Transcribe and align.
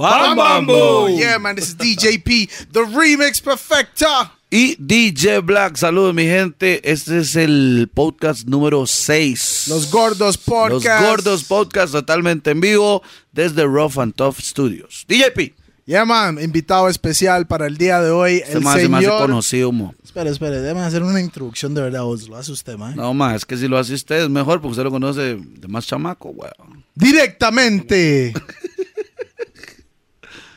Bam 0.00 0.34
Bam 0.34 0.66
Boom. 0.66 1.18
Yeah, 1.18 1.36
man, 1.38 1.56
this 1.56 1.68
is 1.68 1.74
DJP, 1.74 2.70
the 2.72 2.80
remix 2.84 3.38
perfecta. 3.38 4.32
Y 4.50 4.74
DJ 4.76 5.44
Black, 5.44 5.76
saludos 5.76 6.14
mi 6.14 6.24
gente. 6.24 6.80
Este 6.90 7.18
es 7.18 7.36
el 7.36 7.90
podcast 7.92 8.48
número 8.48 8.86
6. 8.86 9.66
Los 9.68 9.90
Gordos 9.90 10.38
Podcast. 10.38 11.02
Los 11.02 11.10
Gordos 11.10 11.44
Podcast 11.44 11.92
totalmente 11.92 12.50
en 12.50 12.62
vivo 12.62 13.02
desde 13.32 13.64
Rough 13.64 13.98
and 13.98 14.14
Tough 14.14 14.38
Studios. 14.40 15.04
DJP. 15.06 15.54
Yeah, 15.84 16.06
man, 16.06 16.40
invitado 16.40 16.88
especial 16.88 17.46
para 17.46 17.66
el 17.66 17.76
día 17.76 18.00
de 18.00 18.10
hoy, 18.10 18.36
Este 18.36 18.54
el 18.54 18.60
más 18.62 18.80
señor... 18.80 19.20
conocido, 19.20 19.70
mo. 19.70 19.94
Espera, 20.02 20.30
espera, 20.30 20.60
déjame 20.62 20.80
hacer 20.80 21.02
una 21.02 21.20
introducción 21.20 21.74
de 21.74 21.82
verdad, 21.82 22.04
vos 22.04 22.26
lo 22.26 22.36
hace 22.36 22.52
usted, 22.52 22.76
man. 22.78 22.96
No, 22.96 23.12
más, 23.12 23.36
es 23.36 23.44
que 23.44 23.56
si 23.56 23.68
lo 23.68 23.76
hace 23.76 23.92
usted 23.92 24.22
es 24.22 24.30
mejor 24.30 24.60
porque 24.62 24.72
usted 24.72 24.84
lo 24.84 24.90
conoce 24.90 25.36
de 25.36 25.68
más 25.68 25.86
chamaco, 25.86 26.30
weón. 26.30 26.84
Directamente 26.94 28.32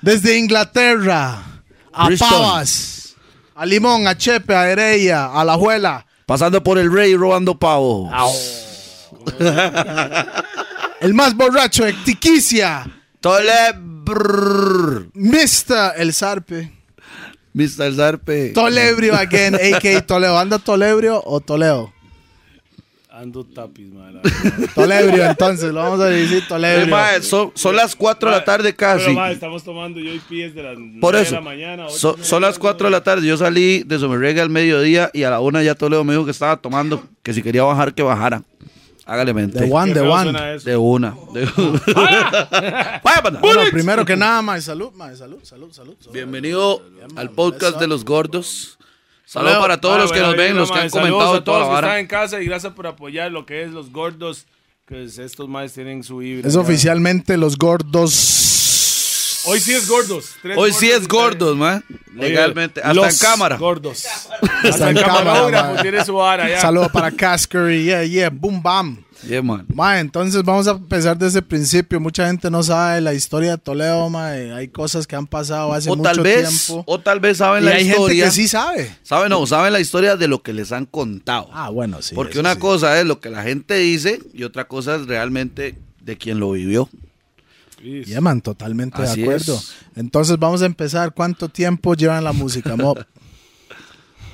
desde 0.04 0.38
Inglaterra 0.38 1.42
a 1.94 2.06
Bristol. 2.08 2.30
Pavas, 2.30 3.16
a 3.56 3.66
Limón, 3.66 4.06
a 4.06 4.18
Chepe, 4.18 4.54
a 4.54 4.70
Heredia, 4.70 5.26
a 5.28 5.44
La 5.46 5.56
Juela, 5.56 6.06
Pasando 6.26 6.62
por 6.64 6.78
el 6.78 6.92
rey 6.92 7.16
robando 7.16 7.58
pavo. 7.58 8.10
el 11.00 11.14
más 11.14 11.36
borracho 11.36 11.86
de 11.86 11.94
Tiquicia, 11.94 12.86
Tole. 13.20 13.52
Mr. 15.14 15.94
El 15.96 16.14
Zarpe, 16.14 16.72
Mr. 17.54 17.96
Zarpe. 17.96 18.50
Tolebrio 18.54 19.16
again, 19.16 19.56
a.k.a. 19.56 20.06
Toleo. 20.06 20.38
¿Anda 20.38 20.60
Tolebrio 20.60 21.22
o 21.26 21.40
Toleo? 21.40 21.94
Ando 23.16 23.44
tapis, 23.46 23.94
man. 23.94 24.20
Tolebrio, 24.74 25.24
entonces, 25.26 25.72
lo 25.72 25.82
vamos 25.82 26.00
a 26.00 26.06
decir 26.06 26.40
Eh, 26.40 26.46
Tolebrio. 26.50 26.88
mae, 26.88 27.22
son, 27.22 27.52
son 27.54 27.76
las 27.76 27.96
4 27.96 28.28
de 28.32 28.36
la 28.38 28.44
tarde 28.44 28.76
casi. 28.76 29.04
Pero, 29.06 29.14
man, 29.14 29.32
estamos 29.32 29.64
tomando 29.64 30.00
yo 30.00 30.12
y 30.12 30.18
pies 30.18 30.56
de 30.56 30.64
las 30.64 30.74
Por 31.00 31.14
9 31.14 31.22
eso, 31.22 31.30
de 31.30 31.36
la 31.36 31.42
mañana. 31.42 31.86
ocho 31.86 31.96
so- 31.96 32.14
de 32.14 32.18
la 32.20 32.26
son 32.26 32.42
las 32.42 32.50
mañana, 32.58 32.62
4 32.62 32.88
de 32.88 32.92
la 32.92 33.04
tarde. 33.04 33.28
Yo 33.28 33.38
salí 33.38 33.84
de 33.84 34.00
Somerrega 34.00 34.42
al 34.42 34.50
mediodía 34.50 35.12
y 35.14 35.22
a 35.24 35.30
la 35.30 35.42
una 35.42 35.62
ya 35.62 35.76
Toledo 35.76 36.04
me 36.04 36.14
dijo 36.14 36.26
que 36.26 36.32
estaba 36.32 36.58
tomando, 36.58 37.04
que 37.22 37.34
si 37.34 37.44
quería 37.44 37.62
bajar, 37.64 37.94
que 37.94 38.02
bajara. 38.02 38.42
Hágale 39.06 39.32
mente. 39.36 39.60
The 39.60 39.72
one, 39.72 39.94
feo 39.94 40.12
one. 40.12 40.32
De 40.64 40.76
una. 40.76 41.14
De 41.34 41.48
una. 41.56 43.02
Bueno, 43.42 43.62
primero 43.72 44.06
que 44.06 44.16
nada, 44.16 44.42
mae, 44.42 44.60
salud, 44.60 44.92
mae, 44.96 45.16
salud, 45.16 45.38
salud, 45.44 45.72
salud. 45.72 45.96
salud. 46.00 46.14
Bienvenido 46.14 46.82
al 47.16 47.30
podcast 47.30 47.80
de 47.80 47.86
los 47.88 48.06
gordos. 48.06 48.80
Saludos 49.34 49.58
para 49.58 49.82
todos 49.82 49.96
ah, 49.96 49.98
los 49.98 50.12
que 50.12 50.20
bueno, 50.20 50.28
nos 50.28 50.38
ven, 50.38 50.56
los 50.56 50.72
que 50.72 50.80
han 50.80 50.90
comentado 50.92 51.22
a 51.34 51.44
toda 51.44 51.44
todos 51.44 51.60
la 51.60 51.64
los 51.66 51.70
que 51.70 51.76
están 51.76 51.90
vara. 51.90 52.00
en 52.00 52.08
casa 52.08 52.42
y 52.42 52.46
gracias 52.46 52.74
por 52.74 52.86
apoyar 52.86 53.32
lo 53.32 53.48
que 53.48 53.64
es 53.64 53.72
los 53.72 53.92
gordos. 53.92 54.46
Que 54.86 55.06
es- 55.06 55.18
estos 55.18 55.50
más 55.50 55.74
tienen 55.74 56.04
su 56.04 56.18
vibra. 56.18 56.48
Es 56.48 56.54
ya. 56.54 56.60
oficialmente 56.60 57.36
los 57.38 57.58
gordos. 57.58 59.42
Hoy 59.46 59.60
sí 59.60 59.74
es 59.74 59.88
gordos. 59.88 60.36
Tres 60.42 60.58
Hoy 60.58 60.72
sí 60.72 60.92
es 60.92 61.08
gordos, 61.08 61.58
man. 61.58 61.84
Oye, 62.18 62.30
Legalmente. 62.30 62.82
Hasta 62.82 63.10
en 63.10 63.18
cámara. 63.18 63.58
Gordos. 63.58 64.06
Hasta 64.06 64.70
Hasta 64.70 64.90
en 64.92 64.98
cámara, 64.98 65.82
tiene 65.82 66.06
su 66.06 66.14
vara 66.14 66.48
ya. 66.48 66.62
Saludos 66.62 66.92
para 66.92 67.10
Caskery, 67.12 67.84
yeah, 67.84 68.04
yeah, 68.04 68.30
boom, 68.30 68.62
bam. 68.62 69.04
Yeah, 69.28 69.42
man. 69.42 69.66
Ma, 69.74 70.00
entonces 70.00 70.44
vamos 70.44 70.68
a 70.68 70.72
empezar 70.72 71.18
desde 71.18 71.40
el 71.40 71.46
principio. 71.46 72.00
Mucha 72.00 72.28
gente 72.28 72.50
no 72.52 72.62
sabe 72.64 73.00
la 73.02 73.14
historia 73.14 73.52
de 73.52 73.58
Toledo, 73.58 74.10
ma. 74.10 74.30
Hay 74.32 74.68
cosas 74.68 75.08
que 75.08 75.16
han 75.16 75.28
pasado 75.28 75.74
hace 75.74 75.90
O 75.90 75.96
mucho 75.96 76.12
tal 76.12 76.22
vez, 76.22 76.66
tiempo. 76.66 76.84
o 76.86 77.00
tal 77.00 77.20
vez 77.20 77.38
saben 77.38 77.64
y 77.64 77.66
la 77.68 77.72
hay 77.76 77.88
historia. 77.90 78.26
gente 78.26 78.26
que 78.26 78.32
sí 78.32 78.48
sabe. 78.48 78.96
Saben, 79.04 79.30
no, 79.30 79.46
saben 79.48 79.72
la 79.74 79.80
historia 79.80 80.18
de 80.18 80.28
lo 80.28 80.42
que 80.44 80.54
les 80.54 80.72
han 80.72 80.86
contado. 80.86 81.50
Ah, 81.54 81.70
bueno, 81.70 82.02
sí. 82.02 82.16
Porque 82.16 82.40
una 82.40 82.54
sí. 82.56 82.60
cosa 82.60 83.00
es 83.00 83.06
lo 83.06 83.20
que 83.20 83.30
la 83.30 83.44
gente 83.44 83.76
dice 83.76 84.20
y 84.34 84.44
otra 84.44 84.68
cosa 84.68 84.96
es 84.96 85.08
realmente 85.08 85.78
de 86.02 86.18
quien 86.18 86.40
lo 86.40 86.52
vivió. 86.52 86.90
Sí. 87.82 88.04
Yeah, 88.06 88.22
totalmente 88.42 89.02
Así 89.02 89.22
de 89.22 89.24
acuerdo. 89.24 89.56
es. 89.56 89.74
Entonces 89.96 90.38
vamos 90.40 90.62
a 90.62 90.66
empezar. 90.66 91.14
¿Cuánto 91.14 91.50
tiempo 91.50 91.96
llevan 91.96 92.24
la 92.24 92.32
música, 92.34 92.76
Mob? 92.76 93.06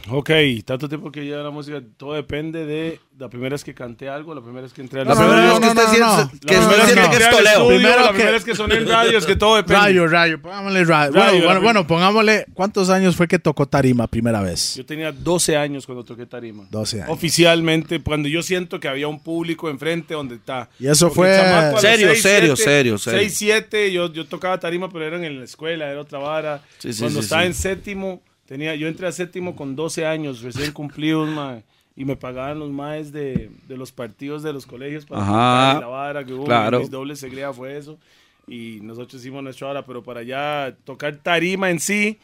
Ok, 0.08 0.30
tanto 0.66 0.88
tiempo 0.90 1.12
que 1.12 1.24
lleva 1.26 1.44
la 1.44 1.50
música, 1.52 1.82
todo 1.98 2.14
depende 2.14 2.66
de 2.66 3.00
la 3.20 3.30
primera 3.30 3.54
vez 3.54 3.64
que 3.64 3.74
canté 3.76 4.10
algo, 4.10 4.34
la 4.34 4.42
primera 4.42 4.64
vez 4.64 4.74
que 4.74 4.82
entré 4.82 5.02
al 5.02 5.08
La 5.08 5.14
No, 5.14 5.20
primera 5.22 5.46
no, 5.48 5.60
vez 5.60 5.60
que 5.60 5.68
usted 5.68 5.84
siente, 5.94 6.48
que 6.48 6.58
usted 6.58 6.84
siente 6.86 7.18
es 7.18 7.60
Primero 7.68 8.02
la 8.02 8.10
primera 8.10 8.32
vez 8.32 8.44
que 8.46 8.56
soné 8.56 8.76
en 8.76 8.88
radio, 8.88 9.18
es 9.18 9.26
que 9.26 9.36
todo 9.36 9.58
depende. 9.58 9.80
rayo, 9.82 10.08
rayo. 10.08 10.42
Pongámosle 10.42 10.84
rayo. 10.86 11.12
Rayo, 11.12 11.32
Bueno, 11.32 11.46
bueno, 11.46 11.62
bueno, 11.62 11.88
pongámosle. 11.88 12.46
¿Cuántos 12.54 12.90
años 12.90 13.16
fue 13.16 13.28
que 13.28 13.38
tocó 13.40 13.68
Tarima 13.68 14.08
primera 14.08 14.42
vez? 14.42 14.76
Yo 14.76 14.86
tenía 14.86 15.12
12 15.12 15.58
años 15.58 15.86
cuando 15.86 16.04
toqué 16.04 16.26
tarima. 16.26 16.66
12 16.72 17.02
años. 17.04 17.10
Oficialmente, 17.14 18.02
cuando 18.02 18.30
yo 18.30 18.42
siento 18.42 18.80
que 18.80 18.88
había 18.88 19.08
un 19.08 19.20
público 19.22 19.70
enfrente 19.70 20.14
donde 20.14 20.36
está. 20.36 20.70
Y 20.80 20.88
eso 20.88 21.08
Porque 21.10 21.34
fue- 21.34 21.38
a 21.38 21.78
Serio, 21.78 22.08
seis, 22.10 22.22
serio, 22.22 22.56
siete, 22.56 22.72
serio, 22.72 22.98
serio. 22.98 23.20
6, 23.20 23.34
7, 23.38 23.92
yo, 23.92 24.12
yo 24.12 24.26
tocaba 24.26 24.60
tarima, 24.60 24.90
pero 24.90 25.06
eran 25.06 25.24
en 25.24 25.38
la 25.40 25.46
escuela, 25.46 25.90
era 25.92 26.02
otra 26.02 26.20
vara. 26.20 26.62
Sí, 26.80 26.94
sí, 26.94 27.02
cuando 27.02 27.20
sí, 27.20 27.26
estaba 27.26 27.42
sí. 27.44 27.48
en 27.48 27.54
séptimo, 27.54 28.22
tenía, 28.50 28.74
yo 28.74 28.88
entré 28.88 29.06
a 29.06 29.12
séptimo 29.12 29.56
con 29.56 29.76
12 29.76 30.08
años, 30.08 30.42
recién 30.42 30.72
cumplidos, 30.72 31.30
mae, 31.30 31.64
y 31.96 32.04
me 32.04 32.16
pagaban 32.16 32.58
los 32.58 32.72
maes 32.72 33.12
de, 33.12 33.52
de 33.68 33.78
los 33.78 33.92
partidos 33.92 34.42
de 34.42 34.52
los 34.52 34.66
colegios 34.66 35.06
para 35.06 35.22
Ajá, 35.22 35.80
la 35.80 35.86
vara, 35.86 36.26
que 36.26 36.34
hubo 36.34 36.46
claro. 36.46 36.80
mis 36.80 36.90
dobles 36.90 37.20
segrea 37.20 37.54
fue 37.54 37.78
eso. 37.78 38.00
Y 38.48 38.80
nosotros 38.82 39.22
hicimos 39.22 39.44
nuestra 39.44 39.68
hora, 39.68 39.86
pero 39.86 40.02
para 40.02 40.24
ya 40.24 40.76
tocar 40.84 41.16
tarima 41.18 41.70
en 41.70 41.80
sí, 41.80 42.18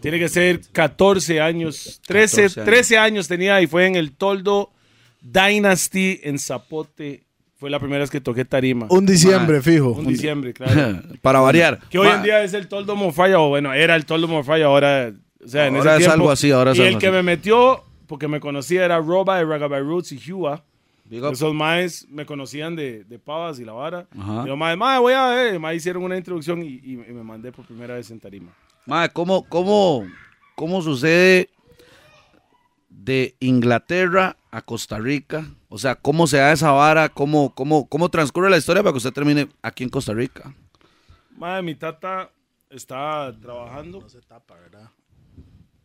tiene 0.00 0.18
que 0.18 0.30
ser 0.30 0.62
14 0.72 1.42
años. 1.42 2.00
13, 2.06 2.44
14 2.44 2.60
años. 2.60 2.66
13 2.66 2.98
años 2.98 3.28
tenía 3.28 3.60
y 3.60 3.66
fue 3.66 3.84
en 3.84 3.96
el 3.96 4.12
Toldo 4.12 4.70
Dynasty 5.20 6.20
en 6.22 6.38
Zapote. 6.38 7.24
Fue 7.58 7.68
la 7.68 7.78
primera 7.78 8.00
vez 8.00 8.10
que 8.10 8.22
toqué 8.22 8.46
tarima. 8.46 8.86
Un 8.88 9.04
diciembre, 9.04 9.60
fijo. 9.60 9.90
Un 9.90 10.06
diciembre, 10.06 10.54
claro. 10.54 11.02
Para 11.20 11.40
variar. 11.40 11.80
Que 11.90 11.98
hoy 11.98 12.08
en 12.08 12.22
día 12.22 12.42
es 12.42 12.54
el 12.54 12.68
Toldo 12.68 12.96
Morfalla, 12.96 13.38
o 13.40 13.50
bueno, 13.50 13.74
era 13.74 13.96
el 13.96 14.06
Toldo 14.06 14.28
Morfalla, 14.28 14.66
ahora, 14.66 15.12
o 15.46 15.48
sea, 15.48 15.66
en 15.68 15.76
Ahora 15.76 15.92
ese 15.92 15.96
es 15.96 15.98
tiempo. 16.08 16.12
algo 16.14 16.30
así, 16.30 16.50
ahora 16.50 16.72
es 16.72 16.78
Y 16.78 16.80
algo 16.82 16.94
el 16.94 16.98
que 17.00 17.06
así. 17.06 17.14
me 17.16 17.22
metió, 17.22 17.84
porque 18.06 18.28
me 18.28 18.40
conocía, 18.40 18.84
era 18.84 18.98
Roba 18.98 19.38
de 19.38 19.44
Ragabay 19.44 19.80
Roots 19.82 20.12
y 20.12 20.32
Hua. 20.32 20.62
Esos 21.08 21.54
maes 21.54 22.04
me 22.10 22.26
conocían 22.26 22.74
de, 22.74 23.04
de 23.04 23.18
Pavas 23.20 23.60
y 23.60 23.64
la 23.64 23.72
vara. 23.72 24.08
Ajá. 24.18 24.42
Y 24.44 24.48
los 24.48 24.58
maes, 24.58 24.76
mae, 24.76 24.98
voy 24.98 25.12
a 25.12 25.28
ver. 25.28 25.58
Maes 25.60 25.76
hicieron 25.78 26.02
una 26.02 26.16
introducción 26.16 26.62
y, 26.64 26.66
y- 26.66 26.92
y 26.94 27.12
me 27.12 27.22
mandé 27.22 27.52
por 27.52 27.64
primera 27.64 27.94
vez 27.94 28.10
en 28.10 28.18
tarima. 28.18 28.50
Ma, 28.86 29.08
¿cómo, 29.08 29.44
cómo, 29.48 30.04
¿cómo 30.56 30.82
sucede 30.82 31.48
de 32.88 33.34
Inglaterra 33.40 34.36
a 34.50 34.62
Costa 34.62 34.98
Rica? 34.98 35.46
O 35.68 35.78
sea, 35.78 35.94
¿cómo 35.94 36.26
se 36.26 36.38
da 36.38 36.52
esa 36.52 36.72
vara? 36.72 37.08
¿Cómo, 37.08 37.54
cómo, 37.54 37.88
cómo 37.88 38.08
transcurre 38.08 38.50
la 38.50 38.56
historia 38.56 38.82
para 38.82 38.92
que 38.92 38.98
usted 38.98 39.12
termine 39.12 39.48
aquí 39.62 39.84
en 39.84 39.90
Costa 39.90 40.12
Rica? 40.12 40.54
Mae, 41.36 41.62
mi 41.62 41.74
tata 41.74 42.30
estaba 42.70 43.32
trabajando. 43.38 44.08
se 44.08 44.20
tapa, 44.22 44.54
¿verdad? 44.54 44.88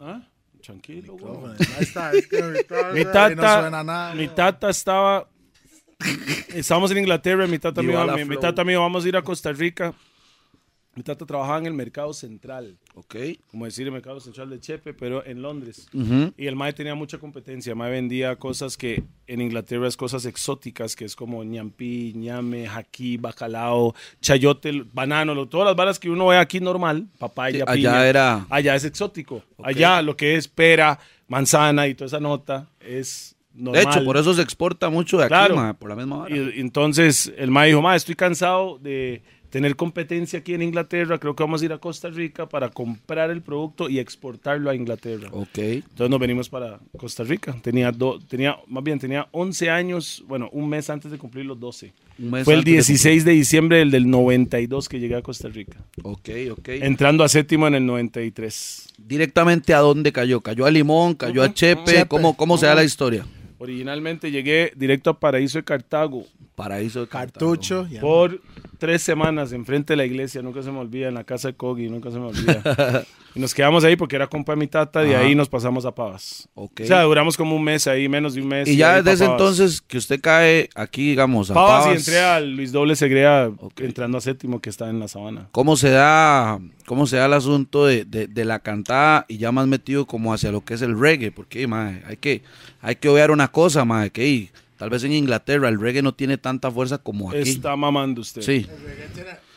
¿Ah? 0.01 0.21
Tranquilo, 0.63 1.13
güey. 1.17 1.53
Ahí 1.77 1.83
está, 1.83 2.11
es 2.11 2.27
que 2.27 2.41
Mi 2.41 2.99
ahí 2.99 3.05
no 3.05 3.11
tata, 3.11 3.61
suena 3.61 3.83
nada. 3.83 4.15
mi 4.15 4.27
tata 4.27 4.69
estaba. 4.69 5.27
Estábamos 6.49 6.91
en 6.91 6.97
Inglaterra. 6.99 7.47
Mi 7.47 7.59
tata, 7.59 7.81
la 7.83 8.15
mi, 8.15 8.25
mi 8.25 8.37
tata 8.37 8.63
dijo, 8.71 8.81
vamos 8.81 9.05
a 9.05 9.07
ir 9.07 9.15
a 9.17 9.21
Costa 9.21 9.51
Rica. 9.51 9.93
Mi 10.93 11.03
tata 11.03 11.25
trabajaba 11.25 11.57
en 11.59 11.67
el 11.67 11.73
mercado 11.73 12.13
central, 12.13 12.77
Ok. 12.95 13.15
como 13.49 13.63
decir 13.63 13.87
el 13.87 13.93
mercado 13.93 14.19
central 14.19 14.49
de 14.49 14.59
Chepe, 14.59 14.93
pero 14.93 15.25
en 15.25 15.41
Londres. 15.41 15.87
Y 16.37 16.47
el 16.47 16.57
Mae 16.57 16.73
tenía 16.73 16.95
mucha 16.95 17.17
competencia. 17.17 17.69
El 17.71 17.77
Mae 17.77 17.91
vendía 17.91 18.35
cosas 18.35 18.75
que 18.75 19.01
en 19.25 19.39
Inglaterra 19.39 19.87
es 19.87 19.95
cosas 19.95 20.25
exóticas, 20.25 20.97
que 20.97 21.05
es 21.05 21.15
como 21.15 21.45
ñampi, 21.45 22.11
ñame, 22.17 22.67
jaquí, 22.67 23.15
bacalao, 23.15 23.95
chayote, 24.19 24.83
banano, 24.91 25.33
lo- 25.33 25.47
todas 25.47 25.67
las 25.67 25.75
balas 25.77 25.97
que 25.97 26.09
uno 26.09 26.27
ve 26.27 26.37
aquí 26.37 26.59
normal, 26.59 27.07
papaya, 27.19 27.59
Sí, 27.59 27.63
allá 27.65 27.73
piña. 27.91 28.07
era- 28.07 28.45
Allá 28.49 28.75
es 28.75 28.83
exótico. 28.83 29.43
Allá 29.63 30.01
lo 30.01 30.17
que 30.17 30.35
es 30.35 30.49
pera, 30.49 30.99
manzana 31.29 31.87
y 31.87 31.95
toda 31.95 32.07
esa 32.07 32.19
nota 32.19 32.67
es 32.81 33.37
normal. 33.53 33.81
De 33.85 33.89
hecho, 33.89 34.03
por 34.03 34.17
eso 34.17 34.33
se 34.33 34.41
exporta 34.41 34.89
mucho 34.89 35.17
de 35.17 35.23
aquí, 35.23 35.29
Claro. 35.29 35.55
ma, 35.55 35.73
por 35.73 35.89
la 35.89 35.95
misma. 35.95 36.25
Y, 36.29 36.57
y 36.57 36.59
entonces 36.59 37.31
el 37.37 37.49
Mae 37.49 37.69
dijo, 37.69 37.81
Mae, 37.81 37.95
estoy 37.95 38.15
cansado 38.15 38.77
de 38.79 39.23
tener 39.51 39.75
competencia 39.75 40.39
aquí 40.39 40.53
en 40.55 40.61
Inglaterra, 40.63 41.19
creo 41.19 41.35
que 41.35 41.43
vamos 41.43 41.61
a 41.61 41.65
ir 41.65 41.73
a 41.73 41.77
Costa 41.77 42.09
Rica 42.09 42.47
para 42.49 42.69
comprar 42.69 43.29
el 43.29 43.41
producto 43.41 43.89
y 43.89 43.99
exportarlo 43.99 44.69
a 44.69 44.75
Inglaterra. 44.75 45.27
Ok. 45.31 45.57
Entonces 45.57 46.09
nos 46.09 46.19
venimos 46.19 46.49
para 46.49 46.79
Costa 46.97 47.23
Rica. 47.23 47.55
Tenía, 47.61 47.91
do- 47.91 48.17
tenía 48.19 48.55
más 48.67 48.83
bien, 48.83 48.97
tenía 48.97 49.27
11 49.31 49.69
años, 49.69 50.23
bueno, 50.27 50.49
un 50.53 50.67
mes 50.69 50.89
antes 50.89 51.11
de 51.11 51.17
cumplir 51.17 51.45
los 51.45 51.59
12. 51.59 51.93
Un 52.17 52.31
mes 52.31 52.45
Fue 52.45 52.53
el 52.53 52.59
antes 52.61 52.71
de 52.71 52.77
16 52.77 53.25
de, 53.25 53.31
diciembre 53.33 53.77
del, 53.79 53.91
del 53.91 54.09
92 54.09 54.87
que 54.89 54.99
llegué 54.99 55.15
a 55.15 55.21
Costa 55.21 55.49
Rica. 55.49 55.77
Ok, 56.01 56.29
ok. 56.51 56.69
Entrando 56.69 57.23
a 57.23 57.29
séptimo 57.29 57.67
en 57.67 57.75
el 57.75 57.85
93. 57.85 58.87
Directamente 58.97 59.73
a 59.73 59.79
dónde 59.79 60.11
cayó? 60.13 60.41
¿Cayó 60.41 60.65
a 60.65 60.71
Limón? 60.71 61.15
¿Cayó 61.15 61.43
a 61.43 61.53
Chepe? 61.53 61.83
Chepe. 61.91 62.07
¿Cómo, 62.07 62.37
cómo 62.37 62.57
se 62.57 62.67
da 62.67 62.75
la 62.75 62.83
historia? 62.83 63.25
Originalmente 63.57 64.31
llegué 64.31 64.71
directo 64.75 65.09
a 65.11 65.19
Paraíso 65.19 65.57
de 65.59 65.63
Cartago 65.63 66.25
Paraíso 66.55 67.01
de 67.01 67.07
Cartago. 67.07 67.51
Cartucho. 67.51 67.87
por 68.01 68.41
tres 68.81 69.03
semanas 69.03 69.53
enfrente 69.53 69.93
de 69.93 69.97
la 69.97 70.05
iglesia, 70.05 70.41
nunca 70.41 70.63
se 70.63 70.71
me 70.71 70.79
olvida, 70.79 71.07
en 71.07 71.13
la 71.13 71.23
casa 71.23 71.49
de 71.49 71.53
Kogi, 71.53 71.87
nunca 71.87 72.09
se 72.09 72.17
me 72.17 72.25
olvida. 72.25 73.03
y 73.35 73.39
nos 73.39 73.53
quedamos 73.53 73.83
ahí 73.83 73.95
porque 73.95 74.15
era 74.15 74.25
compa 74.25 74.53
de 74.53 74.55
mi 74.55 74.65
tata, 74.65 75.01
de 75.01 75.15
Ajá. 75.15 75.23
ahí 75.23 75.35
nos 75.35 75.47
pasamos 75.49 75.85
a 75.85 75.93
Pavas. 75.93 76.49
Ok. 76.55 76.81
O 76.83 76.87
sea, 76.87 77.03
duramos 77.03 77.37
como 77.37 77.55
un 77.55 77.63
mes 77.63 77.85
ahí, 77.85 78.09
menos 78.09 78.33
de 78.33 78.41
un 78.41 78.47
mes. 78.47 78.67
y 78.67 78.77
ya 78.77 78.95
ahí 78.95 79.03
desde 79.03 79.11
ese 79.23 79.25
entonces 79.25 79.81
que 79.81 79.99
usted 79.99 80.19
cae 80.19 80.67
aquí, 80.73 81.09
digamos, 81.11 81.51
a 81.51 81.53
Pavas, 81.53 81.81
y 81.81 81.89
Pavas, 81.89 81.97
entré 81.99 82.19
a 82.21 82.39
Luis 82.39 82.71
Doble 82.71 82.95
Segrea, 82.95 83.51
Ok. 83.59 83.81
entrando 83.81 84.17
a 84.17 84.21
séptimo, 84.21 84.59
que 84.59 84.71
está 84.71 84.89
en 84.89 84.99
la 84.99 85.07
sabana. 85.07 85.47
¿cómo 85.51 85.77
se 85.77 85.91
da, 85.91 86.59
cómo 86.87 87.05
se 87.05 87.17
da 87.17 87.27
el 87.27 87.33
asunto 87.33 87.85
de, 87.85 88.03
de- 88.05 88.25
de 88.25 88.45
la 88.45 88.57
cantada 88.57 89.27
y 89.27 89.37
ya 89.37 89.51
más 89.51 89.67
metido 89.67 90.07
como 90.07 90.33
hacia 90.33 90.51
lo 90.51 90.65
que 90.65 90.73
es 90.73 90.81
el 90.81 90.99
reggae? 90.99 91.31
Porque, 91.31 91.67
mae, 91.67 92.01
hay 92.07 92.17
que, 92.17 92.41
hay 92.81 92.95
que 92.95 93.09
obviar 93.09 93.29
una 93.29 93.49
cosa, 93.49 93.85
mae, 93.85 94.09
que 94.09 94.49
tal 94.81 94.89
vez 94.89 95.03
en 95.03 95.13
Inglaterra 95.13 95.69
el 95.69 95.79
reggae 95.79 96.01
no 96.01 96.15
tiene 96.15 96.39
tanta 96.39 96.71
fuerza 96.71 96.97
como 96.97 97.29
aquí. 97.29 97.51
Está 97.51 97.75
mamando 97.75 98.21
usted. 98.21 98.41
Sí. 98.41 98.65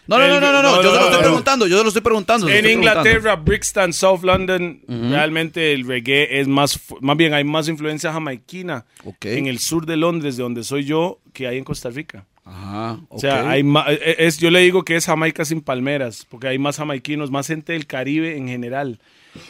No, 0.06 0.18
no, 0.18 0.28
no, 0.28 0.38
no, 0.38 0.62
no, 0.62 0.82
yo 0.82 0.92
se 0.92 1.00
lo 1.00 1.06
estoy 1.06 1.22
preguntando, 1.22 1.66
yo 1.66 1.78
se 1.78 1.82
lo 1.82 1.88
estoy 1.88 2.02
preguntando. 2.02 2.46
En. 2.50 2.68
Inglaterra, 2.68 3.34
Brixton, 3.36 3.94
South 3.94 4.22
London, 4.22 4.82
realmente 4.86 5.72
el 5.72 5.86
reggae 5.86 6.40
es 6.40 6.46
más, 6.46 6.78
más 7.00 7.16
bien 7.16 7.32
hay 7.32 7.42
más 7.42 7.68
influencia 7.68 8.12
jamaiquina 8.12 8.84
en 9.22 9.46
el 9.46 9.60
sur 9.60 9.86
de 9.86 9.96
Londres, 9.96 10.36
de 10.36 10.42
donde 10.42 10.62
soy 10.62 10.84
yo, 10.84 11.20
que 11.32 11.46
hay 11.46 11.56
en 11.56 11.64
Costa 11.64 11.88
Rica. 11.88 12.26
Ajá, 12.46 12.98
O 13.08 13.18
sea, 13.18 13.48
hay 13.48 13.62
ma- 13.62 13.86
e- 13.88 14.16
es, 14.18 14.38
yo 14.38 14.50
le 14.50 14.60
digo 14.60 14.84
que 14.84 14.96
es 14.96 15.06
Jamaica 15.06 15.44
sin 15.44 15.60
palmeras, 15.62 16.26
porque 16.28 16.48
hay 16.48 16.58
más 16.58 16.76
jamaiquinos, 16.76 17.30
más 17.30 17.46
gente 17.46 17.72
del 17.72 17.86
Caribe 17.86 18.36
en 18.36 18.48
general. 18.48 18.98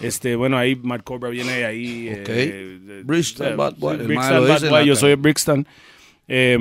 Este, 0.00 0.36
bueno, 0.36 0.56
ahí 0.56 0.76
Mark 0.76 1.02
Cobra 1.04 1.28
viene 1.28 1.52
de 1.52 1.64
ahí. 1.66 2.08
Ok. 2.20 2.28
eh, 2.28 3.02
Brixton, 3.04 3.56
Bad 3.56 3.74
Boy, 3.78 3.96
Brixton, 3.98 4.48
Bad 4.48 4.70
Boy, 4.70 4.86
yo 4.86 4.96
soy 4.96 5.10
de 5.10 5.16
Brixton. 5.16 5.66
Eh, 6.28 6.58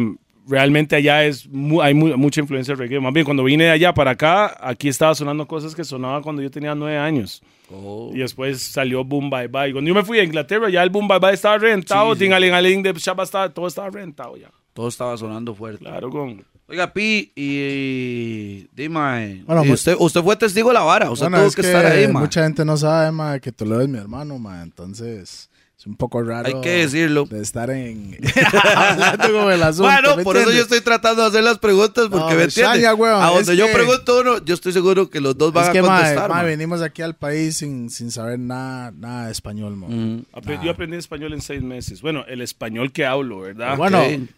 realmente 0.47 0.95
allá 0.95 1.23
es 1.23 1.47
mu- 1.47 1.81
hay 1.81 1.93
mu- 1.93 2.17
mucha 2.17 2.41
influencia 2.41 2.73
del 2.73 2.79
reggae. 2.79 2.99
Más 2.99 3.13
bien, 3.13 3.23
cuando 3.25 3.43
vine 3.43 3.65
de 3.65 3.69
allá 3.69 3.93
para 3.93 4.11
acá, 4.11 4.57
aquí 4.59 4.89
estaba 4.89 5.15
sonando 5.15 5.47
cosas 5.47 5.73
que 5.75 5.83
sonaban 5.85 6.21
cuando 6.23 6.41
yo 6.41 6.49
tenía 6.51 6.75
nueve 6.75 6.97
años. 6.97 7.41
Oh. 7.71 8.11
Y 8.13 8.17
después 8.19 8.61
salió 8.61 9.03
Boom 9.05 9.29
Bye 9.29 9.47
Bye. 9.47 9.71
Cuando 9.71 9.87
yo 9.87 9.95
me 9.95 10.03
fui 10.03 10.19
a 10.19 10.23
Inglaterra, 10.23 10.69
ya 10.69 10.83
el 10.83 10.89
Boom 10.89 11.07
Bye 11.07 11.19
Bye 11.19 11.33
estaba 11.33 11.57
reventado. 11.59 12.13
Sí, 12.15 12.19
de 12.83 12.93
Shabba 12.93 13.23
estaba, 13.23 13.49
todo 13.53 13.67
estaba 13.67 13.89
reventado 13.89 14.35
ya. 14.35 14.49
Todo 14.73 14.87
estaba 14.87 15.15
sonando 15.17 15.53
fuerte. 15.55 15.79
Claro, 15.85 16.09
con... 16.09 16.43
Oiga, 16.67 16.91
Pi, 16.93 17.31
y 17.35 18.67
dime, 18.73 19.43
Bueno, 19.45 19.63
y 19.65 19.67
pues- 19.67 19.81
usted, 19.81 19.95
usted 19.99 20.21
fue 20.23 20.35
testigo 20.37 20.69
de 20.69 20.73
la 20.75 20.81
vara, 20.81 21.11
usted 21.11 21.25
Bueno, 21.25 21.37
tuvo 21.39 21.47
es 21.47 21.55
que, 21.55 21.61
estar 21.61 21.85
ahí, 21.85 22.07
ma. 22.07 22.21
mucha 22.21 22.43
gente 22.43 22.63
no 22.63 22.77
sabe, 22.77 23.11
ma, 23.11 23.37
que 23.39 23.51
Toledo 23.51 23.81
es 23.81 23.89
mi 23.89 23.97
hermano, 23.97 24.39
ma, 24.39 24.63
entonces 24.63 25.49
es 25.83 25.87
un 25.87 25.95
poco 25.97 26.23
raro. 26.23 26.47
Hay 26.47 26.61
que 26.61 26.69
decirlo. 26.77 27.25
De 27.25 27.41
estar 27.41 27.69
en... 27.69 28.17
hablando 28.73 29.51
el 29.51 29.63
asunto, 29.63 29.91
Bueno, 29.91 30.15
¿me 30.15 30.23
por 30.23 30.37
eso 30.37 30.45
yo 30.45 30.51
entiendes? 30.51 30.77
estoy 30.77 30.79
tratando 30.81 31.23
de 31.23 31.27
hacer 31.27 31.43
las 31.43 31.59
preguntas, 31.59 32.05
porque 32.09 32.17
No, 32.19 32.29
me 32.29 32.35
me 32.37 32.43
entiende. 32.43 32.69
extraña, 32.71 32.93
weón, 32.93 33.21
A 33.21 33.27
donde 33.31 33.57
yo 33.57 33.67
que- 33.67 33.73
pregunto 33.73 34.21
uno, 34.21 34.45
yo 34.45 34.53
estoy 34.53 34.71
seguro 34.71 35.09
que 35.09 35.19
los 35.19 35.37
dos 35.37 35.51
van 35.51 35.65
Es 35.65 35.69
a 35.69 35.73
que, 35.73 35.81
contestar, 35.81 36.29
ma, 36.29 36.35
ma. 36.37 36.43
venimos 36.43 36.81
aquí 36.81 37.01
al 37.01 37.15
país 37.15 37.57
sin, 37.57 37.89
sin 37.89 38.11
saber 38.11 38.39
nada, 38.39 38.91
nada 38.95 39.25
de 39.25 39.33
español. 39.33 39.75
Mm. 39.75 40.19
Yo 40.63 40.71
aprendí 40.71 40.95
español 40.95 41.33
en 41.33 41.41
seis 41.41 41.61
meses. 41.61 42.01
Bueno, 42.01 42.23
el 42.29 42.41
español 42.41 42.93
que 42.93 43.05
hablo, 43.05 43.41
¿verdad? 43.41 43.75
Bueno, 43.75 44.01
en 44.03 44.29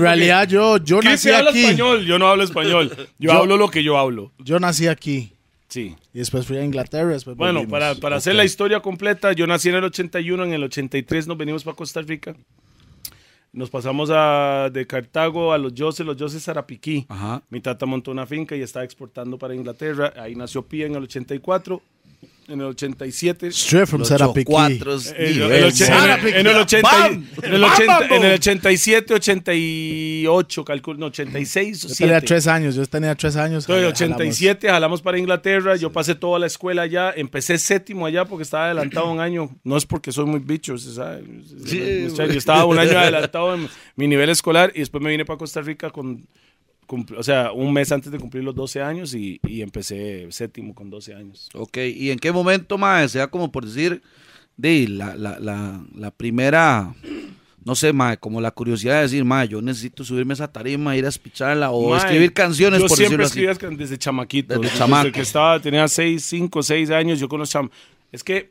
realidad 0.00 0.48
yo, 0.48 0.78
yo 0.78 1.02
nací 1.02 1.30
habla 1.30 1.50
aquí. 1.50 1.60
español, 1.64 2.06
yo 2.06 2.18
no 2.18 2.26
hablo 2.28 2.42
español. 2.44 2.90
Yo, 2.96 3.04
Yo- 3.18 3.32
hablo 3.32 3.58
lo 3.58 3.68
que 3.70 3.84
yo 3.84 3.98
hablo. 3.98 4.32
Yo 4.38 4.58
nací 4.58 4.86
aquí. 4.88 5.34
Sí. 5.70 5.96
Y 6.12 6.18
después 6.18 6.46
fui 6.46 6.58
a 6.58 6.64
Inglaterra. 6.64 7.12
Después 7.12 7.36
Bueno, 7.36 7.66
para, 7.66 7.94
para 7.94 8.16
hacer 8.16 8.34
la 8.34 8.44
historia 8.44 8.80
completa, 8.80 9.32
yo 9.32 9.46
nací 9.46 9.68
en 9.68 9.76
el 9.76 9.84
81, 9.84 10.44
en 10.44 10.52
el 10.52 10.64
83 10.64 11.26
nos 11.28 11.38
venimos 11.38 11.64
para 11.64 11.76
Costa 11.76 12.02
Rica. 12.02 12.36
Nos 13.52 13.70
pasamos 13.70 14.10
a, 14.12 14.68
de 14.72 14.86
Cartago 14.86 15.52
a 15.52 15.58
los 15.58 15.74
Yoses, 15.74 16.04
los 16.04 16.16
Yoses 16.16 16.44
Zarapiquí. 16.44 17.06
Ajá. 17.08 17.42
Mi 17.50 17.60
tata 17.60 17.86
montó 17.86 18.10
una 18.10 18.26
finca 18.26 18.54
y 18.54 18.62
estaba 18.62 18.84
exportando 18.84 19.38
para 19.38 19.54
Inglaterra. 19.54 20.12
Ahí 20.16 20.36
nació 20.36 20.62
Pía 20.62 20.86
en 20.86 20.94
el 20.94 21.04
84. 21.04 21.80
En 22.48 22.60
el 22.60 22.66
87 22.66 23.46
Straight 23.46 23.86
from 23.86 24.02
cuatro 24.44 24.94
En 24.94 25.14
el, 25.16 25.42
en 25.42 25.52
el- 25.52 26.34
en 26.34 26.46
el 26.48 26.56
80 26.56 26.82
¡Bam! 26.82 27.26
en 27.44 27.54
el 27.54 27.62
80 27.62 28.06
en 28.10 28.24
el 28.24 28.32
87, 28.34 29.14
88, 29.14 30.64
calculo, 30.64 30.98
no, 30.98 31.06
86 31.06 31.84
o 31.84 31.88
Yo 31.88 31.94
tenía 31.94 32.14
7. 32.20 32.26
tres 32.26 32.46
años. 32.48 32.74
Yo 32.74 32.86
tenía 32.86 33.14
tres 33.14 33.36
años. 33.36 33.64
Entonces, 33.68 33.84
Jalamos. 33.84 34.18
87 34.18 34.68
jalamos 34.68 35.00
para 35.02 35.18
Inglaterra, 35.18 35.76
yo 35.76 35.92
pasé 35.92 36.16
toda 36.16 36.40
la 36.40 36.46
escuela 36.46 36.82
allá, 36.82 37.12
empecé 37.16 37.56
séptimo 37.56 38.04
allá 38.06 38.24
porque 38.24 38.42
estaba 38.42 38.66
adelantado 38.66 39.10
un 39.12 39.20
año, 39.20 39.50
no 39.62 39.76
es 39.76 39.86
porque 39.86 40.10
soy 40.10 40.24
muy 40.26 40.40
bicho, 40.40 40.76
se 40.76 40.94
sabe. 40.94 41.22
Sí, 41.66 42.08
yo 42.16 42.24
estaba 42.24 42.64
un 42.64 42.78
año 42.80 42.90
adelantado 42.98 43.54
en 43.54 43.68
mi 43.94 44.08
nivel 44.08 44.28
escolar 44.28 44.72
y 44.74 44.80
después 44.80 45.02
me 45.02 45.10
vine 45.10 45.24
para 45.24 45.38
Costa 45.38 45.60
Rica 45.60 45.90
con, 45.90 46.26
o 47.16 47.22
sea, 47.22 47.52
un 47.52 47.72
mes 47.72 47.92
antes 47.92 48.10
de 48.10 48.18
cumplir 48.18 48.42
los 48.44 48.54
12 48.54 48.82
años 48.82 49.14
y, 49.14 49.40
y 49.46 49.62
empecé 49.62 50.26
séptimo 50.30 50.74
con 50.74 50.90
12 50.90 51.14
años. 51.14 51.48
Ok, 51.54 51.78
¿y 51.78 52.10
en 52.10 52.18
qué 52.18 52.32
momento, 52.32 52.78
ma, 52.78 53.06
sea 53.08 53.28
como 53.28 53.52
por 53.52 53.64
decir, 53.64 54.02
de 54.56 54.88
la, 54.88 55.14
la, 55.14 55.38
la, 55.38 55.84
la 55.94 56.10
primera, 56.10 56.94
no 57.64 57.74
sé, 57.74 57.92
ma, 57.92 58.16
como 58.16 58.40
la 58.40 58.50
curiosidad 58.50 58.96
de 58.96 59.02
decir, 59.02 59.24
ma, 59.24 59.44
yo 59.44 59.62
necesito 59.62 60.04
subirme 60.04 60.32
a 60.32 60.34
esa 60.34 60.52
tarima, 60.52 60.96
ir 60.96 61.06
a 61.06 61.08
espicharla 61.08 61.70
o 61.70 61.90
Mae, 61.90 61.98
escribir 61.98 62.32
canciones, 62.32 62.80
Yo 62.80 62.86
por 62.86 62.96
siempre 62.96 63.24
así? 63.24 63.44
escribía 63.46 63.76
desde 63.78 63.98
chamaquito. 63.98 64.54
Desde 64.54 64.64
Desde, 64.64 64.78
chamaco. 64.78 65.12
que 65.12 65.20
estaba, 65.20 65.60
tenía 65.60 65.86
6, 65.86 66.22
5, 66.22 66.62
6 66.62 66.90
años, 66.90 67.20
yo 67.20 67.28
con 67.28 67.38
los 67.40 67.50
cham... 67.50 67.70
Es 68.12 68.24
que 68.24 68.50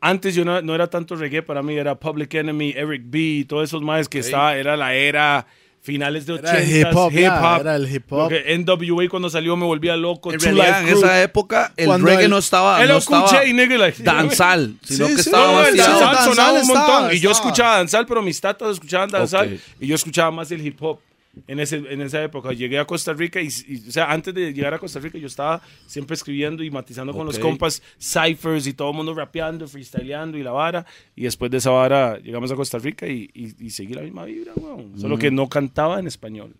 antes 0.00 0.34
yo 0.34 0.44
no, 0.44 0.60
no 0.60 0.74
era 0.74 0.88
tanto 0.88 1.16
reggae, 1.16 1.42
para 1.42 1.62
mí 1.62 1.74
era 1.74 1.98
Public 1.98 2.34
Enemy, 2.34 2.74
Eric 2.76 3.02
B, 3.06 3.46
todos 3.48 3.64
esos 3.64 3.80
más 3.80 4.08
que 4.08 4.18
estaba, 4.18 4.54
era 4.56 4.76
la 4.76 4.94
era 4.94 5.46
finales 5.84 6.24
de 6.24 6.32
80 6.32 6.50
Era 6.50 6.62
el 6.62 6.76
hip 6.80 6.96
hop, 6.96 7.12
ya, 7.12 7.56
era 7.60 7.76
el 7.76 7.94
hip 7.94 8.10
hop. 8.10 8.18
Lo 8.22 8.28
que 8.30 8.58
NWA 8.58 9.06
cuando 9.10 9.28
salió 9.28 9.54
me 9.54 9.66
volvía 9.66 9.94
loco. 9.96 10.32
En 10.32 10.40
realidad, 10.40 10.82
en 10.82 10.88
esa 10.96 11.22
época, 11.22 11.74
el 11.76 11.84
Cuando 11.86 12.06
reggae 12.08 12.24
el- 12.24 12.30
no 12.30 12.38
estaba, 12.38 12.82
Hello, 12.82 12.94
no 12.94 12.98
estaba 13.00 13.28
J, 13.28 13.44
nigga, 13.52 13.76
like- 13.76 14.02
danzal, 14.02 14.76
sino 14.82 15.06
Sí, 15.08 15.14
que 15.16 15.22
sí. 15.22 15.28
estaba 15.28 15.52
No, 15.52 15.66
el 15.68 15.76
danzal 15.76 16.00
danzal 16.00 16.24
sonaba 16.24 16.52
un 16.54 16.58
estaba, 16.62 16.88
montón. 17.00 17.16
Y 17.16 17.20
yo 17.20 17.30
estaba. 17.30 17.48
escuchaba 17.50 17.76
danzal, 17.76 18.06
pero 18.06 18.22
mis 18.22 18.40
tatas 18.40 18.70
escuchaban 18.72 19.10
danzal. 19.10 19.54
Ok. 19.54 19.60
Y 19.80 19.86
yo 19.88 19.94
escuchaba 19.94 20.30
más 20.30 20.50
el 20.50 20.66
hip 20.66 20.82
hop 20.82 20.98
en, 21.46 21.60
ese, 21.60 21.76
en 21.76 22.00
esa 22.00 22.22
época. 22.22 22.52
Llegué 22.52 22.78
a 22.78 22.84
Costa 22.84 23.12
Rica 23.12 23.40
y, 23.40 23.48
y, 23.66 23.88
o 23.88 23.92
sea, 23.92 24.10
antes 24.10 24.34
de 24.34 24.52
llegar 24.52 24.74
a 24.74 24.78
Costa 24.78 25.00
Rica 25.00 25.18
yo 25.18 25.26
estaba 25.26 25.62
siempre 25.86 26.14
escribiendo 26.14 26.62
y 26.62 26.70
matizando 26.70 27.12
con 27.12 27.26
los 27.26 27.38
compas, 27.38 27.82
ciphers 27.98 28.66
y 28.66 28.74
todo 28.74 28.90
el 28.90 28.96
mundo 28.96 29.14
rapeando, 29.14 29.66
freestyleando 29.68 30.38
y 30.38 30.42
la 30.42 30.52
vara. 30.52 30.86
Y 31.14 31.24
después 31.24 31.50
de 31.50 31.58
esa 31.58 31.70
vara 31.70 32.18
llegamos 32.18 32.50
a 32.50 32.56
Costa 32.56 32.78
Rica 32.78 33.06
y, 33.06 33.30
y, 33.34 33.66
y 33.66 33.70
seguí 33.70 33.94
la 33.94 34.02
misma 34.02 34.24
vibra, 34.24 34.52
weón. 34.56 34.98
Solo 34.98 35.18
que 35.18 35.30
no 35.30 35.48
cantaba 35.48 35.98
en 35.98 36.06
español. 36.06 36.54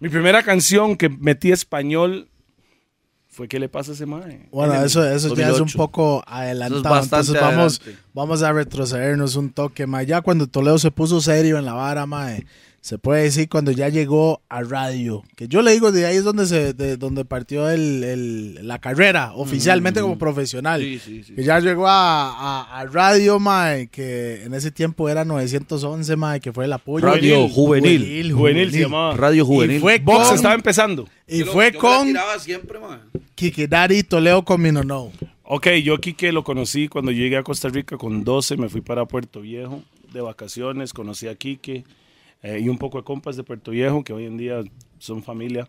Mi 0.00 0.08
primera 0.08 0.42
canción 0.42 0.96
que 0.96 1.08
metí 1.08 1.52
español 1.52 2.28
fue 3.36 3.48
¿Qué 3.48 3.60
le 3.60 3.68
pasa 3.68 3.90
a 3.90 3.94
ese 3.94 4.06
mae? 4.06 4.48
Bueno, 4.50 4.72
el 4.76 4.86
eso, 4.86 5.04
eso 5.06 5.34
ya 5.34 5.48
es 5.48 5.60
un 5.60 5.66
2008. 5.66 5.76
poco 5.76 6.24
adelantado. 6.26 6.94
bastante 6.94 7.32
Entonces 7.32 7.42
vamos, 7.42 7.80
adelante. 7.80 8.02
vamos 8.14 8.42
a 8.42 8.50
retrocedernos 8.50 9.36
un 9.36 9.50
toque, 9.50 9.86
ma. 9.86 10.02
Ya 10.04 10.22
cuando 10.22 10.46
Toledo 10.46 10.78
se 10.78 10.90
puso 10.90 11.20
serio 11.20 11.58
en 11.58 11.66
la 11.66 11.74
vara, 11.74 12.06
ma, 12.06 12.30
se 12.86 12.98
puede 12.98 13.24
decir 13.24 13.48
cuando 13.48 13.72
ya 13.72 13.88
llegó 13.88 14.42
a 14.48 14.62
radio. 14.62 15.24
Que 15.34 15.48
yo 15.48 15.60
le 15.60 15.72
digo, 15.72 15.90
de 15.90 16.06
ahí 16.06 16.18
es 16.18 16.22
donde 16.22 16.46
se, 16.46 16.72
de 16.72 16.96
donde 16.96 17.24
partió 17.24 17.68
el, 17.68 18.04
el- 18.04 18.68
la 18.68 18.78
carrera, 18.78 19.32
oficialmente 19.34 20.00
como 20.00 20.18
profesional. 20.18 20.80
Sí, 20.80 21.00
sí, 21.04 21.24
sí. 21.24 21.34
Que 21.34 21.42
ya 21.42 21.58
llegó 21.58 21.88
a, 21.88 22.30
a- 22.30 22.78
a 22.78 22.84
radio, 22.86 23.40
mae, 23.40 23.88
que 23.88 24.44
en 24.44 24.54
ese 24.54 24.70
tiempo 24.70 25.08
era 25.08 25.24
911, 25.24 26.14
mae, 26.14 26.38
que 26.40 26.52
fue 26.52 26.66
el 26.66 26.72
apoyo. 26.74 27.04
Radio 27.04 27.48
Juvenil. 27.48 28.32
Juvenil 28.32 28.70
se 28.70 28.82
llamaba. 28.82 29.16
Radio 29.16 29.44
Juvenil. 29.44 29.78
Y 29.78 29.80
fue 29.80 29.98
Box 29.98 30.26
con, 30.28 30.36
estaba 30.36 30.54
empezando. 30.54 31.08
y 31.26 31.42
fue 31.42 31.72
con 31.72 32.14
siempre. 32.38 32.78
Kiki 33.34 33.66
Daddy 33.66 34.04
Toledo 34.04 34.44
con 34.44 34.62
Mino 34.62 34.84
No. 34.84 35.10
Ok, 35.42 35.66
yo 35.82 35.94
aquí 35.94 36.14
que 36.14 36.30
lo 36.30 36.44
conocí 36.44 36.86
cuando 36.86 37.10
llegué 37.10 37.36
a 37.36 37.42
Costa 37.42 37.68
Rica 37.68 37.96
con 37.96 38.22
12, 38.22 38.56
me 38.56 38.68
fui 38.68 38.80
para 38.80 39.04
Puerto 39.06 39.40
Viejo 39.40 39.82
de 40.12 40.20
vacaciones, 40.20 40.92
conocí 40.92 41.26
a 41.26 41.34
Quique 41.34 41.82
eh, 42.42 42.60
y 42.62 42.68
un 42.68 42.78
poco 42.78 42.98
de 42.98 43.04
compas 43.04 43.36
de 43.36 43.42
Puerto 43.42 43.70
Viejo 43.70 44.04
que 44.04 44.12
hoy 44.12 44.24
en 44.24 44.36
día 44.36 44.62
son 44.98 45.22
familia. 45.22 45.68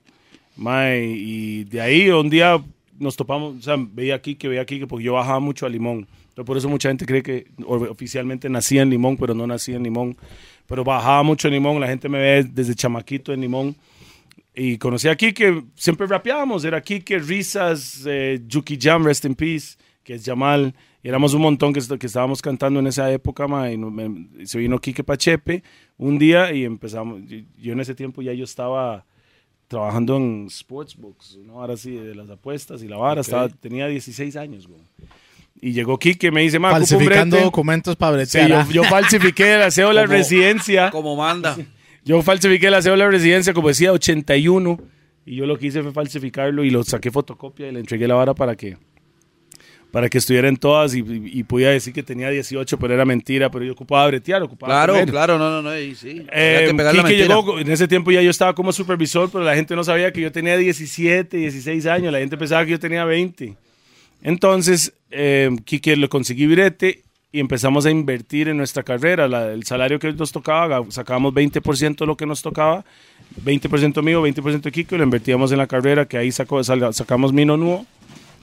Mae, 0.56 1.06
y 1.06 1.64
de 1.66 1.82
ahí 1.82 2.10
un 2.10 2.30
día 2.30 2.62
nos 3.00 3.16
topamos, 3.16 3.58
o 3.58 3.62
sea, 3.62 3.76
veía 3.78 4.16
a 4.16 4.22
Quique, 4.22 4.48
veía 4.48 4.62
a 4.62 4.66
Quique 4.66 4.88
porque 4.88 5.06
yo 5.06 5.14
bajaba 5.14 5.40
mucho 5.40 5.66
a 5.66 5.70
Limón. 5.70 6.08
Pero 6.34 6.46
por 6.46 6.58
eso 6.58 6.70
mucha 6.70 6.90
gente 6.90 7.06
cree 7.06 7.24
que 7.24 7.48
oficialmente 7.66 8.50
nací 8.50 8.78
en 8.78 8.90
Limón, 8.90 9.18
pero 9.18 9.34
no 9.34 9.48
nací 9.48 9.74
en 9.74 9.84
Limón. 9.84 10.16
Pero 10.68 10.84
bajaba 10.84 11.24
mucho 11.24 11.48
en 11.48 11.56
Limón, 11.56 11.80
la 11.80 11.88
gente 11.88 12.10
me 12.10 12.20
ve 12.20 12.44
desde 12.44 12.76
chamaquito 12.76 13.34
en 13.34 13.42
Limón. 13.42 13.76
Y 14.54 14.78
conocí 14.78 15.08
a 15.08 15.16
Kike, 15.16 15.64
siempre 15.76 16.08
rapeábamos, 16.08 16.66
era 16.66 16.82
Kike, 16.82 17.20
Risas, 17.20 18.04
eh, 18.08 18.42
Yuki 18.48 18.78
Jam, 18.80 19.06
Rest 19.06 19.26
in 19.26 19.36
Peace, 19.36 19.78
que 20.04 20.16
es 20.16 20.26
Jamal, 20.26 20.74
éramos 21.08 21.34
un 21.34 21.42
montón 21.42 21.74
que, 21.74 21.82
que 22.00 22.08
estábamos 22.08 22.42
cantando 22.42 22.80
en 22.80 22.88
esa 22.88 23.12
época, 23.12 23.48
ma, 23.48 23.72
y 23.72 23.78
no- 23.78 23.90
me- 23.92 24.28
y 24.42 24.46
se 24.48 24.58
vino 24.60 24.80
Kike 24.80 25.04
Pachepe 25.04 25.64
un 25.98 26.18
día 26.20 26.52
y 26.54 26.64
empezamos, 26.66 27.22
yo, 27.28 27.38
yo 27.58 27.74
en 27.74 27.80
ese 27.80 27.96
tiempo 27.96 28.22
ya 28.22 28.34
yo 28.34 28.44
estaba 28.44 29.06
trabajando 29.68 30.18
en 30.18 30.48
Sportsbooks, 30.50 31.40
¿no? 31.46 31.60
ahora 31.62 31.76
sí, 31.78 31.92
de 31.92 32.16
las 32.16 32.30
apuestas 32.30 32.82
y 32.84 32.88
la 32.88 32.98
vara, 32.98 33.22
estaba, 33.22 33.50
tenía 33.50 33.88
16 33.88 34.36
años, 34.38 34.68
güey. 34.68 34.82
Y 35.60 35.72
llegó 35.74 35.98
Kike, 35.98 36.32
me 36.32 36.42
dice, 36.44 36.60
Falsificando 36.60 37.36
brete". 37.36 37.44
documentos 37.46 37.96
para 37.96 38.24
Sí, 38.26 38.38
bretear. 38.38 38.68
yo, 38.68 38.72
yo 38.74 38.84
falsifiqué 38.84 39.58
la 39.58 39.72
cédula 39.72 40.02
de 40.02 40.08
Como- 40.08 40.18
residencia. 40.20 40.92
Como 40.92 41.16
manda. 41.16 41.58
Yo 42.06 42.22
falsifiqué 42.22 42.70
la 42.72 42.82
cédula 42.82 43.04
de 43.04 43.12
residencia, 43.12 43.54
como 43.54 43.68
decía, 43.68 43.92
81. 43.92 44.80
Y 45.26 45.36
yo 45.36 45.46
lo 45.46 45.58
que 45.58 45.66
hice 45.68 45.84
fue 45.84 45.92
falsificarlo 45.92 46.64
y 46.64 46.70
lo 46.70 46.82
saqué 46.86 47.12
fotocopia 47.12 47.68
y 47.68 47.74
le 47.74 47.82
entregué 47.82 48.08
la 48.08 48.16
vara 48.16 48.34
para 48.34 48.56
que 48.56 48.78
para 49.98 50.10
que 50.10 50.20
estuvieran 50.20 50.58
todas 50.58 50.94
y, 50.94 51.00
y, 51.00 51.40
y 51.40 51.44
podía 51.44 51.72
decir 51.72 51.92
que 51.92 52.04
tenía 52.04 52.30
18, 52.30 52.78
pero 52.78 52.94
era 52.94 53.04
mentira, 53.04 53.50
pero 53.50 53.66
yo 53.66 53.72
ocupaba 53.74 54.06
bretear, 54.06 54.44
ocupaba 54.44 54.72
Claro, 54.72 54.94
comer. 54.94 55.10
claro, 55.10 55.40
no, 55.40 55.50
no, 55.50 55.64
no, 55.64 55.76
y 55.80 55.96
sí. 55.96 56.24
Eh, 56.32 56.72
Quique 56.92 57.18
llegó, 57.18 57.58
en 57.58 57.72
ese 57.72 57.88
tiempo 57.88 58.12
ya 58.12 58.22
yo 58.22 58.30
estaba 58.30 58.54
como 58.54 58.72
supervisor, 58.72 59.28
pero 59.32 59.44
la 59.44 59.56
gente 59.56 59.76
no 59.76 59.84
sabía 59.84 60.14
que 60.14 60.22
yo 60.22 60.32
tenía 60.32 60.56
17, 60.56 61.36
16 61.38 61.88
años, 61.88 62.14
la 62.14 62.20
gente 62.20 62.38
pensaba 62.38 62.64
que 62.64 62.70
yo 62.70 62.80
tenía 62.80 63.06
20. 63.06 63.56
Entonces, 64.22 64.94
eh, 65.10 65.50
Quique 65.66 65.96
le 65.96 66.08
conseguí 66.10 66.46
brete 66.46 67.02
y 67.32 67.40
empezamos 67.40 67.88
a 67.88 67.90
invertir 67.90 68.50
en 68.50 68.58
nuestra 68.58 68.84
carrera. 68.84 69.28
La- 69.28 69.52
el 69.52 69.64
salario 69.64 69.98
que 69.98 70.14
nos 70.14 70.32
tocaba, 70.32 70.84
sacábamos 70.90 71.34
20% 71.34 72.06
de 72.06 72.06
lo 72.06 72.16
que 72.18 72.28
nos 72.28 72.44
tocaba, 72.44 72.86
20% 73.44 74.04
mío, 74.04 74.22
20% 74.22 74.62
de 74.62 74.72
Quique, 74.72 74.94
y 74.94 74.98
lo 75.00 75.04
invertíamos 75.06 75.52
en 75.52 75.58
la 75.58 75.66
carrera, 75.66 76.06
que 76.08 76.20
ahí 76.20 76.32
sacó, 76.32 76.64
sal- 76.64 76.94
sacamos 76.94 77.34
Mino 77.34 77.58
Nuo, 77.58 77.88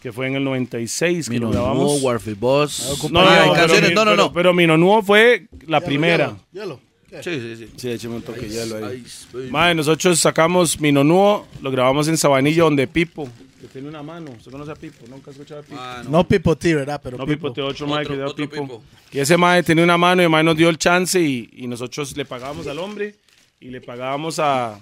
que 0.04 0.12
fue 0.12 0.26
en 0.26 0.34
el 0.37 0.44
96, 0.44 1.25
que 1.28 1.30
Mino 1.32 1.46
lo 1.46 1.52
grabamos. 1.52 1.78
Nuevo, 1.78 1.94
Warfield 2.06 2.38
Boss. 2.38 3.08
No, 3.11 3.23
no, 3.23 3.25
no, 3.25 3.40
pero 3.40 3.52
canciones, 3.54 3.94
no, 3.94 4.04
no, 4.04 4.11
pero- 4.11 4.16
no. 4.25 4.32
Pero 4.34 4.52
Mino 4.52 4.76
Nuo 4.76 5.02
fue 5.02 5.46
la 5.66 5.80
primera. 5.80 6.37
Hielo, 6.52 6.78
hielo. 7.11 7.23
Sí, 7.23 7.40
sí, 7.40 7.56
sí. 7.56 7.68
Sí, 7.75 7.90
écheme 7.90 8.16
un 8.16 8.23
toque 8.23 8.42
de 8.42 8.49
hielo 8.50 8.87
ahí. 8.87 9.02
Ice. 9.06 9.26
Mae, 9.50 9.75
nosotros 9.75 10.18
sacamos 10.20 10.78
Minonuo, 10.78 11.46
lo 11.62 11.70
grabamos 11.70 12.06
en 12.08 12.18
Sabanillo, 12.18 12.64
donde 12.64 12.87
Pipo, 12.87 13.26
que 13.62 13.66
tiene 13.68 13.88
una 13.88 14.02
mano. 14.02 14.30
¿Usted 14.37 14.50
conoce 14.50 14.73
a 14.73 14.75
Pipo? 14.75 15.06
Nunca 15.08 15.30
ha 15.30 15.32
escuchado 15.32 15.61
a 15.61 15.62
Pipo. 15.62 15.76
Ah, 15.80 16.02
no. 16.04 16.11
No 16.11 16.28
Pipo 16.28 16.54
T, 16.54 16.75
¿verdad? 16.75 17.00
Pero 17.02 17.16
no, 17.16 17.25
Pipo. 17.25 17.50
Te 17.50 17.62
otro 17.62 17.87
Otro- 17.87 18.06
que 18.06 18.14
dio 18.16 18.26
otro 18.26 18.37
Pipo. 18.50 18.62
Pipo. 18.62 18.82
Y 19.11 19.20
ese 19.20 19.38
mae 19.38 19.62
tenía 19.62 19.84
una 19.84 19.96
mano 19.96 20.20
y 20.20 20.25
el 20.25 20.30
mae 20.30 20.44
nos 20.44 20.54
dio 20.54 20.68
el 20.68 20.76
chance 20.76 21.18
y, 21.18 21.49
y 21.50 21.66
nosotros 21.66 22.14
le 22.14 22.26
pagábamos 22.26 22.66
al 22.66 22.78
hombre 22.78 23.14
y 23.58 23.70
le 23.70 23.80
pagábamos 23.80 24.38
a... 24.38 24.78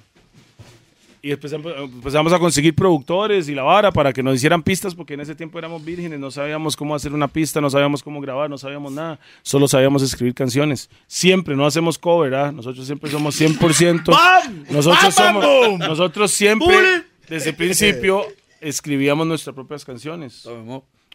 Y 1.24 1.30
empezamos, 1.30 1.72
empezamos 1.78 2.32
a 2.32 2.38
conseguir 2.40 2.74
productores 2.74 3.48
y 3.48 3.54
la 3.54 3.62
vara 3.62 3.92
para 3.92 4.12
que 4.12 4.24
nos 4.24 4.34
hicieran 4.34 4.60
pistas 4.60 4.92
porque 4.92 5.14
en 5.14 5.20
ese 5.20 5.36
tiempo 5.36 5.56
éramos 5.56 5.84
vírgenes, 5.84 6.18
no 6.18 6.32
sabíamos 6.32 6.76
cómo 6.76 6.96
hacer 6.96 7.12
una 7.12 7.28
pista, 7.28 7.60
no 7.60 7.70
sabíamos 7.70 8.02
cómo 8.02 8.20
grabar, 8.20 8.50
no 8.50 8.58
sabíamos 8.58 8.90
nada, 8.90 9.20
solo 9.42 9.68
sabíamos 9.68 10.02
escribir 10.02 10.34
canciones. 10.34 10.90
Siempre, 11.06 11.54
no 11.54 11.64
hacemos 11.64 11.96
cover, 11.96 12.34
¿ah? 12.34 12.50
Nosotros 12.50 12.84
siempre 12.86 13.08
somos 13.08 13.40
100%. 13.40 14.18
Nosotros 14.70 15.14
somos, 15.14 15.78
nosotros 15.78 16.30
siempre, 16.32 17.04
desde 17.28 17.50
el 17.50 17.56
principio, 17.56 18.26
escribíamos 18.60 19.24
nuestras 19.24 19.54
propias 19.54 19.84
canciones. 19.84 20.48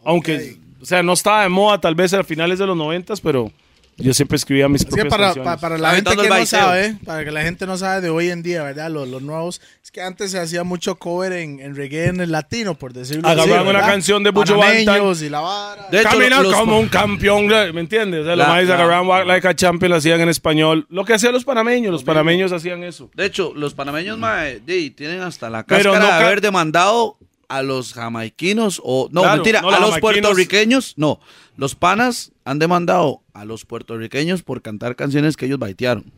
Aunque, 0.06 0.56
o 0.82 0.86
sea, 0.86 1.04
no 1.04 1.12
estaba 1.12 1.44
de 1.44 1.50
moda 1.50 1.82
tal 1.82 1.96
vez 1.96 2.14
a 2.14 2.24
finales 2.24 2.60
de 2.60 2.66
los 2.66 2.78
noventas, 2.78 3.20
pero 3.20 3.52
yo 3.98 4.14
siempre 4.14 4.36
escribía 4.36 4.68
mis 4.70 4.82
Es 4.82 4.88
que 4.88 4.92
propias 5.02 5.12
para, 5.12 5.24
canciones. 5.26 5.54
pa- 5.54 5.58
para 5.60 5.78
la 5.78 5.92
gente 5.96 6.16
que 6.16 6.30
no 6.30 6.46
sabe, 6.46 6.98
para 7.06 7.26
que 7.26 7.32
la 7.32 7.42
gente 7.42 7.66
no 7.66 7.78
sabe 7.78 8.02
de 8.02 8.10
hoy 8.10 8.30
en 8.30 8.44
día, 8.44 8.64
¿verdad? 8.64 8.90
Los, 8.92 9.08
los 9.08 9.22
nuevos, 9.22 9.60
es 9.84 9.92
que 9.92 10.02
antes 10.02 10.32
se 10.32 10.40
hacía 10.40 10.64
mucho 10.64 10.96
cover 10.96 11.34
en, 11.34 11.60
en 11.60 11.76
reggae 11.76 12.06
en 12.08 12.20
el 12.22 12.32
latino, 12.32 12.76
por 12.76 12.94
decirlo 12.94 13.28
así. 13.28 13.40
Agarraban 13.40 13.68
una 13.68 13.86
canción 13.86 14.24
de 14.24 14.32
Panameños 14.34 15.22
y 15.22 15.30
la 15.30 15.40
vara. 15.40 15.88
De 15.90 16.02
hecho, 16.02 16.42
los- 16.44 16.54
como 16.56 16.80
un 16.80 16.88
campeón, 16.90 17.48
¿me 17.48 17.82
entiendes? 17.82 18.22
O 18.22 18.26
sea, 18.26 18.36
los 18.36 18.48
la- 18.48 18.54
agarraban 18.56 19.08
Walk 19.08 19.26
Like 19.28 19.48
a 19.48 19.56
Champion, 19.56 19.90
lo 19.92 19.98
hacían 19.98 20.22
en 20.22 20.30
español. 20.30 20.86
Lo 20.90 21.04
que 21.06 21.14
hacían 21.14 21.34
los 21.34 21.44
panameños, 21.46 21.92
los 21.92 22.04
panameños 22.04 22.52
hacían 22.52 22.84
eso. 22.84 23.10
De 23.16 23.26
hecho, 23.26 23.54
los 23.56 23.74
panameños, 23.74 24.18
mae, 24.18 24.60
tienen 24.62 25.22
hasta 25.22 25.50
la 25.50 25.64
Pero 25.66 25.92
cáscara 25.92 26.00
no 26.14 26.20
de 26.20 26.26
haber 26.26 26.42
demandado 26.42 27.18
a 27.50 27.62
los 27.64 27.94
jamaiquinos 27.94 28.82
o 28.84 29.08
no, 29.12 29.22
Claro, 29.22 29.36
mentira, 29.38 29.62
no, 29.62 29.70
a 29.70 29.80
los 29.80 30.00
puertorriqueños, 30.00 30.94
no. 30.98 31.20
Los 31.56 31.76
panas 31.76 32.32
han 32.46 32.60
demandado 32.60 33.22
a 33.34 33.46
los 33.46 33.66
puertorriqueños 33.66 34.44
por 34.44 34.62
cantar 34.62 34.96
canciones 34.96 35.38
que 35.38 35.46
ellos 35.46 35.60
baitearon. 35.60 36.12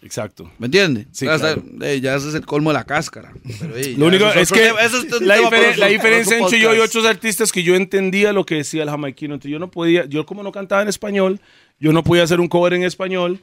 Exacto. 0.00 0.50
¿Me 0.58 0.66
entiendes? 0.66 1.06
Sí, 1.12 1.26
O 1.26 1.38
sea, 1.38 1.54
claro. 1.54 1.62
eh, 1.82 2.00
ya 2.00 2.14
ese 2.14 2.28
es 2.28 2.34
el 2.34 2.46
colmo 2.46 2.70
de 2.70 2.74
la 2.74 2.84
cáscara. 2.84 3.32
Pero, 3.60 3.76
eh, 3.76 3.94
Lo 3.98 4.06
único 4.06 4.26
es 4.26 4.50
que 4.50 4.68
eso 4.68 4.98
es 4.98 5.20
la, 5.20 5.36
diferen- 5.38 5.76
la 5.76 5.88
diferencia 5.88 6.38
entre 6.38 6.60
yo 6.60 6.74
y 6.74 6.78
otros 6.78 7.04
artistas 7.04 7.48
es 7.48 7.52
que 7.52 7.62
yo 7.62 7.74
entendía 7.74 8.32
lo 8.32 8.46
que 8.46 8.54
decía 8.56 8.84
el 8.84 8.90
jamaiquino. 8.90 9.34
Entonces 9.34 9.50
yo 9.52 9.58
no 9.58 9.70
podía, 9.70 10.06
yo 10.06 10.24
como 10.24 10.42
no 10.42 10.52
cantaba 10.52 10.82
en 10.82 10.88
español, 10.88 11.40
yo 11.80 11.92
no 11.92 12.02
podía 12.04 12.22
hacer 12.22 12.40
un 12.40 12.48
cover 12.48 12.74
en 12.74 12.84
español. 12.84 13.40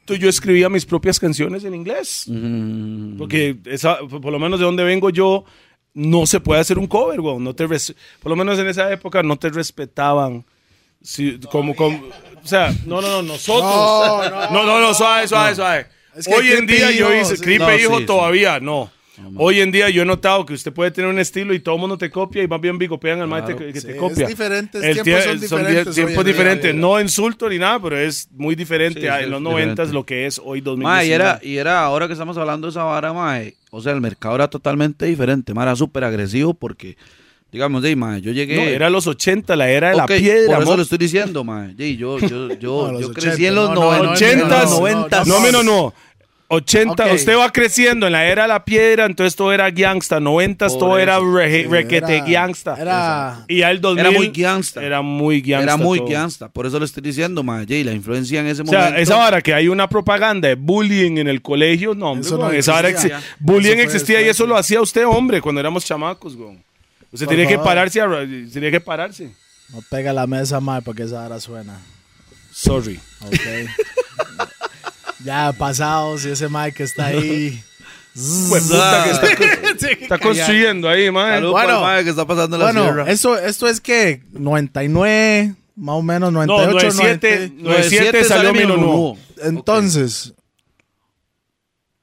Entonces 0.00 0.22
yo 0.22 0.28
escribía 0.28 0.68
mis 0.68 0.84
propias 0.84 1.18
canciones 1.20 1.64
en 1.64 1.74
inglés. 1.74 2.24
Porque 3.16 3.56
esa, 3.66 3.98
por 4.00 4.32
lo 4.32 4.38
menos 4.38 4.58
de 4.58 4.66
donde 4.66 4.84
vengo 4.84 5.08
yo, 5.10 5.44
no 5.94 6.26
se 6.26 6.40
puede 6.40 6.60
hacer 6.60 6.78
un 6.78 6.86
cover, 6.86 7.20
weón. 7.20 7.42
No 7.44 7.54
te 7.54 7.66
res- 7.66 7.94
por 8.20 8.30
lo 8.30 8.36
menos 8.36 8.58
en 8.58 8.68
esa 8.68 8.90
época 8.92 9.22
no 9.22 9.36
te 9.36 9.48
respetaban. 9.50 10.44
Sí, 11.02 11.38
como, 11.50 11.74
como, 11.76 11.96
o 12.42 12.46
sea, 12.46 12.72
no, 12.86 13.00
no, 13.00 13.08
no, 13.08 13.22
nosotros. 13.22 13.62
No, 13.62 14.30
No, 14.30 14.50
no, 14.50 14.66
no, 14.66 14.80
no, 14.80 14.94
suave, 14.94 15.28
suave, 15.28 15.54
suave. 15.54 15.86
Es 16.16 16.26
que 16.26 16.34
Hoy 16.34 16.50
en 16.50 16.66
día 16.66 16.90
yo 16.90 17.14
hijo, 17.14 17.32
hice, 17.32 17.58
No, 17.58 17.74
hijo 17.76 17.94
sí, 17.94 18.00
sí. 18.00 18.06
todavía, 18.06 18.58
no. 18.60 18.90
Hoy 19.36 19.60
en 19.60 19.70
día 19.72 19.88
yo 19.90 20.02
he 20.02 20.04
notado 20.04 20.46
que 20.46 20.54
usted 20.54 20.72
puede 20.72 20.90
tener 20.90 21.10
un 21.10 21.18
estilo 21.18 21.52
y 21.54 21.60
todo 21.60 21.74
el 21.74 21.80
mundo 21.80 21.98
te 21.98 22.10
copia 22.10 22.42
y 22.42 22.48
más 22.48 22.60
bien 22.60 22.78
bigopean 22.78 23.20
al 23.20 23.28
maestro 23.28 23.56
que, 23.56 23.72
que 23.72 23.80
Sí, 23.80 23.86
te 23.88 23.92
es 23.94 23.98
copia. 23.98 24.26
diferente, 24.26 24.78
El 24.78 25.02
tiempos 25.02 25.24
tie- 25.24 25.28
son 25.28 25.40
diferentes 25.40 25.94
tiempos 25.94 26.24
diferentes. 26.24 26.74
No 26.74 27.00
insulto 27.00 27.48
ni 27.48 27.58
nada, 27.58 27.80
pero 27.82 27.98
es 27.98 28.28
muy 28.32 28.54
diferente 28.54 29.00
Sí, 29.00 29.06
a- 29.08 29.20
en 29.20 29.30
los 29.30 29.38
es 29.38 29.42
90 29.44 29.70
diferente. 29.72 29.92
lo 29.94 30.06
que 30.06 30.26
es 30.26 30.40
hoy 30.44 30.58
Mae, 30.60 30.64
2019. 30.64 31.08
y 31.08 31.12
era, 31.12 31.40
y 31.42 31.56
era 31.56 31.80
ahora 31.84 32.06
que 32.06 32.12
estamos 32.12 32.36
hablando 32.38 32.66
de 32.66 32.70
esa 32.70 32.84
vara, 32.84 33.12
mae, 33.12 33.54
o 33.70 33.80
sea, 33.82 33.92
el 33.92 34.00
mercado 34.00 34.34
era 34.36 34.48
totalmente 34.48 35.04
diferente, 35.06 35.52
mae, 35.52 35.64
era 35.64 35.76
súper 35.76 36.04
agresivo 36.04 36.54
porque, 36.54 36.96
digamos, 37.52 37.82
de, 37.82 37.96
mae, 37.96 38.20
yo 38.20 38.30
llegué... 38.32 38.56
No, 38.56 38.62
era 38.62 38.88
los 38.90 39.06
80, 39.06 39.56
la 39.56 39.68
era 39.70 39.90
de 39.90 39.96
la 39.96 40.04
Ok, 40.04 40.12
piedra. 40.16 40.54
por 40.56 40.62
eso 40.64 40.76
lo 40.76 40.82
estoy 40.82 40.98
diciendo, 40.98 41.44
mae, 41.44 41.74
Di, 41.74 41.96
yo, 41.96 42.18
yo, 42.18 42.48
yo, 42.58 42.92
No, 42.92 43.00
yo 43.00 43.06
80, 43.08 43.20
crecí 43.20 43.46
en 43.46 43.54
los 43.54 43.70
no, 43.70 43.74
no, 43.74 43.80
no, 43.96 44.04
90, 44.04 44.36
no, 44.36 44.64
no, 44.64 44.70
90, 44.80 45.24
No, 45.24 45.40
menos 45.40 45.64
no. 45.64 45.94
80, 46.50 47.04
Ok. 47.04 47.12
usted 47.12 47.36
va 47.36 47.52
creciendo 47.52 48.06
en 48.06 48.12
la 48.14 48.24
era 48.24 48.42
de 48.42 48.48
la 48.48 48.64
piedra, 48.64 49.04
entonces 49.04 49.36
todo 49.36 49.52
era 49.52 49.70
gangsta. 49.70 50.18
90 50.18 50.68
Por 50.68 50.78
todo 50.78 50.98
era 50.98 51.16
eso. 51.18 51.30
re- 51.36 51.62
Sí, 51.64 51.68
requete 51.68 52.16
era- 52.16 52.24
gangsta. 52.26 52.74
era- 52.80 53.44
y 53.48 53.58
ya 53.58 53.70
el 53.70 53.82
2000 53.82 54.06
Era 54.06 54.10
muy 54.18 54.28
gangsta. 54.28 54.82
Era 54.82 55.02
muy 55.02 55.40
gangsta. 55.42 55.62
Era 55.64 55.76
muy 55.76 55.98
todo. 55.98 56.08
gangsta, 56.08 56.48
por 56.48 56.64
eso 56.64 56.78
le 56.78 56.86
estoy 56.86 57.02
diciendo, 57.02 57.42
mae, 57.42 57.66
y 57.68 57.84
la 57.84 57.92
influencia 57.92 58.40
en 58.40 58.46
ese 58.46 58.62
O 58.62 58.66
sea, 58.66 58.78
momento... 58.78 58.98
esa 59.00 59.16
vara 59.16 59.42
que 59.42 59.52
hay 59.52 59.68
una 59.68 59.90
propaganda 59.90 60.48
de 60.48 60.54
bullying 60.54 61.18
en 61.18 61.28
el 61.28 61.42
colegio, 61.42 61.94
no, 61.94 62.12
hombre, 62.12 62.26
Eso 62.26 62.38
no 62.38 62.50
esa 62.50 62.80
existía. 62.88 63.18
exi- 63.18 63.22
bullying 63.40 63.72
Eso 63.76 63.82
existía 63.82 64.22
y 64.22 64.28
eso 64.28 64.44
sí. 64.44 64.48
lo 64.48 64.56
hacía 64.56 64.80
usted, 64.80 65.04
hombre, 65.06 65.42
cuando 65.42 65.60
éramos 65.60 65.84
chamacos, 65.84 66.34
weón. 66.34 66.62
Usted 67.12 67.26
Por 67.26 67.34
tenía 67.36 67.46
que 67.46 67.58
pararse, 67.58 68.00
a- 68.00 68.08
tenía 68.52 68.70
que 68.70 68.80
pararse. 68.80 69.32
No 69.70 69.82
pega 69.90 70.14
la 70.14 70.26
mesa, 70.26 70.60
mae, 70.60 70.80
porque 70.80 71.02
esa 71.02 71.26
hora 71.26 71.38
suena. 71.40 71.78
Sorry. 72.52 72.98
Ok. 73.20 73.32
ya 75.24 75.52
pasados 75.52 76.24
y 76.24 76.30
ese 76.30 76.48
mae 76.48 76.72
que 76.72 76.82
está 76.84 77.06
ahí. 77.06 77.62
Pues 78.48 78.64
puta 78.64 79.04
que 79.04 79.10
está, 79.10 79.88
está 79.92 80.18
construyendo 80.18 80.88
ahí, 80.88 81.08
man. 81.08 81.34
Salud 81.34 81.52
Bueno. 81.52 81.80
mae 81.82 82.02
que 82.02 82.10
está 82.10 82.26
pasando 82.26 82.56
en 82.56 82.60
la 82.60 82.66
Bueno, 82.72 82.82
sierra. 82.82 83.10
eso, 83.12 83.38
esto 83.38 83.68
es 83.68 83.80
que 83.80 84.24
99, 84.32 85.54
más 85.76 85.94
o 85.94 86.02
menos, 86.02 86.32
No, 86.32 86.44
98, 86.44 86.96
97, 86.96 87.52
90. 87.58 87.62
97 87.62 88.24
salió 88.24 88.52
Nuevo. 88.52 88.76
Nuevo. 88.76 89.18
Entonces, 89.42 90.34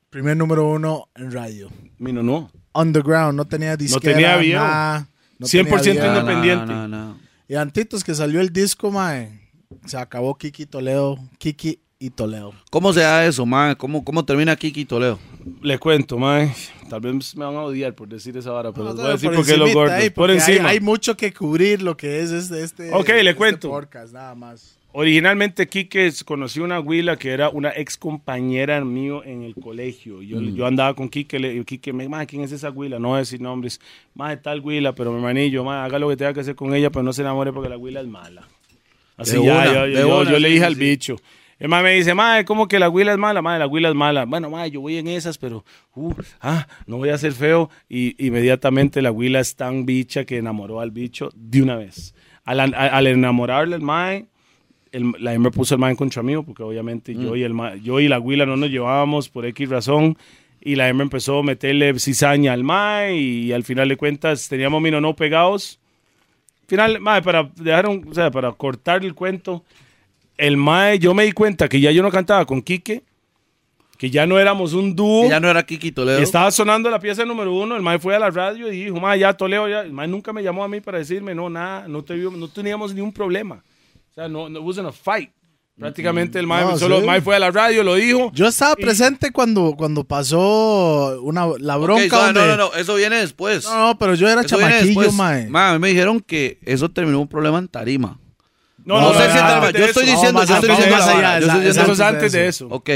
primer 0.09 0.37
número 0.37 0.69
uno 0.69 1.09
en 1.15 1.31
radio. 1.33 1.69
Mino 1.97 2.23
Nuevo. 2.23 2.49
Underground, 2.73 3.35
no 3.35 3.43
tenía 3.45 3.75
disquera, 3.75 4.13
tenía 4.13 4.37
video. 4.37 4.59
nada, 4.61 5.07
no 5.37 5.47
100% 5.47 5.81
tenía 5.81 6.07
independiente. 6.07 6.65
No, 6.65 6.87
no, 6.87 7.07
no. 7.09 7.19
Y 7.49 7.55
antitos 7.55 8.03
que 8.05 8.15
salió 8.15 8.39
el 8.39 8.53
disco, 8.53 8.89
mae, 8.89 9.37
se 9.85 9.97
acabó 9.97 10.37
Kiki 10.37 10.65
Toledo, 10.65 11.17
Kiki 11.39 11.79
y 12.05 12.09
Toledo. 12.09 12.53
¿Cómo 12.69 12.93
se 12.93 13.01
da 13.01 13.25
eso, 13.25 13.45
mae? 13.45 13.75
¿Cómo, 13.75 14.03
cómo 14.03 14.23
termina 14.25 14.55
Kiki 14.55 14.85
Toledo? 14.85 15.19
Le 15.61 15.77
cuento, 15.79 16.17
man. 16.17 16.51
Tal 16.89 17.01
vez 17.01 17.35
me 17.35 17.45
van 17.45 17.55
a 17.55 17.61
odiar 17.63 17.93
por 17.93 18.07
decir 18.07 18.35
esa 18.37 18.51
vara, 18.51 18.71
pero 18.71 18.85
les 18.87 18.95
voy 18.95 19.05
a 19.05 19.09
decir 19.09 19.29
por 19.29 19.37
por 19.37 19.45
qué 19.45 19.51
los 19.57 19.67
encimita 19.69 19.79
gordos. 19.79 19.95
ahí, 20.03 20.09
por 20.09 20.15
porque 20.27 20.31
hay- 20.33 20.37
encima. 20.51 20.69
Hay, 20.69 20.79
mucho 20.79 21.17
que 21.17 21.33
cubrir 21.33 21.81
lo 21.81 21.95
que 21.97 22.19
es 22.19 22.31
este, 22.31 22.63
este, 22.63 22.93
Ok, 22.93 23.09
le 23.09 23.19
este 23.21 23.35
cuento. 23.35 23.69
podcast, 23.69 24.13
nada 24.13 24.35
más. 24.35 24.77
Originalmente 24.97 25.67
Quique 25.67 26.09
conocí 26.23 26.61
una 26.61 26.79
huila 26.79 27.17
que 27.17 27.31
era 27.31 27.49
una 27.49 27.71
ex 27.75 27.97
compañera 27.97 28.79
mío 28.85 29.23
en 29.25 29.43
el 29.43 29.53
colegio. 29.55 30.21
Yo, 30.21 30.39
yo 30.39 30.65
andaba 30.65 30.93
con 30.93 31.09
Quique, 31.09 31.37
le 31.37 31.49
digo, 31.49 31.65
Quique, 31.65 31.91
me, 31.91 32.07
"Ma, 32.07 32.25
¿quién 32.25 32.43
es 32.43 32.53
esa 32.53 32.69
huila? 32.69 32.97
No 32.97 33.09
voy 33.09 33.17
a 33.17 33.19
decir 33.19 33.41
nombres. 33.41 33.81
Más 34.13 34.41
tal 34.41 34.61
huila, 34.61 34.95
pero 34.95 35.11
mi 35.11 35.21
manillo, 35.21 35.65
ma, 35.65 35.83
haga 35.83 35.99
lo 35.99 36.07
que 36.07 36.15
tenga 36.15 36.33
que 36.33 36.39
hacer 36.39 36.55
con 36.55 36.73
ella, 36.73 36.91
pero 36.91 37.03
no 37.03 37.11
se 37.11 37.23
enamore 37.23 37.51
porque 37.51 37.67
la 37.67 37.77
huila 37.77 37.99
es 37.99 38.07
mala. 38.07 38.47
Así 39.17 39.35
De 39.37 39.43
ya, 39.45 39.53
una, 39.53 39.65
yo, 39.65 39.87
yo- 39.87 39.99
yo- 40.07 40.19
una, 40.21 40.31
yo 40.31 40.39
le 40.39 40.47
dije 40.47 40.59
sí, 40.61 40.65
al 40.65 40.73
sí. 40.75 40.79
bicho. 40.79 41.15
El 41.57 41.69
ma 41.69 41.81
me 41.81 41.91
dice, 41.93 42.13
ma, 42.13 42.43
¿cómo 42.43 42.67
que 42.67 42.79
la 42.79 42.89
huila 42.89 43.13
es 43.13 43.17
mala? 43.17 43.41
Ma, 43.41 43.57
la 43.57 43.65
huila 43.67 43.89
es 43.89 43.95
mala. 43.95 44.25
Bueno, 44.25 44.49
ma, 44.49 44.67
yo 44.67 44.81
voy 44.81 44.97
en 44.97 45.07
esas, 45.07 45.37
pero, 45.37 45.63
uh, 45.95 46.13
ah, 46.41 46.67
no 46.85 46.97
voy 46.97 47.09
a 47.09 47.17
ser 47.17 47.31
feo. 47.31 47.69
Y 47.87 48.15
inmediatamente 48.25 49.01
la 49.01 49.11
huila 49.11 49.39
es 49.39 49.55
tan 49.55 49.85
bicha 49.85 50.25
que 50.25 50.37
enamoró 50.37 50.81
al 50.81 50.91
bicho 50.91 51.29
de 51.33 51.61
una 51.61 51.77
vez. 51.77 52.13
Al, 52.43 52.59
al- 52.59 52.73
al 52.75 53.07
enamorarle 53.07 53.77
el 53.77 53.81
mae, 53.81 54.25
el- 54.91 55.13
la 55.19 55.33
hembra 55.33 55.49
puso 55.51 55.75
el 55.75 55.79
mae 55.79 55.95
contra 55.95 56.21
mí, 56.23 56.35
porque 56.43 56.61
obviamente 56.61 57.15
Mm. 57.15 57.21
yo, 57.21 57.35
y 57.37 57.43
el 57.43 57.53
mae- 57.53 57.79
yo 57.81 57.99
y 58.01 58.07
la 58.09 58.19
huila 58.19 58.45
no 58.45 58.57
nos 58.57 58.69
llevábamos 58.69 59.29
por 59.29 59.45
X 59.45 59.69
razón. 59.69 60.17
Y 60.61 60.75
la 60.75 60.89
hembra 60.89 61.03
empezó 61.03 61.39
a 61.39 61.43
meterle 61.43 61.97
cizaña 61.99 62.51
al 62.51 62.63
mae 62.65 63.15
y, 63.15 63.53
al 63.53 63.63
final 63.63 63.87
de 63.87 63.95
cuentas 63.97 64.49
teníamos 64.49 64.81
mino 64.81 64.99
no 64.99 65.15
pegados. 65.15 65.79
Final, 66.67 66.99
mae, 66.99 67.21
para 67.21 67.43
dejar 67.55 67.87
un- 67.87 68.05
o 68.09 68.13
sea, 68.13 68.29
para 68.31 68.51
cortar 68.51 69.05
el 69.05 69.13
cuento, 69.13 69.63
el 70.37 70.57
mae, 70.57 70.99
yo 70.99 71.13
me 71.13 71.23
di 71.25 71.31
cuenta 71.31 71.67
que 71.69 71.79
ya 71.79 71.91
yo 71.91 72.01
no 72.03 72.11
cantaba 72.11 72.45
con 72.45 72.61
Quique 72.61 73.03
que 73.97 74.09
ya 74.09 74.27
no 74.27 74.37
éramos 74.37 74.73
un 74.73 74.93
dúo. 74.93 75.23
Que 75.23 75.29
ya 75.29 75.39
no 75.39 75.49
era 75.49 75.65
Kiki 75.65 75.93
Toledo. 75.93 76.19
Y 76.19 76.23
estaba 76.23 76.51
sonando 76.51 76.89
la 76.89 76.99
pieza 76.99 77.23
número 77.23 77.53
uno, 77.53 77.77
el 77.77 77.81
mae 77.81 77.97
fue 77.97 78.13
a 78.13 78.19
la 78.19 78.29
radio 78.29 78.69
y 78.71 78.83
dijo, 78.83 78.99
mae, 78.99 79.17
ya 79.19 79.33
Toledo, 79.33 79.69
ya. 79.69 79.81
El 79.83 79.93
mae 79.93 80.05
nunca 80.05 80.33
me 80.33 80.43
llamó 80.43 80.65
a 80.65 80.67
mí 80.67 80.81
para 80.81 80.97
decirme, 80.97 81.33
no, 81.33 81.49
nada, 81.49 81.87
no, 81.87 82.03
te- 82.03 82.15
no 82.17 82.47
teníamos 82.49 82.93
ni 82.93 82.99
un 82.99 83.13
problema. 83.13 83.63
O 84.11 84.13
sea, 84.13 84.27
no, 84.27 84.49
no 84.49 84.59
wasn't 84.59 84.87
a 84.89 84.91
fight. 84.91 85.29
Prácticamente 85.79 86.39
el 86.39 86.45
mae, 86.47 86.63
No, 86.65 86.77
solo 86.77 86.95
sí. 86.95 87.01
el 87.01 87.07
mae 87.07 87.21
fue 87.21 87.37
a 87.37 87.39
la 87.39 87.51
radio, 87.51 87.83
lo 87.83 87.95
dijo. 87.95 88.31
Yo 88.33 88.47
estaba 88.47 88.75
Y- 88.77 88.81
presente 88.81 89.31
cuando, 89.31 89.75
cuando 89.77 90.03
pasó 90.03 91.17
una, 91.21 91.47
la 91.59 91.77
bronca. 91.77 92.17
donde- 92.25 92.39
no, 92.41 92.47
no, 92.47 92.57
no, 92.57 92.73
eso 92.73 92.95
viene 92.95 93.15
después. 93.17 93.63
No, 93.63 93.87
no, 93.87 93.97
pero 93.97 94.13
yo 94.15 94.27
era 94.27 94.41
Eso 94.41 94.57
chamaquillo, 94.57 95.11
mae. 95.13 95.47
Ma, 95.47 95.69
a 95.69 95.73
mí 95.73 95.79
me 95.79 95.87
dijeron 95.89 96.19
que 96.19 96.59
eso 96.63 96.89
terminó 96.91 97.21
un 97.21 97.27
problema 97.29 97.59
en 97.59 97.67
tarima. 97.69 98.19
No, 98.85 99.01
No, 99.01 99.13
sé 99.13 99.29
si 99.31 99.37
de 99.37 99.79
Yo 99.79 99.85
estoy 99.85 100.03
eso. 100.03 100.11
diciendo, 100.13 100.43
yo 100.45 100.55
estoy 100.55 100.69
diciendo 100.69 100.95
más 100.95 101.07
allá, 101.07 101.67
Eso 101.67 101.91
es 101.91 101.99
antes 101.99 102.31
de 102.31 102.47
eso. 102.47 102.67
Ok. 102.69 102.89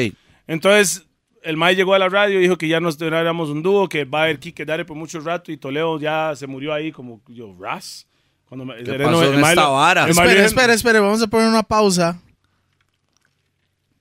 Entonces, 0.48 1.06
el 1.44 1.58
Mae 1.58 1.76
llegó 1.76 1.94
a 1.94 2.00
la 2.00 2.10
radio 2.10 2.40
y 2.40 2.44
dijo 2.44 2.58
que 2.58 2.68
ya 2.68 2.80
nos 2.80 3.02
éramos 3.02 3.50
un 3.50 3.64
dúo, 3.64 3.90
que 3.90 4.06
va 4.06 4.20
a 4.22 4.24
haber 4.24 4.40
Kike 4.40 4.66
Dare 4.66 4.86
por 4.86 4.96
mucho 4.96 5.20
rato 5.20 5.52
y 5.52 5.58
Toledo 5.58 6.00
ya 6.00 6.34
se 6.36 6.48
murió 6.48 6.74
ahí 6.74 6.92
como 6.92 7.22
yo, 7.28 7.56
Ras. 7.60 8.06
Cuando 8.48 8.66
me- 8.66 8.76
¿Qué 8.84 8.94
pasó 8.94 9.24
el 9.24 9.34
en 9.36 9.42
mae 9.42 9.52
esta 9.54 9.68
vara? 9.68 10.04
el 10.06 10.10
Espere, 10.12 10.46
espere, 10.46 10.74
espere, 10.74 11.00
vamos 11.00 11.22
a 11.22 11.28
poner 11.28 11.48
una 11.48 11.64
pausa. 11.64 12.20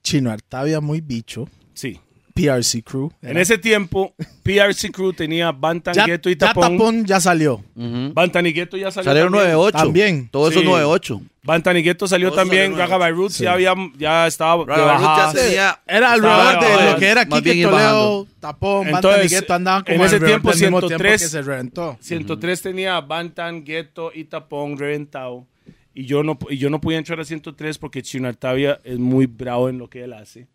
Chino 0.03 0.31
Artavia, 0.31 0.81
muy 0.81 1.01
bicho. 1.01 1.49
Sí. 1.75 2.01
PRC 2.41 2.83
Crew. 2.83 3.11
En 3.23 3.37
ese 3.37 3.59
tiempo, 3.59 4.15
PRC 4.43 4.91
Crew 4.93 5.13
tenía 5.13 5.51
Bantan, 5.53 5.95
ya, 5.95 6.07
Ghetto 6.07 6.31
y 6.31 6.35
ya 6.37 6.49
Tapón. 6.49 6.79
Tapón 6.79 7.05
ya 7.05 7.21
salió. 7.21 7.65
Ujú. 7.75 8.13
Bantan 8.15 8.47
y 8.47 8.53
Ghetto 8.53 8.77
ya 8.77 8.91
salió. 8.91 9.11
Salieron 9.11 9.33
también. 9.33 9.57
9-8. 9.57 9.73
También. 9.73 10.29
Todo 10.31 10.49
eso 10.51 10.61
Sí. 10.61 10.67
9-8. 10.67 11.21
Bantan 11.43 11.77
y 11.79 11.83
Ghetto 11.83 12.07
salió 12.07 12.29
Todos 12.29 12.43
también. 12.43 12.77
Raga 12.77 12.97
by 12.99 13.11
Roots 13.13 13.39
ya, 13.39 13.53
había, 13.55 13.75
ya 13.97 14.27
estaba 14.27 14.65
Raga 14.65 14.85
by 14.85 14.93
Roots 14.97 15.03
ya 15.03 15.09
bajada. 15.09 15.33
se- 15.33 15.41
tenía- 15.49 15.81
Era 15.87 16.13
alrededor 16.13 16.61
de 16.85 16.93
lo 16.93 16.99
que 16.99 17.07
era 17.09 17.25
Kike 17.27 17.63
Toledo. 17.63 18.27
Tapón, 18.39 18.87
Entonces, 18.89 18.93
Bantan 19.11 19.25
y 19.25 19.29
Gueto 19.29 19.55
andaban 19.55 19.83
como 19.85 19.97
en 19.97 20.03
ese 20.03 20.21
tiempo, 20.21 20.51
del 20.51 20.61
mismo 20.61 20.79
103. 20.81 21.21
tiempo 21.21 21.25
que 21.25 21.29
se 21.31 21.43
reventó. 21.43 21.97
103 22.01 22.63
tenía 22.63 23.01
Bantan, 23.01 23.65
Ghetto 23.65 24.13
y 24.15 24.25
Tapón 24.25 24.79
reventado. 24.79 25.47
Y 25.95 26.05
yo, 26.05 26.23
no, 26.23 26.39
y 26.49 26.59
yo 26.59 26.71
no 26.71 26.81
podía 26.81 26.99
entrar 26.99 27.19
a 27.19 27.25
103 27.25 27.77
porque 27.79 28.03
Chino 28.03 28.29
Artavia 28.29 28.79
es 28.85 28.99
muy 28.99 29.27
bravo 29.27 29.69
en 29.69 29.79
lo 29.79 29.89
que 29.91 30.05
él 30.05 30.13
hace. 30.13 30.47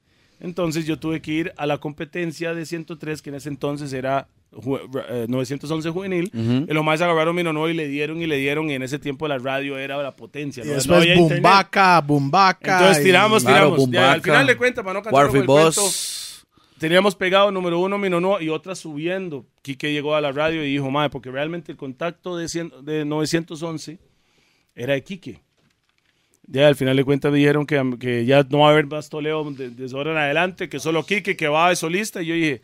Entonces 0.43 0.85
yo 0.85 1.00
tuve 1.00 1.21
que 1.21 1.31
ir 1.31 1.53
a 1.57 1.65
la 1.65 1.79
competencia 1.79 2.53
de 2.53 2.65
103, 2.67 3.21
que 3.23 3.29
en 3.31 3.35
ese 3.38 3.50
entonces 3.50 3.91
era 3.93 4.27
ju- 4.51 4.79
eh, 5.09 5.25
911 5.29 5.89
juvenil. 5.89 6.29
Y 6.33 6.73
los 6.73 6.83
más 6.83 7.01
agarraron 7.01 7.33
mi 7.35 7.41
no 7.43 7.69
y 7.69 7.73
le 7.73 7.88
dieron 7.88 8.21
y 8.21 8.27
le 8.27 8.38
dieron. 8.38 8.69
Y 8.69 8.73
en 8.73 8.83
ese 8.83 9.00
tiempo 9.00 9.27
la 9.27 9.39
radio 9.39 9.77
era 9.77 9.97
la 10.03 10.15
potencia. 10.15 10.62
Y 10.63 10.67
¿no? 10.67 10.73
No 10.73 10.75
después 10.77 11.05
internet. 11.05 11.29
Bumbaca, 11.41 12.01
Bumbaca. 12.01 12.77
Entonces 12.77 13.01
y- 13.01 13.05
tiramos, 13.05 13.43
Claro, 13.43 13.67
tiramos. 13.77 13.89
Ya, 13.89 14.12
al 14.12 14.21
final 14.21 14.45
de 14.47 14.57
cuentas, 14.57 14.83
para 14.83 14.93
no 15.00 15.01
cantar 15.03 15.23
Warfy 15.23 15.38
el 15.39 15.45
cuento, 15.45 15.81
Boss. 15.81 16.45
teníamos 16.77 17.15
pegado 17.15 17.50
número 17.50 17.79
uno, 17.79 17.97
mi 17.97 18.09
no 18.09 18.41
y 18.41 18.50
otra 18.50 18.75
subiendo. 18.75 19.45
Quique 19.62 19.93
llegó 19.93 20.13
a 20.15 20.19
la 20.21 20.33
radio 20.33 20.62
y 20.65 20.71
dijo, 20.73 20.91
madre, 20.91 21.09
porque 21.09 21.31
realmente 21.31 21.71
el 21.71 21.77
contacto 21.77 22.35
de, 22.35 22.50
100 22.50 22.73
de 22.83 23.05
911 23.05 23.97
era 24.75 24.93
de 24.93 25.03
Quique. 25.05 25.41
Ya 26.45 26.67
al 26.67 26.75
final 26.75 26.95
de 26.97 27.03
cuentas 27.05 27.31
me 27.31 27.38
dijeron 27.38 27.65
que, 27.65 27.81
que 28.00 28.25
ya 28.25 28.45
no 28.50 28.59
va 28.59 28.67
a 28.69 28.71
haber 28.71 28.85
más 28.88 29.09
Toledo 29.09 29.43
de- 29.51 29.69
desde 29.69 29.95
ahora 29.97 30.12
en 30.12 30.17
adelante, 30.17 30.67
que 30.69 30.79
solo 30.79 31.05
Quique, 31.05 31.35
que 31.38 31.47
va 31.47 31.69
de 31.69 31.75
solista. 31.75 32.21
Y 32.21 32.25
yo 32.27 32.35
dije, 32.35 32.62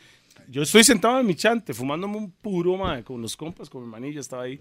yo 0.50 0.64
estoy 0.64 0.84
sentado 0.84 1.20
en 1.20 1.26
mi 1.26 1.36
chante, 1.36 1.74
fumándome 1.74 2.18
un 2.18 2.32
puro, 2.32 2.76
madre, 2.76 3.04
con 3.04 3.22
los 3.22 3.38
compas, 3.38 3.70
con 3.70 3.82
mi 3.84 3.88
manilla, 3.88 4.20
estaba 4.20 4.44
ahí. 4.44 4.60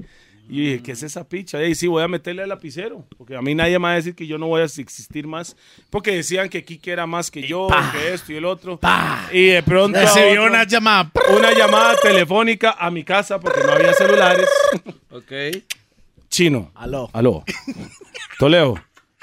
Y 0.51 0.57
yo 0.57 0.63
dije, 0.63 0.83
¿qué 0.83 0.93
es 0.93 1.03
esa 1.03 1.29
picha? 1.29 1.63
Y 1.65 1.75
sí, 1.75 1.87
voy 1.89 2.03
a 2.03 2.09
meterle 2.09 2.43
al 2.43 2.49
lapicero, 2.49 3.05
porque 3.19 3.37
a 3.37 3.43
mí 3.43 3.55
nadie 3.55 3.79
me 3.79 3.83
va 3.85 3.93
a 3.93 3.95
decir 3.97 4.15
que 4.15 4.27
yo 4.27 4.39
no 4.39 4.47
voy 4.47 4.63
a 4.63 4.65
existir 4.65 5.27
más, 5.27 5.57
porque 5.91 6.13
decían 6.13 6.49
que 6.49 6.65
Quique 6.65 6.91
era 6.91 7.07
más 7.07 7.31
que 7.31 7.47
yo, 7.47 7.69
que 7.93 8.15
esto 8.15 8.33
y 8.33 8.37
el 8.37 8.45
otro. 8.47 8.79
Y 9.33 9.47
de 9.47 9.63
pronto... 9.63 9.99
Recibió 10.01 10.31
otro- 10.43 10.45
una 10.47 10.65
llamada. 10.65 11.11
una 11.37 11.53
llamada 11.53 11.97
telefónica 12.01 12.77
a 12.79 12.91
mi 12.91 13.03
casa 13.05 13.39
porque 13.41 13.61
no 13.67 13.73
había 13.73 13.93
celulares. 13.95 14.49
Ok. 15.11 15.33
Chino. 16.31 16.71
Aló. 16.75 17.11
Aló. 17.13 17.45
Toledo. 18.39 18.75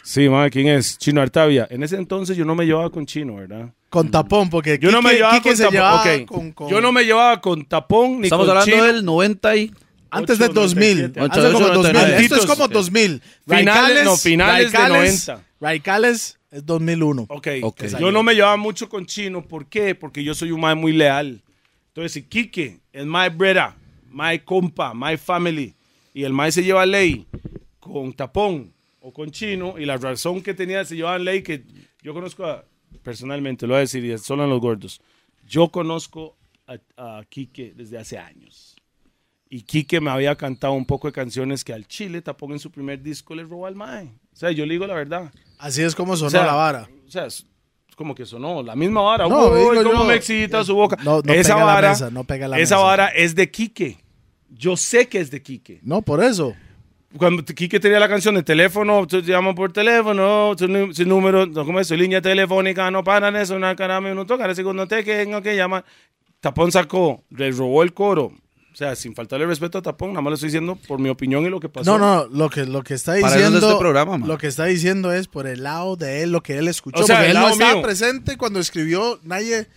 Sí, 0.05 0.29
madre, 0.29 0.51
¿quién 0.51 0.67
es? 0.67 0.97
Chino 0.99 1.19
Artavia. 1.21 1.67
En 1.69 1.81
ese 1.81 1.95
entonces 1.97 2.37
yo 2.37 2.45
no 2.45 2.53
me 2.53 2.65
llevaba 2.65 2.91
con 2.91 3.05
Chino, 3.07 3.35
¿verdad? 3.37 3.73
Con 3.89 4.11
tapón, 4.11 4.49
porque 4.51 4.77
Yo 4.79 4.91
no 4.91 5.01
me 5.01 5.09
Quique- 5.09 5.15
llevaba 5.17 5.33
Quique 5.37 5.49
con 5.49 5.57
se 5.57 5.63
tapón. 5.63 5.73
llevaba 5.73 6.01
ok. 6.01 6.25
con- 6.27 6.51
con- 6.51 6.69
Yo 6.69 6.79
no 6.81 6.91
me 6.91 7.03
llevaba 7.05 7.41
con 7.41 7.65
tapón 7.65 8.19
ni 8.21 8.27
Estamos 8.27 8.45
con 8.45 8.57
hablando 8.57 8.71
Chino. 8.75 8.85
del 8.85 9.03
90 9.05 9.55
y... 9.55 9.71
Antes 10.11 10.37
del 10.37 10.53
2000. 10.53 11.11
97. 11.15 11.19
Hace 11.19 11.51
como 11.53 11.67
2000. 11.67 11.93
99. 11.93 12.23
Esto 12.23 12.35
es 12.37 12.45
como 12.45 12.67
2000. 12.67 13.21
Finales- 13.47 14.03
no, 14.05 14.15
finales 14.15 14.71
de 14.71 14.77
90. 14.77 15.43
Raicales 15.59 16.39
es 16.51 16.65
2001. 16.65 17.25
Ok, 17.29 17.47
Ok. 17.63 17.83
yo 17.99 18.11
no 18.11 18.21
me 18.23 18.33
llevaba 18.35 18.55
mucho 18.57 18.87
con 18.87 19.05
Chino. 19.05 19.41
¿Por 19.45 19.65
qué? 19.67 19.95
Porque 19.95 20.23
yo 20.23 20.33
soy 20.35 20.51
un 20.51 20.61
mae 20.61 20.75
muy 20.75 20.93
leal. 20.93 21.41
Entonces, 21.87 22.11
si 22.13 22.23
Quique 22.23 22.79
es 22.93 23.05
my 23.05 23.29
brother, 23.35 23.69
my 24.09 24.39
compa, 24.39 24.93
my 24.93 25.17
family, 25.17 25.73
y 26.13 26.23
el 26.23 26.31
mae 26.31 26.51
se 26.51 26.63
lleva 26.63 26.85
ley 26.85 27.25
con 27.79 28.13
tapón 28.13 28.71
o 29.07 29.13
con 29.13 29.29
Chino, 29.29 29.75
y 29.77 29.85
la 29.85 29.97
razón 29.97 30.41
que 30.41 30.53
tenía 30.55 30.83
se 30.83 30.95
llevaban 30.95 31.23
ley, 31.23 31.43
que 31.43 31.63
yo 32.01 32.13
conozco 32.13 32.43
a- 32.45 32.65
personalmente, 33.03 33.67
lo 33.67 33.73
voy 33.73 33.77
a 33.77 33.81
decir, 33.81 34.03
y 34.03 34.17
solo 34.17 34.45
en 34.45 34.49
los 34.49 34.59
gordos, 34.59 34.99
yo 35.47 35.69
conozco 35.69 36.35
a, 36.67 36.77
a 37.19 37.23
Quique 37.29 37.71
desde 37.75 37.97
hace 37.99 38.17
años. 38.17 38.75
Y 39.47 39.61
Quique 39.61 40.01
me 40.01 40.09
había 40.09 40.35
cantado 40.35 40.73
un 40.73 40.85
poco 40.85 41.07
de 41.07 41.13
canciones 41.13 41.63
que 41.63 41.71
al 41.71 41.87
Chile 41.87 42.21
Tapón 42.23 42.51
en 42.53 42.59
su 42.59 42.71
primer 42.71 43.01
disco 43.03 43.35
le 43.35 43.43
robó 43.43 43.67
al 43.67 43.75
mae. 43.75 44.05
O 44.33 44.35
sea, 44.35 44.49
yo 44.51 44.65
le 44.65 44.73
digo 44.73 44.87
la 44.87 44.95
verdad. 44.95 45.31
Así 45.59 45.83
es 45.83 45.93
como 45.93 46.17
sonó 46.17 46.27
O 46.27 46.31
sea, 46.31 46.45
la 46.47 46.53
vara. 46.53 46.89
O 47.07 47.11
sea, 47.11 47.27
es 47.27 47.45
como 47.95 48.15
que 48.15 48.25
sonó 48.25 48.63
la 48.63 48.75
misma 48.75 49.01
vara. 49.01 49.29
No, 49.29 49.49
Uy, 49.51 49.83
cómo 49.83 50.03
me 50.03 50.15
excita 50.15 50.63
su 50.63 50.73
boca. 50.75 50.97
no- 51.03 51.21
no 51.21 51.31
esa 51.31 51.53
pega 51.53 51.59
la 51.59 51.73
vara, 51.73 51.89
mesa, 51.89 52.09
no 52.09 52.23
pega 52.23 52.47
la 52.47 52.57
esa 52.59 52.75
mesa. 52.75 52.83
vara 52.85 53.07
es 53.09 53.35
de 53.35 53.51
Quique. 53.51 53.97
Yo 54.49 54.75
sé 54.75 55.07
que 55.07 55.19
es 55.19 55.29
de 55.29 55.43
Quique. 55.43 55.79
No, 55.83 56.01
por 56.01 56.23
eso. 56.23 56.55
Cuando 57.17 57.43
Quique 57.45 57.79
tenía 57.79 57.99
la 57.99 58.09
canción 58.09 58.35
de 58.35 58.43
teléfono, 58.43 59.05
te 59.07 59.21
llaman 59.21 59.55
por 59.55 59.71
teléfono, 59.71 60.53
su, 60.57 60.93
su 60.93 61.05
número, 61.05 61.45
no, 61.45 61.65
¿cómo 61.65 61.79
es? 61.79 61.87
Su 61.87 61.95
línea 61.95 62.21
telefónica, 62.21 62.89
no 62.91 63.03
paran 63.03 63.35
eso, 63.35 63.55
una 63.55 63.75
cara 63.75 64.01
minuto, 64.01 64.37
cada 64.37 64.53
segundo 64.55 64.87
te 64.87 65.03
que 65.03 65.17
tengo 65.23 65.41
que 65.41 65.55
llamar. 65.55 65.85
Tapón 66.41 66.71
sacó, 66.71 67.23
le 67.29 67.51
robó 67.51 67.83
el 67.83 67.93
coro. 67.93 68.25
O 68.73 68.77
sea, 68.77 68.93
sin 68.97 69.15
faltarle 69.15 69.45
respeto 69.45 69.77
a 69.77 69.81
Tapón, 69.81 70.09
nada 70.09 70.21
más 70.21 70.31
le 70.31 70.35
estoy 70.35 70.47
diciendo 70.49 70.77
por 70.87 70.99
mi 70.99 71.07
opinión 71.07 71.45
y 71.45 71.49
lo 71.49 71.61
que 71.61 71.67
No, 71.67 71.71
pasó. 71.73 71.97
no, 71.97 72.27
lo 72.27 72.49
que, 72.49 72.65
lo 72.65 72.83
que 72.83 72.93
está 72.95 73.13
diciendo. 73.13 73.57
este 73.59 73.79
programa, 73.79 74.17
man. 74.17 74.27
lo 74.27 74.37
que 74.37 74.47
está 74.47 74.65
diciendo 74.65 75.13
es 75.13 75.27
por 75.29 75.47
el 75.47 75.63
lado 75.63 75.95
de 75.95 76.23
él, 76.23 76.31
lo 76.33 76.43
que 76.43 76.57
él 76.57 76.67
escuchó. 76.67 77.01
O 77.01 77.07
sea, 77.07 77.19
porque 77.19 77.31
el 77.31 77.37
él 77.37 77.41
no 77.41 77.43
lado 77.43 77.53
estaba 77.53 77.73
mío. 77.75 77.81
presente 77.83 78.35
cuando 78.37 78.59
escribió. 78.59 79.19
Nadie. 79.23 79.67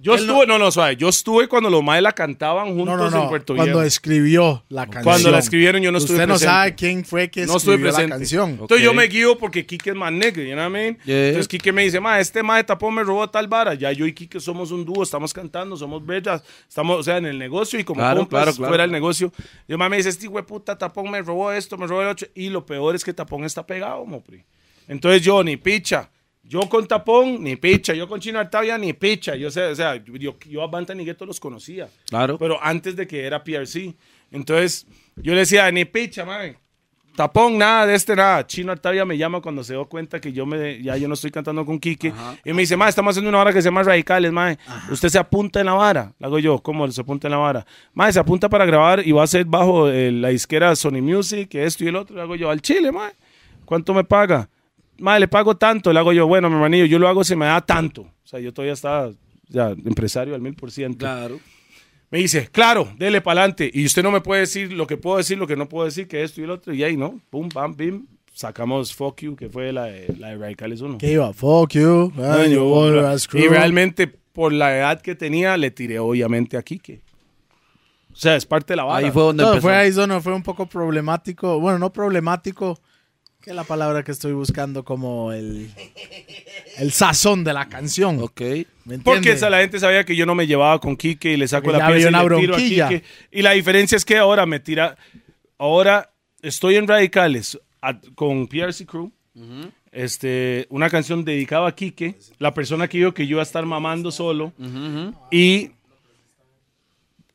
Yo 0.00 0.14
él 0.14 0.20
estuve, 0.20 0.46
no, 0.46 0.58
no, 0.60 0.70
suave, 0.70 0.94
yo 0.96 1.08
estuve 1.08 1.48
cuando 1.48 1.68
los 1.70 1.82
maes 1.82 2.02
la 2.04 2.12
cantaban 2.12 2.68
juntos 2.68 2.86
No, 2.86 2.96
no, 2.96 3.06
en 3.08 3.12
no. 3.14 3.28
Puerto 3.28 3.54
Cuando 3.56 3.78
Viejo. 3.78 3.82
escribió 3.82 4.64
la 4.68 4.84
canción. 4.86 5.02
Cuando 5.02 5.30
la 5.32 5.38
escribieron, 5.40 5.82
yo 5.82 5.90
no 5.90 5.98
estuve 5.98 6.14
Usted 6.18 6.26
no 6.28 6.34
presente. 6.34 6.52
sabe 6.54 6.74
quién 6.76 7.04
fue 7.04 7.28
que 7.28 7.46
no 7.46 7.56
estuve 7.56 7.74
escribió 7.74 7.90
presente. 7.90 8.08
la 8.10 8.16
canción. 8.16 8.50
Entonces 8.50 8.80
yo 8.84 8.94
me 8.94 9.04
guío 9.08 9.36
porque 9.36 9.66
Kike 9.66 9.90
es 9.90 9.96
más 9.96 10.12
negro, 10.12 10.40
you 10.42 10.52
know 10.52 10.58
what 10.64 10.70
I 10.70 10.72
mean? 10.72 10.98
Yeah. 11.04 11.26
Entonces 11.28 11.48
Kike 11.48 11.72
me 11.72 11.82
dice, 11.82 11.98
ma, 11.98 12.20
este 12.20 12.42
ma 12.44 12.58
de 12.58 12.64
tapón 12.64 12.94
me 12.94 13.02
robó 13.02 13.28
tal 13.28 13.48
vara. 13.48 13.74
Ya 13.74 13.90
yo 13.90 14.06
y 14.06 14.12
Kike 14.12 14.38
somos 14.38 14.70
un 14.70 14.84
dúo, 14.84 15.02
estamos 15.02 15.34
cantando, 15.34 15.76
somos 15.76 16.06
bellas, 16.06 16.44
estamos, 16.68 17.00
o 17.00 17.02
sea, 17.02 17.16
en 17.16 17.26
el 17.26 17.36
negocio 17.38 17.80
y 17.80 17.82
como 17.84 18.00
Claro, 18.00 18.20
compas 18.20 18.42
claro, 18.44 18.56
claro. 18.56 18.68
fuera 18.70 18.82
del 18.84 18.92
negocio. 18.92 19.32
Yo 19.66 19.76
ma 19.78 19.88
me 19.88 19.96
dice, 19.96 20.10
este 20.10 20.28
puta 20.28 20.78
tapón 20.78 21.10
me 21.10 21.20
robó 21.22 21.50
esto, 21.50 21.76
me 21.76 21.88
robó 21.88 22.02
el 22.02 22.08
otro. 22.08 22.28
Y 22.36 22.50
lo 22.50 22.64
peor 22.64 22.94
es 22.94 23.04
que 23.04 23.12
tapón 23.12 23.42
está 23.44 23.66
pegado, 23.66 24.06
mopri. 24.06 24.44
Entonces 24.86 25.22
yo, 25.22 25.42
ni 25.42 25.56
picha. 25.56 26.08
Yo 26.48 26.66
con 26.66 26.86
Tapón, 26.86 27.44
ni 27.44 27.56
picha. 27.56 27.92
Yo 27.92 28.08
con 28.08 28.20
Chino 28.20 28.38
Artavia, 28.38 28.78
ni 28.78 28.94
picha. 28.94 29.36
Yo 29.36 29.50
sé, 29.50 29.64
o 29.64 29.74
sea, 29.74 29.96
yo, 29.96 30.14
yo, 30.16 30.36
yo 30.48 30.62
a 30.62 30.66
Banta 30.66 30.94
ni 30.94 31.04
Gueto 31.04 31.26
los 31.26 31.38
conocía. 31.38 31.90
Claro. 32.08 32.38
Pero 32.38 32.58
antes 32.62 32.96
de 32.96 33.06
que 33.06 33.26
era 33.26 33.44
PRC. 33.44 33.94
Entonces, 34.30 34.86
yo 35.16 35.34
le 35.34 35.40
decía, 35.40 35.70
ni 35.70 35.84
picha, 35.84 36.24
man. 36.24 36.56
Tapón, 37.14 37.58
nada 37.58 37.84
de 37.84 37.94
este, 37.94 38.16
nada. 38.16 38.46
Chino 38.46 38.72
Artavia 38.72 39.04
me 39.04 39.18
llama 39.18 39.42
cuando 39.42 39.62
se 39.62 39.74
dio 39.74 39.84
cuenta 39.86 40.20
que 40.20 40.32
yo 40.32 40.46
me, 40.46 40.80
ya 40.80 40.96
yo 40.96 41.06
no 41.06 41.14
estoy 41.14 41.30
cantando 41.30 41.66
con 41.66 41.78
Quique. 41.78 42.14
Y 42.44 42.52
me 42.54 42.62
dice, 42.62 42.78
ma, 42.78 42.88
estamos 42.88 43.10
haciendo 43.10 43.28
una 43.28 43.38
vara 43.38 43.52
que 43.52 43.60
se 43.60 43.66
llama 43.66 43.82
Radicales, 43.82 44.32
ma. 44.32 44.56
Usted 44.90 45.10
se 45.10 45.18
apunta 45.18 45.60
en 45.60 45.66
la 45.66 45.74
vara. 45.74 46.14
Le 46.18 46.26
hago 46.26 46.38
yo, 46.38 46.60
¿cómo 46.60 46.90
se 46.90 47.00
apunta 47.00 47.26
en 47.26 47.32
la 47.32 47.38
vara? 47.38 47.66
Ma, 47.92 48.10
se 48.10 48.20
apunta 48.20 48.48
para 48.48 48.64
grabar 48.64 49.06
y 49.06 49.12
va 49.12 49.24
a 49.24 49.26
ser 49.26 49.44
bajo 49.44 49.90
eh, 49.90 50.12
la 50.12 50.28
disquera 50.28 50.74
Sony 50.76 51.02
Music, 51.02 51.54
esto 51.56 51.84
y 51.84 51.88
el 51.88 51.96
otro. 51.96 52.16
Le 52.16 52.22
hago 52.22 52.36
yo, 52.36 52.48
al 52.48 52.62
Chile, 52.62 52.90
ma. 52.90 53.12
¿Cuánto 53.64 53.92
me 53.92 54.04
paga? 54.04 54.48
Ma, 54.98 55.18
le 55.18 55.28
pago 55.28 55.56
tanto. 55.56 55.92
Le 55.92 55.98
hago 55.98 56.12
yo, 56.12 56.26
bueno, 56.26 56.48
mi 56.48 56.56
hermanillo, 56.56 56.84
yo 56.86 56.98
lo 56.98 57.08
hago 57.08 57.24
si 57.24 57.36
me 57.36 57.46
da 57.46 57.60
tanto. 57.60 58.02
O 58.02 58.26
sea, 58.26 58.40
yo 58.40 58.52
todavía 58.52 58.74
estaba 58.74 59.10
ya 59.48 59.70
empresario 59.70 60.34
al 60.34 60.40
mil 60.40 60.54
por 60.54 60.70
ciento. 60.70 60.98
Claro. 60.98 61.38
Me 62.10 62.18
dice, 62.18 62.48
claro, 62.50 62.88
dele 62.96 63.20
para 63.20 63.40
adelante. 63.42 63.70
Y 63.72 63.84
usted 63.84 64.02
no 64.02 64.10
me 64.10 64.20
puede 64.20 64.40
decir 64.42 64.72
lo 64.72 64.86
que 64.86 64.96
puedo 64.96 65.18
decir, 65.18 65.36
lo 65.38 65.46
que 65.46 65.56
no 65.56 65.68
puedo 65.68 65.84
decir, 65.84 66.08
que 66.08 66.22
esto 66.22 66.40
y 66.40 66.44
el 66.44 66.50
otro. 66.50 66.72
Y 66.72 66.82
ahí, 66.82 66.96
¿no? 66.96 67.20
Pum, 67.30 67.48
pam, 67.48 67.74
pim. 67.74 68.06
Sacamos 68.32 68.94
Fuck 68.94 69.22
You, 69.22 69.36
que 69.36 69.48
fue 69.48 69.72
la 69.72 69.84
de, 69.86 70.14
la 70.18 70.28
de 70.28 70.36
Radicales 70.36 70.80
1. 70.80 70.98
Que 70.98 71.12
iba, 71.12 71.32
fuck 71.32 71.72
you. 71.72 72.12
has 72.18 73.26
crew. 73.26 73.42
y 73.42 73.48
realmente, 73.48 74.06
por 74.06 74.52
la 74.52 74.76
edad 74.76 75.00
que 75.02 75.16
tenía, 75.16 75.56
le 75.56 75.70
tiré 75.72 75.98
obviamente 75.98 76.56
a 76.56 76.62
Quique. 76.62 77.02
O 78.12 78.16
sea, 78.16 78.36
es 78.36 78.46
parte 78.46 78.72
de 78.72 78.76
la 78.76 78.84
vara. 78.84 79.04
Ahí 79.04 79.12
fue 79.12 79.22
donde 79.22 79.42
No, 79.42 79.50
empezó. 79.50 79.62
fue 79.62 79.74
ahí 79.76 79.90
donde 79.90 80.20
fue 80.20 80.32
un 80.32 80.42
poco 80.42 80.66
problemático. 80.66 81.60
Bueno, 81.60 81.78
no 81.78 81.92
problemático. 81.92 82.78
Que 83.40 83.50
es 83.50 83.56
la 83.56 83.62
palabra 83.64 84.02
que 84.02 84.10
estoy 84.10 84.32
buscando 84.32 84.84
como 84.84 85.32
el. 85.32 85.70
el 86.78 86.92
sazón 86.92 87.44
de 87.44 87.52
la 87.52 87.68
canción. 87.68 88.20
Ok. 88.20 88.40
¿me 88.84 88.98
Porque 88.98 89.32
esa, 89.32 89.48
la 89.48 89.60
gente 89.60 89.78
sabía 89.78 90.04
que 90.04 90.16
yo 90.16 90.26
no 90.26 90.34
me 90.34 90.46
llevaba 90.46 90.80
con 90.80 90.96
Quique 90.96 91.32
y 91.32 91.36
le 91.36 91.46
saco 91.46 91.66
Porque 91.66 91.78
la 91.78 91.86
pieza 91.86 92.10
y 92.10 92.14
había 92.14 92.18
le 92.20 92.26
una 92.26 92.40
tiro 92.40 92.54
a 92.54 92.56
bronquilla. 92.58 92.88
Quique. 92.88 93.04
Y 93.30 93.42
la 93.42 93.52
diferencia 93.52 93.94
es 93.96 94.04
que 94.04 94.16
ahora 94.16 94.44
me 94.44 94.58
tira... 94.58 94.96
Ahora 95.56 96.10
estoy 96.42 96.76
en 96.76 96.88
Radicales 96.88 97.58
a- 97.80 97.98
con 98.16 98.48
PRC 98.48 98.86
Crew. 98.86 99.12
este, 99.92 100.66
una 100.70 100.90
canción 100.90 101.24
dedicada 101.24 101.68
a 101.68 101.74
Quique, 101.74 102.16
la 102.38 102.52
persona 102.54 102.88
que 102.88 102.98
dijo 102.98 103.14
que 103.14 103.24
yo 103.26 103.32
iba 103.36 103.40
a 103.42 103.44
estar 103.44 103.64
mamando 103.64 104.10
solo. 104.10 104.52
Y 105.30 105.70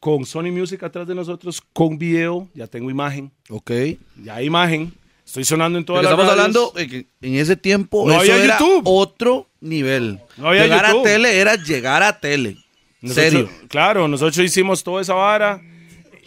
con 0.01 0.25
Sony 0.25 0.51
Music 0.51 0.83
atrás 0.83 1.07
de 1.07 1.15
nosotros, 1.15 1.61
con 1.71 1.97
video, 1.97 2.49
ya 2.53 2.67
tengo 2.67 2.89
imagen. 2.91 3.31
Ok. 3.49 3.71
Ya 4.21 4.35
hay 4.35 4.47
imagen. 4.47 4.93
Estoy 5.33 5.45
sonando 5.45 5.79
en 5.79 5.85
todas 5.85 6.03
las 6.03 6.11
estamos 6.11 6.27
radios. 6.37 6.73
hablando 6.75 7.05
en 7.21 7.35
ese 7.35 7.55
tiempo 7.57 8.05
No 8.05 8.11
eso 8.13 8.21
había 8.33 8.43
era 8.43 8.59
YouTube. 8.59 8.83
otro 8.85 9.49
nivel. 9.61 10.19
No 10.37 10.49
había 10.49 10.63
llegar 10.63 10.85
YouTube. 10.85 10.99
a 10.99 11.03
tele 11.03 11.39
era 11.39 11.55
llegar 11.55 12.03
a 12.03 12.19
tele. 12.19 12.57
Nosotros- 13.01 13.31
Serio. 13.31 13.49
Claro, 13.67 14.07
nosotros 14.07 14.37
hicimos 14.45 14.83
toda 14.83 15.01
esa 15.01 15.15
vara 15.15 15.59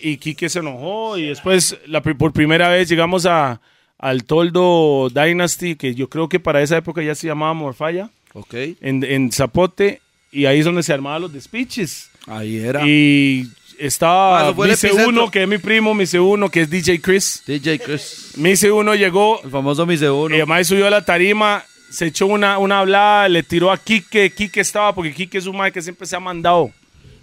y 0.00 0.16
Quique 0.16 0.48
se 0.48 0.58
enojó 0.58 1.16
y 1.18 1.28
después 1.28 1.78
la, 1.86 2.02
por 2.02 2.32
primera 2.32 2.68
vez 2.68 2.88
llegamos 2.88 3.26
a, 3.26 3.60
al 3.96 4.24
Toldo 4.24 5.08
Dynasty, 5.14 5.76
que 5.76 5.94
yo 5.94 6.08
creo 6.10 6.28
que 6.28 6.40
para 6.40 6.60
esa 6.60 6.76
época 6.76 7.00
ya 7.00 7.14
se 7.14 7.28
llamaba 7.28 7.54
Morfalla, 7.54 8.10
Ok. 8.34 8.54
en, 8.80 9.04
en 9.04 9.30
Zapote, 9.30 10.00
y 10.32 10.46
ahí 10.46 10.58
es 10.58 10.64
donde 10.64 10.82
se 10.82 10.92
armaban 10.92 11.22
los 11.22 11.32
despiches. 11.32 12.10
Ahí 12.26 12.56
era. 12.56 12.82
Y 12.86 13.48
estaba 13.78 14.48
Ah, 14.48 14.52
Mice 14.52 14.88
epicentro. 14.88 15.08
Uno, 15.08 15.30
que 15.30 15.42
es 15.42 15.48
mi 15.48 15.58
primo, 15.58 15.94
Mice 15.94 16.18
Uno, 16.20 16.48
que 16.50 16.62
es 16.62 16.70
DJ 16.70 17.00
Chris. 17.00 17.42
DJ 17.46 17.78
Chris. 17.78 18.32
Mice 18.36 18.70
Uno 18.70 18.94
llegó, 18.94 19.40
El 19.42 19.50
famoso 19.50 19.86
Mise 19.86 20.10
Uno. 20.10 20.34
y 20.34 20.38
además 20.38 20.66
subió 20.66 20.86
a 20.86 20.90
la 20.90 21.04
tarima, 21.04 21.64
se 21.90 22.06
echó 22.06 22.26
una, 22.26 22.58
una 22.58 22.80
hablada, 22.80 23.28
le 23.28 23.42
tiró 23.42 23.70
a 23.70 23.78
Quique. 23.78 24.30
Quique 24.32 24.60
estaba, 24.60 24.94
porque 24.94 25.12
Quique 25.14 25.38
es 25.38 25.46
un 25.46 25.56
mae 25.56 25.72
que 25.72 25.82
siempre 25.82 26.06
se 26.06 26.16
ha 26.16 26.20
mandado. 26.20 26.70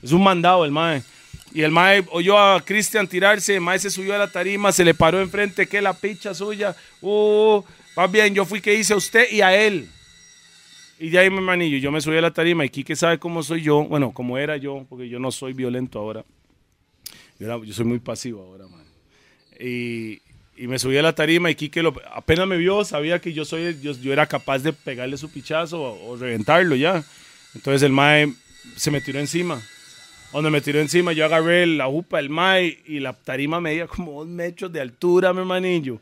Es 0.02 0.12
un 0.12 0.24
mandado 0.24 0.66
el 0.66 0.72
mae. 0.72 1.04
Y 1.54 1.62
el 1.62 1.72
mae 1.72 2.04
oyó 2.12 2.38
a 2.39 2.60
Cristian 2.62 3.08
tirarse, 3.08 3.56
el 3.56 3.62
mae 3.62 3.78
se 3.78 3.92
subió 3.92 4.16
a 4.16 4.18
la 4.18 4.28
tarima, 4.32 4.72
se 4.72 4.84
le 4.84 4.94
paró 4.96 5.22
enfrente, 5.22 5.68
que 5.68 5.82
la 5.82 5.94
picha 5.94 6.34
suya. 6.34 6.76
Uh, 7.02 7.62
va 7.98 8.08
bien, 8.08 8.34
yo 8.34 8.44
fui 8.44 8.60
que 8.60 8.74
hice 8.74 8.94
a 8.94 8.98
usted 8.98 9.32
y 9.32 9.42
a 9.42 9.56
él. 9.56 9.88
Y 11.00 11.10
de 11.10 11.20
ahí, 11.20 11.30
mi 11.30 11.42
manillo, 11.42 11.78
yo 11.78 11.92
me 11.92 12.02
subí 12.02 12.18
a 12.18 12.22
la 12.22 12.32
tarima 12.32 12.66
y 12.66 12.70
Quique 12.70 12.96
sabe 12.96 13.20
cómo 13.20 13.44
soy 13.44 13.62
yo, 13.62 13.84
bueno, 13.84 14.12
cómo 14.13 14.38
era 14.38 14.58
yo, 14.58 14.86
porque 14.89 15.10
yo 15.10 15.20
no 15.20 15.32
soy 15.32 15.54
violento 15.54 16.00
ahora. 16.00 16.24
Yo, 17.39 17.46
era- 17.48 17.60
yo 17.63 17.74
soy 17.74 17.86
muy 17.86 18.00
pasivo 18.00 18.41
ahora, 18.43 18.67
man. 18.67 18.84
Y, 19.60 20.22
y 20.58 20.67
me 20.67 20.80
subí 20.80 20.98
a 20.98 21.02
la 21.02 21.13
tarima 21.13 21.50
y 21.52 21.56
Quique 21.56 21.82
lo- 21.84 21.96
apenas 22.13 22.48
me 22.48 22.58
vio, 22.58 22.84
sabía 22.86 23.19
que 23.19 23.34
yo, 23.34 23.46
soy, 23.46 23.78
yo, 23.82 23.93
yo 23.93 24.13
era 24.13 24.26
capaz 24.28 24.60
de 24.60 24.74
pegarle 24.74 25.17
su 25.17 25.30
pichazo 25.30 25.82
o, 25.82 26.12
o 26.12 26.17
reventarlo 26.17 26.76
ya. 26.76 27.04
Entonces 27.56 27.84
el 27.84 27.91
mae 27.91 28.34
se 28.76 28.91
me 28.91 29.02
tiró 29.02 29.19
encima. 29.19 29.62
Donde 30.32 30.50
me 30.50 30.62
tiró 30.62 30.80
encima, 30.80 31.13
yo 31.13 31.26
agarré 31.26 31.67
la 31.67 31.86
jupa 31.86 32.17
del 32.17 32.30
mae 32.32 32.80
y 32.88 33.00
la 33.00 33.13
tarima 33.13 33.62
medía 33.62 33.86
como 33.86 34.13
dos 34.13 34.28
metros 34.28 34.74
de 34.74 34.82
altura, 34.82 35.32
mi 35.32 35.46
manillo. 35.46 36.00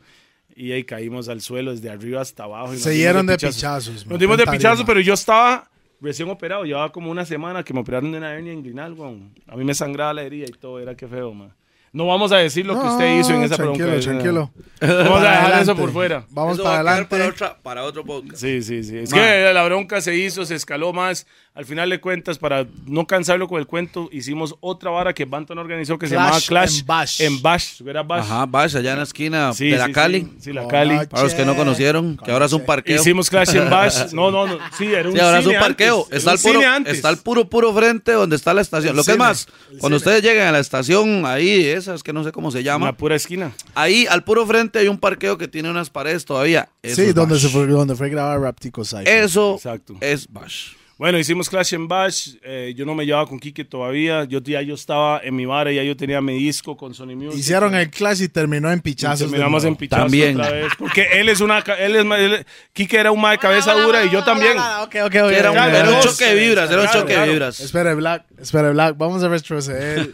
Y 0.56 0.72
ahí 0.72 0.84
caímos 0.84 1.28
al 1.28 1.42
suelo 1.42 1.72
desde 1.72 1.90
arriba 1.90 2.22
hasta 2.22 2.44
abajo. 2.44 2.72
y 2.74 2.78
Se 2.78 2.90
dieron 2.92 3.26
de 3.26 3.34
pichazos. 3.36 3.56
pichazos. 3.56 4.06
Nos 4.06 4.18
dimos 4.18 4.38
de 4.38 4.46
pichazos, 4.46 4.84
pero 4.86 5.00
yo 5.00 5.12
estaba 5.14 5.68
recién 6.02 6.28
operado. 6.28 6.64
Llevaba 6.64 6.92
como 6.92 7.10
una 7.10 7.24
semana 7.24 7.62
que 7.62 7.72
me 7.72 7.80
operaron 7.80 8.12
de 8.12 8.18
una 8.18 8.34
hernia 8.34 8.52
inguinal, 8.52 8.92
weón. 8.92 9.32
A 9.46 9.56
mí 9.56 9.64
me 9.64 9.74
sangraba 9.74 10.12
la 10.12 10.22
herida 10.22 10.46
y 10.46 10.52
todo. 10.52 10.80
Era 10.80 10.94
que 10.96 11.08
feo, 11.08 11.32
man. 11.32 11.54
No 11.94 12.06
vamos 12.06 12.32
a 12.32 12.38
decir 12.38 12.64
lo 12.64 12.80
que 12.80 12.86
usted 12.88 13.18
hizo 13.20 13.34
en 13.34 13.42
esa 13.42 13.56
tranquilo, 13.56 13.86
bronca. 13.88 14.00
tranquilo. 14.02 14.50
Vamos 14.80 15.22
a 15.22 15.30
dejar 15.30 15.62
eso 15.62 15.76
por 15.76 15.92
fuera. 15.92 16.24
Vamos 16.30 16.54
Eso 16.54 16.62
para 16.64 16.76
va 16.76 16.80
a 16.80 16.82
quedar 16.82 16.94
adelante. 16.94 17.10
Para, 17.10 17.28
otra- 17.28 17.62
para 17.62 17.84
otro 17.84 18.04
podcast. 18.04 18.40
Sí, 18.40 18.62
sí, 18.62 18.82
sí. 18.82 18.96
Es 18.98 19.10
Man. 19.10 19.20
que 19.20 19.52
la 19.52 19.62
bronca 19.64 20.00
se 20.00 20.16
hizo, 20.16 20.44
se 20.46 20.54
escaló 20.54 20.92
más. 20.94 21.26
Al 21.54 21.66
final 21.66 21.90
de 21.90 22.00
cuentas, 22.00 22.38
para 22.38 22.66
no 22.86 23.06
cansarlo 23.06 23.46
con 23.46 23.58
el 23.60 23.66
cuento, 23.66 24.08
hicimos 24.10 24.54
otra 24.60 24.90
vara 24.90 25.12
que 25.12 25.26
Banton 25.26 25.58
organizó 25.58 25.98
que 25.98 26.06
se 26.08 26.14
llamaba 26.14 26.38
Clash 26.40 26.78
en 26.80 26.86
Bash. 26.86 27.20
En 27.20 27.42
Bash. 27.42 27.82
Era 27.86 28.02
Bash. 28.02 28.24
Ajá, 28.24 28.46
vaya 28.46 28.78
allá 28.78 28.92
en 28.92 28.96
la 28.96 29.02
esquina 29.02 29.52
Sí, 29.52 29.68
de 29.68 29.76
la 29.76 29.84
sí, 29.86 29.92
Cali. 29.92 30.20
Sí, 30.22 30.32
sí, 30.40 30.52
la 30.54 30.66
Cali. 30.66 30.96
Para 31.10 31.24
los 31.24 31.34
que 31.34 31.44
no 31.44 31.54
conocieron, 31.54 32.16
que 32.16 32.30
ahora 32.32 32.46
es 32.46 32.54
un 32.54 32.64
parqueo. 32.64 32.98
Hicimos 32.98 33.28
Clash 33.28 33.54
en 33.54 33.68
Bash. 33.68 33.98
No, 34.14 34.30
no, 34.30 34.46
no. 34.46 34.58
Sí, 34.78 34.86
era 34.86 35.06
un 35.10 35.14
Sí, 35.14 35.20
ahora 35.20 35.40
es 35.40 35.46
un 35.46 35.56
parqueo. 35.56 36.04
antes. 36.04 36.16
Está 36.20 36.32
un 36.32 36.38
puro, 36.38 36.54
cine 36.60 36.64
antes. 36.64 36.94
está 36.94 37.08
al 37.10 37.18
puro, 37.18 37.44
puro 37.50 37.74
frente 37.74 38.12
donde 38.12 38.34
está 38.36 38.54
la 38.54 38.62
estación. 38.62 38.92
El 38.92 38.96
Lo 38.96 39.04
que 39.04 39.10
es 39.12 39.18
más, 39.18 39.46
cuando 39.78 39.98
ustedes 39.98 40.22
lleguen 40.22 40.44
a 40.46 40.52
la 40.52 40.58
estación 40.58 41.26
ahí, 41.26 41.66
esa 41.66 41.81
es 41.88 42.02
que 42.02 42.12
no 42.12 42.24
sé 42.24 42.32
cómo 42.32 42.50
se 42.50 42.62
llama. 42.62 42.86
la 42.86 42.96
pura 42.96 43.16
esquina. 43.16 43.52
Ahí 43.74 44.06
al 44.08 44.24
puro 44.24 44.46
frente 44.46 44.78
hay 44.78 44.88
un 44.88 44.98
parqueo 44.98 45.38
que 45.38 45.48
tiene 45.48 45.70
unas 45.70 45.90
paredes 45.90 46.24
todavía. 46.24 46.68
Eso 46.82 46.96
Sí, 46.96 47.08
es 47.08 47.14
donde, 47.14 47.38
se 47.38 47.48
fue, 47.48 47.66
donde 47.66 47.94
fue 47.96 48.08
grabado 48.10 48.40
Raptico 48.40 48.84
Cypher. 48.84 49.08
Eso 49.08 49.54
Exacto. 49.56 49.94
es 50.00 50.26
Bash. 50.32 50.72
Bueno, 51.02 51.18
hicimos 51.18 51.50
Clash 51.50 51.74
en 51.74 51.88
Bash. 51.88 52.36
eh, 52.44 52.74
yo 52.76 52.86
no 52.86 52.94
me 52.94 53.04
llevaba 53.04 53.26
con 53.26 53.40
Kike 53.40 53.64
todavía. 53.64 54.22
Yo 54.22 54.38
ya 54.40 54.62
yo 54.62 54.76
estaba 54.76 55.20
en 55.24 55.34
mi 55.34 55.44
vara, 55.46 55.72
ya 55.72 55.82
yo 55.82 55.96
tenía 55.96 56.20
mi 56.20 56.38
disco 56.38 56.76
con 56.76 56.94
Sony 56.94 57.16
Music. 57.16 57.40
Hicieron 57.40 57.74
el 57.74 57.90
clash 57.90 58.22
y 58.22 58.28
terminó 58.28 58.70
en 58.70 58.78
Y 58.78 58.82
pichazos. 58.82 59.18
de 59.18 59.24
Terminamos 59.26 59.64
en 59.64 59.74
pichazo 59.74 60.02
También. 60.02 60.36
otra 60.40 60.52
vez. 60.52 60.72
Porque 60.78 61.08
él 61.14 61.28
es 61.28 61.40
una. 61.40 61.58
Él 61.58 61.96
es, 61.96 62.04
él- 62.04 62.46
Kike 62.72 62.96
era 62.98 63.10
un 63.10 63.20
de 63.20 63.36
cabeza 63.38 63.72
dura 63.74 64.04
y 64.04 64.10
yo 64.10 64.22
también. 64.22 64.56
Ok, 64.56 64.94
ok, 65.04 65.14
ok. 65.24 65.32
Era 65.32 65.50
un, 65.50 65.56
era 65.58 65.90
un 65.90 66.00
choque 66.02 66.24
de 66.24 66.34
vibras, 66.36 66.70
era 66.70 66.82
un 66.82 66.86
Claro, 66.86 67.00
choque 67.00 67.12
de 67.14 67.16
claro. 67.18 67.32
vibras. 67.32 67.58
Espere, 67.58 67.94
Black. 67.96 68.24
Espere, 68.38 68.70
Black. 68.70 68.96
Vamos 68.96 69.24
a 69.24 69.28
retroceder. 69.28 70.08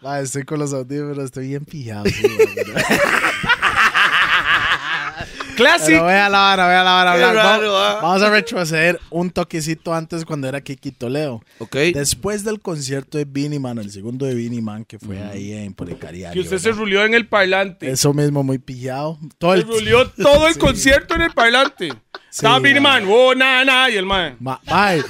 Estoy 0.20 0.42
con 0.42 0.58
los 0.58 0.72
audífonos. 0.74 1.26
Estoy 1.26 1.46
bien 1.46 1.64
pijado. 1.64 2.04
Classic. 5.54 5.86
Pero 5.88 6.04
voy 6.04 6.12
a 6.12 6.28
la 6.28 6.38
vara, 6.38 6.66
voy 6.66 6.74
a 6.74 6.84
la 6.84 6.92
vara, 6.92 7.12
Qué 7.12 7.18
Black. 7.18 7.34
raro, 7.34 7.72
vamos, 7.72 8.02
vamos 8.02 8.22
a 8.22 8.30
retroceder 8.30 9.00
un 9.10 9.30
toquecito 9.30 9.94
antes 9.94 10.24
cuando 10.24 10.48
era 10.48 10.60
Kiki 10.60 10.92
Toledo. 10.92 11.42
Ok. 11.58 11.76
Después 11.94 12.44
del 12.44 12.60
concierto 12.60 13.18
de 13.18 13.24
Beanie 13.24 13.58
Man, 13.58 13.78
el 13.78 13.90
segundo 13.90 14.26
de 14.26 14.34
Beanie 14.34 14.62
Man, 14.62 14.84
que 14.84 14.98
fue 14.98 15.22
ahí 15.22 15.52
en 15.52 15.72
Policariario. 15.74 16.32
Que 16.34 16.40
usted 16.46 16.58
se 16.58 16.72
rulió 16.72 17.04
en 17.04 17.14
el 17.14 17.26
parlante. 17.26 17.90
Eso 17.90 18.12
mismo, 18.12 18.42
muy 18.42 18.58
pillado. 18.58 19.18
Todo 19.38 19.52
Se 19.52 19.58
el... 19.60 19.66
rulió 19.66 20.10
todo 20.16 20.48
el 20.48 20.58
concierto 20.58 21.14
en 21.14 21.22
el 21.22 21.32
parlante. 21.32 21.92
Estaba 22.30 22.58
Billy 22.58 22.80
ma. 22.80 23.00
Man, 23.00 23.08
oh, 23.08 23.34
na, 23.34 23.64
na, 23.64 23.88
y 23.90 23.96
el 23.96 24.04
man. 24.06 24.36
Ma- 24.40 24.60
mae, 24.66 25.02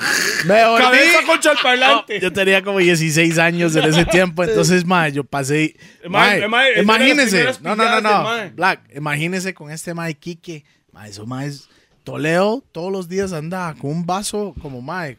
me 0.44 0.54
Cabeza 0.54 1.18
contra 1.26 1.52
el 1.52 1.58
parlante. 1.62 2.20
Yo 2.20 2.30
tenía 2.32 2.62
como 2.62 2.78
16 2.78 3.38
años 3.38 3.74
en 3.76 3.84
ese 3.84 4.04
tiempo, 4.04 4.44
entonces, 4.44 4.84
mae, 4.84 5.10
yo 5.12 5.24
pasé. 5.24 5.74
Mae- 6.08 6.46
mae, 6.48 6.80
imagínese, 6.82 7.44
no, 7.62 7.74
no, 7.74 8.00
no, 8.00 8.00
no. 8.00 8.50
Black, 8.54 8.80
imagínese 8.94 9.54
con 9.54 9.70
este 9.70 9.94
mae 9.94 10.14
Quique, 10.14 10.64
mae, 10.92 11.10
eso 11.10 11.26
mae 11.26 11.46
es 11.48 11.68
Toledo, 12.04 12.62
todos 12.72 12.92
los 12.92 13.08
días 13.08 13.32
anda 13.32 13.74
con 13.80 13.90
un 13.90 14.04
vaso 14.04 14.54
como 14.60 14.82
mae, 14.82 15.16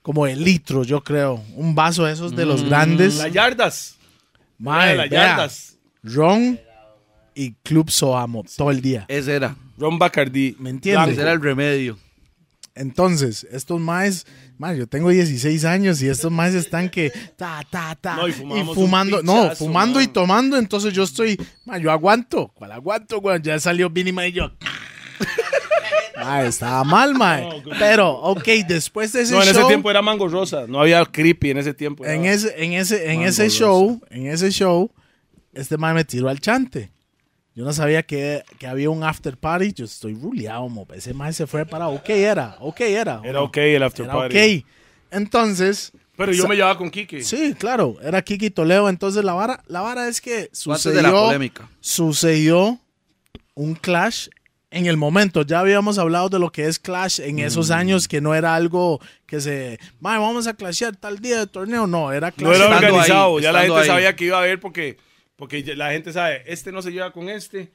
como 0.00 0.24
de 0.24 0.34
litro, 0.34 0.82
yo 0.84 1.04
creo, 1.04 1.44
un 1.54 1.74
vaso 1.74 2.06
de 2.06 2.12
esos 2.14 2.34
de 2.34 2.46
los 2.46 2.64
grandes, 2.64 3.16
Las 3.16 3.30
yardas. 3.30 3.96
mae, 4.58 4.96
Las 4.96 5.10
vea, 5.10 5.26
yardas. 5.28 5.76
ron 6.02 6.58
y 7.34 7.52
Club 7.62 7.90
Soamo 7.90 8.42
todo 8.56 8.70
el 8.70 8.80
día. 8.80 9.04
Ese 9.08 9.34
era. 9.34 9.54
Ron 9.78 9.98
Bacardi. 9.98 10.56
¿Me 10.58 10.70
entiende? 10.70 11.12
Ese 11.12 11.22
era 11.22 11.32
el 11.32 11.40
remedio. 11.42 11.98
Entonces, 12.74 13.46
estos 13.50 13.78
maes, 13.80 14.26
mae, 14.56 14.78
yo 14.78 14.86
tengo 14.86 15.10
16 15.10 15.64
años 15.66 16.00
y 16.00 16.08
estos 16.08 16.32
maes 16.32 16.54
están 16.54 16.88
que 16.88 17.10
ta, 17.36 17.60
ta, 17.68 17.94
ta. 18.00 18.16
No, 18.16 18.26
y 18.26 18.30
y, 18.30 18.34
fumando, 18.74 19.20
un 19.20 19.26
no, 19.26 19.42
pichazo, 19.42 19.64
fumando 19.66 20.00
y 20.00 20.04
man. 20.06 20.12
tomando. 20.14 20.56
Entonces 20.56 20.94
yo 20.94 21.02
estoy, 21.02 21.38
mae, 21.66 21.82
yo 21.82 21.90
aguanto. 21.92 22.48
¿Cuál 22.54 22.72
aguanto, 22.72 23.20
güey? 23.20 23.40
Ya 23.42 23.58
salió 23.60 23.90
Vinny 23.90 24.12
Mae 24.12 24.28
y 24.28 24.32
yo. 24.32 24.50
Mae, 26.16 26.46
estaba 26.46 26.84
mal, 26.84 27.14
mae. 27.14 27.42
No. 27.42 27.62
Pero, 27.78 28.10
ok, 28.12 28.46
después 28.68 29.12
de 29.12 29.22
ese 29.22 29.32
No, 29.34 29.42
en 29.42 29.48
ese 29.48 29.58
show. 29.58 29.66
tiempo 29.68 29.90
era 29.90 30.02
Mango 30.02 30.28
Rosa. 30.28 30.66
No 30.68 30.80
había 30.80 31.04
creepy 31.04 31.50
en 31.50 31.58
ese 31.58 31.74
tiempo. 31.74 32.04
en 32.06 32.24
ese, 32.26 32.54
en 32.62 32.74
ese, 32.74 33.06
en 33.10 33.16
Mango 33.16 33.28
ese 33.28 33.44
Rosa. 33.44 33.56
show, 33.58 34.00
en 34.08 34.26
ese 34.28 34.50
show, 34.52 34.90
este 35.52 35.76
mae 35.78 35.94
me 35.94 36.04
tiró 36.04 36.28
al 36.28 36.38
chante. 36.40 36.92
Yo 37.54 37.64
no 37.64 37.72
sabía 37.72 38.02
que, 38.02 38.42
que 38.58 38.66
había 38.66 38.88
un 38.90 39.04
after 39.04 39.36
party. 39.36 39.72
Yo 39.74 39.84
estoy 39.84 40.14
ruleado, 40.14 40.68
mo. 40.68 40.86
Ese 40.94 41.12
mae 41.12 41.32
se 41.34 41.46
fue 41.46 41.66
para. 41.66 41.88
Ok, 41.88 42.08
era. 42.10 42.56
Ok, 42.60 42.80
era. 42.80 43.20
¿o 43.20 43.24
Era 43.24 43.32
no? 43.34 43.42
ok 43.44 43.56
el 43.58 43.82
after 43.82 44.04
Era 44.06 44.14
party. 44.14 44.36
ok. 44.58 44.66
Entonces, 45.10 45.92
Pero 46.16 46.32
yo 46.32 46.48
me 46.48 46.54
llevaba 46.56 46.78
con 46.78 46.90
Kike. 46.90 47.22
sí, 47.22 47.54
claro, 47.58 47.96
era 48.02 48.22
Kiki 48.22 48.50
Toledo. 48.50 48.88
Entonces 48.88 49.22
la 49.24 49.34
vara, 49.34 49.62
la 49.66 49.82
vara 49.82 50.08
es 50.08 50.20
que 50.20 50.48
sucedió, 50.52 50.96
de 50.96 51.02
la 51.02 51.10
polémica. 51.12 51.68
sucedió 51.80 52.78
un 53.54 53.74
clash 53.74 54.28
en 54.70 54.86
el 54.86 54.96
momento. 54.96 55.42
Ya 55.42 55.60
habíamos 55.60 55.98
hablado 55.98 56.30
de 56.30 56.38
lo 56.38 56.50
que 56.50 56.66
es 56.66 56.78
clash 56.78 57.20
en 57.20 57.38
esos 57.40 57.68
Mm. 57.68 57.72
años, 57.74 58.08
que 58.08 58.22
no 58.22 58.34
era 58.34 58.54
algo 58.54 58.98
que 59.26 59.40
se, 59.42 59.78
"Mae, 60.00 60.18
vamos 60.18 60.46
a 60.46 60.54
clashear 60.54 60.96
tal 60.96 61.18
día 61.18 61.38
de 61.40 61.46
torneo. 61.46 61.86
No, 61.86 62.10
era 62.10 62.32
clash. 62.32 62.48
No 62.48 62.54
era 62.64 62.74
organizado. 62.76 63.36
ahí, 63.36 63.42
ya 63.42 63.52
la 63.52 63.60
gente 63.62 63.78
ahí. 63.80 63.86
sabía 63.86 64.16
que 64.16 64.24
iba 64.24 64.38
a 64.38 64.40
haber 64.40 64.58
porque, 64.60 64.96
porque 65.42 65.74
la 65.74 65.90
gente 65.90 66.12
sabe, 66.12 66.44
este 66.46 66.70
no 66.70 66.82
se 66.82 66.92
lleva 66.92 67.10
con 67.12 67.28
este, 67.28 67.72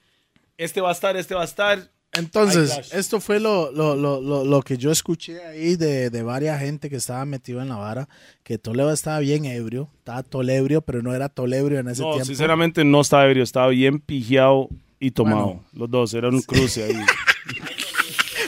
este 0.57 0.79
va 0.79 0.87
a 0.87 0.93
estar, 0.93 1.17
este 1.17 1.35
va 1.35 1.41
a 1.41 1.43
estar. 1.43 1.91
Entonces, 2.13 2.93
esto 2.93 3.19
fue 3.19 3.41
lo, 3.41 3.73
lo, 3.73 3.93
lo, 3.97 4.21
lo, 4.21 4.45
lo 4.45 4.61
que 4.61 4.77
yo 4.77 4.89
escuché 4.89 5.45
ahí 5.45 5.75
de, 5.75 6.09
de 6.09 6.23
varias 6.23 6.61
gente 6.61 6.89
que 6.89 6.95
estaba 6.95 7.25
metido 7.25 7.61
en 7.61 7.67
la 7.67 7.75
vara, 7.75 8.07
que 8.45 8.57
Toledo 8.57 8.93
estaba 8.93 9.19
bien 9.19 9.43
ebrio, 9.43 9.89
estaba 9.97 10.23
tolebrio, 10.23 10.79
pero 10.81 11.01
no 11.01 11.13
era 11.13 11.27
tolebrio 11.27 11.79
en 11.79 11.89
ese 11.89 12.03
No, 12.03 12.11
tiempo. 12.11 12.25
sinceramente 12.25 12.85
no 12.85 13.01
estaba 13.01 13.25
ebrio, 13.25 13.43
estaba 13.43 13.67
bien 13.67 13.99
pijeado 13.99 14.69
y 14.97 15.11
tomado. 15.11 15.45
Bueno. 15.47 15.63
Los 15.73 15.91
dos, 15.91 16.13
era 16.13 16.29
un 16.29 16.41
cruce 16.43 16.85
ahí. 16.85 16.95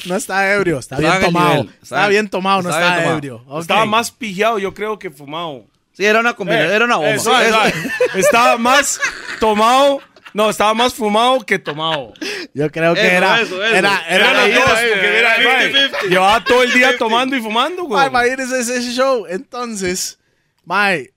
No 0.05 0.15
está 0.15 0.53
ebrio, 0.53 0.79
está 0.79 0.97
bien 0.97 1.11
Estaba 1.11 1.19
en 1.19 1.27
el 1.27 1.33
tomado. 1.33 1.61
Está 1.63 1.75
estaba- 1.83 2.07
bien 2.07 2.29
tomado, 2.29 2.61
no 2.61 2.69
estaba 2.69 2.87
está 2.89 3.01
bien 3.03 3.15
ebrio. 3.17 3.59
Estaba 3.59 3.85
más 3.85 4.11
pillado, 4.11 4.57
yo 4.57 4.73
creo, 4.73 4.97
que 4.97 5.09
fumado. 5.09 5.65
Sí, 5.99 6.05
era 6.05 6.21
una 6.21 6.33
combinación, 6.33 6.71
Eh, 6.71 6.75
era 6.77 6.85
una 6.85 6.95
bomba. 6.95 7.11
Eso- 7.11 7.23
suave. 7.25 7.73
Estaba 8.15 8.57
más 8.57 9.01
tomado. 9.41 9.99
No, 10.33 10.49
estaba 10.49 10.73
más 10.75 10.93
fumado 10.93 11.41
que 11.41 11.57
tomado. 11.59 12.13
Yo 12.53 12.69
creo 12.71 12.93
que 12.93 13.01
Eso, 13.01 13.11
era, 13.17 13.41
eso, 13.41 13.65
eso. 13.65 13.75
era, 13.75 14.01
era, 14.07 14.31
los 14.33 14.43
leído, 14.45 14.59
dos, 14.61 14.69
porque 14.69 15.17
era, 15.17 15.29
mae, 15.43 15.73
50-50. 15.73 16.09
llevaba 16.09 16.43
todo 16.43 16.63
el 16.63 16.71
día 16.71 16.97
tomando 16.99 17.35
y 17.35 17.41
fumando, 17.41 17.83
güey. 17.85 18.07
imagínese 18.07 18.59
ese 18.59 18.81
show. 18.93 19.25
Entonces, 19.27 20.19
mae, 20.65 21.11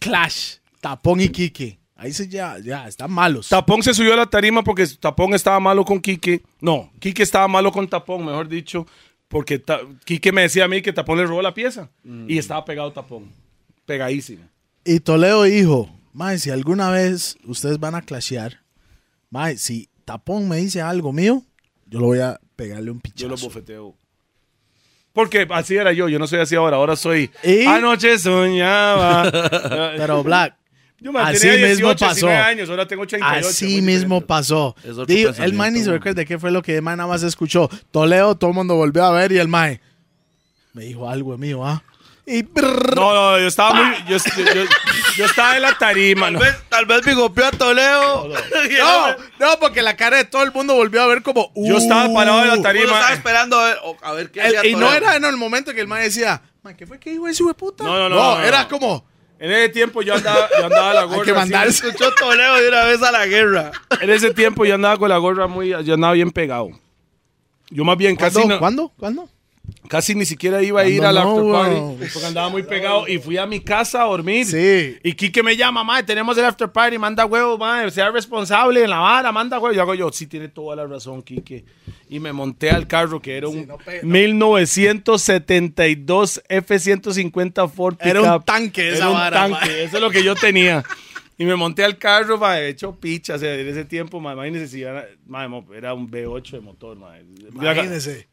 Clash, 0.00 0.56
Tapón 0.80 1.20
y 1.20 1.28
Kike. 1.28 1.78
Ahí 1.96 2.12
se 2.12 2.28
ya, 2.28 2.56
ya, 2.62 2.86
están 2.88 3.10
malos. 3.12 3.48
Tapón 3.48 3.82
se 3.82 3.94
subió 3.94 4.12
a 4.14 4.16
la 4.16 4.26
tarima 4.26 4.62
porque 4.62 4.86
Tapón 4.88 5.34
estaba 5.34 5.58
malo 5.60 5.84
con 5.84 6.00
Quique. 6.00 6.42
No, 6.60 6.92
Quique 7.00 7.22
estaba 7.22 7.48
malo 7.48 7.72
con 7.72 7.88
Tapón, 7.88 8.24
mejor 8.26 8.48
dicho. 8.48 8.86
Porque 9.28 9.58
Ta- 9.60 9.80
Quique 10.04 10.32
me 10.32 10.42
decía 10.42 10.64
a 10.64 10.68
mí 10.68 10.82
que 10.82 10.92
Tapón 10.92 11.16
le 11.18 11.26
robó 11.26 11.42
la 11.42 11.54
pieza. 11.54 11.90
Y 12.26 12.38
estaba 12.38 12.64
pegado 12.64 12.92
Tapón. 12.92 13.32
Pegadísimo. 13.88 14.44
Y 14.84 15.00
Toledo 15.00 15.44
dijo, 15.44 15.88
mae, 16.12 16.38
si 16.38 16.50
alguna 16.50 16.90
vez 16.90 17.38
ustedes 17.44 17.80
van 17.80 17.94
a 17.94 18.02
clashear, 18.02 18.60
mae, 19.30 19.56
si 19.56 19.88
Tapón 20.04 20.46
me 20.46 20.58
dice 20.58 20.82
algo 20.82 21.10
mío, 21.10 21.42
yo 21.86 22.00
lo 22.00 22.06
voy 22.08 22.18
a 22.20 22.38
pegarle 22.54 22.90
un 22.90 22.98
Yo 22.98 23.02
pichazo. 23.02 23.28
lo 23.28 23.36
bofeteo. 23.38 23.96
Porque 25.14 25.46
así 25.50 25.74
era 25.74 25.90
yo. 25.94 26.10
Yo 26.10 26.18
no 26.18 26.26
soy 26.26 26.40
así 26.40 26.54
ahora. 26.54 26.76
Ahora 26.76 26.96
soy. 26.96 27.30
¿Y? 27.42 27.64
Anoche 27.64 28.18
soñaba. 28.18 29.30
Pero 29.96 30.22
Black, 30.22 30.54
yo 31.00 31.10
me 31.10 31.20
así 31.20 31.48
tenía 31.48 31.66
mismo 31.68 31.88
18, 31.88 31.98
pasó. 31.98 32.26
19 32.26 32.36
años. 32.36 32.68
Ahora 32.68 32.86
tengo 32.86 33.02
88. 33.04 33.48
así 33.48 33.80
mismo 33.80 34.20
pasó. 34.20 34.76
Digo, 35.06 35.32
el 35.38 35.54
mae 35.54 35.70
ni 35.70 35.80
se 35.82 35.90
recuerda 35.90 36.26
qué 36.26 36.38
fue 36.38 36.50
lo 36.50 36.60
que 36.60 36.76
el 36.76 36.82
mae 36.82 36.94
nada 36.96 37.08
más 37.08 37.22
escuchó. 37.22 37.70
Toledo, 37.90 38.36
todo 38.36 38.50
el 38.50 38.56
mundo 38.56 38.76
volvió 38.76 39.02
a 39.04 39.12
ver 39.12 39.32
y 39.32 39.38
el 39.38 39.48
mae 39.48 39.80
me 40.74 40.84
dijo 40.84 41.08
algo 41.08 41.36
mío, 41.38 41.66
¿ah? 41.66 41.82
Y 42.30 42.42
brrr, 42.42 42.94
No, 42.94 43.14
no, 43.14 43.38
yo 43.38 43.46
estaba 43.46 43.72
muy. 43.72 43.96
Yo, 44.06 44.16
yo- 44.18 44.64
yo 45.16 45.24
estaba 45.24 45.56
en 45.56 45.62
la 45.62 45.78
tarima. 45.78 46.26
Tal 46.26 46.32
no. 46.34 46.38
vez, 46.40 46.56
tal 46.68 46.86
vez 46.86 47.06
me 47.06 47.14
golpeó 47.14 47.46
a 47.46 47.50
Toledo. 47.52 48.28
No, 48.78 49.16
no, 49.38 49.58
porque 49.58 49.80
la 49.82 49.96
cara 49.96 50.18
de 50.18 50.24
todo 50.24 50.42
el 50.42 50.52
mundo 50.52 50.74
volvió 50.74 51.02
a 51.02 51.06
ver 51.06 51.22
como. 51.22 51.50
Yo 51.56 51.78
estaba 51.78 52.12
parado 52.12 52.42
en 52.42 52.48
la 52.48 52.58
"Uh". 52.58 52.62
tarima. 52.62 52.84
Uno 52.84 52.94
estaba 52.94 53.14
esperando 53.14 53.58
a 53.58 53.64
ver, 53.66 53.78
a 54.02 54.12
ver 54.12 54.30
qué 54.30 54.40
El- 54.40 54.66
y 54.66 54.74
no 54.76 54.92
era 54.92 55.16
en 55.16 55.24
el 55.24 55.36
momento 55.36 55.72
que 55.72 55.80
el 55.80 55.86
mae 55.88 56.02
decía, 56.04 56.42
"Man, 56.62 56.76
¿qué 56.76 56.86
fue 56.86 56.98
que 57.00 57.10
dijo 57.10 57.26
ese 57.28 57.42
hijo 57.42 57.48
de 57.48 57.54
puta? 57.54 57.84
No, 57.84 57.96
no, 57.98 58.08
no, 58.08 58.16
no, 58.16 58.34
no. 58.38 58.42
era 58.42 58.68
como, 58.68 59.06
En 59.40 59.50
ese 59.52 59.68
tiempo 59.70 60.02
yo 60.02 60.14
andaba, 60.14 60.48
yo 60.58 60.64
andaba 60.66 60.92
la 60.94 61.02
gorra. 61.04 61.18
hay 61.20 61.24
que 61.24 61.32
mandar. 61.32 61.66
Escuchó 61.68 62.12
Toledo 62.14 62.56
de 62.56 62.68
una 62.68 62.84
vez 62.84 63.02
a 63.02 63.10
la 63.12 63.24
guerra. 63.26 63.70
En 64.00 64.10
ese 64.10 64.34
tiempo 64.34 64.64
yo 64.66 64.74
andaba 64.74 64.96
con 64.98 65.08
la 65.08 65.16
gorra 65.18 65.46
muy. 65.46 65.68
Yo 65.84 65.94
andaba 65.94 66.12
bien 66.12 66.30
pegado. 66.30 66.68
Yo 67.70 67.84
más 67.84 67.96
bien 67.96 68.16
casi, 68.16 68.34
¿Cuándo? 68.34 68.54
no- 68.54 68.58
¿Cuándo? 68.60 68.92
¿Cuándo? 68.98 69.28
Casi 69.88 70.14
ni 70.14 70.24
siquiera 70.24 70.62
iba 70.62 70.80
a 70.82 70.86
ir 70.86 71.00
¿Cuándo 71.00 71.20
al 71.20 71.26
no, 71.26 71.30
after 71.30 71.50
party 71.52 71.80
porque 72.12 72.26
andaba 72.26 72.48
muy 72.48 72.62
pegado 72.62 73.08
y 73.08 73.18
fui 73.18 73.36
a 73.38 73.46
mi 73.46 73.60
casa 73.60 74.02
a 74.02 74.04
dormir. 74.06 74.46
Sí. 74.46 74.96
Y 75.02 75.12
Kike 75.14 75.42
me 75.42 75.56
llama, 75.56 75.82
madre, 75.84 76.04
tenemos 76.04 76.36
el 76.38 76.44
after 76.44 76.70
party, 76.70 76.98
manda 76.98 77.24
huevo, 77.26 77.56
madre, 77.58 77.90
sea 77.90 78.10
responsable 78.10 78.82
en 78.84 78.90
la 78.90 78.98
vara, 78.98 79.32
manda 79.32 79.58
huevo. 79.58 79.74
Yo 79.74 79.82
hago 79.82 79.94
yo, 79.94 80.10
sí 80.12 80.26
tiene 80.26 80.48
toda 80.48 80.76
la 80.76 80.86
razón, 80.86 81.22
Kike. 81.22 81.64
Y 82.10 82.20
me 82.20 82.32
monté 82.32 82.70
al 82.70 82.86
carro 82.86 83.20
que 83.20 83.36
era 83.36 83.48
un 83.48 83.66
no 83.66 83.76
pe- 83.78 84.02
1972 84.02 86.42
F-150 86.48 87.68
Ford 87.70 87.96
Era 88.00 88.20
un 88.20 88.26
pickup. 88.26 88.44
tanque 88.44 88.88
esa 88.88 88.96
Era 88.98 89.08
un 89.08 89.14
vara, 89.14 89.36
tanque, 89.40 89.66
mae. 89.70 89.84
eso 89.84 89.96
es 89.96 90.02
lo 90.02 90.10
que 90.10 90.22
yo 90.24 90.34
tenía. 90.34 90.84
Y 91.40 91.44
me 91.44 91.54
monté 91.54 91.84
al 91.84 91.98
carro, 91.98 92.36
madre, 92.36 92.68
hecho 92.70 92.96
picha, 92.98 93.36
o 93.36 93.38
sea, 93.38 93.54
en 93.54 93.68
ese 93.68 93.84
tiempo, 93.84 94.18
madre, 94.18 94.48
imagínense 94.48 94.66
si 94.74 94.82
era, 94.82 95.06
era 95.72 95.94
un 95.94 96.10
V8 96.10 96.50
de 96.50 96.58
motor, 96.60 96.96
madre. 96.98 97.24
Imagínese. 97.52 98.26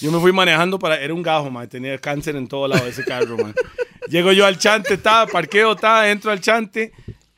Yo 0.00 0.10
me 0.12 0.18
fui 0.20 0.32
manejando 0.32 0.78
para. 0.78 1.00
Era 1.00 1.14
un 1.14 1.22
gajo, 1.22 1.50
man. 1.50 1.68
Tenía 1.68 1.98
cáncer 1.98 2.36
en 2.36 2.46
todo 2.48 2.68
lado 2.68 2.84
de 2.84 2.90
ese 2.90 3.04
carro, 3.04 3.36
man. 3.36 3.54
Llego 4.08 4.30
yo 4.32 4.46
al 4.46 4.58
chante, 4.58 4.94
estaba, 4.94 5.26
parqueo, 5.26 5.72
estaba, 5.72 6.08
entro 6.08 6.30
al 6.30 6.40
chante 6.40 6.92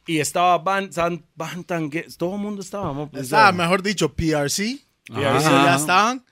y 0.07 0.19
estaba 0.19 0.59
Van, 0.59 0.93
San, 0.93 1.25
Van 1.35 1.65
Tangue- 1.65 2.15
Todo 2.17 2.35
el 2.35 2.41
mundo 2.43 2.61
estaba, 2.61 2.93
mo, 2.93 3.11
pues, 3.11 3.25
Estaba, 3.25 3.53
mejor 3.53 3.83
dicho, 3.83 4.13
PRC. 4.13 4.79
PRC 5.07 5.51
ya 5.51 5.77
estaban. 5.77 6.25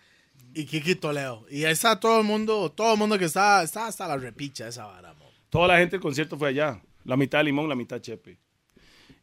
Y 0.55 0.65
Kiki 0.65 0.95
Toledo. 0.95 1.47
Y 1.51 1.65
ahí 1.65 1.73
está 1.73 1.99
todo 2.01 2.21
el 2.21 2.27
mundo, 2.27 2.71
todo 2.71 2.93
el 2.95 2.99
mundo 2.99 3.19
que 3.19 3.27
está, 3.27 3.63
está 3.63 3.87
hasta 3.87 4.07
la 4.09 4.17
repicha 4.17 4.69
esa 4.69 4.87
vara, 4.87 5.13
mo. 5.15 5.27
Toda 5.51 5.69
la 5.69 5.79
gente 5.79 5.93
del 5.93 6.01
concierto 6.01 6.37
fue 6.39 6.49
allá. 6.49 6.81
La 7.05 7.17
mitad 7.17 7.43
Limón, 7.45 7.69
la 7.69 7.75
mitad 7.75 8.01
Chepe. 8.01 8.39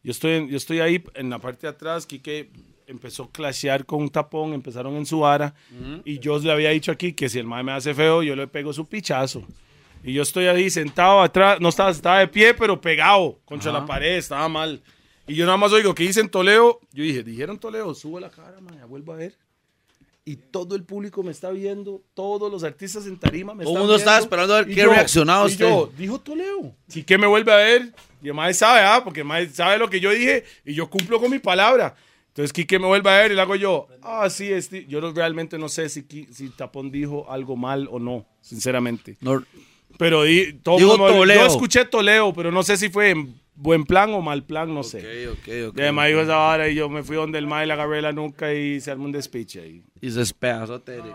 Yo 0.02 0.10
estoy, 0.10 0.48
yo 0.48 0.56
estoy 0.56 0.80
ahí 0.80 1.02
en 1.14 1.30
la 1.30 1.38
parte 1.38 1.62
de 1.66 1.68
atrás. 1.72 2.06
Quique 2.06 2.50
empezó 2.86 3.24
a 3.24 3.30
clashear 3.30 3.84
con 3.86 4.02
un 4.02 4.08
tapón, 4.10 4.52
empezaron 4.54 4.94
en 4.96 5.06
su 5.06 5.20
vara. 5.20 5.54
Y 6.04 6.18
yo 6.18 6.38
le 6.38 6.52
había 6.52 6.70
dicho 6.70 6.92
aquí 6.92 7.12
que 7.12 7.28
si 7.28 7.38
el 7.38 7.46
mae 7.46 7.62
me 7.62 7.72
hace 7.72 7.94
feo, 7.94 8.22
yo 8.22 8.36
le 8.36 8.46
pego 8.46 8.72
su 8.72 8.86
pichazo. 8.86 9.44
Y 10.02 10.12
yo 10.12 10.22
estoy 10.22 10.46
ahí 10.46 10.68
sentado 10.68 11.22
atrás, 11.22 11.60
no 11.60 11.70
estaba, 11.70 11.90
estaba 11.90 12.18
de 12.18 12.28
pie, 12.28 12.52
pero 12.54 12.80
pegado 12.80 13.38
contra 13.44 13.72
la 13.72 13.86
pared, 13.86 14.16
estaba 14.16 14.48
mal. 14.48 14.82
Y 15.26 15.34
yo 15.34 15.46
nada 15.46 15.56
más 15.56 15.72
oigo 15.72 15.94
que 15.94 16.02
dicen 16.02 16.28
Toledo. 16.28 16.78
Yo 16.92 17.02
dije, 17.02 17.22
dijeron 17.22 17.58
Toledo, 17.58 17.94
subo 17.94 18.20
la 18.20 18.28
cara, 18.30 18.56
ya 18.76 18.84
vuelvo 18.84 19.14
a 19.14 19.16
ver. 19.16 19.34
Y 20.26 20.36
todo 20.36 20.74
el 20.74 20.84
público 20.84 21.22
me 21.22 21.30
está 21.32 21.50
viendo, 21.50 22.02
todos 22.14 22.50
los 22.50 22.64
artistas 22.64 23.06
en 23.06 23.18
tarima 23.18 23.54
me 23.54 23.64
Todo 23.64 23.72
el 23.74 23.76
están 23.76 23.80
mundo 23.82 23.96
estaba 23.96 24.16
viendo. 24.16 24.24
esperando 24.26 24.54
a 24.54 24.60
ver 24.62 24.70
Y 24.70 24.74
qué 24.74 24.80
yo- 24.82 24.90
reaccionaba 24.90 25.44
y 25.48 25.52
usted. 25.52 25.68
yo, 25.68 25.92
dijo 25.98 26.18
Toledo. 26.20 26.74
¿Y 26.94 27.02
qué 27.02 27.18
me 27.18 27.26
vuelve 27.26 27.52
a 27.52 27.56
ver? 27.56 27.92
Y 28.22 28.28
el 28.28 28.34
mae 28.34 28.54
sabe, 28.54 28.80
¿ah? 28.80 29.02
Porque 29.04 29.20
el 29.20 29.26
mae 29.26 29.46
sabe 29.50 29.76
lo 29.78 29.88
que 29.90 30.00
yo 30.00 30.10
dije 30.10 30.44
y 30.64 30.72
yo 30.74 30.88
cumplo 30.88 31.20
con 31.20 31.30
mi 31.30 31.38
palabra. 31.38 31.94
Entonces, 32.34 32.52
Quique 32.52 32.80
me 32.80 32.86
vuelve 32.86 33.08
a 33.10 33.18
ver 33.20 33.30
y 33.30 33.36
le 33.36 33.40
hago 33.40 33.54
yo, 33.54 33.86
ah, 34.02 34.28
sí, 34.28 34.52
este, 34.52 34.86
yo 34.86 35.00
no- 35.00 35.12
realmente 35.12 35.56
no 35.56 35.68
sé 35.68 35.88
si, 35.88 36.04
si 36.32 36.48
Tapón 36.50 36.90
dijo 36.90 37.30
algo 37.30 37.54
mal 37.56 37.86
o 37.92 38.00
no, 38.00 38.26
sinceramente. 38.40 39.16
No, 39.20 39.40
Pero 39.98 40.24
di, 40.24 40.54
todo 40.54 40.78
Digo 40.78 40.98
mundo- 40.98 41.14
Toledo. 41.14 41.42
yo 41.42 41.46
escuché 41.46 41.84
Toleo, 41.84 42.32
pero 42.34 42.50
no 42.50 42.64
sé 42.64 42.76
si 42.76 42.88
fue 42.88 43.10
en 43.10 43.40
buen 43.54 43.84
plan 43.84 44.12
o 44.14 44.20
mal 44.20 44.42
plan, 44.42 44.74
no 44.74 44.82
sé. 44.82 45.28
ok, 45.28 45.38
ok, 45.38 45.48
ok. 45.68 45.78
Y 45.78 45.80
además 45.82 46.08
dijo 46.08 46.20
esa 46.22 46.34
vara 46.34 46.68
y 46.68 46.74
yo 46.74 46.88
me 46.88 47.04
fui 47.04 47.14
donde 47.14 47.38
el 47.38 47.46
mae, 47.46 47.64
le 47.66 47.72
agarré 47.74 48.02
la 48.02 48.10
nuca 48.10 48.52
y 48.52 48.80
se 48.80 48.90
armó 48.90 49.04
un 49.04 49.12
despiche 49.12 49.60
ahí. 49.60 49.84
Y 50.00 50.10
se 50.10 50.18
despedazó 50.18 50.80
Tere. 50.80 51.12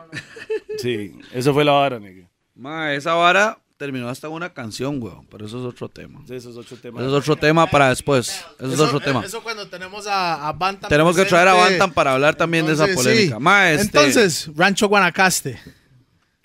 Sí, 0.78 1.12
eso 1.34 1.54
fue 1.54 1.66
la 1.66 1.74
vara, 1.74 2.00
nigga. 2.00 2.30
Ma, 2.56 2.94
esa 2.94 3.14
vara 3.16 3.60
terminó 3.80 4.10
hasta 4.10 4.28
una 4.28 4.54
canción, 4.54 5.02
weón. 5.02 5.26
Pero 5.32 5.46
eso 5.46 5.58
es 5.58 5.66
otro 5.66 5.88
tema. 5.88 6.20
Eso 6.30 6.50
es 6.50 6.58
otro 6.58 6.76
tema. 6.76 7.00
Eso 7.00 7.08
es 7.10 7.24
otro 7.24 7.36
tema 7.38 7.66
para 7.66 7.88
después. 7.90 8.46
Eso, 8.60 8.74
es 8.74 8.80
otro 8.80 9.00
tema. 9.00 9.26
Eso 9.26 9.42
cuando 9.42 9.68
tenemos 9.70 10.06
a, 10.06 10.50
a 10.50 10.52
Bantam 10.52 10.90
Tenemos 10.90 11.16
que 11.16 11.24
traer 11.24 11.48
a. 11.48 11.54
Bantam 11.54 11.92
para 11.94 12.14
hablar 12.14 12.36
también 12.36 12.66
de 12.68 12.74
esa 12.74 12.88
polémica. 12.94 13.38
sí. 13.38 13.42
Ma, 13.42 13.72
este- 13.72 13.86
Entonces, 13.86 14.50
Rancho 14.54 14.88
Guanacaste. 14.90 15.60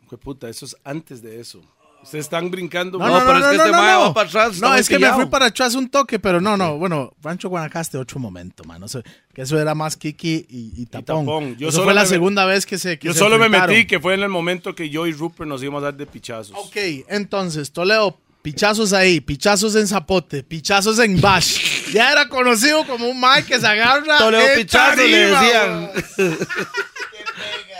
Fue 0.06 0.16
puta, 0.16 0.48
eso 0.48 0.64
es 0.64 0.76
antes 0.84 1.20
de 1.20 1.40
eso. 1.40 1.60
Ustedes 2.04 2.26
están 2.26 2.50
brincando. 2.50 2.98
No, 2.98 3.04
pero 3.26 3.38
es 3.38 3.46
que 3.46 3.56
este 3.56 3.70
va 3.70 4.14
para 4.14 4.28
atrás, 4.28 4.60
No, 4.60 4.74
es 4.76 4.88
que 4.88 4.98
me 4.98 5.12
fui 5.12 5.26
para 5.26 5.46
atrás 5.46 5.74
un 5.74 5.88
toque, 5.88 6.18
pero 6.18 6.40
no, 6.40 6.56
no. 6.56 6.76
Bueno, 6.78 7.12
Rancho 7.22 7.48
Guanacaste, 7.48 7.98
otro 7.98 8.20
momento, 8.20 8.62
man. 8.64 8.80
No 8.80 8.86
sé, 8.88 9.02
que 9.34 9.42
eso 9.42 9.58
era 9.58 9.74
más 9.74 9.96
Kiki 9.96 10.46
y, 10.48 10.72
y 10.82 10.86
Tapón. 10.86 11.24
Tapón. 11.24 11.56
Yo 11.56 11.68
eso 11.68 11.76
solo 11.78 11.86
fue 11.86 11.94
la 11.94 12.02
me- 12.02 12.08
segunda 12.08 12.44
vez 12.44 12.66
que 12.66 12.78
se 12.78 12.98
que 12.98 13.08
Yo 13.08 13.12
se 13.14 13.18
solo 13.18 13.38
me 13.38 13.48
metí, 13.48 13.86
que 13.86 13.98
fue 13.98 14.14
en 14.14 14.20
el 14.22 14.28
momento 14.28 14.74
que 14.74 14.88
yo 14.90 15.06
y 15.06 15.12
Rupert 15.12 15.48
nos 15.48 15.62
íbamos 15.62 15.82
a 15.82 15.86
dar 15.86 15.94
de 15.96 16.06
pichazos. 16.06 16.56
Ok, 16.56 16.76
entonces, 17.08 17.72
Toledo, 17.72 18.18
pichazos 18.42 18.92
ahí, 18.92 19.20
pichazos 19.20 19.74
en 19.74 19.88
Zapote, 19.88 20.42
pichazos 20.42 20.98
en 20.98 21.20
Bash. 21.20 21.90
Ya 21.92 22.12
era 22.12 22.28
conocido 22.28 22.86
como 22.86 23.08
un 23.08 23.18
Mike 23.20 23.44
que 23.44 23.60
se 23.60 23.66
agarra. 23.66 24.18
Toledo 24.18 24.44
Pichazo 24.56 24.96
le 24.96 25.30
tarima, 25.32 25.40
decían. 25.40 25.90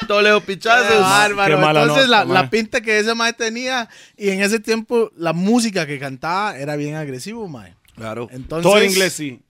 Toledo 0.07 0.41
Qué 0.41 0.47
Pichazos. 0.55 1.01
bárbaro. 1.01 1.57
Qué 1.57 1.61
mala 1.63 1.83
Entonces, 1.83 2.07
nota, 2.09 2.25
la, 2.25 2.43
la 2.43 2.51
pinta 2.51 2.81
que 2.81 2.99
ese 2.99 3.15
Mae 3.15 3.33
tenía, 3.33 3.89
y 4.17 4.31
en 4.31 4.43
ese 4.43 4.61
tiempo, 4.61 5.11
la 5.17 5.33
música 5.33 5.87
que 5.87 5.99
cantaba 5.99 6.57
era 6.59 6.77
bien 6.77 6.95
agresivo, 6.95 7.49
Mae. 7.49 7.75
Claro. 7.95 8.29
Entonces, 8.31 8.71
Todo 8.71 8.81
en 8.83 8.91
inglés, 8.91 9.13
sí. 9.13 9.41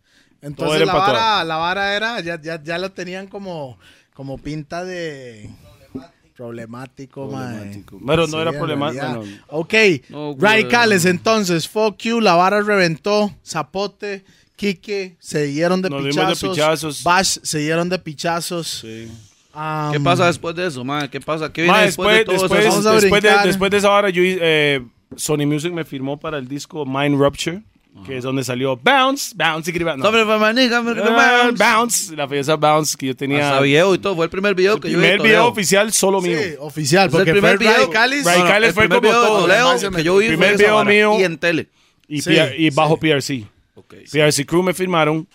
Todo 0.40 0.48
Entonces 0.50 0.82
era 0.82 0.86
la 0.86 0.94
vara, 0.94 1.44
la 1.44 1.56
vara 1.56 1.96
era, 1.96 2.20
ya, 2.20 2.40
ya, 2.40 2.62
ya 2.62 2.78
lo 2.78 2.92
tenían 2.92 3.26
como, 3.28 3.78
como 4.12 4.36
pinta 4.36 4.84
de 4.84 5.48
problemático, 6.36 7.28
mae. 7.30 7.54
Problemático. 7.54 8.00
Pero 8.06 8.26
no 8.26 8.42
era 8.42 8.50
en 8.50 8.58
problemático, 8.58 9.06
no. 9.06 9.22
Ok, 9.48 9.74
No, 10.10 10.36
radicales 10.38 11.04
entonces, 11.06 11.68
fuck 11.68 11.96
you, 12.02 12.20
la 12.20 12.34
vara 12.34 12.60
reventó, 12.60 13.34
Zapote, 13.46 14.24
Quique, 14.56 15.16
se 15.18 15.44
dieron 15.44 15.80
de 15.80 15.90
Nos 15.90 16.00
dimos 16.02 16.16
de 16.16 16.22
pichazos, 16.22 16.50
pichazos. 16.50 17.02
Bash 17.02 17.38
se 17.42 17.58
dieron 17.60 17.88
de 17.88 17.98
pichazos. 17.98 18.80
Sí. 18.82 19.10
Um, 19.54 19.92
¿Qué 19.92 20.00
pasa 20.00 20.26
después 20.26 20.54
de 20.56 20.66
eso, 20.66 20.84
ma? 20.84 21.08
¿Qué 21.08 21.20
pasa? 21.20 21.52
¿Qué 21.52 21.62
viene 21.62 21.76
Ma, 21.76 21.82
después, 21.84 22.08
después, 22.08 22.18
de 22.18 22.24
todo 22.24 22.42
después, 22.42 23.02
después, 23.02 23.22
de, 23.22 23.46
después 23.46 23.70
de 23.70 23.76
esa 23.76 23.90
hora, 23.90 24.10
yo, 24.10 24.22
eh, 24.24 24.82
Sony 25.16 25.46
Music 25.46 25.72
me 25.72 25.84
firmó 25.84 26.18
para 26.18 26.38
el 26.38 26.48
disco 26.48 26.84
Mind 26.84 27.16
Rupture, 27.20 27.62
que 28.04 28.16
es 28.16 28.24
donde 28.24 28.42
salió 28.42 28.76
Bounce, 28.76 29.32
Bounce, 29.36 29.70
y 29.70 29.78
no. 29.78 30.02
Sobre 30.02 30.24
Famanica, 30.24 30.82
Ah, 30.84 31.50
Bounce, 31.56 32.16
la 32.16 32.26
fiesta 32.26 32.56
Bounce 32.56 32.96
que 32.96 33.06
yo 33.06 33.14
tenía. 33.16 33.48
Hasta 33.48 33.60
video 33.60 33.94
y 33.94 33.98
todo. 33.98 34.16
Fue 34.16 34.24
el 34.24 34.30
primer 34.30 34.56
video 34.56 34.74
el 34.74 34.80
que 34.80 34.90
yo 34.90 34.98
vi. 34.98 35.02
primer 35.04 35.22
de 35.22 35.28
video 35.28 35.46
oficial 35.46 35.92
solo 35.92 36.20
mío. 36.20 36.36
Sí, 36.36 36.54
oficial, 36.58 37.06
Es 37.08 37.14
el 37.14 37.18
porque 37.18 37.32
primer 37.32 37.56
fue 37.56 37.66
video. 37.66 37.76
Radicales. 37.82 38.24
Radicales. 38.24 38.44
No, 38.50 38.58
no, 38.60 38.66
el 38.66 38.72
fue 38.74 38.82
primer 38.88 38.98
como 38.98 39.08
video 39.08 39.22
de 39.22 39.28
todo, 39.28 39.96
que 39.96 40.02
yo 40.02 40.16
vi 40.16 40.26
primer 40.26 40.56
fue 40.56 40.64
esa 40.64 40.82
video 40.82 40.84
mío. 40.84 41.20
Y 41.20 41.22
en 41.22 41.38
tele. 41.38 41.68
Y, 42.08 42.20
Sí, 42.20 42.34
y 42.58 42.70
bajo 42.70 42.94
sí. 42.94 43.00
PRC. 43.00 43.46
Ok. 43.76 43.94
PRC 44.10 44.44
Crew 44.44 44.62
me 44.64 44.74
firmaron, 44.74 45.28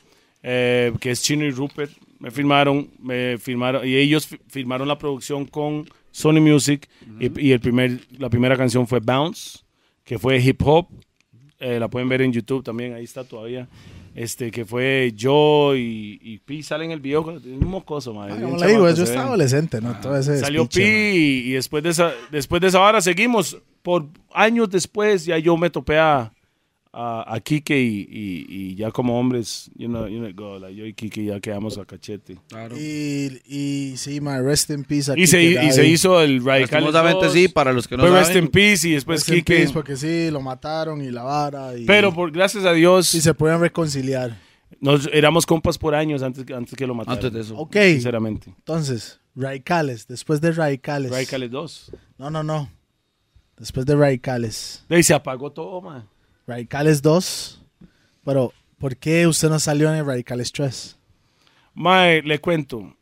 eh, 0.44 0.92
que 1.00 1.12
es 1.12 1.22
Chino 1.24 1.46
y 1.46 1.52
Rupert. 1.52 1.92
Me 2.20 2.32
firmaron, 2.32 2.90
me 3.02 3.38
firmaron, 3.38 3.88
y 3.88 3.96
ellos 3.96 4.28
fi- 4.28 4.40
firmaron 4.48 4.88
la 4.88 4.98
producción 4.98 5.46
con 5.46 5.86
Sony 6.12 6.42
Music, 6.42 6.88
y, 7.20 7.48
y 7.48 7.52
el 7.52 7.60
primer, 7.60 8.00
la 8.18 8.30
primera 8.30 8.56
canción 8.58 8.86
fue 8.88 9.00
Bounce, 9.00 9.60
que 10.04 10.18
fue 10.20 10.38
hip 10.40 10.62
hop, 10.66 10.88
eh, 11.60 11.80
la 11.80 11.88
pueden 11.90 12.08
ver 12.10 12.22
en 12.22 12.32
YouTube 12.34 12.64
también, 12.64 12.94
ahí 12.94 13.04
está 13.04 13.24
todavía, 13.24 13.68
este, 14.16 14.50
que 14.52 14.66
fue 14.66 15.12
yo 15.16 15.76
y, 15.76 16.20
y 16.22 16.40
Pi 16.40 16.64
sale 16.64 16.84
en 16.86 16.92
el 16.92 17.00
video, 17.00 17.22
un 17.22 17.68
mocoso, 17.68 18.14
madre. 18.14 18.34
Ah, 18.38 18.42
Como 18.42 18.58
le 18.58 18.68
digo, 18.68 18.90
yo 18.90 19.04
estaba 19.04 19.28
adolescente, 19.28 19.80
¿no? 19.82 19.94
Todo 20.02 20.18
ese 20.18 20.40
Salió 20.40 20.68
Pi 20.68 20.82
y 20.82 21.52
después 21.52 21.84
de 21.84 21.90
esa 21.92 22.12
después 22.32 22.60
de 22.62 22.68
esa 22.70 22.82
hora 22.82 23.02
seguimos. 23.02 23.58
Por 23.84 24.08
años 24.34 24.70
después 24.70 25.26
ya 25.26 25.38
yo 25.38 25.56
me 25.58 25.70
topé 25.70 26.00
a, 26.00 26.34
a, 26.92 27.36
a 27.36 27.40
Kike 27.40 27.80
y, 27.80 28.08
y- 28.10 28.46
y 28.50 28.76
ya 28.76 28.90
como 28.92 29.20
hombres, 29.20 29.70
you 29.76 29.88
know, 29.88 30.08
you 30.08 30.18
know, 30.20 30.32
go, 30.34 30.58
like, 30.60 30.76
yo 30.76 30.86
y 30.86 30.94
Kike 30.94 31.24
ya 31.24 31.40
quedamos 31.40 31.78
a 31.78 31.86
cachete. 31.86 32.38
Claro. 32.48 32.76
Y, 32.78 33.40
y 33.46 33.94
sí, 33.98 34.20
my 34.22 34.40
rest 34.40 34.70
in 34.72 34.84
peace. 34.84 35.12
aquí 35.12 35.22
Y 35.22 35.28
se, 35.28 35.44
y 35.44 35.72
se 35.72 35.86
hizo 35.88 36.20
el 36.22 36.44
Radical. 36.44 36.84
Sí, 37.32 37.48
para 37.48 37.74
los 37.74 37.88
que 37.88 37.96
no 37.96 38.04
Fue 38.08 38.12
Rest 38.12 38.30
saben. 38.30 38.46
in 38.46 38.50
Peace 38.52 38.88
y 38.88 38.94
después 38.94 39.20
Rest 39.20 39.30
in 39.30 39.36
Kike. 39.36 39.56
peace, 39.58 39.74
porque 39.74 39.96
sí, 39.96 40.32
lo 40.32 40.42
mataron 40.42 41.02
y 41.04 41.12
la 41.12 41.22
vara. 41.24 41.78
Y, 41.78 41.86
Pero 41.86 42.14
por 42.14 42.32
gracias 42.32 42.66
a 42.66 42.74
Dios, 42.74 43.14
y 43.14 43.22
se 43.22 43.34
pueden 43.36 43.60
reconciliar. 43.60 44.36
nos 44.82 45.08
éramos 45.14 45.46
compas 45.46 45.78
por 45.78 45.94
años 45.94 46.24
antes, 46.24 46.44
que- 46.44 46.54
antes 46.56 46.74
que 46.76 46.88
lo 46.88 46.96
mataran. 46.96 47.18
Antes 47.18 47.34
de 47.34 47.42
eso. 47.42 47.56
Ok, 47.56 47.76
Sinceramente. 47.76 48.48
entonces, 48.58 49.20
Radicales, 49.36 50.08
después 50.08 50.42
de 50.42 50.52
Radicales. 50.54 51.12
Radicales 51.12 51.52
2. 51.52 51.92
No, 52.18 52.30
no, 52.32 52.42
no. 52.44 52.68
Después 53.58 53.86
de 53.86 53.96
Radicales. 53.96 54.84
De 54.90 54.96
ahí 54.96 55.04
se 55.04 55.14
apagó 55.14 55.52
todo, 55.52 55.82
man. 55.82 56.08
Radicales 56.50 57.02
2. 57.02 57.62
Pero, 58.26 58.52
¿por 58.78 58.98
qué 58.98 59.28
usted 59.28 59.50
no 59.50 59.60
salió 59.60 59.90
en 59.90 59.96
el 59.98 60.06
Radicales 60.06 60.52
3? 60.52 60.98
Mae, 61.74 62.22
le 62.24 62.40
cuento. 62.40 62.96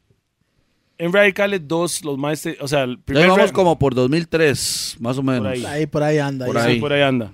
En 0.99 1.13
Radicales 1.13 1.67
2, 1.67 2.03
los 2.05 2.17
maestros, 2.17 2.55
o 2.59 2.67
sea, 2.67 2.83
el 2.83 2.97
Ya 2.97 3.03
primer 3.05 3.27
vamos 3.29 3.47
Ra- 3.47 3.53
como 3.53 3.77
por 3.79 3.93
2003, 3.95 4.97
más 4.99 5.17
o 5.17 5.23
menos. 5.23 5.47
ahí. 5.47 5.65
Ahí, 5.65 5.85
por 5.85 6.03
ahí 6.03 6.17
anda. 6.17 6.45
Por 6.45 6.57
ahí. 6.57 6.67
ahí. 6.67 6.73
Sí, 6.75 6.79
por 6.79 6.93
ahí 6.93 7.01
anda. 7.01 7.31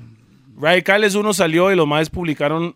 Radicales 0.58 1.16
1 1.16 1.34
salió 1.34 1.72
y 1.72 1.76
los 1.76 1.88
maestros 1.88 2.16
publicaron 2.16 2.76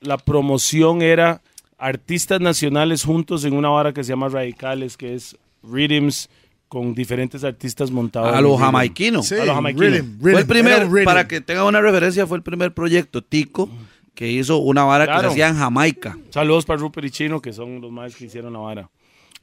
la 0.00 0.16
promoción 0.18 1.00
era 1.02 1.42
artistas 1.78 2.40
nacionales 2.40 3.04
juntos 3.04 3.44
en 3.44 3.54
una 3.54 3.68
vara 3.68 3.92
que 3.92 4.02
se 4.02 4.10
llama 4.10 4.28
Radicales, 4.28 4.96
que 4.96 5.14
es 5.14 5.36
Rhythms 5.62 6.28
con 6.74 6.92
diferentes 6.92 7.44
artistas 7.44 7.90
montados. 7.90 8.34
A 8.34 8.38
en 8.38 8.42
lo 8.44 8.50
rhythm. 8.50 8.60
jamaiquino. 8.64 9.22
Sí, 9.22 9.36
A 9.36 9.44
los 9.44 9.54
jamaiquinos. 9.54 9.92
rhythm, 9.92 10.20
Fue 10.20 10.40
el 10.40 10.46
primer, 10.46 11.04
para 11.04 11.28
que 11.28 11.40
tengan 11.40 11.66
una 11.66 11.80
referencia, 11.80 12.26
fue 12.26 12.36
el 12.36 12.42
primer 12.42 12.74
proyecto 12.74 13.22
Tico 13.22 13.70
que 14.14 14.30
hizo 14.30 14.58
una 14.58 14.84
vara 14.84 15.06
que 15.06 15.20
se 15.20 15.26
hacía 15.26 15.48
en 15.48 15.56
Jamaica. 15.56 16.18
Saludos 16.30 16.64
para 16.64 16.80
Rupert 16.80 17.06
y 17.06 17.10
Chino, 17.10 17.40
que 17.40 17.52
son 17.52 17.80
los 17.80 17.90
maestros 17.90 18.18
que 18.18 18.24
hicieron 18.26 18.52
la 18.52 18.58
vara. 18.58 18.90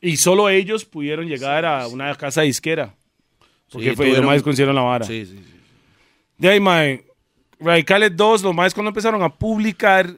Y 0.01 0.17
solo 0.17 0.49
ellos 0.49 0.83
pudieron 0.85 1.27
llegar 1.27 1.65
a 1.65 1.87
una 1.87 2.13
casa 2.15 2.41
disquera. 2.41 2.95
Porque 3.71 3.91
Sí, 3.91 3.95
fue, 3.95 4.09
los 4.11 4.25
maestros 4.25 4.43
que 4.43 4.51
hicieron 4.55 4.75
la 4.75 4.81
vara. 4.81 5.05
Sí, 5.05 5.25
sí, 5.25 5.37
sí. 5.37 5.53
De 6.37 6.49
ahí, 6.49 6.59
mae, 6.59 7.05
Radicales 7.59 8.15
2, 8.15 8.43
los 8.43 8.53
maestros 8.55 8.75
cuando 8.75 8.89
empezaron 8.89 9.21
a 9.23 9.29
publicar 9.29 10.17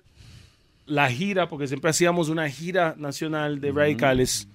la 0.85 1.09
gira, 1.09 1.47
porque 1.47 1.67
siempre 1.67 1.89
hacíamos 1.91 2.29
una 2.29 2.49
gira 2.49 2.95
nacional 2.97 3.59
de 3.61 3.71
Radicales, 3.71 4.47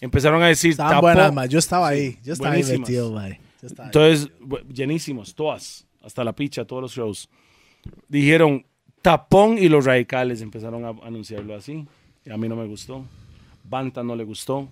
empezaron 0.00 0.42
a 0.42 0.46
decir, 0.48 0.72
Estaban 0.72 1.00
buenas, 1.00 1.32
ma. 1.32 1.46
Yo 1.46 1.58
estaba 1.58 1.88
ahí. 1.88 2.18
Yo 2.22 2.32
estaba 2.32 2.54
ahí 2.54 2.62
buenísimas. 2.62 2.88
metido, 2.88 3.12
ma. 3.12 3.28
Yo 3.28 3.36
estaba 3.62 3.84
ahí. 3.84 3.92
Entonces, 3.94 4.30
bu- 4.40 4.66
llenísimos, 4.68 5.34
todas, 5.34 5.86
hasta 6.02 6.22
la 6.24 6.34
picha, 6.34 6.64
todos 6.64 6.82
los 6.82 6.92
shows. 6.94 7.28
Dijeron, 8.08 8.64
Tapón 9.02 9.58
y 9.58 9.68
los 9.68 9.84
Radicales 9.84 10.40
empezaron 10.42 10.84
a 10.84 10.88
anunciarlo 11.06 11.54
así. 11.54 11.86
Y 12.24 12.30
a 12.30 12.36
mí 12.36 12.48
no 12.48 12.56
me 12.56 12.66
gustó. 12.66 13.04
Banta 13.64 14.02
no 14.02 14.16
le 14.16 14.24
gustó. 14.24 14.68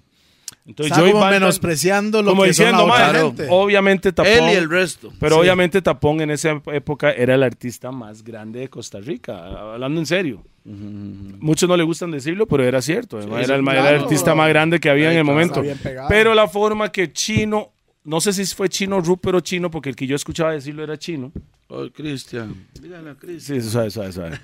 Entonces 0.67 0.93
Estaba 0.93 1.07
yo 1.07 1.11
y 1.11 1.13
como 1.13 1.25
Bantan- 1.27 1.31
menospreciando 1.41 2.23
lo 2.23 2.31
como 2.31 2.43
que 2.43 2.49
diciendo, 2.49 2.79
son 2.79 2.89
la 2.89 2.95
otra 2.95 3.13
"Mae, 3.13 3.23
gente. 3.23 3.47
obviamente 3.51 4.13
Tapón... 4.13 4.33
Él 4.33 4.45
y 4.51 4.57
el 4.57 4.71
resto. 4.71 5.13
Pero 5.21 5.35
Sí. 5.37 5.41
obviamente 5.43 5.83
Tapón 5.83 6.21
en 6.23 6.31
esa 6.31 6.63
época 6.73 7.13
era 7.13 7.35
el 7.35 7.43
artista 7.43 7.93
más 7.93 8.25
grande 8.25 8.61
de 8.61 8.69
Costa 8.71 8.99
Rica, 9.01 9.73
hablando 9.75 10.01
en 10.01 10.07
serio. 10.07 10.43
Muchos 10.65 11.69
no 11.69 11.77
le 11.77 11.83
gustan 11.83 12.11
decirlo, 12.11 12.47
pero 12.47 12.65
era 12.65 12.81
cierto. 12.81 13.21
era, 13.21 13.57
el, 13.57 13.69
era 13.69 13.91
el 13.91 14.03
artista 14.03 14.35
más 14.35 14.49
grande 14.49 14.81
que 14.81 14.89
había 14.89 15.13
en 15.13 15.19
el 15.19 15.25
momento. 15.25 15.63
Pero 16.09 16.33
la 16.35 16.49
forma 16.49 16.91
que 16.91 17.13
Chino, 17.13 17.73
no 18.05 18.21
sé 18.23 18.33
si 18.33 18.47
fue 18.47 18.71
Chino 18.71 19.01
Rupert 19.01 19.37
o 19.37 19.41
Chino, 19.41 19.71
porque 19.71 19.91
el 19.91 19.97
que 19.97 20.07
yo 20.07 20.17
escuchaba 20.17 20.53
decirlo 20.53 20.83
era 20.83 20.97
Chino. 20.99 21.31
Oh, 21.69 21.89
Cristian. 21.93 22.67
Dígale 22.81 23.11
a 23.11 23.15
Cristian. 23.15 23.61
Sí, 23.63 23.71
suave, 23.71 23.91
suave, 23.91 24.13
suave. 24.13 24.39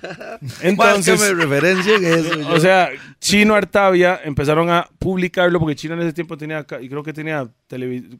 Entonces, 0.61 1.19
me 1.19 1.33
referencia 1.43 1.95
en 1.95 2.05
eso. 2.05 2.35
yo. 2.39 2.49
o 2.49 2.59
sea, 2.59 2.89
Chino 3.19 3.53
Artavia 3.55 4.19
empezaron 4.23 4.69
a 4.69 4.87
publicarlo 4.99 5.59
porque 5.59 5.75
Chino 5.75 5.93
en 5.93 6.01
ese 6.01 6.13
tiempo 6.13 6.37
tenía, 6.37 6.65
y 6.81 6.89
creo 6.89 7.03
que 7.03 7.13
tenía 7.13 7.47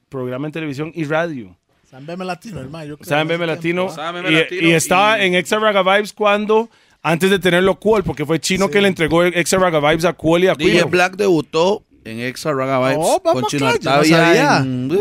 programa 0.09 0.47
en 0.47 0.51
televisión 0.53 0.91
y 0.93 1.03
radio. 1.05 1.57
San 1.89 2.05
Beme 2.05 2.23
Latino, 2.23 2.61
hermano. 2.61 2.95
ese 3.01 3.15
BM 3.23 3.45
Latino, 3.45 3.87
y, 4.29 4.31
Latino 4.33 4.67
y 4.67 4.71
estaba 4.71 5.19
y- 5.21 5.25
en 5.27 5.35
Extra 5.35 5.59
Raga 5.59 5.83
Vibes 5.83 6.13
cuando, 6.13 6.69
antes 7.01 7.29
de 7.29 7.37
tenerlo 7.37 7.77
Cool, 7.79 8.03
porque 8.03 8.25
fue 8.25 8.39
Chino 8.39 8.67
Sí. 8.67 8.71
que 8.71 8.81
le 8.81 8.87
entregó 8.87 9.25
Extra 9.25 9.59
Raga 9.59 9.79
Vibes 9.79 10.05
a 10.05 10.13
Cool 10.13 10.45
y 10.45 10.47
a 10.47 10.55
DJ 10.55 10.71
Quilo. 10.71 10.87
Black 10.87 11.17
debutó 11.17 11.83
en 12.03 12.19
Extra 12.19 12.53
Raga 12.53 12.79
Vibes 12.79 12.97
Oh, 12.99 13.21
con 13.21 13.43
Chino 13.45 13.67
Artavia 13.67 14.57
en... 14.59 14.91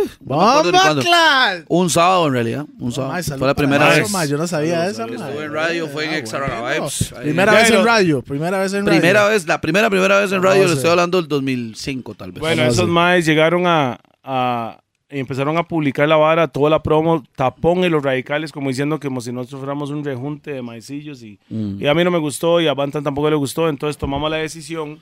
Un 1.69 1.91
sábado 1.91 2.27
en 2.27 2.33
realidad. 2.33 2.67
Un 2.79 2.93
sábado. 2.93 3.23
Fue 3.39 3.47
la 3.47 3.55
primera 3.55 3.97
eso, 3.97 4.19
vez. 4.19 4.29
Yo 4.29 4.37
no 4.37 4.47
sabía 4.47 4.87
eso, 4.87 5.05
Estuve 5.07 5.45
en 5.45 5.53
radio, 5.53 5.89
fue 5.89 6.05
en 6.05 6.11
Ah, 6.11 6.19
Extra 6.19 6.41
Raga. 6.41 6.73
Vibes. 6.75 7.15
Primera 7.23 7.53
vez 7.55 7.71
en 7.71 7.85
radio. 7.85 8.23
Primera 8.23 8.59
vez 8.61 8.73
en 8.75 8.87
radio. 8.87 9.01
Primera 9.01 9.29
vez, 9.29 9.47
la 9.47 9.61
primera, 9.61 9.89
primera 9.91 10.21
vez 10.21 10.33
en 10.33 10.43
radio, 10.43 10.63
No 10.63 10.69
le 10.69 10.73
sé. 10.73 10.77
estoy 10.77 10.91
hablando 10.91 11.19
del 11.19 11.29
2005 11.29 12.15
tal 12.15 12.33
vez. 12.33 12.41
Bueno, 12.41 12.63
No 12.65 12.69
esos 12.71 12.85
sé. 12.87 12.91
maes 12.91 13.25
llegaron 13.27 13.65
a, 13.67 13.99
empezaron 15.11 15.57
a 15.59 15.65
publicar 15.65 16.09
la 16.09 16.17
vara, 16.17 16.49
toda 16.49 16.71
la 16.71 16.83
promo, 16.83 17.25
tapón 17.37 17.85
y 17.85 17.89
los 17.89 18.03
radicales, 18.03 18.53
como 18.53 18.69
diciendo 18.69 18.99
que 19.01 19.09
como 19.09 19.21
si 19.21 19.33
nosotros 19.33 19.61
fuéramos 19.61 19.91
un 19.91 20.05
rejunte 20.05 20.53
de 20.53 20.63
maecillos 20.63 21.23
y, 21.23 21.39
Mm. 21.49 21.83
y 21.83 21.87
a 21.87 21.95
mí 21.95 22.05
no 22.05 22.11
me 22.11 22.19
gustó 22.19 22.61
y 22.61 22.69
a 22.69 22.75
Bantan 22.75 23.03
tampoco 23.05 23.29
le 23.29 23.37
gustó, 23.37 23.69
entonces 23.69 23.99
tomamos 23.99 24.31
la 24.31 24.37
decisión, 24.39 25.01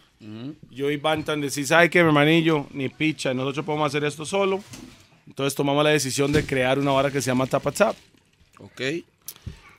yo 0.71 0.91
y 0.91 0.97
Bantan 0.97 1.41
decís, 1.41 1.69
¿sabe 1.69 1.91
qué, 1.91 2.03
mi 2.03 2.09
hermanillo? 2.09 2.67
Ni 2.73 2.89
picha, 2.89 3.33
nosotros 3.35 3.65
podemos 3.65 3.87
hacer 3.87 4.05
esto 4.05 4.25
solo. 4.25 4.61
Entonces 5.27 5.55
tomamos 5.55 5.85
la 5.85 5.91
decisión 5.91 6.33
de 6.33 6.45
crear 6.45 6.79
una 6.79 6.91
vara 6.93 7.11
que 7.11 7.21
se 7.21 7.31
llama 7.31 7.47
Tapatap. 7.47 7.95
Ok. 8.61 8.81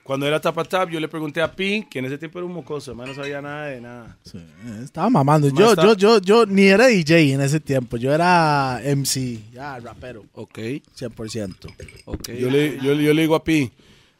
Cuando 0.09 0.25
era 0.25 0.41
Tapatap, 0.41 0.89
yo 0.89 0.99
le 0.99 1.07
pregunté 1.07 1.39
a 1.39 1.51
Pi, 1.51 1.85
que 1.87 1.99
en 1.99 2.05
ese 2.05 2.17
tiempo 2.17 2.39
era 2.39 2.45
un 2.47 2.51
mocoso, 2.53 2.89
hermano, 2.89 3.09
no 3.13 3.15
sabía 3.21 3.43
nada 3.43 3.67
de 3.67 3.79
nada. 3.79 4.17
Sí, 4.23 4.39
estaba 4.83 5.07
mamando. 5.07 5.49
Yo, 5.49 5.69
está- 5.69 5.83
yo, 5.83 5.93
yo, 5.93 6.19
yo 6.19 6.45
ni 6.47 6.63
era 6.65 6.87
DJ 6.87 7.33
en 7.33 7.41
ese 7.41 7.59
tiempo. 7.59 7.95
Yo 7.95 8.11
era 8.11 8.81
MC, 8.83 9.39
ya 9.53 9.77
rapero, 9.79 10.25
Ok. 10.33 10.57
100%. 10.97 11.71
Ok. 12.05 12.29
Yo 12.29 12.49
le, 12.49 12.77
yo, 12.77 12.95
yo 12.95 13.13
le 13.13 13.21
digo 13.21 13.35
a 13.35 13.43
Pi, 13.43 13.71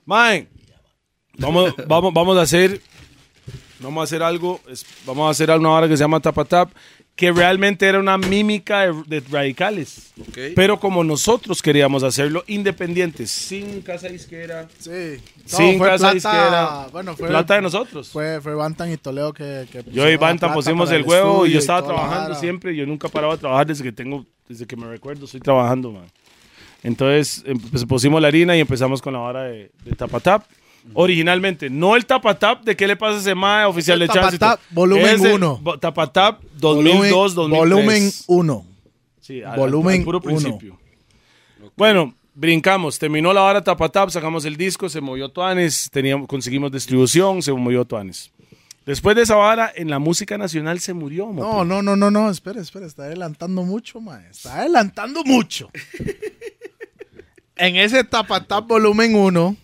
Mae, 0.06 0.48
vamos, 1.40 1.74
vamos, 1.88 2.14
vamos 2.14 2.38
a 2.38 2.42
hacer, 2.44 2.80
vamos 3.80 4.02
a 4.02 4.04
hacer 4.04 4.22
algo, 4.22 4.62
vamos 5.08 5.28
a 5.28 5.32
hacer 5.32 5.50
una 5.58 5.72
hora 5.72 5.88
que 5.88 5.98
se 5.98 6.04
llama 6.04 6.20
Tapatap, 6.20 6.70
que 7.20 7.34
realmente 7.34 7.86
era 7.86 8.00
una 8.00 8.18
mímica 8.18 8.80
de, 8.90 9.04
de 9.06 9.20
radicales. 9.30 10.14
Pero 10.56 10.80
como 10.80 11.04
nosotros 11.04 11.62
queríamos 11.62 12.02
hacerlo 12.02 12.46
independientes, 12.48 13.30
sin 13.30 13.82
casa 13.82 14.08
disquera, 14.08 14.70
Sí. 14.80 15.18
sin 15.44 15.78
fue 15.80 15.90
casa 15.90 16.12
plata, 16.12 16.14
disquera, 16.14 16.88
Bueno, 16.94 17.18
fue 17.18 17.28
plata 17.28 17.56
de 17.56 17.62
nosotros. 17.62 18.08
Fue, 18.08 18.40
fue 18.40 18.56
Bantan 18.56 18.90
y 18.94 18.96
Toledo 18.96 19.34
que, 19.34 19.68
que 19.70 19.84
yo 19.92 20.10
y 20.10 20.16
Bantan 20.16 20.54
pusimos 20.54 20.88
para 20.88 20.98
el 20.98 21.04
huevo 21.06 21.46
y 21.46 21.52
yo 21.52 21.60
estaba 21.60 21.84
trabajando 21.86 22.36
siempre. 22.36 22.74
Yo 22.74 22.86
nunca 22.86 23.10
paraba 23.10 23.34
de 23.34 23.40
trabajar 23.42 23.68
desde 23.68 23.84
que 23.84 23.92
tengo, 23.92 24.26
desde 24.48 24.66
que 24.66 24.78
me 24.78 24.88
recuerdo, 24.88 25.26
estoy 25.26 25.42
trabajando, 25.42 25.92
man. 25.92 26.06
Entonces 26.84 27.44
em- 27.46 27.60
pues, 27.60 27.84
pusimos 27.84 28.22
la 28.22 28.30
harina 28.30 28.56
y 28.56 28.62
empezamos 28.62 29.02
con 29.02 29.12
la 29.12 29.20
hora 29.20 29.44
de, 29.44 29.72
de 29.84 29.92
Tapatap. 29.92 30.46
Originalmente, 30.94 31.70
no 31.70 31.96
el 31.96 32.06
Tapatap 32.06 32.64
de 32.64 32.76
qué 32.76 32.88
le 32.88 32.96
pasa 32.96 33.18
a 33.18 33.20
ese 33.22 33.36
mae 33.36 33.66
oficial 33.66 34.02
El 34.02 34.08
de 34.08 34.14
Chance. 34.14 34.38
Tapatap, 34.40 34.66
volumen 34.72 35.06
Es 35.06 35.22
el 35.22 35.34
uno. 35.34 35.60
bo- 35.62 35.78
Tapatap 35.78 36.42
2002, 36.58 37.36
2003. 37.36 37.70
Volumen 37.70 38.12
1. 38.28 38.66
Sí, 39.22 39.44
al- 39.44 39.58
volumen 39.60 40.00
al 40.00 40.04
puro 40.06 40.20
uno. 40.24 40.26
principio. 40.38 40.80
Bueno, 41.78 42.14
brincamos. 42.34 42.98
Terminó 42.98 43.32
la 43.34 43.44
hora 43.44 43.64
Tapatap, 43.64 44.10
sacamos 44.10 44.46
el 44.46 44.58
disco, 44.58 44.90
se 44.90 45.02
movió 45.02 45.30
Tuanes, 45.30 45.90
teníamos, 45.92 46.28
conseguimos 46.28 46.72
distribución, 46.72 47.42
se 47.44 47.52
movió 47.54 47.86
Tuanes. 47.86 48.32
Después 48.86 49.16
de 49.16 49.22
esa 49.22 49.36
vara, 49.36 49.72
en 49.76 49.90
la 49.92 50.00
música 50.00 50.36
nacional 50.40 50.80
se 50.80 50.94
murió. 50.94 51.32
No, 51.32 51.64
no, 51.64 51.84
no, 51.84 51.96
no, 51.96 52.10
no, 52.10 52.32
espera, 52.32 52.60
espera, 52.60 52.88
está 52.88 53.04
adelantando 53.04 53.62
mucho, 53.64 54.02
mae. 54.02 54.28
Está 54.32 54.62
adelantando 54.62 55.24
mucho. 55.24 55.70
en 57.56 57.76
ese 57.76 58.04
Tapatap 58.04 58.68
volumen 58.68 59.14
1, 59.16 59.56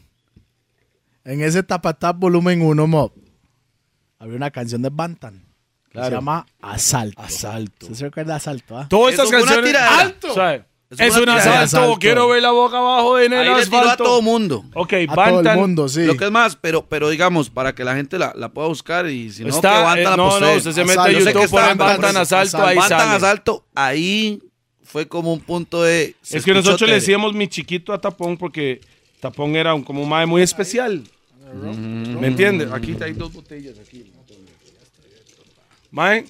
en 1.25 1.41
ese 1.41 1.63
Tapatap 1.63 2.17
volumen 2.17 2.61
1, 2.61 2.87
Mob, 2.87 3.11
había 4.19 4.35
una 4.37 4.51
canción 4.51 4.81
de 4.81 4.89
Bantan. 4.89 5.43
que 5.85 5.91
Claro. 5.93 6.07
Se 6.09 6.15
llama 6.15 6.45
Asalto. 6.61 7.21
Asalto. 7.21 7.85
¿Usted 7.85 7.97
se 7.97 8.03
recuerda 8.05 8.33
de 8.33 8.37
Asalto? 8.37 8.77
ah? 8.77 8.87
Todas 8.89 9.13
Eso 9.13 9.23
estas 9.23 9.29
fue 9.33 9.43
una 9.43 9.55
canciones. 9.55 9.71
tiradera. 9.71 9.99
¡Alto! 10.01 10.33
¿sabe? 10.33 10.65
Es 10.89 10.99
una 10.99 11.07
un 11.19 11.23
tiradera. 11.25 11.41
asalto. 11.61 11.77
asalto. 11.77 11.99
Quiero 11.99 12.27
ver 12.29 12.41
la 12.41 12.51
boca 12.51 12.77
abajo 12.77 13.19
en 13.19 13.33
el 13.33 13.39
Ahí 13.39 13.55
le 13.59 13.65
tiró 13.65 13.77
a 13.77 13.81
asfalto. 13.81 14.03
todo 14.03 14.21
mundo. 14.21 14.65
Ok, 14.75 14.93
A 14.93 15.15
todo 15.15 15.25
el 15.27 15.33
Bantan. 15.35 15.59
mundo, 15.59 15.89
sí. 15.89 16.05
Lo 16.05 16.15
que 16.17 16.25
es 16.25 16.31
más, 16.31 16.55
pero, 16.55 16.85
pero 16.87 17.09
digamos, 17.09 17.49
para 17.49 17.73
que 17.73 17.83
la 17.83 17.95
gente 17.95 18.19
la, 18.19 18.33
la 18.35 18.49
pueda 18.49 18.67
buscar 18.67 19.07
y 19.09 19.31
si 19.31 19.43
no, 19.43 19.49
que 19.49 19.55
Está, 19.55 19.79
Bantan 19.81 19.99
eh, 19.99 20.03
la 20.03 20.17
no, 20.17 20.39
no, 20.39 20.53
usted 20.53 20.71
se 20.71 20.85
mete 20.85 20.99
a 20.99 21.03
Asalto. 21.03 21.11
Yo 21.11 21.19
sé 21.19 21.25
YouTube, 21.25 21.41
que 21.41 21.47
pone 21.49 21.61
está 21.63 21.67
Bantan 21.75 21.87
Bantan 21.87 22.17
asalto, 22.17 22.57
asalto. 22.57 22.67
ahí 22.67 22.77
Bantan 22.77 22.99
sale. 22.99 23.15
asalto, 23.15 23.65
ahí 23.75 24.41
fue 24.83 25.07
como 25.07 25.33
un 25.33 25.39
punto 25.41 25.81
de... 25.83 26.15
se 26.21 26.37
Es 26.37 26.43
que 26.45 26.51
escuchó 26.51 26.53
nosotros 26.55 26.81
le 26.81 26.87
tele. 26.87 26.99
decíamos 26.99 27.33
mi 27.33 27.47
chiquito 27.47 27.91
a 27.93 27.99
Tapón 27.99 28.37
porque 28.37 28.79
Tapón 29.19 29.55
era 29.55 29.73
un, 29.73 29.83
como 29.83 30.03
un 30.03 30.09
mae 30.09 30.25
muy 30.25 30.41
especial. 30.41 31.03
¿Me 32.19 32.27
entiendes? 32.27 32.71
Aquí 32.71 32.95
hay 33.01 33.13
dos 33.13 33.31
botellas. 33.33 33.75
Aquí. 33.79 34.11
Mae, 35.91 36.25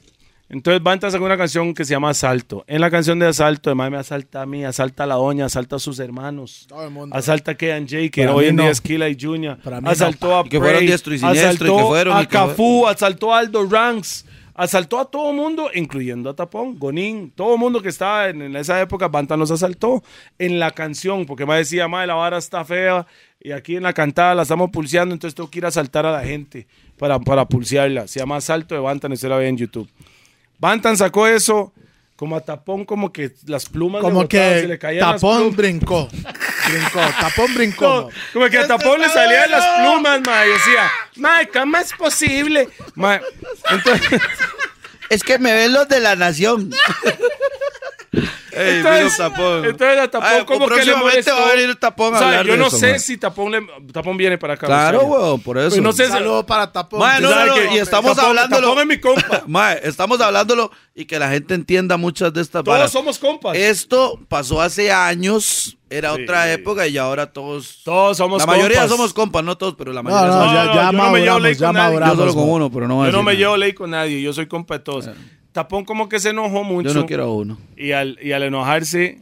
entonces 0.49 0.81
Bantan 0.83 1.11
sacó 1.11 1.25
una 1.25 1.37
canción 1.37 1.73
que 1.73 1.85
se 1.85 1.91
llama 1.91 2.09
Asalto. 2.11 2.63
En 2.67 2.79
la 2.81 2.91
canción 2.91 3.17
de 3.17 3.25
Asalto, 3.27 3.71
el 3.71 3.75
mae 3.75 3.89
me 3.89 3.97
asalta 3.97 4.43
a 4.43 4.45
mí, 4.45 4.63
asalta 4.63 5.03
a 5.03 5.07
la 5.07 5.15
doña, 5.15 5.45
asalta 5.45 5.77
a 5.77 5.79
sus 5.79 5.97
hermanos. 5.99 6.65
Todo 6.69 6.85
el 6.85 6.91
mundo. 6.91 7.15
Asalta 7.15 7.51
a 7.51 7.55
K&J, 7.55 8.09
que 8.11 8.21
Para 8.23 8.35
hoy 8.35 8.43
mí 8.45 8.49
en 8.49 8.55
no. 8.57 8.61
día 8.63 8.71
es 8.71 8.81
Killa 8.81 9.09
y 9.09 9.17
Junior. 9.19 9.57
Para 9.63 9.81
mí 9.81 9.89
Asaltó 9.89 10.27
no. 10.27 10.39
a 10.39 10.45
Y 10.45 10.49
que 10.49 10.57
fueron 10.59 10.77
Prey, 10.77 10.87
diestro 10.87 11.13
y 11.15 11.19
siniestro, 11.19 11.49
y 11.51 11.57
que 11.57 11.65
asaltó 11.65 11.87
fueron, 11.87 12.17
a 12.17 12.21
y 12.21 12.27
que 12.27 12.37
fue- 12.37 12.47
Cafú, 12.47 12.87
asaltó 12.87 13.33
a 13.33 13.39
Aldo 13.39 13.67
Ranks. 13.67 14.25
Asaltó 14.57 14.99
a 15.01 15.11
todo 15.11 15.33
mundo, 15.33 15.69
incluyendo 15.73 16.29
a 16.29 16.33
Tapón, 16.33 16.79
Gonín, 16.79 17.29
todo 17.35 17.57
mundo 17.57 17.81
que 17.81 17.89
estaba 17.89 18.29
en, 18.29 18.41
en 18.41 18.55
esa 18.55 18.79
época, 18.79 19.09
Bantan 19.09 19.37
los 19.37 19.51
asaltó 19.51 20.01
en 20.39 20.59
la 20.59 20.71
canción, 20.71 21.25
porque 21.25 21.45
me 21.45 21.57
decía, 21.57 21.89
madre, 21.89 22.07
la 22.07 22.13
vara 22.13 22.37
está 22.37 22.63
fea, 22.63 23.05
y 23.39 23.51
aquí 23.51 23.75
en 23.75 23.83
la 23.83 23.93
cantada 23.93 24.33
la 24.35 24.41
estamos 24.43 24.69
pulseando, 24.71 25.13
entonces 25.13 25.35
tengo 25.35 25.49
que 25.51 25.59
ir 25.59 25.65
a 25.65 25.69
asaltar 25.69 26.05
a 26.05 26.11
la 26.11 26.23
gente 26.23 26.67
para, 26.97 27.19
para 27.19 27.45
pulsearla. 27.45 28.07
Se 28.07 28.19
llama 28.19 28.37
Asalto 28.37 28.73
de 28.75 28.81
Bantan, 28.81 29.11
usted 29.11 29.29
la 29.29 29.37
ve 29.37 29.47
en 29.47 29.57
YouTube. 29.57 29.89
Bantan 30.57 30.97
sacó 30.97 31.27
eso, 31.27 31.73
como 32.15 32.35
a 32.37 32.41
Tapón, 32.41 32.85
como 32.85 33.11
que 33.11 33.31
las 33.45 33.67
plumas 33.67 34.01
le 34.01 34.07
Como 34.09 34.21
botaban, 34.21 34.53
se 34.55 34.61
que 34.61 34.67
le 34.67 34.79
caían 34.79 35.01
las 35.11 35.21
Tapón 35.21 35.37
plumas. 35.37 35.55
brincó. 35.57 36.07
Brincó. 36.69 36.99
Tapón 37.19 37.53
brincó. 37.53 37.85
No, 37.85 38.09
como 38.33 38.49
que 38.49 38.57
a 38.57 38.67
Tapón 38.67 38.99
le 39.01 39.09
salían 39.09 39.51
las 39.51 39.79
plumas, 39.79 40.21
ma, 40.25 40.45
y 40.45 40.49
decía, 40.49 40.91
ma, 41.17 41.39
¿cómo 41.53 41.77
es 41.77 41.93
posible? 41.93 42.69
Ma, 42.95 43.19
entonces, 43.69 44.21
Es 45.09 45.23
que 45.23 45.37
me 45.37 45.53
ven 45.53 45.73
los 45.73 45.87
de 45.87 45.99
la 45.99 46.15
nación. 46.15 46.71
Ey, 48.55 48.77
entonces, 48.77 49.17
vino 49.17 49.29
Tapón. 49.29 49.65
entonces 49.65 49.99
a 49.99 50.07
Tapón 50.09 50.29
Ay, 50.31 50.45
como 50.45 50.67
que 50.67 50.85
le 50.85 50.95
molestó. 50.95 51.35
va 51.35 51.49
a 51.49 51.55
venir 51.55 51.75
Tapón 51.75 52.13
a 52.13 52.17
O 52.17 52.19
sea, 52.19 52.27
hablar 52.29 52.45
yo 52.45 52.51
de 52.53 52.57
no 52.57 52.67
eso, 52.67 52.77
sé 52.77 52.91
ma. 52.93 52.99
si 52.99 53.17
Tapón, 53.17 53.51
le, 53.51 53.67
Tapón 53.91 54.17
viene 54.17 54.37
para 54.37 54.53
acá. 54.53 54.67
Claro, 54.67 54.99
Australia. 55.01 55.25
weón, 55.27 55.41
por 55.41 55.57
eso. 55.57 55.69
Pues 55.69 55.81
no 55.81 55.91
sé 55.93 56.05
si- 56.05 56.11
Saludo 56.11 56.45
para 56.45 56.71
Tapón. 56.71 56.99
Ma, 56.99 57.19
no, 57.19 57.29
¿Sabe 57.29 57.49
no, 57.49 57.55
no, 57.57 57.75
y 57.75 57.77
estamos 57.79 58.15
Tapón- 58.17 58.25
hablándolo. 58.29 58.67
Tapón 58.69 58.79
es 58.81 58.87
mi 58.87 58.99
compa. 58.99 59.43
Mae, 59.47 59.79
estamos 59.83 60.19
hablándolo 60.21 60.71
y 60.93 61.05
que 61.05 61.19
la 61.19 61.29
gente 61.29 61.53
entienda 61.53 61.97
muchas 61.97 62.33
de 62.33 62.41
estas 62.41 62.63
Todos 62.63 62.77
varas. 62.77 62.91
somos 62.91 63.19
compas. 63.19 63.55
Esto 63.57 64.19
pasó 64.29 64.61
hace 64.61 64.91
años, 64.91 65.77
era 65.89 66.15
Sí. 66.15 66.23
otra 66.23 66.51
época 66.51 66.87
y 66.87 66.97
ahora 66.97 67.31
todos. 67.31 67.81
Todos 67.83 68.17
somos 68.17 68.39
la 68.41 68.45
mayoría 68.47 68.79
compas. 68.79 68.89
somos 68.97 69.13
compas, 69.13 69.43
no 69.43 69.57
todos, 69.57 69.75
pero 69.77 69.91
la 69.93 70.01
No, 70.01 70.09
mayoría 70.09 70.27
no, 70.27 70.33
somos. 70.39 70.53
ya, 70.53 70.63
no, 70.65 70.73
ya 70.75 70.85
yo 70.85 70.91
no 70.93 71.11
me 71.11 71.19
llevo 71.21 71.39
ley 71.39 71.55
ya 71.55 71.65
con 71.67 71.75
nadie. 71.75 71.99
Yo 71.99 72.15
solo 72.15 72.33
con 72.33 72.49
uno, 72.49 72.71
pero 72.71 72.87
no 72.87 73.05
Yo 73.05 73.11
no 73.11 73.23
me 73.23 73.35
llevo 73.35 73.57
ley 73.57 73.73
con 73.73 73.89
nadie, 73.91 74.21
yo 74.21 74.31
soy 74.33 74.47
compa 74.47 74.75
de 74.77 74.83
todos. 74.83 75.09
Tapón 75.55 75.85
como 75.85 76.09
que 76.09 76.19
se 76.19 76.31
enojó 76.31 76.65
mucho. 76.65 76.89
Yo 76.89 76.93
no 76.93 77.05
quiero 77.05 77.23
a 77.23 77.33
uno. 77.33 77.57
y 77.77 77.93
al, 77.93 78.19
y 78.21 78.33
al 78.33 78.43
enojarse, 78.43 79.21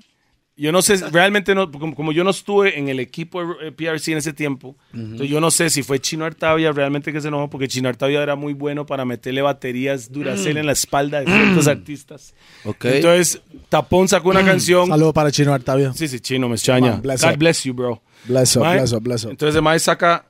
yo 0.57 0.71
no 0.71 0.81
sé, 0.81 0.97
realmente 1.11 1.53
no, 1.53 1.71
como, 1.71 1.93
como 1.93 2.11
yo 2.11 2.23
no 2.23 2.31
estuve 2.31 2.79
en 2.79 2.89
el 2.89 2.99
equipo 2.99 3.45
de 3.45 3.67
eh, 3.67 3.71
PRC 3.71 4.13
en 4.13 4.17
ese 4.17 4.33
tiempo, 4.33 4.75
entonces 4.95 5.29
yo 5.29 5.39
no 5.39 5.51
sé 5.51 5.69
si 5.69 5.83
fue 5.83 5.99
Chino 5.99 6.25
Artavia 6.25 6.71
realmente 6.71 7.13
que 7.13 7.21
se 7.21 7.27
enojó, 7.27 7.51
porque 7.51 7.67
Chino 7.67 7.87
Artavia 7.87 8.23
era 8.23 8.35
muy 8.35 8.53
bueno 8.53 8.83
para 8.87 9.05
meterle 9.05 9.43
baterías 9.43 10.11
Duracell 10.11 10.57
en 10.57 10.65
la 10.65 10.71
espalda 10.71 11.19
de 11.19 11.27
ciertos 11.27 11.67
artistas. 11.67 12.33
Ok. 12.65 12.85
Entonces, 12.85 13.39
Tapón 13.69 14.07
sacó 14.07 14.29
una 14.29 14.43
canción. 14.43 14.87
Saludo 14.87 15.13
para 15.13 15.29
Chino 15.29 15.53
Artavio. 15.53 15.93
Sí, 15.93 16.07
sí, 16.07 16.19
Chino, 16.19 16.49
me 16.49 16.55
extraña. 16.55 16.93
Man, 16.93 17.01
bless 17.03 17.21
God 17.21 17.33
up. 17.33 17.37
bless 17.37 17.63
you, 17.63 17.75
bro. 17.75 18.01
Bless 18.25 18.55
up, 18.55 18.63
bless 18.63 18.91
up, 18.91 19.03
bless 19.03 19.23
up. 19.25 19.29
Entonces, 19.29 19.61
Mae 19.61 19.77
saca 19.77 20.25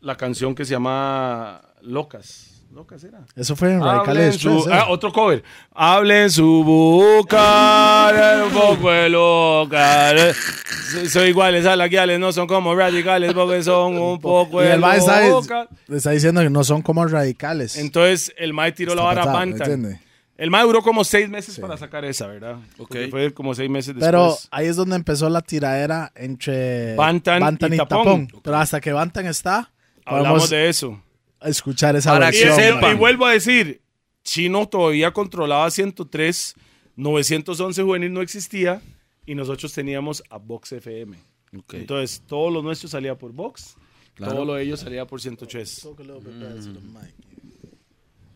la 0.00 0.16
canción 0.16 0.54
que 0.54 0.64
se 0.64 0.70
llama 0.70 1.62
Locas. 1.80 2.51
Locas 2.72 3.04
era. 3.04 3.20
Eso 3.36 3.54
fue 3.54 3.72
en 3.72 3.82
Radicales 3.82 4.36
su- 4.36 4.48
Express, 4.50 4.74
¿eh? 4.74 4.78
ah, 4.82 4.86
otro 4.88 5.12
cover. 5.12 5.42
Hablen 5.74 6.30
su 6.30 6.64
boca, 6.64 8.44
un 8.46 8.52
poco 8.52 8.90
de 8.90 9.08
loca. 9.08 10.10
So- 10.90 11.06
Son 11.08 11.26
iguales 11.26 11.66
a 11.66 11.76
las 11.76 11.88
guiales, 11.90 12.18
no 12.18 12.32
son 12.32 12.46
como 12.46 12.74
radicales 12.74 13.32
porque 13.34 13.62
son 13.62 13.96
un 13.98 14.20
poco 14.20 14.62
Y 14.62 14.66
de 14.66 14.72
el 14.74 14.80
mae 14.80 14.98
está, 14.98 15.26
loca. 15.28 15.68
le 15.86 15.96
está 15.96 16.10
diciendo 16.10 16.40
que 16.42 16.50
no 16.50 16.64
son 16.64 16.82
como 16.82 17.06
radicales. 17.06 17.76
Entonces 17.76 18.32
el 18.36 18.52
Mae 18.52 18.72
tiró 18.72 18.94
la 18.94 19.02
Está 19.02 19.04
vara 19.06 19.22
a 19.22 19.24
pasado, 19.26 19.38
Bantan. 19.50 19.70
¿entiende? 19.70 20.00
El 20.36 20.50
Mae 20.50 20.62
duró 20.64 20.82
como 20.82 21.04
seis 21.04 21.28
meses 21.28 21.58
para 21.58 21.76
sacar 21.76 22.04
esa, 22.04 22.26
¿verdad? 22.26 22.56
Porque 22.76 23.08
Fue 23.08 23.32
como 23.32 23.54
seis 23.54 23.70
meses 23.70 23.94
después. 23.94 24.06
Pero 24.06 24.36
ahí 24.50 24.66
es 24.66 24.76
donde 24.76 24.96
empezó 24.96 25.28
la 25.28 25.40
tiradera 25.42 26.10
entre 26.16 26.96
Bantan 26.96 27.42
y 27.70 27.74
y, 27.74 27.76
Tapón. 27.78 28.26
Tapón. 28.26 28.28
Pero 28.42 28.56
hasta 28.56 28.80
que 28.80 28.92
Bantan 28.92 29.26
está, 29.26 29.70
Hablamos 30.04 30.28
podemos 30.30 30.50
de 30.50 30.68
eso. 30.68 31.00
Escuchar 31.48 31.96
esa 31.96 32.10
Para 32.12 32.30
Y, 32.34 32.38
que 32.38 32.94
vuelvo 32.94 33.26
a 33.26 33.32
decir, 33.32 33.80
Chino 34.24 34.68
todavía 34.68 35.10
controlaba 35.12 35.70
103, 35.70 36.54
911 36.96 37.82
juvenil 37.82 38.12
no 38.12 38.20
existía 38.22 38.80
y 39.26 39.34
nosotros 39.34 39.72
teníamos 39.72 40.22
a 40.30 40.38
Vox 40.38 40.72
FM. 40.72 41.16
Entonces, 41.72 42.22
todo 42.26 42.50
lo 42.50 42.62
nuestro 42.62 42.88
salía 42.88 43.16
por 43.16 43.32
Vox, 43.32 43.76
Claro. 44.14 44.34
todo 44.34 44.44
lo 44.44 44.54
de 44.54 44.64
ellos 44.64 44.80
salía 44.80 45.06
por 45.06 45.20
103. 45.20 45.86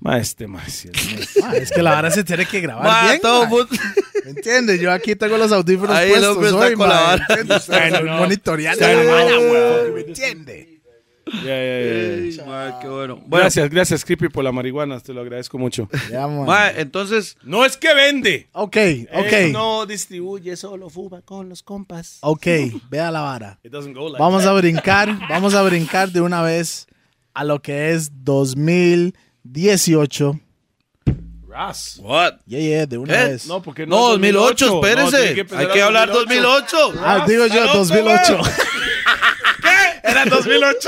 Ma, 0.01 0.19
este 0.19 0.47
ma, 0.47 0.65
sí, 0.69 0.89
es- 0.93 1.37
es 1.37 1.73
que 1.73 1.83
la 1.83 1.93
vara 1.93 2.11
se 2.11 2.23
tiene 2.23 2.47
que 2.47 2.61
grabar 2.61 2.85
Ma, 2.85 3.09
bien, 3.09 3.21
todo 3.21 3.45
ma. 3.45 3.49
mundo- 3.49 3.69
¿Me 4.25 4.31
entiendes? 4.31 4.81
Yo 4.81 4.93
aquí 4.93 5.17
tengo 5.17 5.37
los 5.39 5.51
audífonos 5.53 5.97
Ahí 5.97 6.09
el 6.13 6.21
puestos 6.21 6.37
hombre 6.37 6.49
está 6.51 6.67
hoy, 6.67 6.75
con 6.75 6.89
la 6.89 7.01
vara. 7.01 7.27
¿entiendes? 7.29 7.69
Monitoreando 8.19 8.87
la 8.87 9.05
vara. 9.05 9.93
¿Me 9.95 10.01
entiende? 10.03 10.76
Ya, 11.27 11.43
ya, 11.43 11.81
ya, 11.81 12.31
ya. 12.31 12.45
Ma, 12.45 12.79
qué 12.81 12.87
bueno. 12.89 13.17
Bueno, 13.17 13.43
Gracias, 13.43 13.69
gracias, 13.69 14.05
Creepy, 14.05 14.29
por 14.29 14.45
la 14.45 14.53
marihuana, 14.53 15.01
te 15.01 15.13
lo 15.13 15.23
agradezco 15.23 15.59
mucho. 15.59 15.89
Ma, 16.47 16.71
entonces, 16.71 17.37
No 17.43 17.65
es 17.65 17.77
que 17.77 17.93
vende. 17.95 18.47
Ok, 18.53 18.77
Él 18.77 19.09
ok. 19.13 19.51
no 19.53 19.87
distribuye, 19.87 20.55
solo 20.57 20.89
fuma 20.89 21.23
con 21.23 21.49
los 21.49 21.65
compas. 21.65 22.19
Ok, 22.21 22.47
vea 22.89 23.11
la 23.11 23.23
vara. 23.23 23.59
It 23.65 23.73
doesn't 23.73 23.97
go 23.97 24.09
like 24.09 24.23
Vamos 24.23 24.45
that. 24.45 24.53
a 24.53 24.55
brincar, 24.55 25.19
vamos 25.29 25.55
a 25.55 25.63
brincar 25.63 26.11
de 26.13 26.21
una 26.21 26.43
vez 26.43 26.87
a 27.35 27.43
lo 27.43 27.61
que 27.61 27.91
es 27.91 28.13
2018. 28.25 30.39
Ras. 31.49 31.99
what? 32.03 32.35
Yeah, 32.47 32.61
yeah, 32.61 32.87
de 32.87 32.99
una 32.99 33.25
¿Eh? 33.25 33.29
vez. 33.31 33.47
No, 33.47 33.63
porque 33.63 33.87
No, 33.87 34.13
es 34.15 34.21
2008, 34.21 34.67
No, 34.67 34.81
tiene 34.81 35.03
espérese. 35.03 35.41
empezar 35.41 35.61
Hay 35.61 35.69
que 35.73 35.83
hablar 35.83 36.13
2008. 36.13 36.77
ah, 37.03 37.25
digo 37.27 37.47
yo, 37.47 37.55
está 37.55 37.65
loco, 37.67 37.79
2008. 37.79 38.41
Era 40.07 40.25
2008. 40.25 40.87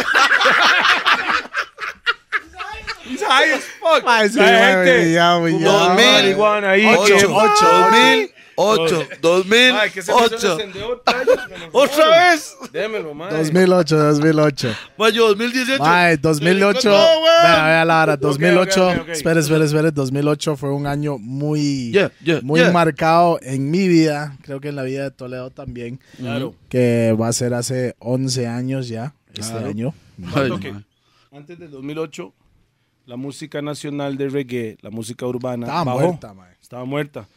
It's 3.10 3.22
high 3.22 3.50
as 3.52 3.64
fuck. 3.80 4.04
Ay, 4.06 4.28
gente. 4.28 5.12
Ya, 5.12 5.38
8, 8.60 9.08
2008. 9.22 10.58
¿Otra 11.70 12.08
vez? 12.32 12.56
Démelo, 12.72 13.14
mae. 13.14 13.30
2008, 13.30 13.96
2008. 13.96 14.68
Mayo, 14.98 15.28
2018. 15.28 15.78
Mae, 15.78 16.16
2008. 16.16 16.90
Vea, 16.90 17.66
vea 17.66 17.84
la 17.84 18.02
hora. 18.02 18.16
2008. 18.16 18.90
Espere, 19.12 19.40
espere, 19.40 19.64
espere. 19.64 19.92
2008 19.92 20.56
fue 20.56 20.72
un 20.72 20.88
año 20.88 21.18
muy, 21.18 21.92
yeah, 21.92 22.10
yeah, 22.20 22.40
muy 22.42 22.58
yeah. 22.58 22.72
marcado 22.72 23.38
en 23.42 23.70
mi 23.70 23.86
vida. 23.86 24.36
Creo 24.42 24.60
que 24.60 24.70
en 24.70 24.76
la 24.76 24.82
vida 24.82 25.04
de 25.04 25.12
Toledo 25.12 25.50
también. 25.50 26.00
Claro. 26.16 26.52
Que 26.68 27.14
va 27.18 27.28
a 27.28 27.32
ser 27.32 27.54
hace 27.54 27.94
11 28.00 28.48
años 28.48 28.88
ya, 28.88 29.14
este 29.34 29.52
claro. 29.52 29.68
año. 29.68 29.94
Ay. 30.34 30.50
Antes 31.30 31.60
de 31.60 31.68
2008, 31.68 32.34
la 33.06 33.16
música 33.16 33.62
nacional 33.62 34.16
de 34.16 34.28
reggae, 34.28 34.78
la 34.80 34.90
música 34.90 35.26
urbana, 35.26 35.66
estaba 35.66 35.84
bajó. 35.84 36.00
muerta, 36.00 36.34
mae. 36.34 36.56
Estaba 36.60 36.84
muerta. 36.84 37.28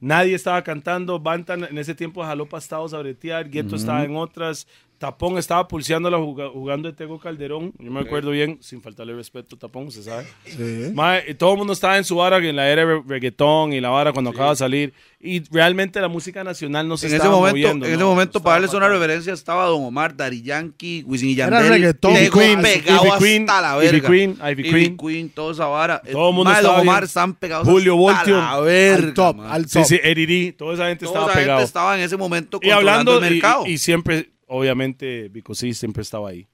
Nadie 0.00 0.34
estaba 0.34 0.62
cantando. 0.62 1.18
Bantan 1.18 1.64
en 1.64 1.78
ese 1.78 1.94
tiempo 1.94 2.22
jaló 2.22 2.48
pastados 2.48 2.94
a 2.94 2.98
bretear. 2.98 3.48
Gueto 3.48 3.76
estaba 3.76 4.04
en 4.04 4.16
otras. 4.16 4.66
Tapón 4.98 5.38
estaba 5.38 5.68
pulseándola 5.68 6.18
juga- 6.18 6.48
jugando 6.50 6.88
de 6.90 6.94
Tego 6.96 7.20
Calderón. 7.20 7.72
Yo 7.78 7.90
me 7.90 8.00
acuerdo 8.00 8.30
bien, 8.32 8.58
sin 8.60 8.82
faltarle 8.82 9.14
respeto, 9.14 9.56
Tapón, 9.56 9.92
se 9.92 10.02
sabe. 10.02 10.26
Sí. 10.44 10.92
Y 11.28 11.34
todo 11.34 11.52
el 11.52 11.58
mundo 11.58 11.72
estaba 11.72 11.96
en 11.98 12.04
su 12.04 12.16
vara 12.16 12.38
en 12.38 12.56
la 12.56 12.68
era 12.68 12.84
de 12.84 13.00
reggaetón 13.06 13.72
y 13.72 13.80
la 13.80 13.90
vara 13.90 14.12
cuando 14.12 14.30
acaba 14.30 14.50
de 14.50 14.56
salir. 14.56 14.92
Y 15.20 15.42
realmente 15.52 16.00
la 16.00 16.08
música 16.08 16.42
nacional 16.44 16.86
no 16.88 16.96
se 16.96 17.06
En 17.06 17.10
ese 17.10 17.16
estaba 17.16 17.34
momento, 17.36 17.52
moviendo. 17.56 17.86
en 17.86 17.92
ese 17.92 18.00
¿no? 18.00 18.08
momento 18.10 18.38
Estaba 18.38 18.44
para 18.44 18.54
darles 18.56 18.74
una 18.74 18.88
reverencia, 18.88 19.32
estaba 19.32 19.66
Don 19.66 19.84
Omar, 19.84 20.16
Dari 20.16 20.42
Yankee, 20.42 21.02
Wisin 21.06 21.30
y 21.30 21.32
Era 21.34 21.50
Yandel. 21.50 21.68
reggaetón. 21.70 22.14
Tego 22.14 22.40
Ivy 22.42 22.46
Queen, 22.46 22.62
pegado 22.62 23.04
Ivy 23.06 23.18
Queen, 23.18 23.42
hasta 23.50 23.60
la 23.62 23.76
Ivy 23.84 23.86
verga. 23.92 24.08
Queen, 24.08 24.38
Ivy 24.50 24.62
Queen. 24.70 24.96
Queen, 24.96 25.28
toda 25.30 25.52
esa 25.52 25.66
vara. 25.66 26.00
Todo 26.02 26.28
el 26.30 26.34
mundo 26.34 26.50
Mae, 26.50 26.54
Don 26.62 26.64
estaba 26.70 26.80
Omar 26.82 27.00
bien. 27.02 27.04
están 27.06 27.34
pegados 27.34 27.68
Julio 27.68 28.08
hasta 28.10 28.18
Voltio. 28.32 28.36
la 28.36 28.60
verga, 28.60 29.06
Al 29.08 29.14
top, 29.14 29.36
mae. 29.36 29.50
al 29.52 29.64
Sí, 29.68 29.78
top. 29.78 29.84
sí, 29.86 30.00
Eddie, 30.02 30.52
toda 30.52 30.74
esa 30.74 30.86
gente 30.88 31.04
Toda 31.04 31.18
estaba 31.18 31.30
esa 31.32 31.40
pegado. 31.40 31.58
gente 31.60 31.66
estaba 31.68 31.94
en 31.96 32.00
ese 32.02 32.16
momento 32.16 32.56
Y 32.62 32.68
controlando 32.68 33.12
hablando, 33.12 33.26
el 33.26 33.32
y- 33.32 33.34
mercado. 33.36 33.66
Y, 33.66 33.78
siempre, 33.78 34.30
obviamente, 34.48 35.28
Vico 35.28 35.54
sí 35.54 35.72
siempre 35.74 36.02
estaba 36.02 36.30
ahí. 36.30 36.46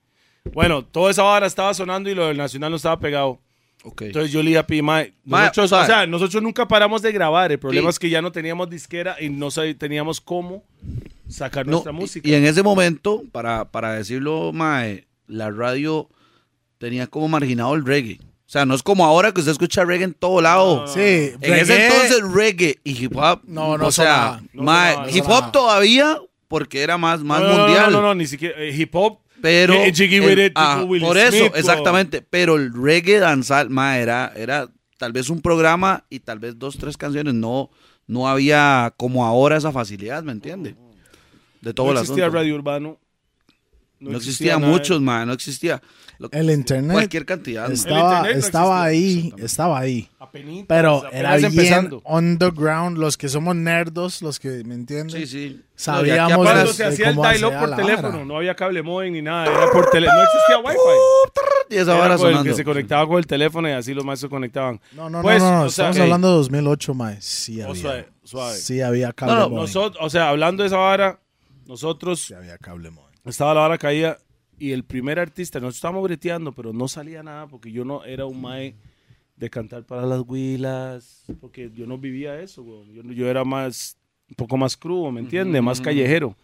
Bueno, 0.53 0.85
toda 0.85 1.11
esa 1.11 1.23
vara 1.23 1.47
estaba 1.47 1.73
sonando 1.73 2.11
y 2.11 2.15
lo 2.15 2.27
del 2.27 2.37
Nacional 2.37 2.71
no 2.71 2.77
estaba 2.77 2.99
pegado. 3.01 3.41
Ok. 3.83 4.03
Entonces 4.03 4.31
yo 4.33 4.43
le 4.43 4.49
dije 4.49 4.59
a 4.59 4.67
Pi, 4.67 4.83
mae, 4.83 5.13
Mae, 5.25 5.43
nosotros, 5.47 5.69
suave. 5.71 5.85
o 5.85 5.87
sea, 5.87 6.07
nosotros 6.07 6.43
nunca 6.43 6.67
paramos 6.69 7.03
de 7.03 7.13
grabar. 7.13 7.51
El 7.53 7.59
problema 7.59 7.89
Sí. 7.91 7.95
es 7.95 7.99
que 7.99 8.11
ya 8.11 8.21
no 8.23 8.33
teníamos 8.33 8.69
disquera 8.71 9.17
y 9.21 9.29
no 9.31 9.49
teníamos 9.79 10.21
cómo 10.21 10.65
sacar 11.29 11.67
No, 11.67 11.73
nuestra 11.73 11.93
música. 11.93 12.29
Y, 12.29 12.35
en 12.35 12.45
ese 12.45 12.63
momento, 12.63 13.23
para, 13.33 13.71
para 13.71 13.93
decirlo, 13.95 14.53
mae, 14.53 15.07
la 15.27 15.51
radio 15.51 16.09
tenía 16.79 17.07
como 17.07 17.29
marginado 17.29 17.75
el 17.75 17.85
reggae. 17.85 18.21
O 18.47 18.51
sea, 18.55 18.67
no 18.67 18.75
es 18.75 18.83
como 18.83 19.05
ahora 19.07 19.33
que 19.33 19.41
usted 19.41 19.53
escucha 19.53 19.85
reggae 19.85 20.05
en 20.05 20.15
todo 20.15 20.41
lado. 20.41 20.87
Sí, 20.87 21.01
En 21.41 21.55
ese 21.55 21.65
reggae- 21.65 21.85
entonces 21.87 22.23
reggae 22.33 22.79
y 22.85 23.05
hip 23.05 23.17
hop, 23.17 23.41
No, 23.45 23.77
no 23.79 23.87
o 23.87 23.93
sea, 23.93 24.05
sonaba. 24.05 24.43
No 24.53 24.63
mae, 24.63 24.93
sonaba, 24.93 25.11
no 25.11 25.17
hip 25.17 25.25
hop 25.27 25.53
todavía 25.53 26.19
porque 26.55 26.83
era 26.83 26.97
más, 26.99 27.25
más 27.25 27.43
No, 27.43 27.49
mundial. 27.49 27.91
No, 27.91 28.01
no, 28.01 28.07
no, 28.09 28.15
ni 28.15 28.27
siquiera. 28.29 28.55
eh, 28.63 28.71
hip 28.73 28.95
hop. 28.95 29.19
Pero 29.43 29.75
eh, 29.75 29.93
Jiggy 29.93 30.19
el- 30.19 30.23
with 30.25 30.39
it, 30.47 30.53
ah, 30.55 30.85
Will 30.87 31.03
por 31.03 31.19
eso, 31.19 31.47
exactamente. 31.57 32.23
Pero 32.23 32.55
el 32.55 32.73
reggae 32.73 33.19
danzal, 33.19 33.71
mae, 33.71 34.01
era, 34.01 34.33
era 34.37 34.69
tal 34.97 35.13
vez 35.13 35.31
un 35.31 35.43
programa 35.43 36.05
y 36.09 36.21
tal 36.21 36.39
vez 36.39 36.57
dos, 36.61 36.79
tres 36.79 36.97
canciones. 36.97 37.35
No, 37.35 37.71
no 38.07 38.29
había 38.29 38.95
como 38.97 39.27
ahora 39.27 39.57
esa 39.57 39.73
facilidad, 39.73 40.23
¿me 40.23 40.31
entiende? 40.31 40.77
De 41.61 41.75
todo 41.75 41.87
no 41.87 41.93
el 41.93 41.99
asunto. 41.99 42.31
radio 42.31 42.55
urbano. 42.55 43.01
No, 44.11 44.17
existía 44.19 44.59
nada. 44.59 44.73
muchos, 44.73 45.01
mae, 45.01 45.25
no 45.27 45.33
existía. 45.33 45.81
Lo- 46.19 46.31
El 46.31 46.49
internet 46.51 46.93
Cualquier 46.93 47.27
cantidad. 47.27 47.71
estaba, 47.73 48.19
internet 48.19 48.33
no 48.37 48.47
estaba 48.47 48.91
existía, 48.93 49.35
ahí, 49.37 49.45
estaba 49.45 49.79
ahí. 49.81 50.09
Apenitas, 50.21 50.67
Pero 50.69 50.97
apenas 50.99 51.13
era 51.15 51.37
bien 51.37 51.45
empezando. 51.51 52.03
underground, 52.05 52.99
los 52.99 53.17
que 53.17 53.29
somos 53.29 53.57
nerdos, 53.57 54.23
los 54.23 54.39
que 54.39 54.63
me 54.65 54.75
entienden. 54.75 55.11
Sí, 55.11 55.27
sí. 55.27 55.61
Sabíamos 55.75 56.31
No, 56.31 56.43
Cuando 56.45 56.65
de- 56.67 56.73
se 56.73 56.85
hacía 56.85 57.09
el 57.11 57.17
cómo 57.17 57.29
dial-up 57.29 57.59
por 57.59 57.77
teléfono, 57.77 58.09
vara. 58.13 58.25
no 58.25 58.37
había 58.37 58.55
cable 58.55 58.83
modem 58.83 59.13
ni 59.13 59.23
nada, 59.23 59.47
era 59.47 59.71
por 59.73 59.91
teléfono, 59.91 60.19
no 60.21 60.25
existía 60.25 60.59
wifi. 60.59 61.75
y 61.75 61.77
esa 61.79 61.95
vara 61.95 62.17
con 62.17 62.27
el 62.29 62.33
sonando. 62.35 62.51
que 62.51 62.57
se 62.57 62.65
conectaba 62.65 63.07
con 63.09 63.19
el 63.19 63.27
teléfono 63.27 63.69
y 63.69 63.73
así 63.73 63.93
los 63.93 64.05
maestros 64.05 64.31
conectaban. 64.31 64.81
No, 64.93 65.11
no, 65.11 65.21
Pues, 65.23 65.43
no, 65.43 65.51
no, 65.51 65.57
no, 65.65 65.71
sea, 65.71 65.87
estamos 65.87 65.97
ey, 65.97 66.03
hablando 66.03 66.29
de 66.29 66.35
2008, 66.37 66.95
mae. 66.95 67.21
Sí 67.21 67.61
Oh, 67.61 67.71
había. 67.71 67.83
suave, 67.83 68.09
suave. 68.23 68.57
Sí 68.57 68.81
había 68.81 69.13
cable 69.13 69.35
No, 69.35 69.41
no, 69.41 69.49
modem. 69.49 69.63
Nosotros, 69.65 70.05
o 70.05 70.11
sea, 70.11 70.29
hablando 70.29 70.63
de 70.63 70.69
esa 70.69 70.77
vara, 70.77 71.19
nosotros 71.67 72.21
Sí 72.21 72.35
había 72.35 72.57
cable 72.59 72.91
modem. 72.91 73.14
Estaba 73.31 73.55
la 73.55 73.61
vara 73.61 73.79
caída 73.79 74.19
y 74.59 74.73
el 74.73 74.85
primer 74.85 75.19
artista, 75.19 75.59
nosotros 75.59 75.77
estábamos 75.77 76.05
breteando, 76.05 76.53
pero 76.53 76.73
no 76.73 76.89
salía 76.89 77.23
nada 77.23 77.47
porque 77.47 77.73
yo 77.73 77.85
no 77.85 78.05
era 78.05 78.27
un 78.27 78.41
mae 78.41 78.77
de 79.37 79.51
cantar 79.51 79.85
para 79.85 80.07
las 80.07 80.23
huilas, 80.27 81.25
porque 81.41 81.71
yo 81.75 81.87
no 81.87 81.99
vivía 81.99 82.41
eso, 82.41 82.63
weón. 82.63 82.93
Yo, 82.93 83.03
yo 83.03 83.29
era 83.29 83.45
más, 83.45 83.99
un 84.29 84.37
poco 84.37 84.57
más 84.57 84.77
crudo, 84.77 85.11
¿me 85.11 85.21
entiendes? 85.21 85.61
Más 85.63 85.81
callejero. 85.81 86.37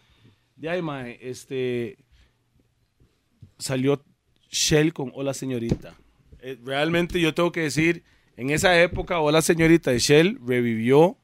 De 0.55 0.69
ahí, 0.69 0.81
mae, 0.81 1.17
este, 1.21 1.97
salió 3.57 4.03
Shell 4.49 4.93
con 4.93 5.11
Hola 5.15 5.33
Señorita. 5.33 5.95
Eh, 6.39 6.59
realmente 6.63 7.21
yo 7.21 7.33
tengo 7.33 7.51
que 7.51 7.61
decir, 7.61 8.03
en 8.35 8.49
esa 8.49 8.79
época 8.81 9.19
Hola 9.19 9.41
Señorita 9.41 9.91
de 9.91 9.99
Shell 9.99 10.39
revivió 10.45 11.17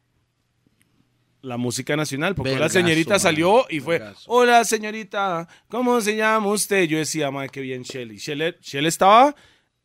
la 1.41 1.57
música 1.57 1.95
nacional, 1.95 2.35
porque 2.35 2.51
Hola 2.51 2.59
Vergazo, 2.61 2.79
Señorita 2.79 3.09
mae, 3.11 3.19
salió 3.19 3.65
y 3.69 3.79
fue, 3.79 3.99
vergazo. 3.99 4.23
hola 4.27 4.63
señorita, 4.65 5.47
¿cómo 5.69 6.01
se 6.01 6.15
llama 6.15 6.47
usted? 6.47 6.83
Yo 6.85 6.97
decía, 6.97 7.29
madre, 7.31 7.49
qué 7.49 7.61
bien 7.61 7.83
Shell. 7.83 8.11
Y 8.11 8.17
Shell, 8.17 8.57
Shell 8.61 8.85
estaba 8.85 9.35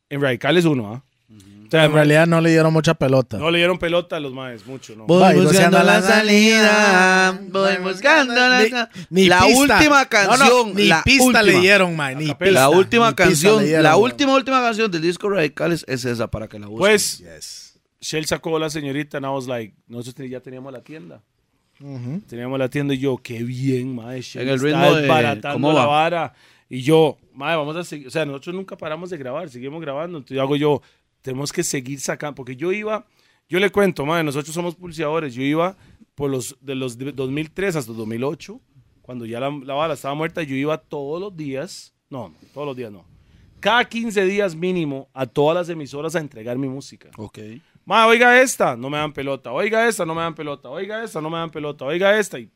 en 0.09 0.21
Radicales 0.21 0.65
1, 0.65 0.87
¿ah? 0.95 1.05
O 1.67 1.71
sea, 1.73 1.85
En 1.87 1.93
realidad 1.95 2.27
no 2.27 2.39
le 2.43 2.51
dieron 2.51 2.71
mucha 2.71 2.93
pelota. 2.93 3.39
no 3.39 3.51
le 3.51 3.57
dieron 3.57 3.79
pelota 3.79 4.17
a 4.17 4.21
los 4.21 4.35
maes, 4.35 4.67
mucho, 4.67 4.95
¿no? 4.95 5.07
Voy 5.07 5.35
buscando 5.37 5.83
la 5.83 6.03
salida, 6.03 7.41
voy 7.49 7.77
buscando 7.83 8.35
la 8.35 8.63
Ni- 8.63 8.69
sa- 8.71 8.91
ni 9.09 9.27
La 9.27 9.41
pista. 9.47 9.59
última 9.79 9.89
No, 9.89 10.03
no, 10.03 10.09
canción, 10.09 10.75
ni 10.75 10.85
la 10.87 11.03
pista 11.03 11.25
última. 11.25 11.43
le 11.43 11.61
dieron, 11.61 11.97
mae. 11.97 12.15
Ni 12.15 12.27
pista, 12.35 12.51
La 12.51 12.69
última 12.69 13.09
ni 13.11 13.15
canción, 13.15 13.59
le 13.63 13.67
dieron, 13.69 13.83
la 13.85 13.97
última, 13.97 14.35
última 14.35 14.61
canción 14.61 14.91
del 14.91 15.01
disco 15.01 15.31
Radicales 15.31 15.85
es 15.89 16.05
esa 16.05 16.29
para 16.31 16.47
que 16.49 16.59
la 16.59 16.67
busquen. 16.67 16.79
Pues, 16.81 17.19
Yes. 17.19 17.81
Shell 18.03 18.27
sacó 18.27 18.57
a 18.57 18.61
la 18.61 18.69
señorita 18.69 19.17
and 19.19 19.27
I 19.27 19.31
was 19.31 19.47
like, 19.47 19.75
nosotros 19.87 20.29
ya 20.29 20.41
teníamos 20.41 20.73
la 20.73 20.83
tienda. 20.83 21.23
Ujú. 21.81 22.21
Teníamos 22.29 22.59
la 22.59 22.69
tienda 22.69 22.95
y 22.95 22.99
yo, 22.99 23.17
qué 23.19 23.43
bien, 23.43 23.97
Shell 24.21 24.43
En 24.43 24.49
el 24.49 24.61
ritmo 24.61 24.95
de- 24.95 25.41
¿cómo 25.53 25.73
la 25.73 25.81
va? 25.81 25.87
vara. 25.87 26.35
Y 26.69 26.81
yo, 26.83 27.19
mae, 27.35 27.57
vamos 27.57 27.77
a 27.77 27.85
seguir, 27.85 28.07
o 28.07 28.11
sea, 28.11 28.25
nosotros 28.25 28.55
nunca 28.55 28.77
paramos 28.77 29.11
de 29.11 29.19
grabar, 29.19 29.49
seguimos 29.51 29.81
grabando. 29.81 30.19
Entonces 30.19 30.39
hago 30.39 30.57
yo, 30.57 30.81
tenemos 31.21 31.53
que 31.53 31.63
seguir 31.63 32.01
sacando, 32.01 32.35
porque 32.35 32.57
yo 32.57 32.73
iba, 32.73 33.07
yo 33.49 33.59
le 33.59 33.71
cuento, 33.71 34.07
mae, 34.07 34.23
nosotros 34.25 34.55
somos 34.55 34.75
pulseadores, 34.75 35.35
yo 35.35 35.43
iba 35.43 35.77
por 36.15 36.31
los, 36.31 36.57
de 36.61 36.75
los 36.75 36.97
de 36.99 37.13
2003 37.13 37.77
hasta 37.77 37.93
2008, 37.93 38.61
cuando 39.03 39.27
ya 39.27 39.41
la, 39.41 39.51
la 39.51 39.75
vara 39.75 39.95
estaba 39.95 40.15
muerta, 40.15 40.43
yo 40.43 40.55
iba 40.55 40.79
todos 40.79 41.21
los 41.21 41.37
días, 41.37 41.93
no, 42.09 42.29
no, 42.31 42.35
todos 42.55 42.67
los 42.69 42.77
días 42.77 42.93
no, 42.93 43.05
cada 43.61 43.85
15 43.85 44.25
días 44.25 44.55
mínimo 44.55 45.09
a 45.13 45.27
todas 45.27 45.55
las 45.57 45.69
emisoras 45.69 46.15
a 46.17 46.21
entregar 46.21 46.57
mi 46.59 46.69
música. 46.69 47.11
Ok. 47.17 47.39
Ma, 47.85 48.07
oiga 48.07 48.41
esta, 48.41 48.77
no 48.77 48.89
me 48.89 48.99
dan 48.99 49.13
pelota. 49.13 49.51
Oiga 49.53 49.89
esta, 49.89 50.07
no 50.07 50.15
me 50.15 50.23
dan 50.23 50.35
pelota. 50.35 50.69
Oiga 50.69 51.03
esta, 51.03 51.21
no 51.21 51.31
me 51.31 51.39
dan 51.39 51.51
pelota. 51.51 51.85
Oiga 51.85 52.19
esta. 52.19 52.39
Y 52.39 52.49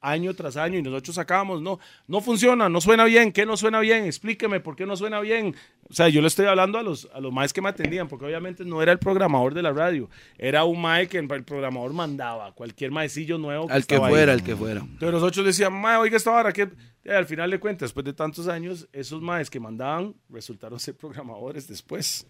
año 0.00 0.32
tras 0.34 0.56
año 0.56 0.78
y 0.78 0.82
nosotros 0.82 1.14
sacamos, 1.14 1.60
no, 1.60 1.78
no 2.06 2.20
funciona, 2.20 2.68
no 2.68 2.80
suena 2.80 3.04
bien. 3.04 3.32
¿Qué 3.32 3.44
no 3.44 3.56
suena 3.56 3.80
bien? 3.80 4.04
Explíqueme 4.04 4.60
por 4.60 4.76
qué 4.76 4.86
no 4.86 4.96
suena 4.96 5.20
bien. 5.20 5.54
O 5.88 5.92
sea, 5.92 6.08
yo 6.08 6.20
le 6.20 6.28
estoy 6.28 6.46
hablando 6.46 6.78
a 6.78 6.82
los, 6.82 7.08
a 7.12 7.20
los 7.20 7.32
maes 7.32 7.52
que 7.52 7.60
me 7.60 7.68
atendían, 7.68 8.08
porque 8.08 8.24
obviamente 8.24 8.64
no 8.64 8.82
era 8.82 8.92
el 8.92 8.98
programador 8.98 9.54
de 9.54 9.62
la 9.62 9.72
radio. 9.72 10.08
Era 10.38 10.64
un 10.64 10.80
mae 10.80 11.08
que 11.08 11.18
el 11.18 11.26
programador 11.26 11.92
mandaba, 11.92 12.52
cualquier 12.52 12.90
maecillo 12.90 13.38
nuevo. 13.38 13.64
Al 13.70 13.86
que 13.86 13.94
estaba 13.94 14.06
ahí. 14.06 14.12
fuera, 14.12 14.32
al 14.32 14.42
que 14.42 14.56
fuera. 14.56 14.80
Entonces 14.80 15.12
nosotros 15.12 15.46
decíamos, 15.46 15.80
mae, 15.80 15.96
oiga 15.96 16.16
esta 16.16 16.30
vara, 16.30 16.52
que 16.52 16.68
eh, 17.04 17.12
al 17.12 17.26
final 17.26 17.50
de 17.50 17.58
cuentas, 17.58 17.88
después 17.88 18.04
de 18.04 18.12
tantos 18.12 18.48
años, 18.48 18.88
esos 18.92 19.20
maes 19.20 19.50
que 19.50 19.60
mandaban 19.60 20.14
resultaron 20.28 20.78
ser 20.78 20.96
programadores 20.96 21.66
después. 21.68 22.26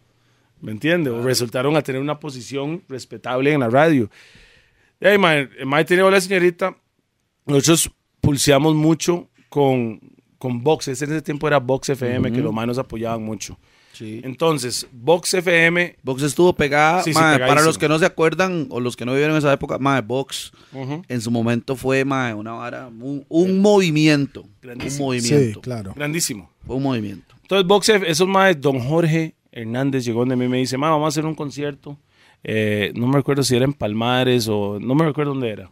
¿Me 0.61 0.72
entiendes? 0.72 1.12
O 1.12 1.22
resultaron 1.22 1.76
a 1.76 1.82
tener 1.82 2.00
una 2.00 2.18
posición 2.18 2.82
respetable 2.88 3.52
en 3.52 3.61
la 3.61 3.68
radio. 3.70 4.11
Y 5.00 5.06
ahí, 5.06 5.18
mae, 5.18 5.84
tenía 5.86 6.04
la 6.11 6.20
señorita. 6.20 6.76
Nosotros 7.46 7.90
pulseamos 8.20 8.74
mucho 8.74 9.28
con, 9.48 10.00
con 10.38 10.62
Vox. 10.62 10.88
En 10.88 10.94
ese 10.94 11.22
tiempo 11.22 11.48
era 11.48 11.58
Vox 11.58 11.88
FM, 11.88 12.30
que 12.32 12.40
los 12.40 12.52
maes 12.52 12.68
nos 12.68 12.78
apoyaban 12.78 13.22
mucho. 13.22 13.58
Sí. 13.92 14.20
Entonces, 14.24 14.86
Vox 14.92 15.34
FM. 15.34 15.96
Box 16.02 16.22
estuvo 16.22 16.54
pegada, 16.54 17.02
Sí, 17.02 17.12
sí, 17.12 17.18
mae, 17.18 17.34
pegadísimo. 17.36 17.48
para 17.48 17.66
los 17.66 17.76
que 17.78 17.88
no 17.88 17.98
se 17.98 18.06
acuerdan 18.06 18.66
o 18.70 18.80
los 18.80 18.96
que 18.96 19.04
no 19.04 19.12
vivieron 19.12 19.36
esa 19.36 19.52
época, 19.52 19.78
mae, 19.78 20.00
Box 20.00 20.52
Ujú, 20.72 21.02
en 21.08 21.20
su 21.20 21.30
momento 21.30 21.76
fue 21.76 22.04
mae, 22.04 22.32
una 22.32 22.52
vara, 22.52 22.86
un, 22.88 23.24
un 23.28 23.61
movimiento, 23.61 24.42
un 24.42 24.54
Grandísimo. 24.62 24.96
Sí, 24.96 25.02
movimiento, 25.02 25.61
claro. 25.61 25.92
grandísimo. 25.96 26.50
fue 26.66 26.76
un 26.76 26.82
movimiento. 26.84 27.34
Entonces, 27.42 27.66
Vox 27.66 27.88
esos 27.88 28.28
maes, 28.28 28.61
don 28.61 28.78
Jorge 28.78 29.34
Hernández 29.53 30.05
llegó 30.05 30.20
donde 30.20 30.36
mí 30.36 30.44
y 30.44 30.48
me 30.48 30.59
dice, 30.59 30.76
ma, 30.78 30.90
vamos 30.90 31.07
a 31.07 31.09
hacer 31.09 31.26
un 31.26 31.34
concierto. 31.34 31.96
Eh, 32.42 32.92
no 32.94 33.07
me 33.07 33.16
recuerdo 33.18 33.42
si 33.42 33.55
era 33.55 33.66
en 33.66 33.74
Palmares 33.74 34.48
o 34.48 34.78
no 34.80 34.94
me 34.94 35.05
recuerdo 35.05 35.32
dónde 35.34 35.51
era. 35.51 35.70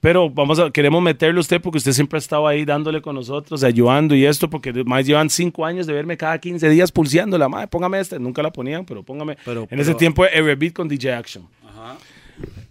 Pero 0.00 0.30
vamos 0.30 0.58
a, 0.60 0.70
queremos 0.70 1.02
meterle 1.02 1.38
a 1.38 1.40
usted 1.40 1.60
porque 1.60 1.78
usted 1.78 1.90
siempre 1.92 2.16
ha 2.16 2.20
estado 2.20 2.46
ahí 2.46 2.64
dándole 2.64 3.02
con 3.02 3.16
nosotros, 3.16 3.64
ayudando 3.64 4.14
y 4.14 4.24
esto, 4.24 4.48
porque 4.48 4.72
más 4.84 5.04
llevan 5.04 5.28
cinco 5.30 5.66
años 5.66 5.84
de 5.86 5.92
verme 5.94 6.16
cada 6.16 6.38
15 6.38 6.68
días 6.68 6.92
pulseándola. 6.92 7.48
Madre, 7.48 7.66
póngame 7.66 7.98
esta. 7.98 8.18
Nunca 8.20 8.40
la 8.40 8.52
ponían, 8.52 8.84
pero 8.84 9.02
póngame. 9.02 9.36
Pero- 9.44 9.62
en 9.62 9.66
pero- 9.68 9.82
ese 9.82 9.94
tiempo, 9.94 10.24
Everbeat 10.24 10.74
con 10.74 10.86
DJ 10.86 11.12
Action. 11.14 11.48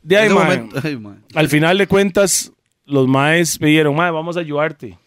De 0.02 0.18
ahí, 0.18 0.30
mae, 0.30 0.58
momento- 0.60 0.80
ay, 0.84 0.98
al 1.34 1.50
final 1.50 1.78
de 1.78 1.88
cuentas, 1.88 2.54
los 2.86 3.08
maes 3.08 3.60
me 3.60 3.68
dijeron, 3.68 3.96
mae, 3.96 4.12
vamos 4.12 4.38
a 4.38 4.40
ayudarte. 4.40 4.98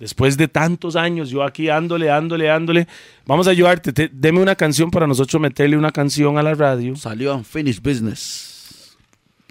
Después 0.00 0.36
de 0.36 0.48
tantos 0.48 0.96
años, 0.96 1.28
yo 1.30 1.42
aquí 1.44 1.66
dándole, 1.66 2.06
dándole, 2.06 2.46
dándole, 2.46 2.88
vamos 3.26 3.46
a 3.46 3.50
ayudarte. 3.50 3.92
Te- 3.92 4.10
deme 4.12 4.40
una 4.40 4.56
canción 4.56 4.90
para 4.90 5.06
nosotros 5.06 5.40
meterle 5.40 5.76
una 5.76 5.92
canción 5.92 6.38
a 6.38 6.42
la 6.42 6.54
radio. 6.54 6.96
Salió 6.96 7.36
Unfinished 7.36 7.82
Business. 7.82 8.96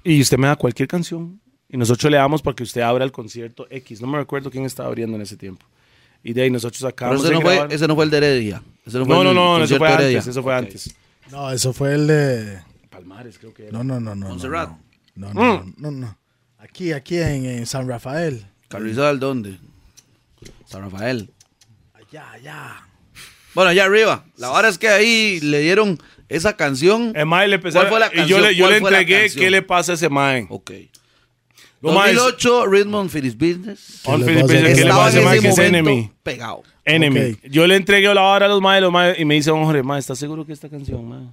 Y 0.03 0.19
usted 0.21 0.37
me 0.37 0.47
da 0.47 0.55
cualquier 0.55 0.87
canción. 0.87 1.39
Y 1.69 1.77
nosotros 1.77 2.09
le 2.11 2.17
damos 2.17 2.41
para 2.41 2.55
que 2.55 2.63
usted 2.63 2.81
abra 2.81 3.05
el 3.05 3.11
concierto 3.11 3.67
X. 3.69 4.01
No 4.01 4.07
me 4.07 4.17
recuerdo 4.17 4.49
quién 4.49 4.65
estaba 4.65 4.89
abriendo 4.89 5.15
en 5.17 5.21
ese 5.21 5.37
tiempo. 5.37 5.65
Y 6.23 6.33
de 6.33 6.41
ahí 6.41 6.49
nosotros 6.49 6.79
Pero 6.81 6.89
acabamos 6.89 7.21
ese 7.23 7.29
de 7.29 7.35
no, 7.35 7.41
fue, 7.41 7.67
ese 7.69 7.87
no 7.87 7.95
fue 7.95 8.05
el 8.05 8.09
de 8.11 8.17
Heredia. 8.17 8.63
Ese 8.85 8.97
no, 8.97 9.05
fue 9.05 9.15
No, 9.15 9.23
no, 9.23 9.29
el 9.29 9.35
no, 9.35 9.63
eso 9.63 9.77
fue 9.77 9.87
Heredia. 9.93 10.17
antes, 10.17 10.27
eso 10.27 10.41
fue 10.43 10.53
Ok. 10.53 10.59
antes. 10.63 10.95
No, 11.31 11.51
eso 11.51 11.73
fue 11.73 11.93
el 11.93 12.07
de. 12.07 12.59
Palmares, 12.89 13.37
creo 13.37 13.53
que 13.53 13.67
era. 13.67 13.71
No, 13.77 13.83
no, 13.83 13.99
no, 13.99 14.15
no. 14.15 14.23
no, 14.23 14.29
Montserrat. 14.29 14.71
No, 15.15 15.31
no, 15.31 15.63
no, 15.63 15.73
no, 15.77 15.91
no. 15.91 16.17
Aquí, 16.57 16.91
aquí 16.91 17.17
en, 17.19 17.45
en 17.45 17.65
San 17.67 17.87
Rafael. 17.87 18.45
Carrizal, 18.67 19.19
¿dónde? 19.19 19.59
San 20.69 20.81
Rafael. 20.83 21.31
Allá, 21.93 22.31
allá. 22.31 22.87
Bueno, 23.55 23.71
allá 23.71 23.85
arriba. 23.85 24.23
La 24.37 24.49
vara 24.49 24.69
es 24.69 24.77
que 24.77 24.87
ahí 24.87 25.39
le 25.41 25.61
dieron 25.61 25.97
esa 26.27 26.55
canción. 26.55 27.11
El 27.15 27.25
mae 27.25 27.47
le 27.47 27.59
¿Cuál 27.59 27.87
fue 27.87 27.99
la 27.99 28.07
y 28.07 28.09
yo 28.11 28.15
canción? 28.37 28.41
le, 28.43 28.55
yo 28.55 28.63
¿Cuál 28.65 28.71
le 28.71 28.77
entregué 28.77 29.21
canción? 29.21 29.43
qué 29.43 29.49
le 29.49 29.61
pasa 29.63 29.93
a 29.93 29.95
ese 29.95 30.09
mae. 30.09 30.45
Ok. 30.49 30.71
Lo 31.81 31.91
maes- 31.93 32.13
2008, 32.15 32.67
Rhythm 32.67 32.93
Unfinished 32.93 33.37
Business. 33.37 34.01
¿Qué 34.03 34.11
On? 34.11 34.19
Business, 34.21 34.47
¿qué 34.77 34.83
le 34.83 34.89
pasa 34.89 35.05
a 35.05 35.09
ese 35.09 35.21
mae 35.21 35.39
que 35.39 35.47
es 35.49 35.57
enemy? 35.57 36.11
pegado. 36.21 36.61
Enemy. 36.85 37.37
Yo 37.49 37.65
le 37.65 37.75
entregué 37.75 38.13
la 38.13 38.21
hora 38.23 38.45
a 38.45 38.49
los 38.49 38.61
maes, 38.61 38.81
los 38.81 38.91
maes, 38.91 39.17
y 39.19 39.25
me 39.25 39.35
dice, 39.35 39.49
Jorge, 39.49 39.81
mae, 39.81 39.99
¿estás 39.99 40.19
seguro 40.19 40.45
que 40.45 40.53
esta 40.53 40.69
canción, 40.69 41.07
mae? 41.07 41.27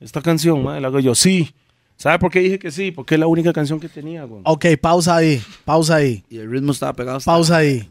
Esta 0.00 0.20
canción, 0.22 0.62
mae, 0.64 0.80
la 0.80 0.88
hago 0.88 0.98
yo, 1.00 1.14
sí. 1.14 1.54
¿Sabe 1.96 2.18
por 2.18 2.30
qué 2.30 2.40
dije 2.40 2.58
que 2.58 2.70
sí? 2.70 2.90
Porque 2.90 3.14
es 3.14 3.20
la 3.20 3.26
única 3.26 3.52
canción 3.52 3.78
que 3.80 3.88
tenía, 3.88 4.24
güey. 4.24 4.42
Ok, 4.44 4.66
pausa 4.80 5.16
ahí. 5.16 5.42
Pausa 5.64 5.96
ahí. 5.96 6.24
Y 6.28 6.38
el 6.38 6.50
ritmo 6.50 6.72
estaba 6.72 6.92
pegado. 6.92 7.16
hasta- 7.18 7.30
Pausa 7.30 7.56
ahí. 7.58 7.88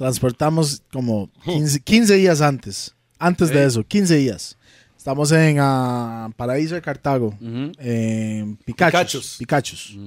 Transportamos 0.00 0.82
como 0.90 1.30
15, 1.44 1.80
15 1.80 2.14
días 2.14 2.40
antes. 2.40 2.94
Antes 3.18 3.50
de 3.50 3.62
eso, 3.62 3.84
15 3.84 4.16
días. 4.16 4.56
Estamos 4.96 5.30
en 5.30 5.58
ah, 5.60 6.30
Paraíso 6.38 6.74
de 6.74 6.80
Cartago. 6.80 7.26
Ujú. 7.38 7.72
en 7.78 8.56
Picachos. 8.64 9.36
Picachos. 9.36 9.36
Picachos. 9.38 9.98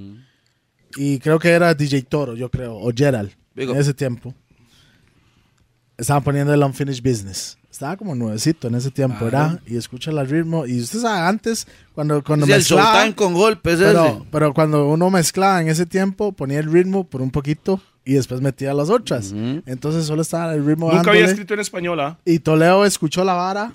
Y 0.96 1.20
creo 1.20 1.38
que 1.38 1.48
era 1.48 1.72
DJ 1.74 2.02
Toro, 2.02 2.34
yo 2.34 2.50
creo, 2.50 2.74
o 2.76 2.90
Gerald, 2.92 3.30
en 3.54 3.76
ese 3.76 3.94
tiempo. 3.94 4.34
Estaban 5.96 6.24
poniendo 6.24 6.52
el 6.52 6.60
Unfinished 6.64 7.04
Business. 7.08 7.56
Estaba 7.70 7.96
como 7.96 8.16
nuevecito 8.16 8.66
en 8.66 8.74
ese 8.74 8.90
tiempo, 8.90 9.28
Claro. 9.28 9.50
¿verdad? 9.50 9.60
Y 9.64 9.76
escucha 9.76 10.10
el 10.10 10.26
ritmo. 10.28 10.66
Y 10.66 10.80
usted 10.80 11.02
sabe, 11.02 11.20
antes, 11.20 11.68
cuando, 11.94 12.20
cuando 12.24 12.46
Sí, 12.46 12.52
el 12.52 12.58
mezclaba... 12.58 12.94
Showtime 12.94 13.14
con 13.14 13.34
golpes 13.34 13.78
pero, 13.78 14.06
ese. 14.06 14.22
pero 14.32 14.52
cuando 14.54 14.88
uno 14.88 15.08
mezclaba 15.10 15.62
en 15.62 15.68
ese 15.68 15.86
tiempo, 15.86 16.32
ponía 16.32 16.58
el 16.58 16.72
ritmo 16.72 17.04
por 17.04 17.22
un 17.22 17.30
poquito 17.30 17.80
y 18.04 18.14
después 18.14 18.40
metía 18.40 18.74
las 18.74 18.90
otras. 18.90 19.32
Entonces 19.66 20.04
solo 20.06 20.22
estaba 20.22 20.54
el 20.54 20.64
ritmo 20.64 20.92
Nunca 20.92 21.10
había 21.10 21.24
escrito 21.26 21.54
en 21.54 21.60
español, 21.60 22.00
¿ah? 22.00 22.18
Y 22.24 22.38
Toledo 22.38 22.84
escuchó 22.84 23.24
la 23.24 23.34
vara. 23.34 23.72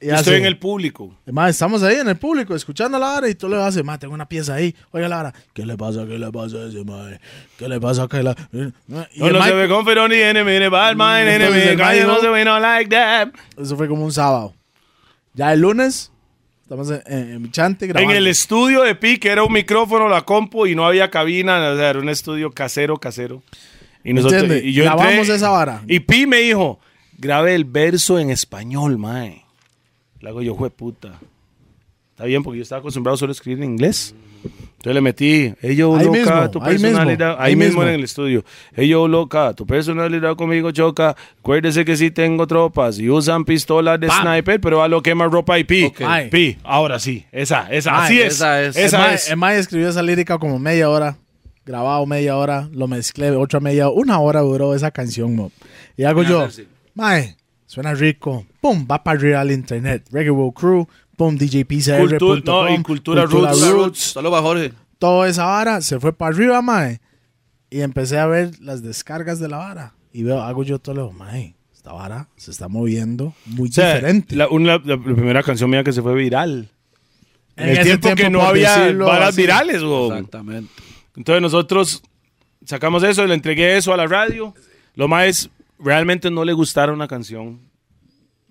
Y 0.00 0.08
Yo 0.08 0.14
estoy 0.16 0.34
hace- 0.34 0.40
en 0.42 0.46
el 0.46 0.58
público. 0.58 1.16
Ma, 1.32 1.48
estamos 1.48 1.82
ahí 1.82 1.96
en 1.96 2.08
el 2.08 2.16
público 2.16 2.54
escuchando 2.54 2.98
la 2.98 3.06
vara 3.06 3.28
y 3.28 3.36
a 3.40 3.64
decir, 3.66 3.84
ma, 3.84 3.98
tengo 3.98 4.12
una 4.12 4.28
pieza 4.28 4.52
ahí. 4.54 4.74
Oiga 4.90 5.08
la 5.08 5.16
vara, 5.16 5.34
¿qué 5.54 5.64
le 5.64 5.76
pasa? 5.78 6.04
¿Qué 6.04 6.18
le 6.18 6.30
pasa 6.30 6.56
a 6.58 6.68
ese 6.68 6.84
mae? 6.84 7.20
¿Qué 7.56 7.68
le 7.68 7.80
pasa? 7.80 8.06
¿Qué 8.06 8.22
la... 8.22 8.36
Y 8.52 9.20
No, 9.20 9.30
no 9.30 9.42
se 9.44 9.54
ve 9.54 9.68
con 9.68 9.84
Ferón 9.86 10.12
y 10.12 10.16
enemy, 10.16 10.68
bad 10.68 10.94
mind, 10.94 11.28
enemy, 11.28 12.04
no- 12.06 12.20
se 12.20 12.28
ve 12.28 12.44
no 12.44 12.60
like 12.60 12.90
that. 12.90 13.28
Eso 13.56 13.76
fue 13.76 13.88
como 13.88 14.04
un 14.04 14.12
sábado. 14.12 14.52
Ya 15.32 15.52
el 15.54 15.60
lunes, 15.60 16.12
estamos 16.64 16.90
en, 16.90 17.02
en, 17.06 17.30
en 17.34 17.42
Michante 17.42 17.84
En 17.84 17.90
grabando. 17.92 18.14
el 18.14 18.26
estudio 18.26 18.82
de 18.82 18.94
Pi, 18.96 19.18
que 19.18 19.28
era 19.28 19.44
un 19.44 19.52
micrófono, 19.52 20.08
la 20.08 20.22
compu 20.22 20.66
y 20.66 20.74
no 20.74 20.84
había 20.84 21.10
cabina, 21.10 21.70
o 21.70 21.76
sea, 21.76 21.90
era 21.90 21.98
un 22.00 22.08
estudio 22.08 22.50
casero, 22.50 22.96
casero. 22.98 23.42
Y 24.02 24.12
nosotros, 24.12 24.42
¿Entiende? 24.42 24.66
y 24.68 24.72
yo 24.72 24.84
entré- 24.84 24.96
Grabamos 24.96 25.28
esa 25.28 25.48
vara. 25.50 25.82
Y 25.86 26.00
Pi 26.00 26.26
me 26.26 26.38
dijo, 26.40 26.80
grabe 27.18 27.54
el 27.54 27.64
verso 27.64 28.18
en 28.18 28.30
español, 28.30 28.98
mae. 28.98 29.44
Le 30.20 30.28
hago 30.30 30.42
yo, 30.42 30.54
jue 30.54 30.70
puta. 30.70 31.18
Está 32.24 32.28
bien, 32.30 32.42
porque 32.42 32.56
yo 32.56 32.62
estaba 32.62 32.78
acostumbrado 32.78 33.18
solo 33.18 33.32
a 33.32 33.34
escribir 33.34 33.62
en 33.62 33.72
inglés. 33.72 34.14
Entonces 34.44 34.94
le 34.94 35.00
metí, 35.02 35.54
ello 35.60 35.94
Ahí 35.94 36.06
loca, 36.06 36.18
mismo, 36.18 36.50
tu 36.50 36.62
ahí 36.62 36.72
mismo, 36.72 36.88
personalidad. 36.88 37.36
Ahí, 37.38 37.50
ahí 37.50 37.56
mismo, 37.56 37.82
en 37.82 37.88
el 37.90 38.04
estudio. 38.04 38.46
Ello 38.74 39.06
loca, 39.08 39.52
tu 39.52 39.66
personalidad 39.66 40.34
conmigo 40.34 40.70
choca. 40.70 41.16
Acuérdese 41.38 41.84
que 41.84 41.98
sí 41.98 42.10
tengo 42.10 42.46
tropas 42.46 42.98
y 42.98 43.10
usan 43.10 43.44
pistolas 43.44 44.00
de 44.00 44.06
Pam. 44.06 44.22
sniper, 44.22 44.58
pero 44.58 44.82
a 44.82 44.88
lo 44.88 45.02
quema 45.02 45.26
ropa 45.26 45.58
y 45.58 45.64
pi. 45.64 45.84
Ok. 45.84 46.00
Ay. 46.06 46.30
Pi, 46.30 46.56
ahora 46.64 46.98
sí, 46.98 47.26
esa, 47.30 47.70
esa, 47.70 47.90
Ay, 47.94 48.04
así 48.04 48.20
es. 48.22 48.34
esa 48.36 48.62
es. 48.62 48.76
Esa 48.78 49.12
es. 49.12 49.58
escribió 49.58 49.90
esa 49.90 50.02
lírica 50.02 50.38
como 50.38 50.58
media 50.58 50.88
hora. 50.88 51.18
Grabado 51.66 52.06
media 52.06 52.38
hora. 52.38 52.70
Lo 52.72 52.88
mezclé 52.88 53.30
otra 53.32 53.60
media 53.60 53.90
Una 53.90 54.18
hora 54.18 54.40
duró 54.40 54.74
esa 54.74 54.90
canción, 54.90 55.36
mo. 55.36 55.52
Y 55.94 56.04
hago 56.04 56.22
yo, 56.22 56.48
mae, 56.94 57.36
suena 57.66 57.92
rico. 57.92 58.46
Pum, 58.62 58.86
va 58.90 59.04
para 59.04 59.18
arriba 59.18 59.40
al 59.42 59.50
internet. 59.50 60.06
Reggae 60.10 60.30
World 60.30 60.54
Crew. 60.54 60.88
Pum, 61.16 61.36
DJPCR. 61.36 62.18
Cultu- 62.18 62.44
no, 62.44 62.72
y 62.74 62.82
Cultura 62.82 63.24
Roots. 63.26 63.68
Roots. 63.70 63.98
Saludos 64.14 64.38
a 64.38 64.42
Jorge. 64.42 64.72
toda 64.98 65.28
esa 65.28 65.44
vara 65.44 65.80
se 65.80 66.00
fue 66.00 66.12
para 66.12 66.34
arriba, 66.34 66.60
mae. 66.62 67.00
Y 67.70 67.80
empecé 67.80 68.18
a 68.18 68.26
ver 68.26 68.50
las 68.60 68.82
descargas 68.82 69.38
de 69.40 69.48
la 69.48 69.58
vara. 69.58 69.94
Y 70.12 70.22
veo, 70.22 70.40
hago 70.42 70.62
yo 70.62 70.78
todo 70.78 70.94
lo, 70.94 71.12
mae, 71.12 71.56
esta 71.74 71.92
vara 71.92 72.28
se 72.36 72.50
está 72.52 72.68
moviendo 72.68 73.34
muy 73.46 73.68
O 73.68 73.72
sea, 73.72 73.94
diferente. 73.96 74.36
La, 74.36 74.48
una- 74.48 74.78
la- 74.78 74.96
la 74.96 75.02
primera 75.02 75.42
canción 75.42 75.68
mía 75.70 75.82
que 75.84 75.92
se 75.92 76.02
fue 76.02 76.14
viral. 76.14 76.68
En, 77.56 77.68
el 77.68 77.78
ese 77.78 77.98
tiempo, 77.98 78.16
que 78.16 78.30
no 78.30 78.42
había 78.42 78.92
varas 78.94 79.28
así. 79.30 79.42
virales, 79.42 79.82
weón. 79.82 80.12
Exactamente. 80.14 80.72
Entonces 81.16 81.40
nosotros 81.42 82.02
sacamos 82.64 83.02
eso, 83.04 83.24
le 83.26 83.34
entregué 83.34 83.76
eso 83.76 83.92
a 83.92 83.96
la 83.96 84.06
radio. 84.06 84.54
Lo 84.96 85.06
más 85.08 85.48
realmente 85.78 86.30
no 86.30 86.44
le 86.44 86.52
gustara 86.52 86.92
una 86.92 87.06
canción. 87.06 87.60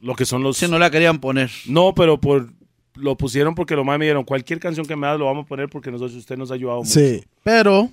Lo 0.04 0.16
que 0.16 0.26
son 0.26 0.43
los... 0.43 0.58
Si 0.58 0.68
no 0.68 0.78
la 0.78 0.91
querían 0.91 1.20
poner. 1.20 1.49
No, 1.66 1.95
pero 1.95 2.20
por 2.20 2.49
lo 2.95 3.16
pusieron 3.18 3.56
porque 3.56 3.76
lo 3.76 3.84
más 3.84 3.97
me 3.97 4.06
dieron. 4.06 4.24
Cualquier 4.24 4.60
canción 4.60 4.86
que 4.86 4.95
me 4.95 5.08
das 5.08 5.18
lo 5.18 5.26
vamos 5.26 5.45
a 5.45 5.47
poner 5.47 5.70
porque 5.70 5.89
nosotros 5.89 6.16
usted 6.18 6.38
nos 6.38 6.51
ha 6.51 6.56
ayudado 6.56 6.80
mucho. 6.80 6.91
Sí, 6.91 7.24
pero 7.41 7.89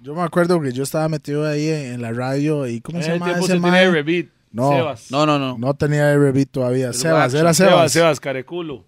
yo 0.00 0.14
me 0.14 0.22
acuerdo 0.22 0.60
que 0.60 0.72
yo 0.72 0.82
estaba 0.82 1.08
metido 1.08 1.46
ahí 1.46 1.68
en, 1.68 1.94
en 1.94 2.02
la 2.02 2.12
radio 2.12 2.66
y 2.66 2.80
¿cómo 2.80 2.98
En 2.98 3.04
se 3.04 3.10
ese 3.10 3.18
llama 3.18 3.26
tiempo 3.26 3.44
ese 3.44 3.54
se 3.54 3.60
mae? 3.60 3.70
tenía 3.70 3.90
Rebeat. 3.92 4.26
No. 4.52 4.72
Sebas. 4.72 5.10
No, 5.12 5.24
no, 5.24 5.38
no. 5.38 5.56
No 5.56 5.74
tenía 5.74 6.12
RB 6.16 6.46
todavía. 6.50 6.92
Sebas, 6.92 7.26
Action. 7.26 7.40
era 7.40 7.54
Sebas, 7.54 7.72
Sebas. 7.74 7.92
Sebas, 7.92 8.20
careculo. 8.20 8.84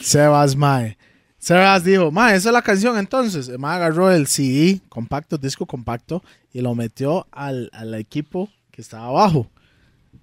Sebas, 0.00 0.56
mae. 0.56 0.96
Sebas 1.38 1.84
dijo, 1.84 2.10
mae, 2.10 2.36
esa 2.36 2.48
es 2.48 2.52
la 2.54 2.62
canción 2.62 2.96
entonces. 2.96 3.48
El 3.48 3.58
mae 3.58 3.76
agarró 3.76 4.10
el 4.10 4.26
CD, 4.26 4.80
compacto, 4.88 5.36
disco 5.36 5.66
compacto, 5.66 6.22
y 6.54 6.62
lo 6.62 6.74
metió 6.74 7.26
al, 7.32 7.68
al 7.74 7.94
equipo 7.96 8.48
que 8.70 8.80
estaba 8.80 9.06
abajo. 9.08 9.46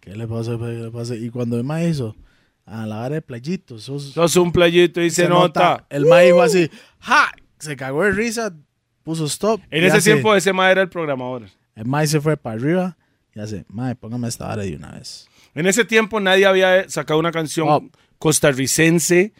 ¿Qué 0.01 0.15
le 0.15 0.27
pasa? 0.27 0.57
¿Qué 0.57 0.65
le 0.65 0.91
pasa? 0.91 1.15
Y 1.15 1.29
cuando 1.29 1.55
el 1.57 1.63
mae 1.63 1.87
hizo, 1.89 2.15
a 2.65 2.85
la 2.85 2.97
hora 2.99 3.09
de 3.15 3.21
playitos, 3.21 3.83
sos- 3.83 4.11
Sos 4.13 4.35
un 4.35 4.51
playito 4.51 5.01
y 5.01 5.09
se, 5.09 5.29
nota. 5.29 5.85
El 5.89 6.05
mae 6.05 6.25
dijo 6.27 6.41
así, 6.41 6.69
¡ja! 6.99 7.31
Se 7.59 7.75
cagó 7.77 8.03
de 8.03 8.11
risa, 8.11 8.53
puso 9.03 9.25
stop. 9.27 9.61
En 9.71 9.83
ese 9.85 9.97
hace- 9.97 10.11
tiempo 10.13 10.35
ese 10.35 10.51
mae 10.53 10.71
era 10.71 10.81
el 10.81 10.89
programador. 10.89 11.43
El 11.75 11.85
mae 11.85 12.05
se 12.07 12.19
fue 12.19 12.35
para 12.35 12.55
arriba 12.59 12.97
y 13.33 13.39
hace, 13.39 13.63
mae, 13.69 13.95
póngame 13.95 14.27
esta 14.27 14.51
hora 14.51 14.63
de 14.63 14.75
una 14.75 14.91
vez. 14.91 15.27
En 15.55 15.65
ese 15.67 15.85
tiempo 15.85 16.19
nadie 16.19 16.45
había 16.45 16.89
sacado 16.89 17.19
una 17.19 17.31
canción 17.31 17.67
Oh. 17.69 17.89
costarricense 18.17 19.33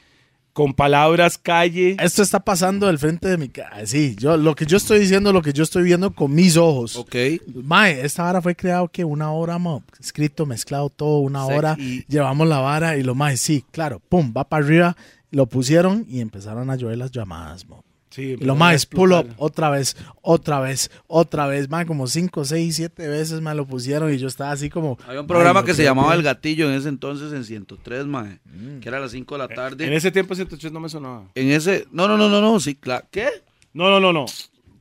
con 0.53 0.73
palabras 0.73 1.37
calle. 1.37 1.95
Esto 1.99 2.21
está 2.21 2.39
pasando 2.39 2.87
del 2.87 2.99
frente 2.99 3.27
de 3.27 3.37
mi 3.37 3.49
casa. 3.49 3.85
Sí, 3.85 4.15
yo, 4.19 4.37
lo 4.37 4.53
que 4.55 4.65
yo 4.65 4.77
estoy 4.77 4.99
diciendo, 4.99 5.31
lo 5.33 5.41
que 5.41 5.53
yo 5.53 5.63
estoy 5.63 5.83
viendo 5.83 6.13
con 6.13 6.33
mis 6.33 6.57
ojos. 6.57 6.95
Ok. 6.95 7.15
Mae, 7.63 8.01
esta 8.05 8.23
vara 8.23 8.41
fue 8.41 8.55
creado 8.55 8.87
que 8.89 9.05
una 9.05 9.31
hora, 9.31 9.57
mo, 9.57 9.83
escrito, 9.99 10.45
mezclado 10.45 10.89
todo, 10.89 11.19
una 11.19 11.45
Sí, 11.47 11.53
hora. 11.53 11.75
y- 11.79 12.05
Llevamos 12.07 12.47
la 12.47 12.59
vara 12.59 12.97
y 12.97 13.03
lo 13.03 13.15
mae, 13.15 13.37
sí, 13.37 13.63
claro, 13.71 14.01
pum, 14.09 14.33
va 14.35 14.43
para 14.47 14.65
arriba. 14.65 14.97
Lo 15.31 15.45
pusieron 15.45 16.05
y 16.09 16.19
empezaron 16.19 16.69
a 16.69 16.75
llover 16.75 16.97
las 16.97 17.11
llamadas, 17.11 17.65
mo. 17.65 17.83
Sí, 18.11 18.35
Y 18.39 18.43
lo 18.43 18.55
más, 18.55 18.85
pull 18.85 19.13
up, 19.13 19.33
otra 19.37 19.69
vez, 19.69 19.95
otra 20.21 20.59
vez, 20.59 20.91
otra 21.07 21.47
vez, 21.47 21.69
mae, 21.69 21.85
como 21.85 22.07
cinco, 22.07 22.43
seis, 22.43 22.75
siete 22.75 23.07
veces 23.07 23.39
me 23.41 23.55
lo 23.55 23.65
pusieron 23.65 24.13
y 24.13 24.17
yo 24.17 24.27
estaba 24.27 24.51
así 24.51 24.69
como. 24.69 24.97
Había 25.07 25.21
un 25.21 25.27
programa 25.27 25.61
"Ay, 25.61 25.65
que 25.65 25.73
se 25.73 25.83
llamaba 25.83 26.11
que-". 26.11 26.17
El 26.17 26.23
Gatillo 26.23 26.69
en 26.69 26.75
ese 26.75 26.89
entonces 26.89 27.31
en 27.31 27.45
103, 27.45 28.05
mae. 28.05 28.39
Que 28.81 28.89
era 28.89 28.97
a 28.97 29.01
las 29.01 29.11
5 29.11 29.35
de 29.35 29.39
la 29.39 29.47
tarde. 29.47 29.87
En 29.87 29.93
ese 29.93 30.11
tiempo 30.11 30.35
103 30.35 30.71
no 30.73 30.81
me 30.81 30.89
sonaba. 30.89 31.23
En 31.35 31.51
ese. 31.51 31.87
No, 31.91 32.07
no, 32.07 32.17
no, 32.17 32.27
no, 32.27 32.41
no. 32.41 32.59
Sí, 32.59 32.75
claro. 32.75 33.07
¿Qué? 33.09 33.29
No, 33.73 33.89
no, 33.89 33.99
no, 34.01 34.11
no. 34.11 34.25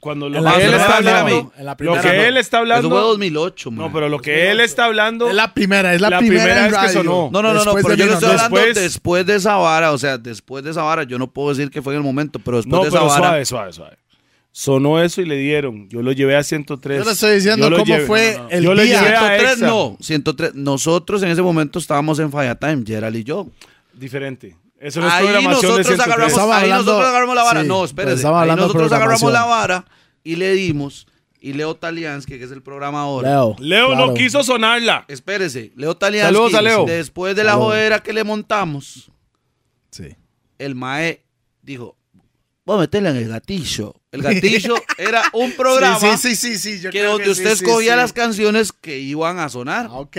Cuando 0.00 0.28
lo 0.30 0.42
que 0.42 0.64
él 0.64 0.72
está 0.74 0.96
hablando, 0.96 1.52
lo 1.68 1.74
que 2.00 2.08
no. 2.08 2.12
él 2.22 2.36
está 2.38 2.56
Eso 2.58 2.66
fue 2.66 2.74
hablando, 2.78 2.88
2008, 3.00 3.70
mae. 3.70 3.86
no, 3.86 3.92
pero 3.92 4.08
lo 4.08 4.18
que 4.18 4.50
él 4.50 4.60
está 4.60 4.86
hablando, 4.86 5.28
Es 5.28 5.34
la 5.34 5.52
primera, 5.52 5.94
es 5.94 6.00
la, 6.00 6.08
La 6.10 6.18
primera, 6.18 6.42
primera 6.44 6.66
en 6.66 6.72
vez 6.72 6.80
que 6.80 6.88
sonó. 6.88 7.28
No, 7.30 7.42
no, 7.42 7.52
no, 7.52 7.64
no, 7.64 7.74
Después 7.74 7.84
pero 7.84 7.96
de 7.96 7.98
yo 7.98 8.04
le 8.06 8.10
mi 8.10 8.14
estoy 8.14 8.30
hablando 8.30 8.56
Después- 8.56 8.74
después 8.82 9.26
de 9.26 9.34
esa 9.36 9.56
vara, 9.56 9.92
o 9.92 9.98
sea, 9.98 10.16
después 10.16 10.64
de 10.64 10.70
esa 10.70 10.82
vara, 10.82 11.02
yo 11.04 11.18
no 11.18 11.30
puedo 11.30 11.50
decir 11.50 11.70
que 11.70 11.82
fue 11.82 11.92
en 11.92 11.98
el 11.98 12.02
momento, 12.04 12.38
pero 12.38 12.56
después 12.56 12.72
no, 12.78 12.82
de 12.82 12.88
esa 12.88 12.96
pero 12.98 13.08
vara. 13.08 13.18
suave, 13.20 13.44
suave, 13.44 13.72
suave. 13.74 13.96
Sonó 14.52 15.00
eso 15.02 15.20
y 15.20 15.26
le 15.26 15.36
dieron. 15.36 15.88
Yo 15.90 16.02
lo 16.02 16.10
llevé 16.12 16.34
a 16.34 16.42
103. 16.42 16.98
Yo 16.98 17.04
le 17.04 17.12
estoy 17.12 17.34
diciendo 17.36 17.70
cómo 17.70 17.84
llevé- 17.84 18.06
fue 18.06 18.34
no, 18.36 18.42
no. 18.44 18.50
el 18.50 18.64
Yo 18.64 18.74
le 18.74 18.84
día. 18.84 19.00
llevé 19.02 19.14
a 19.16 19.20
103 19.20 19.52
Exa. 19.52 19.66
no, 19.66 19.96
103. 20.00 20.54
Nosotros 20.54 21.22
en 21.22 21.28
ese 21.28 21.42
momento 21.42 21.78
estábamos 21.78 22.18
en 22.18 22.32
Falla 22.32 22.54
Time, 22.56 22.82
Gerald 22.86 23.14
y 23.16 23.22
yo. 23.24 23.46
Diferente. 23.92 24.56
Eso 24.80 25.00
no 25.00 25.06
es 25.06 25.12
ahí 25.12 25.24
programación 25.26 25.52
nosotros 25.72 25.86
103. 25.86 26.00
agarramos, 26.06 26.38
ahí 26.38 26.62
hablando- 26.64 26.84
nosotros 26.92 27.08
agarramos 27.08 27.34
la 27.36 27.42
vara. 27.44 27.60
sí, 27.62 27.68
no, 27.68 27.84
espérese. 27.84 28.26
Ahí 28.26 28.48
nosotros 28.56 28.92
agarramos 28.92 29.32
la 29.32 29.44
vara 29.44 29.84
y 30.24 30.36
le 30.36 30.52
dimos. 30.54 31.06
Y 31.42 31.52
Leo 31.54 31.74
Taliansky, 31.74 32.38
que 32.38 32.44
es 32.44 32.50
el 32.50 32.62
programador. 32.62 33.24
Leo. 33.24 33.56
Leo 33.58 33.86
claro. 33.88 34.06
no 34.08 34.14
quiso 34.14 34.42
sonarla. 34.42 35.04
Espérese, 35.08 35.72
Leo 35.76 35.96
Taliansky. 35.96 36.34
Saludos 36.34 36.54
a 36.54 36.62
Leo. 36.62 36.84
Después 36.86 37.34
de 37.36 37.44
la 37.44 37.52
Saludos. 37.52 37.68
jodera 37.68 38.02
que 38.02 38.12
le 38.12 38.24
montamos, 38.24 39.10
Sí. 39.90 40.16
el 40.58 40.74
Mae 40.74 41.22
dijo: 41.62 41.96
Voy 42.66 42.76
a 42.76 42.80
meterla 42.80 43.10
en 43.10 43.16
el 43.16 43.28
gatillo. 43.28 43.94
El 44.12 44.22
gatillo 44.22 44.74
era 44.98 45.22
un 45.32 45.52
programa 45.52 45.98
Sí, 45.98 46.16
sí, 46.18 46.36
sí, 46.36 46.56
sí, 46.58 46.76
sí, 46.76 46.80
yo 46.82 46.90
que 46.90 46.98
creo 46.98 47.12
donde 47.12 47.24
que 47.24 47.30
usted 47.30 47.50
sí, 47.52 47.56
sí, 47.56 47.64
escogía 47.64 47.92
sí. 47.92 47.96
las 47.98 48.12
canciones 48.12 48.72
que 48.72 48.98
iban 48.98 49.38
a 49.38 49.48
sonar. 49.48 49.86
Ah, 49.90 49.94
Ok. 49.98 50.16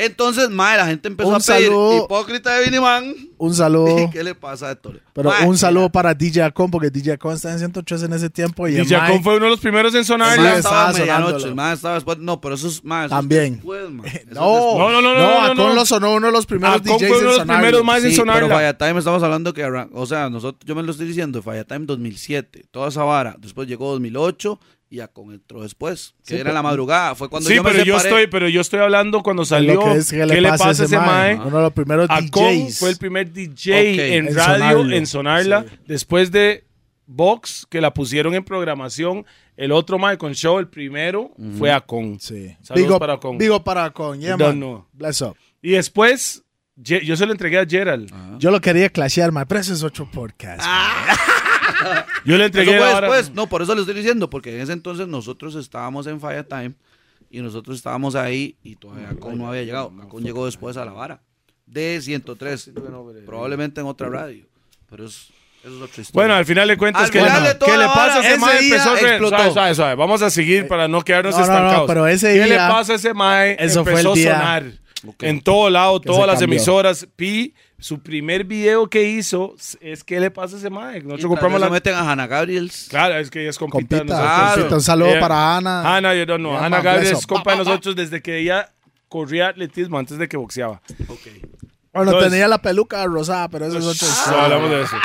Entonces, 0.00 0.48
Mae, 0.48 0.76
la 0.76 0.86
gente 0.86 1.08
empezó 1.08 1.28
Un 1.28 1.34
a 1.34 1.38
pedir 1.40 1.66
saludo. 1.66 2.04
hipócrita 2.04 2.54
de 2.54 2.64
Viniman. 2.66 3.14
Un 3.36 3.52
saludo. 3.52 4.08
¿Qué 4.12 4.22
le 4.22 4.32
pasa 4.36 4.70
a 4.70 4.74
Tole? 4.76 5.00
Pero 5.12 5.32
un 5.44 5.58
saludo 5.58 5.90
para 5.90 6.14
DJ 6.14 6.44
Acon, 6.44 6.70
porque 6.70 6.88
DJ 6.88 7.14
Acon 7.14 7.34
está 7.34 7.50
en 7.50 7.58
103 7.58 8.04
en 8.04 8.12
ese 8.12 8.30
tiempo. 8.30 8.68
Y 8.68 8.76
Jacón 8.86 9.08
Mike- 9.08 9.24
fue 9.24 9.36
uno 9.36 9.46
de 9.46 9.50
los 9.50 9.58
primeros 9.58 9.92
en 9.96 10.04
mae 10.18 10.36
Sí, 10.36 10.40
estaba 10.56 10.88
a 10.88 10.92
estaba 10.92 11.72
estaba 11.72 11.94
después. 11.96 12.18
No, 12.18 12.40
pero 12.40 12.54
eso 12.54 12.68
es 12.68 12.84
más. 12.84 13.10
También. 13.10 13.54
Después, 13.56 13.90
No. 14.30 14.78
No, 14.78 14.90
no, 14.90 15.02
no, 15.02 15.02
no, 15.02 15.14
no, 15.14 15.18
no, 15.18 15.40
Acon 15.46 15.56
no. 15.56 15.74
lo 15.74 15.84
sonó 15.84 16.14
uno 16.14 16.26
de 16.28 16.32
los 16.32 16.46
primeros 16.46 16.76
Acon 16.76 16.96
DJs 16.96 17.08
fue 17.08 17.08
uno 17.08 17.16
de 17.16 17.18
en 17.18 17.24
los 17.26 17.36
sonarlo. 17.38 17.60
primeros 17.62 17.84
más 17.84 18.04
en 18.04 18.10
Sí, 18.12 18.16
pero. 18.34 18.48
Falla 18.48 18.78
Time 18.78 18.98
estamos 19.00 19.22
hablando 19.24 19.52
que, 19.52 19.64
o 19.64 20.06
sea, 20.06 20.30
nosotros, 20.30 20.62
yo 20.64 20.76
me 20.76 20.84
lo 20.84 20.92
estoy 20.92 21.08
diciendo, 21.08 21.42
Falla 21.42 21.64
Time 21.64 21.86
2007, 21.86 22.66
toda 22.70 22.88
esa 22.90 23.02
vara. 23.02 23.34
Después 23.40 23.66
llegó 23.66 23.90
2008 23.90 24.60
y 24.90 25.00
Acon 25.00 25.32
entró 25.34 25.62
después, 25.62 26.14
que 26.24 26.28
Sí, 26.28 26.34
era 26.36 26.44
pero- 26.44 26.54
la 26.54 26.62
madrugada. 26.62 27.14
Fue 27.14 27.28
cuando 27.28 27.48
Sí, 27.48 27.56
yo 27.56 27.62
me 27.62 27.70
pero 27.72 27.84
yo 27.84 27.96
estoy, 27.96 28.26
pero 28.26 28.48
yo 28.48 28.60
estoy 28.60 28.80
hablando 28.80 29.22
cuando 29.22 29.42
Lo 29.42 29.46
salió. 29.46 29.80
que 29.80 29.92
es 29.98 30.10
que 30.10 30.18
¿Qué 30.26 30.40
le 30.40 30.48
pasa 30.48 30.68
a 30.68 30.84
ese 30.86 30.98
mae? 30.98 31.34
Uno 31.36 31.56
de 31.58 31.62
los 31.62 31.72
primeros 31.72 32.06
Acon 32.10 32.66
DJs. 32.66 32.78
fue 32.78 32.90
el 32.90 32.96
primer 32.96 33.32
DJ 33.32 34.16
en 34.16 34.28
en 34.28 34.34
radio 34.34 34.54
sonarlo. 34.78 34.96
en 34.96 35.06
sonarla. 35.06 35.64
Sí. 35.68 35.76
Después 35.86 36.30
de 36.32 36.64
Vox, 37.06 37.66
que 37.70 37.80
la 37.80 37.92
pusieron 37.94 38.34
en 38.34 38.44
programación. 38.44 39.24
El 39.56 39.72
otro 39.72 39.98
mae 39.98 40.16
con 40.18 40.34
show, 40.34 40.58
el 40.58 40.68
primero, 40.68 41.32
fue 41.58 41.72
Acon. 41.72 42.18
Sí. 42.20 42.56
Saludos 42.62 42.98
para 42.98 43.14
Acon. 43.14 43.36
Big 43.38 43.50
up 43.50 43.64
para 43.64 43.84
Acon. 43.86 44.20
Yeah, 44.20 44.36
man. 44.36 44.52
know. 44.56 44.86
Bless 44.92 45.20
up. 45.22 45.34
Y 45.60 45.72
después 45.72 46.44
yo 46.76 47.16
se 47.16 47.26
lo 47.26 47.32
entregué 47.32 47.58
a 47.58 47.66
Gerald. 47.66 48.10
Yo 48.38 48.50
lo 48.50 48.60
quería 48.60 48.88
clashear, 48.88 49.32
mae, 49.32 49.46
pero 49.46 49.60
ese 49.60 49.72
es 49.72 49.82
otro 49.82 50.08
podcast. 50.10 50.62
Yo 52.24 52.36
le 52.36 52.44
Eso 52.44 52.44
entregué 52.46 52.78
fue 52.78 52.86
la 52.86 52.92
vara- 52.94 53.06
después. 53.08 53.34
No, 53.34 53.46
por 53.48 53.62
eso 53.62 53.74
le 53.74 53.80
estoy 53.82 53.94
diciendo, 53.94 54.28
porque 54.30 54.54
en 54.54 54.60
ese 54.62 54.72
entonces 54.72 55.06
nosotros 55.08 55.54
estábamos 55.54 56.06
en 56.06 56.20
Fire 56.20 56.44
Time 56.44 56.72
y 57.30 57.40
nosotros 57.40 57.76
estábamos 57.76 58.14
ahí 58.14 58.56
y 58.62 58.76
todavía 58.76 59.10
Acon 59.10 59.38
no 59.38 59.48
había 59.48 59.62
llegado. 59.62 59.92
Acon 60.02 60.22
llegó 60.22 60.46
después 60.46 60.76
a 60.76 60.84
la 60.84 60.92
vara 60.92 61.20
de 61.66 62.00
103, 62.00 62.70
probablemente 63.26 63.80
en 63.80 63.86
otra 63.86 64.08
radio. 64.08 64.44
Pero 64.90 65.04
es, 65.04 65.28
eso 65.62 65.76
es 65.76 65.82
otra 65.82 65.86
historia. 66.02 66.10
Bueno, 66.14 66.34
al 66.34 66.46
final 66.46 66.66
de 66.68 66.76
cuentas, 66.78 67.04
Al 67.04 67.10
¿qué, 67.10 67.18
final 67.20 67.42
le- 67.42 67.48
de 67.54 67.58
¿qué 67.58 67.76
le 67.76 67.84
pasa 67.86 68.18
a 68.20 68.20
ese 68.26 68.38
mae? 68.38 68.64
Empezó 68.64 68.96
explotó. 68.96 69.36
suave, 69.36 69.52
suave, 69.52 69.74
suave. 69.74 69.94
Vamos 69.96 70.22
a 70.22 70.30
seguir 70.30 70.66
para 70.66 70.88
no 70.88 71.02
quedarnos 71.02 71.34
no, 71.34 71.40
no, 71.40 71.46
no, 71.46 71.52
estancados. 71.54 71.86
pero 71.86 72.06
ese 72.06 72.32
¿Qué 72.32 72.38
le 72.40 72.44
día- 72.46 72.68
pasa 72.68 72.92
a 72.94 72.96
ese 72.96 73.12
mae? 73.14 73.56
Eso 73.58 73.82
fue 73.84 73.92
Empezó 73.92 74.14
el 74.14 74.20
día- 74.20 74.32
a 74.34 74.60
sonar 74.60 74.72
en 75.20 75.40
todo 75.42 75.68
lado, 75.70 76.00
que 76.00 76.06
todas 76.06 76.26
las 76.26 76.40
cambió. 76.40 76.56
emisoras. 76.56 77.06
Pi, 77.14 77.54
su 77.80 78.00
primer 78.00 78.44
video 78.44 78.88
que 78.88 79.04
hizo 79.04 79.54
es 79.80 80.02
¿Qué 80.02 80.18
le 80.18 80.30
pasa 80.30 80.56
a 80.56 80.58
ese 80.58 80.68
mae? 80.70 81.00
Nosotros 81.00 81.28
compramos 81.28 81.60
la... 81.60 81.70
meten 81.70 81.94
a 81.94 82.10
Hannah 82.10 82.26
Gabriels. 82.26 82.88
Claro, 82.90 83.14
es 83.16 83.30
que 83.30 83.40
ella 83.42 83.50
es 83.50 83.58
compita 83.58 83.96
de 83.96 84.00
Compita, 84.00 84.18
nosotros. 84.18 84.54
compita, 84.54 84.74
un 84.74 84.80
saludo 84.82 85.08
Ella- 85.10 85.20
para 85.20 85.56
Ana. 85.56 85.96
Ana, 85.96 86.14
yo 86.14 86.26
no, 86.26 86.38
no. 86.38 86.52
Ya, 86.52 86.58
Ana 86.58 86.68
man, 86.70 86.82
Gabriel 86.82 87.06
beso. 87.08 87.18
es 87.20 87.26
compa 87.26 87.52
de 87.52 87.58
nosotros 87.58 87.94
desde 87.94 88.20
que 88.20 88.38
ella 88.38 88.70
corría 89.08 89.48
atletismo, 89.48 89.98
antes 89.98 90.18
de 90.18 90.28
que 90.28 90.36
boxeaba. 90.36 90.82
Bueno, 91.92 92.10
Entonces- 92.10 92.30
tenía 92.32 92.48
la 92.48 92.60
peluca 92.60 93.04
rosada, 93.06 93.48
pero 93.48 93.66
eso 93.66 93.78
es 93.78 93.86
otro 93.86 94.36
No 94.36 94.42
hablamos 94.42 94.70
de 94.70 94.82
eso. 94.82 94.96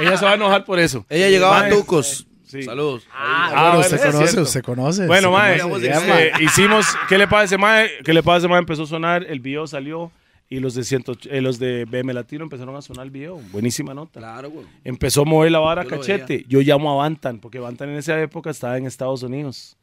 Ella 0.00 0.16
se 0.16 0.24
va 0.24 0.30
a 0.32 0.34
enojar 0.34 0.64
por 0.64 0.78
eso. 0.78 1.04
Ella 1.08 1.28
llegaba 1.28 1.58
a 1.58 1.60
Mae, 1.62 1.70
Tucos. 1.72 2.26
Sí. 2.46 2.62
Saludos. 2.62 3.06
Ah, 3.12 3.48
bueno, 3.50 3.62
bueno, 3.62 3.80
usted 3.80 3.96
es 3.96 4.00
conoce, 4.06 4.26
cierto. 4.28 4.42
usted 4.42 4.62
conoce. 4.62 5.06
Bueno, 5.06 5.30
usted 5.30 5.42
mae, 5.42 5.60
conoce, 5.60 5.90
este, 5.90 6.08
mae. 6.08 6.32
hicimos, 6.44 6.86
¿qué 7.08 7.18
le 7.18 7.26
pasa 7.26 7.40
a 7.40 7.44
ese 7.44 7.58
mae? 7.58 7.90
¿Qué 8.04 8.14
le 8.14 8.22
pasa 8.22 8.34
a 8.34 8.38
ese 8.38 8.48
mae? 8.48 8.58
Empezó 8.60 8.84
a 8.84 8.86
sonar, 8.86 9.24
el 9.28 9.40
video 9.40 9.66
salió 9.66 10.10
y 10.50 10.60
los 10.60 10.74
de, 10.74 10.82
ciento, 10.84 11.12
eh, 11.30 11.40
los 11.40 11.58
de 11.58 11.84
BM 11.84 12.12
Latino 12.14 12.42
empezaron 12.44 12.74
a 12.74 12.80
sonar 12.82 13.04
el 13.04 13.10
video. 13.10 13.38
Buenísima 13.52 13.92
nota. 13.94 14.18
Claro, 14.20 14.50
güey. 14.50 14.66
Empezó 14.84 15.22
a 15.22 15.24
mover 15.24 15.52
la 15.52 15.58
vara 15.58 15.82
Yo 15.84 15.90
cachete. 15.90 16.44
Yo 16.48 16.60
llamo 16.60 16.90
a 16.92 16.96
Bantan, 16.96 17.38
porque 17.38 17.58
Bantan 17.58 17.90
en 17.90 17.96
esa 17.96 18.18
época 18.20 18.50
estaba 18.50 18.78
en 18.78 18.86
Estados 18.86 19.22
Unidos. 19.22 19.76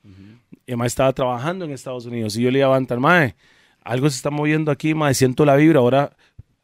Y 0.65 0.75
mae 0.75 0.87
estaba 0.87 1.13
trabajando 1.13 1.65
en 1.65 1.71
Estados 1.71 2.05
Unidos. 2.07 2.35
Y 2.37 2.41
yo 2.41 2.49
le 2.49 2.57
dije 2.59 2.63
a 2.63 2.69
Bantan, 2.69 2.99
mae, 2.99 3.35
algo 3.83 4.09
se 4.09 4.15
está 4.15 4.31
moviendo 4.31 4.71
aquí, 4.71 4.95
mae, 4.95 5.13
siento 5.13 5.45
la 5.45 5.55
vibra. 5.55 5.79
Ahora, 5.79 6.15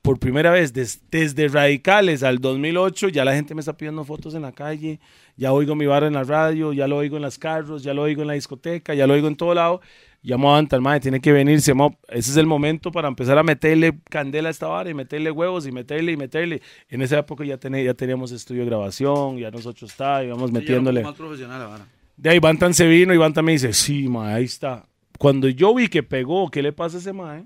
por 0.02 0.18
primera 0.18 0.50
vez, 0.50 0.74
des- 0.74 1.02
desde 1.12 1.48
Radicales 1.48 2.24
al 2.24 2.40
2008, 2.40 3.10
ya 3.10 3.24
la 3.24 3.36
gente 3.36 3.54
me 3.54 3.60
está 3.60 3.78
pidiendo 3.78 4.04
fotos 4.04 4.34
en 4.34 4.42
la 4.42 4.52
calle. 4.52 5.00
Ya 5.38 5.54
oigo 5.54 5.76
mi 5.76 5.86
vara 5.86 6.08
en 6.08 6.14
la 6.14 6.24
radio, 6.24 6.74
ya 6.74 6.88
lo 6.88 6.98
oigo 6.98 7.18
en 7.18 7.22
las 7.22 7.38
carros, 7.38 7.84
ya 7.84 7.94
lo 7.94 8.02
oigo 8.02 8.24
en 8.24 8.28
la 8.30 8.34
discoteca, 8.34 8.96
ya 8.96 9.06
lo 9.06 9.14
oigo 9.14 9.28
en 9.28 9.36
todo 9.36 9.54
lado. 9.54 9.82
Llamo 10.24 10.52
a 10.52 10.54
Bantan, 10.58 10.84
mae, 10.84 11.00
tiene 11.00 11.20
que 11.20 11.32
venirse, 11.32 11.74
mo. 11.74 11.98
Ese 12.08 12.30
es 12.32 12.38
el 12.38 12.46
momento 12.46 12.92
para 12.92 13.08
empezar 13.08 13.38
a 13.40 13.44
meterle 13.44 14.00
candela 14.10 14.50
a 14.50 14.52
esta 14.52 14.68
vara 14.68 14.88
y 14.90 14.94
meterle 14.94 15.32
huevos 15.32 15.66
y 15.66 15.72
meterle 15.72 16.12
y 16.12 16.18
meterle. 16.18 16.62
En 16.90 17.02
esa 17.02 17.18
época 17.18 17.44
ya, 17.44 17.60
tené- 17.60 17.84
ya 17.84 17.96
teníamos 17.96 18.32
estudio 18.32 18.62
de 18.62 18.68
grabación, 18.68 19.38
ya 19.40 19.50
nosotros 19.50 19.90
está, 19.90 20.24
íbamos 20.24 20.52
metiéndole. 20.52 21.02
Más 21.02 21.16
profesional 21.16 21.60
la 21.60 21.66
vara. 21.68 21.88
De 22.18 22.30
ahí 22.30 22.38
Bantan 22.38 22.76
se 22.76 22.86
vino 22.88 23.14
y 23.16 23.18
Bantan 23.18 23.44
me 23.44 23.54
dice, 23.54 23.74
sí, 23.74 24.08
mae, 24.08 24.36
ahí 24.36 24.44
está. 24.44 24.86
Cuando 25.18 25.48
yo 25.50 25.74
vi 25.74 25.88
que 25.88 26.04
pegó, 26.04 26.52
¿qué 26.52 26.62
le 26.62 26.72
pasa 26.72 26.98
a 26.98 27.00
ese 27.00 27.14
mae? 27.14 27.46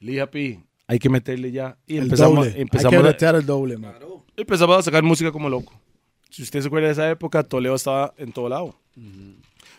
Le 0.00 0.12
dije 0.12 0.22
a 0.22 0.30
Pi, 0.30 0.58
hay 0.88 0.98
que 0.98 1.08
meterle 1.08 1.52
ya. 1.52 1.76
Y 1.86 1.98
El 1.98 2.04
empezamos, 2.04 2.46
doble. 2.46 2.56
Hay 2.56 2.62
empezamos, 2.62 2.90
que 3.16 3.26
a, 3.26 3.30
el 3.30 3.46
doble, 3.46 3.78
mae. 3.78 3.92
empezamos 4.36 4.78
a 4.78 4.82
sacar 4.82 5.04
música 5.04 5.30
como 5.30 5.48
loco. 5.48 5.72
Si 6.28 6.42
usted 6.42 6.60
se 6.60 6.66
acuerda 6.66 6.86
de 6.88 6.92
esa 6.94 7.08
época, 7.10 7.44
Toledo 7.44 7.76
estaba 7.76 8.14
en 8.16 8.32
todo 8.32 8.48
lado. 8.48 8.74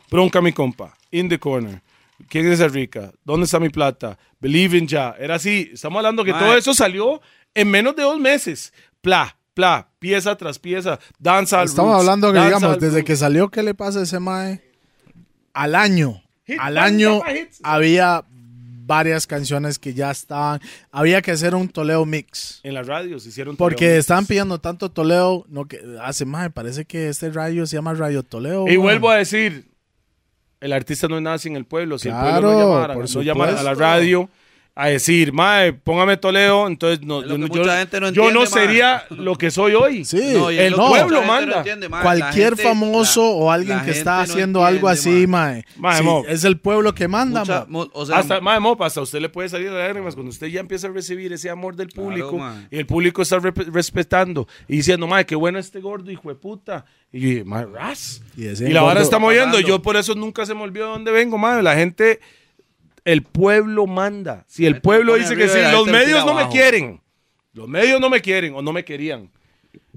Bronca 0.09 0.41
mi 0.41 0.51
compa, 0.53 0.93
In 1.11 1.29
the 1.29 1.39
Corner. 1.39 1.81
¿Quién 2.29 2.47
es 2.47 2.59
esa 2.59 2.67
rica? 2.67 3.11
¿Dónde 3.25 3.45
está 3.45 3.59
mi 3.59 3.69
plata? 3.69 4.17
Believe 4.39 4.77
in 4.77 4.87
Ya. 4.87 5.15
Era 5.19 5.35
así. 5.35 5.71
Estamos 5.73 5.97
hablando 5.97 6.23
que 6.23 6.31
Mae. 6.31 6.41
todo 6.41 6.57
eso 6.57 6.73
salió 6.73 7.21
en 7.53 7.69
menos 7.69 7.95
de 7.95 8.03
dos 8.03 8.19
meses. 8.19 8.71
Pla, 9.01 9.35
pla, 9.53 9.89
pieza 9.99 10.35
tras 10.37 10.59
pieza. 10.59 10.99
Danza 11.19 11.63
Estamos 11.63 11.99
hablando 11.99 12.31
que, 12.31 12.39
digamos, 12.39 12.79
desde 12.79 13.03
que 13.03 13.15
salió, 13.15 13.49
¿qué 13.49 13.63
le 13.63 13.73
pasa 13.73 13.99
a 13.99 14.03
ese 14.03 14.19
mae? 14.19 14.61
Al 15.53 15.75
año, 15.75 16.21
Hit, 16.45 16.57
al 16.59 16.77
año 16.77 17.21
hits. 17.29 17.59
había 17.63 18.23
varias 18.85 19.25
canciones 19.27 19.79
que 19.79 19.93
ya 19.93 20.11
estaban. 20.11 20.61
Había 20.91 21.21
que 21.21 21.31
hacer 21.31 21.55
un 21.55 21.67
Toledo 21.69 22.05
mix. 22.05 22.59
En 22.63 22.73
las 22.73 22.87
radios 22.87 23.25
hicieron 23.25 23.57
Porque 23.57 23.85
Toledo. 23.85 23.99
estaban 23.99 24.25
pidiendo 24.25 24.59
tanto 24.59 24.91
Toledo, 24.91 25.45
no 25.49 25.65
que 25.65 25.81
hace 26.01 26.25
mae, 26.25 26.49
parece 26.51 26.85
que 26.85 27.09
este 27.09 27.29
radio 27.31 27.65
se 27.65 27.75
llama 27.77 27.93
Radio 27.93 28.23
Toledo. 28.23 28.65
Y 28.67 28.71
mae. 28.71 28.77
vuelvo 28.77 29.09
a 29.09 29.17
decir, 29.17 29.70
el 30.61 30.73
artista 30.73 31.07
no 31.07 31.17
es 31.17 31.21
nada 31.21 31.37
sin 31.37 31.55
el 31.55 31.65
pueblo. 31.65 31.97
Si 31.97 32.07
Claro, 32.07 32.27
el 32.27 32.41
pueblo 32.41 32.51
no 32.51 32.59
llamara, 32.73 32.93
por 32.93 33.15
no 33.15 33.21
llamara 33.21 33.59
a 33.59 33.63
la 33.63 33.73
radio 33.73 34.29
a 34.73 34.87
decir, 34.87 35.33
mae, 35.33 35.73
póngame 35.73 36.15
Toledo, 36.15 36.65
entonces 36.65 37.01
no, 37.05 37.21
yo, 37.23 37.35
yo- 37.35 37.37
no 37.37 37.47
yo 38.41 38.45
sería 38.45 39.03
lo 39.09 39.35
que 39.35 39.51
soy 39.51 39.73
hoy. 39.73 40.05
Sí, 40.05 40.33
No, 40.33 40.49
el 40.49 40.73
pueblo 40.73 41.21
manda. 41.23 41.57
entiende, 41.57 41.89
Cualquier 41.89 42.55
gente- 42.55 42.63
famoso 42.63 43.21
la- 43.21 43.27
o 43.29 43.51
alguien 43.51 43.81
que 43.81 43.91
está 43.91 44.21
haciendo 44.21 44.63
algo 44.63 44.87
así, 44.87 45.27
mae. 45.27 45.65
mae. 45.65 45.65
Mae, 45.77 45.97
Sí, 45.97 46.03
mo. 46.03 46.23
es 46.25 46.45
el 46.45 46.57
pueblo 46.57 46.95
que 46.95 47.09
manda, 47.09 47.41
Mucha- 47.41 47.65
mo. 47.67 47.89
o 47.91 48.05
sea, 48.05 48.19
hasta, 48.19 48.39
mae, 48.39 48.61
mo, 48.61 48.77
hasta 48.79 49.01
usted 49.01 49.19
le 49.19 49.27
puede 49.27 49.49
salir 49.49 49.69
de 49.69 49.77
lágrimas 49.77 50.15
cuando 50.15 50.29
usted 50.29 50.47
ya 50.47 50.61
empieza 50.61 50.87
a 50.87 50.91
recibir 50.91 51.33
ese 51.33 51.49
amor 51.49 51.75
del 51.75 51.89
público 51.89 52.41
y 52.71 52.77
el 52.77 52.85
público 52.85 53.21
está 53.23 53.39
respetando 53.39 54.47
y 54.69 54.77
diciendo, 54.77 55.05
mae, 55.05 55.25
qué 55.25 55.35
bueno 55.35 55.59
este 55.59 55.81
gordo, 55.81 56.11
hijo 56.11 56.29
de 56.29 56.35
puta. 56.35 56.85
Y 57.11 57.43
mae, 57.43 57.65
ras. 57.65 58.21
Y 58.37 58.45
Y, 58.47 58.69
la 58.69 58.83
vara 58.83 59.01
está 59.01 59.19
moviendo. 59.19 59.47
pasando. 59.51 59.67
Yo 59.67 59.81
por 59.81 59.97
eso 59.97 60.15
nunca 60.15 60.45
se 60.45 60.53
me 60.53 60.61
olvidó 60.61 60.85
de 60.85 60.91
dónde 60.93 61.11
vengo, 61.11 61.37
mae. 61.37 61.61
La 61.61 61.75
gente, 61.75 62.21
el 63.05 63.23
pueblo 63.23 63.87
manda. 63.87 64.45
Si 64.47 64.65
el 64.65 64.81
pueblo 64.81 65.15
dice 65.15 65.35
que 65.35 65.47
sí, 65.47 65.59
los 65.71 65.87
medios 65.87 66.25
no 66.25 66.33
me 66.33 66.47
quieren. 66.49 67.01
Los 67.53 67.67
medios 67.67 67.99
no 67.99 68.09
me 68.09 68.21
quieren 68.21 68.53
o 68.55 68.61
no 68.61 68.71
me 68.71 68.85
querían. 68.85 69.29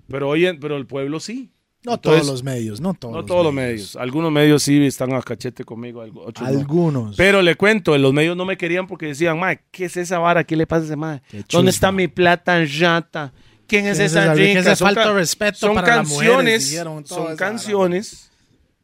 Pero 0.08 0.28
oye, 0.28 0.54
pero 0.54 0.76
el 0.76 0.86
pueblo 0.86 1.20
sí. 1.20 1.50
No 1.84 1.94
Entonces, 1.94 2.22
todos 2.22 2.32
los 2.32 2.42
medios, 2.42 2.80
no 2.80 2.94
todos. 2.94 3.12
No 3.12 3.18
los 3.18 3.26
todos 3.26 3.44
los 3.44 3.52
medios. 3.52 3.94
Algunos 3.96 4.32
medios 4.32 4.62
sí 4.62 4.84
están 4.86 5.12
a 5.12 5.20
cachete 5.20 5.64
conmigo. 5.64 6.00
otros 6.00 6.50
no. 6.50 6.58
Algunos. 6.58 7.16
Pero 7.16 7.42
le 7.42 7.56
cuento, 7.56 7.96
los 7.98 8.12
medios 8.12 8.36
no 8.36 8.46
me 8.46 8.56
querían 8.56 8.86
porque 8.86 9.06
decían, 9.06 9.38
mae, 9.38 9.60
¿qué 9.70 9.84
es 9.84 9.96
esa 9.98 10.18
vara? 10.18 10.44
¿Qué 10.44 10.56
le 10.56 10.66
pasa 10.66 10.84
a 10.84 10.86
ese? 10.86 11.22
Qué 11.30 11.44
¿Dónde 11.50 11.70
está 11.70 11.92
mi 11.92 12.08
plata 12.08 12.58
en 12.58 12.68
rata? 12.80 13.34
¿Quién 13.66 13.86
es 13.86 13.98
¿Quién 13.98 14.06
es 14.06 14.12
esa 14.12 14.32
rica? 14.34 14.60
Esa 14.60 14.76
falta 14.76 15.08
de 15.08 15.14
respeto 15.14 15.58
son 15.58 15.74
para 15.74 15.96
las 15.96 16.08
mujeres, 16.08 16.30
canciones, 16.32 16.70
dijeron, 16.70 17.04
toda 17.04 17.26
son 17.26 17.36
canciones, 17.36 18.30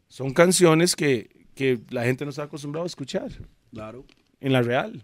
son 0.09 0.33
canciones 0.35 0.95
que, 0.95 1.47
que 1.55 1.81
la 1.89 2.05
gente 2.05 2.25
no 2.25 2.31
está 2.31 2.45
acostumbrada 2.45 2.85
a 2.85 2.87
escuchar 2.87 3.31
Claro. 3.73 4.05
en 4.41 4.53
la 4.53 4.63
real. 4.63 5.03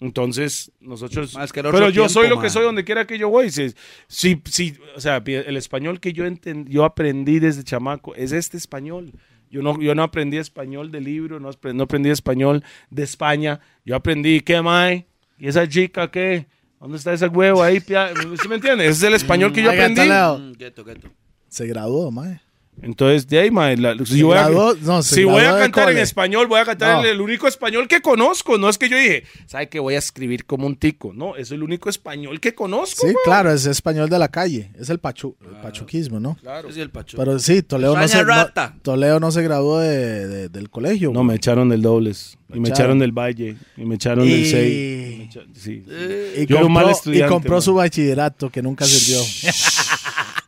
Entonces, 0.00 0.70
nosotros... 0.80 1.34
Ma, 1.34 1.42
es 1.44 1.52
que 1.52 1.60
pero 1.62 1.90
yo 1.90 2.08
soy 2.08 2.28
lo 2.28 2.38
que 2.40 2.50
soy 2.50 2.62
donde 2.64 2.84
quiera 2.84 3.06
que 3.06 3.18
yo 3.18 3.28
voy. 3.28 3.50
Si, 3.50 3.74
si, 4.06 4.40
si- 4.44 4.76
o 4.94 5.00
sea, 5.00 5.22
el 5.26 5.56
español 5.56 5.98
que 5.98 6.12
yo, 6.12 6.24
enten- 6.24 6.66
yo 6.68 6.84
aprendí 6.84 7.40
desde 7.40 7.64
chamaco 7.64 8.14
es 8.14 8.30
este 8.32 8.56
español. 8.56 9.12
Yo 9.50 9.60
no, 9.62 9.80
yo 9.80 9.94
no 9.96 10.02
aprendí 10.04 10.36
español 10.36 10.90
de 10.92 11.00
libro, 11.00 11.40
no, 11.40 11.50
apre- 11.50 11.74
no 11.74 11.84
aprendí 11.84 12.10
español 12.10 12.62
de 12.90 13.02
España. 13.02 13.60
Yo 13.84 13.96
aprendí, 13.96 14.40
¿qué 14.40 14.60
mae? 14.62 15.06
¿Y 15.38 15.48
esa 15.48 15.68
chica 15.68 16.10
qué? 16.10 16.46
¿Dónde 16.78 16.96
está 16.98 17.12
ese 17.12 17.26
huevo 17.26 17.60
ahí? 17.62 17.80
¿Sí 17.80 18.48
me 18.48 18.54
entiendes? 18.56 18.88
Ese 18.90 18.98
es 18.98 19.02
el 19.02 19.14
español 19.14 19.52
que 19.52 19.62
yo 19.62 19.70
aprendí. 19.70 20.02
Mm, 20.02 20.52
gueto, 20.52 20.84
gueto. 20.84 21.08
Se 21.48 21.66
graduó, 21.66 22.10
mae. 22.12 22.40
Entonces, 22.80 23.26
de 23.26 23.40
ahí, 23.40 23.50
mae, 23.50 23.76
la- 23.76 23.96
si, 24.04 24.22
voy 24.22 24.36
a, 24.36 24.48
graduó- 24.48 24.76
no, 24.82 25.02
se 25.02 25.16
si 25.16 25.24
voy 25.24 25.42
a 25.42 25.58
cantar 25.58 25.90
en 25.90 25.98
español, 25.98 26.46
voy 26.46 26.60
a 26.60 26.64
cantar 26.64 26.96
No. 26.98 27.00
el, 27.04 27.10
el 27.10 27.20
único 27.20 27.48
español 27.48 27.88
que 27.88 28.00
conozco. 28.00 28.56
No 28.56 28.68
es 28.68 28.78
que 28.78 28.88
yo 28.88 28.96
dije, 28.96 29.24
¿sabe 29.46 29.68
que 29.68 29.80
voy 29.80 29.94
a 29.94 29.98
escribir 29.98 30.44
como 30.44 30.66
un 30.66 30.76
tico? 30.76 31.12
No, 31.12 31.34
es 31.36 31.50
el 31.50 31.62
único 31.62 31.88
español 31.90 32.38
que 32.40 32.54
conozco. 32.54 33.00
Sí, 33.06 33.06
mae. 33.06 33.14
claro, 33.24 33.52
es 33.52 33.66
español 33.66 34.08
de 34.08 34.18
la 34.18 34.28
calle. 34.28 34.70
Es 34.78 34.90
el, 34.90 34.98
pachu, 35.00 35.36
el 35.44 35.56
pachuquismo, 35.60 36.20
¿no? 36.20 36.36
Claro. 36.40 36.68
Es 36.68 36.76
el 36.76 36.90
pacho. 36.90 37.16
Pero 37.16 37.38
sí, 37.38 37.62
Toledo 37.62 37.96
no, 37.96 38.06
se, 38.08 38.24
no-. 38.24 38.46
Toledo 38.82 39.18
no 39.20 39.30
se 39.32 39.42
graduó 39.42 39.80
de, 39.80 40.26
de- 40.28 40.48
del 40.48 40.70
colegio. 40.70 41.10
No, 41.12 41.24
me 41.24 41.34
echaron 41.34 41.68
del 41.68 41.82
dobles. 41.82 42.38
Y 42.50 42.60
me 42.60 42.68
echaron. 42.68 42.72
echaron 42.72 42.98
del 43.00 43.12
Valle. 43.12 43.56
Y 43.76 43.84
me 43.84 43.96
echaron 43.96 44.26
Y- 44.26 44.30
del 44.30 44.46
6. 44.46 45.44
Sí. 45.54 45.84
Eh, 45.90 46.40
Y 46.42 46.46
Yo 46.46 46.60
compró, 46.60 46.68
mal 46.70 46.94
y 47.06 47.22
compró 47.26 47.52
man. 47.54 47.62
su 47.62 47.74
bachillerato 47.74 48.48
que 48.50 48.62
nunca 48.62 48.84
sirvió. 48.86 49.20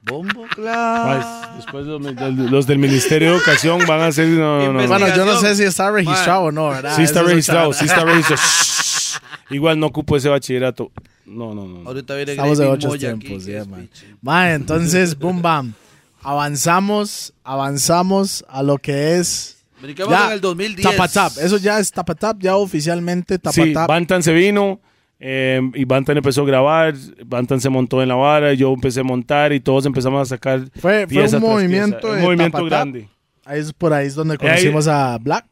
bombo, 0.02 0.46
claro. 0.54 1.56
después 1.56 1.86
los, 1.86 2.02
del- 2.02 2.50
los 2.50 2.66
del 2.66 2.78
Ministerio 2.78 3.30
de 3.30 3.36
Educación 3.36 3.80
van 3.86 4.00
a 4.00 4.06
hacer. 4.06 4.28
No, 4.28 4.58
no, 4.58 4.72
no, 4.72 4.80
no. 4.82 4.88
bueno, 4.88 5.14
yo 5.14 5.24
no 5.24 5.38
sé 5.40 5.54
si 5.56 5.64
está 5.64 5.90
registrado 5.90 6.42
o 6.44 6.52
no, 6.52 6.68
¿verdad? 6.70 6.96
Sí 6.96 7.02
está 7.02 7.20
Eso 7.20 7.28
es 7.28 7.34
registrado, 7.34 7.72
sí 7.72 7.84
está 7.84 8.04
registrado. 8.04 8.42
Igual 9.50 9.78
no 9.80 9.86
ocupo 9.86 10.16
ese 10.16 10.28
bachillerato. 10.28 10.90
No, 11.26 11.54
no, 11.54 11.66
no. 11.66 11.86
Ahorita 11.88 12.14
viene 12.14 12.32
Estamos 12.32 12.58
de 12.58 12.66
ocho 12.66 12.90
tiempos, 12.96 13.44
ya, 13.44 13.60
es 13.60 13.68
man. 13.68 13.88
Mae, 14.22 14.54
entonces, 14.54 15.16
boom, 15.18 15.42
bam. 15.42 15.74
Avanzamos, 16.22 17.32
avanzamos 17.44 18.44
a 18.48 18.62
lo 18.62 18.78
que 18.78 19.16
es. 19.18 19.58
Brincamos 19.80 20.14
en 20.26 20.32
el 20.32 20.40
2010. 20.40 20.88
Tapatap. 20.90 21.32
Eso 21.38 21.56
ya 21.56 21.78
es 21.78 21.90
Tapatap, 21.90 22.38
ya 22.40 22.56
oficialmente 22.56 23.34
Sí, 23.34 23.40
Tapatap. 23.40 23.88
Bantan 23.88 24.22
se 24.22 24.32
vino 24.32 24.80
eh, 25.20 25.60
y 25.74 25.84
Bantan 25.84 26.16
empezó 26.16 26.42
a 26.42 26.46
grabar. 26.46 26.94
Bantan 27.26 27.60
se 27.60 27.68
montó 27.68 28.02
en 28.02 28.08
la 28.08 28.14
vara, 28.14 28.54
yo 28.54 28.72
empecé 28.72 29.00
a 29.00 29.04
montar 29.04 29.52
y 29.52 29.60
todos 29.60 29.84
empezamos 29.86 30.20
a 30.22 30.24
sacar 30.24 30.62
Fue- 30.80 31.04
un 31.04 31.40
movimiento 31.40 31.98
pieza. 32.00 32.14
de 32.14 32.20
Un 32.20 32.24
movimiento 32.24 32.64
grande. 32.64 33.08
ahí 33.44 33.60
es 33.60 33.72
por 33.72 33.92
ahí 33.92 34.06
es 34.06 34.14
donde 34.14 34.38
conocimos 34.38 34.88
a 34.88 35.18
Black. 35.18 35.44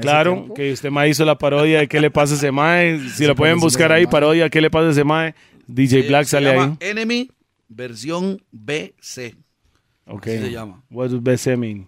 Claro, 0.00 0.52
que 0.54 0.72
usted 0.72 0.90
mae 0.90 1.08
hizo 1.10 1.24
la 1.24 1.36
parodia 1.38 1.80
de 1.80 1.88
¿Qué 1.88 2.00
le 2.00 2.10
pasa 2.10 2.34
a 2.34 2.36
ese 2.36 2.50
mae? 2.52 2.98
Si 3.14 3.26
lo 3.26 3.34
pueden 3.36 3.54
parece 3.56 3.64
buscar 3.66 3.92
ahí, 3.92 4.06
parodia 4.06 4.48
¿Qué 4.50 4.60
le 4.60 4.70
pasa 4.70 4.88
a 4.88 4.90
ese 4.90 5.04
mae? 5.04 5.34
DJ 5.66 6.00
Eh, 6.00 6.08
Black 6.08 6.24
se 6.24 6.30
sale 6.30 6.52
llama 6.52 6.76
ahí. 6.80 6.88
Enemy 6.90 7.30
versión 7.68 8.42
BC. 8.50 9.36
Ok. 10.06 10.26
así 10.26 10.38
se 10.38 10.50
llama. 10.50 10.82
What 10.90 11.10
does 11.10 11.22
BC 11.22 11.56
mean? 11.56 11.86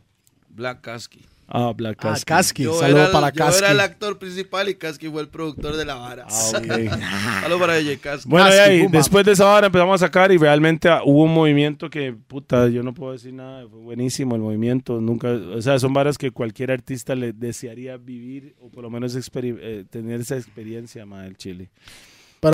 Black 0.49 0.81
Kasky. 0.83 1.21
Ah, 1.47 1.73
Black 1.77 1.97
Ah, 2.01 2.11
Casky. 2.13 2.25
Kasky. 2.25 2.63
Yo 2.65 2.79
Saludo 2.79 2.97
era 2.99 3.07
el- 3.07 3.13
para 3.13 3.31
Yo 3.31 3.45
era 3.45 3.47
Kasky. 3.53 3.73
el 3.73 3.81
actor 3.81 4.19
principal 4.19 4.69
y 4.69 4.75
Kasky 4.77 5.09
fue 5.09 5.23
el 5.23 5.29
productor 5.29 5.77
de 5.77 5.85
la 5.85 5.95
vara. 5.95 6.25
Ah. 6.27 6.31
Saludos 7.43 7.61
para 7.61 7.75
DJ 7.75 7.99
Kasky. 7.99 8.29
Bueno, 8.29 8.47
Kasky, 8.47 8.61
ahí, 8.61 8.87
después 8.89 9.25
de 9.27 9.33
esa 9.33 9.53
hora 9.53 9.67
empezamos 9.67 10.03
a 10.03 10.07
sacar 10.07 10.33
y 10.33 10.39
realmente 10.39 10.89
ah, 10.89 11.03
hubo 11.05 11.25
un 11.25 11.35
movimiento 11.35 11.91
que, 11.91 12.13
puta, 12.13 12.69
yo 12.69 12.83
no 12.83 12.95
puedo 12.95 13.13
decir 13.13 13.33
nada, 13.35 13.69
fue 13.69 13.79
buenísimo 13.81 14.35
el 14.37 14.41
movimiento, 14.41 15.01
nunca, 15.01 15.29
o 15.29 15.61
sea, 15.61 15.79
son 15.79 15.93
varas 15.93 16.17
que 16.19 16.31
cualquier 16.31 16.71
artista 16.71 17.15
le 17.15 17.33
desearía 17.33 17.97
vivir 17.97 18.55
o 18.61 18.71
por 18.71 18.83
lo 18.83 18.91
menos 18.91 19.15
eh, 19.15 19.85
tener 19.91 20.21
esa 20.21 20.37
experiencia, 20.37 21.05
más 21.07 21.25
del 21.25 21.37
Chile. 21.37 21.71
Ese 22.43 22.53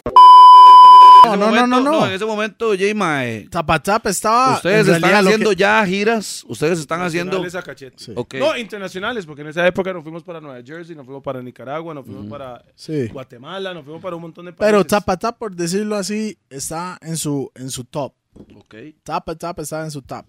No, 1.24 1.36
no, 1.36 1.36
no, 1.36 1.46
momento- 1.46 1.66
no, 1.66 2.00
no. 2.00 2.06
En 2.06 2.12
ese 2.12 2.24
momento, 2.24 2.68
J. 2.70 2.94
Mae, 2.94 3.48
Tapatap 3.50 4.06
estaba. 4.06 4.56
ustedes 4.56 4.88
en 4.88 4.94
están 4.96 5.14
haciendo 5.14 5.50
que- 5.50 5.56
ya 5.56 5.86
giras. 5.86 6.44
Ustedes 6.48 6.78
están 6.78 7.02
haciendo. 7.02 7.42
A 7.42 7.62
cachete. 7.62 7.96
Sí. 7.98 8.12
Ok. 8.14 8.34
No, 8.34 8.56
internacionales, 8.56 9.26
porque 9.26 9.42
en 9.42 9.48
esa 9.48 9.66
época 9.66 9.92
nos 9.92 10.02
fuimos 10.02 10.22
para 10.22 10.40
Nueva 10.40 10.60
Jersey, 10.64 10.94
nos 10.96 11.04
fuimos 11.04 11.22
para 11.22 11.42
Nicaragua, 11.42 11.92
nos 11.94 12.04
fuimos 12.06 12.26
para 12.26 12.64
Sí. 12.74 13.08
Guatemala, 13.08 13.74
nos 13.74 13.84
fuimos 13.84 14.02
para 14.02 14.16
un 14.16 14.22
montón 14.22 14.46
de 14.46 14.52
países. 14.52 14.72
Pero 14.72 14.84
Tapatap, 14.86 15.36
por 15.38 15.54
decirlo 15.54 15.96
así, 15.96 16.38
está 16.48 16.98
en 17.02 17.16
su, 17.16 17.50
en 17.54 17.70
su 17.70 17.84
top. 17.84 18.14
Ok. 18.56 18.74
Tapatap 19.02 19.58
está 19.60 19.82
en 19.84 19.90
su 19.90 20.02
top. 20.02 20.24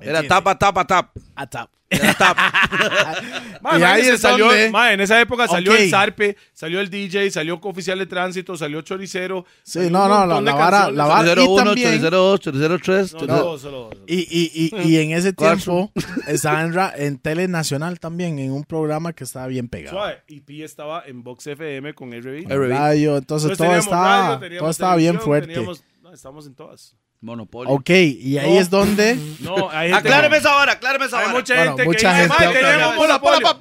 Era 0.00 0.22
tapa, 0.26 0.58
tapa, 0.58 0.84
tap. 0.86 1.10
A 1.34 1.46
tap. 1.46 1.70
Era 1.90 2.12
tap. 2.14 2.36
Ma, 3.62 3.78
Y 3.78 3.82
ahí 3.82 4.18
salió, 4.18 4.46
donde- 4.46 4.70
ma, 4.70 4.92
en 4.92 5.00
esa 5.00 5.20
época 5.20 5.46
salió 5.46 5.72
Ok. 5.72 5.78
el 5.80 5.90
Zarpe, 5.90 6.36
salió 6.52 6.80
el 6.80 6.90
DJ, 6.90 7.30
salió 7.30 7.58
Oficial 7.62 7.98
de 7.98 8.06
Tránsito, 8.06 8.56
salió 8.56 8.82
Choricero. 8.82 9.44
Sí, 9.62 9.74
salió 9.74 9.90
no, 9.90 10.08
no, 10.08 10.26
la- 10.26 10.34
de 10.36 10.42
la 10.42 10.54
vara- 10.54 10.90
la 10.90 11.06
vara- 11.06 11.34
001, 11.34 11.72
y 11.72 11.82
también- 11.82 12.00
002, 12.00 12.40
003. 12.40 13.12
No, 13.14 13.18
002. 13.20 13.28
no, 13.28 13.58
solo- 13.58 13.58
solo- 13.58 13.90
Y, 14.06 14.16
y, 14.28 14.70
y, 14.74 14.88
y 14.88 14.98
en 14.98 15.12
ese 15.12 15.32
tiempo 15.34 15.92
estaba 16.26 16.62
en, 16.64 16.74
en 16.96 17.18
Tele 17.18 17.46
Nacional 17.48 18.00
también, 18.00 18.38
en 18.38 18.50
un 18.52 18.64
programa 18.64 19.12
que 19.12 19.24
estaba 19.24 19.46
bien 19.46 19.68
pegado. 19.68 19.96
Suave. 19.96 20.22
Y 20.26 20.40
Pi 20.40 20.62
estaba 20.62 21.04
en 21.06 21.22
Box 21.22 21.46
FM 21.46 21.94
con 21.94 22.10
RB. 22.12 22.46
RB. 22.48 22.68
Radio, 22.70 23.16
entonces 23.16 23.50
Entonces 23.50 23.58
todo 23.58 23.66
teníamos 23.68 23.84
estaba, 23.84 24.38
radio, 24.40 24.58
todo 24.58 24.70
estaba 24.70 24.96
bien 24.96 25.20
fuerte. 25.20 25.52
teníamos- 25.54 25.84
no, 26.02 26.12
estamos 26.12 26.46
en 26.46 26.54
todas. 26.54 26.96
Monopolio. 27.24 27.72
Ok, 27.72 27.90
y 27.90 28.38
ahí 28.38 28.54
No. 28.54 28.60
es 28.60 28.70
donde... 28.70 29.16
No, 29.40 29.70
hay 29.70 29.88
gente, 29.92 30.08
Acláreme 30.08 30.36
esa 30.36 30.56
hora, 30.56 30.72
acláreme 30.72 31.06
esa 31.06 31.18
hay 31.18 31.24
hora. 31.24 31.34
mucha 31.34 31.54
Bueno, 31.54 31.70
gente 31.76 31.84
mucha 31.84 32.12
que 32.16 32.22
dice, 32.22 32.28
gente, 32.34 32.44
"Ma, 32.44 32.50
ok, 32.50 32.56
tenemos 32.60 32.88
ok. 32.88 32.96
monopolio". 32.96 33.60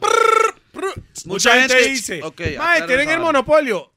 Mucha 0.74 0.94
Mucha 1.26 1.60
gente 1.60 1.90
dice, 1.90 2.24
Ok, 2.24 2.40
"Ma, 2.58 2.74
acláreme 2.74 2.88
tienen 2.88 3.10
el 3.10 3.20
monopolio. 3.20 3.90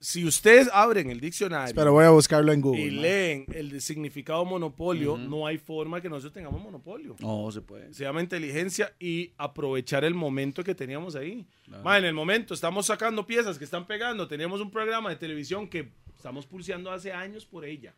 Si 0.00 0.22
ustedes 0.26 0.68
abren 0.70 1.08
el 1.08 1.18
diccionario 1.18 1.74
Pero 1.74 1.92
voy 1.92 2.04
a 2.04 2.10
buscarlo 2.10 2.52
en 2.52 2.60
Google. 2.60 2.82
y 2.82 2.90
man. 2.90 3.00
leen 3.02 3.46
el 3.54 3.80
significado 3.80 4.44
monopolio, 4.44 5.16
no 5.16 5.46
hay 5.46 5.56
forma 5.56 6.02
que 6.02 6.10
nosotros 6.10 6.34
tengamos 6.34 6.60
monopolio. 6.60 7.16
No, 7.20 7.50
se 7.50 7.62
puede. 7.62 7.94
Se 7.94 8.04
llama 8.04 8.20
inteligencia 8.20 8.92
y 9.00 9.32
aprovechar 9.38 10.04
el 10.04 10.12
momento 10.12 10.62
que 10.62 10.74
teníamos 10.74 11.16
ahí. 11.16 11.46
Ma, 11.82 11.96
en 11.96 12.04
el 12.04 12.12
momento 12.12 12.52
estamos 12.52 12.84
sacando 12.84 13.26
piezas 13.26 13.56
que 13.56 13.64
están 13.64 13.86
pegando. 13.86 14.28
Teníamos 14.28 14.60
un 14.60 14.70
programa 14.70 15.08
de 15.08 15.16
televisión 15.16 15.68
que 15.68 15.88
estamos 16.14 16.44
pulseando 16.44 16.90
hace 16.92 17.10
años 17.10 17.46
por 17.46 17.64
ella. 17.64 17.94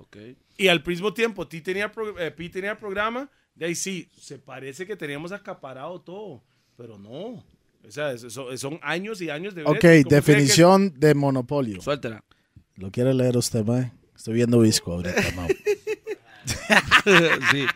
Ok. 0.00 0.16
Y 0.56 0.68
al 0.68 0.82
mismo 0.84 1.12
tiempo, 1.14 1.48
Pi 1.48 1.60
tenía, 1.60 1.90
pro- 1.92 2.18
eh, 2.18 2.30
Pi 2.30 2.48
tenía 2.48 2.78
programa. 2.78 3.28
De 3.54 3.66
ahí 3.66 3.74
sí, 3.74 4.08
se 4.20 4.38
parece 4.38 4.86
que 4.86 4.96
teníamos 4.96 5.32
acaparado 5.32 6.00
todo. 6.00 6.42
Pero 6.76 6.98
no. 6.98 7.44
O 7.86 7.90
sea, 7.90 8.12
es- 8.12 8.26
son, 8.32 8.78
años 8.82 9.20
y 9.20 9.30
años 9.30 9.54
de... 9.54 9.62
Ok, 9.62 9.66
¿cómo 9.68 9.78
cree 9.80 10.04
que- 10.04 10.14
definición 10.14 10.94
de 10.98 11.14
monopolio. 11.14 11.80
Suéltela. 11.80 12.24
¿Lo 12.76 12.90
quiere 12.90 13.12
leer 13.14 13.36
usted, 13.36 13.64
mae? 13.64 13.92
Estoy 14.16 14.34
viendo 14.34 14.60
Visco 14.60 14.92
ahorita, 14.92 15.22
sí. 17.52 17.66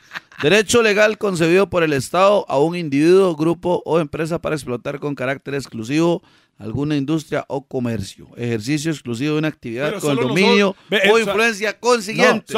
Derecho 0.42 0.82
legal 0.82 1.16
concebido 1.16 1.70
por 1.70 1.84
el 1.84 1.92
Estado 1.92 2.44
a 2.48 2.58
un 2.58 2.76
individuo, 2.76 3.34
grupo 3.36 3.82
o 3.84 4.00
empresa 4.00 4.40
para 4.40 4.56
explotar 4.56 4.98
con 4.98 5.14
carácter 5.14 5.54
exclusivo 5.54 6.22
alguna 6.58 6.96
industria 6.96 7.44
o 7.48 7.66
comercio. 7.66 8.28
Ejercicio 8.36 8.90
exclusivo 8.90 9.32
de 9.32 9.38
una 9.38 9.48
actividad 9.48 9.88
Pero 9.88 10.00
con 10.00 10.16
dominio 10.16 10.76
nosotros- 10.90 11.12
o 11.14 11.18
influencia 11.18 11.78
consiguiente. 11.80 12.54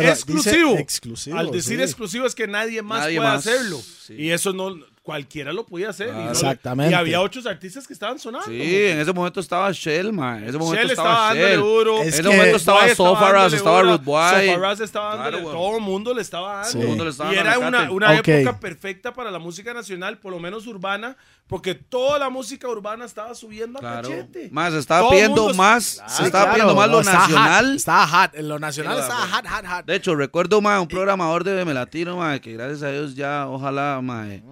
exclusivo. 0.00 0.76
exclusivo, 0.78 1.36
Al 1.38 1.50
decir 1.50 1.78
sí. 1.78 1.82
exclusivo 1.82 2.26
es 2.26 2.34
que 2.34 2.46
nadie 2.46 2.82
más 2.82 3.00
Nadie 3.00 3.16
puede 3.18 3.30
más, 3.30 3.46
hacerlo. 3.46 3.78
sí. 4.06 4.14
Y 4.14 4.30
eso 4.30 4.52
no, 4.52 4.76
cualquiera 5.10 5.52
lo 5.52 5.66
podía 5.66 5.90
hacer. 5.90 6.08
y 6.08 6.12
no- 6.12 6.30
Exactamente. 6.30 6.92
Y 6.92 6.94
había 6.94 7.20
otros 7.20 7.44
artistas 7.46 7.84
que 7.84 7.92
estaban 7.92 8.18
sonando. 8.20 8.46
Sí, 8.46 8.60
en 8.62 9.00
ese 9.00 9.12
momento 9.12 9.40
estaba 9.40 9.72
Shell, 9.72 10.12
man. 10.12 10.42
En 10.44 10.48
ese 10.50 10.58
momento 10.58 10.76
Shell 10.82 10.90
estaba, 10.90 11.32
estaba 11.32 11.34
Shell. 11.34 11.58
duro. 11.60 11.96
Es 11.98 12.02
En 12.02 12.08
ese 12.14 12.22
momento 12.22 12.56
estaba 12.56 12.78
dándole 12.86 13.56
estaba 13.56 13.82
Ruth 13.82 14.04
Boy. 14.04 14.46
Sofaras 14.46 14.80
estaba 14.80 15.16
dándole, 15.16 15.42
Claro, 15.42 15.50
todo 15.58 15.76
el 15.78 15.82
mundo 15.82 16.14
le 16.14 16.22
estaba 16.22 16.52
dando. 16.54 16.68
Sí. 16.68 16.72
Todo 16.74 16.82
el 16.82 16.88
mundo 16.88 17.04
le 17.04 17.10
estaba 17.10 17.34
y 17.34 17.36
era 17.38 17.58
una, 17.58 17.90
una 17.90 18.14
época 18.16 18.60
perfecta 18.60 19.12
para 19.12 19.32
la 19.32 19.40
música 19.40 19.74
nacional, 19.74 20.18
por 20.18 20.30
lo 20.32 20.38
menos 20.38 20.66
urbana, 20.68 21.16
porque 21.48 21.74
toda 21.74 22.18
la 22.20 22.30
música 22.30 22.68
urbana 22.68 23.04
estaba 23.04 23.34
subiendo 23.34 23.78
a 23.78 23.82
Claro. 23.82 24.08
cachete. 24.08 24.48
Más, 24.52 24.72
se 24.72 24.78
estaba 24.78 25.00
Todo 25.00 25.10
pidiendo 25.10 25.42
mundo- 25.42 25.56
más, 25.56 25.94
Claro. 25.96 26.12
se 26.12 26.22
estaba 26.24 26.44
Claro, 26.44 26.54
pidiendo 26.54 26.74
más 26.76 26.86
no, 26.88 26.96
lo 26.96 27.02
nacional. 27.02 27.66
hot, 27.66 27.74
estaba 27.76 28.06
hot. 28.06 28.30
En 28.34 28.48
lo 28.48 28.58
nacional 28.60 28.94
Sí, 28.96 29.02
estaba 29.02 29.26
hot, 29.26 29.46
hot, 29.48 29.66
hot. 29.66 29.86
De 29.86 29.94
hecho, 29.96 30.14
recuerdo 30.14 30.60
más 30.60 30.80
un 30.80 30.86
programador 30.88 31.42
de 31.42 31.54
BM 31.54 31.74
Latino, 31.74 32.16
ma, 32.16 32.38
que 32.38 32.52
gracias 32.52 32.82
a 32.84 32.90
Dios 32.92 33.14
ya, 33.16 33.48
ojalá, 33.48 33.98
ma, 34.02 34.28
eh, 34.32 34.42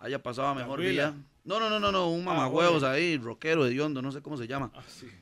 haya 0.00 0.22
pasado 0.22 0.48
a 0.48 0.54
mejor 0.54 0.80
día. 0.80 1.14
No, 1.44 1.58
no, 1.58 1.70
no, 1.70 1.80
no, 1.80 1.90
no, 1.90 2.10
un 2.10 2.22
Ah, 2.22 2.32
mamahuevos 2.34 2.80
bueno. 2.82 2.88
ahí, 2.94 3.16
rockero, 3.16 3.66
hediondo, 3.66 4.02
no 4.02 4.12
sé 4.12 4.20
cómo 4.20 4.36
se 4.36 4.46
llama. 4.46 4.70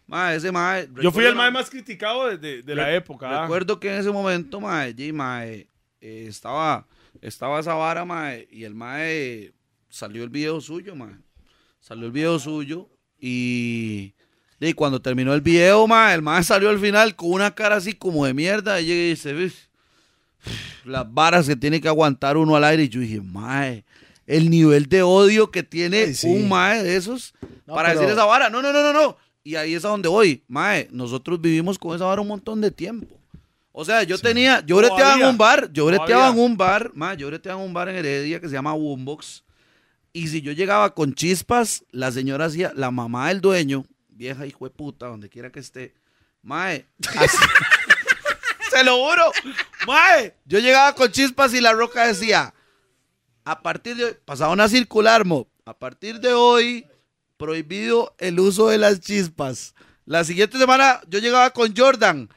Ma, 0.08 0.34
ese 0.34 0.50
ma, 0.50 0.80
Yo 1.00 1.12
fui 1.12 1.24
el 1.24 1.36
más, 1.36 1.52
más 1.52 1.70
criticado 1.70 2.26
de, 2.28 2.36
de- 2.38 2.62
de 2.62 2.74
la 2.74 2.92
época. 2.94 3.28
ah. 3.30 3.42
Recuerdo 3.42 3.78
que 3.78 3.92
en 3.94 4.00
ese 4.00 4.10
momento, 4.10 4.60
mae, 4.60 4.92
mae, 5.12 5.68
eh, 6.00 6.26
estaba, 6.28 6.86
estaba 7.20 7.60
esa 7.60 7.74
vara, 7.74 8.04
mae, 8.04 8.48
y 8.50 8.64
el 8.64 8.74
mae 8.74 9.52
salió 9.88 10.24
el 10.24 10.30
video 10.30 10.60
suyo, 10.60 10.96
mae. 10.96 11.14
Salió 11.80 12.06
el 12.06 12.12
video 12.12 12.38
suyo 12.40 12.88
y, 13.20 14.14
y 14.58 14.72
cuando 14.72 15.00
terminó 15.00 15.32
el 15.32 15.42
video, 15.42 15.86
mae, 15.86 16.12
el 16.14 16.22
mae 16.22 16.42
salió 16.42 16.70
al 16.70 16.80
final 16.80 17.14
con 17.14 17.30
una 17.30 17.54
cara 17.54 17.76
así 17.76 17.92
como 17.92 18.26
de 18.26 18.34
mierda 18.34 18.80
y 18.80 18.86
llega 18.86 19.00
y 19.02 19.08
dice, 19.10 19.32
"Uf, 19.44 19.54
las 20.84 21.12
varas 21.12 21.46
que 21.46 21.54
tiene 21.54 21.80
que 21.80 21.86
aguantar 21.88 22.36
uno 22.36 22.56
al 22.56 22.64
aire. 22.64 22.84
Y 22.84 22.88
yo 22.88 23.00
dije, 23.00 23.20
mae, 23.20 23.84
el 24.26 24.50
nivel 24.50 24.86
de 24.88 25.02
odio 25.02 25.50
que 25.50 25.62
tiene 25.62 25.98
Ay, 26.04 26.14
sí. 26.14 26.26
un 26.28 26.48
mae 26.48 26.82
de 26.82 26.96
esos 26.96 27.34
No, 27.66 27.74
para 27.74 27.88
pero- 27.90 28.00
decir 28.00 28.12
esa 28.12 28.24
vara. 28.24 28.50
No, 28.50 28.60
no, 28.62 28.72
no, 28.72 28.82
no, 28.82 28.92
no. 28.92 29.16
Y 29.44 29.54
ahí 29.54 29.74
es 29.74 29.84
a 29.84 29.88
donde 29.88 30.08
voy. 30.08 30.42
Mae, 30.48 30.88
nosotros 30.90 31.40
vivimos 31.40 31.78
con 31.78 31.94
esa 31.94 32.04
vara 32.06 32.20
un 32.20 32.28
montón 32.28 32.60
de 32.60 32.70
tiempo. 32.70 33.16
O 33.70 33.84
sea, 33.84 34.02
yo 34.02 34.18
tenía, 34.18 34.64
yo 34.66 34.76
breteaba 34.78 35.14
en 35.20 35.26
un 35.26 35.36
bar, 35.38 35.70
yo 35.72 35.84
breteaba 35.86 36.28
en 36.30 36.38
un 36.38 36.56
bar, 36.56 36.90
mae, 36.94 37.16
yo 37.16 37.26
breteaba 37.26 37.60
en 37.60 37.66
un 37.68 37.74
bar 37.74 37.88
en 37.90 37.96
Heredia 37.96 38.40
que 38.40 38.48
se 38.48 38.54
llama 38.54 38.72
Boombox. 38.72 39.44
Y 40.14 40.28
si 40.28 40.40
yo 40.40 40.52
llegaba 40.52 40.94
con 40.94 41.14
chispas, 41.14 41.84
la 41.90 42.10
señora 42.10 42.46
hacía, 42.46 42.72
la 42.74 42.90
mamá 42.90 43.28
del 43.28 43.42
dueño, 43.42 43.84
vieja 44.08 44.46
hijo 44.46 44.64
de 44.64 44.70
puta, 44.70 45.06
donde 45.08 45.28
quiera 45.28 45.52
que 45.52 45.60
esté, 45.60 45.94
mae, 46.42 46.86
así- 47.18 47.36
se 48.70 48.82
lo 48.82 48.96
juro, 48.96 49.30
mae, 49.86 50.34
yo 50.46 50.58
llegaba 50.58 50.94
con 50.94 51.12
chispas 51.12 51.52
y 51.54 51.60
la 51.60 51.72
roca 51.72 52.06
decía, 52.06 52.54
a 53.46 53.62
partir 53.62 53.96
de 53.96 54.04
hoy, 54.06 54.16
pasaba 54.24 54.52
una 54.52 54.68
circular, 54.68 55.24
mo, 55.24 55.46
a 55.64 55.72
partir 55.72 56.18
de 56.18 56.32
hoy, 56.32 56.84
prohibido 57.36 58.12
el 58.18 58.40
uso 58.40 58.68
de 58.68 58.76
las 58.76 59.00
chispas. 59.00 59.72
La 60.04 60.24
siguiente 60.24 60.58
semana 60.58 61.00
yo 61.08 61.20
llegaba 61.20 61.50
con 61.50 61.72
Jordan. 61.74 62.28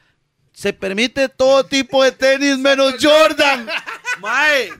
Se 0.52 0.72
permite 0.72 1.28
todo 1.28 1.64
tipo 1.64 2.04
de 2.04 2.12
tenis 2.12 2.58
menos 2.58 2.94
Jordan. 3.00 3.66
Mae, 4.20 4.72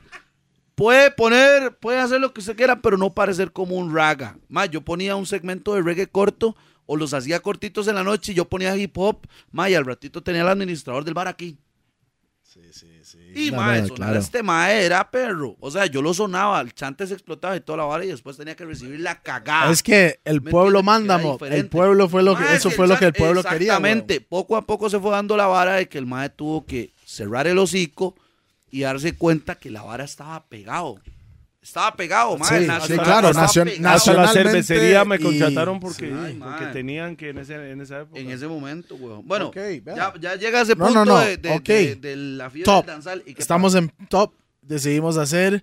puede 0.76 1.10
poner, 1.10 1.76
puede 1.76 1.98
hacer 1.98 2.20
lo 2.20 2.32
que 2.32 2.40
usted 2.40 2.56
quiera, 2.56 2.80
pero 2.80 2.96
no 2.96 3.12
parecer 3.12 3.50
como 3.50 3.74
un 3.74 3.92
raga. 3.92 4.38
Mae, 4.48 4.68
yo 4.68 4.82
ponía 4.82 5.16
un 5.16 5.26
segmento 5.26 5.74
de 5.74 5.82
reggae 5.82 6.06
corto 6.06 6.54
o 6.86 6.96
los 6.96 7.12
hacía 7.12 7.40
cortitos 7.40 7.88
en 7.88 7.96
la 7.96 8.04
noche 8.04 8.30
y 8.30 8.34
yo 8.36 8.48
ponía 8.48 8.76
hip 8.76 8.96
hop. 8.96 9.26
Mae, 9.50 9.74
al 9.74 9.84
ratito 9.84 10.22
tenía 10.22 10.42
el 10.42 10.48
administrador 10.48 11.02
del 11.04 11.14
bar 11.14 11.26
aquí. 11.26 11.58
Y 13.34 13.50
mae, 13.50 13.82
no, 13.82 13.88
sonar 13.88 14.08
claro. 14.08 14.18
este 14.20 14.42
mae 14.42 14.84
era 14.84 15.10
perro. 15.10 15.56
O 15.60 15.70
sea, 15.70 15.86
yo 15.86 16.02
lo 16.02 16.14
sonaba, 16.14 16.60
el 16.60 16.74
chante 16.74 17.06
se 17.06 17.14
explotaba 17.14 17.56
y 17.56 17.60
toda 17.60 17.78
la 17.78 17.84
vara 17.84 18.04
y 18.04 18.08
después 18.08 18.36
tenía 18.36 18.56
que 18.56 18.64
recibir 18.64 19.00
la 19.00 19.20
cagada. 19.20 19.70
Es 19.70 19.82
que 19.82 20.20
el 20.24 20.40
¿Me 20.40 20.50
pueblo 20.50 20.82
manda. 20.82 21.20
El 21.42 21.68
pueblo 21.68 22.08
fue 22.08 22.22
lo 22.22 22.36
que, 22.36 22.42
Mae, 22.42 22.56
eso 22.56 22.70
fue 22.70 22.86
lo 22.86 22.98
que 22.98 23.06
el 23.06 23.12
pueblo 23.12 23.42
quería. 23.42 23.74
Exactamente. 23.74 24.20
Poco 24.20 24.56
a 24.56 24.66
poco 24.66 24.90
se 24.90 24.98
fue 24.98 25.10
dando 25.10 25.36
la 25.36 25.46
vara 25.46 25.74
de 25.74 25.88
que 25.88 25.98
el 25.98 26.06
mae 26.06 26.30
tuvo 26.30 26.64
que 26.64 26.92
cerrar 27.04 27.46
el 27.46 27.58
hocico 27.58 28.14
y 28.70 28.80
darse 28.82 29.14
cuenta 29.14 29.56
que 29.56 29.70
la 29.70 29.82
vara 29.82 30.04
estaba 30.04 30.44
pegado. 30.46 30.98
Estaba 31.62 31.94
pegado, 31.94 32.38
mae. 32.38 32.48
Sí, 32.48 32.54
sí, 32.62 32.66
nacional 32.66 33.04
claro, 33.04 33.32
nacion- 33.34 33.64
pegado 33.66 33.94
Hasta 33.96 34.12
la 34.14 34.22
nacionalmente 34.22 34.62
cervecería 34.62 35.04
me 35.04 35.16
y- 35.16 35.18
contrataron 35.18 35.78
porque, 35.78 36.08
Sí, 36.08 36.38
porque 36.38 36.66
tenían 36.72 37.16
que 37.16 37.28
en, 37.28 37.38
ese, 37.38 37.70
en 37.72 37.80
esa 37.82 38.00
época. 38.00 38.18
En 38.18 38.30
ese 38.30 38.46
momento, 38.48 38.94
weón. 38.94 39.26
Bueno, 39.26 39.52
ya, 39.54 40.14
ya 40.18 40.36
llega 40.36 40.62
ese 40.62 40.74
No, 40.74 40.86
punto 40.86 41.04
no, 41.04 41.16
no. 41.16 41.18
De, 41.20 41.36
de- 41.36 41.50
Ok. 41.50 41.64
de- 41.66 41.96
de 41.96 42.16
la 42.16 42.48
fiebre 42.48 42.64
Top. 42.64 42.86
del 42.86 42.94
danzal. 42.94 43.22
¿y 43.26 43.34
qué 43.34 43.42
Estamos 43.42 43.74
en 43.74 43.92
top. 44.08 44.32
Decidimos 44.62 45.18
hacer 45.18 45.62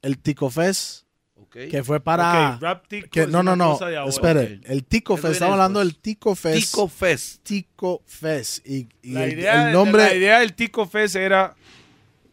el 0.00 0.18
Tico 0.18 0.48
Fest, 0.50 1.04
Ok. 1.34 1.56
que 1.70 1.82
fue 1.84 2.00
para... 2.00 2.56
Rap 2.58 2.86
Tico 2.88 3.08
que, 3.10 3.26
no, 3.26 3.42
no, 3.42 3.56
no, 3.56 3.78
espere. 4.08 4.60
El 4.64 4.84
Tico 4.84 5.16
Fest, 5.18 5.34
estamos 5.34 5.54
hablando 5.54 5.80
del 5.80 5.96
Tico 5.98 6.34
Fest. 6.34 6.70
Tico 6.70 6.88
Fest. 6.88 7.42
Tico 7.42 8.02
Fest. 8.06 8.66
Y, 8.66 8.88
y 9.02 9.12
La 9.12 9.26
idea, 9.28 9.66
el 9.66 9.72
nombre... 9.74 10.02
la 10.04 10.14
idea 10.14 10.40
del 10.40 10.54
Tico 10.54 10.86
Fest 10.86 11.16
era 11.16 11.54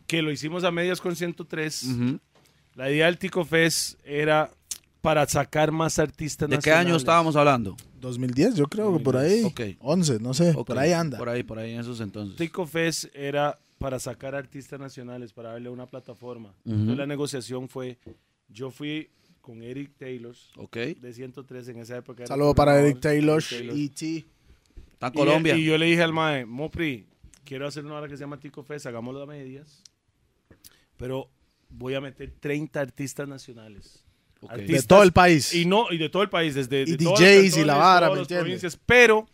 que 0.08 0.22
lo 0.22 0.32
hicimos 0.32 0.64
a 0.64 0.72
medias 0.72 1.02
con 1.02 1.16
103. 1.16 1.84
Ujú. 1.84 2.20
La 2.76 2.90
idea 2.92 3.06
del 3.06 3.18
Tico 3.18 3.46
Fest 3.46 4.00
era 4.04 4.52
para 5.02 5.28
sacar 5.28 5.72
más 5.72 6.00
artistas 6.00 6.50
¿De 6.50 6.58
qué 6.60 6.72
año 6.72 6.96
estábamos 6.96 7.36
hablando? 7.36 7.76
2010, 8.00 8.56
yo 8.56 8.66
creo 8.68 8.98
que 8.98 9.04
por 9.04 9.18
ahí. 9.18 9.44
Ok. 9.44 9.62
11, 9.80 10.20
no 10.20 10.34
sé, 10.34 10.52
Ok, 10.56 10.68
por 10.68 10.80
ahí 10.80 10.92
anda. 10.92 11.18
Por 11.18 11.30
ahí, 11.30 11.44
por 11.44 11.60
ahí 11.60 11.74
en 11.74 11.82
esos 11.82 12.00
entonces. 12.02 12.36
Tico 12.38 12.66
Fest 12.66 13.06
era 13.14 13.60
para 13.78 14.00
sacar 14.00 14.34
artistas 14.34 14.80
nacionales, 14.80 15.34
para 15.34 15.52
darle 15.52 15.70
una 15.70 15.86
plataforma. 15.88 16.54
Entonces 16.66 16.98
la 16.98 17.06
negociación 17.06 17.68
fue, 17.70 17.98
yo 18.48 18.72
fui 18.72 19.10
con 19.42 19.62
Eric 19.62 19.92
Taylor 19.98 20.34
Ok. 20.58 20.78
de 20.78 21.14
103 21.14 21.68
en 21.68 21.80
esa 21.80 21.98
época. 21.98 22.26
Saludo 22.26 22.56
para 22.56 22.80
Eric 22.80 23.02
Taylor. 23.02 23.44
E.T. 23.52 24.26
Está 24.94 25.08
en 25.08 25.14
Y- 25.14 25.18
Colombia. 25.18 25.58
Y, 25.58 25.66
yo 25.66 25.78
le 25.78 25.86
dije 25.88 26.02
al 26.02 26.14
mae, 26.14 26.46
Mopri, 26.46 27.06
quiero 27.44 27.68
hacer 27.68 27.86
una 27.86 27.96
hora 27.96 28.08
que 28.08 28.16
se 28.16 28.22
llama 28.22 28.40
Tico 28.40 28.64
Fest, 28.64 28.86
hagámoslo 28.86 29.22
a 29.22 29.26
medias, 29.26 29.84
pero 30.96 31.30
voy 31.76 31.96
a 31.96 32.02
meter 32.02 32.32
30 32.40 32.80
artistas 32.80 33.28
nacionales. 33.28 34.04
Ok. 34.42 34.52
De 34.52 34.62
Artistas- 34.64 34.88
todo 34.88 35.04
el 35.04 35.12
país. 35.14 35.54
Y 35.54 35.66
no, 35.66 35.92
y 35.92 35.98
de 35.98 36.10
todo 36.10 36.22
el 36.24 36.30
país, 36.30 36.54
desde 36.56 36.82
Y 36.82 36.98
de 36.98 36.98
DJs 36.98 37.58
y 37.58 37.64
la 37.66 37.76
vara, 37.76 38.08
todas 38.08 38.12
¿me 38.12 38.16
las 38.16 38.20
entiendes? 38.26 38.44
provincias, 38.44 38.80
pero 38.86 39.28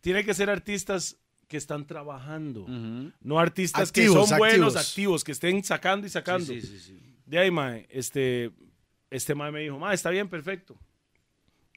tiene 0.00 0.24
que 0.24 0.32
ser 0.34 0.48
artistas 0.50 1.16
que 1.48 1.56
están 1.58 1.86
trabajando, 1.86 2.62
Ujú. 2.62 3.12
no 3.20 3.38
artistas 3.38 3.88
Activos, 3.90 4.24
que 4.24 4.28
son 4.30 4.38
buenos, 4.38 4.74
activos. 4.74 4.88
activos, 4.88 5.24
que 5.24 5.32
estén 5.32 5.62
sacando 5.62 6.06
y 6.06 6.10
sacando. 6.10 6.46
Sí, 6.46 6.60
sí, 6.62 6.66
sí, 6.66 6.80
sí. 6.80 6.98
De 7.26 7.38
ahí, 7.38 7.50
mae, 7.50 7.86
este, 7.90 8.50
este 9.10 9.34
mae 9.34 9.52
me 9.52 9.60
dijo, 9.60 9.78
mae, 9.78 9.94
está 9.94 10.08
bien, 10.10 10.28
perfecto. 10.28 10.78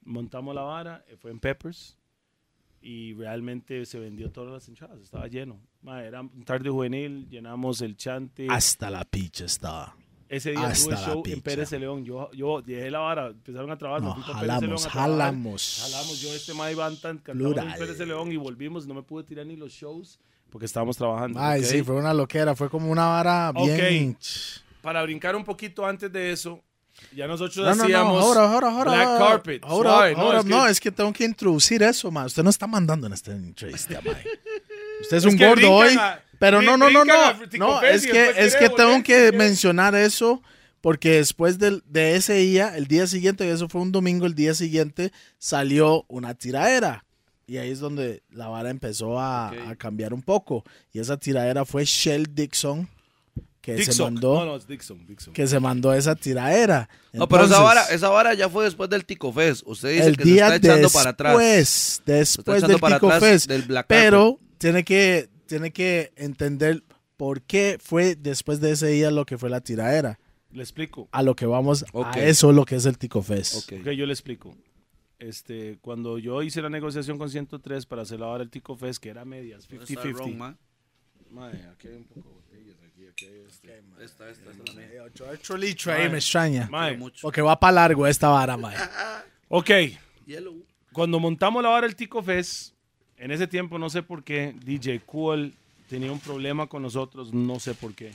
Montamos 0.03 0.53
la 0.55 0.61
vara, 0.61 1.03
fue 1.19 1.31
en 1.31 1.39
Peppers 1.39 1.97
y 2.81 3.13
realmente 3.15 3.85
se 3.85 3.99
vendió 3.99 4.31
todas 4.31 4.51
las 4.53 4.67
entradas, 4.69 5.01
estaba 5.01 5.27
lleno. 5.27 5.59
Mae, 5.85 6.07
era 6.07 6.21
un 6.21 6.43
tarde 6.43 6.67
juvenil, 6.69 7.29
llenamos 7.29 7.79
el 7.81 7.95
chante. 7.95 8.47
Hasta 8.49 8.89
la 8.89 9.05
picha 9.05 9.45
estaba. 9.45 9.95
Ese 10.27 10.49
día 10.51 10.65
hasta 10.65 10.83
tuve 10.83 10.95
show 10.97 11.17
en 11.17 11.21
picha. 11.21 11.41
Pérez 11.43 11.69
de 11.69 11.79
León. 11.79 12.03
Yo, 12.03 12.31
yo 12.31 12.63
dejé 12.63 12.89
la 12.89 12.99
vara, 12.99 13.27
empezaron 13.27 13.69
a 13.69 13.77
trabajar. 13.77 14.01
No, 14.01 14.15
jalamos, 14.15 14.85
a 14.85 14.89
trabajar. 14.89 14.91
jalamos. 14.91 15.79
Jalamos. 15.83 16.21
Yo, 16.21 16.33
este 16.33 16.55
Mae 16.55 16.73
Bantan, 16.73 17.19
cantamos 17.19 17.51
en 17.51 17.53
Plural. 17.61 17.77
Pérez 17.77 17.97
de 17.99 18.05
León 18.07 18.31
y 18.31 18.37
volvimos. 18.37 18.87
No 18.87 18.95
me 18.95 19.03
pude 19.03 19.23
tirar 19.25 19.45
ni 19.45 19.55
los 19.55 19.71
shows 19.71 20.19
porque 20.49 20.65
estábamos 20.65 20.97
trabajando. 20.97 21.39
Ay, 21.39 21.61
¿ok? 21.61 21.67
sí, 21.67 21.83
fue 21.83 21.95
una 21.95 22.15
loquera. 22.15 22.55
Fue 22.55 22.67
como 22.67 22.91
una 22.91 23.05
vara 23.05 23.51
bien. 23.53 24.17
Ok. 24.19 24.25
Para 24.81 25.03
brincar 25.03 25.35
un 25.35 25.43
poquito 25.43 25.85
antes 25.85 26.11
de 26.11 26.31
eso, 26.31 26.63
ya 27.15 27.27
nosotros 27.27 27.57
No, 27.57 27.63
no, 27.71 27.75
no, 27.75 27.83
hacíamos 27.83 28.23
ahora, 28.23 28.41
ahora, 28.51 28.69
ahora. 28.71 28.91
Black. 28.91 29.17
Carpet. 29.19 29.63
Ahora, 29.63 29.89
Suave, 29.91 30.15
ahora, 30.15 30.37
es 30.39 30.43
que- 30.45 30.49
no, 30.49 30.67
es 30.67 30.79
que 30.79 30.91
tengo 30.91 31.13
que 31.13 31.25
introducir 31.25 31.83
eso, 31.83 32.09
ma. 32.09 32.25
Usted 32.25 32.41
no 32.43 32.49
está 32.49 32.65
mandando 32.65 33.05
en 33.05 33.13
esta 33.13 33.31
entrevista, 33.31 34.01
ma. 34.03 34.11
Usted 35.01 35.17
es, 35.17 35.25
Es 35.25 35.31
un 35.31 35.37
gordo 35.37 35.71
hoy. 35.71 35.97
pero 36.39 36.61
no, 36.61 36.77
no, 36.77 36.89
no, 36.89 37.05
no. 37.05 37.15
No, 37.57 37.81
es 37.81 38.05
que, 38.05 38.13
después 38.19 38.37
es 38.45 38.55
que 38.55 38.69
tengo 38.69 38.89
volver, 38.89 39.03
que 39.03 39.31
mencionar 39.31 39.95
eso. 39.95 40.41
Porque 40.81 41.13
después 41.13 41.57
del- 41.57 41.81
de 41.87 42.15
ese 42.15 42.35
día, 42.35 42.77
el 42.77 42.85
día 42.85 43.07
siguiente, 43.07 43.43
y 43.43 43.49
eso 43.49 43.67
fue 43.67 43.81
un 43.81 43.91
domingo, 43.91 44.27
el 44.27 44.35
día 44.35 44.53
siguiente 44.53 45.11
salió 45.39 46.05
una 46.07 46.35
tiraera. 46.35 47.05
Y 47.47 47.57
ahí 47.57 47.71
es 47.71 47.79
donde 47.79 48.21
la 48.29 48.49
vara 48.49 48.69
empezó 48.69 49.19
a, 49.19 49.51
cambiar 49.79 50.13
un 50.13 50.21
poco. 50.21 50.63
Y 50.93 50.99
esa 50.99 51.17
tiradera 51.17 51.65
fue 51.65 51.85
Shell 51.85 52.27
Dixon, 52.35 52.87
que 53.61 53.83
se 53.83 53.99
mandó, 54.03 54.35
No, 54.35 54.45
no, 54.45 54.55
es 54.57 54.67
Dixon. 54.67 55.07
Dixon. 55.07 55.33
que 55.33 55.47
se 55.47 55.59
mandó 55.59 55.91
esa 55.91 56.15
tiraera. 56.15 56.87
No, 57.13 57.27
pero 57.27 57.45
esa 57.45 57.61
vara, 57.61 57.85
esa 57.85 58.09
vara 58.09 58.35
ya 58.35 58.47
fue 58.47 58.65
después 58.65 58.87
del 58.87 59.05
Tico 59.05 59.33
Fest. 59.33 59.63
Usted 59.65 59.89
dice 59.89 60.05
el 60.05 60.17
que 60.17 60.23
se 60.23 60.33
está 60.35 60.55
echando 60.55 60.75
después, 60.81 60.93
para 60.93 61.09
atrás. 61.09 62.01
después 62.05 62.57
echando 62.57 62.67
del 62.67 62.79
para 62.79 62.95
Tico 62.97 63.07
atrás 63.07 63.23
Fest. 63.23 63.47
del 63.47 63.63
Black 63.63 63.85
pero 63.87 64.39
tiene 64.65 64.83
que, 64.83 65.29
tiene 65.45 65.71
que 65.71 66.11
entender 66.15 66.81
por 67.17 67.43
qué 67.43 67.77
fue 67.79 68.15
después 68.15 68.59
de 68.61 68.71
ese 68.71 68.87
día 68.87 69.11
lo 69.11 69.23
que 69.25 69.37
fue 69.37 69.49
la 69.51 69.61
tiraera. 69.61 70.17
Le 70.51 70.63
explico. 70.63 71.07
A 71.11 71.21
lo 71.21 71.35
que 71.35 71.45
vamos, 71.45 71.85
Ok. 71.93 72.07
a 72.15 72.23
eso 72.25 72.51
lo 72.51 72.65
que 72.65 72.75
es 72.77 72.85
el 72.87 72.97
Tico 72.97 73.21
Fest. 73.21 73.55
Ok. 73.71 73.79
Ok, 73.81 73.89
yo 73.91 74.07
le 74.07 74.13
explico. 74.13 74.55
Este, 75.19 75.77
cuando 75.81 76.17
yo 76.17 76.41
hice 76.41 76.63
la 76.63 76.69
negociación 76.71 77.19
con 77.19 77.29
103 77.29 77.85
para 77.85 78.01
hacer 78.01 78.19
la 78.19 78.27
hora 78.27 78.39
del 78.39 78.49
Tico 78.49 78.75
Fest, 78.75 79.01
que 79.01 79.09
era 79.09 79.23
medias, 79.23 79.67
¿Dónde 79.67 79.85
está 79.85 80.01
el 80.01 80.13
ron, 80.13 80.31
50-50. 80.31 80.35
ma? 80.37 80.57
Mae, 81.29 81.67
aquí 81.71 81.87
hay 81.87 81.95
un 81.95 82.03
poco 82.05 82.29
de 82.29 82.33
botellas, 82.35 82.77
aquí, 82.87 83.05
aquí 83.07 83.25
hay 83.25 83.43
este. 83.47 83.83
Esta, 84.03 84.29
esta, 84.29 84.29
esta 84.31 84.49
es 84.51 84.57
la 84.75 84.81
mía. 84.81 85.03
Otro 85.31 85.57
litro 85.57 85.93
ahí 85.93 86.09
me 86.09 86.17
extraña. 86.17 86.69
Mucho. 86.97 87.19
Porque 87.21 87.41
va 87.41 87.59
para 87.59 87.73
largo 87.73 88.07
esta 88.07 88.29
vara, 88.29 88.57
mae. 88.57 88.75
ok, 89.47 89.69
Yellow. 90.25 90.65
cuando 90.91 91.19
montamos 91.19 91.61
la 91.61 91.69
hora 91.69 91.85
del 91.87 91.95
Tico 91.95 92.23
Fest, 92.23 92.74
en 93.17 93.31
ese 93.31 93.47
tiempo 93.47 93.77
no 93.79 93.89
sé 93.89 94.03
por 94.03 94.23
qué, 94.23 94.55
DJ 94.63 95.01
Cool 95.01 95.53
tenía 95.89 96.11
un 96.11 96.19
problema 96.19 96.67
con 96.67 96.81
nosotros, 96.81 97.33
no 97.33 97.59
sé 97.59 97.73
por 97.73 97.93
qué. 97.93 98.11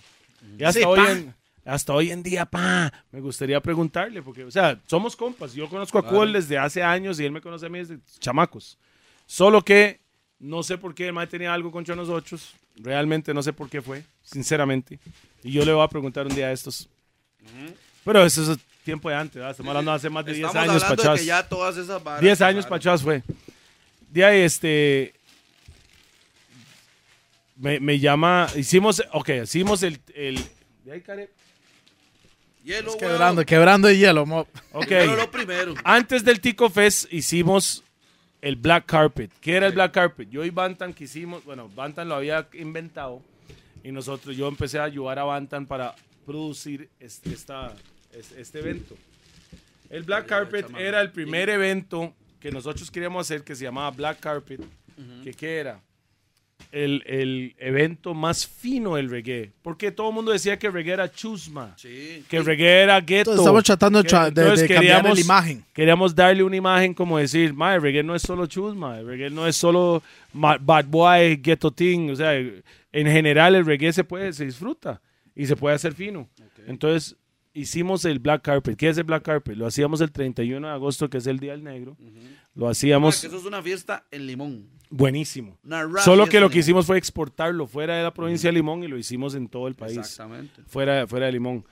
Y 0.58 0.64
hasta, 0.64 0.80
Sí, 0.80 0.86
hoy, 0.86 1.00
en, 1.08 1.34
hasta 1.64 1.92
hoy 1.92 2.10
en 2.10 2.22
día, 2.22 2.46
pa, 2.46 2.92
me 3.12 3.20
gustaría 3.20 3.60
preguntarle, 3.60 4.22
porque, 4.22 4.44
o 4.44 4.50
sea, 4.50 4.78
somos 4.86 5.14
compas. 5.16 5.54
Yo 5.54 5.68
conozco 5.68 5.98
a 5.98 6.06
Cool 6.06 6.32
desde 6.32 6.58
hace 6.58 6.82
años 6.82 7.20
y 7.20 7.24
él 7.24 7.32
me 7.32 7.40
conoce 7.40 7.66
a 7.66 7.68
mí 7.68 7.78
desde 7.78 7.98
chamacos. 8.18 8.78
Solo 9.26 9.62
que 9.62 10.00
no 10.38 10.62
sé 10.62 10.78
por 10.78 10.94
qué 10.94 11.06
el 11.06 11.12
mae 11.12 11.26
tenía 11.26 11.52
algo 11.52 11.70
contra 11.70 11.94
nosotros. 11.94 12.54
Realmente 12.76 13.34
no 13.34 13.42
sé 13.42 13.52
por 13.52 13.68
qué 13.68 13.82
fue, 13.82 14.02
sinceramente. 14.22 14.98
Y 15.44 15.52
yo 15.52 15.64
le 15.64 15.72
voy 15.72 15.84
a 15.84 15.88
preguntar 15.88 16.26
un 16.26 16.34
día 16.34 16.46
a 16.46 16.52
estos. 16.52 16.88
Pero 18.04 18.24
eso 18.24 18.52
es 18.52 18.58
tiempo 18.84 19.10
de 19.10 19.16
antes, 19.16 19.34
¿verdad? 19.34 19.50
Estamos 19.50 19.70
hablando 19.70 19.92
hace 19.92 20.08
más 20.08 20.24
de 20.24 20.32
10 20.32 20.46
Estamos 20.46 20.68
años 20.68 20.82
varas 20.82 22.20
10 22.20 22.40
años 22.40 22.66
atrás 22.66 23.02
fue. 23.02 23.22
De 24.10 24.24
ahí, 24.24 24.40
este. 24.42 25.14
Me, 27.56 27.80
me 27.80 27.98
llama. 27.98 28.48
Hicimos. 28.56 29.02
Ok, 29.12 29.30
hicimos 29.44 29.82
el. 29.82 30.00
el 30.14 30.40
de 30.84 30.92
ahí, 30.92 31.00
Care. 31.00 31.30
Yellow, 32.64 32.98
Quebrando, 32.98 33.44
quebrando 33.46 33.88
el 33.88 33.98
hielo, 33.98 34.26
mo. 34.26 34.46
Ok. 34.72 34.86
Pero 34.88 35.16
lo 35.16 35.30
primero. 35.30 35.74
Antes 35.84 36.24
del 36.24 36.40
Tico 36.40 36.68
Fest 36.68 37.10
hicimos 37.12 37.82
el 38.42 38.56
Black 38.56 38.86
Carpet. 38.86 39.30
¿Qué 39.40 39.56
era 39.56 39.68
el 39.68 39.72
Black 39.72 39.92
Carpet? 39.92 40.28
Yo 40.28 40.44
y 40.44 40.50
Bantan 40.50 40.92
que 40.92 41.04
hicimos. 41.04 41.44
Bueno, 41.44 41.68
Bantan 41.68 42.08
lo 42.08 42.16
había 42.16 42.48
inventado. 42.54 43.22
Y 43.82 43.92
nosotros, 43.92 44.36
yo 44.36 44.48
empecé 44.48 44.78
a 44.78 44.84
ayudar 44.84 45.18
a 45.18 45.24
Bantan 45.24 45.66
para 45.66 45.94
producir 46.26 46.90
este, 47.00 47.32
esta, 47.32 47.74
este 48.12 48.58
evento. 48.58 48.96
El 49.88 50.02
Black 50.02 50.26
Carpet 50.26 50.66
era 50.78 51.00
el 51.00 51.10
primer 51.10 51.48
evento 51.48 52.14
que 52.40 52.50
nosotros 52.50 52.90
queríamos 52.90 53.26
hacer 53.26 53.42
que 53.44 53.54
se 53.54 53.64
llamaba 53.64 53.90
Black 53.90 54.20
Carpet. 54.20 54.60
que 55.24 55.32
¿Qué 55.34 55.58
era? 55.58 55.80
El, 56.72 57.02
el 57.06 57.54
evento 57.58 58.12
más 58.14 58.46
fino 58.46 58.94
del 58.96 59.08
reggae. 59.10 59.50
Porque 59.62 59.90
todo 59.90 60.10
el 60.10 60.14
mundo 60.14 60.30
decía 60.30 60.58
que 60.58 60.70
reggae 60.70 60.92
era 60.92 61.10
chusma. 61.10 61.74
Sí. 61.76 62.22
Que 62.28 62.40
reggae 62.42 62.82
era 62.82 63.00
ghetto. 63.00 63.30
Entonces 63.32 63.40
estamos 63.40 63.64
tratando 63.64 64.02
de, 64.02 64.08
Que- 64.08 64.74
cambiar 64.74 65.02
queríamos- 65.02 65.14
la 65.18 65.20
imagen. 65.24 65.64
Queríamos 65.72 66.14
darle 66.14 66.42
una 66.44 66.56
imagen 66.56 66.94
como 66.94 67.18
decir, 67.18 67.54
ma, 67.54 67.74
el 67.74 67.82
reggae 67.82 68.02
no 68.02 68.14
es 68.14 68.22
solo 68.22 68.46
chusma, 68.46 68.98
el 69.00 69.06
reggae 69.06 69.30
no 69.30 69.46
es 69.46 69.56
solo 69.56 70.02
bad 70.32 70.84
boy, 70.86 71.36
ghetto 71.36 71.70
thing. 71.72 72.10
O 72.10 72.16
sea, 72.16 72.34
en 72.36 73.06
general 73.06 73.54
el 73.54 73.64
reggae 73.66 73.92
se 73.92 74.04
puede, 74.04 74.32
se 74.32 74.44
disfruta 74.44 75.00
y 75.34 75.46
se 75.46 75.56
puede 75.56 75.74
hacer 75.76 75.94
fino. 75.94 76.28
Entonces 76.66 77.16
hicimos 77.54 78.04
el 78.04 78.18
Black 78.18 78.42
Carpet. 78.42 78.76
¿Qué 78.76 78.88
es 78.88 78.98
el 78.98 79.04
Black 79.04 79.22
Carpet? 79.24 79.56
Lo 79.56 79.66
hacíamos 79.66 80.00
el 80.00 80.10
31 80.12 80.66
de 80.68 80.72
agosto, 80.72 81.08
que 81.10 81.18
es 81.18 81.26
el 81.26 81.38
Día 81.38 81.52
del 81.52 81.64
Negro. 81.64 81.96
Lo 82.54 82.68
Ah, 82.68 82.70
hacíamos 82.72 83.20
que 83.20 83.26
eso 83.28 83.36
es 83.38 83.44
una 83.44 83.62
fiesta 83.62 84.04
en 84.10 84.26
Limón. 84.26 84.68
buenísimo. 84.90 85.58
Solo 86.04 86.26
que 86.26 86.40
lo 86.40 86.50
que 86.50 86.58
hicimos 86.58 86.86
fue 86.86 86.98
exportarlo 86.98 87.66
fuera 87.66 87.96
de 87.96 88.02
la 88.02 88.12
provincia 88.12 88.48
de 88.48 88.54
Limón 88.54 88.82
y 88.84 88.88
lo 88.88 88.96
hicimos 88.98 89.34
en 89.34 89.48
todo 89.48 89.68
el 89.68 89.74
país 89.74 89.98
Exactamente. 89.98 90.62
fuera, 90.66 91.06
fuera 91.06 91.26
de 91.26 91.32
Limón. 91.32 91.64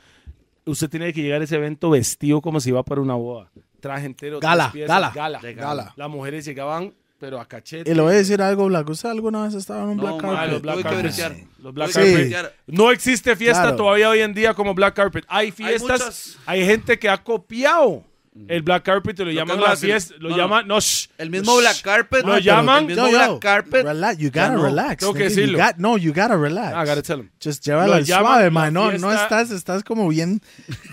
Usted 0.64 0.88
tiene 0.90 1.12
que 1.12 1.22
llegar 1.22 1.40
a 1.40 1.44
ese 1.44 1.56
evento 1.56 1.90
vestido 1.90 2.40
como 2.42 2.60
si 2.60 2.68
iba 2.70 2.82
para 2.84 3.00
una 3.00 3.14
boda. 3.14 3.50
Traje 3.80 4.06
entero. 4.06 4.38
Gala, 4.40 4.70
piezas, 4.72 4.88
gala, 5.14 5.40
gala. 5.40 5.52
Gala. 5.52 5.94
Las 5.96 6.10
mujeres 6.10 6.44
llegaban, 6.44 6.92
pero 7.18 7.40
a 7.40 7.46
cachete. 7.46 7.90
Y 7.90 7.94
le 7.94 8.00
voy 8.00 8.14
a 8.14 8.16
decir 8.16 8.40
algo, 8.40 8.66
Black. 8.66 8.88
¿Usted 8.88 9.08
alguna 9.08 9.44
vez 9.44 9.54
estaba 9.54 9.82
en 9.82 9.88
un 9.90 9.96
No, 9.96 10.02
Black 10.02 10.20
Carpet? 10.20 10.52
los 10.52 10.62
Black 10.62 10.82
Carpet. 10.82 11.46
Los 11.60 11.74
Black 11.74 11.92
que 11.92 12.30
Carpet. 12.30 12.54
No 12.66 12.90
existe 12.90 13.36
fiesta 13.36 13.62
Claro. 13.62 13.76
todavía 13.76 14.08
hoy 14.08 14.20
en 14.20 14.34
día 14.34 14.54
como 14.54 14.74
Black 14.74 14.94
Carpet. 14.94 15.24
Hay 15.28 15.50
fiestas, 15.50 16.00
muchas. 16.00 16.38
hay, 16.46 16.64
gente 16.64 16.98
que 16.98 17.08
ha 17.08 17.22
copiado 17.22 18.04
el 18.46 18.62
Black 18.62 18.82
Carpet 18.84 19.18
y 19.18 19.24
lo, 19.24 19.30
Lo 19.30 19.32
llaman 19.32 19.60
la 19.60 19.76
fiesta. 19.76 20.14
Lo 20.18 20.28
no, 20.28 20.36
no. 20.36 20.42
llaman. 20.42 20.68
No, 20.68 20.80
shh. 20.80 21.08
El 21.18 21.30
mismo 21.30 21.56
Black 21.56 21.80
Carpet. 21.82 22.22
Lo 22.24 22.34
ma, 22.34 22.38
llaman- 22.38 22.78
El 22.82 22.86
mismo 22.86 23.06
Yo, 23.06 23.10
yo, 23.10 23.18
Black 23.18 23.38
Carpet. 23.40 23.84
Relax, 23.84 24.18
you 24.18 24.28
gotta 24.28 24.52
no. 24.52 24.62
relax. 24.62 24.96
Tengo 25.00 25.12
que 25.14 25.18
nigga. 25.24 25.28
You 25.30 25.34
decirlo. 25.36 25.58
got- 25.58 25.76
no, 25.78 25.96
you 25.98 26.12
gotta 26.12 26.36
relax. 26.36 26.72
I 26.76 26.88
gotta 26.88 27.02
tell 27.02 27.20
him. 27.20 27.30
Just 27.42 27.64
llévala 27.66 27.96
al 27.96 28.06
suave, 28.06 28.50
man. 28.50 28.72
No, 28.72 28.92
no 28.92 29.12
estás, 29.12 29.50
estás 29.50 29.82
como 29.82 30.08
bien, 30.08 30.40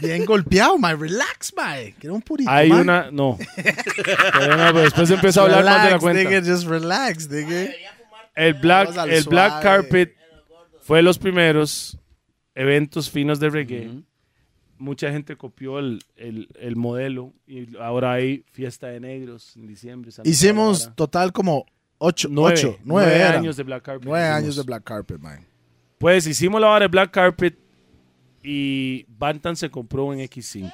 bien 0.01 0.25
golpeado, 0.25 0.77
man. 0.77 0.99
Relax, 0.99 1.53
man. 1.55 1.93
Que 1.99 2.07
era 2.07 2.13
un 2.13 2.21
purito, 2.21 2.49
Hay 2.49 2.69
man. 2.69 2.81
una. 2.81 3.11
No. 3.11 3.37
Pero 3.55 4.57
no, 4.57 4.65
pero 4.73 4.79
después 4.81 5.09
empezó 5.11 5.41
a 5.41 5.43
hablar 5.45 5.63
más 5.65 5.73
de 5.73 5.77
la 5.79 5.83
Relax, 5.85 6.01
cuenta. 6.01 6.23
nigga, 6.29 6.41
just 6.53 6.67
relax, 6.67 7.29
nigga. 7.29 7.69
El 8.35 8.53
Black, 8.55 8.89
el 9.07 9.23
Black. 9.25 9.61
Carpet 9.61 10.15
fue 10.81 11.01
los 11.01 11.17
primeros 11.17 11.97
eventos 12.53 13.09
finos 13.09 13.39
de 13.39 13.49
reggae 13.49 13.89
mucha 14.78 15.11
gente 15.11 15.36
copió 15.38 15.80
el, 15.80 15.99
el- 16.15 16.49
el 16.59 16.76
modelo 16.76 17.34
y 17.47 17.76
ahora 17.78 18.13
hay 18.13 18.43
fiesta 18.51 18.88
de 18.88 18.99
negros 18.99 19.55
en 19.55 19.67
diciembre. 19.67 20.11
Santa 20.11 20.30
Hicimos 20.30 20.80
Bárbara. 20.80 20.95
total 20.95 21.32
como 21.34 21.65
ocho, 21.97 22.28
nueve, 22.32 22.53
ocho, 22.57 22.67
nueve, 22.84 23.07
nueve 23.07 23.15
eran. 23.15 23.36
años 23.39 23.57
de 23.57 23.63
Black 23.63 23.84
Carpet. 23.84 24.05
Nueve 24.05 24.26
hicimos. 24.26 24.43
años 24.43 24.55
de 24.57 24.63
Black 24.63 24.84
Carpet, 24.84 25.19
man. 25.19 25.45
Pues 25.97 26.28
hicimos 26.28 26.59
la 26.61 26.69
hora 26.69 26.80
de 26.82 26.88
Black 26.89 27.11
Carpet 27.11 27.57
y 28.43 29.05
Bantan 29.07 29.55
se 29.55 29.69
compró 29.71 30.05
un 30.05 30.17
X5. 30.17 30.71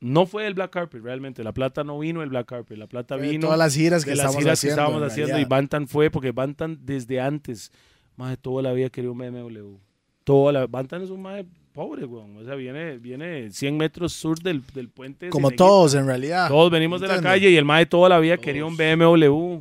No 0.00 0.26
fue 0.26 0.46
el 0.46 0.54
Black 0.54 0.70
Carpet 0.72 1.02
realmente, 1.02 1.42
la 1.42 1.52
plata 1.52 1.82
no 1.82 1.98
vino 1.98 2.22
el 2.22 2.28
Black 2.28 2.46
Carpet, 2.46 2.76
la 2.76 2.86
plata 2.86 3.16
de 3.16 3.28
vino 3.28 3.46
todas 3.46 3.58
las 3.58 3.74
giras 3.74 4.04
que 4.04 4.10
de 4.10 4.16
las 4.16 4.36
que 4.36 4.68
estábamos 4.68 5.00
en 5.00 5.06
haciendo 5.08 5.38
y. 5.38 5.44
Bantan 5.46 5.88
fue 5.88 6.10
porque 6.10 6.32
Bantan 6.32 6.78
desde 6.82 7.18
antes, 7.20 7.72
más 8.14 8.30
de 8.30 8.36
toda 8.36 8.62
la 8.62 8.72
vida 8.72 8.90
quería 8.90 9.10
un 9.10 9.18
BMW. 9.18 9.76
Toda 10.24 10.52
la, 10.52 10.66
Bantan 10.66 11.02
es 11.02 11.10
un 11.10 11.22
más 11.22 11.44
pobre, 11.76 12.04
weón. 12.06 12.36
O 12.38 12.44
sea, 12.44 12.54
viene, 12.56 12.98
viene 12.98 13.50
100 13.52 13.76
metros 13.76 14.12
sur 14.14 14.38
del, 14.40 14.62
del 14.74 14.88
puente. 14.88 15.28
Como 15.28 15.50
todos, 15.50 15.94
en 15.94 16.06
realidad. 16.06 16.48
Todos 16.48 16.70
venimos 16.70 17.00
de 17.00 17.06
la 17.08 17.20
calle 17.20 17.50
y 17.50 17.56
el 17.56 17.64
mae 17.66 17.84
toda 17.86 18.08
la 18.08 18.18
vida 18.18 18.36
quería 18.38 18.64
un 18.66 18.76
BMW. 18.76 19.60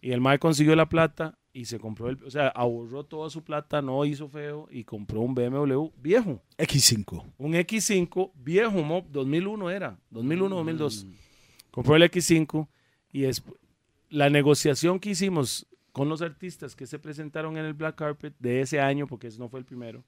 Y 0.00 0.10
el 0.10 0.20
mae 0.20 0.38
consiguió 0.38 0.74
la 0.74 0.88
plata 0.88 1.38
y 1.52 1.66
se 1.66 1.78
compró 1.78 2.08
el, 2.08 2.18
o 2.24 2.30
sea, 2.30 2.48
ahorró 2.48 3.04
toda 3.04 3.28
su 3.28 3.44
plata, 3.44 3.82
no 3.82 4.04
hizo 4.06 4.26
feo 4.28 4.66
y 4.70 4.84
compró 4.84 5.20
un 5.20 5.34
BMW 5.34 5.90
viejo. 6.02 6.40
X5. 6.58 7.22
Un 7.38 7.52
X5 7.52 8.32
viejo, 8.34 8.82
mo- 8.82 9.06
2001 9.12 9.70
era, 9.70 9.98
2001, 10.10 10.56
2002. 10.56 11.06
Compró 11.70 11.94
el 11.96 12.02
X5 12.04 12.66
y 13.12 13.20
después 13.20 13.56
la 14.08 14.28
negociación 14.30 14.98
que 14.98 15.10
hicimos 15.10 15.66
con 15.92 16.08
los 16.08 16.20
artistas 16.22 16.74
que 16.74 16.86
se 16.86 16.98
presentaron 16.98 17.56
en 17.58 17.64
el 17.66 17.74
Black 17.74 17.96
Carpet 17.96 18.34
de 18.38 18.62
ese 18.62 18.80
año, 18.80 19.06
porque 19.06 19.26
ese 19.28 19.38
no 19.38 19.48
fue 19.50 19.60
el 19.60 19.66
primero, 19.66 20.02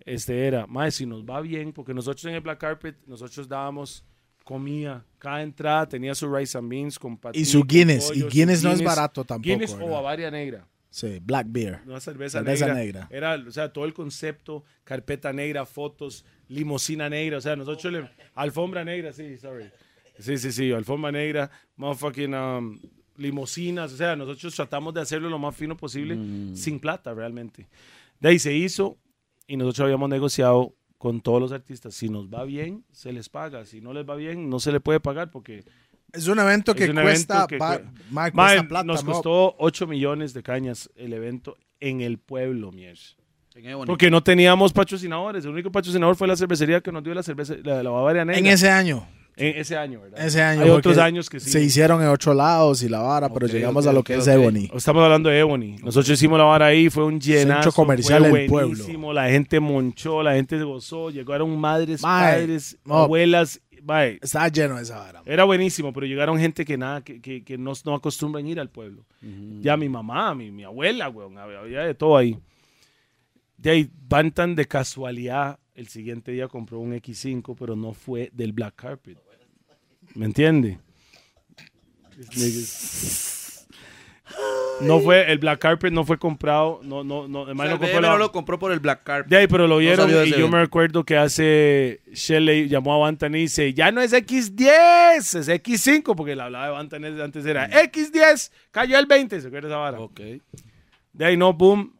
este 0.00 0.46
era, 0.46 0.66
más 0.66 0.94
si 0.94 1.06
nos 1.06 1.24
va 1.24 1.40
bien, 1.40 1.72
porque 1.72 1.94
nosotros 1.94 2.24
en 2.26 2.34
el 2.34 2.40
Black 2.40 2.58
Carpet, 2.58 2.96
nosotros 3.06 3.48
dábamos 3.48 4.04
comida, 4.44 5.04
cada 5.18 5.42
entrada 5.42 5.88
tenía 5.88 6.14
su 6.14 6.32
rice 6.34 6.58
and 6.58 6.68
beans 6.68 6.98
con 6.98 7.12
Y 7.12 7.16
patí, 7.16 7.44
su 7.44 7.62
Guinness. 7.64 8.08
pollo, 8.08 8.18
y 8.18 8.20
su 8.22 8.28
Guinness 8.28 8.62
no 8.62 8.72
es 8.72 8.82
barato 8.82 9.24
tampoco. 9.24 9.48
Guinness 9.48 9.72
o 9.72 9.76
¿verdad? 9.76 9.92
Bavaria 9.92 10.30
Negra. 10.30 10.68
Sí, 10.90 11.20
Black 11.22 11.46
Beer. 11.48 11.80
Una 11.86 12.00
cerveza, 12.00 12.40
Cerveza 12.40 12.66
negra. 12.74 13.08
negra. 13.08 13.08
Era, 13.10 13.48
o 13.48 13.50
sea, 13.50 13.72
todo 13.72 13.86
el 13.86 13.94
concepto, 13.94 14.62
carpeta 14.84 15.32
negra, 15.32 15.64
fotos, 15.64 16.24
limosina 16.48 17.08
negra, 17.08 17.38
o 17.38 17.40
sea, 17.40 17.56
nosotros 17.56 17.92
le... 17.92 18.10
Alfombra 18.34 18.84
negra, 18.84 19.12
sí, 19.12 19.38
sorry. 19.38 19.70
Sí, 20.18 20.36
sí, 20.36 20.52
sí, 20.52 20.70
alfombra 20.70 21.10
negra, 21.10 21.50
motherfucking 21.76 22.34
um, 22.34 22.78
limosinas, 23.16 23.92
o 23.92 23.96
sea, 23.96 24.16
nosotros 24.16 24.54
tratamos 24.54 24.92
de 24.92 25.00
hacerlo 25.00 25.30
lo 25.30 25.38
más 25.38 25.56
fino 25.56 25.76
posible, 25.78 26.18
sin 26.54 26.78
plata 26.78 27.14
realmente. 27.14 27.68
De 28.20 28.28
ahí 28.28 28.38
se 28.38 28.52
hizo 28.54 28.98
y 29.52 29.56
nosotros 29.58 29.84
habíamos 29.84 30.08
negociado 30.08 30.74
con 30.96 31.20
todos 31.20 31.40
los 31.42 31.52
artistas, 31.52 31.94
si 31.94 32.08
nos 32.08 32.28
va 32.28 32.44
bien, 32.44 32.84
se 32.92 33.12
les 33.12 33.28
paga, 33.28 33.66
si 33.66 33.80
no 33.82 33.92
les 33.92 34.08
va 34.08 34.14
bien, 34.16 34.48
no 34.48 34.60
se 34.60 34.72
le 34.72 34.80
puede 34.80 34.98
pagar 35.00 35.30
porque 35.30 35.64
Es 36.12 36.26
un 36.28 36.38
evento 36.38 36.74
que 36.74 36.84
es 36.84 36.90
un 36.90 36.96
cuesta, 36.96 37.34
evento 37.34 37.46
que 37.48 37.58
pa- 37.58 37.80
ma- 38.10 38.30
plata. 38.68 38.84
nos 38.84 39.04
mo. 39.04 39.12
costó 39.12 39.54
8 39.58 39.86
millones 39.86 40.32
de 40.32 40.42
cañas 40.42 40.88
el 40.96 41.12
evento 41.12 41.56
en 41.80 42.00
el 42.00 42.18
pueblo, 42.18 42.70
Ebony. 43.66 43.86
Porque 43.86 44.10
no 44.10 44.22
teníamos 44.22 44.72
patrocinadores. 44.72 45.44
El 45.44 45.50
único 45.50 45.70
patrocinador 45.70 46.16
fue 46.16 46.26
la 46.28 46.36
cervecería 46.36 46.80
que 46.80 46.90
nos 46.90 47.02
dio 47.04 47.12
la 47.12 47.22
cerveza, 47.22 47.54
la, 47.62 47.82
la 47.82 47.90
Bavaria 47.90 48.24
Negra. 48.24 48.38
En 48.38 48.46
ese 48.46 48.70
año. 48.70 49.06
En 49.34 49.56
ese 49.56 49.76
año, 49.76 50.00
¿verdad? 50.02 50.24
Ese 50.26 50.42
año. 50.42 50.62
Hay 50.62 50.70
otros 50.70 50.98
años 50.98 51.30
que 51.30 51.40
sí. 51.40 51.50
Se 51.50 51.62
hicieron 51.62 52.02
en 52.02 52.08
otros 52.08 52.36
lados 52.36 52.82
y 52.82 52.88
la 52.88 53.00
vara, 53.00 53.32
pero 53.32 53.46
Ok, 53.46 53.52
llegamos 53.52 53.86
ok, 53.86 53.90
a 53.90 53.92
lo 53.94 54.02
que 54.04 54.14
es 54.14 54.28
ok. 54.28 54.34
Ebony. 54.34 54.70
Estamos 54.74 55.02
hablando 55.02 55.30
de 55.30 55.38
Ebony. 55.38 55.76
Nosotros 55.82 56.10
hicimos 56.10 56.38
la 56.38 56.44
vara 56.44 56.66
ahí, 56.66 56.90
fue 56.90 57.04
un 57.04 57.18
llenazo. 57.18 57.62
Centro 57.62 57.72
comercial 57.72 58.28
fue 58.28 58.40
del 58.40 58.48
pueblo. 58.50 59.12
La 59.12 59.28
gente 59.30 59.58
monchó, 59.58 60.22
la 60.22 60.34
gente 60.34 60.62
gozó, 60.62 61.10
llegaron 61.10 61.58
madres, 61.58 62.02
Mae, 62.02 62.40
padres, 62.40 62.76
no. 62.84 62.98
abuelas. 62.98 63.60
Mae, 63.84 64.18
Estaba 64.22 64.48
lleno 64.48 64.78
esa 64.78 64.98
vara. 64.98 65.22
Era 65.26 65.44
buenísimo, 65.44 65.92
pero 65.92 66.06
llegaron 66.06 66.38
gente 66.38 66.64
que 66.64 66.76
nada, 66.76 67.00
que, 67.02 67.20
que, 67.20 67.42
que 67.42 67.58
no, 67.58 67.72
no 67.84 67.94
acostumbran 67.94 68.46
ir 68.46 68.60
al 68.60 68.68
pueblo. 68.68 69.04
Ya 69.60 69.76
mi 69.76 69.88
mamá, 69.88 70.34
mi, 70.34 70.50
mi 70.50 70.62
abuela, 70.64 71.08
weón, 71.08 71.38
había, 71.38 71.80
de 71.80 71.94
todo 71.94 72.16
ahí. 72.16 72.38
De 73.56 73.70
ahí, 73.70 73.90
Bantan 74.08 74.54
de 74.54 74.66
casualidad, 74.66 75.58
el 75.74 75.88
siguiente 75.88 76.32
día 76.32 76.48
compró 76.48 76.78
un 76.78 76.92
X5, 76.94 77.56
pero 77.58 77.76
no 77.76 77.92
fue 77.94 78.30
del 78.32 78.52
Black 78.52 78.74
Carpet. 78.76 79.18
¿Me 80.14 80.26
entiende? 80.26 80.78
No 84.80 84.98
fue, 85.00 85.30
el 85.30 85.38
Black 85.38 85.60
Carpet 85.60 85.92
no 85.92 86.04
fue 86.04 86.18
comprado, 86.18 86.80
no, 86.82 87.04
no, 87.04 87.28
no, 87.28 87.42
O 87.42 87.44
además 87.44 87.68
sea, 87.68 87.70
no 87.70 87.74
el 87.74 87.78
compró 87.80 87.98
BM 87.98 88.02
la- 88.02 88.12
no 88.12 88.18
lo 88.18 88.32
compró 88.32 88.58
por 88.58 88.72
el 88.72 88.80
Black 88.80 89.02
Carpet. 89.04 89.30
de 89.30 89.36
ahí, 89.36 89.46
pero 89.46 89.68
lo 89.68 89.76
vieron 89.78 90.10
y 90.26 90.30
yo 90.30 90.48
me 90.48 90.58
recuerdo 90.60 91.04
que 91.04 91.16
hace 91.16 92.00
Shelley 92.12 92.68
llamó 92.68 92.94
a 92.94 92.98
Bantan 92.98 93.34
y 93.36 93.40
dice, 93.42 93.72
ya 93.74 93.92
no 93.92 94.00
es 94.00 94.12
X10, 94.12 95.38
es 95.38 95.48
X5, 95.48 96.16
porque 96.16 96.34
la 96.34 96.46
hablaba 96.46 96.66
de 96.66 96.72
Bantan 96.72 97.04
antes 97.20 97.46
era 97.46 97.68
X10, 97.70 98.50
cayó 98.72 98.98
el 98.98 99.06
20, 99.06 99.40
¿se 99.40 99.46
acuerda 99.46 99.68
esa 99.68 99.76
vara? 99.76 100.00
Ok. 100.00 100.20
De 101.12 101.24
ahí 101.24 101.36
no, 101.36 101.52
boom, 101.52 101.94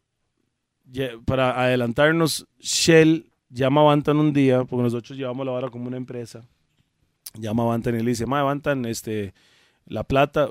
para 1.25 1.61
adelantarnos, 1.63 2.47
Shell 2.59 3.29
llama 3.53 3.81
a 3.81 3.83
Bantan 3.85 4.17
un 4.17 4.33
día, 4.33 4.63
porque 4.65 4.83
nosotros 4.83 5.17
llevamos 5.17 5.45
la 5.45 5.51
vara 5.51 5.69
como 5.69 5.87
una 5.87 5.97
empresa, 5.97 6.45
llama 7.35 7.63
a 7.63 7.67
Bantan 7.67 7.95
y 7.95 8.03
le 8.03 8.09
dice, 8.11 8.25
ma, 8.25 8.43
Bantan, 8.43 8.85
este, 8.85 9.33
la 9.85 10.03
plata, 10.03 10.49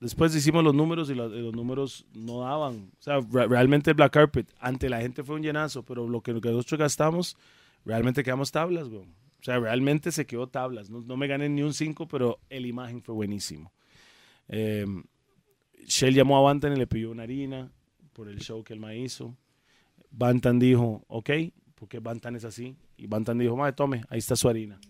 después 0.00 0.34
hicimos 0.34 0.62
los 0.62 0.74
números 0.74 1.10
y, 1.10 1.14
la- 1.14 1.26
los 1.28 1.54
números 1.54 2.06
no 2.14 2.40
daban. 2.40 2.90
O 2.98 3.02
sea, 3.02 3.20
re- 3.20 3.48
realmente 3.48 3.90
el 3.90 3.96
Black 3.96 4.12
Carpet, 4.12 4.52
ante 4.60 4.88
la 4.88 5.00
gente 5.00 5.22
fue 5.24 5.36
un 5.36 5.42
llenazo, 5.42 5.82
pero 5.84 6.06
lo 6.08 6.22
que, 6.22 6.32
nosotros 6.32 6.78
gastamos, 6.78 7.36
realmente 7.84 8.22
quedamos 8.22 8.52
tablas, 8.52 8.88
güey. 8.88 9.04
O 9.40 9.42
sea, 9.46 9.58
realmente 9.60 10.10
se 10.12 10.26
quedó 10.26 10.48
tablas. 10.48 10.90
No, 10.90 11.16
me 11.16 11.26
gané 11.28 11.48
ni 11.48 11.62
un 11.62 11.72
5, 11.72 12.08
pero 12.08 12.40
el 12.50 12.66
imagen 12.66 13.00
fue 13.02 13.14
buenísimo. 13.14 13.72
Eh, 14.48 14.86
Shell 15.86 16.14
llamó 16.14 16.36
a 16.38 16.40
Bantan 16.40 16.72
y 16.72 16.76
le 16.76 16.86
pidió 16.88 17.12
una 17.12 17.22
harina 17.22 17.70
por 18.12 18.28
el 18.28 18.40
show 18.40 18.64
que 18.64 18.72
él 18.72 18.80
me 18.80 18.98
hizo. 18.98 19.36
Bantan 20.10 20.58
dijo, 20.58 21.04
ok, 21.06 21.30
porque 21.76 22.00
Bantan 22.00 22.34
es 22.34 22.44
así. 22.44 22.76
Y 22.96 23.06
Bantan 23.06 23.38
dijo, 23.38 23.56
madre, 23.56 23.72
tome, 23.72 24.02
ahí 24.08 24.18
está 24.18 24.34
su 24.34 24.48
harina. 24.48 24.80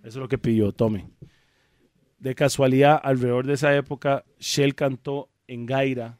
Eso 0.00 0.06
es 0.08 0.16
lo 0.16 0.28
que 0.28 0.38
pidió, 0.38 0.72
tome. 0.72 1.10
De 2.18 2.34
casualidad, 2.34 3.00
alrededor 3.02 3.46
de 3.46 3.54
esa 3.54 3.74
época, 3.74 4.24
Shell 4.38 4.74
cantó 4.74 5.28
en 5.46 5.66
Gaira, 5.66 6.18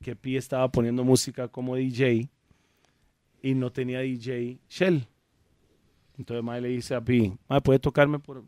que 0.00 0.14
Pi 0.14 0.36
estaba 0.36 0.70
poniendo 0.70 1.02
música 1.04 1.48
como 1.48 1.74
DJ 1.74 2.30
y 3.42 3.54
no 3.54 3.72
tenía 3.72 4.00
DJ 4.00 4.60
Shell. 4.68 5.06
Entonces 6.16 6.44
Mae 6.44 6.60
le 6.60 6.68
dice 6.68 6.94
a 6.94 7.00
Pi, 7.00 7.32
Mae, 7.48 7.60
¿puede 7.60 7.78
tocarme 7.78 8.18
por 8.18 8.44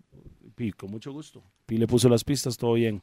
Pi? 0.55 0.72
Con 0.72 0.90
mucho 0.90 1.12
gusto. 1.12 1.42
Pi 1.66 1.78
le 1.78 1.86
puso 1.86 2.09
las 2.09 2.24
pistas, 2.24 2.57
todo 2.57 2.74
bien. 2.74 3.03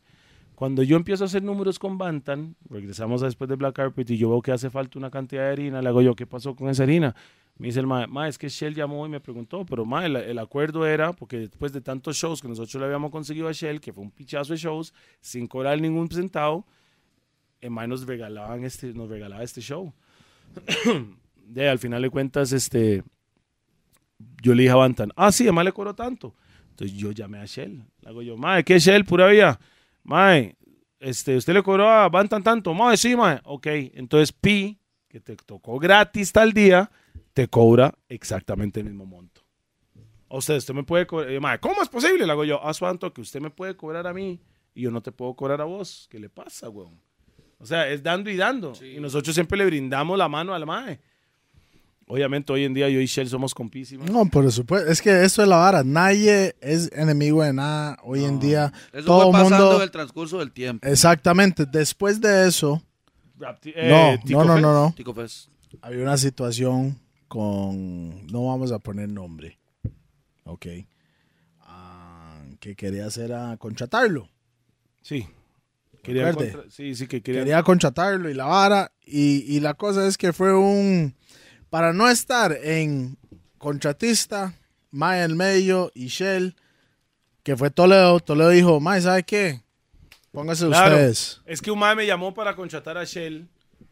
Cuando 0.55 0.83
yo 0.83 0.97
empiezo 0.97 1.23
a 1.23 1.27
hacer 1.27 1.43
números 1.43 1.77
con 1.79 1.97
Bantan, 1.97 2.55
regresamos 2.69 3.21
a 3.21 3.25
después 3.25 3.47
de 3.47 3.55
Black 3.55 3.75
Carpet 3.75 4.09
y 4.09 4.17
yo 4.17 4.29
veo 4.29 4.41
que 4.41 4.51
hace 4.51 4.69
falta 4.69 4.97
una 4.97 5.11
cantidad 5.11 5.43
de 5.43 5.51
harina, 5.51 5.81
le 5.81 5.89
hago 5.89 6.01
yo, 6.01 6.15
¿qué 6.15 6.25
pasó 6.25 6.55
con 6.55 6.69
esa 6.69 6.83
harina? 6.83 7.15
Me 7.57 7.67
dice 7.67 7.79
el 7.79 7.87
mae, 7.87 8.05
mae, 8.07 8.29
es 8.29 8.37
que 8.37 8.49
Shell 8.49 8.75
llamó 8.75 9.05
y 9.05 9.09
me 9.09 9.19
preguntó, 9.19 9.65
pero 9.65 9.83
mae, 9.83 10.05
el, 10.05 10.15
el 10.15 10.39
acuerdo 10.39 10.85
era, 10.85 11.13
porque 11.13 11.39
después 11.39 11.73
de 11.73 11.81
tantos 11.81 12.15
shows 12.15 12.41
que 12.41 12.47
nosotros 12.47 12.75
le 12.75 12.85
habíamos 12.85 13.09
conseguido 13.09 13.47
a 13.47 13.51
Shell, 13.51 13.81
que 13.81 13.91
fue 13.91 14.03
un 14.03 14.11
pichazo 14.11 14.53
de 14.53 14.59
shows, 14.59 14.93
sin 15.21 15.47
cobrar 15.47 15.81
ningún 15.81 16.07
centavo, 16.09 16.65
el 17.61 17.71
mae 17.71 17.87
nos, 17.87 18.05
regalaban 18.05 18.63
este, 18.63 18.93
nos 18.93 19.09
regalaba 19.09 19.43
este 19.43 19.61
show. 19.61 19.93
de 21.47 21.69
al 21.69 21.79
final 21.79 22.01
de 22.01 22.09
cuentas, 22.09 22.51
este, 22.51 23.03
yo 24.41 24.53
le 24.53 24.63
dije 24.63 24.73
a 24.73 24.75
Bantan, 24.75 25.11
ah, 25.15 25.31
sí, 25.31 25.43
además 25.43 25.65
le 25.65 25.71
cobró 25.71 25.95
tanto. 25.95 26.35
Entonces 26.71 26.95
yo 26.95 27.11
llamé 27.11 27.39
a 27.39 27.45
Shell. 27.45 27.83
Le 28.01 28.09
hago 28.09 28.21
yo, 28.21 28.37
mae, 28.37 28.63
¿qué 28.63 28.79
Shell? 28.79 29.05
Pura 29.05 29.27
vida. 29.27 29.59
Mae, 30.03 30.55
este, 30.99 31.35
¿usted 31.35 31.53
le 31.53 31.63
cobró 31.63 31.89
a 31.89 32.09
Bantan 32.09 32.43
tanto? 32.43 32.73
Mae, 32.73 32.97
sí, 32.97 33.15
mae. 33.15 33.39
Ok, 33.43 33.67
entonces 33.93 34.31
Pi, 34.31 34.79
que 35.07 35.19
te 35.19 35.35
tocó 35.35 35.79
gratis 35.79 36.31
tal 36.31 36.53
día, 36.53 36.91
te 37.37 37.47
cobra 37.47 37.93
exactamente 38.09 38.79
el 38.79 38.87
mismo 38.87 39.05
monto. 39.05 39.41
A 40.27 40.37
usted, 40.37 40.55
usted 40.57 40.73
me 40.73 40.81
puede 40.83 41.05
cobrar. 41.05 41.29
Yo, 41.29 41.39
mae, 41.39 41.59
¿cómo 41.59 41.83
es 41.83 41.87
posible? 41.87 42.25
Le 42.25 42.31
hago 42.31 42.43
yo, 42.43 42.65
a 42.65 42.73
Suanto, 42.73 43.13
que 43.13 43.21
usted 43.21 43.39
me 43.39 43.51
puede 43.51 43.77
cobrar 43.77 44.07
a 44.07 44.11
mí 44.11 44.39
y 44.73 44.81
yo 44.81 44.89
no 44.89 45.01
te 45.03 45.11
puedo 45.11 45.35
cobrar 45.35 45.61
a 45.61 45.65
vos. 45.65 46.07
¿Qué 46.09 46.19
le 46.19 46.29
pasa, 46.29 46.67
weón? 46.67 46.99
O 47.59 47.65
sea, 47.67 47.87
es 47.89 48.01
dando 48.01 48.31
y 48.31 48.37
dando. 48.37 48.73
Y 48.83 48.99
nosotros 48.99 49.35
siempre 49.35 49.55
le 49.55 49.65
brindamos 49.67 50.17
la 50.17 50.27
mano 50.27 50.55
al 50.55 50.65
mae. 50.65 50.99
Obviamente 52.07 52.51
hoy 52.51 52.63
en 52.63 52.73
día 52.73 52.89
yo 52.89 52.99
y 52.99 53.05
Shell 53.05 53.29
somos 53.29 53.53
compísimos. 53.53 54.09
No, 54.09 54.25
por 54.25 54.51
supuesto. 54.51 54.89
Es 54.89 54.99
que 54.99 55.23
esto 55.23 55.43
es 55.43 55.47
la 55.47 55.57
vara. 55.57 55.83
Nadie 55.83 56.55
es 56.59 56.91
enemigo 56.91 57.43
de 57.43 57.53
nada 57.53 57.99
hoy 58.01 58.23
en 58.23 58.39
día. 58.39 58.73
Eso 58.91 59.05
todo 59.05 59.31
fue 59.31 59.43
pasando 59.43 59.65
mundo. 59.67 59.83
el 59.83 59.91
transcurso 59.91 60.39
del 60.39 60.51
tiempo. 60.51 60.87
Exactamente. 60.87 61.67
Después 61.67 62.19
de 62.19 62.47
eso, 62.47 62.81
Rap- 63.37 63.63
no, 63.63 63.71
eh, 63.75 64.19
Tico 64.25 64.43
no, 64.43 64.55
no, 64.55 64.59
no, 64.59 64.73
no. 64.73 64.93
Tico 64.97 65.13
Fest. 65.13 65.49
Había 65.83 66.01
una 66.01 66.17
situación 66.17 66.99
con. 67.27 68.25
No 68.27 68.45
vamos 68.47 68.71
a 68.71 68.79
poner 68.79 69.09
nombre. 69.09 69.59
Ok. 70.45 70.65
Ah, 71.61 72.41
que 72.59 72.75
quería 72.75 73.05
hacer 73.05 73.33
a 73.33 73.57
contratarlo. 73.57 74.29
Sí. 75.01 75.27
Quería 76.03 76.31
contra- 76.33 76.63
sí, 76.69 76.95
sí, 76.95 77.07
que 77.07 77.21
quería. 77.21 77.41
Quería 77.41 77.63
contratarlo 77.63 78.29
y 78.29 78.33
la 78.33 78.45
vara. 78.45 78.91
Y, 79.05 79.43
y 79.55 79.59
la 79.59 79.73
cosa 79.73 80.07
es 80.07 80.17
que 80.17 80.33
fue 80.33 80.55
un. 80.57 81.15
Para 81.69 81.91
no 81.93 82.09
estar 82.09 82.57
en 82.63 83.17
contratista, 83.57 84.53
Mae 84.91 85.19
en 85.23 85.31
el 85.31 85.35
medio 85.35 85.91
y 85.93 86.07
Shell, 86.07 86.55
que 87.43 87.57
fue 87.57 87.69
Toledo. 87.71 88.19
Toledo 88.21 88.49
dijo, 88.51 88.79
Mae, 88.79 89.01
¿sabe 89.01 89.23
qué? 89.23 89.61
Pónganse 90.31 90.67
Claro, 90.67 90.95
ustedes. 90.95 91.41
Es 91.45 91.61
que 91.61 91.71
un 91.71 91.79
mae 91.79 91.95
me 91.95 92.05
llamó 92.05 92.33
para 92.33 92.55
contratar 92.55 92.97
a 92.97 93.03
Shell 93.03 93.49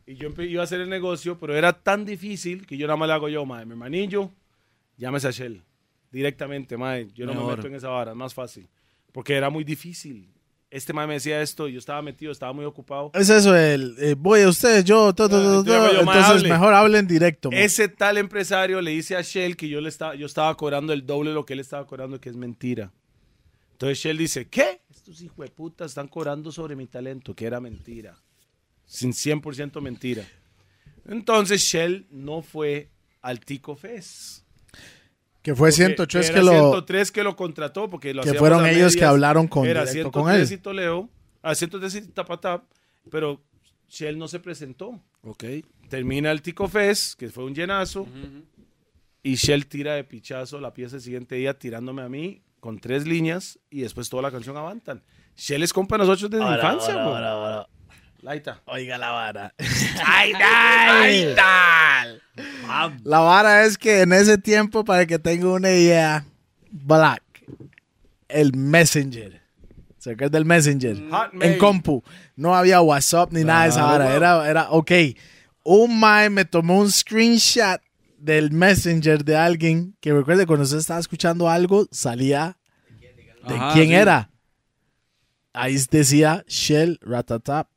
y 0.08 0.16
yo 0.16 0.30
iba 0.38 0.62
a 0.62 0.66
hacer 0.66 0.82
el 0.82 0.90
negocio, 0.90 1.38
pero 1.40 1.56
era 1.56 1.74
tan 1.74 2.06
difícil 2.06 2.66
que 2.66 2.78
yo 2.78 2.88
nada 2.88 2.98
más 2.98 3.08
le 3.08 3.14
hago 3.14 3.30
yo, 3.30 3.46
mae, 3.46 3.66
mi 3.66 3.72
hermanillo, 3.72 4.32
llámese 4.98 5.28
a 5.28 5.32
Shell. 5.32 5.64
Directamente, 6.12 6.78
mae. 6.78 7.08
Yo 7.14 7.26
no 7.26 7.34
me 7.34 7.40
Mejor. 7.40 7.58
meto 7.58 7.68
en 7.68 7.76
esa 7.76 7.90
vara, 7.90 8.12
es 8.12 8.18
más 8.18 8.34
fácil. 8.34 8.68
Porque 9.12 9.34
era 9.36 9.50
muy 9.50 9.64
difícil. 9.64 10.30
Este 10.70 10.94
mae 10.94 11.08
me 11.08 11.14
decía 11.14 11.42
esto, 11.42 11.68
yo 11.68 11.80
estaba 11.80 12.02
metido, 12.02 12.32
estaba 12.32 12.54
muy 12.54 12.66
ocupado. 12.66 13.12
Es 13.14 13.30
eso, 13.30 13.56
el 13.56 13.96
eh, 14.00 14.16
voy 14.18 14.42
a 14.42 14.50
ustedes, 14.50 14.84
yo, 14.84 15.14
to, 15.14 15.30
to, 15.30 15.42
to, 15.42 15.64
to, 15.64 15.70
yo, 15.72 15.94
yo, 15.94 16.04
mae, 16.04 16.18
entonces 16.18 16.42
hable. 16.44 16.50
mejor 16.50 16.74
hablen 16.74 17.08
directo. 17.08 17.50
mae. 17.50 17.64
Ese 17.64 17.88
tal 17.88 18.18
empresario 18.18 18.82
le 18.82 18.92
dice 18.92 19.16
a 19.16 19.22
Shell 19.22 19.56
que 19.56 19.70
yo, 19.70 19.82
le 19.82 19.90
estaba, 19.90 20.16
yo 20.16 20.26
estaba 20.26 20.56
cobrando 20.56 20.94
el 20.94 21.06
doble 21.06 21.30
de 21.30 21.36
lo 21.36 21.46
que 21.46 21.54
él 21.54 21.60
estaba 21.60 21.86
cobrando, 21.88 22.20
que 22.20 22.30
es 22.30 22.36
mentira. 22.36 22.92
Entonces 23.72 24.00
Shell 24.00 24.18
dice, 24.18 24.48
¿qué? 24.48 24.82
Estos 24.90 25.22
hijos 25.22 25.46
de 25.46 25.52
puta 25.52 25.86
están 25.86 26.08
cobrando 26.08 26.52
sobre 26.52 26.76
mi 26.76 26.88
talento, 26.88 27.34
que 27.36 27.46
era 27.46 27.60
mentira. 27.60 28.18
Sin 28.86 29.12
100% 29.14 29.82
mentira. 29.82 30.24
Entonces 31.08 31.62
Shell 31.62 32.08
no 32.12 32.42
fue 32.42 32.90
al 33.22 33.40
Tico 33.40 33.76
Fest. 33.76 34.44
que 35.42 35.54
fue 35.56 35.70
Porque 35.70 35.84
103 35.86 36.30
era 36.30 36.40
que 36.40 36.44
lo... 36.46 36.52
103 36.52 37.12
que 37.12 37.24
lo 37.24 37.36
contrató, 37.36 37.90
porque 37.90 38.14
lo 38.14 38.24
que 38.24 38.34
fueron 38.34 38.66
ellos 38.66 38.96
que 38.96 39.06
hablaron 39.06 39.48
con- 39.48 39.68
Era 39.68 39.82
directo 39.86 40.12
103 40.12 40.24
con 40.24 40.32
él. 40.34 40.52
y 40.52 40.58
Toledo, 40.58 41.10
a 41.44 41.54
103 41.56 41.96
y 41.96 42.02
Tapatap, 42.08 42.64
pero 43.12 43.42
Shell 43.90 44.18
no 44.18 44.28
se 44.28 44.40
presentó. 44.40 45.00
Ok. 45.22 45.44
Termina 45.90 46.32
el 46.32 46.42
Tico 46.42 46.68
Fest, 46.68 47.20
que 47.20 47.30
fue 47.30 47.44
un 47.46 47.54
llenazo, 47.54 48.08
y 49.22 49.36
Shell 49.36 49.68
tira 49.68 49.94
de 49.96 50.04
pichazo 50.04 50.60
la 50.60 50.74
pieza 50.74 50.96
el 50.96 51.02
siguiente 51.04 51.36
día 51.36 51.58
tirándome 51.58 52.02
a 52.02 52.10
mí 52.10 52.42
con 52.60 52.80
tres 52.80 53.06
líneas 53.06 53.60
y 53.70 53.82
después 53.82 54.10
toda 54.10 54.24
la 54.24 54.32
canción 54.32 54.58
avantan. 54.58 55.04
Shell 55.36 55.62
es 55.62 55.72
compa 55.74 55.98
de 55.98 56.06
nosotros 56.06 56.32
desde 56.32 56.44
la 56.46 56.56
infancia, 56.56 56.96
Oiga 58.66 58.98
la 58.98 59.12
vara. 59.12 59.54
¡Ay, 60.06 60.34
La 63.04 63.20
vara 63.20 63.64
es 63.66 63.78
que 63.78 64.02
en 64.02 64.14
ese 64.14 64.38
tiempo, 64.38 64.84
para 64.84 65.06
que 65.06 65.20
tenga 65.20 65.48
una 65.50 65.70
idea, 65.72 66.26
Black, 66.72 67.22
el 68.28 68.56
Messenger. 68.56 69.42
¿Se 69.98 70.12
acuerdan 70.12 70.32
del 70.32 70.46
Messenger? 70.46 71.10
Hotmail. 71.10 71.52
En 71.54 71.58
compu. 71.58 72.04
No 72.36 72.56
había 72.56 72.82
WhatsApp 72.82 73.32
ni 73.32 73.44
nada 73.44 73.64
de 73.64 73.70
esa 73.70 73.84
vara. 73.86 74.16
Era, 74.16 74.50
era, 74.50 74.70
ok. 74.72 74.92
Un 75.64 76.00
mae 76.00 76.30
me 76.30 76.46
tomó 76.46 76.80
un 76.80 76.92
screenshot 76.92 77.82
del 78.18 78.52
Messenger 78.52 79.24
de 79.24 79.36
alguien 79.36 79.96
que 80.00 80.14
recuerde 80.14 80.46
cuando 80.46 80.64
usted 80.64 80.78
estaba 80.78 81.00
escuchando 81.00 81.50
algo, 81.50 81.88
salía 81.92 82.58
de 83.48 83.56
Ajá, 83.56 83.74
quién 83.74 83.88
sí. 83.88 83.94
era. 83.96 84.30
Ahí 85.54 85.78
decía 85.90 86.44
Shell 86.48 87.00
Ratatap, 87.02 87.68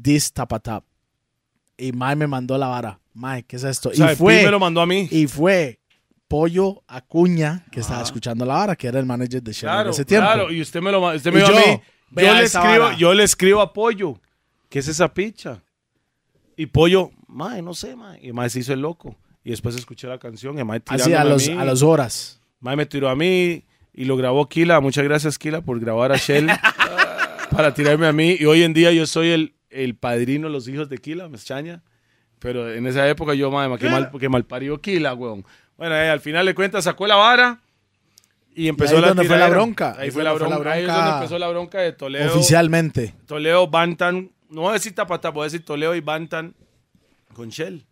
This 0.00 0.32
Tapatap. 0.32 0.84
Y 1.76 1.92
Mae 1.92 2.14
me 2.16 2.26
mandó 2.26 2.56
la 2.58 2.68
vara. 2.68 2.98
Mae, 3.14 3.42
¿qué 3.44 3.56
es 3.56 3.64
esto? 3.64 3.90
O 3.90 3.94
sea, 3.94 4.12
y 4.12 4.16
fue 4.16 4.44
me 4.44 4.50
lo 4.50 4.58
mandó 4.60 4.80
a 4.80 4.86
mí. 4.86 5.08
y 5.10 5.26
fue 5.26 5.78
Pollo 6.28 6.82
Acuña 6.86 7.64
que 7.70 7.80
estaba 7.80 8.02
escuchando 8.02 8.44
la 8.46 8.54
vara, 8.54 8.76
que 8.76 8.86
era 8.86 8.98
el 8.98 9.06
manager 9.06 9.42
de 9.42 9.52
Shell 9.52 9.68
en 9.82 9.88
ese 9.88 10.04
tiempo. 10.04 10.26
claro. 10.26 10.52
Y 10.52 10.60
usted 10.62 10.80
me 10.80 10.90
lo 10.92 11.14
usted 11.14 11.32
me 11.32 11.40
Y 11.40 11.42
dijo 11.42 11.52
a 11.54 11.60
yo, 11.60 11.66
mí. 11.66 11.80
Yo 12.22 12.34
le, 12.34 12.42
escribo, 12.44 12.78
vara. 12.84 12.96
yo 12.96 13.14
le 13.14 13.22
escribo 13.24 13.60
a 13.60 13.72
Pollo. 13.72 14.18
¿Qué 14.68 14.78
es 14.78 14.88
esa 14.88 15.12
picha? 15.12 15.62
Y 16.56 16.66
Pollo, 16.66 17.10
mae, 17.26 17.60
no 17.62 17.74
sé, 17.74 17.96
mae. 17.96 18.18
Y 18.22 18.32
mae 18.32 18.48
se 18.50 18.60
hizo 18.60 18.72
el 18.72 18.80
loco. 18.80 19.16
Y 19.44 19.50
después 19.50 19.74
escuché 19.76 20.06
la 20.06 20.18
canción. 20.18 20.58
Y 20.58 20.64
mae 20.64 20.82
Así 20.86 21.04
tirándome 21.04 21.16
a 21.30 21.34
los, 21.34 21.48
mí. 21.48 21.56
a 21.58 21.64
las 21.64 21.82
horas. 21.82 22.40
Mae 22.60 22.76
me 22.76 22.86
tiró 22.86 23.08
a 23.10 23.16
mí 23.16 23.64
y 23.92 24.04
lo 24.04 24.16
grabó 24.16 24.48
Kila. 24.48 24.80
Muchas 24.80 25.04
gracias, 25.04 25.38
Kila, 25.38 25.60
por 25.62 25.80
grabar 25.80 26.12
a 26.12 26.16
Shell 26.16 26.48
para 27.50 27.74
tirarme 27.74 28.06
a 28.06 28.12
mí. 28.12 28.36
Y 28.38 28.44
hoy 28.46 28.62
en 28.62 28.72
día 28.72 28.92
yo 28.92 29.06
soy 29.06 29.28
el, 29.30 29.54
el 29.72 29.96
padrino 29.96 30.46
de 30.46 30.52
los 30.52 30.68
hijos 30.68 30.88
de 30.88 30.98
Kila, 30.98 31.28
me 31.28 31.36
extraña. 31.36 31.82
Pero 32.38 32.72
en 32.72 32.86
esa 32.86 33.08
época 33.08 33.34
yo, 33.34 33.50
mae, 33.50 33.78
que 33.78 33.88
mal, 33.88 34.10
que 34.18 34.28
mal 34.28 34.44
parió 34.44 34.80
Kila, 34.80 35.14
weón. 35.14 35.44
Bueno, 35.76 35.94
eh, 35.94 36.10
al 36.10 36.20
final 36.20 36.46
de 36.46 36.54
cuentas 36.54 36.84
sacó 36.84 37.06
la 37.06 37.16
vara 37.16 37.60
y 38.54 38.68
empezó 38.68 38.96
ahí 38.96 39.02
la 39.02 39.08
donde 39.08 39.24
fue 39.24 39.38
la 39.38 39.48
bronca. 39.48 39.92
Ahí 39.92 40.04
Ahí 40.04 40.10
fue 40.10 40.22
la 40.22 40.36
fue 40.36 40.48
la 40.48 40.58
bronca. 40.58 40.72
Ahí 40.72 40.80
es 40.80 40.86
bronca 40.86 41.00
donde 41.00 41.16
empezó 41.18 41.38
la 41.38 41.48
bronca 41.48 41.78
de 41.80 41.92
Toledo. 41.92 42.34
Oficialmente. 42.34 43.14
Toledo, 43.26 43.66
Bantan. 43.68 44.30
No 44.48 44.62
voy 44.62 44.70
a 44.70 44.72
decir 44.74 44.94
Tapata, 44.94 45.30
voy 45.30 45.42
a 45.42 45.44
decir 45.44 45.64
Toledo 45.64 45.94
y 45.94 46.00
Bantan 46.00 46.54
con 47.32 47.48
Shell. 47.48 47.86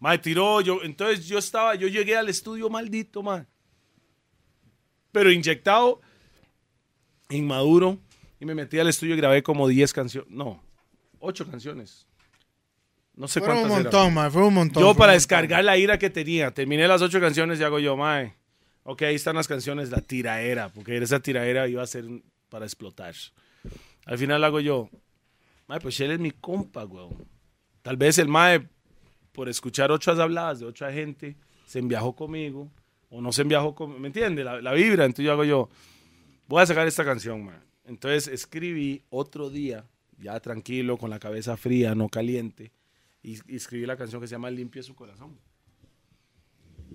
Mae, 0.00 0.18
tiró, 0.18 0.60
yo, 0.60 0.80
entonces 0.82 1.28
yo 1.28 1.38
estaba, 1.38 1.76
yo 1.76 1.86
llegué 1.86 2.16
al 2.16 2.28
estudio 2.28 2.68
maldito, 2.68 3.22
mae. 3.22 3.46
Pero 5.12 5.30
inyectado, 5.30 6.00
inmaduro, 7.30 7.98
y 8.42 8.44
me 8.44 8.56
metí 8.56 8.76
al 8.80 8.88
estudio 8.88 9.14
y 9.14 9.18
grabé 9.18 9.40
como 9.44 9.68
10 9.68 9.92
canciones, 9.92 10.28
no, 10.28 10.60
8 11.20 11.48
canciones. 11.48 12.08
No 13.14 13.28
sé 13.28 13.38
Fue 13.38 13.48
un 13.50 13.54
cuántas 13.54 13.70
eran. 13.70 13.82
montón, 13.84 14.14
mae, 14.14 14.30
fue 14.32 14.44
un 14.44 14.54
montón. 14.54 14.82
Yo 14.82 14.94
para 14.94 15.12
montón. 15.12 15.14
descargar 15.14 15.64
la 15.64 15.76
ira 15.78 15.96
que 15.96 16.10
tenía, 16.10 16.50
terminé 16.50 16.88
las 16.88 17.02
ocho 17.02 17.20
canciones 17.20 17.60
y 17.60 17.62
hago 17.62 17.78
yo, 17.78 17.96
mae. 17.96 18.34
Ok, 18.82 19.02
ahí 19.02 19.14
están 19.14 19.36
las 19.36 19.46
canciones, 19.46 19.92
la 19.92 20.00
tiraera, 20.00 20.70
porque 20.70 20.96
esa 20.96 21.20
tiraera 21.20 21.68
iba 21.68 21.84
a 21.84 21.86
ser 21.86 22.04
para 22.48 22.64
explotar. 22.64 23.14
Al 24.06 24.18
final 24.18 24.42
hago 24.42 24.58
yo, 24.58 24.88
mae, 25.68 25.78
pues 25.78 26.00
él 26.00 26.10
es 26.10 26.18
mi 26.18 26.32
compa, 26.32 26.84
weón. 26.84 27.14
Tal 27.82 27.96
vez 27.96 28.18
el 28.18 28.26
mae, 28.26 28.66
por 29.30 29.48
escuchar 29.48 29.92
otras 29.92 30.18
habladas 30.18 30.58
de 30.58 30.66
otra 30.66 30.92
gente, 30.92 31.36
se 31.64 31.78
enviajó 31.78 32.16
conmigo, 32.16 32.72
o 33.08 33.20
no 33.20 33.30
se 33.30 33.42
enviajó 33.42 33.72
conmigo, 33.72 34.00
¿me 34.00 34.08
entiende? 34.08 34.42
La, 34.42 34.60
la 34.60 34.72
vibra, 34.72 35.04
entonces 35.04 35.26
yo 35.26 35.30
hago 35.30 35.44
yo, 35.44 35.68
voy 36.48 36.60
a 36.60 36.66
sacar 36.66 36.88
esta 36.88 37.04
canción, 37.04 37.44
mae. 37.44 37.71
Entonces 37.84 38.28
escribí 38.28 39.04
otro 39.10 39.50
día, 39.50 39.84
ya 40.18 40.38
tranquilo, 40.40 40.96
con 40.98 41.10
la 41.10 41.18
cabeza 41.18 41.56
fría, 41.56 41.94
no 41.94 42.08
caliente, 42.08 42.72
y, 43.22 43.38
y 43.52 43.56
escribí 43.56 43.86
la 43.86 43.96
canción 43.96 44.20
que 44.20 44.26
se 44.28 44.34
llama 44.34 44.50
Limpie 44.50 44.82
su 44.82 44.94
corazón. 44.94 45.38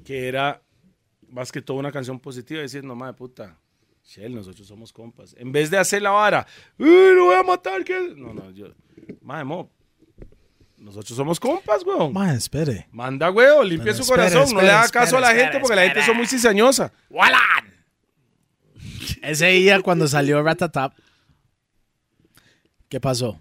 Que 0.04 0.28
era 0.28 0.62
más 1.30 1.52
que 1.52 1.62
todo 1.62 1.78
una 1.78 1.92
canción 1.92 2.20
positiva, 2.20 2.62
decir, 2.62 2.84
no 2.84 2.96
madre 2.96 3.14
puta, 3.16 3.58
Shell, 4.06 4.34
nosotros 4.34 4.66
somos 4.68 4.94
compas. 4.94 5.36
En 5.38 5.52
vez 5.52 5.70
de 5.70 5.78
hacer 5.78 6.02
la 6.02 6.12
vara, 6.12 6.48
"Uy, 6.80 7.14
lo 7.16 7.26
voy 7.26 7.36
a 7.36 7.44
matar, 7.44 7.84
que 7.84 8.14
No, 8.16 8.34
no, 8.34 8.50
yo, 8.52 8.68
madre, 9.22 9.44
mo, 9.44 9.70
nosotros 10.78 11.18
somos 11.18 11.40
compas, 11.40 11.84
weón. 11.84 12.14
Mae, 12.14 12.38
espere. 12.38 12.88
Manda, 12.92 13.30
weón, 13.32 13.68
limpie 13.68 13.94
su 13.94 14.04
espere, 14.04 14.30
corazón, 14.30 14.56
no 14.56 14.62
le 14.62 14.70
haga 14.72 14.88
caso 14.90 15.18
a 15.18 15.20
la 15.20 15.34
gente 15.34 15.60
porque 15.60 15.76
la 15.76 15.84
gente 15.84 16.04
son 16.04 16.16
muy 16.16 16.28
cizañosa. 16.28 16.94
Ese 19.22 19.48
día 19.48 19.82
cuando 19.84 20.08
salió 20.08 20.42
Ratatap, 20.44 20.94
¿qué 22.90 23.00
pasó? 23.00 23.40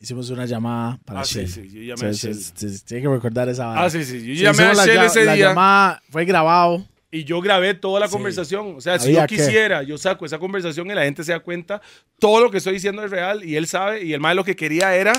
Hicimos 0.00 0.30
una 0.30 0.46
llamada 0.46 0.98
para 1.04 1.20
Ah, 1.20 1.24
sí, 1.24 1.40
Shell. 1.40 1.48
sí, 1.48 1.68
yo 1.70 1.82
llamé 1.96 2.10
a 2.10 2.14
Sí, 2.14 2.32
sí, 2.34 2.52
Shell. 2.56 2.70
sí, 2.70 2.84
Tiene 2.84 3.02
que 3.02 3.08
recordar 3.08 3.48
esa. 3.48 3.82
Ah, 3.82 3.90
sí, 3.90 4.04
sí, 4.04 4.18
yo 4.24 4.34
Sí, 4.34 4.42
llamé 4.42 4.62
a 4.62 4.74
la 4.74 4.86
Shell 4.86 4.98
lla- 4.98 5.06
ese 5.06 5.24
la 5.24 5.34
día. 5.34 5.48
llamada 5.48 6.02
fue 6.10 6.24
grabado. 6.24 6.86
Y 7.10 7.24
yo 7.24 7.40
grabé 7.40 7.74
toda 7.74 7.98
la 8.00 8.06
Sí. 8.06 8.12
conversación. 8.12 8.74
O 8.76 8.80
sea, 8.80 8.98
si 8.98 9.12
yo 9.14 9.20
que- 9.26 9.36
quisiera, 9.36 9.82
yo 9.82 9.98
saco 9.98 10.24
esa 10.26 10.38
conversación 10.38 10.88
y 10.90 10.94
la 10.94 11.02
gente 11.04 11.24
se 11.24 11.32
da 11.32 11.40
cuenta, 11.40 11.80
todo 12.20 12.40
lo 12.40 12.50
que 12.50 12.58
estoy 12.58 12.74
diciendo 12.74 13.02
es 13.02 13.10
real 13.10 13.42
y 13.44 13.56
él 13.56 13.66
sabe. 13.66 14.04
Y 14.04 14.12
el 14.12 14.20
más 14.20 14.36
lo 14.36 14.44
que 14.44 14.54
quería 14.54 14.94
era 14.94 15.12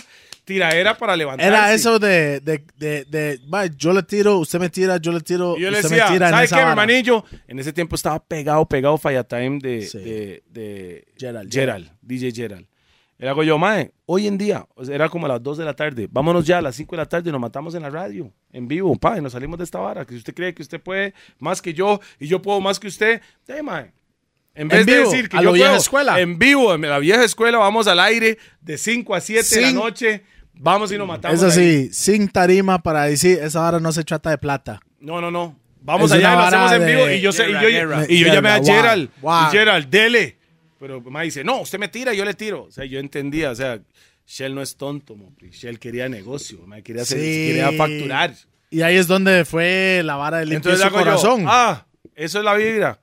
tiraera 0.54 0.98
para 0.98 1.16
levantarse. 1.16 1.48
Era 1.48 1.74
eso 1.74 2.00
de, 2.00 2.40
de, 2.42 2.64
de, 2.78 3.06
de, 3.06 3.40
yo 3.78 3.94
le 3.94 4.04
tiro, 4.04 4.38
usted 4.40 4.60
me 4.60 4.70
tira, 4.70 4.98
yo 4.98 5.12
le 5.12 5.22
tiro, 5.22 5.56
Y 5.58 5.62
yo 5.62 5.72
le 5.72 5.82
decía, 5.82 6.06
me 6.08 6.14
tira 6.14 6.30
¿sabes 6.32 6.50
qué, 6.50 6.56
mi 6.56 6.62
vara". 6.62 6.72
hermanillo? 6.72 7.24
En 7.48 7.60
ese 7.60 7.72
tiempo 7.72 7.96
estaba 7.96 8.20
pegado, 8.24 8.66
pegado 8.68 8.98
Falla 8.98 9.24
Time 9.24 9.60
de, 9.62 9.82
Sí. 9.84 9.98
de, 10.00 10.44
de 10.50 11.08
Gerald, 11.18 11.52
Gerald, 11.52 11.90
DJ 12.02 12.32
Gerald. 12.34 12.66
Le 13.20 13.28
hago 13.28 13.44
yo, 13.44 13.58
mae, 13.58 13.92
hoy 14.06 14.28
en 14.28 14.38
día, 14.38 14.66
era 14.90 15.10
como 15.10 15.26
a 15.26 15.30
las 15.30 15.44
2 15.44 15.58
de 15.58 15.66
la 15.66 15.74
tarde, 15.76 16.08
vámonos 16.10 16.46
ya 16.48 16.60
a 16.60 16.62
las 16.62 16.76
5 16.76 16.96
de 16.96 16.98
la 17.02 17.06
tarde 17.06 17.30
y 17.30 17.32
nos 17.34 17.42
matamos 17.42 17.76
en 17.76 17.82
la 17.84 17.90
radio, 17.90 18.32
en 18.54 18.68
vivo, 18.68 18.96
pa, 18.96 19.18
y 19.18 19.22
nos 19.22 19.34
salimos 19.34 19.58
de 19.58 19.66
esta 19.66 19.78
vara. 19.80 20.06
Que 20.06 20.14
si 20.14 20.18
usted 20.20 20.34
cree 20.34 20.54
que 20.54 20.62
usted 20.62 20.80
puede 20.82 21.14
más 21.38 21.62
que 21.62 21.74
yo 21.74 22.00
y 22.20 22.28
yo 22.28 22.42
puedo 22.42 22.62
más 22.62 22.80
que 22.80 22.88
usted, 22.88 23.22
de 23.46 23.62
mae. 23.62 23.92
En 24.56 24.68
vez 24.68 24.86
de 24.86 24.94
vivo, 24.98 25.10
decir 25.12 25.30
que 25.30 25.38
a 25.38 25.42
yo 25.42 25.52
vieja 25.54 25.70
puedo, 25.70 25.82
escuela. 25.82 26.20
en 26.20 26.40
vivo, 26.40 26.74
en 26.74 26.82
la 26.82 27.00
vieja 27.00 27.24
escuela, 27.24 27.58
vamos 27.60 27.88
al 27.88 28.00
aire 28.00 28.38
de 28.62 28.78
5 28.78 29.14
a 29.16 29.20
7 29.22 29.56
de 29.56 29.62
la 29.62 29.72
noche, 29.74 30.24
vamos 30.60 30.91
y 30.91 30.98
nos 30.98 31.07
matamos. 31.07 31.41
Es 31.41 31.57
ahí. 31.57 31.88
así, 31.88 31.94
sin 31.94 32.27
tarima 32.30 32.81
para 32.84 33.06
decir, 33.06 33.40
esa 33.41 33.61
vara 33.61 33.80
no 33.80 33.91
se 33.91 34.03
trata 34.03 34.30
de 34.30 34.38
plata. 34.38 34.80
No, 34.99 35.19
no, 35.19 35.31
no. 35.31 35.57
Vamos 35.81 36.11
Es 36.11 36.18
allá 36.18 36.30
y 36.30 36.34
una 36.34 36.41
lo 36.41 36.48
hacemos 36.48 36.65
vara 36.72 36.76
en 36.77 36.86
vivo. 36.95 37.06
de- 37.07 37.18
Y 37.18 37.22
yo, 37.22 37.31
sé, 37.31 37.49
y 37.49 37.53
yo, 37.53 37.60
guerra. 37.61 38.03
y 38.07 38.19
yo 38.19 38.27
llamé 38.34 38.49
a 38.49 38.57
wow, 38.57 38.65
Gerald. 38.65 39.10
wow. 39.22 39.48
Y 39.48 39.52
Gerald, 39.52 39.90
dele. 39.90 40.38
Pero 40.80 41.02
me 41.02 41.23
dice, 41.23 41.44
no, 41.44 41.61
usted 41.61 41.80
me 41.80 41.88
tira, 41.88 42.14
yo 42.14 42.23
le 42.26 42.34
tiro. 42.34 42.64
O 42.65 42.72
sea, 42.72 42.86
yo 42.86 42.99
entendía, 42.99 43.49
o 43.52 43.56
sea, 43.56 43.80
Shell 44.27 44.53
no 44.53 44.61
es 44.61 44.76
tonto, 44.77 45.15
Mopri. 45.15 45.49
Shell 45.49 45.80
quería 45.80 46.07
negocio, 46.07 46.60
me 46.68 46.84
quería, 46.84 47.02
hacer, 47.02 47.18
Sí. 47.19 47.26
quería 47.48 47.72
facturar. 47.73 48.34
Y 48.69 48.81
ahí 48.81 48.95
es 48.98 49.07
donde 49.07 49.44
fue 49.45 50.02
la 50.06 50.15
vara 50.15 50.38
de 50.38 50.45
limpiar 50.45 50.76
Entonces 50.76 50.81
su 50.81 50.88
hago 50.88 50.98
yo, 50.99 51.03
corazón. 51.06 51.45
ah, 51.48 51.86
eso 52.15 52.38
es 52.40 52.45
la 52.45 52.53
vibra. 52.53 52.99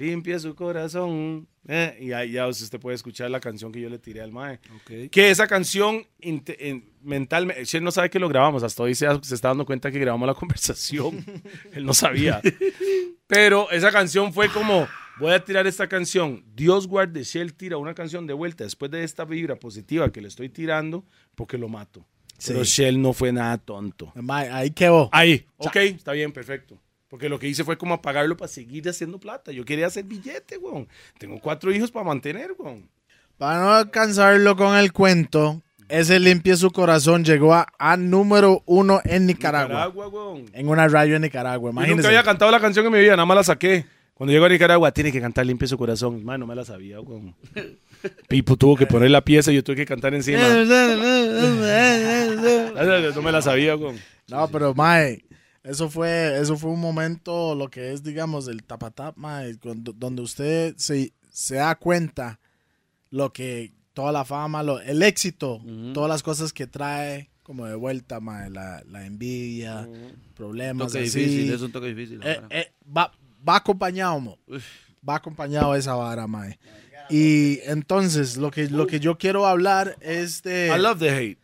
Limpie 0.00 0.38
su 0.40 0.54
corazón. 0.54 1.46
eh, 1.68 1.96
y 2.00 2.12
ahí 2.12 2.32
ya 2.32 2.48
usted 2.48 2.80
puede 2.80 2.96
escuchar 2.96 3.30
la 3.30 3.38
canción 3.38 3.70
que 3.70 3.80
yo 3.80 3.88
le 3.88 3.98
tiré 3.98 4.20
al 4.22 4.32
mae. 4.32 4.58
Ok. 4.76 5.10
Que 5.10 5.30
esa 5.30 5.46
canción 5.46 6.06
mentalmente, 7.02 7.64
Shell 7.64 7.84
no 7.84 7.90
sabe 7.90 8.10
que 8.10 8.18
lo 8.18 8.28
grabamos, 8.28 8.62
hasta 8.62 8.82
hoy 8.82 8.94
se, 8.94 9.06
se 9.22 9.34
está 9.34 9.48
dando 9.48 9.66
cuenta 9.66 9.90
que 9.90 9.98
grabamos 9.98 10.26
la 10.26 10.34
conversación. 10.40 11.24
Él 11.72 11.84
no 11.84 11.94
sabía. 11.94 12.40
Pero 13.26 13.70
esa 13.70 13.92
canción 13.92 14.32
fue 14.32 14.48
como, 14.48 14.88
voy 15.18 15.32
a 15.32 15.44
tirar 15.44 15.66
esta 15.66 15.88
canción. 15.88 16.44
Dios 16.54 16.86
guarde, 16.88 17.22
Shell 17.22 17.54
tira 17.54 17.76
una 17.76 17.94
canción 17.94 18.26
de 18.26 18.32
vuelta 18.34 18.64
después 18.64 18.90
de 18.90 19.04
esta 19.04 19.24
vibra 19.24 19.56
positiva 19.56 20.10
que 20.10 20.20
le 20.20 20.28
estoy 20.28 20.48
tirando 20.48 21.04
porque 21.34 21.58
lo 21.58 21.68
mato. 21.68 22.04
Pero 22.46 22.64
Sí. 22.64 22.82
Shell 22.82 23.00
no 23.00 23.12
fue 23.12 23.32
nada 23.32 23.58
tonto. 23.58 24.12
Mae, 24.14 24.48
ahí 24.48 24.70
quedó. 24.70 25.10
Ahí, 25.12 25.44
ok, 25.58 25.76
está 25.76 26.12
bien, 26.12 26.32
perfecto. 26.32 26.80
Porque 27.10 27.28
lo 27.28 27.40
que 27.40 27.48
hice 27.48 27.64
fue 27.64 27.76
como 27.76 27.92
apagarlo 27.92 28.36
para 28.36 28.48
seguir 28.48 28.88
haciendo 28.88 29.18
plata. 29.18 29.50
Yo 29.50 29.64
quería 29.64 29.88
hacer 29.88 30.04
billete, 30.04 30.56
weón. 30.58 30.86
Tengo 31.18 31.40
cuatro 31.40 31.72
hijos 31.72 31.90
para 31.90 32.06
mantener, 32.06 32.52
weón. 32.56 32.88
Para 33.36 33.58
no 33.58 33.72
alcanzarlo 33.72 34.54
con 34.54 34.76
el 34.76 34.92
cuento, 34.92 35.60
ese 35.88 36.20
limpie 36.20 36.54
su 36.54 36.70
corazón 36.70 37.24
llegó 37.24 37.52
a, 37.52 37.66
a 37.80 37.96
número 37.96 38.62
uno 38.64 39.00
en 39.04 39.26
Nicaragua. 39.26 39.86
Nicaragua, 39.86 40.06
weón. 40.06 40.44
En 40.52 40.68
una 40.68 40.86
radio 40.86 41.16
en 41.16 41.22
Nicaragua. 41.22 41.72
Yo 41.84 41.96
nunca 41.96 42.08
había 42.08 42.22
cantado 42.22 42.52
la 42.52 42.60
canción 42.60 42.86
en 42.86 42.92
mi 42.92 43.00
vida, 43.00 43.16
nada 43.16 43.26
más 43.26 43.38
la 43.38 43.44
saqué. 43.44 43.86
Cuando 44.14 44.32
llego 44.32 44.44
a 44.44 44.48
Nicaragua, 44.48 44.92
tiene 44.92 45.10
que 45.10 45.20
cantar 45.20 45.44
Limpia 45.46 45.66
su 45.66 45.76
corazón. 45.76 46.24
Man, 46.24 46.38
no 46.38 46.46
me 46.46 46.54
la 46.54 46.64
sabía, 46.64 47.00
weón. 47.00 47.34
Pipo 48.28 48.56
tuvo 48.56 48.76
que 48.76 48.86
poner 48.86 49.10
la 49.10 49.24
pieza 49.24 49.50
y 49.50 49.56
yo 49.56 49.64
tuve 49.64 49.76
que 49.76 49.86
cantar 49.86 50.14
encima. 50.14 50.38
no 53.14 53.22
me 53.22 53.32
la 53.32 53.42
sabía, 53.42 53.74
weón. 53.74 53.98
No, 54.28 54.46
pero 54.48 54.74
mae, 54.74 55.24
eso 55.62 55.90
fue, 55.90 56.38
eso 56.40 56.56
fue 56.56 56.70
un 56.70 56.80
momento, 56.80 57.54
lo 57.54 57.68
que 57.68 57.92
es, 57.92 58.02
digamos, 58.02 58.48
el 58.48 58.62
tapatap, 58.62 59.16
mae, 59.16 59.56
donde 59.62 60.22
usted 60.22 60.74
se, 60.76 61.12
se 61.30 61.56
da 61.56 61.74
cuenta 61.74 62.40
lo 63.10 63.32
que 63.32 63.72
toda 63.92 64.12
la 64.12 64.24
fama, 64.24 64.62
lo, 64.62 64.80
el 64.80 65.02
éxito, 65.02 65.60
todas 65.92 66.08
las 66.08 66.22
cosas 66.22 66.52
que 66.52 66.66
trae 66.66 67.30
como 67.42 67.66
de 67.66 67.74
vuelta, 67.74 68.20
mae, 68.20 68.48
la, 68.48 68.82
la 68.88 69.04
envidia, 69.04 69.80
Un 69.80 70.14
problemas 70.34 70.92
toque 70.92 71.04
así. 71.04 71.18
difícil, 71.18 71.52
es 71.52 71.60
un 71.60 71.72
toque 71.72 71.88
difícil. 71.88 72.20
Eh, 72.22 72.40
eh, 72.50 72.72
va, 72.96 73.12
va 73.46 73.56
acompañado, 73.56 74.20
mo. 74.20 74.38
va 75.06 75.16
acompañado 75.16 75.74
esa 75.74 75.94
vara, 75.94 76.26
mae. 76.26 76.58
Y 77.10 77.58
entonces, 77.64 78.36
lo 78.36 78.52
que, 78.52 78.70
lo 78.70 78.86
que 78.86 79.00
yo 79.00 79.18
quiero 79.18 79.44
hablar 79.44 79.96
es 80.00 80.44
de... 80.44 80.72
I 80.72 80.80
love 80.80 81.00
the 81.00 81.10
hate. 81.10 81.39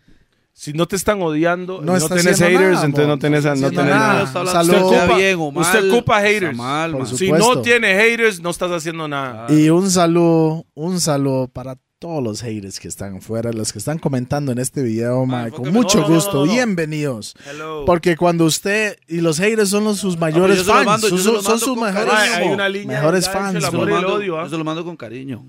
Si 0.58 0.72
no 0.72 0.86
te 0.88 0.96
están 0.96 1.20
odiando, 1.20 1.82
No 1.82 1.98
no, 1.98 2.08
tenés 2.08 2.26
haciendo 2.28 2.58
haters, 2.58 2.72
nada, 2.76 2.86
entonces 2.86 3.08
no 3.08 3.18
tenés, 3.18 3.44
No 3.44 3.52
tenés 3.68 3.72
nada. 3.74 4.24
nada. 4.24 4.62
Usted 4.62 4.78
Ocupa- 4.80 5.16
bien 5.18 5.36
o 5.38 5.52
mal, 5.52 5.62
usted 5.64 5.92
ocupa 5.92 6.16
está 6.16 6.28
haters. 6.30 6.56
mal, 6.56 6.92
man. 6.96 7.06
Si 7.06 7.30
no 7.30 7.60
tiene 7.60 7.94
haters, 7.94 8.40
no 8.40 8.48
estás 8.50 8.70
haciendo 8.70 9.06
nada. 9.06 9.52
Y 9.52 9.68
un 9.68 9.90
saludo, 9.90 10.64
un 10.72 10.98
saludo 10.98 11.48
para 11.48 11.76
todos 11.98 12.22
los 12.24 12.40
haters 12.40 12.80
que 12.80 12.88
están 12.88 13.18
afuera, 13.18 13.52
los 13.52 13.70
que 13.74 13.78
están 13.78 13.98
comentando 13.98 14.50
en 14.50 14.56
este 14.58 14.82
video, 14.82 15.26
mae, 15.26 15.50
con 15.50 15.66
enfócame. 15.66 15.72
mucho 15.72 16.00
No, 16.00 16.08
gusto, 16.08 16.32
no, 16.40 16.46
no. 16.46 16.52
bienvenidos. 16.52 17.34
Hello. 17.46 17.84
Porque 17.84 18.16
cuando 18.16 18.46
usted 18.46 18.96
y 19.06 19.20
los 19.20 19.38
haters 19.38 19.68
son 19.68 19.84
los, 19.84 19.98
sus 19.98 20.16
mayores 20.18 20.56
yo 20.56 20.62
se 20.64 20.68
los 20.68 20.76
fans, 20.76 20.86
mando, 20.86 21.08
son, 21.08 21.18
sus 21.58 21.68
con 21.68 21.80
mejores, 21.84 22.06
cariño, 22.14 22.34
Ay, 22.34 22.42
hay 22.44 22.48
una 22.54 22.68
línea 22.70 22.96
mejores 22.98 23.28
fans. 23.28 23.56
el 23.56 23.60
Yo 23.60 23.66
se 23.66 23.72
lo 23.76 23.82
amor 23.82 23.88
y 23.90 23.92
el 23.92 24.00
mando- 24.00 24.14
odio, 24.16 24.38
¿ah? 24.40 24.44
yo 24.44 24.48
se 24.48 24.56
lo 24.56 24.64
mando 24.64 24.84
con 24.86 24.96
cariño. 24.96 25.44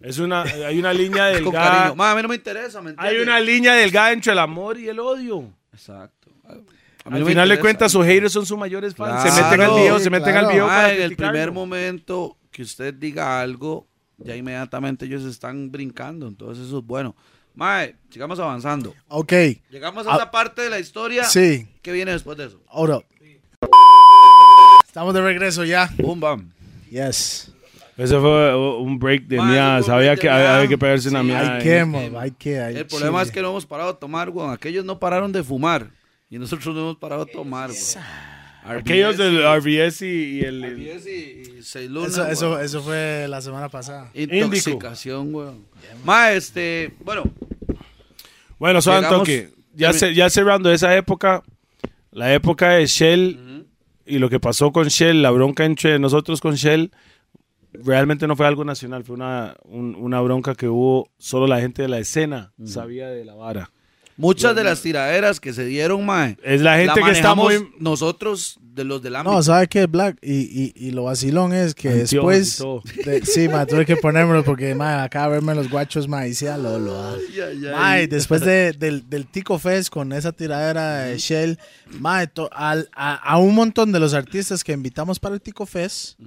Es 0.00 0.18
una, 0.18 0.42
hay 0.42 0.78
una 0.78 0.92
línea 0.92 1.32
Con 1.34 1.44
delgada. 1.44 1.70
cariño. 1.80 1.96
Ma, 1.96 2.10
a 2.12 2.14
mí 2.14 2.22
no 2.22 2.28
me 2.28 2.34
interesa, 2.36 2.80
¿me 2.80 2.94
Hay 2.96 3.18
una 3.18 3.38
línea 3.38 3.74
delgada 3.74 4.12
entre 4.12 4.32
el 4.32 4.38
amor 4.38 4.78
y 4.78 4.88
el 4.88 4.98
odio. 4.98 5.52
Exacto. 5.72 6.30
A 6.48 6.54
mí 7.10 7.16
Al 7.16 7.20
no 7.20 7.26
final 7.26 7.48
de 7.48 7.58
cuentas, 7.60 7.92
sus 7.92 8.04
haters 8.04 8.32
son 8.32 8.44
sus 8.46 8.58
mayores 8.58 8.94
fans. 8.94 9.22
se 9.22 9.42
meten 9.42 9.60
al 9.60 9.70
video, 9.74 9.98
se 9.98 10.10
meten 10.10 10.32
claro. 10.32 10.48
al 10.48 10.52
video 10.54 10.66
para 10.66 10.92
en 10.94 11.02
el 11.02 11.16
primer 11.16 11.52
momento 11.52 12.36
que 12.50 12.62
usted 12.62 12.92
diga 12.94 13.40
algo, 13.40 13.86
ya 14.18 14.36
inmediatamente 14.36 15.06
ellos 15.06 15.24
están 15.24 15.70
brincando. 15.70 16.26
Entonces 16.28 16.66
eso 16.66 16.78
es 16.78 16.84
bueno. 16.84 17.14
Mae, 17.54 17.96
sigamos 18.10 18.38
avanzando. 18.38 18.94
Ok, 19.08 19.32
Llegamos 19.70 20.06
a 20.06 20.12
Ah, 20.12 20.16
esa 20.16 20.30
parte 20.30 20.62
de 20.62 20.70
la 20.70 20.78
historia. 20.78 21.24
sí, 21.24 21.68
¿Qué 21.82 21.92
viene 21.92 22.12
después 22.12 22.36
de 22.38 22.46
eso? 22.46 22.60
ahora. 22.68 23.00
Estamos 24.86 25.14
de 25.14 25.20
regreso 25.20 25.64
ya. 25.64 25.88
Boom, 25.98 26.20
bam. 26.20 26.50
Yes. 26.90 27.52
Ese 28.02 28.18
fue 28.18 28.56
uh, 28.56 28.78
un 28.78 28.98
break 28.98 29.24
de 29.26 29.36
Sabía 29.36 29.80
break 29.82 30.20
que 30.20 30.28
había 30.30 30.66
que 30.68 30.78
pegarse 30.78 31.08
una 31.10 31.22
mía. 31.22 31.56
Hay 31.56 31.62
que, 31.62 31.84
mo, 31.84 31.98
hay 32.18 32.30
que. 32.30 32.58
hay 32.58 32.76
El 32.76 32.86
problema 32.86 33.18
chile. 33.18 33.22
es 33.28 33.30
que 33.30 33.42
no 33.42 33.50
hemos 33.50 33.66
parado 33.66 33.92
de 33.92 33.98
tomar, 33.98 34.30
weón. 34.30 34.52
Aquellos 34.52 34.84
no 34.84 34.98
pararon 34.98 35.30
de 35.32 35.42
fumar. 35.42 35.90
Y 36.30 36.38
nosotros 36.38 36.74
no 36.74 36.80
hemos 36.80 36.96
parado 36.96 37.26
de 37.26 37.32
tomar, 37.32 37.70
weón. 37.70 38.78
Aquellos 38.78 39.16
del 39.18 39.42
RBS 39.42 40.02
y, 40.02 40.38
y 40.38 40.40
el... 40.40 40.62
RBS 40.62 41.06
y, 41.06 41.58
y 41.58 41.62
Ceyluna, 41.62 42.06
Eso, 42.30 42.60
eso, 42.60 42.82
fue 42.82 43.26
la 43.28 43.40
semana 43.40 43.68
pasada. 43.68 44.10
Intoxicación, 44.14 45.34
weón. 45.34 45.64
Ma, 46.04 46.32
este, 46.32 46.92
bueno, 47.04 47.24
Bueno, 48.58 48.80
solo 48.80 49.06
toque. 49.08 49.50
Ya, 49.74 49.92
ce- 49.92 50.14
ya 50.14 50.28
cerrando 50.30 50.72
esa 50.72 50.94
época, 50.96 51.42
la 52.10 52.32
época 52.34 52.70
de 52.70 52.86
Shell 52.86 53.66
y 54.06 54.18
lo 54.18 54.28
que 54.28 54.40
pasó 54.40 54.72
con 54.72 54.88
Shell, 54.88 55.22
la 55.22 55.30
bronca 55.30 55.64
entre 55.64 55.98
nosotros 55.98 56.40
con 56.40 56.54
Shell, 56.56 56.90
realmente 57.72 58.26
no 58.26 58.36
fue 58.36 58.46
algo 58.46 58.64
nacional, 58.64 59.04
fue 59.04 59.16
una, 59.16 59.56
un- 59.64 59.94
una 59.94 60.20
bronca 60.20 60.54
que 60.54 60.68
hubo, 60.68 61.10
solo 61.18 61.46
la 61.46 61.60
gente 61.60 61.82
de 61.82 61.88
la 61.88 61.98
escena 61.98 62.52
sabía 62.64 63.08
de 63.08 63.24
la 63.24 63.34
vara. 63.34 63.70
muchas 64.16 64.54
de 64.54 64.64
las 64.64 64.82
tiraderas 64.82 65.40
que 65.40 65.52
se 65.52 65.64
dieron, 65.64 66.04
mae. 66.04 66.36
Es 66.42 66.60
la 66.60 66.76
gente 66.78 67.00
la 67.00 67.06
que 67.06 67.12
está 67.12 67.34
manejamos 67.34 67.60
muy... 67.70 67.80
nosotros 67.80 68.58
de 68.60 68.84
los 68.84 69.02
del 69.02 69.16
ámbito. 69.16 69.34
No, 69.34 69.42
¿sabe 69.42 69.66
qué, 69.66 69.86
Black? 69.86 70.18
Y, 70.22 70.40
y, 70.42 70.72
y 70.76 70.90
lo 70.92 71.04
vacilón 71.04 71.52
es 71.52 71.74
que 71.74 71.88
Anteojos 72.02 72.30
después. 72.58 73.04
de- 73.06 73.24
sí, 73.24 73.48
ma, 73.48 73.64
tuve 73.66 73.84
que 73.86 73.96
ponérmelo 73.96 74.44
porque, 74.44 74.74
ma, 74.74 75.02
acá 75.02 75.26
verme 75.28 75.54
los 75.54 75.68
guachos, 75.70 76.06
ma, 76.06 76.26
y 76.26 76.34
sea 76.34 76.56
Lolo. 76.58 76.94
ah. 76.96 77.16
Ma, 77.76 78.00
y 78.02 78.06
después 78.06 78.42
de- 78.42 78.72
del, 78.72 79.08
del 79.08 79.26
Tico 79.26 79.58
Fest 79.58 79.88
con 79.90 80.12
esa 80.12 80.32
tiradera 80.32 81.00
de 81.04 81.18
Shell, 81.18 81.58
ma, 81.98 82.26
to- 82.26 82.50
al- 82.52 82.88
a, 82.94 83.14
a 83.16 83.38
un 83.38 83.54
montón 83.54 83.90
de 83.90 84.00
los 84.00 84.12
artistas 84.14 84.62
que 84.62 84.72
invitamos 84.72 85.18
para 85.18 85.34
el 85.34 85.40
Tico 85.40 85.66
Fest, 85.66 86.18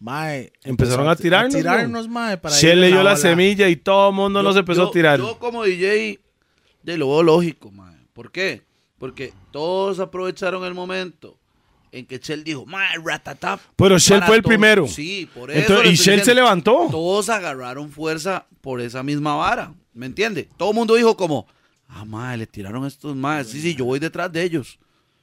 ma, 0.00 0.34
Empezaron 0.64 1.08
a 1.08 1.16
tirarnos, 1.16 1.54
A 1.54 1.58
tirarnos, 1.58 2.08
ma, 2.08 2.36
para 2.36 2.56
le 2.60 2.86
dio 2.88 3.02
la 3.02 3.16
semilla 3.16 3.68
y 3.68 3.76
todo 3.76 4.10
el 4.10 4.14
mundo 4.14 4.42
nos 4.42 4.56
empezó 4.56 4.82
Yo- 4.84 4.88
a 4.88 4.92
tirar. 4.92 5.18
Yo 5.18 5.38
como 5.38 5.64
DJ, 5.64 6.18
de 6.82 6.98
lo 6.98 7.08
veo 7.08 7.22
lógico, 7.22 7.70
mae. 7.70 7.96
¿Por 8.12 8.30
qué? 8.32 8.62
Porque 8.98 9.32
todos 9.52 10.00
aprovecharon 10.00 10.64
el 10.64 10.74
momento 10.74 11.36
en 11.92 12.04
que 12.06 12.18
Shell 12.18 12.44
dijo, 12.44 12.66
mae, 12.66 12.96
ratatap. 13.04 13.60
Pero 13.76 13.98
Shell 13.98 14.22
fue 14.24 14.36
el 14.36 14.42
todos". 14.42 14.50
primero. 14.50 14.86
Sí, 14.88 15.28
por 15.34 15.50
eso. 15.50 15.60
Entonces, 15.60 15.92
y 15.92 15.94
Shell 16.02 16.22
se 16.22 16.34
levantó. 16.34 16.88
Todos 16.90 17.28
agarraron 17.28 17.90
fuerza 17.90 18.46
por 18.60 18.80
esa 18.80 19.02
misma 19.02 19.36
vara. 19.36 19.72
¿Me 19.94 20.06
entiende? 20.06 20.48
Todo 20.56 20.70
el 20.70 20.74
mundo 20.76 20.94
dijo 20.94 21.16
como, 21.16 21.46
ah, 21.88 22.04
mae, 22.04 22.36
le 22.36 22.46
tiraron 22.46 22.84
estos 22.86 23.16
más. 23.16 23.46
Sí, 23.48 23.60
sí, 23.60 23.74
yo 23.74 23.84
voy 23.84 23.98
detrás 23.98 24.30
de 24.32 24.42
ellos. 24.42 24.78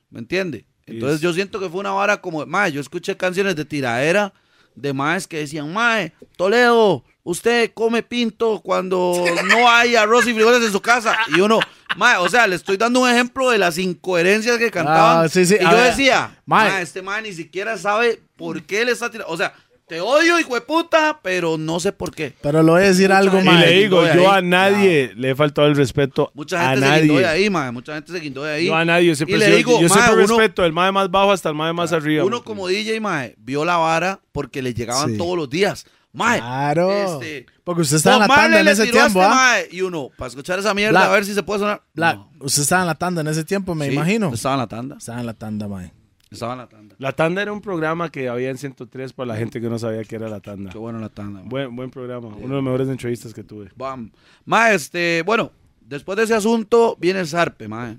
¿Me 0.09 0.19
entiende? 0.19 0.65
Entonces 0.85 1.19
yo 1.21 1.33
siento 1.33 1.59
que 1.59 1.69
fue 1.69 1.79
una 1.79 1.91
vara 1.91 2.19
como, 2.21 2.45
mae, 2.45 2.71
yo 2.71 2.79
escuché 2.81 3.15
canciones 3.17 3.55
de 3.55 3.65
tiradera 3.65 4.33
de 4.75 4.93
maes 4.93 5.27
que 5.27 5.37
decían, 5.37 5.71
mae, 5.73 6.13
Toledo, 6.37 7.03
usted 7.23 7.71
come 7.73 8.03
pinto 8.03 8.61
cuando 8.63 9.23
no 9.45 9.69
hay 9.69 9.95
arroz 9.95 10.27
y 10.27 10.33
frijoles 10.33 10.63
en 10.63 10.71
su 10.71 10.81
casa. 10.81 11.17
Y 11.35 11.41
uno, 11.41 11.59
mae, 11.97 12.17
o 12.17 12.29
sea, 12.29 12.47
le 12.47 12.55
estoy 12.55 12.77
dando 12.77 13.01
un 13.01 13.09
ejemplo 13.09 13.49
de 13.49 13.57
las 13.57 13.77
incoherencias 13.77 14.57
que 14.57 14.71
cantaban. 14.71 15.25
Ah, 15.25 15.29
sí, 15.29 15.45
sí, 15.45 15.55
Y 15.59 15.63
a 15.65 15.71
yo 15.71 15.77
ver, 15.77 15.89
decía, 15.91 16.37
mae. 16.45 16.69
mae, 16.69 16.81
este 16.83 17.01
mae 17.01 17.21
ni 17.21 17.33
siquiera 17.33 17.77
sabe 17.77 18.21
por 18.35 18.61
qué 18.63 18.85
le 18.85 18.91
está 18.91 19.09
tirando. 19.09 19.31
O 19.33 19.37
sea, 19.37 19.53
te 19.87 20.01
odio, 20.01 20.39
hijo 20.39 20.55
de 20.55 20.61
puta, 20.61 21.19
pero 21.21 21.57
no 21.57 21.79
sé 21.79 21.91
por 21.91 22.11
qué. 22.13 22.33
Pero 22.41 22.63
le 22.63 22.71
voy 22.71 22.81
a 22.81 22.85
decir 22.87 23.11
algo, 23.11 23.39
Y 23.39 23.43
ma. 23.43 23.59
le 23.59 23.71
digo, 23.71 24.01
yo 24.15 24.31
ahí. 24.31 24.37
a 24.39 24.41
nadie 24.41 25.11
le 25.15 25.29
he 25.31 25.35
faltado 25.35 25.67
el 25.67 25.75
respeto. 25.75 26.31
Mucha 26.33 26.59
a 26.59 26.69
gente 26.73 26.87
se 26.87 26.99
guindó 27.01 27.15
de 27.17 27.21
nadie. 27.23 27.27
ahí, 27.43 27.49
mae. 27.49 27.71
Mucha 27.71 27.93
gente 27.93 28.11
se 28.11 28.19
guindó 28.19 28.43
de 28.43 28.53
ahí. 28.53 28.65
Yo 28.67 28.75
a 28.75 28.83
nadie. 28.83 29.07
Yo 29.07 29.15
siempre, 29.15 29.37
Y 29.37 29.39
le 29.39 29.55
digo, 29.57 29.73
yo 29.79 29.87
siempre 29.89 30.15
mae, 30.15 30.25
uno- 30.25 30.37
respeto 30.37 30.61
del 30.63 30.73
mae 30.73 30.91
más 30.91 31.11
bajo 31.11 31.31
hasta 31.31 31.49
el 31.49 31.55
mae 31.55 31.71
más 31.73 31.91
arriba. 31.93 32.23
Uno 32.25 32.37
mae. 32.37 32.43
como 32.45 32.67
DJ, 32.67 32.99
mae, 32.99 33.35
vio 33.37 33.63
la 33.63 33.77
vara 33.77 34.19
porque 34.31 34.61
le 34.61 34.73
llegaban 34.73 35.11
Sí. 35.11 35.17
todos 35.17 35.37
los 35.37 35.49
días. 35.49 35.85
Mae, 36.13 36.39
Claro. 36.39 36.91
este, 37.19 37.45
Porque 37.65 37.81
usted 37.81 37.97
estaba 37.97 38.15
en 38.15 38.21
la 38.21 38.27
tanda 38.35 38.61
en 38.61 38.67
ese 38.69 38.83
tiempo, 38.87 39.19
este 39.19 39.23
¿ah? 39.23 39.29
mae, 39.35 39.67
Y 39.69 39.81
uno, 39.81 40.09
para 40.17 40.29
escuchar 40.29 40.57
esa 40.59 40.73
mierda, 40.73 40.91
Black. 40.99 41.09
a 41.09 41.11
ver 41.11 41.25
si 41.25 41.33
se 41.33 41.43
puede 41.43 41.59
sonar. 41.59 41.81
Black, 41.93 42.15
No. 42.15 42.29
usted 42.39 42.61
estaba 42.61 42.81
en 42.83 42.87
la 42.87 42.95
tanda 42.95 43.19
en 43.21 43.27
ese 43.27 43.43
tiempo, 43.43 43.75
me 43.75 43.87
Sí, 43.87 43.93
imagino. 43.93 44.33
Estaba 44.33 44.55
en 44.55 44.59
la 44.61 44.67
tanda. 44.67 44.95
Estaba 44.97 45.19
en 45.19 45.25
la 45.25 45.33
tanda, 45.33 45.67
ma. 45.67 45.91
Estaba 46.31 46.53
en 46.53 46.59
la 46.59 46.67
tanda. 46.67 46.95
La 46.99 47.11
Tanda 47.11 47.41
era 47.41 47.53
un 47.53 47.61
programa 47.61 48.09
que 48.11 48.27
había 48.27 48.49
en 48.49 48.57
103 48.57 49.13
para 49.13 49.27
la 49.27 49.37
gente 49.37 49.61
que 49.61 49.69
no 49.69 49.77
sabía 49.79 50.03
que 50.03 50.15
era 50.15 50.27
La 50.27 50.39
Tanda. 50.39 50.71
Qué 50.71 50.77
bueno 50.77 50.99
la 50.99 51.09
tanda. 51.09 51.41
Buen, 51.45 51.75
buen 51.75 51.89
programa. 51.91 52.27
Uno 52.29 52.39
de 52.39 52.47
los 52.55 52.63
mejores 52.63 52.89
entrevistas 52.89 53.33
que 53.33 53.43
tuve. 53.43 53.69
Bam. 53.75 54.11
Ma, 54.43 54.71
este, 54.71 55.21
bueno, 55.25 55.51
después 55.81 56.17
de 56.17 56.23
ese 56.23 56.33
asunto 56.33 56.97
viene 56.99 57.19
el 57.21 57.27
zarpe, 57.27 57.67
ma. 57.67 57.95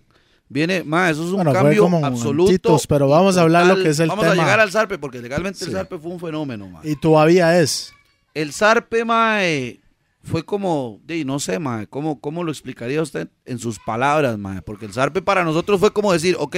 Viene, 0.49 0.83
ma, 0.85 1.09
eso 1.11 1.23
es 1.25 1.31
un 1.31 1.37
Bueno, 1.37 1.53
cambio 1.53 1.83
como 1.83 2.05
absoluto. 2.05 2.51
antitos, 2.51 2.87
pero 2.87 3.07
y 3.07 3.11
vamos 3.11 3.37
a 3.37 3.43
hablar 3.43 3.67
lo 3.67 3.83
que 3.83 3.89
es 3.91 3.99
el 4.01 4.09
Vamos 4.09 4.25
tema. 4.25 4.35
a 4.35 4.45
llegar 4.45 4.61
al 4.61 4.71
zarpe, 4.71 4.99
porque 4.99 5.21
legalmente 5.21 5.65
el 5.65 5.71
Sí. 5.71 5.77
zarpe 5.77 5.99
fue 5.99 6.11
un 6.13 6.21
fenómeno, 6.21 6.69
ma. 6.69 6.81
Y 6.85 6.95
todavía 6.97 7.59
es. 7.61 7.93
El 8.35 8.53
zarpe, 8.53 9.05
ma, 9.05 9.45
eh, 9.45 9.81
fue 10.23 10.45
como, 10.45 11.01
no 11.25 11.39
sé, 11.41 11.59
mae, 11.59 11.87
¿cómo, 11.87 12.21
¿cómo 12.21 12.45
lo 12.45 12.51
explicaría 12.53 13.01
usted 13.03 13.29
en 13.45 13.59
sus 13.59 13.79
palabras, 13.79 14.37
mae? 14.39 14.61
Porque 14.63 14.87
el 14.87 14.93
zarpe 14.93 15.23
para 15.23 15.43
nosotros 15.45 15.81
fue 15.81 15.93
como 15.93 16.13
decir, 16.13 16.37
ok, 16.39 16.57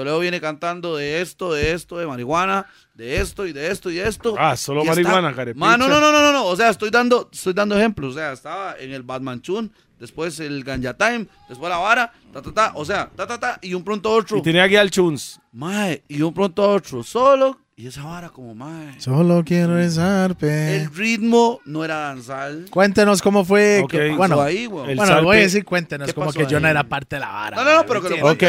Toledo 0.00 0.18
viene 0.18 0.40
cantando 0.40 0.96
de 0.96 1.20
esto, 1.20 1.52
de 1.52 1.72
esto, 1.72 1.98
de 1.98 2.06
marihuana, 2.06 2.66
de 2.94 3.20
esto 3.20 3.46
y 3.46 3.52
de 3.52 3.70
esto 3.70 3.90
y 3.90 3.96
de 3.96 4.08
esto. 4.08 4.34
Ah, 4.38 4.56
solo 4.56 4.80
Y 4.82 4.88
está- 4.88 4.94
marihuana, 5.02 5.34
carepicha. 5.34 5.64
Ma, 5.66 5.76
no, 5.76 5.88
no, 5.88 6.00
no, 6.00 6.10
no, 6.10 6.20
no, 6.22 6.32
no, 6.32 6.44
o 6.46 6.56
sea, 6.56 6.70
estoy 6.70 6.90
dando, 6.90 7.28
estoy 7.32 7.52
dando 7.52 7.76
ejemplos, 7.76 8.12
o 8.14 8.18
sea, 8.18 8.32
estaba 8.32 8.76
en 8.78 8.92
el 8.92 9.02
Batman 9.02 9.42
Chun, 9.42 9.70
después 9.98 10.40
el 10.40 10.64
Ganja 10.64 10.94
Time, 10.94 11.26
después 11.48 11.68
la 11.70 11.76
vara, 11.78 12.12
ta, 12.32 12.40
ta, 12.40 12.52
ta, 12.52 12.72
o 12.74 12.84
sea, 12.84 13.10
ta, 13.14 13.26
ta, 13.26 13.38
ta, 13.38 13.58
y 13.60 13.74
un 13.74 13.84
pronto 13.84 14.10
otro. 14.10 14.38
Y 14.38 14.42
tenía 14.42 14.64
aquí 14.64 14.76
al 14.76 14.90
Chuns. 14.90 15.38
Mae, 15.52 16.02
y 16.08 16.22
un 16.22 16.32
pronto 16.32 16.66
otro, 16.68 17.02
solo, 17.02 17.58
y 17.80 17.86
esa 17.86 18.04
vara 18.04 18.28
como, 18.28 18.54
mae. 18.54 19.00
Solo 19.00 19.42
quiero 19.42 19.74
rezarte. 19.74 20.76
El 20.76 20.94
ritmo 20.94 21.62
no 21.64 21.82
era 21.82 21.96
danzal. 21.96 22.66
Cuéntenos 22.68 23.22
cómo 23.22 23.42
fue. 23.42 23.82
Bueno, 24.18 24.42
ahí, 24.42 24.66
bueno, 24.66 25.22
voy 25.22 25.38
a 25.38 25.40
decir 25.40 25.64
cuéntenos, 25.64 26.08
¿Qué 26.08 26.12
como 26.12 26.30
que 26.30 26.44
yo 26.46 26.60
no 26.60 26.68
era 26.68 26.86
parte 26.86 27.16
de 27.16 27.20
la 27.20 27.30
vara. 27.30 27.56
No, 27.56 27.64
no, 27.64 27.76
no, 27.76 27.86
pero 27.86 28.02
que 28.02 28.10
lo. 28.10 28.32
Ok, 28.32 28.42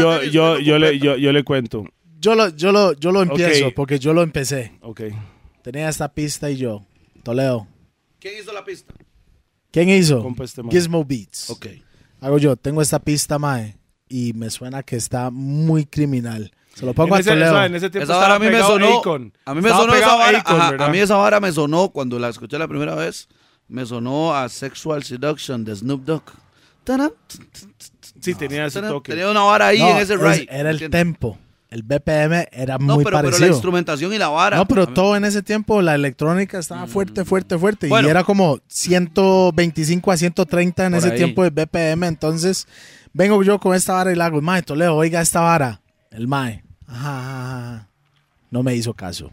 yo, 0.00 0.24
yo, 0.24 0.58
yo, 0.58 0.78
le, 0.80 0.98
yo, 0.98 1.16
yo 1.16 1.30
le 1.30 1.44
cuento. 1.44 1.84
Yo 2.18 2.34
lo, 2.34 2.48
yo 2.48 2.72
lo, 2.72 2.94
yo 2.94 3.12
lo 3.12 3.22
empiezo 3.22 3.70
porque 3.70 4.00
yo 4.00 4.12
lo 4.14 4.22
empecé. 4.22 4.72
Ok. 4.80 5.02
Tenía 5.62 5.88
esta 5.88 6.12
pista 6.12 6.50
y 6.50 6.56
yo. 6.56 6.84
Toledo. 7.22 7.68
¿Quién 8.18 8.34
hizo 8.40 8.52
la 8.52 8.64
pista? 8.64 8.94
¿Quién 9.70 9.90
hizo? 9.90 10.28
Este. 10.42 10.60
Gizmo 10.68 11.04
Beats. 11.04 11.50
Ok. 11.50 11.66
Hago 12.20 12.38
yo. 12.38 12.56
Tengo 12.56 12.82
esta 12.82 12.98
pista, 12.98 13.38
mae. 13.38 13.76
Y 14.08 14.32
me 14.32 14.50
suena 14.50 14.82
que 14.82 14.96
está 14.96 15.30
muy 15.30 15.86
criminal. 15.86 16.50
Se 16.74 16.86
lo 16.86 16.94
pongo 16.94 17.14
En 17.14 17.18
a 17.18 17.20
ese, 17.20 17.30
Toledo. 17.30 17.52
o 17.52 17.54
sea, 17.54 17.66
en 17.66 17.74
ese 17.74 17.90
tiempo 17.90 18.10
Esa 18.12 18.16
vara 18.20 18.34
a 18.34 18.38
mí 18.38 18.46
me 18.46 18.58
sonó. 18.60 18.98
Akon. 18.98 19.32
A 19.44 19.54
mí 19.54 19.60
me 19.60 19.68
Estaba 19.68 19.82
sonó 19.84 19.94
esa 19.94 20.16
vara. 20.16 20.38
Akon, 20.38 20.56
ajá, 20.60 20.70
¿verdad? 20.70 20.88
a 20.88 20.90
mí 20.90 20.98
esa 20.98 21.16
vara 21.16 21.40
me 21.40 21.52
sonó 21.52 21.88
cuando 21.90 22.18
la 22.18 22.28
escuché 22.28 22.58
la 22.58 22.66
primera 22.68 22.94
vez. 22.94 23.28
Me 23.68 23.84
sonó 23.86 24.34
a 24.34 24.48
Sexual 24.48 25.02
Seduction 25.02 25.64
de 25.64 25.76
Snoop 25.76 26.04
Dogg. 26.04 26.22
Sí, 28.20 28.34
tenía 28.34 28.66
ese 28.66 28.80
taram. 28.80 28.94
toque. 28.94 29.12
Tenía 29.12 29.30
una 29.30 29.42
vara 29.42 29.68
ahí 29.68 29.78
No, 29.80 29.90
en 29.90 29.96
ese 29.98 30.14
es- 30.14 30.20
ride. 30.20 30.46
Era 30.50 30.70
el 30.70 30.76
¿entiendes? 30.76 30.90
tempo. 31.00 31.38
El 31.70 31.82
BPM 31.84 32.48
era 32.52 32.76
No, 32.76 32.96
muy 32.96 33.04
pero, 33.04 33.16
pero 33.16 33.16
la 33.16 33.22
parecido. 33.30 33.48
instrumentación 33.48 34.12
y 34.12 34.18
la 34.18 34.28
vara. 34.28 34.58
No, 34.58 34.66
pero 34.68 34.86
todo 34.86 35.16
en 35.16 35.24
ese 35.24 35.42
tiempo, 35.42 35.80
la 35.80 35.94
electrónica 35.94 36.58
estaba 36.58 36.86
fuerte, 36.86 37.24
fuerte, 37.24 37.58
fuerte. 37.58 37.88
Bueno. 37.88 38.08
y 38.08 38.10
era 38.10 38.24
como 38.24 38.58
125 38.68 40.12
a 40.12 40.16
130 40.18 40.84
en 40.86 40.94
ese 40.96 41.12
ahí. 41.12 41.16
tiempo 41.16 41.42
de 41.42 41.50
BPM. 41.50 42.06
Entonces, 42.06 42.66
vengo 43.14 43.42
yo 43.42 43.58
con 43.58 43.74
esta 43.74 43.94
vara 43.94 44.12
y 44.12 44.16
le 44.16 44.22
hago, 44.22 44.42
Mae, 44.42 44.62
Toledo, 44.62 44.94
oiga 44.96 45.22
esta 45.22 45.40
vara. 45.40 45.80
El 46.12 46.28
Mae, 46.28 46.62
ajá, 46.86 47.18
ajá, 47.18 47.74
ajá. 47.74 47.88
No 48.50 48.62
me 48.62 48.74
hizo 48.74 48.92
caso. 48.94 49.30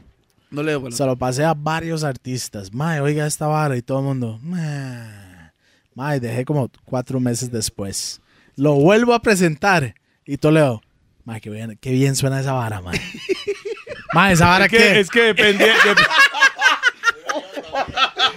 No 0.49 0.63
le 0.63 0.75
bueno. 0.75 0.95
Se 0.95 1.05
lo 1.05 1.15
pasé 1.17 1.43
a 1.43 1.53
varios 1.53 2.03
artistas. 2.03 2.73
Mae, 2.73 3.01
oiga 3.01 3.27
esta 3.27 3.47
vara. 3.47 3.75
Y 3.77 3.81
todo 3.81 3.99
el 3.99 4.05
mundo, 4.05 4.39
Mae. 4.41 5.51
Mae, 5.93 6.19
dejé 6.19 6.45
como 6.45 6.69
cuatro 6.85 7.19
meses 7.19 7.51
después. 7.51 8.21
Lo 8.55 8.73
vuelvo 8.75 9.13
a 9.13 9.21
presentar. 9.21 9.93
Y 10.25 10.37
Toledo, 10.37 10.81
Mae, 11.25 11.41
qué 11.41 11.49
bien, 11.49 11.77
qué 11.81 11.91
bien 11.91 12.15
suena 12.15 12.39
esa 12.39 12.53
vara, 12.53 12.81
Mae. 12.81 12.99
Mae, 14.13 14.33
esa 14.33 14.47
vara 14.47 14.65
Es 14.65 14.71
que, 14.71 14.77
que... 14.77 14.99
es 15.01 15.09
que 15.09 15.21
depende. 15.21 15.65
de- 15.65 15.95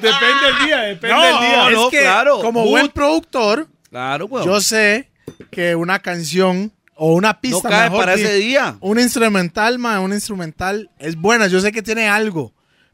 depende 0.00 0.46
del 0.46 0.66
día, 0.66 0.78
depende 0.80 1.16
No, 1.16 1.22
del 1.22 1.38
día. 1.40 1.68
es 1.68 1.74
no, 1.74 1.90
que 1.90 2.00
claro. 2.00 2.40
como 2.40 2.64
buen 2.66 2.88
productor, 2.88 3.68
Claro, 3.88 4.28
yo 4.44 4.60
sé 4.60 5.10
que 5.50 5.74
una 5.76 5.98
canción 6.00 6.72
o 7.04 7.14
una 7.14 7.32
no 7.32 7.40
pista 7.40 7.68
cae 7.68 7.84
mejor 7.90 8.00
para 8.04 8.14
ese 8.14 8.34
día. 8.34 8.76
un 8.80 9.00
instrumental, 9.00 9.78
ma, 9.78 9.98
un 9.98 10.12
instrumental 10.12 10.88
es 11.00 11.16
buena. 11.16 11.48
Yo 11.48 11.60
sé 11.60 11.72
que 11.72 11.82
tiene 11.82 12.08
algo, 12.08 12.52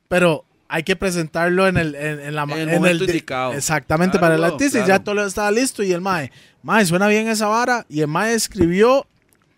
pero 0.09 0.47
hay 0.66 0.82
que 0.82 0.97
presentarlo 0.97 1.66
en 1.68 1.76
el 1.76 1.94
en, 1.94 2.20
en 2.20 2.35
la 2.35 2.44
En 2.44 2.52
el 2.52 2.68
en 2.70 2.74
momento 2.76 3.05
di- 3.05 3.10
indicado. 3.10 3.52
Exactamente 3.52 4.18
Claro, 4.18 4.35
para 4.35 4.35
el 4.36 4.44
artista 4.52 4.78
y 4.82 4.86
ya 4.86 4.98
todo 5.01 5.26
estaba 5.26 5.51
listo 5.51 5.82
y 5.82 5.93
el 5.93 6.01
mae, 6.01 6.30
mae 6.62 6.86
suena 6.86 7.06
bien 7.09 7.28
esa 7.28 7.48
vara 7.48 7.85
y 7.90 8.01
el 8.01 8.09
mae 8.09 8.32
escribió 8.35 9.06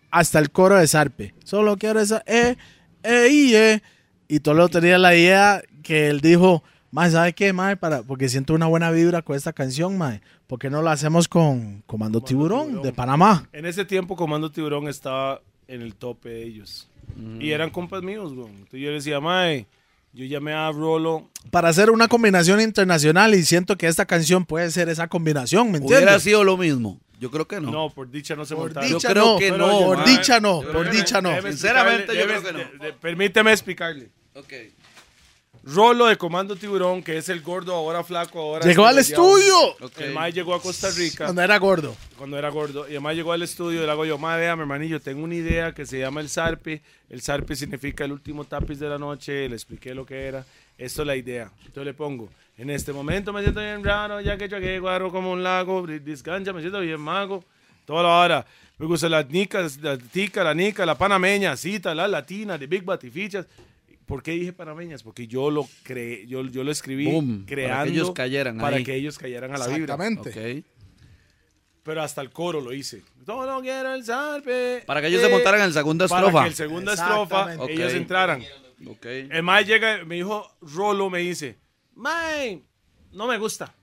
hasta 0.09 0.39
el 0.39 0.51
coro 0.51 0.75
de 0.75 0.87
Sarpe. 0.87 1.33
Solo 1.45 1.77
quiero 1.77 2.01
esa 2.01 2.21
eh 2.25 2.57
eh 3.03 3.29
y 3.31 3.55
eh 3.55 3.81
y 4.27 4.39
Toledo 4.41 4.67
tenía 4.67 4.97
la 4.97 5.15
idea 5.15 5.61
que 5.83 6.07
él 6.09 6.19
dijo, 6.21 6.63
mae, 6.91 7.09
¿sabe 7.11 7.33
qué, 7.33 7.53
mae? 7.53 7.75
Para, 7.77 8.03
porque 8.03 8.27
siento 8.29 8.53
una 8.53 8.65
buena 8.67 8.91
vibra 8.91 9.21
con 9.21 9.35
esta 9.35 9.51
canción, 9.53 9.97
mae. 9.97 10.21
¿Por 10.51 10.59
qué 10.59 10.69
no 10.69 10.81
la 10.81 10.91
hacemos 10.91 11.29
con 11.29 11.81
Comando 11.87 12.19
Tiburón, 12.21 12.65
Tiburón. 12.65 12.83
de 12.83 12.91
Panamá? 12.91 13.47
En 13.53 13.65
ese 13.65 13.85
tiempo, 13.85 14.17
Comando 14.17 14.51
Tiburón 14.51 14.89
estaba 14.89 15.39
en 15.69 15.81
el 15.81 15.95
tope 15.95 16.27
de 16.27 16.43
ellos. 16.43 16.89
Mm. 17.15 17.39
Y 17.41 17.51
eran 17.51 17.69
compas 17.69 18.03
míos, 18.03 18.33
güey. 18.33 18.49
Entonces 18.49 18.81
yo 18.81 18.89
le 18.89 18.95
decía, 18.95 19.21
Mae, 19.21 19.65
yo 20.11 20.25
llamé 20.25 20.51
a 20.51 20.69
Rolo. 20.73 21.29
Para 21.51 21.69
hacer 21.69 21.89
una 21.89 22.09
combinación 22.09 22.59
internacional 22.59 23.33
y 23.33 23.43
siento 23.45 23.77
que 23.77 23.87
esta 23.87 24.05
canción 24.05 24.43
puede 24.43 24.69
ser 24.71 24.89
esa 24.89 25.07
combinación, 25.07 25.71
¿me 25.71 25.77
Hubiera 25.79 25.99
entiendes? 25.99 26.23
sido 26.23 26.43
lo 26.43 26.57
mismo. 26.57 26.99
Yo 27.17 27.31
creo 27.31 27.47
que 27.47 27.61
no. 27.61 27.71
No, 27.71 27.89
por 27.89 28.11
dicha 28.11 28.35
no 28.35 28.43
se 28.43 28.53
Por 28.53 28.65
montaron. 28.65 28.89
Yo 28.89 28.97
dicha 28.97 29.09
creo 29.09 29.25
no, 29.33 29.37
que 29.39 29.51
no, 29.51 29.79
por 29.85 30.03
dicha 30.03 30.41
no, 30.41 30.61
por 30.73 30.91
dicha 30.91 31.21
no. 31.21 31.41
Sinceramente, 31.43 32.13
yo 32.13 32.25
creo 32.25 32.43
que 32.43 32.51
no. 32.51 32.59
de- 32.59 32.77
de- 32.87 32.91
permíteme 32.93 33.53
explicarle. 33.53 34.09
Ok. 34.35 34.51
Rolo 35.63 36.07
de 36.07 36.17
Comando 36.17 36.55
Tiburón, 36.55 37.03
que 37.03 37.17
es 37.17 37.29
el 37.29 37.41
gordo, 37.41 37.75
ahora 37.75 38.03
flaco, 38.03 38.39
ahora... 38.39 38.65
Llegó 38.65 38.85
al 38.87 38.97
estudio 38.97 39.55
Ok. 39.79 39.99
El 39.99 40.13
Mae 40.13 40.31
llegó 40.31 40.55
a 40.55 40.61
Costa 40.61 40.89
Rica. 40.89 41.25
cuando 41.25 41.41
era 41.43 41.57
gordo. 41.59 41.95
cuando 42.17 42.37
era 42.37 42.49
gordo. 42.49 42.87
Y 42.87 42.91
además 42.91 43.15
llegó 43.15 43.31
al 43.31 43.43
estudio 43.43 43.83
y 43.83 43.85
le 43.85 43.91
hago 43.91 44.05
yo, 44.05 44.17
madre, 44.17 44.41
vea, 44.41 44.55
mi 44.55 44.63
hermanillo, 44.63 44.99
tengo 44.99 45.23
una 45.23 45.35
idea 45.35 45.71
que 45.71 45.85
se 45.85 45.99
llama 45.99 46.21
el 46.21 46.29
zarpe. 46.29 46.81
El 47.09 47.21
zarpe 47.21 47.55
significa 47.55 48.05
el 48.05 48.11
último 48.11 48.43
tapiz 48.45 48.79
de 48.79 48.89
la 48.89 48.97
noche. 48.97 49.47
Le 49.47 49.55
expliqué 49.55 49.93
lo 49.93 50.05
que 50.05 50.25
era. 50.25 50.43
Esto 50.77 51.03
es 51.03 51.07
la 51.07 51.15
idea. 51.15 51.51
Entonces 51.59 51.85
le 51.85 51.93
pongo, 51.93 52.29
en 52.57 52.71
este 52.71 52.91
momento 52.91 53.31
me 53.31 53.41
siento 53.41 53.59
bien 53.59 53.83
raro, 53.83 54.19
ya 54.19 54.37
que 54.37 54.49
yo 54.49 54.57
aquí 54.57 54.77
guaro 54.79 55.11
como 55.11 55.31
un 55.31 55.43
lago, 55.43 55.85
descancha, 55.85 56.53
me 56.53 56.61
siento 56.61 56.79
bien 56.79 56.99
mago. 56.99 57.43
Toda 57.85 58.03
la 58.03 58.09
hora. 58.09 58.45
Me 58.79 58.87
gusta 58.87 59.07
las 59.07 59.29
nicas, 59.29 59.77
la 59.77 59.95
tica, 59.95 60.43
la 60.43 60.55
nica, 60.55 60.87
la 60.87 60.97
panameña, 60.97 61.55
cita, 61.55 61.93
la 61.93 62.07
latina, 62.07 62.57
de 62.57 62.65
Big 62.65 62.83
Batifichas. 62.83 63.45
¿Por 64.11 64.23
qué 64.23 64.31
dije 64.31 64.51
panameñas? 64.51 65.03
Porque 65.03 65.25
yo 65.25 65.49
lo 65.49 65.65
creé, 65.83 66.27
yo, 66.27 66.43
yo 66.43 66.65
lo 66.65 66.71
escribí 66.73 67.05
Boom, 67.09 67.27
para 67.37 67.45
que 67.45 67.53
creando 67.55 67.93
ellos 67.93 68.11
cayeran 68.11 68.57
para 68.57 68.75
ahí. 68.75 68.83
que 68.83 68.93
ellos 68.93 69.17
cayeran 69.17 69.55
a 69.55 69.57
la 69.57 69.67
vibra. 69.67 69.93
Exactamente. 69.95 70.65
Pero 71.81 72.01
hasta 72.03 72.19
el 72.19 72.29
coro 72.29 72.59
lo 72.59 72.73
hice. 72.73 73.03
Solo 73.25 73.61
quiero 73.61 73.93
el 73.93 74.03
zarpe. 74.03 74.83
Para 74.85 74.99
que 74.99 75.07
ellos 75.07 75.21
se 75.21 75.29
montaran 75.29 75.61
en 75.61 75.67
la 75.67 75.73
segunda 75.73 76.09
Para 76.09 76.25
estrofa. 76.27 76.43
que 76.43 76.49
el 76.49 76.55
segunda 76.55 76.93
estrofa 76.93 77.41
Exactamente. 77.53 77.73
ellos 77.73 77.93
entraran. 77.93 78.43
Ok. 78.85 79.05
El 79.05 79.43
Mae 79.43 79.63
llega, 79.63 80.03
me 80.03 80.15
dijo, 80.15 80.57
Rolo 80.59 81.09
me 81.09 81.19
dice, 81.19 81.57
Mae, 81.95 82.61
no 83.13 83.27
me 83.27 83.37
gusta. 83.37 83.73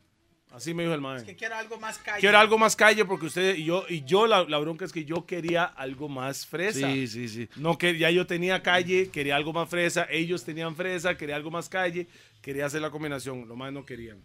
Así 0.59 0.75
me 0.75 0.83
dijo 0.83 0.95
el 0.95 1.01
Mae. 1.01 1.25
quiero 1.37 1.55
algo 1.55 1.79
más 1.79 1.99
calle. 1.99 2.21
Quiero 2.21 2.37
algo 2.37 2.59
más 2.59 2.75
calle 2.75 3.05
porque 3.05 3.27
usted 3.27 3.57
y 3.57 3.65
yo, 3.65 3.85
y 3.89 4.05
yo 4.05 4.27
la, 4.27 4.43
la 4.43 4.59
bronca 4.59 4.85
es 4.85 4.93
que 4.93 5.05
yo 5.05 5.25
quería 5.25 5.65
algo 5.65 6.09
más 6.09 6.47
fresa. 6.47 6.93
Sí, 6.93 7.07
sí, 7.07 7.29
sí. 7.29 7.49
No 7.57 7.79
que 7.79 7.97
ya 7.97 8.11
yo 8.11 8.27
tenía 8.27 8.61
calle, 8.61 9.09
quería 9.11 9.37
algo 9.37 9.53
más 9.53 9.69
fresa, 9.69 10.09
ellos 10.11 10.45
tenían 10.45 10.75
fresa, 10.75 11.17
quería 11.17 11.37
algo 11.37 11.53
más 11.53 11.69
calle, 11.69 12.09
quería 12.43 12.67
hacer 12.67 12.83
la 12.83 12.91
combinación, 12.91 13.47
lo 13.47 13.55
más 13.55 13.73
no 13.73 13.87
querían. 13.87 14.19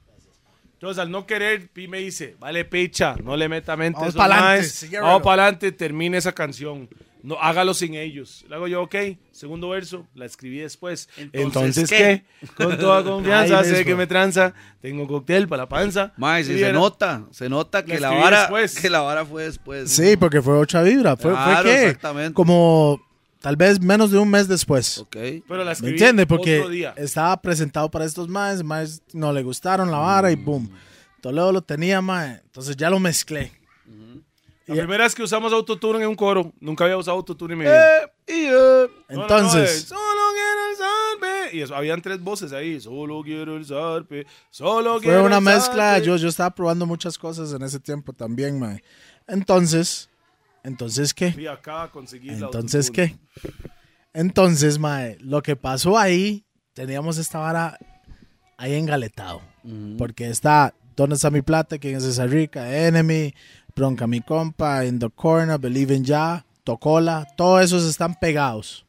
Entonces, 0.73 0.99
al 0.99 1.11
no 1.11 1.25
querer, 1.25 1.69
Pi 1.69 1.87
me 1.87 1.99
dice, 1.99 2.35
vale, 2.39 2.65
pecha, 2.65 3.15
no 3.23 3.37
le 3.37 3.47
meta 3.47 3.77
mente. 3.77 3.99
Vamos 3.99 4.15
maes, 4.15 4.71
síguelo. 4.71 5.03
Vamos 5.03 5.21
para 5.21 5.43
adelante, 5.43 5.71
termine 5.71 6.17
esa 6.17 6.33
canción. 6.33 6.89
No, 7.23 7.37
hágalo 7.41 7.73
sin 7.73 7.95
ellos. 7.95 8.43
Le 8.49 8.55
hago 8.55 8.67
yo, 8.67 8.81
ok, 8.83 8.95
segundo 9.31 9.69
verso, 9.69 10.05
la 10.13 10.25
escribí 10.25 10.59
después. 10.59 11.07
Entonces, 11.15 11.45
Entonces, 11.77 11.89
¿qué? 11.89 12.25
¿qué? 12.41 12.47
Con 12.53 12.77
toda 12.77 13.01
confianza, 13.09 13.63
sé 13.63 13.85
que 13.85 13.95
me 13.95 14.05
tranza, 14.07 14.53
tengo 14.81 15.07
cóctel 15.07 15.47
para 15.47 15.63
la 15.63 15.69
panza. 15.69 16.11
Mae, 16.17 16.43
si 16.43 16.51
Y 16.53 16.59
se 16.59 16.73
nota, 16.73 17.25
se 17.31 17.47
nota 17.47 17.85
que 17.85 17.97
La 17.99 18.11
la 18.11 18.17
vara, 18.19 18.39
después. 18.41 18.77
que 18.79 18.89
la 18.89 18.99
vara 19.01 19.25
fue 19.25 19.45
después. 19.45 19.89
Sí, 19.89 20.17
porque 20.17 20.41
fue 20.41 20.57
otra 20.57 20.81
vibra. 20.83 21.15
Fue, 21.15 21.31
fue 21.31 21.41
Claro, 21.41 21.63
que 21.63 21.83
exactamente. 21.85 22.33
como 22.33 23.01
tal 23.39 23.55
vez 23.55 23.79
menos 23.79 24.11
de 24.11 24.17
un 24.17 24.29
mes 24.29 24.49
después. 24.49 24.97
Ok. 24.97 25.15
Pero 25.15 25.57
la 25.59 25.63
¿Me 25.65 25.71
escribí 25.71 25.91
entiendes? 25.93 26.25
otro 26.25 26.37
Porque 26.37 26.67
día. 26.69 26.93
estaba 26.97 27.41
presentado 27.41 27.89
para 27.89 28.03
estos 28.03 28.27
más, 28.27 28.63
más 28.63 29.01
no 29.13 29.31
le 29.31 29.43
gustaron 29.43 29.89
la 29.89 29.97
vara 29.99 30.29
y 30.29 30.35
boom. 30.35 30.69
Toledo 31.21 31.53
lo 31.53 31.61
tenía, 31.61 32.01
más. 32.01 32.41
Entonces 32.43 32.75
ya 32.75 32.89
lo 32.89 32.99
mezclé. 32.99 33.53
La 34.65 34.75
primera 34.75 35.03
vez 35.03 35.13
que 35.13 35.23
usamos 35.23 35.51
autotune 35.51 35.99
en 35.99 36.07
un 36.07 36.15
coro, 36.15 36.53
nunca 36.59 36.85
había 36.85 36.97
usado 36.97 37.17
autotune 37.17 37.53
en 37.53 37.59
mi 37.59 37.65
vida. 37.65 37.97
Eh, 37.97 38.11
y, 38.27 38.45
eh. 38.45 38.49
No, 38.49 38.87
no, 38.87 39.15
no, 39.15 39.21
Entonces, 39.23 39.71
es, 39.71 39.83
solo 39.83 40.21
quiero 40.33 40.69
el 40.69 40.77
zarpe. 40.77 41.57
Y 41.57 41.61
eso, 41.61 41.75
habían 41.75 42.01
tres 42.01 42.21
voces 42.21 42.53
ahí. 42.53 42.79
Solo 42.79 43.21
quiero 43.23 43.57
el 43.57 43.65
zarpe. 43.65 44.25
Solo 44.49 44.93
fue 44.93 45.01
quiero 45.01 45.25
una 45.25 45.37
el 45.37 45.43
mezcla. 45.43 45.99
Yo, 45.99 46.15
yo 46.15 46.29
estaba 46.29 46.55
probando 46.55 46.85
muchas 46.85 47.17
cosas 47.17 47.51
en 47.53 47.61
ese 47.61 47.79
tiempo 47.79 48.13
también, 48.13 48.57
mae. 48.57 48.81
Entonces, 49.27 50.09
¿entonces 50.63 51.13
qué? 51.13 51.33
Fui 51.33 51.47
acá 51.47 51.83
a 51.83 51.91
conseguir 51.91 52.33
la 52.33 52.45
Entonces. 52.45 52.89
¿qué? 52.89 53.17
Entonces, 54.13 54.79
mae, 54.79 55.17
lo 55.19 55.41
que 55.41 55.57
pasó 55.57 55.97
ahí, 55.97 56.45
teníamos 56.73 57.17
esta 57.17 57.39
vara 57.39 57.77
ahí 58.57 58.75
engaletado. 58.75 59.41
Porque 59.97 60.29
está 60.29 60.73
¿Dónde 60.95 61.15
está 61.15 61.31
mi 61.31 61.41
plata? 61.41 61.77
¿Quién 61.77 61.95
es 61.95 62.03
esa 62.03 62.27
rica? 62.27 62.85
Enemy, 62.87 63.33
Bronca 63.75 64.05
mi 64.07 64.21
compa, 64.21 64.85
In 64.85 64.99
the 64.99 65.09
Corner, 65.09 65.57
Believe 65.59 65.95
in 65.95 66.03
Ya, 66.03 66.45
Tocola, 66.63 67.27
todos 67.35 67.63
esos 67.63 67.83
están 67.85 68.15
pegados. 68.19 68.85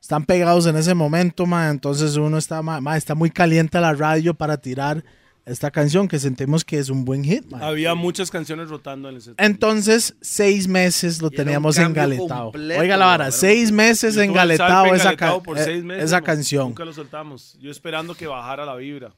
Están 0.00 0.24
pegados 0.26 0.66
en 0.66 0.76
ese 0.76 0.94
momento, 0.94 1.46
ma. 1.46 1.70
Entonces 1.70 2.16
uno 2.16 2.36
está, 2.36 2.60
ma, 2.62 2.80
ma, 2.80 2.96
está 2.96 3.14
muy 3.14 3.30
caliente 3.30 3.80
la 3.80 3.94
radio 3.94 4.34
para 4.34 4.56
tirar 4.58 5.02
esta 5.46 5.70
canción 5.70 6.08
que 6.08 6.18
sentimos 6.18 6.64
que 6.64 6.78
es 6.78 6.88
un 6.90 7.04
buen 7.04 7.22
hit, 7.22 7.44
mae. 7.50 7.62
Había 7.64 7.94
muchas 7.94 8.30
canciones 8.30 8.68
rotando 8.70 9.08
en 9.08 9.16
ese 9.18 9.34
Entonces, 9.38 10.16
seis 10.20 10.66
meses 10.68 11.22
lo 11.22 11.30
teníamos 11.30 11.78
engaletado. 11.78 12.50
completo, 12.50 12.80
Oiga 12.80 12.96
la 12.96 13.06
vara, 13.06 13.30
seis 13.30 13.70
meses 13.70 14.16
engaletado 14.16 14.86
esa, 14.86 15.12
engaletado 15.12 15.38
ca- 15.38 15.42
por 15.44 15.58
eh, 15.58 15.64
seis 15.64 15.84
meses, 15.84 16.04
esa 16.04 16.20
canción. 16.22 16.68
Nunca 16.68 16.84
lo 16.84 16.92
soltamos. 16.92 17.56
Yo 17.60 17.70
esperando 17.70 18.14
que 18.14 18.26
bajara 18.26 18.64
la 18.66 18.74
vibra. 18.74 19.14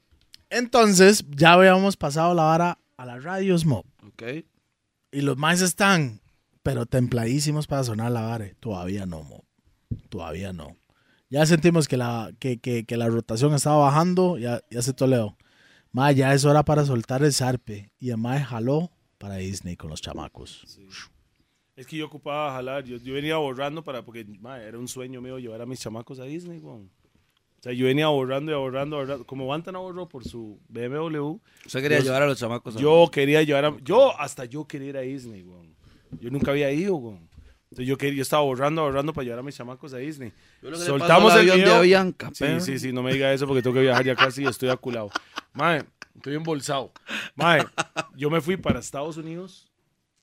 Entonces, 0.49 1.25
ya 1.35 1.53
habíamos 1.53 1.97
pasado 1.97 2.33
la 2.33 2.43
vara 2.43 2.77
a 2.97 3.05
las 3.05 3.23
radios, 3.23 3.65
mo. 3.65 3.83
Ok. 4.07 4.23
Y 5.17 5.21
los 5.21 5.35
más 5.35 5.63
están, 5.63 6.21
pero 6.61 6.85
templadísimos 6.85 7.65
para 7.65 7.83
sonar 7.83 8.11
la 8.11 8.21
vara. 8.21 8.51
Todavía 8.59 9.07
no, 9.07 9.23
mo. 9.23 9.45
Todavía 10.09 10.53
no. 10.53 10.77
Ya 11.27 11.43
sentimos 11.47 11.87
que 11.87 11.97
la, 11.97 12.31
que, 12.37 12.59
que, 12.59 12.85
que 12.85 12.97
la 12.97 13.07
rotación 13.07 13.55
estaba 13.55 13.77
bajando, 13.77 14.37
ya, 14.37 14.61
ya 14.69 14.83
se 14.83 14.93
toleó. 14.93 15.35
Ma, 15.91 16.11
ya 16.11 16.35
es 16.35 16.45
hora 16.45 16.61
para 16.61 16.85
soltar 16.85 17.23
el 17.23 17.33
zarpe. 17.33 17.91
Y 17.97 18.11
además 18.11 18.45
jaló 18.45 18.91
para 19.17 19.37
Disney 19.37 19.75
con 19.75 19.89
los 19.89 20.03
chamacos. 20.03 20.79
Es 21.75 21.87
que 21.87 21.97
yo 21.97 22.05
ocupaba 22.05 22.53
jalar. 22.53 22.83
Yo, 22.83 22.97
yo 22.97 23.15
venía 23.15 23.37
borrando 23.37 23.83
para. 23.83 24.05
Porque 24.05 24.23
ma, 24.39 24.61
era 24.61 24.77
un 24.77 24.87
sueño 24.87 25.19
mío 25.19 25.39
llevar 25.39 25.63
a 25.63 25.65
mis 25.65 25.79
chamacos 25.79 26.19
a 26.19 26.25
Disney, 26.25 26.59
weón. 26.59 26.91
O 27.67 27.69
sea, 27.69 27.73
yo 27.73 27.85
venía 27.85 28.07
borrando 28.07 28.51
y 28.51 28.55
borrando, 28.55 28.95
borrando. 28.97 29.25
Como 29.25 29.45
Bantan 29.47 29.75
ahorró 29.75 30.07
por 30.07 30.23
su 30.23 30.59
BMW, 30.69 31.39
Usted 31.65 31.81
quería 31.81 31.97
Yo- 31.99 32.05
llevar 32.05 32.21
a 32.21 32.27
los 32.27 32.39
chamacos 32.39 32.75
a... 32.77 32.79
yo 32.79 33.09
quería 33.11 33.43
llevar 33.43 33.65
a. 33.65 33.77
Yo, 33.83 34.17
hasta 34.19 34.45
yo 34.45 34.65
quería 34.65 34.89
ir 34.89 34.97
a 34.97 35.01
Disney, 35.01 35.43
weón. 35.43 35.75
Yo 36.21 36.29
nunca 36.29 36.51
había 36.51 36.71
ido, 36.71 36.95
weón. 36.95 37.27
Entonces 37.63 37.85
yo, 37.87 37.97
quería, 37.97 38.15
yo 38.17 38.21
estaba 38.21 38.43
borrando, 38.43 38.83
borrando 38.83 39.11
para 39.11 39.23
llevar 39.25 39.39
a 39.39 39.43
mis 39.43 39.55
chamacos 39.55 39.93
a 39.93 39.97
Disney. 39.97 40.31
Soltamos 40.85 41.33
el 41.33 41.39
avión 41.41 41.55
video. 41.57 41.69
de 41.71 41.75
Avianca, 41.75 42.29
Sí, 42.33 42.45
perro. 42.45 42.59
sí, 42.61 42.79
sí, 42.79 42.93
no 42.93 43.03
me 43.03 43.11
diga 43.11 43.33
eso 43.33 43.45
porque 43.45 43.61
tengo 43.61 43.73
que 43.73 43.81
viajar 43.81 44.05
ya 44.05 44.15
casi 44.15 44.43
y 44.43 44.47
estoy 44.47 44.69
aculado. 44.69 45.09
Mae, 45.53 45.83
estoy 46.15 46.35
embolsado. 46.35 46.93
Mae, 47.35 47.65
yo 48.15 48.29
me 48.29 48.39
fui 48.39 48.55
para 48.55 48.79
Estados 48.79 49.17
Unidos, 49.17 49.67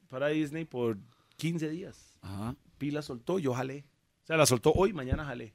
para 0.09 0.29
Disney, 0.29 0.65
por 0.65 0.97
15 1.37 1.69
días. 1.69 2.17
Ajá. 2.23 2.55
Pila 2.79 3.03
soltó, 3.03 3.39
yo 3.39 3.53
jalé. 3.53 3.85
O 4.23 4.27
sea, 4.27 4.39
la 4.39 4.47
soltó 4.47 4.73
hoy, 4.73 4.95
mañana 4.95 5.25
jalé. 5.27 5.53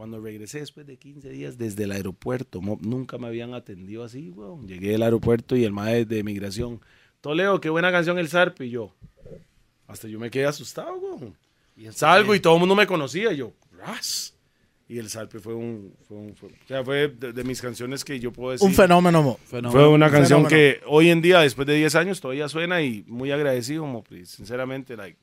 Cuando 0.00 0.18
regresé 0.18 0.60
después 0.60 0.86
de 0.86 0.96
15 0.96 1.28
días 1.28 1.58
desde 1.58 1.84
el 1.84 1.92
aeropuerto, 1.92 2.62
mo- 2.62 2.78
nunca 2.80 3.18
me 3.18 3.26
habían 3.26 3.52
atendido 3.52 4.02
así, 4.02 4.30
weón. 4.30 4.66
Llegué 4.66 4.94
al 4.94 5.02
aeropuerto 5.02 5.56
y 5.56 5.64
el 5.64 5.72
mae 5.72 6.06
de 6.06 6.24
migración, 6.24 6.80
Toledo, 7.20 7.60
qué 7.60 7.68
buena 7.68 7.92
canción 7.92 8.18
el 8.18 8.30
Zarpe. 8.30 8.64
Y 8.64 8.70
yo, 8.70 8.94
hasta 9.86 10.08
yo 10.08 10.18
me 10.18 10.30
quedé 10.30 10.46
asustado, 10.46 10.94
weón. 10.96 11.36
Salgo 11.90 12.34
y 12.34 12.40
todo 12.40 12.54
el 12.54 12.60
mundo 12.60 12.74
me 12.74 12.86
conocía. 12.86 13.30
y 13.30 13.36
yo, 13.36 13.52
ras. 13.78 14.34
Y 14.88 14.96
el 14.96 15.10
Zarpe 15.10 15.38
fue 15.38 15.52
un. 15.52 15.92
Fue 16.08 16.16
un- 16.16 16.34
fue- 16.34 16.48
o 16.48 16.66
sea, 16.66 16.82
fue 16.82 17.08
de, 17.08 17.34
de 17.34 17.44
mis 17.44 17.60
canciones 17.60 18.02
que 18.02 18.18
yo 18.18 18.32
puedo 18.32 18.52
decir. 18.52 18.66
Un 18.66 18.72
fenómeno, 18.72 19.22
mo. 19.22 19.38
Fenómeno. 19.44 19.70
Fue 19.70 19.86
una 19.86 20.06
Un 20.06 20.12
canción 20.12 20.46
fenómeno. 20.46 20.48
que 20.80 20.80
hoy 20.86 21.10
en 21.10 21.20
día, 21.20 21.40
después 21.40 21.66
de 21.66 21.74
10 21.74 21.94
años, 21.96 22.22
todavía 22.22 22.48
suena 22.48 22.80
y 22.80 23.04
muy 23.06 23.32
agradecido, 23.32 23.82
como, 23.82 24.02
pues, 24.02 24.30
sinceramente, 24.30 24.96
like, 24.96 25.18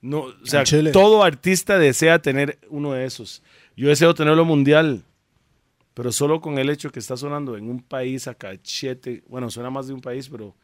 no, 0.00 0.20
o 0.20 0.34
sea, 0.46 0.62
todo 0.92 1.24
artista 1.24 1.76
desea 1.78 2.20
tener 2.20 2.58
uno 2.68 2.92
de 2.92 3.04
esos. 3.04 3.42
Yo 3.76 3.88
deseo 3.88 4.14
tenerlo 4.14 4.44
mundial, 4.44 5.02
pero 5.94 6.12
solo 6.12 6.40
con 6.40 6.58
el 6.58 6.70
hecho 6.70 6.90
que 6.90 6.98
está 6.98 7.16
sonando 7.16 7.56
en 7.56 7.68
un 7.70 7.82
país 7.82 8.26
a 8.28 8.34
cachete, 8.34 9.22
bueno, 9.28 9.50
suena 9.50 9.70
más 9.70 9.86
de 9.86 9.94
un 9.94 10.00
país, 10.00 10.28
pero 10.28 10.54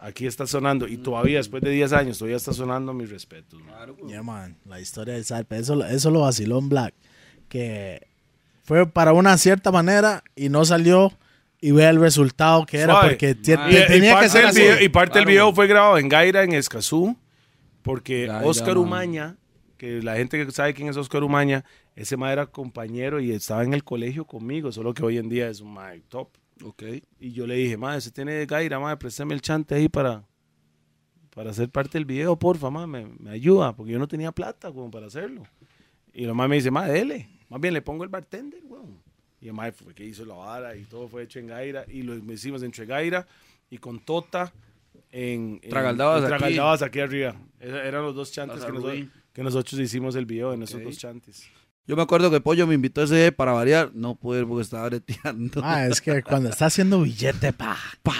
aquí 0.00 0.26
está 0.26 0.46
sonando 0.46 0.86
y 0.88 0.96
todavía 0.96 1.38
después 1.38 1.62
de 1.62 1.70
10 1.70 1.92
años 1.92 2.18
todavía 2.18 2.36
está 2.36 2.52
sonando 2.52 2.92
mis 2.92 3.10
respetos. 3.10 3.60
man. 3.62 3.96
Yeah, 4.08 4.22
man, 4.22 4.56
la 4.64 4.80
historia 4.80 5.14
del 5.14 5.24
Zarpe, 5.24 5.58
eso, 5.58 5.84
eso 5.84 6.10
lo 6.10 6.20
vaciló 6.20 6.58
en 6.58 6.68
Black, 6.68 6.94
que 7.48 8.06
fue 8.64 8.86
para 8.86 9.12
una 9.12 9.36
cierta 9.38 9.70
manera 9.70 10.22
y 10.34 10.48
no 10.48 10.64
salió 10.64 11.12
y 11.60 11.70
ve 11.70 11.88
el 11.88 12.00
resultado 12.00 12.66
que 12.66 12.78
era 12.78 12.92
Suave. 12.94 13.08
porque. 13.10 13.30
Y, 13.30 13.34
te- 13.36 13.52
y 13.54 13.86
tenía 13.86 14.10
que 14.10 14.14
parte 14.14 14.28
ser 14.28 14.40
del 14.42 14.50
así. 14.50 14.60
video, 14.60 14.82
y 14.82 14.88
parte 14.88 15.14
del 15.18 15.24
Claro, 15.24 15.30
video 15.30 15.46
man. 15.46 15.54
fue 15.54 15.66
grabado 15.68 15.98
en 15.98 16.08
Gaira, 16.08 16.42
en 16.42 16.52
Escazú, 16.52 17.16
porque 17.82 18.26
Gaira, 18.26 18.44
Oscar 18.46 18.74
man. 18.74 18.78
Umaña, 18.78 19.36
que 19.76 20.02
la 20.02 20.16
gente 20.16 20.44
que 20.44 20.50
sabe 20.52 20.74
quién 20.74 20.88
es 20.88 20.96
Oscar 20.96 21.22
Umaña, 21.22 21.64
ese 21.94 22.16
ma 22.16 22.32
era 22.32 22.46
compañero 22.46 23.20
y 23.20 23.32
estaba 23.32 23.62
en 23.64 23.74
el 23.74 23.84
colegio 23.84 24.24
conmigo, 24.24 24.72
solo 24.72 24.94
que 24.94 25.04
hoy 25.04 25.18
en 25.18 25.28
día 25.28 25.48
es 25.48 25.60
un 25.60 25.72
ma 25.72 25.92
top. 26.08 26.28
Ok. 26.64 26.82
Y 27.20 27.32
yo 27.32 27.46
le 27.46 27.54
dije, 27.56 27.76
madre, 27.76 27.98
usted 27.98 28.12
tiene 28.12 28.46
Gaira, 28.46 28.78
madre, 28.80 28.96
préstame 28.96 29.34
el 29.34 29.42
chante 29.42 29.74
ahí 29.74 29.88
para, 29.88 30.24
para 31.34 31.50
hacer 31.50 31.68
parte 31.68 31.98
del 31.98 32.04
video, 32.06 32.36
porfa, 32.38 32.70
madre, 32.70 32.86
me, 32.86 33.06
me 33.18 33.30
ayuda, 33.30 33.74
porque 33.76 33.92
yo 33.92 33.98
no 33.98 34.08
tenía 34.08 34.32
plata, 34.32 34.72
como 34.72 34.90
para 34.90 35.06
hacerlo. 35.06 35.42
Y 36.14 36.22
la 36.22 36.28
mamá 36.28 36.48
me 36.48 36.56
dice, 36.56 36.70
madre, 36.70 36.92
dele, 36.94 37.28
más 37.50 37.60
bien 37.60 37.74
le 37.74 37.82
pongo 37.82 38.04
el 38.04 38.08
bartender, 38.08 38.62
weón. 38.64 38.98
Y 39.40 39.48
el 39.48 39.52
madre 39.52 39.72
fue 39.72 39.94
que 39.94 40.02
hizo 40.04 40.24
la 40.24 40.34
vara 40.34 40.74
y 40.76 40.84
todo 40.84 41.08
fue 41.08 41.24
hecho 41.24 41.38
en 41.38 41.46
Gaira, 41.48 41.84
y 41.88 42.02
lo 42.02 42.16
hicimos 42.32 42.62
entre 42.62 42.86
Gaira 42.86 43.26
y 43.68 43.76
con 43.76 44.00
Tota 44.00 44.50
en... 45.12 45.60
en- 45.62 45.70
Tragaldabas 45.70 46.20
en 46.20 46.24
aquí. 46.32 46.38
Tragaldabas 46.38 46.82
aquí 46.82 47.00
arriba. 47.00 47.36
Era- 47.60 47.86
eran 47.86 48.02
los 48.02 48.14
dos 48.14 48.32
chantes 48.32 48.64
que, 48.64 48.70
Rubí. 48.72 49.10
Que 49.36 49.42
nosotros 49.42 49.78
hicimos 49.78 50.16
el 50.16 50.24
video 50.24 50.54
en 50.54 50.62
esos 50.62 50.76
Ok. 50.76 50.84
dos 50.84 50.96
chantes. 50.96 51.42
Yo 51.86 51.94
me 51.94 52.00
acuerdo 52.00 52.30
que 52.30 52.40
Pollo 52.40 52.66
me 52.66 52.74
invitó 52.74 53.02
ese 53.02 53.16
día 53.16 53.36
para 53.36 53.52
variar. 53.52 53.90
No 53.94 54.14
pude 54.14 54.46
porque 54.46 54.62
estaba 54.62 54.86
breteando. 54.88 55.60
Ah, 55.62 55.86
es 55.86 56.00
que 56.00 56.22
cuando 56.22 56.48
está 56.48 56.66
haciendo 56.66 57.02
billete, 57.02 57.52
pa, 57.52 57.76
pa. 58.02 58.14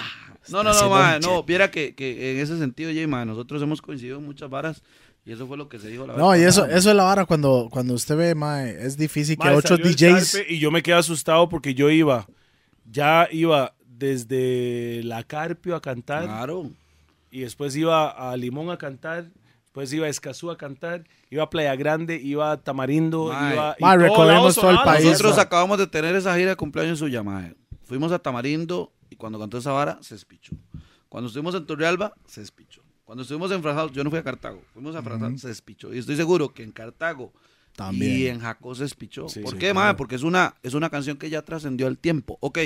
No, 0.51 0.63
no, 0.63 0.75
no, 0.75 0.91
ma, 0.91 1.19
no, 1.19 1.43
viera 1.43 1.71
que, 1.71 1.95
que 1.95 2.33
en 2.33 2.39
ese 2.39 2.59
sentido, 2.59 2.91
Jay, 2.93 3.07
ma, 3.07 3.25
nosotros 3.25 3.63
hemos 3.63 3.81
coincidido 3.81 4.19
en 4.19 4.25
muchas 4.27 4.51
varas 4.51 4.83
y 5.25 5.33
eso 5.33 5.47
fue 5.49 5.57
lo 5.57 5.69
que 5.71 5.79
se 5.79 5.89
dijo 5.89 6.07
la 6.07 6.13
vez 6.13 6.23
No, 6.23 6.37
y 6.37 6.43
eso, 6.43 6.67
eso 6.67 6.91
es 6.91 6.95
la 6.97 7.03
vara 7.05 7.25
cuando, 7.25 7.69
cuando 7.73 7.95
usted 7.95 8.15
ve, 8.17 8.35
mae, 8.37 8.77
es 8.87 8.97
difícil 8.99 9.37
que 9.39 9.45
Mae, 9.49 9.57
ocho 9.57 9.77
DJs... 9.79 10.43
Y 10.51 10.59
yo 10.61 10.71
me 10.71 10.83
quedé 10.85 10.95
asustado 10.97 11.49
porque 11.49 11.75
yo 11.75 11.91
iba, 11.91 12.29
ya 12.89 13.27
iba 13.33 13.75
desde 13.89 15.03
La 15.03 15.25
Carpio 15.25 15.75
a 15.75 15.81
cantar 15.83 16.25
Claro. 16.25 16.71
y 17.33 17.41
después 17.41 17.75
iba 17.75 18.11
a 18.11 18.37
Limón 18.37 18.71
a 18.71 18.77
cantar, 18.77 19.31
después 19.77 19.93
iba 19.93 20.07
a 20.07 20.09
Escazú 20.09 20.51
a 20.51 20.57
cantar, 20.57 21.05
iba 21.29 21.43
a 21.43 21.51
Playa 21.51 21.77
Grande, 21.77 22.17
iba 22.17 22.53
a 22.53 22.57
Tamarindo, 22.57 23.29
Mae. 23.29 23.53
iba... 23.53 23.77
todo 23.79 23.97
recorremos 23.99 24.55
todo 24.55 24.71
el 24.71 24.79
país. 24.79 25.05
Nosotros 25.05 25.39
acabamos 25.39 25.79
de 25.79 25.87
tener 25.87 26.15
esa 26.15 26.35
gira 26.37 26.51
de 26.51 26.57
cumpleaños 26.57 26.99
suya, 26.99 27.23
mae. 27.23 27.55
Fuimos 27.85 28.11
a 28.11 28.19
Tamarindo 28.19 28.95
y 29.11 29.17
cuando 29.17 29.39
cantó 29.39 29.59
esa 29.59 29.73
vara, 29.73 29.99
se 30.01 30.15
espichó. 30.15 30.57
Cuando 31.11 31.29
estuvimos 31.29 31.55
en 31.55 31.67
Torrealba, 31.67 32.15
se 32.27 32.41
espichó. 32.41 32.83
Cuando 33.05 33.23
estuvimos 33.23 33.53
en 33.53 33.63
Frasal, 33.63 33.91
yo 33.93 34.03
no 34.03 34.09
fui 34.09 34.19
a 34.19 34.23
Cartago, 34.23 34.63
fuimos 34.73 34.97
a 34.97 35.03
Frasal, 35.03 35.39
se 35.39 35.51
espichó. 35.51 35.93
Y 35.93 35.99
estoy 35.99 36.17
seguro 36.17 36.49
que 36.49 36.63
en 36.63 36.73
Cartago 36.73 37.33
También. 37.77 38.19
y 38.19 38.27
en 38.27 38.41
Jacó 38.41 38.75
se 38.75 38.85
espichó. 38.85 39.29
Sí, 39.29 39.41
¿Por 39.41 39.53
sí, 39.53 39.59
qué, 39.59 39.71
claro. 39.73 39.87
mae? 39.87 39.95
Porque 39.95 40.15
es 40.17 40.23
una, 40.23 40.55
es 40.63 40.73
una 40.75 40.89
canción 40.91 41.17
que 41.19 41.29
ya 41.31 41.43
trascendió 41.43 41.87
el 41.89 41.99
tiempo. 41.99 42.39
Ok, 42.41 42.59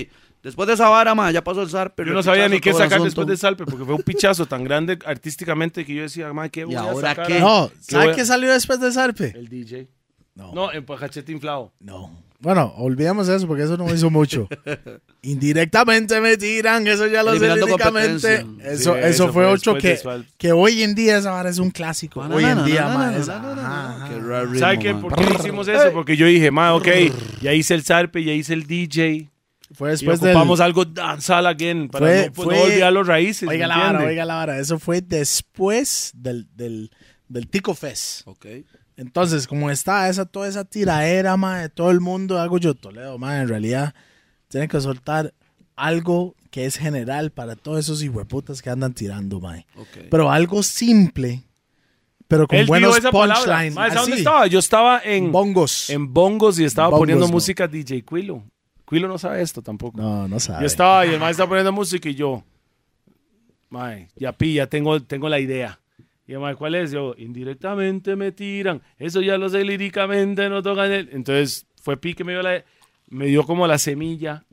después 0.43 0.66
de 0.69 0.74
esa 0.74 0.89
vara, 0.89 1.15
mae, 1.16 1.32
ya 1.32 1.43
pasó 1.45 1.62
el 1.62 1.69
zar, 1.69 1.95
pero 1.95 2.09
Yo 2.11 2.15
no 2.15 2.23
sabía 2.23 2.49
ni 2.49 2.61
qué 2.61 2.73
sacar 2.73 3.03
después 3.03 3.27
de 3.27 3.37
Salpe, 3.37 3.65
porque 3.66 3.85
fue 3.85 3.95
un 3.95 4.03
pichazo 4.03 4.47
tan 4.47 4.62
grande 4.65 4.99
artísticamente 5.05 5.85
que 5.85 5.95
yo 5.95 6.03
decía, 6.03 6.32
mae, 6.32 6.49
¿qué 6.51 6.65
voy 6.65 6.77
a 6.77 6.81
ahora 6.81 7.09
sacar? 7.11 7.27
qué? 7.27 7.41
No, 7.41 7.69
¿Qué 7.70 7.77
¿sabe 7.93 8.05
voy 8.05 8.12
a- 8.12 8.16
qué 8.16 8.24
salió 8.24 8.53
después 8.53 8.81
de 8.81 8.93
Zarpe? 8.93 9.32
El 9.37 9.49
DJ. 9.49 9.89
No, 10.37 10.53
No, 10.55 10.73
en 10.73 10.85
Pajachete 10.87 11.32
inflado. 11.32 11.73
no. 11.81 12.30
Bueno, 12.41 12.73
olvidemos 12.79 13.29
eso 13.29 13.47
porque 13.47 13.65
eso 13.65 13.77
no 13.77 13.93
hizo 13.95 14.09
mucho. 14.11 14.49
Indirectamente 15.23 16.21
me 16.21 16.37
tiran, 16.39 16.87
eso 16.87 17.07
ya 17.07 17.23
lo 17.23 17.39
sé 17.39 17.55
líricamente. 17.55 18.35
Eso, 18.37 18.47
Sí, 18.51 18.61
eso, 18.65 18.97
eso 18.97 19.25
fue 19.27 19.33
fue 19.45 19.47
ocho 19.47 19.75
después 19.75 19.83
que, 19.83 19.89
de 19.91 19.97
Salpe. 19.99 20.31
que 20.39 20.53
hoy 20.53 20.83
en 20.83 20.95
día 20.95 21.19
esa 21.19 21.33
vara 21.33 21.51
es 21.51 21.59
un 21.59 21.71
clásico. 21.71 22.27
Na, 22.27 22.35
hoy 22.35 22.45
en 22.45 22.57
na, 22.57 22.65
día, 22.65 22.81
na, 22.87 22.95
ma, 22.99 23.11
na, 23.11 23.17
esa- 23.19 23.39
na, 23.41 23.55
na, 23.55 23.62
na, 23.62 24.07
ajá, 24.07 24.79
qué. 24.79 24.95
¿Por 24.95 25.15
qué 25.15 25.35
hicimos 25.39 25.69
eso? 25.69 25.93
Porque 25.93 26.17
yo 26.17 26.27
dije, 26.27 26.51
ma, 26.51 26.75
ok, 26.75 26.89
ya 27.43 27.53
hice 27.53 27.75
el 27.75 27.83
Zarpe, 27.85 28.25
ya 28.25 28.33
hice 28.33 28.55
el 28.55 28.67
DJ. 28.67 29.31
Fue 29.73 29.91
Y 29.91 29.93
después 29.93 30.21
del... 30.21 30.31
ocupamos 30.31 30.59
algo 30.61 30.85
danzal 30.85 31.47
again 31.47 31.89
para 31.89 32.07
Fue- 32.07 32.27
no, 32.27 32.33
pues, 32.33 32.45
fue- 32.47 32.57
no 32.57 32.62
olvidar 32.62 32.93
los 32.93 33.07
raíces. 33.07 33.49
Oiga 33.49 33.69
¿me 33.69 33.69
la 33.69 33.79
vara, 33.79 34.05
oiga 34.05 34.25
la 34.25 34.35
vara. 34.35 34.59
Eso 34.59 34.79
fue 34.79 35.01
después 35.01 36.11
del, 36.15 36.49
del, 36.57 36.91
del 37.29 37.49
Tico 37.49 37.75
Fest. 37.75 38.23
Ok. 38.27 38.47
Entonces, 39.01 39.47
como 39.47 39.70
está 39.70 40.10
esa, 40.10 40.27
toda 40.27 40.47
esa 40.47 40.62
tiraera, 40.66 41.35
ma, 41.39 41.60
de 41.60 41.68
todo 41.70 41.90
el 41.90 42.01
mundo, 42.01 42.39
hago 42.39 42.59
yo 42.59 42.74
Toledo, 42.74 43.16
ma, 43.16 43.40
en 43.40 43.48
realidad 43.48 43.94
tienen 44.48 44.68
que 44.68 44.78
soltar 44.78 45.32
algo 45.74 46.35
que 46.51 46.66
es 46.66 46.77
general 46.77 47.31
para 47.31 47.56
todos 47.56 47.78
esos 47.78 48.02
hijueputas 48.02 48.60
que 48.60 48.68
andan 48.68 48.93
tirando, 48.93 49.40
ma. 49.40 49.56
ok. 49.77 50.09
Pero 50.10 50.31
algo 50.31 50.62
simple, 50.62 51.43
pero 52.28 52.47
con 52.47 52.59
Él 52.59 52.66
buenos 52.66 52.98
esa 52.98 53.10
palabra. 53.10 53.43
punchlines. 53.43 53.74
Ma, 53.74 53.89
¿sabe 53.89 54.01
dónde 54.01 54.16
estaba? 54.18 54.47
Yo 54.48 54.59
estaba 54.59 55.01
en, 55.02 55.32
Bongos. 55.32 55.89
en 55.89 56.12
bongos 56.12 56.59
y 56.59 56.64
estaba 56.64 56.89
Bongos, 56.89 57.01
poniendo 57.01 57.27
no. 57.27 57.32
música 57.32 57.66
DJ 57.66 58.05
Quilo. 58.05 58.44
Quilo 58.86 59.09
no 59.09 59.16
sabe 59.16 59.40
esto 59.40 59.62
tampoco. 59.62 59.98
No, 59.98 60.28
no 60.28 60.39
sabe. 60.39 60.60
Yo 60.60 60.66
estaba 60.66 61.06
y 61.06 61.14
el 61.14 61.20
maestro 61.20 61.44
estaba 61.44 61.48
poniendo 61.48 61.72
música 61.72 62.06
y 62.10 62.14
yo, 62.16 62.44
mae, 63.70 64.10
ya 64.14 64.32
pilla, 64.32 64.66
tengo, 64.66 65.01
tengo 65.02 65.27
la 65.31 65.40
idea. 65.40 65.81
Y 66.31 66.36
mae, 66.36 66.55
¿cuál 66.55 66.77
es? 66.77 66.93
Yo, 66.93 67.12
indirectamente 67.19 68.15
me 68.15 68.31
tiran. 68.31 68.81
Eso 68.98 69.20
ya 69.20 69.36
lo 69.36 69.48
sé 69.48 69.65
líricamente, 69.65 70.48
no 70.48 70.62
tocan 70.62 70.93
el. 70.93 71.09
Entonces 71.12 71.66
fue 71.82 71.97
Pi 71.97 72.15
que 72.15 72.23
me 72.23 72.31
dio, 72.35 72.43
la, 72.43 72.65
me 73.09 73.27
dio 73.27 73.43
como 73.43 73.66
la 73.66 73.78
semilla 73.78 74.44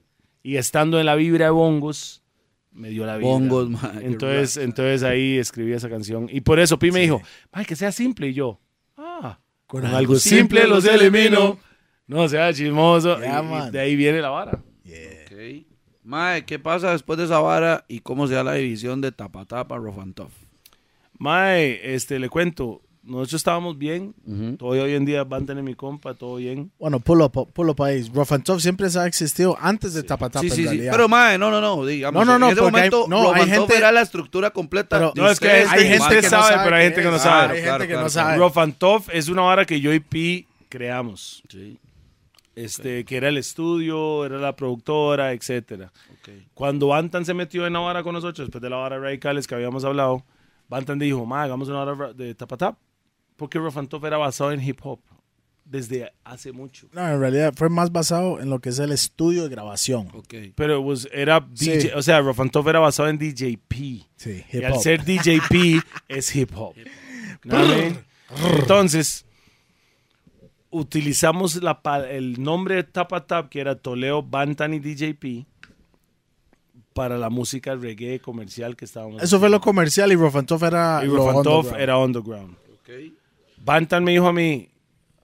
y 0.42 0.56
estando 0.56 1.00
en 1.00 1.06
la 1.06 1.14
vibra 1.14 1.46
de 1.46 1.52
bongos, 1.52 2.24
me 2.72 2.90
dio 2.90 3.06
la 3.06 3.18
vibra. 3.18 3.32
Bongos, 3.32 3.70
qué 4.00 4.08
Entonces, 4.08 4.58
entonces 4.58 5.04
ahí 5.04 5.38
escribí 5.38 5.72
esa 5.74 5.88
canción. 5.88 6.28
Y 6.32 6.42
por 6.42 6.60
eso 6.60 6.80
Pi 6.80 6.90
me 6.90 7.02
dijo, 7.02 7.22
mae, 7.54 7.64
que 7.64 7.76
sea 7.76 7.92
simple. 7.92 8.30
Y 8.30 8.34
yo, 8.34 8.60
ah, 8.98 9.38
Con 9.68 9.82
con 9.82 9.86
algo 9.86 9.98
algo 10.00 10.16
simple 10.16 10.62
simple 10.62 10.68
los 10.68 10.84
elimino. 10.84 11.60
No 12.08 12.28
sea 12.28 12.52
chismoso. 12.54 13.20
Ya, 13.20 13.40
Y- 13.40 13.46
y 13.46 13.50
man. 13.50 13.72
de 13.72 13.80
ahí 13.80 13.96
viene 13.96 14.20
la 14.20 14.30
vara. 14.30 14.64
Yeah. 14.84 15.26
Ok. 15.28 15.66
Mae, 16.02 16.44
¿qué 16.44 16.58
pasa 16.58 16.92
después 16.92 17.20
de 17.20 17.26
esa 17.26 17.38
vara 17.38 17.86
y 17.88 18.00
cómo 18.00 18.26
se 18.26 18.34
da 18.34 18.44
la 18.44 18.54
división 18.54 19.00
de 19.00 19.12
tapa 19.12 19.46
tapa 19.46 19.78
rough 19.78 20.00
and 20.00 20.16
tough? 20.16 20.32
Mae, 21.20 21.96
este, 21.96 22.20
le 22.20 22.30
cuento, 22.30 22.82
nosotros 23.04 23.36
estábamos 23.36 23.78
bien, 23.78 24.14
todavía 24.58 24.84
hoy 24.84 24.94
en 24.94 25.06
día 25.06 25.24
van 25.24 25.44
a 25.44 25.46
tener 25.48 25.64
mi 25.64 25.74
compa, 25.76 26.14
todo 26.14 26.36
bien. 26.36 26.72
Bueno, 26.78 27.00
pull 27.00 27.22
up, 27.22 27.52
pull 27.54 27.70
up 27.70 27.82
ahí. 27.82 28.10
Rough 28.14 28.34
and 28.34 28.44
Tough 28.44 28.60
siempre 28.60 28.88
ha 28.96 29.06
existido 29.08 29.58
antes 29.60 29.94
de 29.94 30.04
Tapa 30.04 30.30
Tapa 30.30 30.42
Sí, 30.42 30.48
en 30.48 30.52
sí, 30.52 30.62
sí. 30.64 30.68
realidad. 30.68 30.92
Pero, 30.92 31.08
mae, 31.08 31.38
no, 31.38 31.50
no, 31.50 31.62
no. 31.62 31.86
Digamos, 31.86 32.26
No, 32.26 32.34
no, 32.34 32.38
no, 32.40 32.48
En 32.48 32.52
ese 32.52 32.62
porque 32.62 32.80
hay- 32.82 32.90
momento, 32.92 33.06
no, 33.08 33.24
Rough 33.24 33.36
hay 33.36 33.42
and 33.44 33.52
Tough 33.56 33.60
gente- 33.68 33.78
era 33.78 33.92
la 33.92 34.02
estructura 34.02 34.50
completa. 34.52 34.98
Pero- 34.98 35.14
No, 35.16 35.30
es 35.30 35.40
que 35.40 35.50
hay 35.50 35.88
gente 35.88 36.16
que 36.22 36.30
sabe, 36.30 36.58
pero 36.64 36.76
hay 36.76 36.84
gente 36.86 37.02
que 37.02 37.08
no 37.10 37.16
es. 37.16 37.22
sabe. 37.22 37.42
Hay 37.42 37.48
gente 37.50 37.64
Claro, 37.64 37.82
que 37.84 37.88
claro, 37.88 38.04
no 38.06 38.10
claro. 38.12 38.28
sabe. 38.30 38.38
Rough 38.38 38.58
and 38.58 38.78
Tough 38.78 39.04
es 39.14 39.30
una 39.30 39.42
vara 39.44 39.66
que 39.66 39.80
yo 39.80 39.94
y 39.94 40.00
Pi 40.02 40.46
creamos. 40.70 41.42
Sí, 41.50 41.78
Este, 42.56 43.06
que 43.06 43.18
era 43.18 43.30
el 43.30 43.38
estudio, 43.38 44.26
era 44.26 44.38
la 44.40 44.56
productora, 44.56 45.32
etcétera. 45.32 45.92
ok. 46.12 46.30
Cuando 46.56 46.88
Bantan 46.88 47.24
se 47.24 47.34
metió 47.36 47.66
en 47.68 47.74
la 47.74 47.80
vara 47.80 48.02
con 48.04 48.14
nosotros, 48.14 48.48
después 48.48 48.62
de 48.62 48.70
la 48.70 48.78
vara 48.78 49.00
radicales 49.00 49.46
que 49.48 49.54
habíamos 49.56 49.86
hablado, 49.86 50.24
Bantan 50.70 51.00
dijo, 51.00 51.26
ma, 51.26 51.44
hagamos 51.44 51.68
una 51.70 51.80
vara 51.84 51.96
ra- 51.96 52.14
de 52.14 52.34
tapatap. 52.36 52.78
Porque 53.36 53.60
Rough 53.60 53.78
and 53.78 53.88
Tough 53.90 54.04
era 54.06 54.18
basado 54.18 54.52
en 54.52 54.62
hip 54.62 54.80
hop 54.84 55.00
desde 55.64 56.12
hace 56.24 56.52
mucho. 56.52 56.88
No, 56.94 57.08
en 57.08 57.20
realidad 57.20 57.54
fue 57.56 57.70
más 57.70 57.92
basado 57.92 58.40
en 58.40 58.50
lo 58.50 58.60
que 58.60 58.70
es 58.70 58.80
el 58.80 58.92
estudio 58.92 59.44
de 59.44 59.50
grabación. 59.50 60.08
Ok. 60.14 60.34
Pero 60.56 60.80
it 60.80 60.86
was- 60.86 61.08
era 61.12 61.40
DJ, 61.42 61.82
Sí. 61.82 61.90
o 61.94 62.02
sea, 62.02 62.20
Rough 62.22 62.40
and 62.40 62.52
Tough 62.52 62.68
era 62.68 62.80
basado 62.80 63.10
en 63.10 63.18
DJP. 63.18 64.06
Sí, 64.16 64.44
Y 64.52 64.58
hip 64.58 64.66
al 64.66 64.74
hop. 64.74 64.82
ser 64.82 65.04
DJP 65.06 65.82
es 66.08 66.36
hip 66.36 66.52
hop. 66.56 66.74
¿No 67.44 67.64
I 67.64 67.68
mean? 67.68 68.06
Entonces, 68.58 69.26
utilizamos 70.70 71.62
la 71.62 71.80
el 72.10 72.42
nombre 72.42 72.76
de 72.76 72.84
Tapa 72.84 73.26
Tap, 73.26 73.50
que 73.50 73.60
era 73.60 73.76
Toleo, 73.76 74.24
Bantan 74.24 74.74
y 74.74 74.80
DJP, 74.80 75.46
para 76.98 77.20
la 77.20 77.30
música 77.30 77.76
reggae 77.76 78.20
comercial 78.20 78.76
que 78.76 78.86
estábamos 78.86 79.22
Eso 79.22 79.40
fue 79.40 79.52
lo 79.52 79.62
comercial 79.62 80.12
y 80.12 80.18
Tough 80.18 80.64
era 80.64 81.04
Y 81.06 81.82
era 81.82 82.00
underground. 82.00 82.56
Ok. 82.74 82.90
Bantan 83.64 84.04
me 84.04 84.14
dijo 84.14 84.28
a 84.28 84.34
mí, 84.34 84.70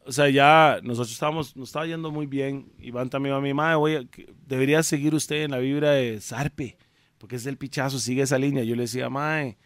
o 0.06 0.12
sea, 0.12 0.30
ya 0.30 0.80
nosotros 0.84 1.12
estábamos, 1.12 1.56
nos 1.56 1.70
estaba 1.70 1.88
yendo 1.88 2.12
muy 2.12 2.28
bien. 2.28 2.72
Y 2.78 2.92
Bantan 2.92 3.24
me 3.24 3.30
dijo 3.30 3.40
a 3.40 3.42
mí, 3.42 3.56
mae, 3.56 3.74
oye, 3.74 4.08
que 4.08 4.32
debería 4.46 4.84
seguir 4.84 5.16
usted 5.16 5.44
en 5.44 5.52
la 5.52 5.58
vibra 5.58 5.92
de 5.92 6.22
Zarpe, 6.22 6.78
porque 7.18 7.38
es 7.38 7.44
del 7.44 7.58
pichazo, 7.58 7.98
sigue 7.98 8.22
esa 8.22 8.38
línea. 8.38 8.64
Yo 8.64 8.76
le 8.76 8.84
decía, 8.84 9.10
mae, 9.10 9.58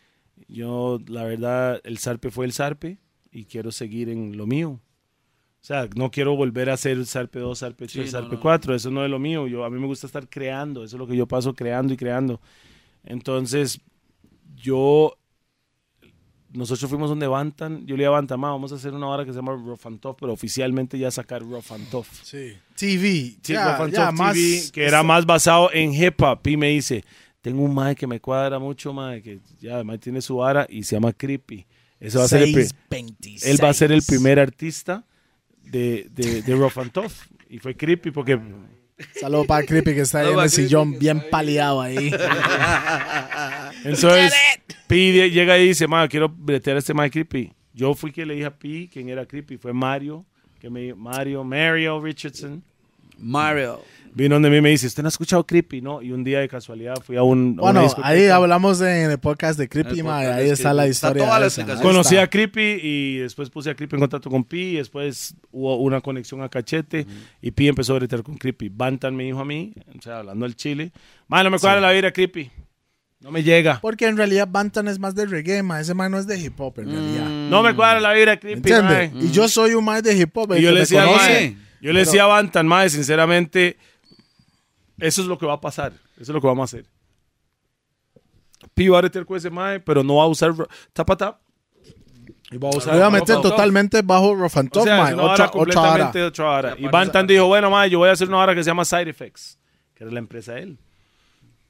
yo, 0.48 1.00
la 1.08 1.26
verdad, 1.26 1.82
el 1.84 1.98
Zarpe 1.98 2.32
fue 2.32 2.46
el 2.46 2.54
Zarpe 2.54 3.00
y 3.32 3.46
quiero 3.46 3.74
seguir 3.74 4.08
en 4.08 4.38
lo 4.38 4.48
mío. 4.48 4.80
Sea, 5.68 5.90
no 5.96 6.10
quiero 6.10 6.34
volver 6.36 6.70
a 6.70 6.76
hacer 6.76 7.06
Zarpe 7.06 7.40
2, 7.40 7.60
Zarpe 7.60 7.88
3, 7.88 7.92
Sí, 7.92 8.00
no, 8.00 8.08
Zarpe 8.22 8.36
no. 8.36 8.42
4. 8.42 8.74
Eso 8.76 8.90
no 8.90 9.04
es 9.04 9.12
lo 9.12 9.20
mío. 9.20 9.48
Yo, 9.48 9.66
a 9.66 9.70
mí 9.70 9.78
me 9.80 9.86
gusta 9.86 10.08
estar 10.08 10.30
creando. 10.30 10.82
Eso 10.84 10.96
es 10.96 11.00
lo 11.00 11.06
que 11.08 11.16
yo 11.18 11.28
paso 11.28 11.54
creando 11.54 11.94
y 11.94 11.98
creando. 11.98 12.40
Entonces, 13.04 13.82
yo 14.56 15.18
nosotros 16.54 16.90
fuimos 16.90 17.10
donde 17.10 17.28
Bantan, 17.28 17.86
yo 17.86 17.96
le 17.98 18.04
dije 18.04 18.08
a 18.08 18.12
Bantan, 18.12 18.40
"Ma, 18.40 18.52
vamos 18.52 18.72
a 18.72 18.76
hacer 18.76 18.94
una 18.94 19.08
hora 19.08 19.26
que 19.26 19.32
se 19.32 19.36
llama 19.36 19.52
Rough 19.54 19.86
and 19.86 20.00
Tough, 20.00 20.16
pero 20.20 20.32
oficialmente 20.34 20.98
ya 20.98 21.12
sacar 21.12 21.42
Rough 21.42 21.72
and 21.72 21.90
Tough. 21.90 22.08
Sí. 22.24 22.54
TV. 22.76 23.36
Sí, 23.42 23.54
ya, 23.54 23.72
Rough 23.74 23.82
and 23.88 23.94
ya, 23.94 24.06
Tough 24.10 24.18
más- 24.20 24.34
TV, 24.34 24.72
que 24.72 24.86
era 24.86 25.04
más 25.04 25.26
basado 25.26 25.70
en 25.74 25.94
hip 25.94 26.22
hop. 26.22 26.40
Y 26.48 26.56
me 26.56 26.70
dice, 26.70 27.04
tengo 27.42 27.62
un 27.64 27.74
mae 27.76 27.96
que 27.96 28.08
me 28.08 28.22
cuadra 28.22 28.58
mucho, 28.58 28.94
mae, 28.94 29.22
que 29.22 29.40
ya 29.60 29.76
además 29.76 30.00
tiene 30.00 30.22
su 30.22 30.38
vara 30.38 30.66
y 30.70 30.84
se 30.84 30.96
llama 30.96 31.12
Creepy. 31.12 31.66
Eso 32.00 32.20
va 32.20 32.26
a 32.26 32.28
ser 32.30 32.44
el 32.44 32.54
pri- 32.54 32.64
626. 32.64 33.46
él 33.46 33.58
va 33.64 33.70
a 33.70 33.74
ser 33.74 33.92
el 33.92 34.02
primer 34.04 34.40
artista 34.40 35.06
de, 35.70 36.08
de, 36.12 36.42
de 36.42 36.56
Rough 36.56 36.78
and 36.78 36.92
Tough. 36.92 37.14
Y 37.50 37.60
fue 37.60 37.76
Creepy 37.76 38.12
porque 38.12 38.40
Saludo 39.20 39.46
para 39.46 39.66
Creepy 39.66 39.94
que 39.94 40.02
está 40.02 40.20
ahí 40.22 40.34
en 40.34 40.40
el 40.40 40.50
sillón 40.50 40.98
bien 40.98 41.24
paliado 41.30 41.82
ahí. 41.82 42.12
Entonces, 43.84 44.34
Pi 44.88 45.30
llega 45.30 45.58
y 45.60 45.68
dice, 45.68 45.88
ma, 45.88 46.08
quiero 46.08 46.30
bretear 46.30 46.78
a 46.78 46.80
este 46.80 46.96
Mike 46.96 47.12
Creepy. 47.12 47.54
Yo 47.74 47.94
fui 47.94 48.12
que 48.12 48.26
le 48.26 48.34
dije 48.34 48.48
a 48.48 48.58
Pi 48.58 48.90
quién 48.92 49.10
era 49.10 49.26
Creepy. 49.28 49.58
Fue 49.58 49.72
Mario, 49.72 50.26
que 50.60 50.70
me 50.70 50.96
Mario, 50.96 51.44
Mario 51.44 52.02
Richardson. 52.02 52.64
Mario. 53.20 53.82
Vino 54.18 54.36
donde 54.36 54.50
mí 54.50 54.58
y 54.58 54.62
me 54.62 54.70
dice, 54.70 54.88
¿usted 54.88 55.04
no 55.04 55.08
ha 55.08 55.10
escuchado 55.10 55.46
Creepy? 55.46 55.80
No, 55.82 56.02
y 56.02 56.12
un 56.12 56.24
día 56.24 56.40
de 56.40 56.48
casualidad 56.50 56.96
fui 57.04 57.18
a 57.18 57.24
un... 57.24 57.56
a 57.60 57.62
Bueno, 57.62 57.88
ahí 58.04 58.26
hablamos 58.28 58.80
de- 58.80 59.04
en 59.04 59.12
el 59.12 59.20
podcast 59.20 59.60
de 59.60 59.70
Creepy, 59.70 60.02
ma, 60.02 60.18
podcast 60.18 60.40
ahí 60.40 60.50
está 60.50 60.74
la. 60.74 60.86
Está 60.88 61.08
historia. 61.10 61.26
toda 61.26 61.46
esa, 61.46 61.62
ahí 61.62 61.82
Conocí 61.84 62.16
está. 62.16 62.24
a 62.24 62.30
Creepy 62.30 62.80
y 62.82 63.18
después 63.18 63.50
puse 63.52 63.70
a 63.70 63.76
Creepy 63.76 63.96
en 63.96 64.00
contacto 64.00 64.30
con 64.32 64.44
Pi 64.44 64.60
y 64.60 64.76
después 64.78 65.36
hubo 65.52 65.78
una 65.78 66.02
conexión 66.02 66.42
a 66.42 66.50
Cachete 66.50 67.06
y 67.42 67.52
Pi 67.52 67.68
empezó 67.68 67.94
a 67.94 68.00
bretear 68.00 68.24
con 68.24 68.38
Creepy. 68.38 68.70
Bantan 68.70 69.16
me 69.16 69.24
dijo 69.26 69.40
a 69.40 69.46
mí, 69.46 69.74
o 69.98 70.02
sea, 70.02 70.18
hablando 70.18 70.46
del 70.46 70.56
Chile, 70.56 70.92
ma, 71.28 71.44
no 71.44 71.52
me 71.52 71.60
cuadra 71.60 71.80
la 71.80 71.92
vida 71.92 72.12
Creepy. 72.12 72.50
No 73.20 73.32
me 73.32 73.44
llega. 73.44 73.80
Porque 73.82 74.08
en 74.08 74.18
realidad 74.18 74.48
Bantan 74.50 74.88
es 74.88 74.98
más 75.00 75.14
de 75.16 75.26
reggae, 75.28 75.62
ma. 75.64 75.80
Ese 75.80 75.94
man 75.94 76.12
no 76.12 76.18
es 76.20 76.26
de 76.28 76.40
hip 76.40 76.60
hop 76.60 76.80
en 76.80 76.92
realidad. 76.92 77.26
No 77.50 77.62
me 77.62 77.76
cuadra 77.76 78.00
la 78.00 78.14
vida 78.14 78.32
¿Me 78.34 78.40
Creepy, 78.40 78.58
entiendes? 78.58 79.14
mae. 79.14 79.24
Y 79.26 79.32
yo 79.32 79.48
soy 79.48 79.74
un 79.76 79.86
más 79.86 80.02
de 80.04 80.18
hip 80.18 80.36
hop. 80.38 80.56
Y 80.58 80.62
yo 80.62 80.72
le 80.72 80.80
decía, 80.82 81.04
al 81.04 81.56
yo 81.82 81.94
le 81.94 82.00
decía 82.00 82.24
a 82.24 82.28
Bantan, 82.28 82.68
mae, 82.68 82.90
sinceramente, 82.90 83.78
eso 85.00 85.22
es 85.22 85.28
lo 85.28 85.38
que 85.38 85.46
va 85.46 85.54
a 85.54 85.62
pasar. 85.62 85.94
Eso 86.16 86.24
es 86.24 86.30
lo 86.30 86.42
que 86.42 86.48
vamos 86.48 86.62
a 86.74 86.78
hacer. 86.78 86.90
Pi 88.74 88.88
va 88.88 89.00
a 89.00 89.02
retear 89.02 89.26
con 89.26 89.38
ese 89.38 89.50
mae, 89.50 89.80
pero 89.80 90.04
no 90.04 90.16
va 90.16 90.24
a 90.24 90.28
usar 90.28 90.56
ro- 90.56 90.68
tapa 90.94 91.16
tap. 91.16 91.40
Y 92.52 92.58
va 92.58 92.70
a 92.70 92.78
usar 92.78 92.94
Lo 92.94 93.00
iba 93.00 93.08
a 93.20 93.42
totalmente 93.42 94.02
bajo 94.02 94.34
Rough 94.34 94.58
and 94.58 94.70
O 94.76 94.84
sea, 94.84 94.98
ma. 94.98 95.08
es 95.10 95.14
una 95.14 95.24
Otra, 95.24 95.34
hora 95.34 95.46
otra 95.46 95.52
completamente 95.52 96.20
hora. 96.20 96.28
otra 96.28 96.50
hora. 96.50 96.76
Y 96.78 96.88
Bantan 96.88 97.28
dijo, 97.28 97.46
bueno, 97.48 97.70
mae, 97.70 97.90
yo 97.90 98.00
voy 98.00 98.10
a 98.10 98.14
hacer 98.14 98.28
una 98.30 98.38
hora 98.38 98.56
que 98.56 98.64
se 98.64 98.70
llama 98.70 98.86
Side 98.86 99.10
Effects, 99.10 99.60
que 99.94 100.04
era 100.06 100.14
la 100.14 100.20
empresa 100.20 100.54
de 100.54 100.62
él. 100.62 100.80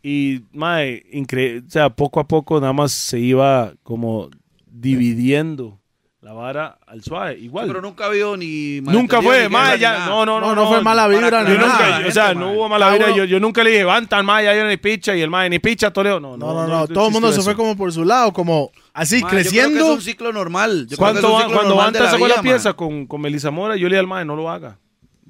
Y, 0.03 0.43
mae, 0.51 1.03
incre- 1.11 1.65
o 1.65 1.69
sea, 1.69 1.89
poco 1.89 2.19
a 2.19 2.27
poco 2.27 2.59
nada 2.61 2.73
más 2.73 2.91
se 2.91 3.19
iba 3.19 3.73
como 3.83 4.29
dividiendo 4.67 5.79
la 6.27 6.33
vara 6.33 6.77
al 6.85 7.01
suave. 7.01 7.39
Igual. 7.39 7.67
Pero 7.67 7.81
nunca 7.81 8.03
ha 8.03 8.07
habido 8.07 8.35
ni. 8.35 8.81
Nunca 8.81 9.21
fue, 9.21 9.47
guerra, 9.47 9.77
ya, 9.77 10.07
no, 10.07 10.25
no, 10.25 10.41
no, 10.41 10.47
No, 10.47 10.55
no 10.55 10.67
fue 10.67 10.81
mala 10.81 11.07
vibra 11.07 11.45
Yo 11.47 11.53
nunca, 11.57 11.89
nada. 11.89 12.05
o 12.05 12.11
sea, 12.11 12.33
no 12.33 12.51
hubo 12.51 12.67
mala 12.67 12.87
Cada 12.87 12.97
vibra. 12.97 13.15
Yo, 13.15 13.23
yo 13.23 13.39
nunca 13.39 13.63
le 13.63 13.69
dije, 13.69 13.85
Bantan, 13.85 14.25
mae, 14.25 14.43
ya 14.43 14.53
yo 14.53 14.67
ni 14.67 14.75
picha. 14.75 15.15
Y 15.15 15.21
el 15.21 15.29
mae, 15.29 15.49
ni 15.49 15.59
picha, 15.59 15.93
Toledo. 15.93 16.19
No, 16.19 16.35
No, 16.35 16.53
no, 16.53 16.67
no. 16.67 16.85
Todo 16.85 17.07
el 17.07 17.13
mundo 17.13 17.31
se 17.31 17.41
fue 17.41 17.55
como 17.55 17.77
por 17.77 17.93
su 17.93 18.03
lado, 18.03 18.33
como 18.33 18.73
así, 18.93 19.21
Mae, 19.21 19.21
yo 19.21 19.27
creo 19.29 19.39
que 19.41 19.45
creciendo. 19.45 19.85
es 19.85 19.89
un 19.91 20.01
ciclo 20.01 20.33
normal. 20.33 20.87
Yo 20.89 20.97
creo 20.97 20.97
que 20.97 20.97
Cuando, 20.97 21.19
es 21.19 21.23
un 21.23 21.39
ciclo 21.39 21.53
cuando 21.53 21.69
normal 21.75 21.93
de 21.93 21.99
Bantan 21.99 22.19
sacó 22.19 22.27
la, 22.27 22.41
pieza 22.41 22.73
con, 22.73 23.07
con 23.07 23.21
Melissa 23.21 23.49
Mora, 23.49 23.77
yo 23.77 23.87
le 23.87 23.95
dije 23.95 23.99
al 23.99 24.07
mae, 24.07 24.25
no 24.25 24.35
lo 24.35 24.49
haga. 24.51 24.77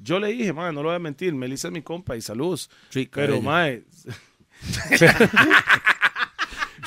Yo 0.02 0.18
le 0.18 0.32
dije, 0.32 0.52
mae, 0.52 0.72
no 0.72 0.82
lo 0.82 0.88
voy 0.88 0.96
a 0.96 0.98
mentir. 0.98 1.32
Melissa 1.32 1.68
es 1.68 1.74
mi 1.74 1.82
compa 1.82 2.16
y 2.16 2.22
saludos. 2.22 2.70
Chica 2.90 3.20
Pero, 3.20 3.40
mae. 3.40 3.84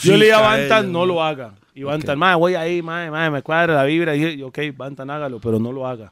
yo 0.04 0.18
le 0.18 0.26
dije 0.26 0.34
a 0.34 0.82
no 0.82 1.06
lo 1.06 1.24
haga. 1.24 1.54
Y 1.74 1.84
Bantan, 1.84 2.20
mae, 2.20 2.36
voy 2.36 2.56
ahí, 2.56 2.82
mae, 2.82 3.10
mae, 3.10 3.30
me 3.32 3.42
cuadra 3.42 3.76
la 3.76 3.84
vibra. 3.86 4.16
Y 4.16 4.38
yo, 4.38 4.48
ok, 4.48 4.60
Bantan, 4.76 5.10
hágalo, 5.10 5.40
pero 5.40 5.60
no 5.60 5.72
lo 5.72 5.88
haga. 5.88 6.12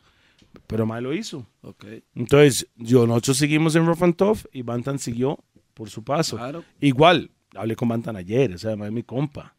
Pero 0.67 0.85
mae 0.85 1.01
lo 1.01 1.13
hizo. 1.13 1.45
Ok, 1.61 1.85
Entonces, 2.15 2.67
yo, 2.75 3.05
nosotros 3.05 3.37
seguimos 3.37 3.75
en 3.75 3.85
Rough 3.85 4.03
and 4.03 4.15
Tough 4.15 4.39
y 4.51 4.61
Bantan 4.61 4.99
siguió 4.99 5.39
por 5.73 5.89
su 5.89 6.03
paso. 6.03 6.37
claro. 6.37 6.63
Igual, 6.79 7.31
hablé 7.55 7.75
con 7.75 7.87
Bantan 7.89 8.15
ayer, 8.15 8.53
o 8.53 8.57
sea, 8.57 8.73
es 8.73 8.91
mi 8.91 9.03
compa. 9.03 9.55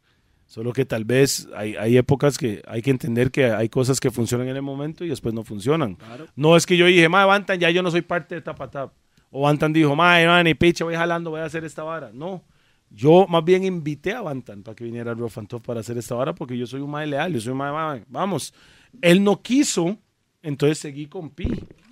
Solo 0.47 0.73
que 0.73 0.85
tal 0.85 1.05
vez 1.05 1.47
hay, 1.55 1.77
hay 1.77 1.97
épocas 1.97 2.37
que 2.37 2.61
hay 2.67 2.83
que 2.83 2.91
entender 2.91 3.31
que 3.31 3.53
hay 3.53 3.69
cosas 3.69 4.01
que 4.01 4.11
funcionan 4.11 4.49
en 4.49 4.57
el 4.57 4.63
momento 4.63 5.05
y 5.05 5.09
después 5.09 5.33
no 5.33 5.45
funcionan. 5.45 5.95
Claro. 5.95 6.27
No 6.35 6.57
es 6.57 6.67
que 6.67 6.77
yo 6.77 6.87
dije, 6.87 7.09
ma, 7.09 7.25
Bantan, 7.25 7.61
ya 7.61 7.71
yo 7.71 7.85
no 7.85 7.91
soy 7.93 8.03
parte 8.03 8.35
de 8.35 8.41
Tapa 8.41 8.69
Tap. 8.69 8.93
O 9.31 9.43
Bantan 9.43 9.73
dijo, 9.73 9.95
ma, 9.95 10.21
no, 10.25 10.43
ni 10.43 10.55
picha, 10.55 10.83
voy 10.83 10.97
jalando, 10.97 11.31
voy 11.31 11.41
a 11.41 11.45
hacer 11.45 11.65
esta 11.65 11.85
vara. 11.85 12.11
No. 12.13 12.43
Yo 12.91 13.27
más 13.29 13.45
bien 13.45 13.65
invité 13.65 14.13
a 14.13 14.21
Bantan 14.21 14.63
para 14.63 14.75
que 14.75 14.85
viniera 14.85 15.13
and 15.13 15.49
Tough 15.49 15.63
para 15.63 15.81
hacer 15.81 15.97
esta 15.97 16.17
vara 16.17 16.35
porque 16.35 16.59
yo 16.59 16.67
soy 16.67 16.81
un 16.81 16.91
mae 16.91 17.07
leal, 17.07 17.33
yo 17.33 17.41
soy 17.41 17.53
un 17.53 17.59
mae, 17.59 18.05
vamos. 18.09 18.53
Él 19.01 19.23
no 19.23 19.41
quiso, 19.41 19.97
entonces 20.43 20.79
seguí 20.79 21.07
con 21.07 21.31
Pi 21.31 21.49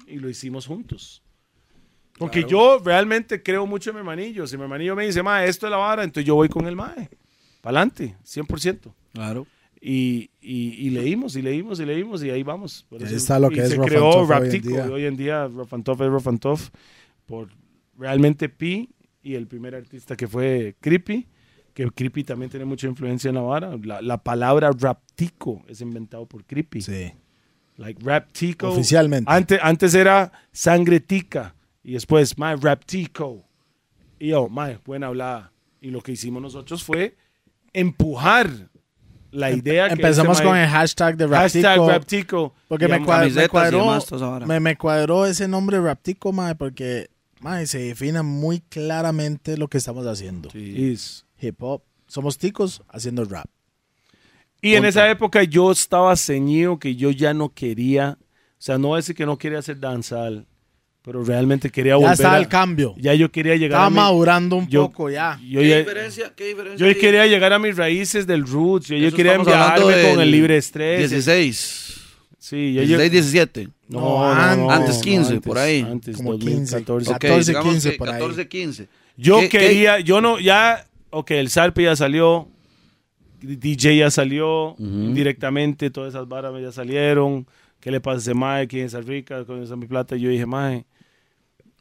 y 0.08 0.16
lo 0.16 0.28
hicimos 0.28 0.66
juntos. 0.66 1.22
Porque 2.18 2.44
yo 2.48 2.80
realmente 2.84 3.42
creo 3.44 3.64
mucho 3.64 3.90
en 3.90 3.96
mi 3.96 4.00
hermanillo. 4.00 4.46
Si 4.46 4.56
mi 4.56 4.64
hermanillo 4.64 4.96
me 4.96 5.06
dice, 5.06 5.22
mae, 5.22 5.48
esto 5.48 5.66
es 5.66 5.70
la 5.70 5.76
vara, 5.76 6.02
entonces 6.02 6.26
yo 6.26 6.34
voy 6.34 6.48
con 6.48 6.66
el 6.66 6.74
mae. 6.74 7.08
Para 7.60 7.78
adelante, 7.78 8.16
100%. 8.24 8.92
Claro. 9.12 9.46
Y, 9.80 10.30
y, 10.40 10.86
y 10.86 10.90
leímos, 10.90 11.36
y 11.36 11.42
leímos, 11.42 11.78
y 11.78 11.86
leímos, 11.86 12.24
y 12.24 12.30
ahí 12.30 12.42
vamos. 12.42 12.84
Por 12.88 13.00
Y 13.00 13.04
ahí 13.04 13.14
está 13.14 13.38
lo 13.38 13.52
y 13.52 13.54
que 13.54 13.60
es 13.62 13.68
se 13.68 13.78
creó 13.78 14.10
Tough 14.10 14.16
hoy 14.16 14.22
en 14.24 14.28
Raptico. 14.30 14.68
día. 14.68 14.86
y 14.86 14.90
Hoy 14.90 15.04
en 15.04 15.16
día, 15.16 15.46
Rough 15.46 15.72
and 15.72 15.84
Tough 15.84 16.02
es 16.02 16.40
Tough 16.40 16.60
por 17.24 17.48
realmente 17.96 18.48
Pi 18.48 18.88
y 19.22 19.34
el 19.34 19.46
primer 19.46 19.74
artista 19.74 20.16
que 20.16 20.26
fue 20.28 20.76
Creepy, 20.80 21.26
que 21.74 21.90
Creepy 21.90 22.24
también 22.24 22.50
tiene 22.50 22.64
mucha 22.64 22.86
influencia 22.86 23.28
en 23.28 23.36
la 23.36 23.42
vara. 23.42 23.76
La, 23.82 24.02
la 24.02 24.22
palabra 24.22 24.70
Raptico 24.76 25.62
es 25.68 25.80
inventado 25.80 26.26
por 26.26 26.44
Creepy. 26.44 26.82
Sí. 26.82 27.12
Like 27.76 28.02
Raptico. 28.04 28.70
Oficialmente. 28.70 29.30
Antes, 29.30 29.60
antes 29.62 29.94
era 29.94 30.32
Sangre 30.52 31.00
Tica 31.00 31.54
y 31.82 31.92
después 31.92 32.36
My 32.36 32.54
Raptico. 32.60 33.44
Y 34.18 34.28
yo, 34.28 34.48
my, 34.48 34.78
buena 34.84 35.06
hablada. 35.06 35.52
Y 35.80 35.90
lo 35.90 36.02
que 36.02 36.12
hicimos 36.12 36.42
nosotros 36.42 36.82
fue 36.82 37.16
empujar 37.72 38.50
la 39.30 39.52
idea 39.52 39.86
que 39.86 39.94
Empezamos 39.94 40.38
ese 40.38 40.46
con 40.46 40.56
el 40.56 40.68
hashtag 40.68 41.16
de 41.16 41.28
hashtag 41.28 41.78
Raptico. 41.78 41.88
Raptico. 41.88 42.54
Porque 42.66 42.88
me, 42.88 43.04
cuadró, 43.04 43.30
me, 43.30 43.48
cuadró, 43.48 44.46
me, 44.46 44.58
me 44.58 44.76
cuadró 44.76 45.26
ese 45.26 45.46
nombre 45.46 45.80
Raptico, 45.80 46.32
mae, 46.32 46.56
porque 46.56 47.10
mae, 47.40 47.66
se 47.66 47.78
defina 47.78 48.22
muy 48.22 48.60
claramente 48.60 49.56
lo 49.56 49.68
que 49.68 49.78
estamos 49.78 50.06
haciendo. 50.06 50.48
Is. 50.54 51.24
Hip 51.40 51.62
hop. 51.62 51.82
Somos 52.06 52.38
ticos 52.38 52.82
haciendo 52.88 53.24
rap. 53.24 53.46
Y 54.60 54.74
en 54.74 54.84
esa 54.84 55.08
época 55.10 55.44
yo 55.44 55.70
estaba 55.70 56.16
ceñido 56.16 56.78
que 56.78 56.96
yo 56.96 57.10
ya 57.12 57.32
no 57.32 57.50
quería, 57.54 58.18
o 58.20 58.26
sea, 58.58 58.76
no 58.78 58.88
voy 58.88 58.96
a 58.96 58.98
decir 58.98 59.14
que 59.14 59.24
no 59.26 59.38
quería 59.38 59.60
hacer 59.60 59.78
danzal, 59.78 60.46
pero 61.02 61.22
realmente 61.22 61.70
quería 61.70 61.92
Ya 61.92 61.96
volver 61.96 62.12
está 62.12 62.32
a- 62.34 62.38
el 62.38 62.48
cambio. 62.48 62.94
Ya 62.98 63.14
yo 63.14 63.30
quería 63.30 63.54
llegar 63.54 63.76
Estaba 63.78 63.86
a 63.86 63.90
mi- 63.90 63.96
madurando 63.96 64.56
un 64.56 64.66
yo- 64.68 64.88
poco 64.88 65.10
ya. 65.10 65.38
yo 65.46 65.60
¿Qué 65.60 65.68
ya- 65.68 65.78
diferencia? 65.78 66.32
¿Qué 66.34 66.44
diferencia? 66.46 66.76
yo 66.78 66.86
hay? 66.86 66.94
quería 66.96 67.26
llegar 67.28 67.52
a 67.52 67.58
mis 67.60 67.76
raíces 67.76 68.26
del 68.26 68.44
roots, 68.46 68.88
yo, 68.88 68.96
yo 68.96 69.12
quería 69.12 69.34
enviarme 69.34 70.10
con 70.10 70.20
el 70.20 70.30
libre 70.30 70.56
estrés. 70.56 71.08
16. 71.08 71.97
Sí, 72.38 72.72
ya 72.74 72.82
yo, 72.82 72.98
16, 72.98 73.10
17. 73.12 73.68
No, 73.88 74.24
antes 74.70 74.98
15, 74.98 75.40
por 75.40 75.58
ahí. 75.58 75.80
Antes, 75.80 76.16
Como 76.16 76.38
15, 76.38 76.80
2014. 76.84 77.10
Ok, 77.10 77.18
14, 77.20 77.50
digamos 77.50 77.72
15 77.72 77.90
que 77.92 77.96
por 77.98 78.08
ahí. 78.08 78.20
14, 78.20 78.48
15. 78.48 78.88
Yo 79.16 79.40
¿Qué- 79.40 79.48
qué- 79.48 79.58
quería, 79.58 79.98
yo 80.00 80.20
no, 80.20 80.38
ya, 80.38 80.86
ok, 81.10 81.30
el 81.32 81.48
Sarpe 81.50 81.82
ya 81.82 81.96
salió, 81.96 82.48
DJ 83.40 83.96
ya 83.96 84.10
salió, 84.10 84.74
directamente 84.78 85.90
todas 85.90 86.14
esas 86.14 86.28
varas 86.28 86.52
ya 86.60 86.70
salieron, 86.72 87.46
¿qué 87.80 87.90
le 87.90 88.00
pasa 88.00 88.16
a 88.16 88.20
ese 88.20 88.34
mae? 88.34 88.66
¿Quién 88.68 88.86
es 88.86 88.94
esa 88.94 89.00
rica? 89.00 89.44
¿Con 89.44 89.62
esa 89.62 89.76
mi 89.76 89.86
plata? 89.86 90.16
Yo 90.16 90.28
dije, 90.30 90.46
mae, 90.46 90.84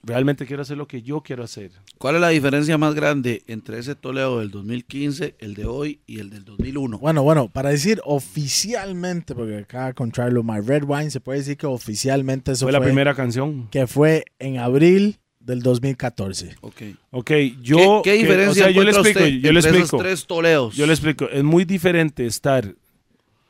realmente 0.03 0.45
quiero 0.45 0.61
hacer 0.61 0.77
lo 0.77 0.87
que 0.87 1.01
yo 1.01 1.21
quiero 1.21 1.43
hacer. 1.43 1.71
¿Cuál 1.97 2.15
es 2.15 2.21
la 2.21 2.29
diferencia 2.29 2.77
más 2.77 2.93
grande 2.95 3.43
entre 3.47 3.79
ese 3.79 3.95
Toledo 3.95 4.39
del 4.39 4.51
2015, 4.51 5.35
el 5.39 5.53
de 5.55 5.65
hoy 5.65 5.99
y 6.07 6.19
el 6.19 6.29
del 6.29 6.45
2001? 6.45 6.99
Bueno, 6.99 7.23
bueno, 7.23 7.49
para 7.49 7.69
decir 7.69 8.01
oficialmente, 8.05 9.35
porque 9.35 9.57
acá 9.57 9.93
con 9.93 10.11
Charlo 10.11 10.43
My 10.43 10.59
Red 10.61 10.83
Wine 10.85 11.11
se 11.11 11.19
puede 11.19 11.39
decir 11.39 11.57
que 11.57 11.65
oficialmente 11.67 12.51
eso 12.53 12.65
Fue 12.65 12.71
fue, 12.71 12.79
la 12.79 12.85
primera 12.85 13.15
canción. 13.15 13.67
que 13.69 13.87
fue 13.87 14.23
en 14.39 14.57
abril 14.59 15.17
del 15.39 15.61
2014. 15.61 16.55
Ok. 16.61 16.81
Ok, 17.11 17.31
yo... 17.61 18.01
¿Qué, 18.03 18.11
qué 18.11 18.17
que- 18.17 18.23
diferencia 18.23 18.63
o 18.63 18.65
sea, 18.67 18.69
yo 18.71 18.83
le 18.83 18.91
explico, 18.91 19.19
usted 19.19 19.29
yo 19.31 19.51
le 19.53 19.59
entre 19.59 19.71
explico. 19.71 19.85
esos 19.85 19.99
tres 19.99 20.25
Toledos? 20.27 20.75
Yo 20.75 20.85
le 20.85 20.93
explico, 20.93 21.29
es 21.29 21.43
muy 21.43 21.65
diferente 21.65 22.25
estar 22.25 22.75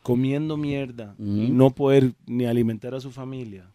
comiendo 0.04 0.56
mierda 0.58 1.16
y 1.20 1.50
no 1.50 1.72
poder 1.72 2.14
ni 2.26 2.46
alimentar 2.46 2.96
a 2.96 3.02
su 3.02 3.12
familia. 3.12 3.70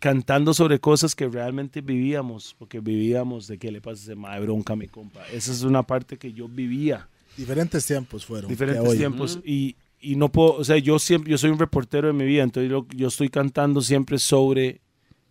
Cantando 0.00 0.52
sobre 0.54 0.80
cosas 0.80 1.14
que 1.14 1.28
realmente 1.28 1.80
vivíamos, 1.82 2.56
porque 2.58 2.80
vivíamos 2.80 3.46
de 3.46 3.58
que 3.58 3.70
le 3.70 3.80
pasa 3.80 4.00
a 4.00 4.02
ese 4.02 4.14
mae 4.16 4.40
bronca 4.40 4.72
a 4.72 4.76
mi 4.76 4.88
compa. 4.88 5.20
Esa 5.28 5.52
es 5.52 5.62
una 5.62 5.82
parte 5.84 6.16
que 6.18 6.32
yo 6.32 6.48
vivía, 6.48 7.08
Diferentes 7.36 7.86
tiempos 7.86 8.26
fueron. 8.26 8.50
diferentes 8.50 8.88
hoy. 8.88 8.96
tiempos, 8.98 9.38
y, 9.44 9.76
y 10.00 10.16
no 10.16 10.28
puedo, 10.30 10.54
o 10.54 10.64
sea, 10.64 10.76
yo 10.78 10.98
siempre, 10.98 11.30
yo 11.30 11.38
soy 11.38 11.50
un 11.50 11.58
reportero 11.58 12.08
de 12.08 12.14
mi 12.14 12.24
vida, 12.24 12.42
entonces 12.42 12.68
yo, 12.70 12.86
yo 12.96 13.06
estoy 13.08 13.28
cantando 13.28 13.80
siempre 13.82 14.18
sobre 14.18 14.80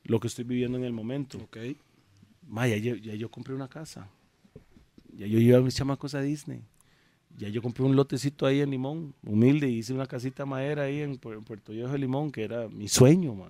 lo 0.05 0.19
que 0.19 0.27
estoy 0.27 0.45
viviendo 0.45 0.77
en 0.77 0.85
el 0.85 0.93
momento. 0.93 1.37
Ok. 1.39 1.57
Ma, 2.47 2.67
ya, 2.67 2.77
yo- 2.77 2.95
ya 2.95 3.13
yo 3.15 3.29
compré 3.29 3.53
una 3.53 3.67
casa. 3.67 4.07
Ya 5.17 5.27
yo 5.27 5.39
llevo 5.39 5.57
a 5.57 5.61
mis 5.61 5.75
chamacos 5.75 6.15
a 6.15 6.21
Disney. 6.21 6.61
Ya 7.37 7.49
yo 7.49 7.61
compré 7.61 7.83
un 7.83 7.95
lotecito 7.95 8.45
ahí 8.45 8.61
en 8.61 8.71
Limón, 8.71 9.13
humilde, 9.25 9.69
y 9.69 9.77
hice 9.79 9.93
una 9.93 10.05
casita 10.07 10.43
de 10.43 10.49
madera 10.49 10.83
ahí 10.83 11.01
en 11.01 11.17
Puerto 11.17 11.71
Viejo 11.73 11.91
de 11.91 11.99
Limón, 11.99 12.31
que 12.31 12.43
era 12.43 12.67
mi 12.69 12.87
sueño, 12.87 13.35
ma. 13.35 13.49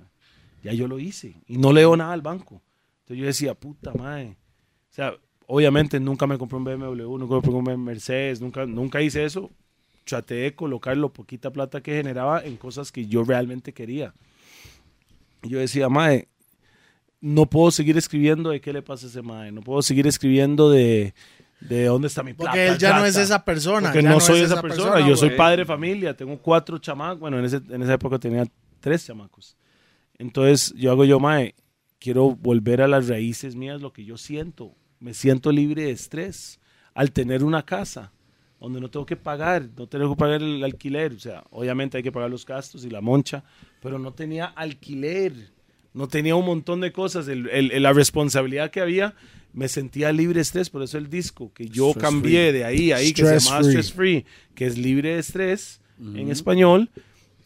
Ya 0.63 0.73
yo 0.73 0.87
lo 0.87 0.99
hice. 0.99 1.35
Y 1.47 1.57
no 1.57 1.71
leo 1.73 1.95
nada 1.95 2.13
al 2.13 2.21
banco. 2.21 2.61
Entonces 3.01 3.17
yo 3.21 3.25
decía, 3.25 3.53
puta 3.55 3.93
madre. 3.93 4.37
O 4.91 4.93
sea, 4.93 5.13
obviamente 5.47 5.99
nunca 5.99 6.27
me 6.27 6.37
compré 6.37 6.57
un 6.57 6.63
BMW, 6.65 7.17
nunca 7.17 7.35
me 7.35 7.41
compré 7.53 7.73
un 7.75 7.83
Mercedes, 7.83 8.41
nunca, 8.41 8.65
nunca 8.65 9.01
hice 9.01 9.23
eso. 9.25 9.49
Traté 10.05 10.35
de 10.35 10.55
colocar 10.55 10.97
lo 10.97 11.13
poquita 11.13 11.51
plata 11.51 11.81
que 11.81 11.93
generaba 11.95 12.41
en 12.43 12.57
cosas 12.57 12.91
que 12.91 13.05
yo 13.05 13.23
realmente 13.23 13.73
quería. 13.73 14.13
Y 15.43 15.49
yo 15.49 15.59
decía, 15.59 15.87
mae, 15.89 16.27
no 17.21 17.45
puedo 17.45 17.71
seguir 17.71 17.97
escribiendo 17.97 18.49
de 18.49 18.61
qué 18.61 18.73
le 18.73 18.81
pasa 18.81 19.05
a 19.05 19.09
ese 19.09 19.21
mae, 19.21 19.51
no 19.51 19.61
puedo 19.61 19.81
seguir 19.81 20.07
escribiendo 20.07 20.69
de, 20.69 21.13
de 21.59 21.85
dónde 21.85 22.07
está 22.07 22.23
mi 22.23 22.33
plata. 22.33 22.51
Porque 22.51 22.67
él 22.67 22.77
ya 22.77 22.99
no 22.99 23.05
es 23.05 23.15
esa 23.17 23.45
persona. 23.45 23.89
Porque 23.89 24.01
no, 24.01 24.17
es 24.17 24.23
soy 24.25 24.39
esa 24.41 24.61
persona, 24.61 25.07
yo 25.07 25.15
soy 25.15 25.29
padre 25.37 25.57
de 25.57 25.65
familia, 25.65 26.15
tengo 26.17 26.37
cuatro 26.39 26.77
chamacos, 26.79 27.19
bueno, 27.19 27.39
en, 27.39 27.45
ese- 27.45 27.61
en 27.69 27.81
esa 27.83 27.93
época 27.93 28.17
tenía 28.19 28.45
tres 28.79 29.05
chamacos. 29.05 29.55
Entonces 30.19 30.73
yo 30.77 30.91
hago 30.91 31.05
yo, 31.05 31.19
mae, 31.19 31.55
quiero 31.99 32.35
volver 32.35 32.81
a 32.81 32.87
las 32.87 33.07
raíces 33.07 33.55
mías, 33.55 33.81
lo 33.81 33.91
que 33.91 34.05
yo 34.05 34.17
siento, 34.17 34.75
me 34.99 35.13
siento 35.13 35.51
libre 35.51 35.83
de 35.85 35.91
estrés 35.91 36.59
al 36.93 37.11
tener 37.11 37.43
una 37.43 37.63
casa 37.65 38.11
donde 38.59 38.81
no 38.81 38.89
tengo 38.91 39.05
que 39.05 39.15
pagar, 39.15 39.69
no 39.77 39.87
tengo 39.87 40.13
que 40.13 40.19
pagar 40.19 40.41
el 40.43 40.61
alquiler, 40.63 41.13
o 41.13 41.19
sea, 41.19 41.43
obviamente 41.49 41.95
hay 41.97 42.03
que 42.03 42.11
pagar 42.11 42.29
los 42.29 42.45
gastos 42.45 42.83
y 42.83 42.89
la 42.89 42.99
moncha, 42.99 43.43
pero 43.81 43.97
no 43.97 44.11
tenía 44.13 44.45
alquiler, 44.45 45.33
no 45.93 46.09
tenía 46.09 46.35
un 46.35 46.45
montón 46.45 46.81
de 46.81 46.91
cosas, 46.91 47.29
el- 47.29 47.49
el- 47.49 47.81
la 47.81 47.93
responsabilidad 47.93 48.69
que 48.69 48.81
había, 48.81 49.15
me 49.53 49.69
sentía 49.69 50.11
libre 50.11 50.35
de 50.35 50.41
estrés, 50.41 50.69
por 50.69 50.83
eso 50.83 50.97
el 50.97 51.09
disco, 51.09 51.53
que 51.53 51.69
yo 51.69 51.91
Stress 51.91 52.03
cambié 52.03 52.49
free. 52.49 52.59
de 52.59 52.65
ahí 52.65 52.91
a 52.91 52.97
ahí, 52.97 53.13
que 53.13 53.23
se 53.25 53.39
llama 53.39 53.59
free. 53.63 53.69
Stress 53.71 53.93
Free, 53.93 54.25
que 54.55 54.65
es 54.65 54.77
libre 54.77 55.13
de 55.13 55.19
estrés 55.19 55.79
en 55.99 56.29
español, 56.29 56.89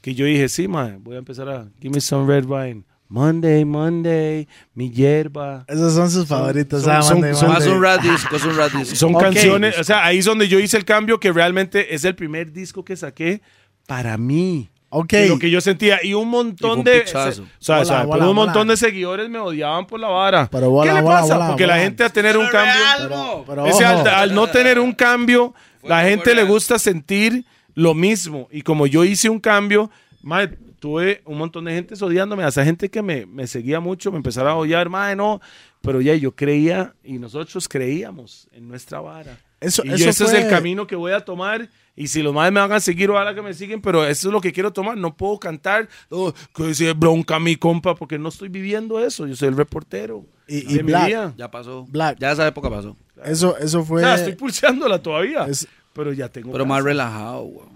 que 0.04 0.14
yo 0.14 0.26
dije, 0.26 0.50
sí, 0.50 0.68
mae, 0.68 0.98
voy 1.00 1.16
a 1.16 1.20
empezar 1.20 1.48
a, 1.50 1.66
give 1.82 1.96
me 1.96 2.02
some 2.02 2.28
red 2.28 2.44
wine. 2.46 2.84
Monday, 3.08 3.64
Monday, 3.64 4.48
mi 4.74 4.90
hierba. 4.92 5.64
Esos 5.68 5.94
son 5.94 6.12
sus 6.12 6.28
favoritos. 6.28 6.84
son- 6.84 6.92
ah, 6.92 7.02
son- 7.02 7.22
mande, 7.22 7.36
son- 7.36 7.48
Más 7.50 7.60
mande. 7.60 7.76
un 7.76 7.82
rap 7.84 8.02
disco, 8.02 8.36
es 8.36 8.44
un 8.44 8.58
rap 8.58 8.72
disco. 8.74 8.96
Son 8.96 9.16
Ok. 9.16 9.22
canciones, 9.22 9.78
o 9.80 9.84
sea, 9.84 10.04
ahí 10.06 10.18
es 10.18 10.26
donde 10.26 10.48
yo 10.50 10.60
hice 10.60 10.76
el 10.78 10.84
cambio 10.84 11.20
que 11.20 11.32
realmente 11.32 11.94
es 11.96 12.04
el 12.04 12.16
primer 12.16 12.52
disco 12.52 12.84
que 12.84 12.96
saqué 12.98 13.42
para 13.88 14.18
mí. 14.18 14.70
Ok. 14.90 15.14
Lo 15.30 15.40
que 15.40 15.50
yo 15.50 15.60
sentía. 15.62 16.00
Y 16.04 16.14
un 16.14 16.28
montón 16.30 16.82
Y 16.82 16.84
de. 16.84 17.00
pichazo. 17.02 17.44
O 17.44 17.46
sea, 17.60 17.80
o 17.80 17.86
sea, 17.86 17.96
Hola, 18.02 18.04
pero 18.12 18.16
hola, 18.24 18.30
un 18.30 18.36
montón 18.36 18.62
hola. 18.64 18.72
de 18.74 18.78
seguidores 18.78 19.30
me 19.30 19.40
odiaban 19.40 19.86
por 19.88 20.00
la 20.00 20.08
vara. 20.08 20.48
Pero 20.52 20.72
hola, 20.72 20.92
¿Qué 20.94 21.00
le 21.02 21.04
pasa? 21.08 21.36
hola, 21.36 21.48
Porque 21.48 21.66
la 21.68 21.78
gente 21.80 22.04
a 22.04 22.10
tener 22.10 22.38
un 22.38 22.48
cambio. 22.48 22.74
Pero, 23.00 23.44
pero 23.48 23.66
Ese 23.68 23.86
al, 23.86 24.08
al 24.08 24.36
no 24.36 24.48
tener 24.48 24.80
un 24.80 24.92
cambio, 24.92 25.54
la 25.84 26.02
gente 26.04 26.36
le 26.36 26.44
gusta 26.44 26.78
sentir 26.78 27.44
lo 27.76 27.94
mismo. 27.94 28.48
Y 28.52 28.62
como 28.62 28.88
yo 28.88 29.04
hice 29.04 29.30
un 29.30 29.40
cambio, 29.40 29.90
mae, 30.22 30.48
tuve 30.80 31.22
un 31.26 31.38
montón 31.38 31.66
de 31.66 31.74
gente 31.74 31.95
odiándome. 32.04 32.44
Hasta 32.44 32.64
gente 32.66 32.90
que 32.90 33.02
me, 33.02 33.26
me 33.26 33.48
seguía 33.48 33.80
mucho 33.80 34.12
me 34.12 34.18
empezaron 34.18 34.52
a 34.52 34.56
odiar, 34.56 34.90
mae, 34.90 35.16
no. 35.16 35.40
Pero 35.82 36.00
ya 36.02 36.16
yo 36.16 36.34
creía 36.36 36.94
y 37.04 37.20
nosotros 37.20 37.68
creíamos 37.68 38.48
en 38.52 38.68
nuestra 38.68 39.00
vara. 39.02 39.38
Eso, 39.60 39.82
y 39.86 39.90
eso 39.94 40.10
ese 40.10 40.24
es 40.26 40.30
fue- 40.32 40.41
el 40.41 40.50
camino 40.50 40.88
que 40.88 40.95
voy 40.95 41.12
a 41.14 41.22
tomar. 41.22 41.70
Y 41.95 42.08
si 42.08 42.24
los 42.24 42.34
más 42.34 42.52
me 42.52 42.60
van 42.60 42.72
a 42.72 42.80
seguir, 42.80 43.10
ojalá 43.12 43.36
que 43.36 43.41
me 43.44 43.54
siguen, 43.54 43.80
pero 43.82 44.04
eso 44.04 44.28
es 44.30 44.34
lo 44.34 44.41
que 44.41 44.52
quiero 44.52 44.74
tomar. 44.74 44.98
No 44.98 45.16
puedo 45.16 45.38
cantar, 45.40 45.88
oh, 46.10 46.34
que 46.56 46.74
si 46.74 46.88
es 46.88 46.98
bronca 46.98 47.40
mi 47.40 47.56
compa, 47.56 47.94
porque 47.95 48.18
no 48.18 48.30
estoy 48.30 48.50
viviendo 48.50 49.00
eso. 49.00 49.28
Yo 49.28 49.36
soy 49.36 49.50
el 49.50 49.58
reportero. 49.58 50.26
Y- 50.48 50.74
y 50.76 50.80
Black. 50.82 51.36
Ya 51.38 51.52
pasó. 51.52 51.86
Black. 51.90 52.18
Ya 52.20 52.32
esa 52.32 52.48
época 52.48 52.70
pasó. 52.70 52.98
Eso, 53.24 53.56
eso 53.58 53.82
O 53.82 53.86
fue. 53.86 54.02
sea, 54.02 54.16
estoy 54.16 54.34
pulseándola 54.36 55.02
todavía. 55.04 55.45
es- 55.48 55.68
pero 55.94 56.11
ya 56.14 56.30
tengo. 56.30 56.52
Pero 56.52 56.64
casa. 56.65 56.70
más 56.76 56.84
relajado, 56.84 57.44
weón. 57.44 57.70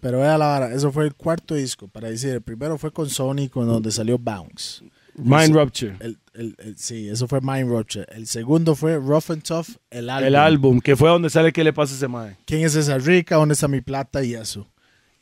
pero 0.00 0.20
vea 0.20 0.38
la 0.38 0.46
vara, 0.46 0.72
eso 0.72 0.92
fue 0.92 1.04
el 1.04 1.14
cuarto 1.14 1.54
disco. 1.54 1.88
Para 1.88 2.08
decir, 2.08 2.30
el 2.30 2.42
primero 2.42 2.78
fue 2.78 2.90
con 2.92 3.08
Sony, 3.10 3.48
con 3.50 3.66
donde 3.66 3.90
salió 3.90 4.18
Bounce. 4.18 4.84
Mind 5.18 5.54
Rupture. 5.54 5.96
El, 6.00 6.18
el- 6.34 6.54
el- 6.58 6.76
sí, 6.76 7.08
eso 7.08 7.26
fue 7.26 7.40
Mind 7.40 7.70
Rupture. 7.70 8.06
El 8.14 8.26
segundo 8.26 8.74
fue 8.74 8.96
Rough 8.98 9.30
and 9.30 9.42
Tough, 9.42 9.68
el 9.90 10.10
álbum. 10.10 10.26
El 10.28 10.36
álbum, 10.36 10.80
que 10.80 10.94
fue 10.94 11.08
donde 11.08 11.30
sale 11.30 11.52
¿Qué 11.52 11.64
le 11.64 11.72
pasa 11.72 11.94
a 11.94 11.96
ese 11.96 12.06
mae? 12.08 12.36
¿Quién 12.44 12.62
es 12.64 12.74
esa 12.74 12.98
rica? 12.98 13.36
¿Dónde 13.36 13.54
está 13.54 13.66
mi 13.66 13.80
plata? 13.80 14.22
Y 14.22 14.34
eso. 14.34 14.68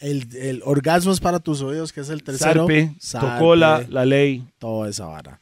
El, 0.01 0.27
el 0.37 0.63
Orgasmos 0.65 1.21
para 1.21 1.39
tus 1.39 1.63
oídos, 1.63 1.93
que 1.93 2.01
es 2.01 2.09
el 2.09 2.25
tercero. 2.25 2.63
Sarpe, 2.67 2.95
Sarpe, 2.99 3.27
tocó 3.39 3.55
la, 3.55 3.87
la 3.89 4.05
ley. 4.05 4.45
Toda 4.59 4.89
esa 4.91 5.07
vara. 5.07 5.41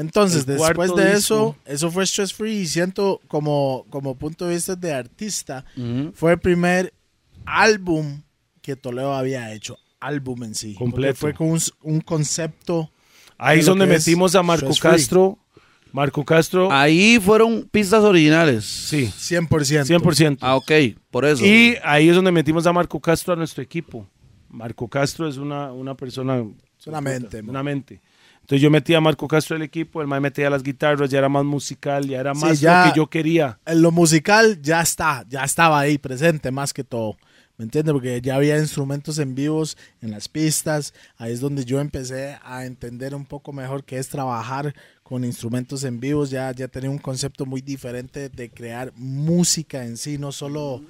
Entonces, 0.00 0.46
El 0.48 0.56
después 0.58 0.94
de 0.96 1.04
disco. 1.14 1.16
eso, 1.16 1.56
eso 1.66 1.90
fue 1.90 2.06
Stress 2.06 2.32
Free. 2.32 2.58
Y 2.60 2.66
siento 2.66 3.20
como, 3.28 3.84
como 3.90 4.16
punto 4.16 4.46
de 4.46 4.54
vista 4.54 4.74
de 4.76 4.92
artista, 4.92 5.64
Ujú. 5.76 6.12
fue 6.14 6.32
el 6.32 6.38
primer 6.38 6.92
álbum 7.46 8.22
que 8.62 8.76
Toledo 8.76 9.14
había 9.14 9.52
hecho. 9.52 9.78
Álbum 10.00 10.44
en 10.44 10.54
sí. 10.54 10.74
Completo. 10.74 11.14
Fue 11.16 11.34
con 11.34 11.48
un, 11.48 11.60
un 11.82 12.00
concepto. 12.00 12.90
Ahí 13.36 13.60
es 13.60 13.66
donde 13.66 13.86
metimos 13.86 14.34
a 14.34 14.42
Marco. 14.42 14.70
Castro. 14.80 15.38
Marco 15.92 16.24
Castro, 16.24 16.70
Ahí 16.70 17.18
fueron 17.20 17.68
pistas 17.68 18.04
originales. 18.04 18.64
sí, 18.64 19.06
100%. 19.18 19.84
100%. 19.84 20.38
Ah, 20.40 20.54
ok. 20.54 20.70
Por 21.10 21.24
eso. 21.24 21.44
Y 21.44 21.74
ahí 21.82 22.08
es 22.08 22.14
donde 22.14 22.30
metimos 22.30 22.64
a 22.68 22.72
Marco 22.72 23.00
Castro 23.00 23.32
a 23.32 23.36
nuestro 23.36 23.60
equipo. 23.60 24.06
Marco 24.48 24.86
Castro 24.86 25.28
es 25.28 25.36
una, 25.36 25.72
una 25.72 25.96
persona. 25.96 26.44
Es 26.78 26.86
una 26.86 27.00
mente. 27.00 27.40
Una 27.40 27.64
mente. 27.64 28.00
Entonces 28.50 28.62
yo 28.64 28.70
metía 28.70 28.98
a 28.98 29.00
Marco 29.00 29.28
Castro 29.28 29.54
al 29.54 29.62
equipo, 29.62 30.02
el 30.02 30.08
mae 30.08 30.18
metía 30.18 30.50
las 30.50 30.64
guitarras, 30.64 31.08
ya 31.08 31.18
era 31.18 31.28
más 31.28 31.44
musical, 31.44 32.04
ya 32.08 32.18
era 32.18 32.34
Sí, 32.34 32.40
más 32.40 32.60
ya- 32.60 32.84
lo 32.84 32.90
que 32.92 32.96
yo 32.96 33.06
quería. 33.06 33.60
En 33.64 33.80
lo 33.80 33.92
musical 33.92 34.60
ya 34.60 34.80
está, 34.80 35.24
ya 35.28 35.44
estaba 35.44 35.78
ahí 35.78 35.98
presente 35.98 36.50
más 36.50 36.72
que 36.72 36.82
todo. 36.82 37.16
¿Me 37.58 37.64
entiendes? 37.66 37.92
Porque 37.92 38.20
ya 38.20 38.34
había 38.34 38.58
instrumentos 38.58 39.20
en 39.20 39.36
vivos 39.36 39.76
en 40.02 40.10
las 40.10 40.28
pistas. 40.28 40.94
Ahí 41.16 41.32
es 41.32 41.38
donde 41.38 41.64
yo 41.64 41.78
empecé 41.78 42.38
a 42.42 42.64
entender 42.66 43.14
un 43.14 43.24
poco 43.24 43.52
mejor 43.52 43.84
qué 43.84 43.98
es 43.98 44.08
trabajar 44.08 44.74
con 45.04 45.24
instrumentos 45.24 45.84
en 45.84 46.00
vivos. 46.00 46.30
Ya, 46.30 46.50
ya 46.50 46.66
tenía 46.66 46.90
un 46.90 46.98
concepto 46.98 47.46
muy 47.46 47.60
diferente 47.60 48.30
de 48.30 48.50
crear 48.50 48.92
música 48.96 49.84
en 49.84 49.96
sí, 49.96 50.18
no 50.18 50.32
solo 50.32 50.82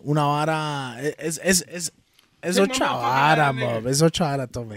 una 0.00 0.24
vara. 0.24 1.00
Es, 1.00 1.40
es, 1.42 1.64
es, 1.66 1.92
Es 2.42 2.58
vara, 2.78 3.52
nigga. 3.52 3.80
mob. 3.80 3.88
Es 3.88 4.02
otra 4.02 4.26
vara, 4.26 4.46
Tommy. 4.46 4.76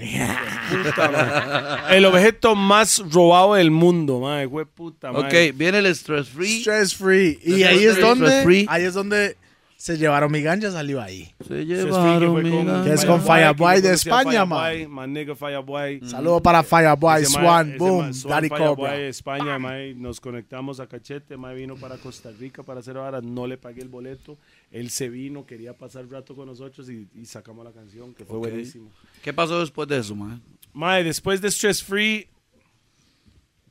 Puta, 0.83 1.11
mae. 1.11 1.97
El 1.97 2.05
objeto 2.05 2.55
más 2.55 2.99
robado 3.11 3.55
del 3.55 3.69
mundo, 3.69 4.19
mae. 4.19 4.47
Fue 4.47 4.65
puta, 4.65 5.11
mae. 5.11 5.21
Ok, 5.51 5.55
viene 5.55 5.79
el 5.79 5.85
stress 5.87 6.29
free. 6.29 6.61
Stress 6.61 6.95
free. 6.95 7.39
Y 7.43 7.61
Stress 7.61 7.67
ahí 7.67 7.83
es 7.85 7.99
donde, 7.99 8.65
ahí 8.67 8.83
es 8.83 8.93
donde 8.93 9.37
se 9.79 9.97
llevaron 9.97 10.29
mi 10.29 10.41
ganja, 10.41 10.71
salió 10.71 11.01
ahí. 11.01 11.33
Se 11.47 11.65
llevaron 11.65 12.43
mi 12.43 12.49
gana. 12.49 12.83
Que 12.83 12.93
es 12.93 13.05
con 13.05 13.21
Fireboy 13.21 13.79
de 13.79 13.93
España, 13.93 14.45
Fireboy, 14.45 14.87
My 14.87 15.07
nigga 15.07 15.35
Fireboy. 15.35 16.01
Saludo 16.03 16.41
para 16.41 16.63
Fireboy, 16.63 17.23
Swan, 17.23 17.69
ese 17.69 17.77
Boom, 17.77 18.11
Daddy 18.27 18.49
Fireboy, 18.49 18.75
Cobra. 18.75 18.97
España, 18.97 19.57
mae, 19.57 19.93
nos 19.95 20.19
conectamos 20.19 20.81
a 20.81 20.87
Cachete, 20.87 21.37
mae 21.37 21.55
vino 21.55 21.77
para 21.77 21.95
Costa 21.95 22.29
Rica 22.37 22.61
para 22.61 22.81
hacer 22.81 22.97
ahora, 22.97 23.21
no 23.21 23.47
le 23.47 23.57
pagué 23.57 23.81
el 23.81 23.87
boleto, 23.87 24.37
él 24.71 24.89
se 24.89 25.09
vino, 25.09 25.45
quería 25.45 25.75
pasar 25.77 26.07
rato 26.09 26.35
con 26.35 26.45
nosotros 26.47 26.89
y, 26.89 27.07
y 27.15 27.25
sacamos 27.25 27.65
la 27.65 27.71
canción, 27.71 28.13
que 28.13 28.25
fue 28.25 28.37
Ok. 28.37 28.43
buenísimo. 28.47 28.91
¿Qué 29.23 29.33
pasó 29.33 29.59
después 29.59 29.87
de 29.89 29.97
eso, 29.97 30.15
man? 30.15 30.41
Mae, 30.73 31.03
después 31.03 31.41
de 31.41 31.49
Stress 31.49 31.83
Free, 31.83 32.27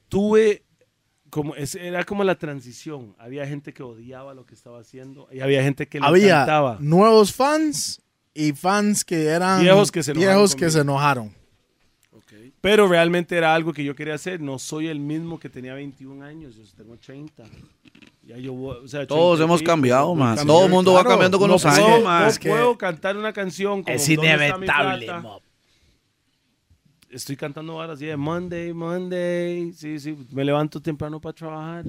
tuve 0.08 0.62
como, 1.30 1.54
es- 1.54 1.74
era 1.74 2.04
como 2.04 2.24
la 2.24 2.36
transición, 2.38 3.14
había 3.18 3.46
gente 3.46 3.72
que 3.74 3.82
odiaba 3.82 4.34
lo 4.34 4.46
que 4.46 4.54
estaba 4.54 4.80
haciendo 4.80 5.28
y 5.30 5.40
había 5.40 5.62
gente 5.62 5.86
que 5.86 6.00
le 6.00 6.06
Había 6.06 6.34
encantaba. 6.42 6.78
nuevos 6.80 7.32
fans 7.34 8.00
y 8.34 8.52
fans 8.52 9.04
que 9.04 9.24
eran 9.26 9.60
Viejos 9.62 9.92
que 9.92 10.02
se 10.02 10.12
enojaron 10.12 10.34
viejos 10.36 10.50
que 10.54 10.58
conmigo. 10.60 10.72
se 10.72 10.80
enojaron. 10.80 11.38
Pero 12.60 12.88
realmente 12.88 13.36
era 13.36 13.54
algo 13.54 13.72
que 13.72 13.84
yo 13.84 13.94
quería 13.94 14.14
hacer. 14.14 14.40
No 14.40 14.58
soy 14.58 14.88
el 14.88 14.98
mismo 14.98 15.38
que 15.38 15.48
tenía 15.48 15.74
21 15.74 16.22
años, 16.24 16.56
yo 16.56 16.64
tengo 16.76 16.96
30. 16.96 17.44
Ya 18.28 18.36
yo, 18.36 18.52
voy- 18.52 18.76
o 18.84 18.86
sea, 18.88 19.06
Todos 19.06 19.38
30 19.38 19.42
y 19.42 19.44
hemos 19.46 19.62
cambiado, 19.62 20.14
man. 20.14 20.28
cambiando. 20.36 20.52
Todo 20.52 20.64
el 20.66 20.70
mundo 20.70 20.92
va 20.92 21.02
cambiando 21.04 21.38
con 21.38 21.48
No 21.48 21.54
los 21.54 21.62
puedo- 21.62 21.74
años, 22.06 22.34
No, 22.34 22.40
que 22.40 22.48
puedo 22.50 22.76
cantar 22.76 23.16
una 23.16 23.32
canción 23.32 23.82
como 23.82 23.96
Es 23.96 24.06
¿Dónde 24.06 24.30
está 24.32 24.58
mi 24.58 24.66
inevitable, 24.66 25.20
mob. 25.22 25.42
Estoy 27.10 27.36
cantando 27.36 27.72
ahora 27.80 27.94
así 27.94 28.04
de 28.04 28.16
Monday, 28.18 28.74
Monday. 28.74 29.72
Sí, 29.72 29.98
sí, 29.98 30.14
me 30.30 30.44
levanto 30.44 30.78
temprano 30.80 31.18
para 31.20 31.32
trabajar. 31.32 31.86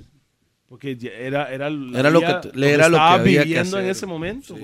Porque 0.65 0.97
era, 1.01 1.51
era, 1.51 1.67
Era 1.67 2.09
lo 2.09 2.21
que 2.21 2.27
t- 2.27 2.49
era 2.73 2.87
lo 2.87 2.95
que 2.97 3.03
estaba 3.03 3.13
había 3.15 3.41
que 3.41 3.47
viviendo 3.49 3.77
en 3.77 3.83
hacer. 3.83 3.91
ese 3.91 4.05
momento. 4.05 4.55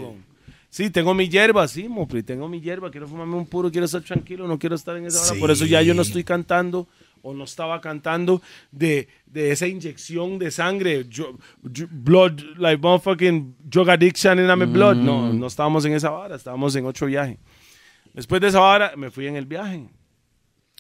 Sí, 0.70 0.90
tengo 0.90 1.14
mi 1.14 1.28
hierba, 1.28 1.68
sí, 1.68 1.90
Mopri, 1.90 2.24
tengo 2.24 2.48
mi 2.48 2.62
hierba. 2.62 2.90
Quiero 2.90 3.06
fumarme 3.08 3.36
un 3.36 3.46
puro, 3.48 3.70
quiero 3.70 3.84
estar 3.86 4.02
tranquilo, 4.02 4.48
no 4.48 4.58
quiero 4.58 4.76
estar 4.76 4.96
en 4.96 5.08
esa 5.08 5.30
hora. 5.32 5.40
Por 5.42 5.52
eso 5.52 5.66
ya 5.66 5.82
yo 5.82 5.94
no 5.94 6.04
estoy 6.04 6.24
cantando 6.24 6.88
o 7.28 7.34
no 7.34 7.44
estaba 7.46 7.82
cantando 7.82 8.40
de, 8.72 9.08
de 9.26 9.52
esa 9.52 9.66
inyección 9.68 10.38
de 10.38 10.52
sangre. 10.52 11.06
Yo- 11.10 11.38
yo- 11.64 11.88
blood, 11.90 12.40
like 12.58 12.82
motherfucking 12.82 13.56
drug 13.64 13.90
addiction 13.90 14.38
in 14.40 14.46
my 14.60 14.66
blood. 14.66 14.96
No, 14.98 15.34
Mm. 15.34 15.40
no 15.40 15.48
estábamos 15.48 15.84
en 15.86 15.94
esa 15.94 16.12
vara, 16.12 16.36
estábamos 16.36 16.76
en 16.76 16.86
otro 16.86 17.08
viaje. 17.08 17.40
Después 18.14 18.40
de 18.42 18.48
esa 18.50 18.60
vara, 18.60 18.94
me 18.96 19.10
fui 19.10 19.26
en 19.28 19.36
el 19.36 19.46
viaje. 19.46 19.90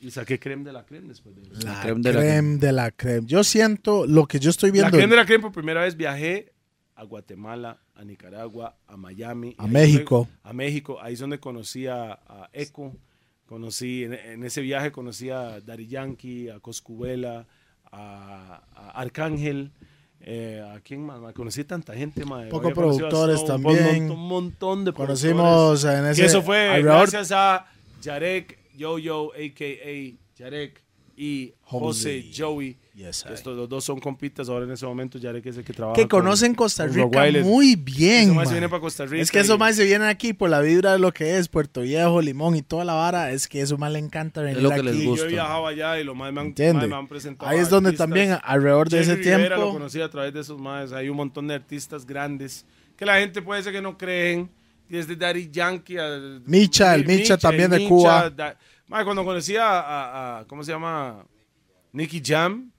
Y 0.01 0.11
saqué 0.11 0.37
creme 0.39 0.63
de 0.63 0.73
la 0.73 0.85
creme 0.85 1.07
después 1.07 1.35
de 1.35 1.41
eso. 1.41 1.65
La 1.67 1.81
creme 1.81 2.01
creme 2.03 2.21
de 2.21 2.57
de 2.57 2.71
la 2.71 2.83
la 2.83 2.91
creme. 2.91 3.25
Yo 3.25 3.43
siento 3.43 4.05
lo 4.05 4.25
que 4.27 4.39
yo 4.39 4.49
estoy 4.51 4.69
La 4.69 4.73
viendo 4.73 4.91
creme 4.91 5.09
de 5.09 5.15
la 5.15 5.25
creme 5.25 5.41
por 5.41 5.51
primera 5.51 5.81
vez 5.81 5.95
viajé 5.97 6.53
a 6.95 7.03
Guatemala, 7.05 7.81
a 7.95 8.03
Nicaragua, 8.03 8.77
a 8.87 8.97
Miami. 8.97 9.55
A 9.57 9.67
México. 9.67 10.27
donde- 10.29 10.49
a 10.49 10.53
México, 10.53 10.97
ahí 11.01 11.13
es 11.13 11.19
donde 11.19 11.39
conocí 11.39 11.87
a, 11.87 12.11
a 12.13 12.49
Eco. 12.53 12.93
Conocí, 13.45 14.03
en, 14.05 14.13
en 14.13 14.43
ese 14.43 14.61
viaje 14.61 14.91
conocí 14.91 15.29
a 15.29 15.59
Daddy 15.61 15.87
Yankee, 15.87 16.49
a 16.49 16.59
Coscubela, 16.59 17.45
a, 17.91 18.63
a 18.75 18.89
Arcángel. 19.01 19.71
eh, 20.21 20.63
¿A 20.75 20.79
quién 20.79 21.05
más? 21.05 21.19
ma? 21.19 21.31
Conocí 21.33 21.63
tanta 21.63 21.93
gente, 21.93 22.25
ma. 22.25 22.43
Poco 22.49 22.67
Había 22.69 22.73
conocido 22.75 23.07
a 23.07 23.09
productores 23.09 23.39
Snow, 23.41 23.47
también. 23.47 24.09
un 24.11 24.27
montón 24.27 24.83
de 24.85 24.93
conocimos 24.93 25.83
en 25.83 25.89
productores. 25.91 26.11
ese 26.11 26.21
Que 26.21 26.27
eso 26.27 26.41
fue 26.41 26.69
alrededor- 26.69 26.83
gracias 27.11 27.31
a 27.31 27.67
Yarek, 28.01 28.57
Yo-Yo, 28.75 29.31
a.k.a. 29.33 30.17
Yarek, 30.37 30.81
y 31.15 31.53
José 31.61 32.23
Jose. 32.23 32.31
Joey. 32.35 32.77
Yes. 32.95 33.25
Estos 33.29 33.57
los 33.57 33.67
dos 33.67 33.83
son 33.83 33.99
compitas 33.99 34.47
ahora 34.47 34.63
en 34.63 34.71
ese 34.71 34.85
momento. 34.85 35.17
Yarek 35.17 35.45
es 35.47 35.57
el 35.57 35.65
que 35.65 35.73
trabaja. 35.73 35.95
que 35.97 36.07
con- 36.07 36.21
conocen 36.21 36.55
Costa 36.55 36.85
con 36.85 36.93
Rica 36.95 37.03
Rottweiler. 37.07 37.43
muy 37.43 37.75
bien. 37.75 38.29
Se 38.29 38.33
mae. 38.33 38.45
viene 38.49 38.69
para 38.69 38.79
Costa 38.79 39.05
Rica 39.05 39.21
Es 39.21 39.31
que 39.31 39.39
esos 39.41 39.59
más 39.59 39.75
se 39.75 39.83
vienen 39.83 40.07
aquí 40.07 40.31
por 40.31 40.49
la 40.49 40.61
vibra 40.61 40.93
de 40.93 40.99
lo 40.99 41.11
que 41.13 41.37
es 41.37 41.49
Puerto 41.49 41.81
Viejo, 41.81 42.21
Limón 42.21 42.55
y 42.55 42.61
toda 42.61 42.85
la 42.85 42.93
vara. 42.93 43.31
Es 43.31 43.49
que 43.49 43.59
eso 43.59 43.77
más 43.77 43.91
le 43.91 43.99
encanta 43.99 44.39
venir 44.41 44.61
lo 44.63 44.69
que 44.69 44.75
aquí. 44.75 44.83
les 44.85 44.95
Y 44.95 45.05
gusta. 45.07 45.23
yo 45.25 45.29
he 45.29 45.33
viajado 45.33 45.67
allá 45.67 45.99
y 45.99 46.05
los 46.05 46.15
más 46.15 46.31
me 46.31 46.39
han, 46.39 46.53
mae 46.57 46.87
me 46.87 46.95
han 46.95 47.07
presentado. 47.09 47.51
Ahí 47.51 47.59
es 47.59 47.69
donde 47.69 47.89
artistas. 47.89 48.07
también 48.07 48.37
alrededor 48.41 48.87
de 48.87 49.01
ese 49.01 49.17
Jerry 49.17 49.23
Rivera 49.23 49.55
lo 49.57 49.63
tiempo. 49.63 49.73
conocí 49.73 49.99
a 50.01 50.09
través 50.09 50.33
de 50.33 50.39
esos 50.39 50.57
más. 50.57 50.93
Hay 50.93 51.09
un 51.09 51.17
montón 51.17 51.47
de 51.49 51.55
artistas 51.55 52.05
grandes 52.05 52.65
que 52.95 53.05
la 53.05 53.19
gente 53.19 53.41
puede 53.41 53.61
ser 53.61 53.73
que 53.73 53.81
no 53.81 53.97
creen. 53.97 54.49
Desde 54.87 55.15
Daddy 55.17 55.49
Yankee 55.51 55.97
a 55.97 56.39
Micha, 56.45 56.95
el 56.95 57.05
Micha 57.05 57.37
también 57.37 57.71
de 57.71 57.85
Cuba. 57.89 58.29
da- 58.29 58.55
cuando 58.87 59.25
conocí 59.25 59.57
a, 59.57 59.79
a- 59.81 60.39
a- 60.39 60.45
¿cómo 60.45 60.63
se 60.63 60.71
llama? 60.71 61.25
Nicky 61.91 62.21
Jam. 62.23 62.71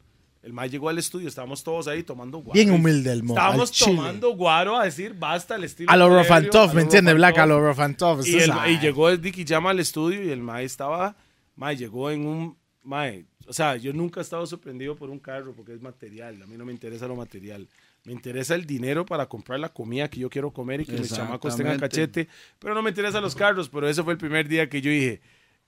El 0.46 0.52
más 0.52 0.70
llegó 0.70 0.88
al 0.88 0.96
estudio, 0.96 1.26
estábamos 1.26 1.64
todos 1.64 1.88
ahí 1.88 2.04
tomando 2.04 2.38
guaro. 2.38 2.52
Bien 2.54 2.70
humilde 2.70 3.10
el 3.10 3.24
mo, 3.24 3.34
Estábamos 3.34 3.72
chile. 3.72 3.96
tomando 3.96 4.30
guaro 4.36 4.76
a 4.76 4.84
decir 4.84 5.12
basta 5.12 5.56
el 5.56 5.64
estilo. 5.64 5.90
A 5.90 5.96
lo 5.96 6.04
a 6.04 6.72
¿me 6.72 6.82
entiende? 6.82 7.14
Black, 7.14 7.36
a 7.38 7.46
lo 7.46 7.60
tough. 7.96 8.24
Y, 8.24 8.36
el- 8.36 8.52
y 8.68 8.78
llegó 8.78 9.08
el 9.10 9.20
Dicky 9.20 9.44
Jam 9.44 9.66
al 9.66 9.80
estudio 9.80 10.22
y 10.22 10.30
el 10.30 10.40
Mae 10.40 10.64
estaba, 10.64 11.16
Mae 11.56 11.76
llegó 11.76 12.12
en 12.12 12.24
un, 12.28 12.56
Mae, 12.84 13.24
o 13.48 13.52
sea, 13.52 13.74
yo 13.74 13.92
nunca 13.92 14.20
he 14.20 14.22
estado 14.22 14.46
sorprendido 14.46 14.94
por 14.94 15.10
un 15.10 15.18
carro 15.18 15.52
porque 15.52 15.74
es 15.74 15.82
material, 15.82 16.40
a 16.40 16.46
mí 16.46 16.56
no 16.56 16.64
me 16.64 16.70
interesa 16.72 17.08
lo 17.08 17.16
material. 17.16 17.66
Me 18.04 18.12
interesa 18.12 18.54
el 18.54 18.66
dinero 18.66 19.04
para 19.04 19.26
comprar 19.26 19.58
la 19.58 19.70
comida 19.70 20.08
que 20.08 20.20
yo 20.20 20.30
quiero 20.30 20.52
comer 20.52 20.82
y 20.82 20.84
que 20.86 20.92
mis 20.92 21.12
chamacos 21.12 21.56
tengan 21.56 21.76
cachete, 21.80 22.28
pero 22.60 22.72
no 22.72 22.82
me 22.82 22.90
interesan 22.90 23.20
los 23.20 23.34
carros, 23.34 23.68
pero 23.68 23.88
ese 23.88 24.04
fue 24.04 24.12
el 24.12 24.18
primer 24.20 24.46
día 24.46 24.68
que 24.68 24.80
yo 24.80 24.92
dije, 24.92 25.20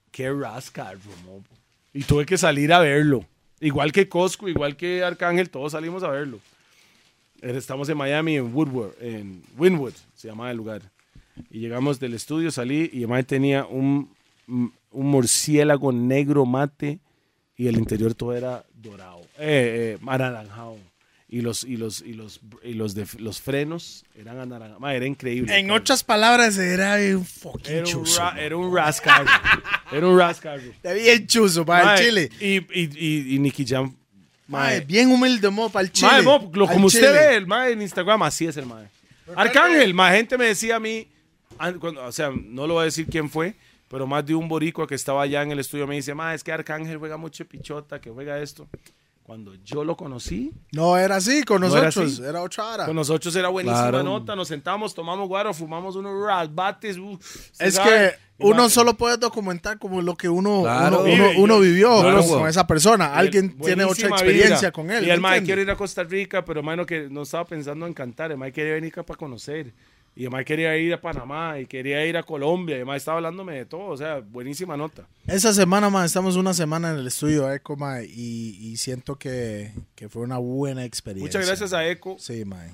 qué 0.09 0.31
ras 0.31 0.71
carro, 0.71 1.01
mo". 1.25 1.43
Y 1.91 2.03
tuve 2.03 2.25
que 2.25 2.37
salir 2.37 2.71
a 2.71 2.79
verlo. 2.79 3.25
Igual 3.61 3.91
que 3.91 4.07
Costco, 4.07 4.47
igual 4.47 4.75
que 4.75 5.03
Arcángel, 5.03 5.49
todos 5.49 5.73
salimos 5.73 6.03
a 6.03 6.09
verlo. 6.09 6.39
Eh, 7.41 7.53
Estamos 7.55 7.89
en 7.89 7.97
Miami, 7.97 8.37
en 8.37 8.53
Woodward, 8.53 8.93
en 9.01 9.41
Winwood, 9.57 9.93
se 10.15 10.27
llama 10.27 10.49
el 10.51 10.57
lugar. 10.57 10.81
Y 11.49 11.59
llegamos 11.59 11.99
del 11.99 12.13
estudio, 12.13 12.51
salí 12.51 12.89
y 12.91 12.99
además 12.99 13.25
tenía 13.25 13.65
un, 13.65 14.09
un 14.47 14.71
murciélago 15.07 15.91
negro 15.91 16.45
mate 16.45 16.99
y 17.55 17.67
el 17.67 17.77
interior 17.77 18.13
todo 18.13 18.33
era 18.35 18.65
dorado, 18.73 19.21
eh, 19.37 19.97
eh, 19.97 20.05
anaranjado. 20.07 20.77
Y 21.31 21.41
los, 21.41 21.63
y 21.63 21.77
los, 21.77 22.01
y 22.01 22.13
los, 22.13 22.41
y 22.63 22.73
los, 22.73 22.95
de, 22.95 23.05
los 23.19 23.39
frenos 23.39 24.03
eran 24.15 24.39
anaranjados. 24.39 24.81
Ma, 24.81 24.95
Era 24.95 25.05
increíble. 25.05 25.55
En 25.59 25.69
otras 25.69 26.03
palabras, 26.03 26.57
era 26.57 26.95
un 27.15 27.23
fucking 27.23 27.71
era 27.71 27.79
un, 27.81 27.85
chuzo. 27.85 28.19
ra- 28.19 28.35
era 28.41 28.57
un 28.57 28.75
rascar. 28.75 29.25
era 29.91 30.07
un 30.07 30.17
rascar. 30.17 30.59
Era 30.81 30.93
bien 30.93 31.27
chuzo 31.27 31.63
para 31.63 31.95
el 31.95 32.03
Chile. 32.03 32.29
Y, 32.39 32.55
y, 32.57 32.89
y, 32.95 33.35
y 33.35 33.39
Nicky 33.39 33.63
Jam. 33.63 33.95
Mae, 34.47 34.77
mae, 34.79 34.81
bien 34.81 35.11
humilde, 35.11 35.49
mo, 35.51 35.69
para 35.69 35.85
el 35.85 35.91
Chile. 35.91 36.09
Mae, 36.11 36.21
mo, 36.23 36.49
lo- 36.51 36.67
como 36.67 36.87
usted 36.87 36.99
Chile. 37.01 37.11
ve 37.11 37.35
el 37.35 37.45
mae 37.45 37.73
en 37.73 37.83
Instagram, 37.83 38.23
así 38.23 38.47
es 38.47 38.57
el 38.57 38.65
mae. 38.65 38.87
Arcángel, 39.35 39.93
más 39.93 40.15
gente 40.15 40.35
me 40.35 40.45
decía 40.45 40.77
a 40.77 40.79
mí, 40.79 41.07
an- 41.59 41.77
cuando- 41.77 42.03
o 42.03 42.11
sea, 42.11 42.31
no 42.35 42.65
lo 42.65 42.73
voy 42.73 42.81
a 42.81 42.85
decir 42.85 43.05
quién 43.05 43.29
fue, 43.29 43.53
pero 43.87 44.07
más 44.07 44.25
de 44.25 44.33
un 44.33 44.47
boricua 44.47 44.87
que 44.87 44.95
estaba 44.95 45.21
allá 45.21 45.43
en 45.43 45.51
el 45.51 45.59
estudio 45.59 45.85
me 45.85 45.93
dice, 45.93 46.15
mae, 46.15 46.33
es 46.35 46.43
que 46.43 46.51
Arcángel 46.51 46.97
juega 46.97 47.17
mucho 47.17 47.45
pichota, 47.45 48.01
que 48.01 48.09
juega 48.09 48.39
esto. 48.41 48.67
Cuando 49.29 49.53
yo 49.63 49.83
lo 49.83 49.95
conocí, 49.95 50.51
No 50.71 50.97
era 50.97 51.17
así 51.17 51.43
con 51.43 51.61
No 51.61 51.67
era 51.67 51.85
nosotros. 51.85 52.13
así. 52.13 52.23
era, 52.23 52.41
otra 52.41 52.65
hora. 52.73 52.85
con 52.87 52.95
nosotros 52.95 53.35
era 53.35 53.49
buenísima 53.49 53.89
Claro. 53.89 54.03
nota, 54.03 54.35
nos 54.35 54.47
sentamos, 54.47 54.95
tomamos 54.95 55.27
guaro, 55.27 55.53
fumamos 55.53 55.95
unos 55.95 56.25
rasbates. 56.25 56.97
uh, 56.97 57.15
Es 57.59 57.73
cigarro. 57.75 57.89
que 57.91 58.15
uno 58.39 58.67
solo 58.69 58.95
puede 58.95 59.17
documentar 59.17 59.77
como 59.77 60.01
lo 60.01 60.15
que 60.15 60.27
uno, 60.29 60.61
Claro. 60.63 61.01
uno, 61.01 61.03
uno- 61.03 61.13
Vive, 61.13 61.33
uno 61.37 61.55
yo- 61.57 61.59
vivió 61.61 62.01
Claro, 62.01 62.17
con, 62.21 62.27
güey. 62.27 62.39
con 62.39 62.49
esa 62.49 62.65
persona. 62.65 63.11
y 63.13 63.19
Alguien 63.19 63.55
tiene 63.59 63.83
otra 63.83 64.07
experiencia 64.09 64.55
vibra. 64.57 64.71
con 64.71 64.89
él. 64.89 65.03
Y 65.03 65.07
¿me 65.09 65.13
el 65.13 65.21
mae 65.21 65.43
quiere 65.43 65.61
ir 65.61 65.69
a 65.69 65.75
Costa 65.75 66.03
Rica, 66.03 66.43
pero 66.43 66.63
mano 66.63 66.83
que 66.87 67.07
no 67.07 67.21
estaba 67.21 67.45
pensando 67.45 67.85
en 67.85 67.93
cantar, 67.93 68.31
el 68.31 68.37
mae 68.39 68.51
quería 68.51 68.73
venir 68.73 68.91
acá 68.91 69.03
para 69.03 69.17
conocer. 69.19 69.73
Y 70.15 70.27
mae 70.27 70.43
quería 70.43 70.75
ir 70.77 70.93
a 70.93 70.99
Panamá 70.99 71.59
y 71.59 71.65
quería 71.65 72.05
ir 72.05 72.17
a 72.17 72.23
Colombia. 72.23 72.77
Y 72.79 72.83
mae 72.83 72.97
estaba 72.97 73.17
hablándome 73.17 73.53
de 73.55 73.65
todo, 73.65 73.85
o 73.87 73.95
sea, 73.97 74.19
buenísima 74.19 74.75
nota. 74.75 75.07
Esa 75.27 75.53
semana, 75.53 75.89
ma, 75.89 76.03
estamos 76.03 76.35
una 76.35 76.53
semana 76.53 76.91
en 76.91 76.97
el 76.99 77.07
estudio 77.07 77.51
Eco, 77.53 77.77
ma, 77.77 78.01
y, 78.01 78.57
y 78.59 78.75
siento 78.77 79.15
que, 79.17 79.71
que 79.95 80.09
fue 80.09 80.23
una 80.23 80.37
buena 80.37 80.83
experiencia. 80.83 81.27
Muchas 81.39 81.47
gracias 81.47 81.71
a 81.73 81.87
Eco, 81.87 82.17
Sí, 82.19 82.43
ma. 82.43 82.65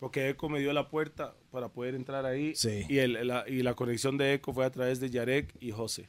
porque 0.00 0.30
Eco 0.30 0.48
me 0.48 0.58
dio 0.58 0.72
la 0.72 0.88
puerta 0.88 1.34
para 1.52 1.68
poder 1.68 1.94
entrar 1.94 2.26
ahí. 2.26 2.54
Sí. 2.56 2.84
Y, 2.88 2.98
el, 2.98 3.26
la, 3.28 3.44
y 3.48 3.62
la 3.62 3.74
conexión 3.74 4.16
de 4.18 4.34
Eco 4.34 4.52
fue 4.52 4.64
a 4.64 4.70
través 4.70 4.98
de 4.98 5.10
Yarek 5.10 5.54
y 5.60 5.70
José. 5.70 6.06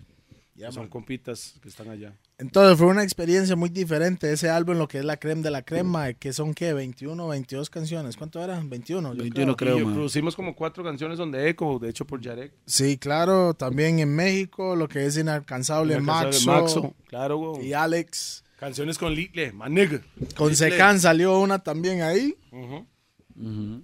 Ya, 0.56 0.72
son 0.72 0.88
compitas 0.88 1.60
que 1.62 1.68
están 1.70 1.90
allá. 1.90 2.14
Entonces 2.38 2.78
fue 2.78 2.88
una 2.88 3.02
experiencia 3.04 3.56
muy 3.56 3.70
diferente 3.70 4.32
ese 4.32 4.50
álbum, 4.50 4.78
lo 4.78 4.90
que 4.90 5.00
es 5.00 5.06
la 5.06 5.16
crema 5.18 5.42
de 5.42 5.52
la 5.52 5.62
crema, 5.64 6.12
que 6.14 6.34
son, 6.34 6.54
¿qué? 6.54 6.74
21, 6.74 7.28
22 7.30 7.70
canciones. 7.70 8.18
¿Cuánto 8.18 8.44
eran? 8.44 8.70
21. 8.70 9.14
yo 9.14 9.22
21 9.22 9.56
creo. 9.56 9.76
creo, 9.78 9.94
producimos 9.94 10.36
como 10.36 10.54
cuatro 10.54 10.84
canciones 10.84 11.18
donde 11.18 11.48
Eco, 11.48 11.80
de 11.80 11.90
hecho 11.90 12.06
por 12.06 12.20
Yarek. 12.20 12.52
Sí, 12.66 12.98
claro. 12.98 13.54
También 13.54 14.00
en 14.00 14.14
México, 14.14 14.76
lo 14.76 14.90
que 14.90 15.06
es 15.06 15.18
Inalcanzable, 15.18 15.94
Inalcanzable, 15.94 16.46
Maxo, 16.62 16.82
Maxo, 16.82 16.96
Claro, 17.08 17.54
y 17.62 17.72
Alex. 17.72 18.44
Canciones 18.60 18.98
con 18.98 19.14
Litle, 19.16 19.54
man 19.54 19.74
nigga. 19.74 20.02
Con 20.36 20.50
Litle. 20.50 20.56
Secan 20.72 21.00
salió 21.00 21.40
una 21.40 21.60
también 21.60 22.02
ahí. 22.02 22.36
Ujú. 22.52 22.86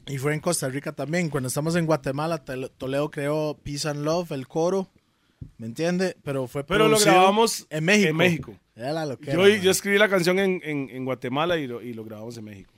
Y 0.08 0.18
fue 0.18 0.34
en 0.34 0.40
Costa 0.40 0.70
Rica 0.70 0.94
también. 0.94 1.30
Cuando 1.30 1.48
estamos 1.48 1.76
en 1.76 1.86
Guatemala, 1.86 2.44
Tol- 2.46 2.72
Toledo 2.78 3.12
creó 3.12 3.58
Peace 3.64 3.88
and 3.88 4.04
Love, 4.04 4.32
el 4.32 4.48
coro. 4.48 4.90
¿Me 5.58 5.68
entiende? 5.68 6.16
Pero 6.24 6.48
fue 6.48 6.64
Pero 6.64 6.88
lo 6.88 7.00
grabamos 7.00 7.68
en 7.70 7.84
México. 7.84 8.10
en 8.10 8.16
México. 8.18 8.58
Era 8.76 8.94
la 8.94 9.06
loquera, 9.06 9.34
Yo, 9.60 9.72
escribí 9.72 9.98
la 9.98 10.10
canción 10.10 10.40
en, 10.40 10.60
en, 10.64 10.90
en 10.90 11.06
Guatemala 11.06 11.58
y 11.58 11.68
lo, 11.68 11.82
y 11.82 11.94
lo 11.94 12.04
grabamos 12.04 12.38
en 12.38 12.46
México. 12.46 12.72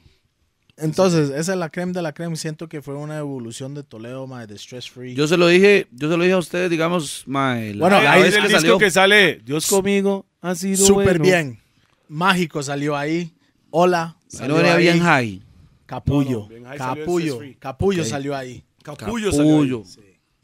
Entonces, 0.76 1.30
esa 1.30 1.54
es 1.54 1.58
la 1.60 1.70
creme 1.70 1.94
de 1.94 2.02
la 2.02 2.14
creme. 2.14 2.36
Siento 2.36 2.68
que 2.68 2.82
fue 2.82 2.96
una 2.96 3.18
evolución 3.20 3.76
de 3.76 3.84
Toledo, 3.84 4.26
mae, 4.26 4.48
de 4.48 4.58
Stress 4.58 4.90
Free. 4.90 5.14
Yo 5.14 5.28
se 5.28 5.38
lo 5.38 5.48
dije, 5.48 5.88
yo 5.92 6.10
se 6.10 6.18
lo 6.18 6.24
dije 6.24 6.34
a 6.34 6.40
ustedes, 6.40 6.70
digamos, 6.70 7.24
mae, 7.28 7.76
la, 7.76 7.80
Bueno, 7.82 8.02
la 8.02 8.12
ahí 8.14 8.24
es 8.24 8.34
el 8.36 8.42
que 8.42 8.48
disco 8.48 8.60
salió. 8.60 8.78
que 8.80 8.92
sale 8.92 9.36
Dios 9.46 9.68
conmigo 9.68 10.26
ha 10.42 10.56
sido 10.56 10.84
Súper 10.86 11.20
bueno. 11.20 11.24
bien. 11.24 11.60
Mágico 12.08 12.64
salió 12.64 12.98
ahí. 12.98 13.34
Hola. 13.70 14.18
Salió 14.28 14.58
ahí. 14.58 14.82
bien 14.82 15.00
high. 15.00 15.42
Capullo. 15.86 16.30
No, 16.32 16.40
no, 16.44 16.48
bien 16.50 16.64
high 16.66 16.78
salió 16.80 17.06
Capullo. 17.06 17.38
Free. 17.38 17.56
Capullo 17.56 18.04
salió 18.04 18.36
ahí. 18.36 18.64
Capullo 18.84 19.32
salió 19.32 19.52
ahí. 19.54 19.58
Capullo. 19.60 19.84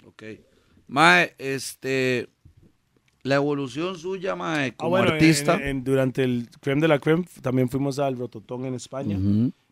Ok. 0.05 0.23
Mae, 0.89 1.35
este, 1.37 2.27
la 3.23 3.35
evolución 3.35 3.95
suya, 3.97 4.35
mae, 4.35 4.69
Ah, 4.69 4.73
como 4.75 4.89
bueno, 4.91 5.11
artista. 5.11 5.55
en- 5.55 5.61
en- 5.67 5.83
durante 5.83 6.23
el 6.23 6.49
Creme 6.61 6.81
de 6.81 6.87
la 6.87 6.97
Creme 6.99 7.25
también 7.41 7.69
fuimos 7.69 7.99
al 7.99 8.17
Rototón 8.17 8.65
en 8.65 8.73
España. 8.73 9.17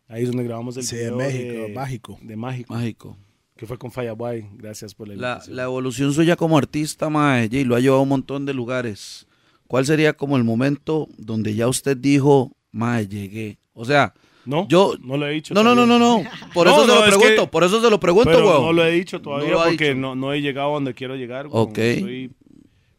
Ahí 0.06 0.22
es 0.22 0.28
donde 0.28 0.44
grabamos 0.44 0.76
el 0.76 0.84
Sí, 0.84 0.96
video 0.96 1.10
en 1.12 1.16
México, 1.18 1.52
de, 1.66 1.72
Mágico. 1.74 2.18
de 2.22 2.36
Mágico, 2.36 2.72
Mágico. 2.74 3.16
que 3.56 3.66
fue 3.66 3.76
con 3.78 3.90
Fireboy. 3.90 4.46
Gracias 4.56 4.94
por 4.94 5.08
la 5.08 5.16
La, 5.16 5.28
invitación. 5.32 5.56
la 5.56 5.62
evolución 5.64 6.12
suya 6.14 6.36
como 6.36 6.56
artista, 6.56 7.10
mae, 7.10 7.48
y 7.50 7.64
lo 7.64 7.74
ha 7.74 7.80
llevado 7.80 7.98
a 8.00 8.02
un 8.04 8.08
montón 8.10 8.46
de 8.46 8.54
lugares. 8.54 9.26
¿Cuál 9.66 9.84
sería 9.84 10.12
como 10.14 10.36
el 10.36 10.44
momento 10.44 11.08
donde 11.18 11.54
ya 11.56 11.66
usted 11.68 11.96
dijo, 11.96 12.52
mae, 12.70 13.06
llegué? 13.08 13.58
O 13.74 13.84
sea, 13.84 14.14
¿No? 14.48 14.66
yo- 14.66 14.94
no 15.02 15.16
lo 15.18 15.26
he 15.28 15.32
dicho. 15.32 15.52
no, 15.54 15.62
no, 15.62 15.74
no, 15.74 15.82
todavía. 15.86 15.98
no, 15.98 16.22
no. 16.22 16.52
Por 16.54 16.66
No, 16.66 16.72
eso 16.72 16.86
no, 16.86 16.92
se 16.94 16.98
lo 17.00 17.06
pregunto, 17.06 17.42
que- 17.42 17.48
por 17.48 17.64
eso 17.64 17.80
se 17.82 17.90
lo 17.90 18.00
pregunto, 18.00 18.30
weón. 18.30 18.62
no 18.62 18.72
lo 18.72 18.84
he 18.84 18.90
dicho 18.92 19.20
todavía 19.20 19.50
No 19.52 19.62
porque 19.62 19.88
dicho. 19.90 19.94
no, 19.96 20.14
no 20.14 20.32
he 20.32 20.40
llegado 20.40 20.70
a 20.70 20.72
donde 20.74 20.94
quiero 20.94 21.16
llegar. 21.16 21.46
weón. 21.48 21.68
Ok. 21.68 21.78
Estoy 21.78 22.30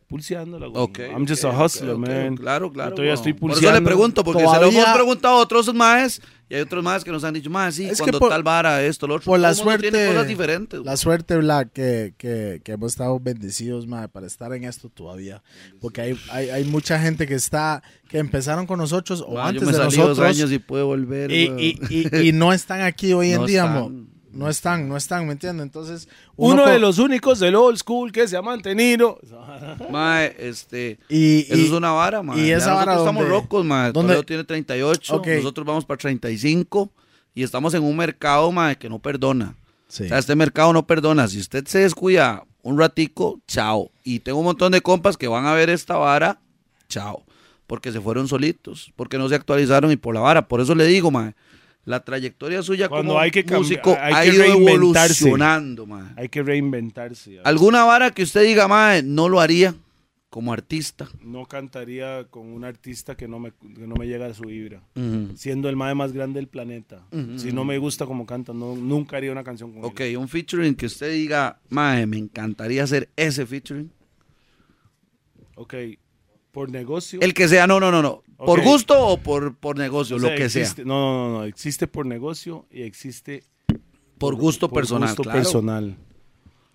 pulseándola, 0.09 0.67
weón. 0.67 0.83
Ok, 0.83 0.99
I'm 0.99 1.25
just 1.27 1.45
a 1.45 1.49
hustler, 1.63 1.95
man. 1.95 2.35
Claro, 2.35 2.69
claro. 2.71 2.89
Yo 2.89 2.95
todavía 2.95 3.13
estoy 3.13 3.31
Por 3.33 3.51
eso 3.51 3.59
pulseando. 3.59 3.79
le 3.79 3.85
pregunto, 3.85 4.23
porque 4.23 4.41
se 4.45 4.59
lo 4.59 4.65
hemos 4.67 4.85
preguntado 4.93 5.35
a 5.37 5.41
otros 5.41 5.73
maes 5.73 6.21
y 6.49 6.55
hay 6.55 6.61
otros 6.61 6.83
maes 6.83 7.03
que 7.03 7.11
nos 7.11 7.23
han 7.23 7.33
dicho, 7.35 7.49
más 7.49 7.75
sí, 7.75 7.85
Es 7.85 7.97
que 7.99 8.03
cuando 8.05 8.19
por- 8.19 8.29
tal 8.29 8.41
vara, 8.41 8.83
esto, 8.83 9.05
lo 9.07 9.15
otro. 9.15 9.25
Por 9.25 9.39
la 9.39 9.53
suerte. 9.53 9.91
cosas 9.91 10.27
diferentes. 10.27 10.79
La 10.83 10.97
suerte, 10.97 11.37
Black, 11.37 11.71
que, 11.73 12.13
que, 12.17 12.59
que 12.63 12.71
hemos 12.71 12.91
estado 12.93 13.19
bendecidos, 13.19 13.85
mae, 13.85 14.07
para 14.09 14.25
estar 14.27 14.51
en 14.53 14.63
esto 14.63 14.89
todavía. 14.89 15.43
Porque 15.79 16.01
hay, 16.01 16.19
hay, 16.31 16.49
hay 16.49 16.63
mucha 16.65 16.99
gente 16.99 17.27
que 17.27 17.35
está, 17.35 17.83
que 18.09 18.17
empezaron 18.17 18.65
con 18.65 18.79
nosotros 18.79 19.23
o 19.25 19.39
antes 19.39 19.61
yo 19.61 19.67
me 19.67 19.71
de 19.73 19.77
salí 19.77 19.95
nosotros. 19.95 20.17
dos 20.17 20.25
años 20.25 20.51
y 20.51 20.57
pude 20.59 20.81
volver. 20.81 21.31
y, 21.31 21.77
y, 21.89 22.07
y, 22.11 22.29
y 22.29 22.31
no 22.31 22.51
están 22.51 22.81
aquí 22.81 23.13
hoy 23.13 23.31
en 23.31 23.41
No 23.41 23.45
día, 23.45 23.65
están. 23.65 23.79
mo. 23.93 24.09
No 24.31 24.47
están, 24.49 24.87
no 24.87 24.95
están, 24.95 25.25
¿me 25.25 25.33
entiendes? 25.33 25.63
Entonces, 25.65 26.07
Uno 26.35 26.65
de 26.67 26.77
los 26.79 26.99
únicos 26.99 27.39
del 27.39 27.55
old 27.55 27.77
school 27.77 28.11
que 28.11 28.27
se 28.27 28.37
ha 28.37 28.41
mantenido. 28.41 29.19
Mae, 29.89 30.35
este. 30.39 30.99
Y, 31.09 31.41
Eso 31.41 31.55
y- 31.57 31.65
es 31.65 31.71
una 31.71 31.91
vara, 31.91 32.21
mae. 32.21 32.39
y 32.39 32.47
Ya 32.49 32.57
esa 32.57 32.73
vara 32.73 32.93
nosotros 32.93 32.99
estamos 33.07 33.23
donde- 33.23 33.35
rocos, 33.41 33.65
mae. 33.65 33.91
Toledo 33.93 34.23
tiene 34.23 34.43
38, 34.43 35.15
Ok. 35.15 35.27
nosotros 35.37 35.65
vamos 35.65 35.85
para 35.85 35.97
35 35.97 36.91
y 37.33 37.43
estamos 37.43 37.73
en 37.73 37.83
un 37.83 37.95
mercado, 37.97 38.51
mae, 38.51 38.77
que 38.77 38.89
no 38.89 38.99
perdona. 38.99 39.55
Sí. 39.87 40.03
O 40.03 40.07
sea, 40.09 40.19
este 40.19 40.35
mercado 40.35 40.73
no 40.73 40.85
perdona. 40.85 41.27
Si 41.27 41.39
usted 41.39 41.65
se 41.67 41.79
descuida 41.79 42.43
un 42.61 42.77
ratico, 42.77 43.39
chao. 43.47 43.89
Y 44.03 44.19
tengo 44.19 44.39
un 44.39 44.45
montón 44.45 44.71
de 44.71 44.81
compas 44.81 45.17
que 45.17 45.27
van 45.27 45.45
a 45.47 45.53
ver 45.53 45.69
esta 45.69 45.95
vara, 45.97 46.39
chao. 46.87 47.23
Porque 47.65 47.91
se 47.91 47.99
fueron 48.01 48.27
solitos, 48.27 48.91
porque 48.95 49.17
no 49.17 49.29
se 49.29 49.35
actualizaron 49.35 49.91
y 49.91 49.95
por 49.95 50.13
la 50.15 50.21
vara. 50.21 50.47
Por 50.47 50.59
eso 50.61 50.75
le 50.75 50.85
digo, 50.85 51.09
mae, 51.11 51.33
la 51.85 52.03
trayectoria 52.03 52.61
suya 52.61 52.87
Cuando 52.89 53.13
como 53.13 53.19
hay 53.19 53.31
que 53.31 53.43
músico 53.43 53.97
hay 53.99 54.13
ha 54.13 54.21
que 54.21 54.35
ido 54.35 54.43
evolucionando. 54.45 55.87
Hay 56.15 56.29
que 56.29 56.43
reinventarse. 56.43 57.39
¿Alguna 57.43 57.83
vara 57.85 58.11
que 58.11 58.23
usted 58.23 58.43
diga, 58.43 58.67
mae, 58.67 59.01
no 59.03 59.27
lo 59.29 59.39
haría 59.39 59.73
como 60.29 60.53
artista? 60.53 61.09
No 61.23 61.45
cantaría 61.47 62.25
con 62.29 62.45
un 62.47 62.63
artista 62.63 63.15
que 63.17 63.27
no 63.27 63.39
me, 63.39 63.51
que 63.51 63.87
no 63.87 63.95
me 63.95 64.05
llega 64.05 64.27
a 64.27 64.33
su 64.33 64.43
vibra. 64.43 64.83
Siendo 65.35 65.69
el 65.69 65.75
mae 65.75 65.95
más 65.95 66.11
grande 66.13 66.39
del 66.39 66.47
planeta. 66.47 67.01
Si 67.37 67.51
no 67.51 67.65
me 67.65 67.77
gusta 67.79 68.05
como 68.05 68.25
canta, 68.25 68.53
no, 68.53 68.75
nunca 68.75 69.17
haría 69.17 69.31
una 69.31 69.43
canción 69.43 69.71
con 69.73 69.85
Ok, 69.85 70.01
él. 70.01 70.17
un 70.17 70.27
featuring 70.27 70.75
que 70.75 70.85
usted 70.85 71.11
diga, 71.11 71.59
mae, 71.69 72.05
me 72.05 72.17
encantaría 72.17 72.83
hacer 72.83 73.09
ese 73.15 73.45
featuring. 73.47 73.91
Ok, 75.55 75.73
por 76.51 76.69
negocio. 76.69 77.19
El 77.21 77.33
que 77.33 77.47
sea, 77.47 77.65
no, 77.67 77.79
no, 77.79 77.91
no, 77.91 78.01
no. 78.01 78.21
¿Por 78.45 78.63
gusto 78.63 79.07
o 79.07 79.17
por, 79.17 79.55
por 79.55 79.77
negocio? 79.77 80.15
o 80.15 80.19
lo 80.19 80.27
sea, 80.29 80.37
que 80.37 80.45
existe- 80.45 80.75
sea. 80.77 80.85
No, 80.85 80.93
no, 80.95 81.29
no, 81.29 81.37
no. 81.39 81.43
Existe 81.45 81.87
por 81.87 82.05
negocio 82.05 82.65
y 82.71 82.81
existe 82.83 83.43
Por 84.17 84.35
gusto 84.35 84.69
por 84.69 84.79
personal, 84.79 85.09
gusto 85.09 85.23
claro. 85.23 85.39
personal. 85.39 85.97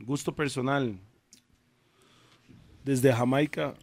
Gusto 0.01 0.35
personal. 0.35 0.99
Desde 2.85 3.13
Jamaica, 3.13 3.75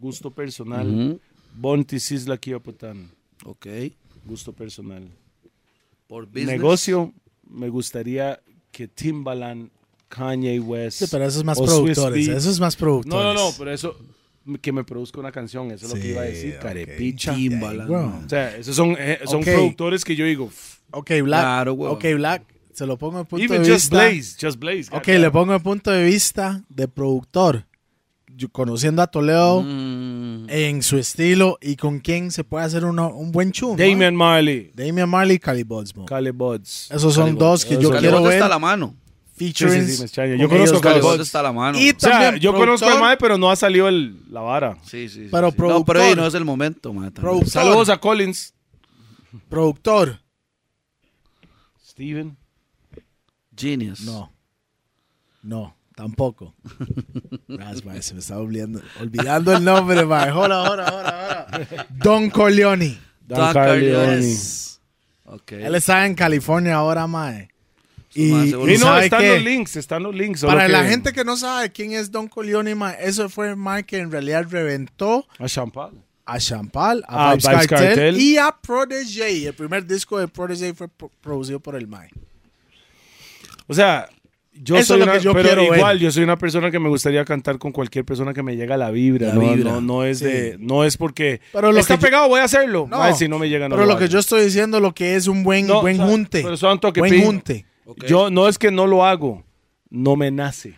gusto 0.00 0.30
personal. 0.30 1.20
Bonti 1.54 1.98
Sisla 2.00 2.36
Kiopotan, 2.38 3.10
Ok. 3.44 3.66
gusto 4.24 4.52
personal. 4.52 5.08
Por 6.06 6.26
business. 6.26 6.46
Negocio, 6.46 7.12
me 7.48 7.68
gustaría 7.68 8.40
que 8.70 8.88
Timbaland, 8.88 9.70
Kanye 10.08 10.58
West. 10.60 10.98
Sí, 11.00 11.06
pero 11.10 11.24
eso 11.24 11.38
es 11.40 11.44
más 11.44 11.58
productores. 11.58 12.28
Eso 12.28 12.50
es 12.50 12.60
más 12.60 12.76
productores. 12.76 13.14
No, 13.24 13.34
no, 13.34 13.34
no, 13.34 13.50
pero 13.58 13.72
eso, 13.72 13.96
que 14.60 14.72
me 14.72 14.84
produzca 14.84 15.20
una 15.20 15.30
canción, 15.32 15.70
eso 15.70 15.86
es 15.86 15.94
lo 15.94 16.00
que 16.00 16.08
iba 16.10 16.22
a 16.22 16.24
decir, 16.24 16.58
carepicha. 16.58 17.34
Timbaland. 17.34 18.24
O 18.26 18.28
sea, 18.28 18.56
esos 18.56 18.74
son, 18.74 18.96
eh, 18.98 19.18
son 19.26 19.40
Ok. 19.40 19.44
productores 19.46 20.04
que 20.04 20.16
yo 20.16 20.24
digo, 20.24 20.46
"Pff, 20.48 20.78
Ok, 20.90 21.10
Black. 21.22 21.42
Claro, 21.42 21.72
ok, 21.74 22.04
Black. 22.16 22.42
Se 22.72 22.86
lo 22.86 22.96
pongo 22.96 23.20
en 23.20 23.26
punto 23.26 23.44
even 23.44 23.62
de 23.62 23.68
Just 23.72 23.90
vista. 23.90 23.96
Blaze, 23.96 24.36
Just 24.40 24.58
Blaze. 24.58 24.84
Ok, 24.92 25.06
le 25.08 25.30
pongo 25.30 25.54
en 25.54 25.60
punto 25.62 25.90
de 25.90 26.02
vista 26.04 26.62
de 26.70 26.88
productor. 26.88 27.66
Yo, 28.34 28.48
conociendo 28.50 29.02
a 29.02 29.08
Toledo 29.08 29.62
Mm, 29.62 30.46
en 30.48 30.82
su 30.82 30.96
estilo 30.96 31.58
y 31.60 31.74
con 31.76 31.98
quién 31.98 32.30
se 32.30 32.44
puede 32.44 32.64
hacer 32.64 32.84
uno- 32.84 33.12
un 33.14 33.32
buen 33.32 33.50
tune. 33.52 33.72
¿no? 33.72 33.76
Damian 33.90 34.14
Marley, 34.14 34.70
Damian 34.74 35.08
Marley 35.10 35.36
y 35.36 35.38
Cali 35.40 35.64
Budsmo. 35.64 36.06
Cali 36.06 36.30
Buds. 36.30 36.88
Esos 36.92 37.12
son 37.14 37.26
Cali 37.30 37.38
dos 37.38 37.64
que 37.64 37.74
Buds. 37.74 37.82
yo 37.82 37.88
Esos- 37.90 38.00
quiero 38.00 38.14
Calibote 38.14 38.28
ver. 38.28 38.36
está 38.38 38.46
a 38.46 38.48
la 38.48 38.58
mano. 38.60 38.94
Sí, 39.38 39.52
Featuring. 39.52 39.86
sí, 39.86 39.92
sí, 39.92 39.98
me 40.00 40.04
extraña. 40.06 40.36
Yo 40.36 40.48
conozco 40.48 40.88
a 40.88 40.98
Buds. 41.00 41.20
está 41.20 41.42
la 41.42 41.52
mano. 41.52 41.78
Y 41.78 41.90
O 41.90 41.94
sea, 41.98 42.10
también 42.10 42.36
yo 42.40 42.52
conozco 42.54 42.86
al 42.86 42.92
productor- 42.94 43.00
mae, 43.00 43.16
pero 43.16 43.38
no 43.38 43.50
ha 43.50 43.56
salido 43.56 43.88
el, 43.88 44.20
la 44.30 44.40
vara. 44.40 44.76
Sí, 44.82 45.08
sí, 45.08 45.24
sí, 45.24 45.28
Pero 45.30 45.50
sí. 45.50 45.56
No, 45.56 45.56
pero 45.56 45.68
productor. 45.68 45.96
ahí 45.98 46.14
no 46.16 46.26
es 46.26 46.34
el 46.34 46.44
momento. 46.44 46.92
Productor. 46.92 47.48
Saludos 47.48 47.88
a 47.88 47.98
Collins. 47.98 48.52
Productor. 49.48 50.18
Steven. 51.86 52.36
Genius. 53.56 54.00
No. 54.02 54.32
No, 55.42 55.74
tampoco. 55.94 56.54
Gracias, 57.48 57.84
mae, 57.84 58.02
se 58.02 58.14
me 58.14 58.20
estaba 58.20 58.40
olvidando, 58.40 58.80
olvidando 59.00 59.52
el 59.56 59.64
nombre, 59.64 60.04
mae. 60.04 60.30
Hola, 60.30 60.62
hola, 60.62 60.92
hola, 60.92 61.46
hola. 61.50 61.86
Don 61.90 62.28
Corleone. 62.30 62.98
Dan 63.20 63.38
Don 63.40 63.52
Carleone. 63.52 63.94
Corleone. 63.94 64.22
Yes. 64.26 64.80
Ok. 65.24 65.52
Él 65.52 65.74
está 65.74 66.06
en 66.06 66.14
California 66.14 66.74
ahora, 66.76 67.06
mae. 67.06 67.48
Y, 68.22 68.50
seguro. 68.50 68.72
No, 68.72 68.78
¿sabe 68.78 69.04
están 69.04 69.20
qué? 69.20 69.34
los 69.34 69.42
links, 69.44 69.76
están 69.76 70.02
los 70.02 70.14
links. 70.14 70.44
Para 70.44 70.66
que- 70.66 70.72
la 70.72 70.84
gente 70.84 71.12
que 71.12 71.24
no 71.24 71.36
sabe 71.36 71.70
quién 71.72 71.92
es 71.92 72.10
Don 72.10 72.30
mae, 72.76 72.96
eso 73.00 73.28
fue 73.28 73.50
el 73.50 73.56
mae 73.56 73.84
que 73.84 73.98
en 73.98 74.10
realidad 74.10 74.46
reventó 74.50 75.26
A 75.38 75.46
Champal. 75.48 75.92
a 76.26 76.38
Champal, 76.38 77.04
a 77.06 77.30
A 77.30 77.34
Vibes 77.34 77.48
Vibes 77.48 77.66
Cartel, 77.68 77.86
Cartel. 77.88 78.20
y 78.20 78.36
a 78.36 78.50
Protege. 78.60 79.46
El 79.48 79.54
primer 79.54 79.86
disco 79.86 80.18
de 80.18 80.28
Protege 80.28 80.74
fue 80.74 80.88
pro- 80.88 81.10
producido 81.20 81.60
por 81.60 81.74
el 81.76 81.86
mae. 81.86 82.08
O 83.66 83.74
sea, 83.74 84.08
yo 84.60 84.76
Eso 84.76 84.94
soy 84.94 85.00
es 85.00 85.06
lo 85.06 85.12
una, 85.12 85.18
que 85.18 85.24
yo 85.24 85.32
pero 85.34 85.62
ver. 85.70 85.76
igual 85.78 85.98
yo 86.00 86.10
soy 86.10 86.24
una 86.24 86.36
persona 86.36 86.70
que 86.70 86.78
me 86.80 86.88
gustaría 86.88 87.24
cantar 87.24 87.58
con 87.58 87.70
cualquier 87.70 88.04
persona 88.04 88.34
que 88.34 88.42
me 88.42 88.56
llega 88.56 88.76
la 88.76 88.90
vibra. 88.90 89.28
La 89.28 89.34
no, 89.34 89.40
vibra. 89.54 89.70
no, 89.72 89.80
no 89.80 90.04
es 90.04 90.18
Sí. 90.18 90.24
de, 90.24 90.56
no 90.58 90.84
es 90.84 90.96
porque 90.96 91.40
Pero 91.52 91.70
lo 91.70 91.78
está 91.78 91.96
que 91.96 92.00
yo- 92.02 92.06
pegado, 92.06 92.28
voy 92.28 92.40
a 92.40 92.44
hacerlo. 92.44 92.88
No, 92.90 92.98
Mae, 92.98 93.14
si 93.14 93.28
no 93.28 93.38
me 93.38 93.48
llega, 93.48 93.68
no 93.68 93.76
Pero 93.76 93.86
lo 93.86 93.96
que 93.98 94.08
yo 94.08 94.18
estoy 94.18 94.44
diciendo, 94.44 94.80
lo 94.80 94.92
que 94.94 95.14
es 95.16 95.28
un 95.28 95.44
buen, 95.44 95.66
No, 95.66 95.80
buen 95.80 96.00
o 96.00 96.02
sea, 96.02 96.06
junte. 96.10 96.42
pero 96.42 96.56
son 96.56 96.80
toque 96.80 97.00
buen 97.00 97.22
junte. 97.22 97.66
Yo 98.06 98.30
no 98.30 98.48
es 98.48 98.58
que 98.58 98.70
no 98.70 98.86
lo 98.86 99.04
hago, 99.04 99.44
no 99.90 100.16
me 100.16 100.30
nace. 100.30 100.76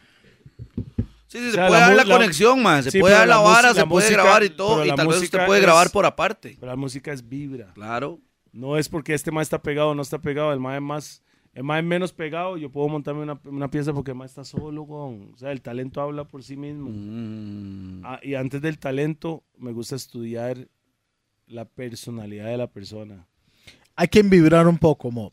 Sí, 1.27 1.39
sí, 1.39 1.49
O 1.49 1.51
se 1.53 1.57
puede 1.59 1.71
la 1.71 1.79
dar 1.81 1.97
la, 1.97 2.05
conexión, 2.05 2.61
man. 2.63 2.83
Se 2.83 2.91
Sí, 2.91 2.99
puede 3.01 3.15
dar 3.15 3.29
la, 3.29 3.37
la 3.37 3.41
vara, 3.41 3.73
se 3.73 3.81
la 3.81 3.87
puede 3.87 4.07
música- 4.07 4.23
grabar 4.23 4.43
y 4.43 4.51
todo. 4.51 4.85
Y 4.85 4.89
la 4.89 4.95
tal 4.97 5.07
vez 5.07 5.17
música 5.19 5.37
usted 5.39 5.47
puede 5.47 5.61
es- 5.61 5.67
grabar 5.67 5.91
por 5.91 6.05
aparte. 6.05 6.57
Pero 6.59 6.73
la 6.73 6.77
música 6.77 7.13
es 7.13 7.29
vibra. 7.29 7.73
Claro. 7.75 8.19
No 8.53 8.77
es 8.77 8.89
porque 8.89 9.15
este 9.15 9.31
más 9.31 9.43
está 9.43 9.63
pegado 9.63 9.91
o 9.91 9.95
no 9.95 10.03
está 10.03 10.19
pegado. 10.21 10.53
El 10.53 10.59
más 10.59 10.75
es 10.75 10.83
más, 10.83 11.23
el 11.55 11.63
más 11.63 11.79
es 11.79 11.85
menos 11.85 12.13
pegado. 12.13 12.57
Yo 12.57 12.69
puedo 12.73 12.89
montarme 12.89 13.23
una, 13.23 13.41
una 13.45 13.71
pieza 13.71 13.93
porque 13.93 14.11
el 14.11 14.17
más 14.17 14.31
está 14.33 14.43
solo, 14.45 14.83
weón. 14.83 15.31
O 15.33 15.39
sea, 15.39 15.53
el 15.53 15.63
talento 15.63 16.01
habla 16.01 16.25
por 16.25 16.43
sí 16.43 16.57
mismo. 16.57 16.91
Mm, 16.93 18.05
Ah, 18.05 18.19
y 18.25 18.35
antes 18.35 18.61
del 18.61 18.79
talento, 18.81 19.45
me 19.57 19.71
gusta 19.71 19.95
estudiar 19.95 20.67
la 21.47 21.65
personalidad 21.65 22.47
de 22.47 22.57
la 22.57 22.67
persona. 22.67 23.29
Hay 23.95 24.09
que 24.09 24.23
vibrar 24.25 24.67
un 24.67 24.79
poco, 24.79 25.13
mo. 25.13 25.33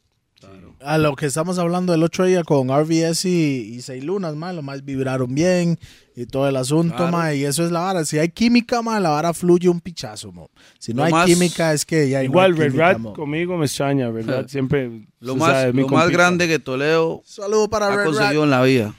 A 0.79 0.97
lo 0.99 1.15
que 1.15 1.25
estamos 1.25 1.57
hablando 1.57 1.93
el 1.93 2.03
otro 2.03 2.25
día 2.25 2.43
con 2.43 2.69
RVS 2.69 3.25
y, 3.27 3.75
y 3.75 3.81
Seis 3.81 4.03
Lunas, 4.03 4.35
más 4.35 4.53
lo 4.53 4.61
más 4.61 4.85
vibraron 4.85 5.33
bien. 5.33 5.79
y 6.15 6.25
todo 6.25 6.47
el 6.47 6.55
asunto, 6.55 6.95
Claro. 6.95 7.11
ma, 7.11 7.33
y 7.33 7.43
eso 7.45 7.63
es 7.65 7.71
la 7.71 7.79
vara. 7.81 8.05
Si 8.05 8.17
hay 8.19 8.29
química, 8.29 8.81
ma, 8.81 8.99
la 8.99 9.09
vara 9.09 9.33
fluye 9.33 9.69
un 9.69 9.79
pichazo, 9.81 10.31
mo. 10.31 10.49
Si 10.79 10.93
no 10.93 10.97
Lo 11.01 11.05
hay 11.05 11.11
más- 11.11 11.25
química, 11.27 11.73
es 11.73 11.85
que 11.85 12.09
ya 12.09 12.19
hay 12.19 12.27
no 12.27 12.31
Igual, 12.33 12.53
hay 12.53 12.57
Red 12.59 12.65
química, 12.67 12.83
Rat 12.93 12.99
mo. 12.99 13.13
conmigo 13.13 13.57
me 13.57 13.65
extraña, 13.65 14.09
Red 14.11 14.27
Rat 14.27 14.47
siempre. 14.49 15.07
Lo 15.19 15.35
más, 15.35 15.51
sabe, 15.51 15.73
lo 15.73 15.87
más 15.89 16.09
grande 16.09 16.47
que 16.47 16.59
Toledo 16.59 17.21
Saludo 17.25 17.69
para 17.69 17.87
ha 17.87 17.89
Red 17.89 17.97
Rat. 17.97 18.05
conseguido 18.05 18.43
en 18.43 18.49
la 18.51 18.61
vida. 18.63 18.95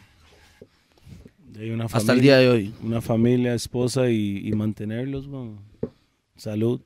Hay 1.59 1.71
una 1.71 1.87
Hasta 1.87 2.13
el 2.13 2.21
día 2.21 2.37
de 2.39 2.49
hoy. 2.49 2.75
Una 2.85 3.01
familia, 3.01 3.53
esposa 3.55 4.09
y, 4.11 4.47
y 4.49 4.53
mantenerlos, 4.53 5.27
weón. 5.27 5.59
Salud. 6.37 6.81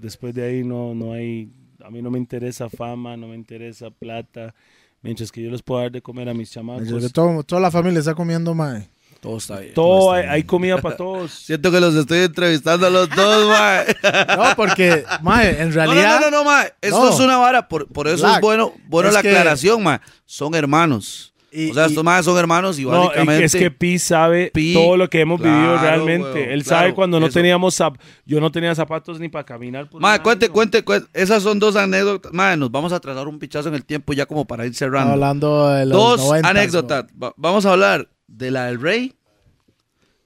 Después 0.00 0.32
de 0.34 0.44
ahí 0.44 0.64
no, 0.64 0.94
no 0.94 1.12
hay. 1.12 1.50
A 1.84 1.90
mí 1.90 2.00
no 2.02 2.10
me 2.10 2.18
interesa 2.18 2.68
fama, 2.70 3.16
no 3.16 3.28
me 3.28 3.34
interesa 3.36 3.90
plata. 3.90 4.54
Mientras 5.02 5.32
que 5.32 5.42
yo 5.42 5.50
les 5.50 5.62
puedo 5.62 5.80
dar 5.80 5.90
de 5.90 6.00
comer 6.00 6.28
a 6.28 6.34
mis 6.34 6.50
chamacos. 6.50 6.86
Yo 6.88 7.10
todo- 7.10 7.42
toda 7.42 7.60
la 7.60 7.70
familia 7.70 7.98
está 8.00 8.14
comiendo, 8.14 8.54
ma. 8.54 8.82
Todo 9.20 9.36
está 9.38 9.60
bien. 9.60 9.74
Todo, 9.74 10.12
hay, 10.12 10.24
hay 10.26 10.42
comida 10.44 10.78
para 10.80 10.96
todos. 10.96 11.32
Siento 11.32 11.70
que 11.70 11.80
los 11.80 11.94
estoy 11.94 12.20
entrevistando 12.20 12.86
a 12.86 12.90
los 12.90 13.08
dos, 13.10 13.48
mae. 13.48 13.86
No, 14.36 14.56
porque, 14.56 15.04
ma, 15.22 15.44
en 15.44 15.68
No, 15.70 15.74
realidad... 15.74 16.20
no, 16.20 16.30
no, 16.30 16.38
no, 16.38 16.44
mae. 16.44 16.72
Esto 16.80 17.04
No. 17.04 17.10
es 17.10 17.20
una 17.20 17.36
vara. 17.36 17.68
Por, 17.68 17.86
por 17.88 18.06
eso 18.08 18.24
Black, 18.24 18.36
es 18.36 18.40
bueno, 18.40 18.72
bueno 18.86 19.08
es 19.08 19.14
la 19.14 19.22
que- 19.22 19.30
aclaración, 19.30 19.82
mae. 19.82 20.00
Son 20.24 20.54
hermanos. 20.54 21.31
Y- 21.54 21.70
o 21.70 21.74
sea, 21.74 21.84
y- 21.84 21.88
estos 21.90 22.02
maes 22.02 22.24
son 22.24 22.38
hermanos 22.38 22.78
y 22.78 22.84
No, 22.84 22.90
básicamente... 23.08 23.44
es 23.44 23.52
que 23.54 23.70
Pi 23.70 23.98
sabe 23.98 24.50
Pi, 24.54 24.72
todo 24.72 24.96
lo 24.96 25.10
que 25.10 25.20
hemos 25.20 25.38
vivido 25.40 25.76
realmente. 25.78 26.32
weón, 26.32 26.50
Él 26.50 26.64
claro, 26.64 26.80
sabe 26.80 26.94
cuando 26.94 27.20
no 27.20 27.26
eso. 27.26 27.34
teníamos 27.34 27.78
zap- 27.78 27.98
yo 28.24 28.40
no 28.40 28.50
tenía 28.50 28.74
zapatos 28.74 29.20
ni 29.20 29.28
para 29.28 29.44
caminar. 29.44 29.88
Por 29.90 30.02
un 30.02 30.18
cuente, 30.22 30.48
cuente, 30.48 30.82
cuente. 30.82 31.08
Esas 31.12 31.42
son 31.42 31.58
dos 31.58 31.76
anécdotas. 31.76 32.32
Mae, 32.32 32.56
nos 32.56 32.70
vamos 32.70 32.92
a 32.92 33.00
trazar 33.00 33.28
un 33.28 33.38
pichazo 33.38 33.68
en 33.68 33.74
el 33.74 33.84
tiempo 33.84 34.12
ya 34.14 34.24
como 34.26 34.46
para 34.46 34.64
ir 34.66 34.74
cerrando. 34.74 35.12
Hablando 35.12 35.68
de 35.68 35.84
los 35.86 35.98
Dos 35.98 36.20
90s, 36.22 36.44
anécdotas. 36.48 37.04
Va- 37.22 37.34
vamos 37.36 37.66
a 37.66 37.72
hablar 37.72 38.08
de 38.26 38.50
la 38.50 38.64
del 38.66 38.80
Rey 38.80 39.14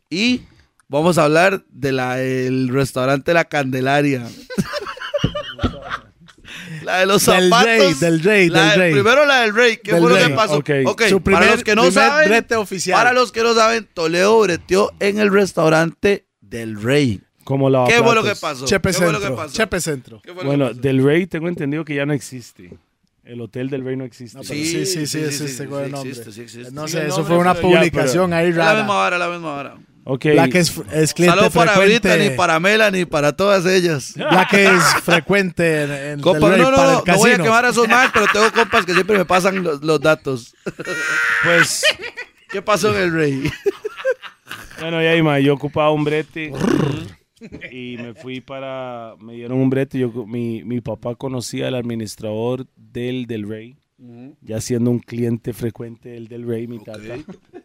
y 0.09 0.43
vamos 0.89 1.19
a 1.19 1.25
hablar 1.25 1.65
de 1.71 1.91
la 1.91 2.15
del 2.17 2.69
restaurante 2.69 3.35
La 3.35 3.45
Candelaria. 3.47 4.27
la 6.83 6.99
de 7.01 7.07
los 7.07 7.25
Del 7.27 7.45
zapatos. 7.51 7.67
Rey, 7.67 7.95
del 7.95 8.23
Rey, 8.23 8.49
La 8.49 8.71
del 8.71 8.79
Rey. 8.79 8.93
Primero 8.93 9.25
la 9.27 9.41
del 9.43 9.55
Rey. 9.55 9.77
¿Qué 9.83 9.93
Del 9.93 10.01
fue 10.01 10.11
lo 10.11 10.17
Rey, 10.17 10.27
que 10.29 10.35
pasó? 10.35 10.55
Su 10.57 10.63
para 11.23 11.39
primer- 11.39 11.51
los 11.51 11.65
que 11.65 11.75
no 11.75 11.83
primer 11.83 11.93
saben, 12.09 12.29
brete 12.29 12.57
oficial. 12.57 12.97
para 12.99 13.13
los 13.13 13.33
que 13.33 13.43
no 13.43 13.55
saben, 13.55 13.89
Toledo 13.95 14.39
breteó 14.41 14.93
en 15.01 15.19
el 15.19 15.33
restaurante 15.33 16.27
del 16.41 16.81
Rey. 16.81 17.21
Como 17.45 17.71
la 17.71 17.85
¿Qué 17.87 18.03
fue 18.03 18.15
lo 18.15 18.25
que 18.25 18.35
pasó? 18.35 18.65
Chepe 18.67 18.91
¿Qué 18.91 18.95
fue 18.97 19.07
lo 19.13 19.19
que 19.19 19.27
Centro. 19.27 19.37
pasó? 19.37 19.55
Chepe 19.55 19.81
Centro. 19.81 20.21
¿Qué 20.23 20.33
fue 20.35 20.43
lo 20.43 20.49
Bueno, 20.49 20.65
que 20.67 20.71
pasó? 20.73 20.81
del 20.83 21.05
Rey 21.05 21.27
tengo 21.27 21.49
entendido 21.49 21.85
que 21.85 21.95
ya 21.95 22.05
no 22.07 22.13
existe. 22.13 22.71
El 23.25 23.41
hotel 23.41 23.71
del 23.71 23.85
Rey 23.85 23.97
no 23.97 24.05
existe. 24.05 24.37
No, 24.39 24.43
pero 24.47 24.55
sí, 24.55 24.87
sí, 24.87 25.07
sí, 25.07 25.19
existe 25.19 25.67
con 25.67 25.83
el 25.85 25.91
nombre. 25.91 26.11
existe, 26.11 26.33
sí 26.33 26.41
existe. 26.43 26.71
No 26.73 26.87
Sí, 26.87 26.93
sé, 26.95 27.07
eso 27.09 27.25
fue 27.25 27.37
una 27.39 27.55
ya, 27.55 27.61
publicación 27.61 28.33
ahí 28.33 28.51
Es 28.51 28.57
la 28.57 28.75
misma 28.75 28.87
rara. 28.87 29.07
hora, 29.07 29.19
la 29.19 29.29
misma 29.29 29.53
hora. 29.55 29.77
Ok. 30.09 30.27
La 30.27 30.49
que 30.49 30.59
es, 30.61 30.73
es 30.93 31.13
cliente 31.13 31.35
Saludos 31.37 31.53
para 31.53 31.73
frecuente. 31.73 32.09
Brittany, 32.09 32.37
para 32.37 32.61
Melanie, 32.61 33.07
para 33.07 33.35
todas 33.35 33.67
ellas. 33.67 34.17
La 34.17 34.47
que 34.49 34.65
es 34.65 34.83
frecuente 35.03 35.83
en, 35.83 35.91
en 35.91 36.21
Compa, 36.21 36.49
no, 36.51 36.57
no, 36.57 36.65
para 36.71 36.93
no, 36.93 36.99
el 37.01 37.05
no 37.05 37.17
voy 37.17 37.31
a 37.33 37.39
quemar 37.39 37.65
a 37.65 37.71
esos 37.71 37.89
más, 37.89 38.11
pero 38.13 38.27
tengo 38.33 38.53
compas 38.53 38.87
que 38.87 38.95
siempre 38.95 39.19
me 39.19 39.25
pasan 39.25 39.65
los, 39.65 39.83
los 39.83 40.01
datos. 40.01 40.55
Pues, 41.43 41.83
¿Qué 42.51 42.63
pasó 42.63 42.95
en 42.97 43.03
el 43.03 43.13
Rey? 43.13 43.51
bueno, 44.81 45.03
ya, 45.03 45.21
ma, 45.25 45.41
yo 45.41 45.55
ocupaba 45.55 45.91
un 45.91 46.05
brete 46.05 46.53
y 47.73 47.97
me 47.97 48.15
fui 48.15 48.41
para, 48.41 49.15
me 49.19 49.35
dieron 49.35 49.59
un 49.59 49.71
brete. 49.71 49.99
Yo, 49.99 50.11
mi, 50.25 50.63
mi 50.63 50.81
papá 50.81 51.17
conocía 51.17 51.67
al 51.67 51.75
administrador 51.75 52.67
del 52.77 53.27
Del 53.27 53.49
Rey, 53.49 53.77
ya 54.41 54.61
siendo 54.61 54.93
un 54.93 55.01
cliente 55.01 55.53
frecuente 55.53 56.11
del 56.11 56.29
Del 56.29 56.47
Rey, 56.47 56.69
mi 56.69 56.79
tata. 56.79 57.17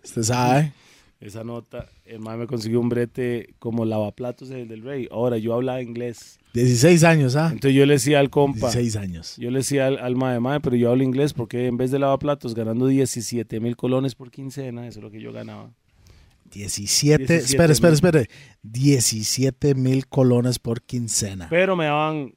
Usted 0.03 0.23
sabe. 0.23 0.73
Esa 1.21 1.43
nota, 1.43 1.87
el 2.03 2.19
man 2.19 2.39
me 2.39 2.47
consiguió 2.47 2.79
un 2.79 2.89
brete 2.89 3.53
como 3.59 3.85
lavaplatos 3.85 4.49
del 4.49 4.67
Del 4.67 4.81
Rey. 4.81 5.07
Ahora, 5.11 5.37
yo 5.37 5.53
hablaba 5.53 5.79
inglés. 5.79 6.39
16 6.55 7.03
años, 7.03 7.35
¿ah? 7.35 7.49
Entonces 7.53 7.75
yo 7.75 7.85
le 7.85 7.93
decía 7.93 8.19
al 8.19 8.31
compa, 8.31 8.71
16 8.71 8.95
años. 8.95 9.35
yo 9.37 9.51
le 9.51 9.59
decía 9.59 9.85
al, 9.85 9.99
al 9.99 10.15
mae, 10.15 10.39
mae, 10.39 10.59
pero 10.61 10.75
yo 10.75 10.89
hablo 10.89 11.03
inglés 11.03 11.33
porque 11.33 11.67
en 11.67 11.77
vez 11.77 11.91
de 11.91 11.99
lavaplatos 11.99 12.55
ganando 12.55 12.87
17 12.87 13.59
mil 13.59 13.75
colones 13.77 14.15
por 14.15 14.31
quincena, 14.31 14.87
eso 14.87 14.97
es 14.97 15.03
lo 15.03 15.11
que 15.11 15.21
yo 15.21 15.31
ganaba. 15.31 15.71
17, 16.49 17.23
17 17.23 17.35
espere, 17.35 17.71
espere, 17.71 17.93
espere. 17.93 18.29
17 18.63 19.75
mil 19.75 20.07
colones 20.07 20.57
por 20.57 20.81
quincena. 20.81 21.47
Pero 21.51 21.75
me 21.75 21.85
daban 21.85 22.33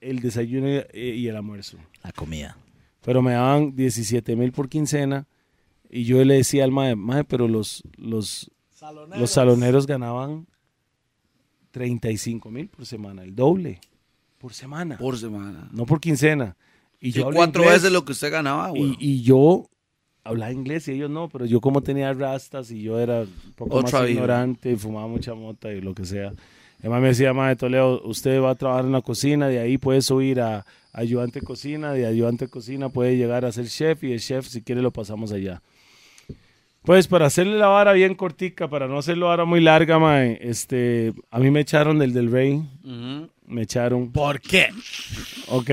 el 0.00 0.20
desayuno 0.20 0.66
y, 0.94 0.98
y 0.98 1.28
el 1.28 1.36
almuerzo. 1.36 1.76
La 2.02 2.10
comida. 2.10 2.56
Pero 3.04 3.20
me 3.20 3.32
daban 3.32 3.76
17 3.76 4.34
mil 4.34 4.50
por 4.50 4.70
quincena 4.70 5.28
y 5.96 6.04
yo 6.04 6.24
le 6.24 6.34
decía 6.34 6.64
al 6.64 6.72
mae, 6.72 6.96
mae, 6.96 7.22
pero 7.24 7.46
los, 7.46 7.82
los, 7.96 8.50
los 9.16 9.30
saloneros 9.30 9.86
ganaban 9.86 10.46
35 11.70 12.50
mil 12.50 12.68
por 12.68 12.86
semana, 12.86 13.22
el 13.22 13.34
doble 13.34 13.80
por 14.38 14.52
semana, 14.52 14.98
Por 14.98 15.16
semana. 15.16 15.70
no 15.72 15.86
por 15.86 16.00
quincena. 16.00 16.56
Y 17.00 17.12
yo 17.12 17.30
cuatro 17.32 17.62
inglés. 17.62 17.82
veces 17.82 17.92
lo 17.92 18.04
que 18.04 18.12
usted 18.12 18.30
ganaba, 18.30 18.70
güey. 18.70 18.96
Y, 18.98 19.12
y 19.14 19.22
yo 19.22 19.68
hablaba 20.22 20.52
inglés 20.52 20.86
y 20.88 20.92
ellos 20.92 21.10
no, 21.10 21.28
pero 21.28 21.46
yo 21.46 21.60
como 21.60 21.82
tenía 21.82 22.12
rastas 22.12 22.70
y 22.70 22.82
yo 22.82 22.98
era 22.98 23.20
un 23.22 23.52
poco 23.56 23.76
Otra 23.76 24.00
más 24.00 24.08
vida. 24.08 24.12
ignorante 24.12 24.72
y 24.72 24.76
fumaba 24.76 25.06
mucha 25.06 25.34
mota 25.34 25.72
y 25.72 25.80
lo 25.80 25.94
que 25.94 26.04
sea. 26.04 26.32
Además 26.80 27.00
me 27.00 27.08
decía, 27.08 27.32
de 27.32 27.56
Toledo, 27.56 28.02
usted 28.04 28.40
va 28.42 28.50
a 28.50 28.54
trabajar 28.54 28.84
en 28.84 28.92
la 28.92 29.00
cocina, 29.00 29.48
de 29.48 29.58
ahí 29.58 29.78
puede 29.78 30.02
subir 30.02 30.40
a 30.40 30.66
ayudante 30.92 31.40
de 31.40 31.46
cocina, 31.46 31.92
de 31.92 32.04
ayudante 32.04 32.44
de 32.44 32.50
cocina 32.50 32.90
puede 32.90 33.16
llegar 33.16 33.44
a 33.46 33.52
ser 33.52 33.66
chef 33.68 34.04
y 34.04 34.12
el 34.12 34.20
chef 34.20 34.46
si 34.46 34.60
quiere 34.62 34.82
lo 34.82 34.90
pasamos 34.90 35.32
allá. 35.32 35.62
Pues 36.84 37.08
para 37.08 37.24
hacerle 37.26 37.56
la 37.56 37.68
vara 37.68 37.92
bien 37.94 38.14
cortica, 38.14 38.68
para 38.68 38.86
no 38.86 38.98
hacerlo 38.98 39.28
vara 39.28 39.46
muy 39.46 39.60
larga, 39.60 39.98
mae, 39.98 40.38
este, 40.42 41.14
a 41.30 41.38
mí 41.38 41.50
me 41.50 41.60
echaron 41.60 41.98
del 41.98 42.12
del 42.12 42.30
rey, 42.30 42.62
Ujú. 42.84 43.30
me 43.46 43.62
echaron, 43.62 44.12
¿Por 44.12 44.38
qué? 44.40 44.66
ok, 45.48 45.70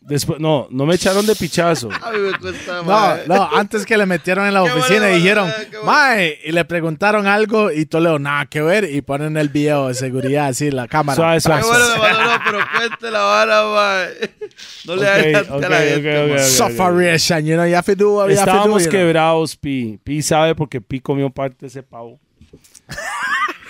después, 0.00 0.40
no, 0.40 0.68
no 0.70 0.86
me 0.86 0.94
echaron 0.94 1.26
de 1.26 1.34
pichazo. 1.36 1.88
A 2.02 2.10
mí 2.12 2.18
me 2.18 2.38
cuesta, 2.38 2.82
No, 2.82 3.16
no, 3.26 3.56
antes 3.56 3.84
que 3.84 3.96
le 3.96 4.06
metieron 4.06 4.46
en 4.46 4.54
la 4.54 4.62
oficina 4.64 5.00
bueno, 5.00 5.10
y 5.10 5.14
dijeron, 5.16 5.48
mae, 5.48 5.66
qué 5.68 5.76
bueno. 5.76 5.92
mae, 5.92 6.38
y 6.44 6.52
le 6.52 6.64
preguntaron 6.64 7.26
algo 7.26 7.70
y 7.70 7.86
Toledo, 7.86 8.18
nada 8.18 8.46
que 8.46 8.62
ver, 8.62 8.84
y 8.84 9.00
ponen 9.02 9.36
el 9.36 9.48
video 9.48 9.88
de 9.88 9.94
seguridad 9.94 10.46
así, 10.48 10.70
la 10.70 10.88
cámara. 10.88 11.16
Suave, 11.16 11.40
suave, 11.40 11.62
Qué 11.62 11.68
bueno 11.68 11.88
me 11.92 11.98
valoró, 11.98 12.42
pero 12.44 12.58
cuente 12.76 13.10
la 13.10 13.20
vara, 13.20 13.64
mae. 13.64 14.30
No 14.86 14.96
le 14.96 15.02
Ok, 15.02 15.08
adelante 15.08 15.50
ok, 15.52 15.64
a 15.64 15.68
la 15.68 15.76
ok, 15.78 16.02
gente. 16.02 16.44
Sufferation, 16.44 17.44
you 17.44 17.54
know, 17.56 17.82
to 17.82 17.94
do 17.94 18.04
do, 18.04 18.28
Estábamos 18.28 18.84
you 18.84 18.90
know. 18.90 19.00
quebrados, 19.00 19.56
Pi. 19.56 20.00
Pi 20.02 20.22
sabe 20.22 20.54
porque 20.54 20.80
Pi 20.80 21.00
comió 21.00 21.30
parte 21.30 21.56
de 21.60 21.66
ese 21.68 21.82
pavo. 21.82 22.18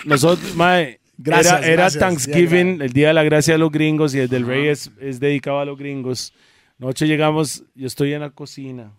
Nosotros, 0.05 0.55
mae, 0.55 1.01
Gracias, 1.20 1.53
era, 1.53 1.66
era 1.66 1.82
gracias, 1.82 2.01
Thanksgiving, 2.01 2.81
el 2.81 2.93
día 2.93 3.09
de 3.09 3.15
la 3.15 3.24
gracia 3.24 3.55
de 3.55 3.59
los 3.59 3.73
gringos, 3.73 4.15
y 4.15 4.20
el 4.20 4.28
del 4.28 4.47
rey 4.47 4.69
es, 4.69 4.93
es 5.01 5.19
dedicado 5.19 5.59
a 5.59 5.65
los 5.65 5.77
gringos. 5.77 6.32
Nosotros 6.78 7.11
llegamos, 7.11 7.65
yo 7.74 7.89
estoy 7.89 8.12
en 8.12 8.20
la 8.20 8.31
cocina, 8.31 8.93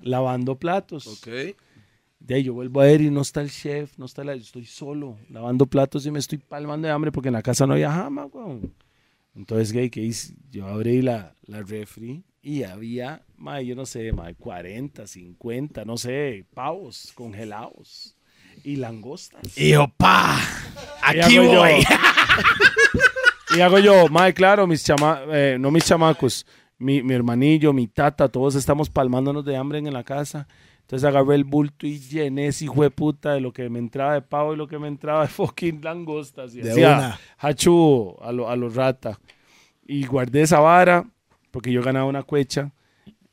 lavando 0.00 0.54
platos. 0.54 1.08
Ok. 1.08 1.56
De 2.20 2.34
ahí 2.34 2.44
yo 2.44 2.54
vuelvo 2.54 2.80
a 2.80 2.84
ver 2.84 3.00
y 3.00 3.10
no 3.10 3.22
está 3.22 3.40
el 3.40 3.50
chef, 3.50 3.98
no 3.98 4.04
está 4.04 4.22
la, 4.22 4.36
yo 4.36 4.42
estoy 4.42 4.64
solo, 4.64 5.18
lavando 5.28 5.66
platos 5.66 6.06
y 6.06 6.12
me 6.12 6.20
estoy 6.20 6.38
palmando 6.38 6.86
de 6.86 6.92
hambre 6.92 7.10
porque 7.10 7.28
en 7.28 7.34
la 7.34 7.42
casa 7.42 7.66
no 7.66 7.72
había 7.72 7.90
jama, 7.90 8.26
weón. 8.26 8.72
Entonces, 9.34 9.72
gay, 9.72 9.90
¿qué 9.90 10.02
hice? 10.02 10.34
Yo 10.50 10.68
abrí 10.68 11.02
la, 11.02 11.34
la 11.46 11.62
refri 11.62 12.22
y 12.42 12.62
había, 12.62 13.24
mae, 13.36 13.66
yo 13.66 13.74
no 13.74 13.86
sé, 13.86 14.12
mae, 14.12 14.34
40, 14.34 15.04
50, 15.06 15.84
no 15.84 15.96
sé, 15.96 16.44
pavos 16.54 17.10
congelados 17.14 18.16
y 18.64 18.76
langostas. 18.76 19.40
Y 19.56 19.70
yo, 19.70 19.88
pa, 19.96 20.38
Y 21.14 21.20
aquí 21.20 21.34
yo- 21.34 21.44
voy. 21.44 21.84
Y 23.56 23.60
hago 23.62 23.78
yo, 23.80 24.06
mae, 24.08 24.32
claro, 24.32 24.66
mis 24.66 24.84
chama 24.84 25.22
eh, 25.28 25.56
no 25.58 25.72
mis 25.72 25.84
chamacos, 25.84 26.46
mi, 26.78 27.02
mi 27.02 27.14
hermanillo, 27.14 27.72
mi 27.72 27.88
tata, 27.88 28.28
todos 28.28 28.54
estamos 28.54 28.88
palmándonos 28.90 29.44
de 29.44 29.56
hambre 29.56 29.78
en 29.78 29.92
la 29.92 30.04
casa. 30.04 30.46
Entonces 30.82 31.04
agarré 31.08 31.34
el 31.34 31.44
bulto 31.44 31.84
y 31.86 31.98
llené 31.98 32.46
ese 32.46 32.64
hijo 32.66 32.82
de 32.82 32.90
puta 32.90 33.32
de 33.32 33.40
lo 33.40 33.52
que 33.52 33.68
me 33.68 33.78
entraba 33.80 34.14
de 34.14 34.22
pavo 34.22 34.54
y 34.54 34.56
lo 34.56 34.68
que 34.68 34.78
me 34.78 34.86
entraba 34.88 35.22
de 35.22 35.28
fucking 35.32 35.80
langostas. 35.82 36.54
Y 36.54 36.60
De 36.60 36.70
hacía 36.70 36.96
una. 36.96 37.18
a 38.22 38.32
los 38.32 38.48
a 38.48 38.56
los 38.56 38.74
rata. 38.76 39.18
Y 39.84 40.06
guardé 40.06 40.42
esa 40.42 40.60
vara 40.60 41.04
porque 41.50 41.72
yo 41.72 41.82
ganaba 41.82 42.06
una 42.06 42.22
cuecha. 42.22 42.70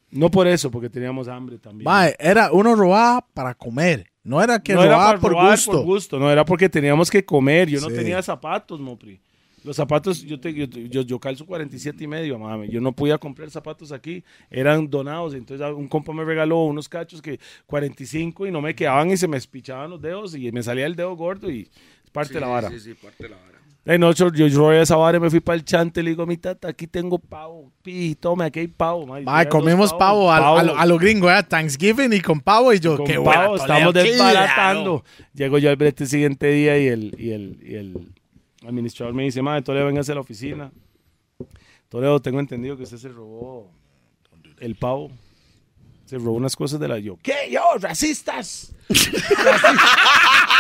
No 0.10 0.32
por 0.32 0.48
eso, 0.48 0.72
porque 0.72 0.90
teníamos 0.90 1.28
hambre 1.28 1.60
también. 1.60 1.84
Mae, 1.86 2.16
era, 2.18 2.52
uno 2.52 2.74
robaba 2.76 3.24
para 3.36 3.54
comer. 3.54 4.10
No 4.28 4.42
era 4.44 4.60
que 4.60 4.74
no 4.74 4.84
era 4.84 4.98
para 4.98 5.20
por 5.20 5.32
robar 5.32 5.52
gusto. 5.52 5.72
por 5.72 5.82
gusto, 5.86 6.20
no 6.20 6.30
era 6.30 6.44
porque 6.44 6.68
teníamos 6.68 7.10
que 7.10 7.24
comer. 7.24 7.70
Yo 7.70 7.80
no 7.80 7.88
tenía 7.88 8.22
zapatos, 8.22 8.80
Mopri. 8.80 9.20
Los 9.64 9.76
zapatos, 9.76 10.22
yo, 10.22 10.40
te- 10.40 10.54
yo, 10.54 10.66
yo, 10.66 11.02
yo 11.02 11.20
calzo 11.20 11.46
47 11.46 12.04
y 12.04 12.08
medio, 12.08 12.38
mami. 12.38 12.70
Yo 12.70 12.80
no 12.80 12.92
podía 12.92 13.18
comprar 13.18 13.50
zapatos 13.50 13.92
aquí, 13.92 14.24
eran 14.52 14.90
donados. 14.90 15.34
Entonces 15.34 15.66
un 15.76 15.88
compa 15.88 16.14
me 16.14 16.24
regaló 16.24 16.64
unos 16.64 16.88
cachos 16.88 17.22
que 17.22 17.40
45 17.66 18.48
y 18.48 18.52
no 18.52 18.62
me 18.62 18.76
quedaban 18.76 19.10
y 19.12 19.18
se 19.18 19.28
me 19.28 19.38
espichaban 19.38 19.90
los 19.90 20.02
dedos 20.02 20.36
y 20.36 20.52
me 20.52 20.62
salía 20.64 20.86
el 20.86 20.96
dedo 20.96 21.16
gordo 21.16 21.50
y 21.52 21.62
es 22.04 22.12
parte 22.12 22.34
de 22.36 22.40
la 22.42 22.48
vara. 22.48 22.70
Sí, 22.70 22.80
sí, 22.80 22.94
parte 22.94 23.24
de 23.24 23.30
la 23.30 23.36
vara. 23.38 23.57
Yo, 23.88 24.30
yo 24.34 24.70
a 24.70 24.82
esa 24.82 24.98
vara 24.98 25.18
y 25.18 25.22
me 25.22 25.30
fui 25.30 25.40
para 25.40 25.56
el 25.56 25.64
chante. 25.64 26.04
Le 26.04 26.10
digo 26.10 26.24
a 26.24 26.26
mi 26.26 26.36
tata, 26.36 26.68
aquí 26.68 26.88
tengo 26.88 27.18
pavo. 27.18 27.72
Pi, 27.82 28.16
tome, 28.16 28.44
aquí 28.44 28.60
hay 28.60 28.68
pavo. 28.68 29.08
Mae, 29.08 29.24
Trae 29.24 29.48
comimos 29.48 29.94
pavo, 29.94 30.30
a, 30.30 30.40
pavos. 30.40 30.60
a 30.78 30.86
lo, 30.86 30.96
a 30.96 31.00
gringo, 31.00 31.32
¿eh? 31.32 31.42
Thanksgiving 31.42 32.12
y 32.12 32.20
con 32.20 32.42
pavo. 32.42 32.74
Y 32.74 32.82
yo, 32.82 32.98
Con 32.98 33.06
qué 33.06 33.14
pavo, 33.14 33.24
bueno. 33.28 33.56
estamos 33.56 33.94
desbaratando. 33.94 35.06
Llego 35.34 35.58
yo 35.58 35.70
al 35.70 35.82
el 35.82 36.08
siguiente 36.08 36.48
día 36.48 36.78
y 36.78 36.88
el, 36.88 37.16
y 37.18 37.32
el, 37.32 37.60
y 37.64 37.76
el 37.76 38.10
administrador 38.68 39.14
me 39.14 39.24
dice, 39.24 39.42
madre, 39.42 39.62
Toledo, 39.62 39.86
véngase 39.86 40.12
a 40.12 40.16
la 40.16 40.22
oficina. 40.22 40.70
Toledo, 41.88 42.22
tengo 42.22 42.42
entendido 42.42 42.76
que 42.76 42.84
usted 42.84 42.98
se 42.98 43.08
robó 43.08 43.72
el 44.60 44.76
pavo. 44.76 45.12
Se 46.06 46.18
robó 46.18 46.34
unas 46.34 46.58
cosas 46.58 46.80
de 46.82 46.90
la 46.90 47.00
yo. 47.00 47.18
¿Qué? 47.24 47.50
Yo, 47.52 47.62
racistas. 47.80 48.74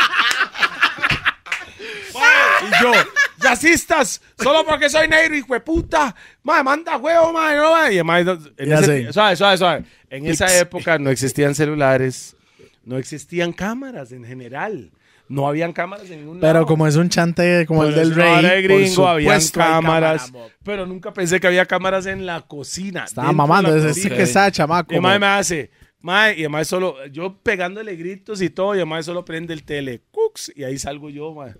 y 2.61 2.83
yo, 2.83 2.91
racistas, 3.39 4.21
solo 4.41 4.65
porque 4.65 4.89
soy 4.89 5.07
negro, 5.07 5.35
hijo 5.35 5.53
de 5.53 5.59
puta. 5.59 6.15
Madre, 6.43 6.63
manda 6.63 6.97
huevo, 6.97 7.31
madre. 7.33 7.57
No, 7.57 8.03
madre. 8.03 8.23
Y 8.23 8.25
no- 8.25 8.39
en 8.57 8.69
Ya 8.69 8.79
ese- 8.79 9.05
sé. 9.07 9.13
suave, 9.13 9.35
suave, 9.35 9.57
suave. 9.57 9.83
En 10.09 10.25
esa 10.27 10.57
época 10.57 10.97
no 10.97 11.09
existían 11.09 11.53
celulares, 11.55 12.35
no 12.83 12.97
existían 12.97 13.51
cámaras 13.53 14.11
en 14.11 14.23
general. 14.25 14.91
No 15.29 15.45
habían 15.45 15.73
cámaras 15.73 16.09
en 16.09 16.19
ningún 16.21 16.39
lado. 16.39 16.53
Pero 16.53 16.65
como 16.65 16.87
es 16.87 16.95
un 16.95 17.09
chante 17.09 17.65
como 17.65 17.83
el 17.83 17.93
del 17.93 18.11
es 18.11 18.15
una 18.17 18.39
rey, 18.39 18.49
de 18.49 18.61
gringo, 18.61 19.05
habían 19.09 19.41
supuesto 19.41 19.61
hay 19.61 19.67
cámaras. 19.81 20.25
cámara, 20.31 20.53
pero 20.63 20.85
nunca 20.85 21.13
pensé 21.13 21.37
que 21.41 21.47
había 21.47 21.65
cámaras 21.65 22.05
en 22.05 22.25
la 22.25 22.39
cocina. 22.43 23.03
Estaba 23.03 23.27
dentro 23.27 23.43
de 23.43 23.47
mamando, 23.49 23.69
la 23.71 23.77
ese 23.77 23.93
sí 23.93 23.99
cocina. 24.03 24.15
que 24.15 24.23
está 24.23 24.49
chamaco. 24.51 24.95
Y 24.95 25.01
mae 25.01 25.19
me 25.19 25.25
hace, 25.27 25.69
mae, 25.99 26.39
y 26.41 26.47
mae 26.47 26.63
solo, 26.63 27.05
yo 27.07 27.35
pegándole 27.43 27.97
gritos 27.97 28.41
y 28.41 28.49
todo, 28.49 28.73
y 28.79 28.85
mae 28.85 29.03
solo 29.03 29.25
prende 29.25 29.53
el 29.53 29.63
tele, 29.63 30.01
cooks, 30.11 30.53
y 30.55 30.63
ahí 30.63 30.79
salgo 30.79 31.09
yo, 31.09 31.33
mae. 31.33 31.55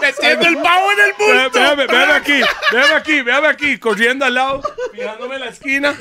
Metiendo 0.00 0.46
el 0.46 0.56
pavo 0.58 0.92
en 0.92 0.98
el 1.00 1.12
Ve- 1.18 1.48
Véame, 1.52 1.86
véame 1.86 2.12
aquí, 2.14 2.40
véame 2.72 2.94
aquí, 2.94 3.22
véame 3.22 3.48
aquí, 3.48 3.78
corriendo 3.78 4.24
al 4.24 4.34
lado, 4.34 4.62
fijándome 4.92 5.38
la 5.38 5.48
esquina. 5.48 5.94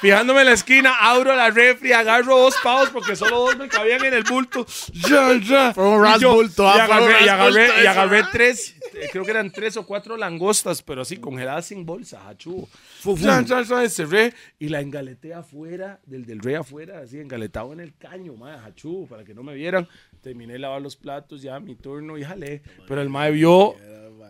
Fijándome 0.00 0.40
en 0.40 0.46
la 0.46 0.52
esquina, 0.54 0.94
abro 0.98 1.34
la 1.36 1.50
refri, 1.50 1.92
agarro 1.92 2.38
dos 2.38 2.54
pavos 2.64 2.88
porque 2.88 3.14
solo 3.16 3.40
dos 3.40 3.58
me 3.58 3.68
cabían 3.68 4.02
en 4.04 4.14
el 4.14 4.22
bulto. 4.24 4.64
Ya, 5.08 5.38
ya. 5.38 5.74
Fue 5.74 5.86
un 5.86 6.02
ras 6.02 6.16
Y 6.18 6.22
yo- 6.22 6.32
bulto, 6.34 6.62
y 6.64 6.66
ah, 6.66 6.84
agarré, 6.84 7.24
y 7.24 7.86
agarré, 7.86 8.20
y 8.20 8.22
tres, 8.32 8.76
creo 9.12 9.24
que 9.24 9.30
eran 9.30 9.50
tres 9.50 9.76
o 9.76 9.84
cuatro 9.84 10.16
langostas, 10.16 10.82
pero 10.82 11.02
así 11.02 11.18
congeladas 11.18 11.66
sin 11.66 11.84
bolsa, 11.84 12.26
hachu. 12.26 12.66
Ya, 13.18 13.42
ya, 13.42 13.60
ya, 13.62 13.88
cerré 13.90 14.32
y 14.58 14.68
la 14.70 14.80
engaleté 14.80 15.34
afuera, 15.34 16.00
del 16.06 16.24
del 16.24 16.38
rey 16.40 16.54
afuera, 16.54 17.00
así 17.00 17.18
engaletado 17.18 17.72
en 17.74 17.80
el 17.80 17.94
caño, 17.96 18.34
madre, 18.34 18.58
hachu, 18.66 19.06
para 19.06 19.22
que 19.22 19.34
no 19.34 19.42
me 19.42 19.54
vieran. 19.54 19.86
Terminé 20.22 20.54
de 20.54 20.60
lavar 20.60 20.80
los 20.80 20.96
platos, 20.96 21.42
ya 21.42 21.60
mi 21.60 21.74
turno 21.76 22.16
y 22.16 22.24
jalé. 22.24 22.62
Pero 22.88 23.02
el 23.02 23.10
mae 23.10 23.30
vio, 23.32 23.74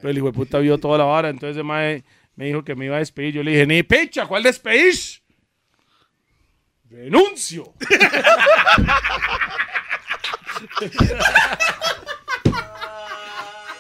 pero 0.01 0.11
el 0.11 0.17
hijo 0.19 0.27
de 0.27 0.33
puta 0.33 0.59
vio 0.59 0.79
toda 0.79 0.99
la 0.99 1.05
vara, 1.05 1.29
entonces 1.29 1.57
el 1.57 1.65
mae 1.65 2.03
me 2.35 2.47
dijo 2.47 2.65
que 2.65 2.75
me 2.75 2.87
iba 2.87 2.97
a 2.97 3.01
despedir. 3.01 3.35
Yo 3.35 3.43
le 3.45 3.53
dije, 3.53 3.67
ni 3.67 3.83
pecha, 3.85 4.27
¿cuál 4.27 4.43
despedís? 4.43 5.20
Renuncio. 6.91 7.73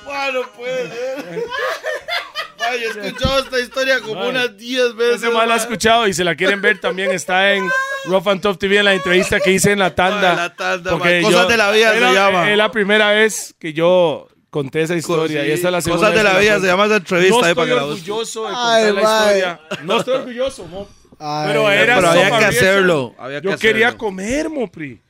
Bueno, 0.04 0.40
puede 0.56 0.88
ser. 0.88 1.44
Ay, 2.68 2.82
he 2.84 3.06
escuchado 3.06 3.38
esta 3.40 3.58
historia 3.60 4.00
como 4.00 4.22
Ay. 4.22 4.28
unas 4.30 4.56
10 4.56 4.94
veces. 4.96 5.22
Ese 5.22 5.30
mal 5.32 5.48
la 5.48 5.54
ha 5.54 5.56
escuchado 5.58 6.06
y 6.06 6.14
si 6.14 6.22
la 6.24 6.34
quieren 6.34 6.60
ver 6.60 6.78
también 6.80 7.10
está 7.10 7.52
en 7.52 7.68
Rough 8.06 8.28
and 8.28 8.40
Tough 8.40 8.58
TV 8.58 8.78
en 8.78 8.84
la 8.86 8.94
entrevista 8.94 9.40
que 9.40 9.52
hice 9.52 9.72
en 9.72 9.78
la 9.78 9.94
tanda. 9.94 10.30
Ay, 10.32 10.36
la 10.36 10.54
tanda, 10.56 10.90
Porque. 10.92 11.22
Cosas 11.22 11.48
de 11.48 11.56
la 11.56 11.70
vida 11.70 11.92
se 11.92 11.98
era- 11.98 12.12
llama. 12.12 12.50
Es 12.50 12.56
la 12.56 12.70
primera 12.70 13.10
vez 13.12 13.54
que 13.58 13.72
yo 13.72 14.28
conté 14.50 14.82
esa 14.82 14.94
historia 14.96 15.46
y 15.46 15.52
esta 15.52 15.68
es 15.68 15.72
la 15.72 15.80
segunda 15.80 16.08
Cosas 16.08 16.24
de 16.24 16.30
la 16.32 16.38
vida 16.38 16.58
se 16.60 16.66
llama 16.66 16.86
esa 16.86 16.96
entrevista 16.96 17.34
No 17.36 17.40
para 17.40 17.50
estoy 17.50 17.66
que 17.68 17.74
la 17.74 17.82
busquen. 17.84 18.10
orgulloso 18.12 18.48
de 18.48 18.54
Ay, 18.56 18.86
contar 18.86 18.94
la 18.94 19.02
mae. 19.10 19.26
historia. 19.38 19.60
No 19.84 19.98
estoy 19.98 20.14
orgulloso, 20.14 20.66
mo. 20.66 20.88
Ay, 21.20 21.48
pero 21.48 21.70
era 21.70 21.97
pero 21.97 22.09
había 22.10 22.38
que 22.38 22.44
hacerlo, 22.47 23.14
había 23.18 23.40
que 23.40 23.48
Yo 23.51 23.59
quería 23.59 23.97
comer, 23.97 24.48
Mopri. 24.48 25.01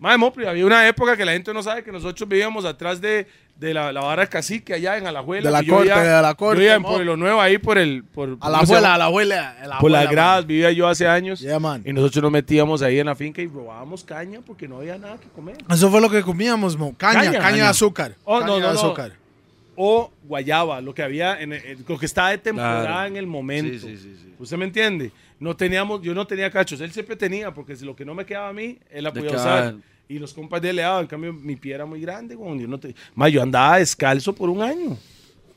Mae, 0.00 0.16
Mopri, 0.16 0.46
había 0.46 0.64
una 0.64 0.86
época 0.86 1.16
que 1.16 1.24
la 1.24 1.32
gente 1.32 1.52
no 1.52 1.60
sabe 1.62 1.82
que 1.82 1.90
nosotros 1.90 2.28
vivíamos 2.28 2.64
atrás 2.64 3.00
de, 3.00 3.26
de 3.56 3.74
la, 3.74 3.92
la 3.92 4.00
vara 4.00 4.28
cacique 4.28 4.72
allá 4.72 4.96
en 4.96 5.08
Alajuela. 5.08 5.50
De 5.50 5.52
la 5.52 5.58
corte, 5.68 5.88
vivía- 5.92 6.16
de 6.16 6.22
la 6.22 6.34
corte, 6.36 6.54
Yo 6.54 6.60
vivía 6.60 6.74
en. 6.76 6.82
Pueblo 6.84 7.16
Nuevo, 7.16 7.40
ahí 7.40 7.58
por 7.58 7.78
el... 7.78 8.04
Por, 8.04 8.38
A 8.40 8.48
la 8.48 8.58
¿cómo 8.58 8.66
se 8.66 8.72
abuela, 8.76 8.94
a 8.94 8.98
la 8.98 9.04
abuela. 9.06 9.56
Por 9.80 9.90
las 9.90 10.08
gradas 10.08 10.46
vivía 10.46 10.70
yo 10.70 10.86
hace 10.86 11.08
años. 11.08 11.40
Yeah, 11.40 11.58
man. 11.58 11.82
Y 11.84 11.92
nosotros 11.92 12.22
nos 12.22 12.30
metíamos 12.30 12.80
ahí 12.80 13.00
en 13.00 13.06
la 13.06 13.16
finca 13.16 13.42
y 13.42 13.48
robábamos 13.48 14.04
caña 14.04 14.38
porque 14.46 14.68
no 14.68 14.76
había 14.78 14.98
nada 14.98 15.18
que 15.18 15.26
comer. 15.30 15.56
Eso 15.68 15.90
fue 15.90 16.00
lo 16.00 16.08
que 16.08 16.22
comíamos, 16.22 16.76
mo. 16.76 16.94
Caña, 16.96 17.32
Caña. 17.32 17.64
de 17.64 17.68
azúcar. 17.70 18.14
Oh, 18.22 18.38
caña 18.38 18.46
no, 18.46 18.60
no, 18.60 18.68
de 18.68 18.74
no. 18.74 18.78
azúcar. 18.78 19.12
O 19.74 20.12
guayaba, 20.24 20.80
lo 20.80 20.94
que 20.94 21.02
había, 21.02 21.40
en 21.40 21.54
el- 21.54 21.84
lo 21.88 21.98
que 21.98 22.06
estaba 22.06 22.30
de 22.30 22.38
temporada 22.38 22.82
Claro. 22.84 23.06
en 23.08 23.16
el 23.16 23.26
momento. 23.26 23.84
Sí, 23.84 23.96
sí, 23.96 24.16
sí. 24.16 24.34
¿Usted 24.38 24.56
me 24.56 24.64
entiende? 24.66 25.10
No 25.40 25.56
teníamos, 25.56 26.02
yo 26.02 26.14
no 26.14 26.26
tenía 26.26 26.50
cachos. 26.50 26.80
Él 26.80 26.92
siempre 26.92 27.16
tenía, 27.16 27.52
porque 27.52 27.76
si 27.76 27.84
lo 27.84 27.94
que 27.94 28.04
no 28.04 28.14
me 28.14 28.24
quedaba 28.26 28.48
a 28.48 28.52
mí, 28.52 28.78
él 28.90 29.04
la 29.04 29.12
podía 29.12 29.30
usar. 29.30 29.64
él. 29.74 29.82
Y 30.08 30.18
los 30.18 30.32
compas 30.32 30.62
de 30.62 30.70
él 30.70 30.76
le 30.76 30.82
daban. 30.82 31.02
En 31.02 31.06
cambio, 31.06 31.32
mi 31.32 31.56
pie 31.56 31.74
era 31.74 31.84
muy 31.84 32.00
grande. 32.00 32.34
Yo, 32.34 32.66
no 32.66 32.80
te... 32.80 32.94
Ma, 33.14 33.28
yo 33.28 33.42
andaba 33.42 33.78
descalzo 33.78 34.34
por 34.34 34.48
un 34.48 34.62
año. 34.62 34.96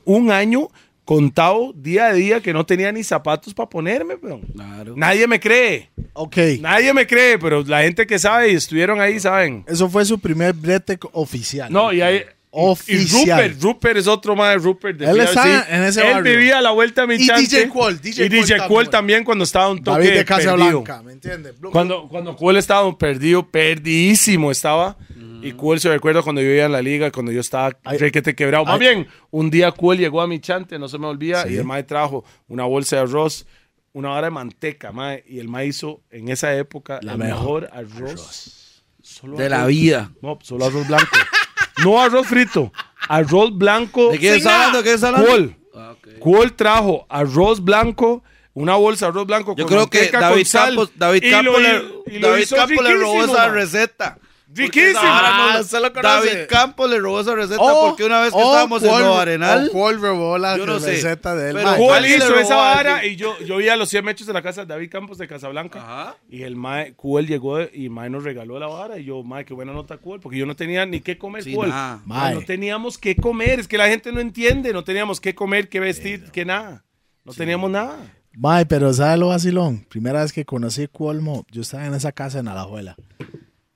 Un 0.04 0.30
año 0.30 0.68
contado 1.04 1.72
día 1.74 2.06
a 2.06 2.12
día 2.12 2.40
que 2.40 2.52
no 2.52 2.64
tenía 2.64 2.92
ni 2.92 3.02
zapatos 3.02 3.54
para 3.54 3.68
ponerme. 3.68 4.14
weón. 4.14 4.42
Claro. 4.54 4.94
Nadie 4.96 5.26
me 5.26 5.40
cree. 5.40 5.90
Ok. 6.12 6.36
Nadie 6.60 6.92
me 6.92 7.06
cree, 7.06 7.38
pero 7.38 7.62
la 7.62 7.82
gente 7.82 8.06
que 8.06 8.18
sabe 8.18 8.52
y 8.52 8.54
estuvieron 8.56 9.00
ahí 9.00 9.18
saben. 9.18 9.64
Eso 9.66 9.88
fue 9.88 10.04
su 10.04 10.18
primer 10.18 10.52
brete 10.52 10.98
oficial. 11.12 11.72
No, 11.72 11.92
y 11.92 12.02
hay. 12.02 12.24
Oficial. 12.54 13.00
Y 13.00 13.30
Rupert, 13.30 13.62
Rupert 13.62 13.96
es 13.96 14.06
otro 14.06 14.36
más 14.36 14.62
Rupert 14.62 14.98
de 14.98 15.06
Él 15.06 15.16
PRC. 15.16 15.30
está 15.32 15.76
en 15.76 15.82
ese 15.84 16.06
Él 16.06 16.12
barrio. 16.12 16.36
vivía 16.36 16.58
a 16.58 16.60
la 16.60 16.70
vuelta 16.72 17.00
de 17.00 17.06
mi 17.06 17.14
Y 17.14 17.26
chante. 17.26 17.42
DJ 17.56 17.68
Qual, 17.70 17.98
DJ 18.00 18.26
y 18.26 18.28
DJ 18.28 18.46
también. 18.46 18.68
Qual 18.68 18.90
también 18.90 19.24
cuando 19.24 19.44
estaba 19.44 19.70
un 19.70 19.82
toque 19.82 19.98
David 20.04 20.18
de 20.18 20.24
Casa. 20.26 20.54
Blanca, 20.54 21.02
¿me 21.02 21.12
entiendes? 21.12 21.54
Cuando, 21.72 22.08
cuando 22.08 22.36
Qual 22.36 22.58
estaba 22.58 22.96
perdido, 22.98 23.48
perdidísimo 23.50 24.50
estaba. 24.50 24.96
Y 25.42 25.52
Qual 25.52 25.80
se 25.80 25.88
recuerda 25.88 26.22
cuando 26.22 26.40
yo 26.42 26.48
iba 26.50 26.66
en 26.66 26.72
la 26.72 26.82
liga, 26.82 27.10
cuando 27.10 27.32
yo 27.32 27.40
estaba 27.40 27.76
requete 27.84 28.34
quebrado. 28.34 28.64
Más 28.66 28.78
bien, 28.78 29.08
un 29.30 29.50
día 29.50 29.72
Qual 29.72 29.96
llegó 29.98 30.20
a 30.20 30.26
mi 30.26 30.38
chante, 30.38 30.78
no 30.78 30.88
se 30.88 30.98
me 30.98 31.06
olvida, 31.06 31.44
Sí. 31.44 31.54
y 31.54 31.56
el 31.56 31.64
mae 31.64 31.82
trajo 31.84 32.22
una 32.48 32.64
bolsa 32.64 32.96
de 32.96 33.02
arroz, 33.02 33.46
una 33.94 34.12
hora 34.12 34.26
de 34.26 34.30
manteca, 34.30 34.92
mae, 34.92 35.24
y 35.26 35.38
el 35.40 35.48
mae 35.48 35.66
hizo 35.66 36.02
en 36.10 36.28
esa 36.28 36.54
época 36.56 37.00
La 37.02 37.12
el 37.12 37.18
mejor 37.18 37.62
mejor 37.62 37.70
arroz. 37.72 38.82
Solo 39.02 39.36
De 39.36 39.48
la 39.48 39.66
vida. 39.66 40.12
No, 40.22 40.38
solo 40.42 40.66
arroz 40.66 40.86
blanco. 40.86 41.06
no 41.84 42.00
arroz 42.00 42.26
frito. 42.26 42.72
Arroz 43.08 43.56
blanco. 43.56 44.10
¿De 44.10 44.18
qué 44.18 44.36
está 44.36 44.66
hablando? 44.66 44.72
nada. 44.72 44.82
¿De 44.82 44.84
qué 44.84 44.94
está 44.94 45.08
hablando? 45.08 45.54
Ah, 45.74 45.94
ok. 45.96 46.18
Cuol 46.18 46.52
trajo 46.54 47.06
arroz 47.08 47.62
blanco, 47.62 48.22
una 48.54 48.76
bolsa 48.76 49.06
de 49.06 49.10
arroz 49.10 49.26
blanco 49.26 49.56
Yo 49.56 49.64
con 49.64 49.74
creo 49.74 49.90
que 49.90 50.10
David 50.10 50.36
con 50.36 50.44
sal, 50.44 50.68
Campos, 50.68 50.92
David 50.96 51.30
Campos, 51.30 51.62
le, 51.62 52.20
David 52.20 52.48
Campos 52.54 52.84
le 52.84 52.94
robó 52.94 53.24
esa 53.24 53.48
receta. 53.48 54.18
Riquísimo. 54.54 55.00
vara 55.00 55.36
no 55.36 55.42
Ah, 55.44 55.80
lo-. 55.80 56.02
David 56.02 56.46
Campos 56.48 56.90
le 56.90 56.98
robó 56.98 57.20
esa 57.20 57.34
receta 57.34 57.60
Oh, 57.60 57.88
porque 57.88 58.04
una 58.04 58.20
vez 58.20 58.30
que 58.32 58.36
oh, 58.38 58.50
estábamos 58.50 58.82
en 58.82 58.88
Cual- 58.90 59.02
Nuevo 59.02 59.18
Arenal, 59.18 59.68
oh, 59.68 59.72
Cual 59.72 60.00
robó 60.00 60.38
la 60.38 60.56
no 60.56 60.78
sé, 60.80 60.92
receta 60.92 61.34
de 61.34 61.50
él. 61.50 61.56
pero 61.62 62.00
le 62.00 62.16
hizo 62.16 62.34
esa 62.38 62.56
vara 62.56 63.04
y 63.06 63.16
yo, 63.16 63.38
yo 63.40 63.56
vi 63.56 63.68
a 63.68 63.76
los 63.76 63.88
100 63.88 64.04
metros 64.04 64.26
de 64.26 64.32
la 64.32 64.42
casa 64.42 64.62
de 64.62 64.66
David 64.66 64.90
Campos 64.90 65.18
de 65.18 65.26
Casablanca. 65.28 65.80
Ajá. 65.80 66.16
Y 66.28 66.42
el 66.42 66.56
mae, 66.56 66.94
Cuel 66.94 67.26
llegó 67.26 67.60
y 67.62 67.88
mae 67.88 68.10
nos 68.10 68.24
regaló 68.24 68.58
la 68.58 68.66
vara. 68.66 68.98
Y 68.98 69.04
yo, 69.04 69.22
mae, 69.22 69.44
qué 69.44 69.54
buena 69.54 69.72
nota 69.72 69.96
Cuel, 69.98 70.20
porque 70.20 70.38
yo 70.38 70.46
no 70.46 70.54
tenía 70.56 70.84
ni 70.86 71.00
qué 71.00 71.16
comer 71.18 71.44
Sí, 71.44 71.54
Cuel. 71.54 71.70
nada. 71.70 72.00
Mae. 72.04 72.34
No 72.34 72.42
teníamos 72.42 72.98
qué 72.98 73.16
comer, 73.16 73.60
es 73.60 73.68
que 73.68 73.78
la 73.78 73.88
gente 73.88 74.12
no 74.12 74.20
entiende, 74.20 74.72
no 74.72 74.84
teníamos 74.84 75.20
qué 75.20 75.34
comer, 75.34 75.68
qué 75.68 75.80
vestir, 75.80 76.30
qué 76.32 76.44
nada. 76.44 76.84
No 77.24 77.32
teníamos 77.32 77.70
nada. 77.70 77.96
Mae, 78.34 78.64
pero 78.66 78.92
¿sabe 78.94 79.18
lo 79.18 79.28
vacilón? 79.28 79.84
Primera 79.90 80.22
vez 80.22 80.32
que 80.32 80.44
conocí 80.44 80.88
Cuolmo, 80.88 81.44
yo 81.50 81.62
estaba 81.62 81.84
en 81.86 81.94
esa 81.94 82.12
casa 82.12 82.38
en 82.38 82.48
Alajuela. 82.48 82.96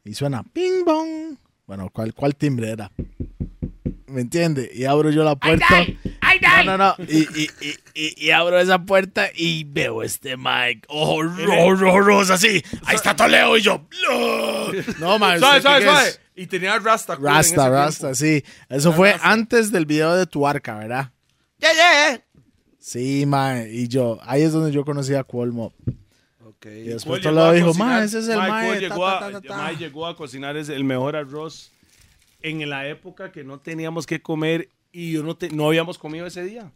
Y 0.07 0.15
suena 0.15 0.45
ping 0.45 0.85
bong. 0.85 1.37
Bueno, 1.67 1.91
¿cuál, 1.93 2.15
cuál 2.15 2.37
timbre 2.37 2.71
era? 2.71 2.93
¿Me 4.07 4.21
entiende? 4.21 4.71
Y 4.73 4.85
abro 4.85 5.11
yo 5.11 5.25
la 5.25 5.35
puerta. 5.35 5.85
No, 6.65 6.65
no, 6.65 6.79
no. 6.79 6.95
Y, 7.09 7.49
y, 7.95 8.27
y, 8.27 8.31
abro 8.31 8.61
esa 8.61 8.79
puerta 8.79 9.29
y 9.35 9.65
veo 9.65 10.05
este 10.05 10.37
Mike. 10.37 10.87
Rojo, 10.89 12.01
rojo, 12.01 12.33
así. 12.33 12.63
Ahí 12.85 12.95
está 12.95 13.17
Toledo 13.17 13.57
y 13.57 13.63
yo. 13.63 13.85
No, 14.09 14.73
no 15.01 15.19
mae. 15.19 15.41
Suave, 15.41 15.57
¿usted 15.57 15.63
suave, 15.63 15.79
qué 15.81 15.91
suave. 15.91 16.09
es? 16.09 16.21
Y 16.37 16.47
tenía 16.47 16.79
Rasta. 16.79 17.17
Rasta. 17.17 17.69
Rasta, 17.69 18.15
sí. 18.15 18.45
Eso 18.69 18.93
fue 18.93 19.17
antes 19.23 19.73
del 19.73 19.87
video 19.87 20.15
de 20.15 20.27
tu 20.27 20.47
arca, 20.47 20.77
¿verdad? 20.77 21.11
Yeah, 21.59 21.73
yeah. 21.73 22.25
Sí, 22.79 23.25
mae. 23.27 23.73
Y 23.73 23.89
yo, 23.89 24.21
ahí 24.23 24.43
es 24.43 24.53
donde 24.53 24.71
yo 24.71 24.85
conocí 24.85 25.15
a 25.15 25.25
Cuolmo. 25.25 25.73
Y 26.65 26.89
después 26.89 27.23
Toledo 27.23 27.47
a 27.47 27.53
dijo, 27.53 27.75
mae, 27.75 28.05
ese 28.05 28.19
es 28.19 28.29
el 28.29 28.39
Mae, 28.39 28.81
llegó, 28.81 29.05
ta, 29.07 29.17
a, 29.17 29.21
ta, 29.21 29.33
ta, 29.33 29.41
ta". 29.41 29.57
mae 29.57 29.77
llegó 29.77 30.07
a 30.07 30.17
cocinar 30.17 30.57
el 30.57 30.85
mejor 30.85 31.15
arroz 31.17 31.71
en 32.43 32.69
la 32.69 32.89
época 32.89 33.31
que 33.33 33.45
no 33.45 33.59
teníamos 33.61 34.07
que 34.07 34.21
comer 34.23 34.69
y 34.93 35.13
yo 35.13 35.23
no, 35.23 35.37
te- 35.37 35.51
no 35.51 35.67
habíamos 35.69 35.99
comido 35.99 36.27
ese 36.27 36.43
día. 36.45 36.73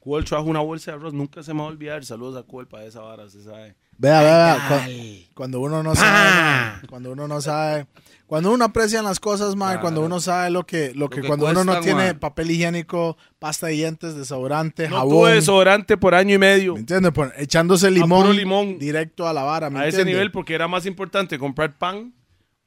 Cuel 0.00 0.24
trajo 0.24 0.44
una 0.44 0.60
bolsa 0.60 0.92
de 0.92 0.96
arroz, 0.98 1.12
nunca 1.12 1.42
se 1.42 1.52
me 1.52 1.60
va 1.60 1.66
a 1.66 1.68
olvidar. 1.68 2.04
Saludos 2.04 2.36
a 2.42 2.46
Cuel 2.46 2.66
para 2.66 2.84
esa 2.84 3.00
vara, 3.00 3.28
se 3.28 3.42
sabe. 3.42 3.74
Vea, 3.98 4.20
vea, 4.22 4.36
vea, 4.36 4.68
cua- 4.68 5.26
cuando 5.34 5.60
uno 5.60 5.82
no 5.82 5.94
sabe, 5.94 6.86
cuando 6.88 7.12
uno 7.12 7.26
no 7.28 7.40
sabe, 7.40 7.86
cuando 8.26 8.52
uno 8.52 8.64
aprecia 8.64 9.02
las 9.02 9.18
cosas, 9.18 9.56
mae, 9.56 9.70
Claro. 9.70 9.80
cuando 9.82 10.00
uno 10.02 10.20
sabe 10.20 10.50
lo 10.50 10.64
que, 10.66 10.92
lo 10.94 11.08
que, 11.10 11.20
que 11.22 11.26
cuando 11.26 11.46
uno 11.50 11.64
no 11.64 11.80
tiene 11.80 12.14
papel 12.14 12.50
higiénico, 12.50 13.16
pasta 13.38 13.66
de 13.68 13.72
dientes, 13.74 14.14
desodorante, 14.14 14.88
No 14.88 14.96
jabón, 14.98 15.10
tuve 15.10 15.32
desodorante 15.34 15.96
por 15.96 16.14
año 16.14 16.34
y 16.34 16.38
medio. 16.38 16.74
¿me 16.74 16.80
entiendes? 16.80 17.12
Echándose 17.38 17.86
puro 17.88 18.02
limón, 18.32 18.36
limón. 18.36 18.78
directo 18.78 19.26
a 19.26 19.32
la 19.32 19.42
vara, 19.42 19.68
¿me 19.70 19.80
A 19.80 19.86
ese 19.86 20.04
nivel, 20.04 20.30
porque 20.30 20.54
era 20.54 20.68
más 20.68 20.86
importante 20.86 21.38
comprar 21.38 21.76
pan 21.76 22.12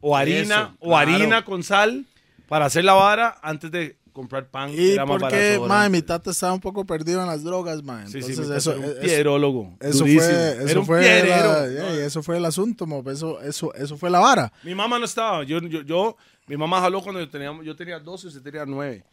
o 0.01 0.17
harina 0.17 0.55
Eso, 0.61 0.75
o 0.79 0.89
claro. 0.89 1.11
harina 1.13 1.45
con 1.45 1.63
sal 1.63 2.05
para 2.49 2.65
hacer 2.65 2.83
la 2.83 2.93
vara 2.93 3.37
antes 3.41 3.71
de 3.71 3.97
comprar 4.11 4.49
pan. 4.49 4.69
Y 4.73 4.91
era 4.91 5.05
más 5.05 5.19
porque, 5.19 5.57
barato. 5.57 5.67
mae, 5.67 5.89
mi 5.89 6.01
tata 6.01 6.31
estaba 6.31 6.53
un 6.53 6.59
poco 6.59 6.85
perdido 6.85 7.21
en 7.21 7.27
las 7.27 7.43
drogas, 7.43 7.81
mae. 7.83 8.07
Sí, 8.07 8.17
Entonces 8.19 8.47
sí, 8.47 8.53
eso, 8.53 8.71
era 8.73 8.79
un 8.79 8.85
eso- 8.91 9.01
pierólogo. 9.01 9.77
eso 9.79 9.97
durísimo. 9.99 10.23
fue, 10.23 10.63
eso 10.71 10.83
fue, 10.85 10.99
pierero. 11.01 11.51
la- 11.53 11.69
yeah, 11.69 12.05
eso 12.05 12.21
fue 12.23 12.37
el 12.37 12.45
asunto, 12.45 12.85
mo, 12.85 13.03
eso, 13.09 13.39
eso, 13.41 13.73
eso 13.73 13.97
fue 13.97 14.09
la 14.09 14.19
vara. 14.19 14.51
Mi 14.63 14.75
mamá 14.75 14.99
no 14.99 15.05
estaba. 15.05 15.43
Yo, 15.43 15.59
yo, 15.61 15.81
yo- 15.81 16.17
mi 16.47 16.57
mamá 16.57 16.79
jaló 16.81 17.01
cuando 17.01 17.19
yo 17.19 17.29
tenía, 17.29 17.51
yo 17.63 17.75
tenía 17.75 17.99
12 17.99 18.27
y 18.27 18.29
usted 18.29 18.41
tenía 18.41 18.65
9. 18.65 19.03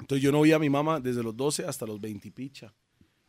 Entonces 0.00 0.22
yo 0.22 0.32
no 0.32 0.40
vi 0.42 0.52
a 0.52 0.58
mi 0.58 0.68
mamá 0.70 0.98
desde 1.00 1.22
los 1.22 1.36
12 1.36 1.64
hasta 1.64 1.86
los 1.86 2.00
20 2.00 2.28
y 2.28 2.30
picha. 2.30 2.72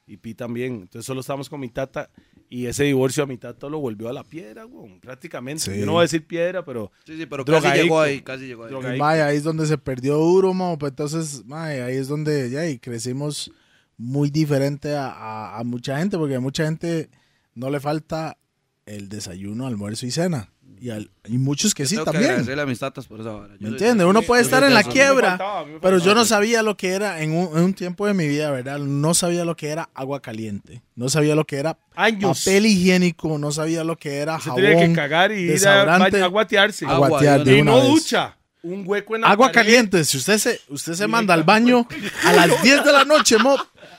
Y 0.07 0.17
Pi 0.17 0.33
también. 0.33 0.73
Entonces 0.73 1.05
solo 1.05 1.21
estábamos 1.21 1.47
con 1.49 1.59
mi 1.59 1.69
tata. 1.69 2.09
Y 2.53 2.65
ese 2.65 2.83
divorcio 2.83 3.23
a 3.23 3.27
mi 3.27 3.37
tata 3.37 3.69
lo 3.69 3.79
volvió 3.79 4.09
a 4.09 4.13
la 4.13 4.25
piedra, 4.25 4.65
güey, 4.65 4.99
prácticamente. 4.99 5.63
Sí. 5.71 5.79
Yo 5.79 5.85
no 5.85 5.93
voy 5.93 5.99
a 5.99 6.01
decir 6.01 6.27
piedra, 6.27 6.65
pero 6.65 6.91
Sí, 7.05 7.15
sí, 7.17 7.25
pero 7.25 7.45
casi 7.45 7.67
llegó 7.83 8.01
ahí, 8.01 8.21
casi 8.21 8.45
llegó 8.45 8.65
ahí. 8.65 8.99
Mae, 8.99 9.21
ahí 9.21 9.37
es 9.37 9.43
donde 9.43 9.65
se 9.65 9.77
perdió 9.77 10.17
duro, 10.17 10.53
mo, 10.53 10.77
pues 10.77 10.91
entonces, 10.91 11.45
mae, 11.45 11.81
ahí 11.81 11.95
es 11.95 12.09
donde 12.09 12.49
ya 12.49 12.67
y 12.67 12.77
crecimos 12.77 13.51
muy 13.95 14.29
diferente 14.29 14.95
a, 14.97 15.07
a- 15.07 15.59
a 15.59 15.63
mucha 15.63 15.97
gente, 15.97 16.17
porque 16.17 16.35
a 16.35 16.39
mucha 16.41 16.65
gente 16.65 17.09
no 17.55 17.69
le 17.69 17.79
falta 17.79 18.37
el 18.85 19.07
desayuno, 19.07 19.65
almuerzo 19.65 20.05
y 20.05 20.11
cena. 20.11 20.51
Y, 20.79 20.89
al- 20.89 21.11
y 21.27 21.37
muchos 21.37 21.73
que 21.75 21.85
sí 21.85 21.95
Tengo 21.95 22.05
que 22.05 22.11
también. 22.11 22.31
agradecerle 22.31 22.63
a 22.63 22.65
mis 22.65 22.79
tatas 22.79 23.05
por 23.05 23.19
esa. 23.21 23.29
Yo- 23.31 23.47
¿Me 23.59 23.69
entiendes? 23.69 24.07
Uno 24.07 24.21
puede 24.23 24.41
estar 24.41 24.63
en 24.63 24.73
la 24.73 24.83
quiebra, 24.83 25.39
pero 25.81 25.99
yo 25.99 26.15
no 26.15 26.25
sabía 26.25 26.63
lo 26.63 26.75
que 26.77 26.89
era 26.89 27.21
en 27.21 27.33
un, 27.33 27.55
en 27.57 27.63
un 27.65 27.73
tiempo 27.73 28.07
de 28.07 28.13
mi 28.13 28.27
vida, 28.27 28.49
¿verdad? 28.51 28.79
No 28.79 29.13
sabía 29.13 29.45
lo 29.45 29.55
que 29.55 29.69
era 29.69 29.89
agua 29.93 30.21
caliente. 30.21 30.81
No 30.95 31.09
sabía 31.09 31.35
lo 31.35 31.45
que 31.45 31.57
era 31.57 31.77
Años. 31.95 32.39
papel 32.43 32.65
higiénico. 32.65 33.37
No 33.37 33.51
sabía 33.51 33.83
lo 33.83 33.95
que 33.97 34.17
era 34.17 34.37
se 34.39 34.45
jabón. 34.49 34.61
tenía 34.63 34.87
que 34.87 34.93
cagar 34.93 35.31
y 35.31 35.41
ir 35.41 35.49
a, 35.49 35.53
desodorante, 35.53 36.11
baño- 36.17 36.25
a 36.25 36.27
guatearse. 36.27 36.85
Agua, 36.85 37.07
aguatear 37.07 37.43
de 37.43 37.57
y 37.57 37.61
una 37.61 37.71
no 37.71 37.77
vez. 37.77 37.87
ducha. 37.87 38.37
Un 38.63 38.83
hueco 38.85 39.15
en 39.15 39.21
la 39.21 39.27
Agua 39.29 39.51
pared. 39.51 39.53
caliente. 39.67 40.03
Si 40.05 40.17
usted 40.17 40.37
se, 40.37 40.59
usted 40.69 40.93
se 40.93 41.07
manda 41.07 41.33
al 41.33 41.43
baño 41.43 41.87
a 42.25 42.33
las 42.33 42.61
10 42.61 42.83
de 42.83 42.91
la 42.91 43.05
noche, 43.05 43.37
mo. 43.39 43.55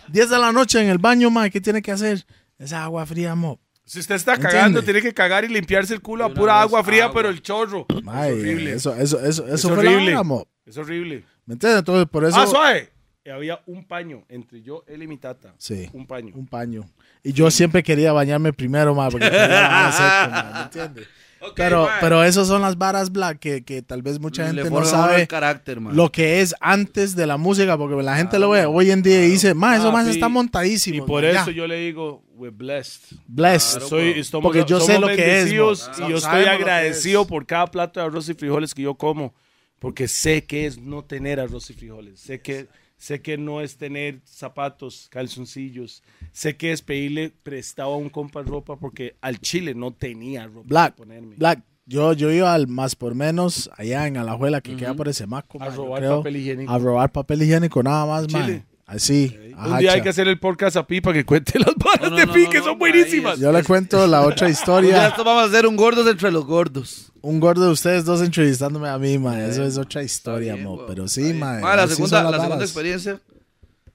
10 0.09 0.31
de 0.31 0.39
la 0.39 0.53
noche 0.53 0.81
en 0.81 0.89
el 0.89 0.99
baño, 0.99 1.31
ma, 1.31 1.49
¿qué 1.51 1.61
tiene 1.61 1.81
que 1.83 1.91
hacer? 1.93 2.25
Esa 2.59 2.85
agua 2.85 3.05
fría, 3.07 3.35
mo. 3.35 3.59
Si 3.85 3.99
usted 3.99 4.15
está 4.15 4.35
¿Entiende? 4.35 4.57
cagando, 4.57 4.83
tiene 4.83 5.03
que 5.03 5.13
cagar 5.13 5.45
y 5.45 5.49
limpiarse 5.49 5.93
el 5.95 6.01
culo 6.01 6.25
a 6.25 6.33
pura 6.33 6.61
agua 6.61 6.83
fría, 6.85 7.05
agua. 7.05 7.15
pero 7.17 7.29
el 7.29 7.43
chorro. 7.43 7.87
Es 7.89 8.07
horrible. 8.07 8.73
Eso, 8.73 8.95
eso, 8.95 9.21
eso, 9.21 9.45
eso 9.47 9.55
Es 9.55 9.63
fue 9.63 9.71
la 9.85 9.91
horrible. 9.91 10.17
Es 10.65 10.77
horrible. 10.77 11.25
¿Me 11.47 11.55
entiendes? 11.55 11.81
Entonces, 11.81 12.09
por 12.09 12.25
eso. 12.25 12.37
Ah, 12.39 12.47
suave. 12.47 12.91
Había 13.33 13.61
un 13.67 13.85
paño 13.87 14.25
entre 14.29 14.63
yo, 14.63 14.83
él 14.89 15.03
y 15.03 15.07
mi 15.07 15.17
tata. 15.17 15.55
Sí. 15.59 15.89
Un 15.93 16.07
paño. 16.07 16.33
Un 16.35 16.47
paño. 16.47 16.89
Y 17.23 17.33
yo 17.33 17.51
siempre 17.53 17.83
quería 17.83 18.13
bañarme 18.13 18.53
primero, 18.53 18.95
ma, 18.97 19.11
porque 19.11 19.27
quería 19.31 20.29
ma, 20.31 20.53
¿me 20.55 20.63
entiendes? 20.63 21.07
Ok, 21.45 21.55
Pero, 21.57 21.89
pero 22.01 22.23
esos 22.23 22.47
son 22.49 22.63
las 22.63 22.79
varas 22.79 23.11
black 23.11 23.39
que, 23.41 23.65
que 23.65 23.83
tal 23.83 24.01
vez 24.03 24.21
mucha 24.21 24.43
Le 24.45 24.63
gente 24.63 24.71
no 24.71 24.85
sabe 24.85 25.23
el 25.23 25.29
carácter, 25.29 25.81
man. 25.81 25.97
lo 25.97 26.13
que 26.13 26.41
es 26.41 26.55
antes 26.61 27.17
de 27.17 27.27
la 27.27 27.37
música, 27.37 27.77
porque 27.77 28.01
la 28.03 28.17
gente 28.17 28.39
lo 28.39 28.51
ve 28.51 28.65
hoy 28.65 28.91
en 28.93 29.03
día 29.03 29.25
y 29.25 29.31
dice, 29.31 29.53
ma, 29.55 29.77
eso 29.77 29.89
Ah, 29.89 29.93
más 29.93 30.07
está 30.07 30.27
Y 30.27 30.31
montadísimo. 30.31 31.05
por 31.05 31.25
ma, 31.25 31.33
ya. 31.33 31.43
eso 31.43 31.51
yo 31.51 31.67
le 31.67 31.77
digo, 31.77 32.23
we're 32.37 32.55
blessed. 32.57 33.17
Blessed. 33.27 33.73
Claro, 33.79 33.89
Soy, 33.89 34.11
estamos- 34.21 34.45
Porque 34.45 34.65
yo 34.69 34.81
sé 34.81 34.99
lo 34.99 35.09
que 35.09 35.43
es. 35.43 35.51
Y 35.53 35.55
yo 35.57 35.73
estoy 35.73 36.45
agradecido 36.45 37.23
es. 37.23 37.29
por 37.29 37.45
cada 37.47 37.67
plato 37.67 37.99
de 38.01 38.07
arroz 38.07 38.29
y 38.29 38.35
frijoles 38.35 38.73
que 38.75 38.83
yo 38.83 38.95
como. 38.95 39.35
Porque 39.79 40.07
sé 40.07 40.45
que 40.45 40.67
es 40.67 40.79
no 40.79 41.03
tener 41.05 41.41
arroz 41.41 41.69
y 41.71 41.75
frijoles. 41.75 42.21
Sé 42.21 42.41
que, 42.41 42.69
sé 43.03 43.21
que 43.21 43.37
no 43.37 43.61
es 43.61 43.79
tener 43.79 44.21
zapatos, 44.25 45.09
calzoncillos. 45.11 46.05
Sé 46.31 46.57
que 46.57 46.71
es 46.71 46.83
pedirle 46.83 47.33
prestado 47.43 47.95
a 47.95 47.97
un 47.97 48.09
compa 48.09 48.43
ropa 48.43 48.77
porque 48.77 49.17
al 49.21 49.41
chile 49.41 49.75
no 49.75 49.91
tenía 49.91 50.47
ropa 50.47 50.69
Black, 50.69 50.95
para 50.95 51.09
ponerme. 51.09 51.35
Black. 51.35 51.65
Yo, 51.85 52.13
yo 52.13 52.31
iba 52.31 52.55
al 52.55 52.69
más 52.69 52.95
por 52.95 53.17
menos 53.17 53.69
allá 53.77 54.07
en 54.07 54.19
Alajuela, 54.19 54.61
que 54.61 54.77
queda 54.77 54.95
por 54.95 55.09
ese 55.09 55.27
maco. 55.27 55.61
A 55.61 55.69
robar 55.71 55.99
creo, 55.99 56.19
papel 56.19 56.37
higiénico. 56.37 56.73
A 56.73 56.79
robar 56.79 57.11
papel 57.11 57.43
higiénico, 57.43 57.83
nada 57.83 58.07
más, 58.07 58.33
ma. 58.33 58.47
Chile. 58.47 58.67
Así. 58.87 59.37
Un 59.59 59.79
día 59.79 59.95
hay 59.95 60.03
que 60.03 60.09
hacer 60.09 60.29
el 60.29 60.39
podcast 60.39 60.77
a 60.77 60.87
Pi 60.87 61.01
para 61.01 61.15
que 61.15 61.25
cuente 61.25 61.59
las 61.59 61.75
balas 61.75 62.03
No, 62.03 62.11
no, 62.11 62.17
de 62.17 62.27
no, 62.27 62.33
Pi 62.33 62.45
no, 62.45 62.51
que 62.51 62.59
no, 62.59 62.65
son 62.65 62.75
ma, 62.75 62.79
buenísimas. 62.79 63.39
Yo 63.41 63.51
le 63.51 63.65
cuento 63.65 64.07
la 64.07 64.21
otra 64.21 64.47
Ya 64.47 64.53
historia. 64.53 65.09
esto 65.09 65.25
vamos 65.25 65.43
a 65.43 65.47
hacer 65.47 65.67
un 65.67 65.75
gordos 65.75 66.07
entre 66.07 66.31
los 66.31 66.47
gordos. 66.47 67.12
Un 67.23 67.41
gordo 67.41 67.65
de 67.67 67.71
ustedes 67.71 68.05
dos 68.05 68.21
entrevistándome 68.21 68.89
a 68.89 68.99
mí, 68.99 69.17
ma. 69.19 69.41
Eso 69.45 69.65
es 69.65 69.79
otra 69.79 70.03
historia, 70.03 70.55
bien, 70.55 70.67
mo. 70.67 70.87
Pero 70.87 71.07
sí, 71.09 71.23
bien. 71.23 71.39
ma. 71.39 71.61
Ma, 71.61 71.77
la 71.77 71.89
segunda, 71.89 72.23
la 72.31 72.41
segunda 72.41 72.65
experiencia, 72.65 73.21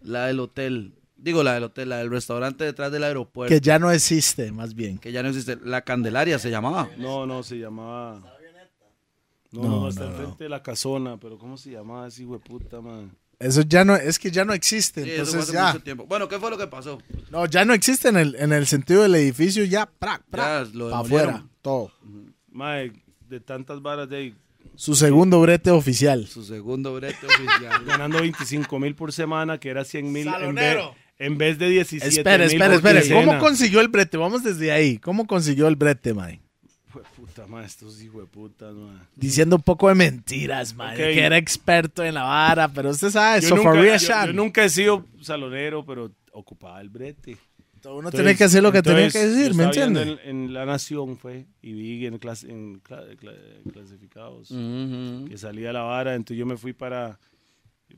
la 0.02 0.28
del 0.28 0.40
hotel. 0.40 0.94
Digo, 1.18 1.44
la 1.44 1.56
del 1.56 1.64
hotel, 1.64 1.90
la 1.90 1.98
del 1.98 2.10
restaurante 2.10 2.64
detrás 2.64 2.92
del 2.92 3.04
aeropuerto. 3.04 3.54
Que 3.54 3.60
Que, 3.60 3.66
ya 3.66 3.80
no 3.80 3.92
existe, 3.92 4.52
más 4.52 4.74
bien. 4.76 5.00
ya 5.02 5.22
no 5.24 5.30
existe. 5.30 5.58
La 5.64 5.82
Candelaria 5.82 6.40
se 6.40 6.50
llamaba. 6.50 6.90
No, 6.98 7.26
no, 7.26 7.44
se 7.44 7.58
llamaba. 7.58 8.22
No, 9.52 9.62
No, 9.64 9.70
no, 9.70 9.82
no, 9.82 9.90
está 9.90 10.02
no, 10.06 10.12
enfrente 10.12 10.44
de 10.44 10.50
la 10.50 10.62
casona, 10.62 11.18
pero 11.20 11.38
¿cómo 11.38 11.58
se 11.58 11.72
llamaba 11.72 12.08
ese 12.08 12.24
hijo 12.24 12.34
de 12.34 12.40
puta, 12.40 12.82
man? 12.82 13.12
Eso 13.40 13.62
ya 13.62 13.86
no, 13.86 13.96
es 13.96 14.20
que 14.20 14.32
ya 14.32 14.46
no 14.46 14.54
existe. 14.54 15.04
Sí, 15.04 15.12
eso 15.12 15.26
fue 15.26 15.40
entonces 15.40 15.50
hace 15.50 15.54
ya. 15.54 15.74
mucho 15.74 15.84
tiempo. 15.84 16.06
Bueno, 16.06 16.28
¿qué 16.28 16.40
fue 16.40 16.50
lo 16.50 16.58
que 16.58 16.68
pasó? 16.68 17.00
No, 17.30 17.46
ya 17.46 17.66
no 17.66 17.74
existe 17.74 18.10
en 18.10 18.18
el, 18.18 18.36
en 18.36 18.52
el 18.52 18.66
sentido 18.68 19.04
del 19.04 19.16
edificio, 19.16 19.64
ya, 19.64 19.86
pra, 19.86 20.22
pra, 20.30 20.64
Ya, 20.64 20.70
lo 20.74 20.90
pa' 20.90 21.00
afuera, 21.00 21.46
todo. 21.62 21.92
Mae, 22.52 22.92
de 23.30 23.40
tantas 23.40 23.82
varas 23.82 24.10
de 24.10 24.18
ahí, 24.18 24.36
Su 24.76 24.96
segundo 24.96 25.40
brete 25.42 25.72
oficial. 25.72 26.28
Su 26.28 26.44
segundo 26.44 26.94
brete 26.96 27.26
oficial. 27.26 27.84
ganando 27.86 28.20
25 28.22 28.80
mil 28.80 28.96
por 28.96 29.12
semana, 29.14 29.60
que 29.60 29.70
era 29.70 29.84
100 29.84 30.12
mil 30.12 30.28
en 30.28 30.56
vez, 30.56 30.78
en 31.20 31.38
vez 31.38 31.58
de 31.58 31.70
17 31.70 32.08
Espera, 32.08 32.46
mil 32.46 32.54
espera, 32.54 32.76
espera. 32.76 33.00
quincena. 33.02 33.26
¿Cómo 33.26 33.40
consiguió 33.40 33.82
el 33.82 33.88
brete? 33.88 34.18
Vamos 34.18 34.44
desde 34.44 34.72
ahí. 34.72 34.98
¿Cómo 34.98 35.26
consiguió 35.26 35.68
el 35.68 35.76
brete, 35.76 36.14
mae? 36.14 36.40
Fue 36.90 37.02
puta, 37.16 37.46
mae, 37.48 37.66
estos 37.66 38.02
hijos 38.02 38.22
de 38.22 38.28
puta, 38.28 38.72
mae. 38.72 38.98
Diciendo 39.16 39.56
un 39.58 39.62
poco 39.62 39.90
de 39.90 39.96
mentiras, 39.96 40.74
mae. 40.76 40.94
Ok. 40.94 40.98
Que 41.16 41.20
era 41.26 41.38
experto 41.38 42.04
en 42.04 42.14
la 42.14 42.24
vara, 42.24 42.68
pero 42.68 42.90
usted 42.92 43.10
sabe, 43.10 43.42
Yo 43.42 43.50
Sofaría 43.50 43.94
nunca, 43.94 43.98
yo- 43.98 44.26
yo 44.28 44.34
nunca 44.34 44.64
he 44.64 44.70
sido 44.70 45.06
salonero, 45.22 45.86
pero 45.86 46.12
ocupaba 46.32 46.80
el 46.82 46.90
brete. 46.90 47.38
Uno 47.92 48.10
Entonces- 48.10 48.20
tenía 48.20 48.36
que 48.38 48.44
hacer 48.44 48.64
lo 48.64 48.72
que 48.72 48.82
tenía 48.82 49.10
que 49.10 49.20
decir, 49.20 49.54
¿me 49.56 49.64
estaba 49.66 49.72
viendo 49.72 50.02
entiende? 50.02 50.30
En, 50.30 50.44
en 50.46 50.54
La 50.54 50.66
Nación 50.66 51.18
fue, 51.18 51.46
y 51.62 51.74
vi 51.74 52.06
en, 52.06 52.20
clas- 52.20 52.48
en 52.50 52.82
cla- 52.84 53.16
cla- 53.18 53.72
clasificados. 53.72 54.52
Ujú. 54.52 55.26
que 55.30 55.38
salía 55.38 55.72
la 55.74 55.82
vara, 55.84 56.16
entonces 56.16 56.38
yo 56.38 56.46
me 56.46 56.58
fui 56.58 56.74
para, 56.74 57.20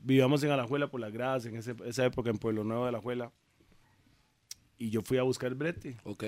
vivíamos 0.02 0.42
en 0.42 0.50
Alajuela 0.50 0.88
por 0.90 1.00
las 1.00 1.12
gradas, 1.12 1.46
en 1.46 1.56
ese- 1.56 1.74
esa 1.84 2.04
época 2.06 2.30
en 2.30 2.38
Pueblo 2.38 2.64
Nuevo 2.64 2.82
de 2.84 2.88
Alajuela, 2.90 3.32
y 4.78 4.90
yo 4.90 5.02
fui 5.02 5.18
a 5.18 5.22
buscar 5.22 5.54
brete, 5.54 5.96
Ok. 6.04 6.24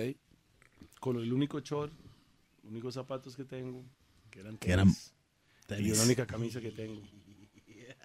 con 1.01 1.16
el 1.18 1.32
único 1.32 1.60
short, 1.60 1.93
los 2.62 2.70
únicos 2.72 2.94
zapatos 2.94 3.36
que 3.36 3.44
tengo, 3.44 3.84
que 4.30 4.40
eran 4.40 4.56
Que 4.59 4.72
eran 4.72 4.89
tenis, 5.66 5.93
y 5.94 5.97
la 5.98 6.05
única 6.05 6.26
camisa 6.26 6.60
que 6.60 6.70
tengo. 6.70 7.01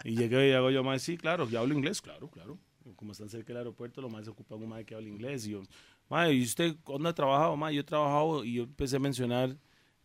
Y 0.04 0.16
llegué 0.16 0.50
y 0.50 0.52
hago 0.54 0.70
yo 0.70 0.84
más, 0.84 1.02
sí, 1.02 1.18
claro, 1.18 1.50
yo 1.50 1.60
hablo 1.60 1.74
inglés, 1.74 2.02
claro, 2.02 2.30
claro. 2.30 2.58
Como 2.96 3.12
están 3.12 3.30
cerca 3.30 3.48
del 3.48 3.58
aeropuerto, 3.58 4.02
lo 4.02 4.10
más 4.10 4.26
se 4.26 4.32
ocupa 4.32 4.56
un 4.56 4.68
más 4.68 4.84
que 4.86 4.96
habla 4.96 5.08
inglés. 5.08 5.46
Y 5.48 5.52
yo, 5.52 5.64
"Mae, 6.10 6.34
¿y 6.34 6.44
usted 6.44 6.76
dónde 6.86 7.10
ha 7.10 7.14
trabajado? 7.14 7.56
Mae, 7.56 7.74
yo 7.76 7.82
he 7.82 7.84
trabajado 7.84 8.44
y 8.44 8.54
yo 8.54 8.64
empecé 8.64 8.96
a 8.98 9.00
mencionar 9.00 9.58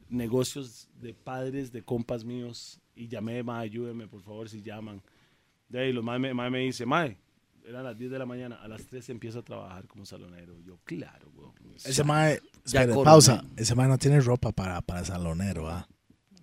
negocios 0.09 0.89
de 1.01 1.15
padres, 1.15 1.73
de 1.73 1.83
compas 1.83 2.25
míos. 2.25 2.81
Y 2.95 3.09
llamé, 3.09 3.43
mae, 3.43 3.65
ayúdeme, 3.65 4.07
por 4.07 4.23
favor, 4.23 4.49
si 4.49 4.63
llaman. 4.63 5.03
De 5.69 5.81
ahí, 5.81 5.93
los 5.93 6.05
mae 6.05 6.19
me, 6.19 6.35
mae 6.35 6.51
me 6.51 6.59
dice, 6.61 6.85
mae, 6.85 7.17
eran 7.67 7.85
las 7.85 7.97
10 7.97 8.11
de 8.11 8.19
la 8.19 8.27
mañana, 8.27 8.57
a 8.57 8.69
las 8.69 8.87
3 8.87 9.09
empiezo 9.09 9.39
a 9.39 9.43
trabajar 9.43 9.87
como 9.87 10.05
salonero. 10.05 10.59
Yo, 10.61 10.79
claro, 10.85 11.31
weón. 11.35 11.53
Ese 11.77 12.05
mae, 12.05 12.41
espere, 12.65 12.93
pausa. 13.03 13.45
Ese 13.57 13.75
mae 13.75 13.89
no 13.89 13.97
tiene 13.99 14.21
ropa 14.21 14.53
para, 14.53 14.81
para 14.83 15.05
salonero, 15.05 15.69
¿ah? 15.69 15.89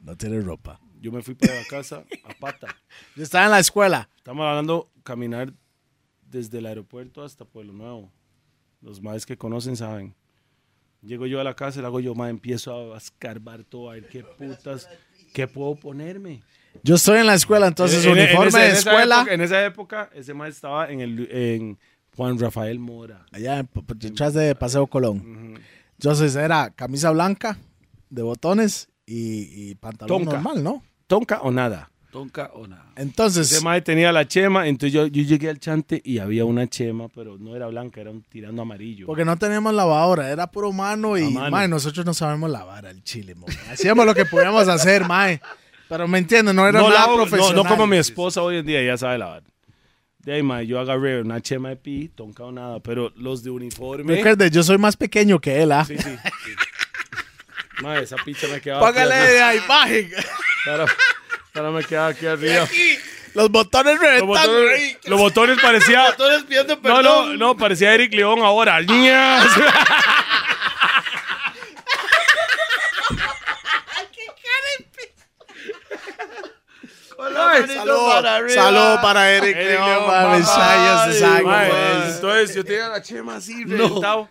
No 0.02 0.16
tiene 0.16 0.42
ropa. 0.42 0.80
Yo 1.00 1.12
me 1.12 1.22
fui 1.22 1.36
para 1.36 1.56
la 1.56 1.66
casa 1.66 2.04
a 2.24 2.34
pata. 2.40 2.68
Yo 3.16 3.24
estaba 3.24 3.46
en 3.46 3.52
la 3.52 3.60
escuela. 3.60 4.10
Estamos 4.18 4.46
hablando 4.46 4.90
caminar 5.04 5.54
desde 6.30 6.58
el 6.60 6.66
aeropuerto 6.66 7.24
hasta 7.24 7.46
Pueblo 7.46 7.74
Nuevo. 7.74 8.12
Los 8.82 9.02
más 9.02 9.26
que 9.26 9.38
conocen 9.38 9.76
saben. 9.76 10.14
Llego 11.02 11.26
yo 11.28 11.40
a 11.40 11.44
la 11.44 11.56
casa 11.56 11.80
y 11.80 11.82
le 11.82 11.88
hago 11.88 12.00
yo, 12.00 12.14
ma, 12.16 12.30
empiezo 12.30 12.94
a 12.94 12.98
escarbar 12.98 13.64
todo, 13.64 13.90
a 13.90 13.94
ver 13.94 14.08
qué 14.10 14.24
putas, 14.24 14.90
qué 15.34 15.48
puedo 15.48 15.76
ponerme. 15.76 16.42
Yo 16.84 16.96
estoy 16.96 17.20
en 17.20 17.26
la 17.28 17.36
escuela, 17.36 17.68
entonces 17.68 18.04
En- 18.06 18.12
en- 18.12 18.18
en 18.18 18.24
uniforme 18.26 18.48
esa- 18.50 18.60
de 18.60 18.66
en 18.66 18.72
esa 18.72 18.90
escuela. 18.92 19.16
época- 19.22 19.34
en 19.34 19.42
esa 19.42 19.66
época, 19.66 20.10
ese 20.14 20.34
más 20.34 20.50
estaba 20.50 20.90
en, 20.92 21.00
el, 21.02 21.28
en 21.32 21.80
Juan 22.16 22.38
Rafael 22.38 22.80
Mora. 22.80 23.26
allá 23.32 23.66
detrás 23.96 24.34
de 24.34 24.54
Paseo 24.56 24.88
Colón. 24.88 25.18
Ujú. 25.56 25.62
Entonces 25.94 26.36
era 26.36 26.70
camisa 26.72 27.12
blanca 27.12 27.58
de 28.10 28.22
botones 28.22 28.90
y, 29.06 29.70
y 29.72 29.76
pantalón 29.76 30.24
Tonka. 30.26 30.34
normal, 30.42 30.64
¿no? 30.64 30.84
¿Tonka 31.08 31.42
o 31.42 31.52
nada? 31.52 31.92
Tonka 32.12 32.50
o 32.56 32.66
nada. 32.66 32.86
Entonces, 32.96 33.52
Ese 33.52 33.64
mae 33.64 33.82
tenía 33.82 34.12
la 34.12 34.28
chema, 34.28 34.68
entonces 34.68 34.94
yo, 34.94 35.06
yo 35.06 35.22
llegué 35.22 35.48
al 35.50 35.60
chante 35.60 36.02
y 36.04 36.18
había 36.18 36.44
una 36.44 36.68
chema, 36.68 37.08
pero 37.10 37.38
no 37.38 37.56
era 37.56 37.68
blanca, 37.68 38.02
era 38.02 38.10
un 38.10 38.24
tirando 38.24 38.64
amarillo. 38.64 39.06
porque 39.06 39.24
no 39.26 39.38
teníamos 39.38 39.74
lavadora, 39.76 40.30
era 40.32 40.48
puro 40.50 40.72
mano 40.72 41.18
y, 41.20 41.30
mano. 41.32 41.52
mae, 41.52 41.68
nosotros 41.68 42.04
no 42.08 42.16
sabemos 42.16 42.50
lavar 42.50 42.88
al 42.88 43.04
chile, 43.04 43.36
mo. 43.36 43.46
Hacíamos 43.72 44.08
lo 44.08 44.16
que 44.16 44.26
podíamos 44.26 44.68
hacer, 44.68 45.06
mae. 45.08 45.40
Pero 45.88 46.08
me 46.08 46.18
entiendes, 46.18 46.56
no 46.56 46.68
era 46.68 46.80
no, 46.80 46.90
nada 46.90 47.02
lavo- 47.02 47.18
no, 47.18 47.26
profesional. 47.28 47.56
no 47.64 47.70
como 47.70 47.86
mi 47.88 47.98
esposa 47.98 48.42
hoy 48.42 48.58
en 48.58 48.66
día, 48.66 48.82
ya 48.84 48.98
sabe 48.98 49.20
lavar. 49.20 49.44
De 50.20 50.34
ahí, 50.34 50.44
mae, 50.44 50.66
yo 50.66 50.80
agarré 50.80 51.22
una 51.22 51.42
chema 51.42 51.70
de 51.70 51.76
pi, 51.78 52.10
tonka 52.10 52.44
o 52.44 52.52
nada, 52.52 52.80
pero 52.80 53.12
los 53.16 53.44
de 53.44 53.52
uniforme. 53.52 54.16
Recuerde, 54.16 54.50
yo 54.50 54.64
soy 54.64 54.78
más 54.80 54.98
pequeño 54.98 55.40
que 55.40 55.62
él, 55.62 55.72
¿ah? 55.72 55.86
Sí, 55.86 55.96
sí. 55.96 56.04
sí. 56.10 56.52
Mae, 57.84 58.04
esa 58.04 58.18
picha 58.26 58.48
me 58.48 58.60
quedaba. 58.60 58.86
Póngale 58.86 59.40
la 59.40 59.56
imagen. 59.56 60.10
Ahora, 61.54 61.68
ahora 61.70 61.72
me 61.72 61.84
quedaba 61.84 62.08
aquí 62.10 62.26
arriba. 62.26 62.68
Los 63.34 63.50
botones 63.52 63.94
Los 63.94 64.02
reventando. 64.02 64.28
botones, 64.52 64.98
los 65.06 65.20
botones 65.20 65.60
parecía. 65.62 66.16
Todos 66.18 66.44
pidiendo 66.44 66.76
No, 66.76 66.82
perdón. 66.82 67.04
no, 67.04 67.34
no, 67.38 67.58
parecía 67.58 67.94
Eric 67.94 68.14
León 68.14 68.40
ahora. 68.42 68.82
¡Ñas! 68.82 69.46
Con 77.16 77.34
la 77.34 77.46
manito 77.48 77.74
Salud, 77.74 78.10
para 78.12 78.50
salud 78.50 79.02
para 79.02 79.32
Eric 79.32 79.56
Eric 79.58 79.68
León, 79.72 79.90
León, 79.90 80.06
para 80.08 80.38
ese 80.38 81.20
saco, 81.20 81.48
Mae, 81.48 81.70
pues. 81.70 82.16
Entonces 82.16 82.56
yo 82.56 82.64
tenía 82.64 82.88
la 82.88 83.02
chema 83.02 83.36
así, 83.36 83.66
reventado. 83.66 84.30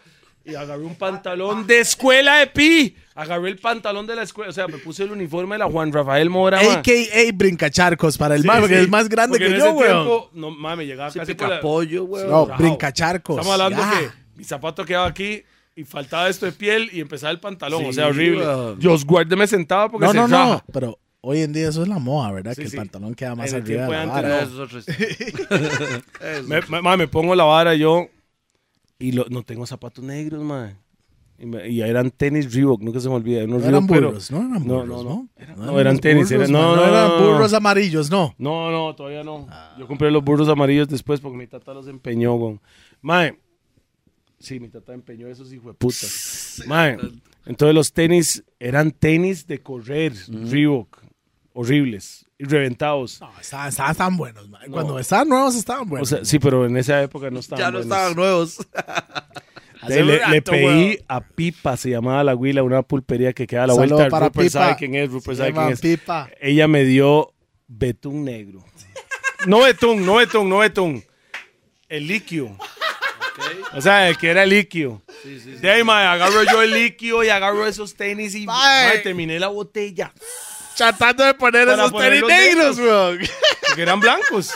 Y 0.48 0.54
agarré 0.54 0.82
un 0.82 0.94
pantalón 0.94 1.66
de 1.66 1.80
escuela 1.80 2.38
de 2.38 2.46
pi. 2.46 2.96
Agarré 3.14 3.50
el 3.50 3.58
pantalón 3.58 4.06
de 4.06 4.16
la 4.16 4.22
escuela. 4.22 4.48
O 4.50 4.52
sea, 4.52 4.66
me 4.66 4.78
puse 4.78 5.02
el 5.04 5.10
uniforme 5.12 5.56
de 5.56 5.58
la 5.58 5.66
Juan 5.66 5.92
Rafael 5.92 6.30
Mora. 6.30 6.60
ma. 6.62 6.72
AKA 6.74 7.32
brincacharcos 7.34 8.16
para 8.16 8.34
el 8.34 8.42
Sí, 8.42 8.46
mae, 8.48 8.60
porque 8.60 8.76
sí. 8.76 8.82
es 8.84 8.88
más 8.88 9.08
grande 9.08 9.38
Porque 9.38 9.48
que 9.48 9.54
en 9.54 9.60
yo, 9.60 9.66
ese 9.66 9.74
weón. 9.74 10.06
tiempo, 10.06 10.30
No, 10.32 10.50
mames, 10.50 10.86
llegaba 10.86 11.10
Ese 11.10 11.18
casi 11.18 11.34
por 11.34 11.48
la- 11.50 11.60
pollo, 11.60 12.04
weón. 12.04 12.30
No, 12.30 12.46
brincacharcos. 12.46 13.36
Estamos 13.36 13.60
hablando 13.60 13.82
ya. 13.82 14.00
que 14.00 14.08
mi 14.36 14.44
zapato 14.44 14.84
quedaba 14.86 15.06
aquí 15.06 15.42
y 15.76 15.84
faltaba 15.84 16.28
esto 16.28 16.46
de 16.46 16.52
piel 16.52 16.88
y 16.92 17.00
empezaba 17.00 17.30
el 17.30 17.40
pantalón. 17.40 17.84
o 17.84 17.88
Sí, 17.88 17.94
sea, 17.94 18.06
horrible. 18.06 18.40
weón. 18.46 18.78
Dios 18.78 19.04
guárdeme 19.04 19.46
sentado 19.46 19.90
porque 19.90 20.06
No, 20.06 20.12
se 20.12 20.18
no, 20.18 20.28
no. 20.28 20.64
Pero 20.72 20.98
hoy 21.20 21.40
en 21.42 21.52
día 21.52 21.68
eso 21.68 21.82
es 21.82 21.88
la 21.88 21.98
moda, 21.98 22.32
¿verdad? 22.32 22.54
Sí, 22.54 22.62
que 22.62 22.68
sí. 22.70 22.76
el 22.76 22.82
pantalón 22.82 23.14
queda 23.14 23.34
más 23.34 23.52
En 23.52 23.62
arriba 23.62 23.84
de 23.86 23.90
la 23.90 24.06
vara. 24.06 24.42
Eso. 24.42 24.66
Me, 26.46 26.60
me- 26.80 26.96
me 26.96 27.08
pongo 27.08 27.34
la 27.34 27.44
vara 27.44 27.74
yo 27.74 28.08
y 28.98 29.12
lo- 29.12 29.26
no 29.30 29.42
tengo 29.42 29.66
zapatos 29.66 30.04
negros, 30.04 30.42
man. 30.42 30.76
Y, 31.40 31.46
me- 31.46 31.68
y 31.68 31.80
eran 31.82 32.10
tenis 32.10 32.52
Reebok, 32.52 32.82
nunca 32.82 32.98
se 32.98 33.08
me 33.08 33.14
olvida. 33.14 33.44
Unos 33.44 33.62
No 33.62 33.68
eran 33.68 33.82
Reebok, 33.88 33.90
pero- 33.96 34.08
burros, 34.08 34.30
no 34.32 34.38
eran 34.38 34.64
burros, 34.64 34.88
no, 34.88 35.02
¿no? 35.04 35.04
no. 35.04 35.28
Eran 35.36 35.58
No, 35.66 35.80
eran 35.80 35.98
tenis, 36.00 36.30
no, 36.32 36.74
no 36.76 36.84
eran 36.84 37.10
burros 37.22 37.52
amarillos, 37.52 38.10
no. 38.10 38.34
No, 38.38 38.70
no, 38.72 38.94
todavía 38.96 39.22
no. 39.22 39.46
Yo 39.78 39.86
compré 39.86 40.10
los 40.10 40.24
burros 40.24 40.48
amarillos 40.48 40.88
después 40.88 41.20
porque 41.20 41.38
mi 41.38 41.46
tata 41.46 41.72
los 41.74 41.86
empeñó, 41.86 42.38
con. 42.38 42.60
Mae. 43.02 43.38
Sí, 44.40 44.60
mi 44.60 44.68
tata 44.68 44.94
empeñó 44.94 45.26
esos 45.28 45.52
hijos 45.52 45.66
de 45.66 45.74
puta. 45.74 46.06
Mae. 46.68 46.96
Entonces 47.46 47.74
los 47.74 47.92
tenis 47.92 48.44
eran 48.58 48.90
tenis 48.92 49.46
de 49.46 49.60
correr, 49.62 50.12
Reebok. 50.28 50.98
Horribles. 51.54 52.27
Reventados. 52.38 53.20
No, 53.20 53.30
estaban, 53.40 53.68
estaban 53.68 53.96
tan 53.96 54.16
buenos, 54.16 54.48
man. 54.48 54.62
Cuando 54.70 54.98
estaban 54.98 55.28
nuevos 55.28 55.54
estaban 55.56 55.82
O 55.82 55.86
buenos. 55.86 56.08
sea, 56.08 56.24
sí, 56.24 56.38
pero 56.38 56.66
en 56.66 56.76
esa 56.76 57.02
época 57.02 57.30
no 57.30 57.40
estaban 57.40 57.60
Ya 57.64 57.70
no 57.70 57.78
buenos. 57.78 57.96
estaban 57.96 58.16
nuevos. 58.16 58.58
Le, 59.88 60.42
pedí 60.42 60.64
weón. 60.64 60.96
a 61.08 61.20
Pipa, 61.20 61.76
se 61.76 61.90
llamaba 61.90 62.24
la 62.24 62.34
Huila, 62.34 62.62
una 62.64 62.82
pulpería 62.82 63.32
que 63.32 63.46
queda 63.46 63.64
a 63.64 63.66
la 63.68 63.74
Saludo 63.74 63.94
vuelta. 63.96 64.10
para 64.10 64.26
Rupert 64.26 64.46
Pipa. 64.48 64.60
sabe 64.64 64.76
quién 64.76 64.94
es, 64.96 65.08
Rupert 65.10 65.36
Se 65.36 65.42
sabe 65.42 65.52
quién 65.52 65.68
es. 65.68 65.80
Pipa. 65.80 66.28
Ella 66.40 66.66
me 66.68 66.84
dio 66.84 67.32
betún 67.66 68.24
negro. 68.24 68.64
No 69.46 69.62
betún, 69.62 70.04
no 70.04 70.16
betún, 70.16 70.48
no 70.48 70.58
betún. 70.58 71.04
El 71.88 72.08
líquido. 72.08 72.56
O 73.72 73.80
sea, 73.80 74.08
el 74.08 74.18
que 74.18 74.30
era 74.30 74.42
el 74.42 74.50
líquido. 74.50 75.00
De 75.60 75.70
ahí, 75.70 75.84
mae, 75.84 76.04
agarro 76.06 76.42
yo 76.42 76.60
el 76.60 76.72
líquido 76.72 77.22
y 77.22 77.28
agarro 77.28 77.64
esos 77.64 77.94
tenis 77.94 78.34
y 78.34 78.46
terminé 79.04 79.38
la 79.38 79.46
botella. 79.46 80.12
Tratando 80.78 81.24
de 81.24 81.34
poner 81.34 81.66
Para 81.66 81.84
esos 81.86 82.00
tenis 82.00 82.22
negros, 82.26 82.78
weón. 82.78 83.18
Porque 83.66 83.82
eran 83.82 84.00
blancos. 84.00 84.50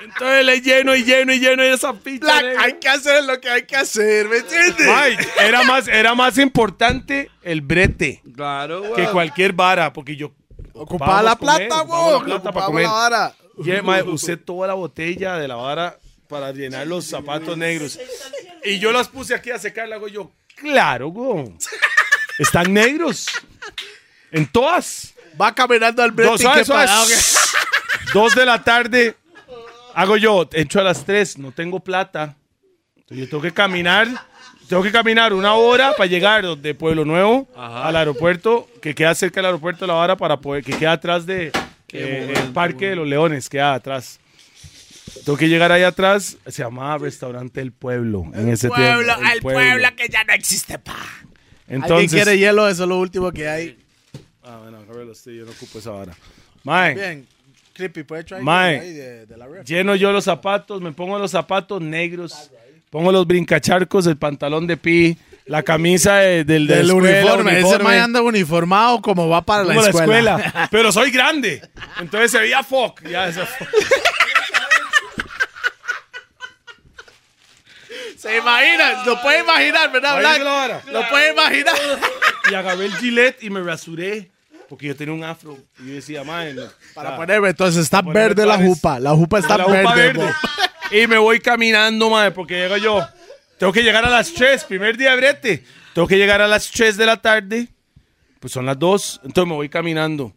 Entonces 0.00 0.44
le 0.44 0.60
lleno 0.60 0.94
y 0.96 1.04
lleno 1.04 1.32
y 1.32 1.38
lleno 1.38 1.64
y 1.64 1.68
esa 1.68 1.92
negra. 1.92 2.62
hay 2.62 2.74
que 2.78 2.88
hacer 2.88 3.24
lo 3.24 3.40
que 3.40 3.48
hay 3.50 3.66
que 3.66 3.76
hacer, 3.76 4.28
¿me 4.28 4.38
entiendes? 4.38 4.86
Mae, 4.86 5.18
era 5.40 5.62
más, 5.64 5.86
era 5.88 6.14
más 6.14 6.38
importante 6.38 7.30
el 7.42 7.60
brete 7.60 8.22
Claro, 8.34 8.82
weón. 8.82 8.94
que 8.96 9.06
cualquier 9.08 9.52
vara, 9.52 9.92
porque 9.92 10.16
yo 10.16 10.32
Ocupaba 10.72 11.22
la 11.22 11.36
plata, 11.36 11.82
weón. 11.82 12.12
la 12.20 12.24
plata 12.24 12.52
para 12.52 12.66
comer. 12.66 12.84
la 12.84 12.90
vara. 12.92 13.34
Yeah, 13.62 13.82
mae, 13.82 14.02
usé 14.02 14.36
toda 14.36 14.68
la 14.68 14.74
botella 14.74 15.36
de 15.36 15.48
la 15.48 15.56
vara 15.56 15.98
para 16.28 16.52
llenar 16.52 16.86
los 16.86 17.04
zapatos 17.04 17.56
negros. 17.58 17.98
Y 18.64 18.78
yo 18.78 18.92
las 18.92 19.08
puse 19.08 19.34
aquí 19.34 19.50
a 19.50 19.58
secar, 19.58 19.88
le 19.88 19.94
hago 19.96 20.08
yo, 20.08 20.30
claro, 20.56 21.08
güey. 21.08 21.52
Están 22.38 22.72
negros. 22.72 23.26
En 24.30 24.46
todas. 24.46 25.14
Va 25.40 25.54
caminando 25.54 26.02
al 26.02 26.14
Dos, 26.14 26.42
parado 26.42 27.06
que- 27.06 27.14
Dos 28.12 28.34
de 28.34 28.44
la 28.46 28.62
tarde. 28.62 29.16
Hago 29.94 30.16
yo, 30.16 30.48
entro 30.52 30.80
a 30.80 30.84
las 30.84 31.04
tres, 31.04 31.38
no 31.38 31.52
tengo 31.52 31.80
plata. 31.80 32.36
Entonces 32.96 33.18
yo 33.26 33.28
tengo 33.28 33.42
que 33.42 33.52
caminar. 33.52 34.08
Tengo 34.68 34.82
que 34.82 34.92
caminar 34.92 35.32
una 35.32 35.54
hora 35.54 35.92
para 35.96 36.06
llegar 36.06 36.44
de 36.58 36.74
Pueblo 36.74 37.04
Nuevo 37.06 37.48
Ajá. 37.56 37.88
al 37.88 37.96
aeropuerto, 37.96 38.68
que 38.82 38.94
queda 38.94 39.14
cerca 39.14 39.36
del 39.40 39.46
aeropuerto 39.46 39.84
de 39.84 39.88
La 39.88 39.94
Vara, 39.94 40.16
para 40.16 40.36
poder, 40.38 40.62
que 40.62 40.76
queda 40.76 40.92
atrás 40.92 41.24
de 41.24 41.50
eh, 41.92 42.34
el 42.36 42.52
Parque 42.52 42.90
de 42.90 42.96
los 42.96 43.08
Leones, 43.08 43.48
queda 43.48 43.72
atrás. 43.72 44.20
Tengo 45.24 45.38
que 45.38 45.48
llegar 45.48 45.72
ahí 45.72 45.84
atrás, 45.84 46.36
se 46.46 46.62
llamaba 46.62 46.98
Restaurante 46.98 47.62
El 47.62 47.72
Pueblo 47.72 48.24
en 48.34 48.50
ese 48.50 48.68
Pueblo, 48.68 49.14
tiempo. 49.14 49.32
el 49.32 49.40
pueblo 49.40 49.88
que 49.96 50.08
ya 50.10 50.22
no 50.24 50.34
existe, 50.34 50.78
pa. 50.78 50.96
¿Alguien 51.68 51.82
Entonces, 51.82 52.12
quiere 52.12 52.38
hielo? 52.38 52.68
Eso 52.68 52.82
es 52.84 52.88
lo 52.88 52.98
último 52.98 53.30
que 53.30 53.48
hay. 53.48 53.78
Ah, 54.44 54.58
bueno, 54.62 54.78
agárralo 54.78 55.12
usted, 55.12 55.32
yo 55.32 55.44
no 55.44 55.50
ocupo 55.52 55.78
esa 55.78 55.90
vara. 55.90 56.12
Mae, 56.64 56.94
Bien. 56.94 57.26
Creepy, 57.74 58.02
¿puede 58.02 58.24
traer 58.24 58.42
Mae. 58.42 58.80
ahí 58.80 58.92
de, 58.92 59.26
de 59.26 59.36
la 59.36 59.46
ref? 59.46 59.66
lleno 59.66 59.94
yo 59.94 60.10
los 60.10 60.24
zapatos, 60.24 60.80
me 60.80 60.92
pongo 60.92 61.18
los 61.18 61.30
zapatos 61.30 61.80
negros, 61.80 62.50
pongo 62.90 63.12
los 63.12 63.26
brincacharcos, 63.26 64.06
el 64.06 64.16
pantalón 64.16 64.66
de 64.66 64.76
pi, 64.76 65.16
la 65.46 65.62
camisa 65.62 66.16
de- 66.16 66.44
del, 66.44 66.66
de 66.66 66.76
Del 66.76 66.86
la 66.88 66.92
escuela, 66.94 67.14
uniforme. 67.34 67.52
Ese 67.52 67.60
uniforme, 67.66 67.84
man 67.84 67.98
anda 68.00 68.22
uniformado 68.22 69.00
como 69.02 69.28
va 69.28 69.42
para 69.42 69.64
como 69.64 69.80
la 69.82 69.90
escuela. 69.90 70.68
Pero 70.70 70.90
soy 70.90 71.10
grande, 71.10 71.62
entonces 72.00 72.30
se 72.32 72.38
veía 72.40 72.62
fuck. 72.64 73.02
Ya, 73.06 73.28
ese 73.28 73.44
fuck. 73.46 73.68
Se 78.18 78.36
imagina, 78.36 79.04
lo 79.04 79.22
puede 79.22 79.40
imaginar, 79.40 79.92
¿verdad, 79.92 80.18
Black? 80.18 80.42
la 80.42 80.50
vara. 80.50 80.82
Lo 80.90 81.08
puede 81.08 81.30
imaginar. 81.30 81.74
Y 82.50 82.54
agarré 82.54 82.86
el 82.86 82.96
gilet 82.96 83.40
y 83.44 83.48
me 83.48 83.62
rasuré, 83.62 84.30
porque 84.68 84.88
yo 84.88 84.96
tenía 84.96 85.14
un 85.14 85.22
afro. 85.22 85.56
Y 85.78 85.86
yo 85.86 85.94
decía, 85.94 86.24
mae, 86.24 86.52
no, 86.52 86.64
Para 86.94 87.16
ponerme, 87.16 87.50
entonces 87.50 87.84
está 87.84 88.02
verde 88.02 88.44
la 88.44 88.58
jupa. 88.58 88.98
La 88.98 89.12
jupa 89.12 89.38
está 89.38 89.56
la 89.56 89.64
jupa 89.64 89.94
verde. 89.94 90.34
Y 90.90 91.06
me 91.06 91.18
voy 91.18 91.38
caminando, 91.38 92.10
madre, 92.10 92.32
porque 92.32 92.54
llego 92.54 92.76
yo. 92.78 93.06
Tengo 93.56 93.72
que 93.72 93.84
llegar 93.84 94.04
a 94.04 94.10
las 94.10 94.32
3, 94.32 94.64
primer 94.64 94.96
día 94.96 95.10
de 95.10 95.16
brete. 95.16 95.64
Tengo 95.94 96.08
que 96.08 96.18
llegar 96.18 96.40
a 96.40 96.48
las 96.48 96.70
3 96.72 96.96
de 96.96 97.06
la 97.06 97.18
tarde. 97.22 97.68
Pues 98.40 98.52
son 98.52 98.66
las 98.66 98.78
2, 98.80 99.20
entonces 99.24 99.48
me 99.48 99.54
voy 99.54 99.68
caminando. 99.68 100.32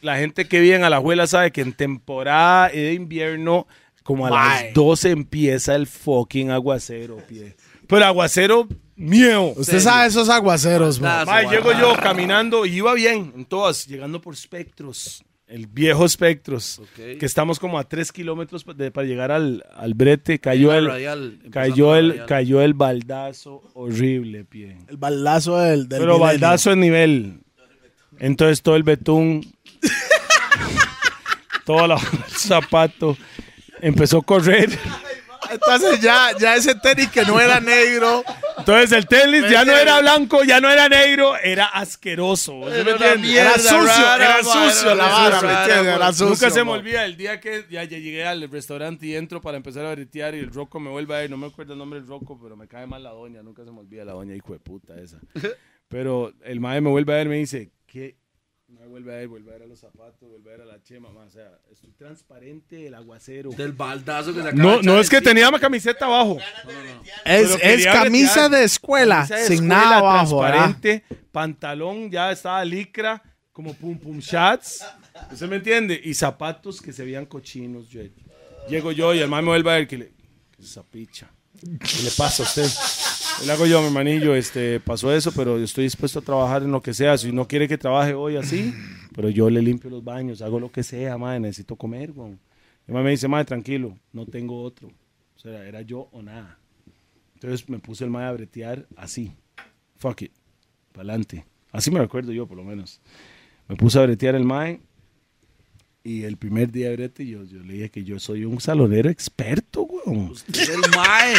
La 0.00 0.16
gente 0.16 0.48
que 0.48 0.58
vive 0.58 0.74
en 0.74 0.84
Alajuela 0.84 1.28
sabe 1.28 1.52
que 1.52 1.60
en 1.60 1.72
temporada 1.74 2.70
de 2.70 2.92
invierno, 2.92 3.68
como 4.04 4.26
a 4.26 4.30
las 4.30 4.72
12 4.74 5.10
empieza 5.10 5.74
el 5.74 5.88
fucking 5.88 6.52
aguacero, 6.52 7.16
pie. 7.26 7.56
Pero 7.88 8.04
aguacero 8.04 8.68
mío. 8.94 9.52
Usted 9.56 9.80
sabe 9.80 10.06
esos 10.06 10.28
aguaceros, 10.28 11.00
Mae, 11.00 11.44
su 11.44 11.50
llego 11.50 11.72
yo 11.72 11.94
caminando 11.96 12.64
y 12.64 12.76
iba 12.76 12.94
bien 12.94 13.32
en 13.34 13.44
todas, 13.44 13.86
llegando 13.86 14.20
por 14.20 14.36
Spectros, 14.36 15.24
el 15.46 15.66
viejo 15.66 16.08
Spectros, 16.08 16.78
Ok. 16.78 17.18
que 17.18 17.26
estamos 17.26 17.58
como 17.58 17.78
a 17.78 17.84
tres 17.84 18.10
kilómetros 18.12 18.64
pa- 18.64 18.72
de- 18.72 18.90
para 18.90 19.06
llegar 19.06 19.30
al, 19.32 19.64
al 19.74 19.92
brete, 19.94 20.38
cayó 20.38 20.72
el, 20.72 20.86
radial, 20.86 21.38
cayó 21.50 21.96
el, 21.96 22.08
radial. 22.10 22.26
cayó 22.26 22.62
el 22.62 22.74
baldazo 22.74 23.62
horrible, 23.74 24.44
pie. 24.44 24.78
El 24.88 24.96
baldazo 24.96 25.58
del, 25.58 25.88
del 25.88 25.98
Pero 26.00 26.14
milenio. 26.14 26.20
baldazo 26.26 26.72
en 26.72 26.80
nivel. 26.80 27.40
Entonces 28.18 28.62
todo 28.62 28.76
el 28.76 28.82
betún, 28.84 29.44
todo 31.64 31.86
la- 31.86 31.96
el 31.96 32.32
zapato, 32.32 33.16
empezó 33.86 34.18
a 34.18 34.22
correr. 34.22 34.70
Entonces 35.50 36.00
ya, 36.00 36.30
ya 36.38 36.56
ese 36.56 36.74
tenis 36.74 37.10
que 37.10 37.22
no 37.22 37.38
era 37.38 37.60
negro. 37.60 38.24
Entonces 38.58 38.92
el 38.92 39.06
tenis 39.06 39.44
ya 39.50 39.64
no 39.64 39.76
era 39.76 40.00
blanco, 40.00 40.42
ya 40.42 40.58
no 40.60 40.70
era 40.70 40.88
negro, 40.88 41.36
era 41.36 41.66
asqueroso. 41.66 42.52
¿sí 42.64 42.70
me 42.70 42.80
Era 42.80 42.82
una 42.82 42.90
entiendes? 42.92 43.20
mierda 43.20 43.50
Era 43.50 43.58
sucio, 43.58 43.76
rara, 43.86 44.24
era 44.24 44.42
sucio 44.42 44.86
era 44.86 44.94
la 44.94 45.04
vara, 45.06 46.06
¿me 46.06 46.12
sucio. 46.12 46.28
Nunca 46.28 46.50
se 46.50 46.64
me 46.64 46.70
olvida 46.70 47.04
el 47.04 47.16
día 47.16 47.40
que 47.40 47.66
ya, 47.70 47.84
ya 47.84 47.98
llegué 47.98 48.24
al 48.24 48.50
restaurante 48.50 49.06
y 49.06 49.14
entro 49.14 49.40
para 49.42 49.58
empezar 49.58 49.84
a 49.84 49.90
bretear 49.94 50.34
y 50.34 50.38
el 50.38 50.50
roco 50.50 50.80
me 50.80 50.90
vuelve 50.90 51.14
a 51.14 51.18
ver. 51.18 51.30
No 51.30 51.36
me 51.36 51.46
acuerdo 51.46 51.74
el 51.74 51.78
nombre 51.78 52.00
del 52.00 52.08
roco, 52.08 52.38
pero 52.42 52.56
me 52.56 52.66
cae 52.66 52.86
mal 52.86 53.02
la 53.02 53.10
doña. 53.10 53.42
Nunca 53.42 53.64
se 53.64 53.70
me 53.70 53.80
olvida 53.80 54.04
la 54.04 54.12
doña, 54.12 54.34
hijo 54.34 54.54
de 54.54 54.60
puta 54.60 54.98
esa. 54.98 55.20
Pero 55.86 56.32
el 56.42 56.60
mae 56.60 56.80
me 56.80 56.88
vuelve 56.88 57.12
a 57.12 57.16
ver 57.16 57.26
y 57.26 57.30
me 57.30 57.36
dice, 57.36 57.70
¿qué 57.70 57.73
mae, 57.73 57.73
vuelve 58.94 59.12
a 59.12 59.16
ver, 59.16 59.28
vuelve 59.28 59.50
a 59.50 59.54
ver 59.54 59.62
a 59.64 59.66
los 59.66 59.80
zapatos, 59.80 60.28
vuelve 60.28 60.50
a 60.54 60.56
ver 60.56 60.60
a 60.62 60.64
la 60.66 60.80
chema, 60.82 61.08
mae, 61.10 61.26
o 61.26 61.30
sea, 61.30 61.50
estoy 61.72 61.90
transparente, 61.92 62.86
el 62.86 62.94
aguacero. 62.94 63.50
Del 63.50 63.72
baldazo 63.72 64.32
que 64.32 64.40
se 64.40 64.48
acaba 64.48 64.62
No, 64.62 64.76
de 64.76 64.82
no 64.84 64.92
echar 64.92 65.00
es 65.00 65.10
que 65.10 65.16
encima. 65.16 65.30
tenía 65.30 65.48
una 65.48 65.58
camiseta 65.58 66.06
abajo. 66.06 66.38
Es, 66.38 66.44
Pero 67.24 67.54
es 67.54 67.56
quería 67.56 67.92
camisa 67.92 68.32
bretear. 68.42 68.50
de 68.50 68.64
escuela, 68.64 69.16
Camisa 69.16 69.34
de 69.36 69.42
sin 69.46 69.52
escuela, 69.54 69.74
nada 69.74 69.98
abajo. 69.98 70.40
¿verdad? 70.40 70.58
transparente, 70.76 71.04
pantalón 71.32 72.10
ya 72.10 72.30
estaba 72.30 72.64
licra, 72.64 73.20
como 73.52 73.74
pum 73.74 73.98
pum 73.98 74.18
shots. 74.20 74.84
¿Usted 75.32 75.48
me 75.48 75.56
entiende? 75.56 76.00
Y 76.04 76.14
zapatos 76.14 76.80
que 76.80 76.92
se 76.92 77.04
veían 77.04 77.26
cochinos. 77.26 77.88
Yo, 77.88 78.02
llego 78.68 78.92
yo 78.92 79.12
y 79.12 79.18
el 79.18 79.28
man 79.28 79.44
me 79.44 79.50
vuelve 79.50 79.70
a 79.70 79.74
ver 79.74 79.88
que 79.88 79.98
le. 79.98 80.06
¿Qué 80.52 80.62
es 80.62 80.70
esa 80.70 80.82
picha? 80.84 81.28
¿Qué 81.60 82.02
le 82.02 82.10
pasa 82.16 82.42
a 82.42 82.46
usted? 82.46 82.68
Le 83.42 83.52
hago 83.52 83.66
yo, 83.66 83.80
mi 83.80 83.88
hermanillo, 83.88 84.34
este, 84.34 84.80
pasó 84.80 85.12
eso, 85.12 85.32
pero 85.32 85.58
yo 85.58 85.64
estoy 85.64 85.84
dispuesto 85.84 86.20
a 86.20 86.22
trabajar 86.22 86.62
en 86.62 86.70
lo 86.70 86.80
que 86.80 86.94
sea. 86.94 87.18
Si 87.18 87.32
no 87.32 87.46
quiere 87.46 87.68
que 87.68 87.76
trabaje 87.76 88.14
hoy 88.14 88.36
así, 88.36 88.72
pero 89.14 89.28
yo 89.28 89.50
le 89.50 89.60
limpio 89.60 89.90
los 89.90 90.02
baños, 90.02 90.40
hago 90.40 90.60
lo 90.60 90.70
que 90.70 90.82
sea, 90.82 91.18
madre, 91.18 91.40
necesito 91.40 91.76
comer, 91.76 92.12
güey. 92.12 92.38
Man 92.86 93.02
me 93.02 93.10
dice, 93.10 93.28
madre, 93.28 93.46
tranquilo, 93.46 93.98
no 94.12 94.26
tengo 94.26 94.62
otro. 94.62 94.88
O 94.88 95.38
sea, 95.38 95.66
era 95.66 95.82
yo 95.82 96.08
o 96.12 96.22
nada. 96.22 96.58
Entonces 97.34 97.68
me 97.68 97.78
puse 97.78 98.04
el 98.04 98.10
mae 98.10 98.26
a 98.26 98.32
bretear 98.32 98.86
así. 98.96 99.32
Fuck 99.96 100.22
it. 100.22 100.32
Para 100.92 101.08
adelante. 101.08 101.44
Así 101.72 101.90
me 101.90 101.98
recuerdo 101.98 102.32
yo, 102.32 102.46
por 102.46 102.56
lo 102.56 102.64
menos. 102.64 103.00
Me 103.68 103.76
puse 103.76 103.98
a 103.98 104.02
bretear 104.02 104.34
el 104.34 104.44
mae. 104.44 104.80
Y 106.02 106.24
el 106.24 106.36
primer 106.36 106.70
día 106.70 106.90
de 106.90 106.96
brete, 106.96 107.26
yo, 107.26 107.44
yo 107.44 107.60
le 107.60 107.74
dije 107.74 107.90
que 107.90 108.04
yo 108.04 108.18
soy 108.18 108.44
un 108.44 108.60
salonero 108.60 109.08
experto, 109.08 109.82
weón. 109.82 110.30
Usted 110.30 110.54
es 110.54 110.68
el 110.68 110.82
mae. 110.94 111.34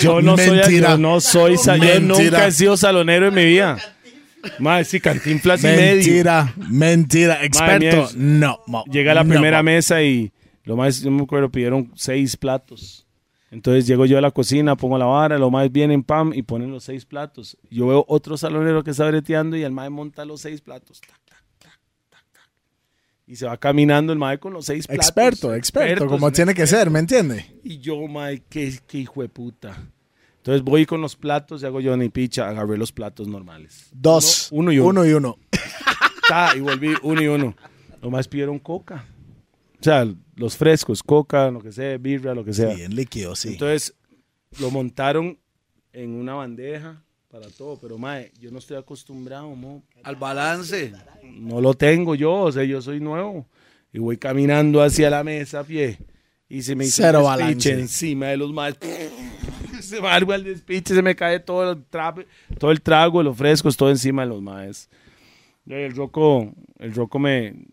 Yo 0.00 0.20
no 0.22 0.36
soy, 0.36 0.56
Mentira. 0.58 0.90
yo 0.90 0.98
no 0.98 1.20
soy, 1.20 1.56
sa- 1.56 1.76
yo 1.76 1.84
Mentira. 1.84 2.00
nunca 2.30 2.46
he 2.46 2.52
sido 2.52 2.76
salonero 2.76 3.28
en 3.28 3.34
mi 3.34 3.44
vida. 3.44 3.78
Mae, 4.58 4.84
sí, 4.84 4.98
cantinflas 4.98 5.60
y 5.62 5.66
medio. 5.68 5.94
Mentira, 5.94 6.54
mentira. 6.68 7.44
Experto, 7.44 8.08
no. 8.16 8.58
mo- 8.66 8.84
Llega 8.90 9.12
a 9.12 9.14
la 9.14 9.22
no, 9.24 9.30
primera 9.30 9.58
mo- 9.58 9.64
mesa 9.64 10.02
y 10.02 10.32
lo 10.64 10.76
más, 10.76 11.00
yo 11.00 11.10
me 11.12 11.22
acuerdo, 11.22 11.48
pidieron 11.50 11.92
seis 11.94 12.36
platos. 12.36 13.06
Entonces 13.52 13.86
llego 13.86 14.06
yo 14.06 14.16
a 14.18 14.20
la 14.20 14.30
cocina, 14.30 14.74
pongo 14.76 14.96
la 14.98 15.04
vara, 15.04 15.38
lo 15.38 15.50
más 15.50 15.70
vienen 15.70 16.02
pam 16.02 16.32
y 16.34 16.42
ponen 16.42 16.70
los 16.72 16.84
seis 16.84 17.04
platos. 17.04 17.56
Yo 17.70 17.86
veo 17.86 18.04
otro 18.08 18.36
salonero 18.36 18.82
que 18.82 18.90
está 18.92 19.06
breteando 19.06 19.56
y 19.56 19.62
el 19.62 19.70
mae 19.72 19.90
monta 19.90 20.24
los 20.24 20.40
seis 20.40 20.60
platos. 20.60 21.00
Tac, 21.02 21.20
Y 23.32 23.36
se 23.36 23.46
va 23.46 23.56
caminando 23.56 24.12
el 24.12 24.18
mae 24.18 24.38
con 24.38 24.52
los 24.52 24.66
seis 24.66 24.86
platos. 24.86 25.06
Experto, 25.06 25.54
experto, 25.54 26.06
como 26.06 26.30
tiene 26.30 26.52
que 26.52 26.66
ser, 26.66 26.90
¿me 26.90 26.98
entiende? 26.98 27.46
y 27.64 27.78
yo, 27.78 28.06
mae, 28.06 28.42
qué, 28.46 28.78
qué 28.86 28.98
hijo 28.98 29.22
de 29.22 29.30
puta. 29.30 29.90
Entonces 30.36 30.62
voy 30.62 30.84
con 30.84 31.00
los 31.00 31.16
platos 31.16 31.62
y 31.62 31.64
hago 31.64 31.80
yo 31.80 31.96
ni 31.96 32.10
picha, 32.10 32.46
agarré 32.46 32.76
los 32.76 32.92
platos 32.92 33.28
normales. 33.28 33.88
Dos. 33.90 34.48
Uno, 34.50 34.64
uno 34.64 34.72
y 34.72 34.78
uno. 34.80 34.88
Uno 34.90 35.06
y 35.06 35.12
uno. 35.14 35.38
Ta, 36.28 36.54
y 36.54 36.60
volví 36.60 36.94
uno 37.02 37.22
y 37.22 37.26
uno. 37.26 37.56
Nomás 38.02 38.28
pidieron 38.28 38.58
coca. 38.58 39.06
O 39.80 39.82
sea, 39.82 40.06
los 40.36 40.54
frescos, 40.54 41.02
coca, 41.02 41.50
lo 41.50 41.62
que 41.62 41.72
sea, 41.72 41.96
birra, 41.96 42.34
lo 42.34 42.44
que 42.44 42.52
sea. 42.52 42.76
Sí, 42.76 42.82
en 42.82 42.94
líquido, 42.94 43.34
sí. 43.34 43.48
Entonces 43.54 43.94
lo 44.60 44.70
montaron 44.70 45.38
en 45.94 46.10
una 46.16 46.34
bandeja 46.34 47.02
para 47.32 47.48
todo, 47.48 47.78
pero 47.80 47.96
mae, 47.96 48.30
yo 48.38 48.50
no 48.50 48.58
estoy 48.58 48.76
acostumbrado, 48.76 49.48
mo. 49.56 49.82
Al 50.02 50.16
balance. 50.16 50.92
no 51.24 51.62
lo 51.62 51.72
tengo 51.72 52.14
yo, 52.14 52.34
o 52.34 52.52
sea, 52.52 52.62
yo 52.62 52.82
soy 52.82 53.00
nuevo. 53.00 53.46
Y 53.90 53.98
voy 53.98 54.18
caminando 54.18 54.82
hacia 54.82 55.08
la 55.08 55.24
mesa 55.24 55.60
a 55.60 55.64
pie. 55.64 55.98
Y 56.46 56.60
se 56.60 56.76
me 56.76 56.84
hizo 56.84 57.02
Cero 57.02 57.26
un 57.26 57.40
encima 57.40 58.26
de 58.26 58.36
los 58.36 58.52
más. 58.52 58.76
se 59.80 59.98
me 60.02 60.08
arma 60.08 60.34
el 60.34 60.44
despiche, 60.44 60.94
se 60.94 61.00
me 61.00 61.16
cae 61.16 61.40
todo 61.40 61.72
el, 61.72 61.84
trape, 61.86 62.26
todo 62.58 62.70
el 62.70 62.82
trago, 62.82 63.22
los 63.22 63.34
frescos, 63.34 63.78
todo 63.78 63.88
encima 63.88 64.22
de 64.22 64.28
los 64.28 64.42
maes. 64.42 64.90
Y 65.64 65.72
El 65.72 65.96
roco, 65.96 66.52
el 66.78 66.94
roco 66.94 67.18
me. 67.18 67.64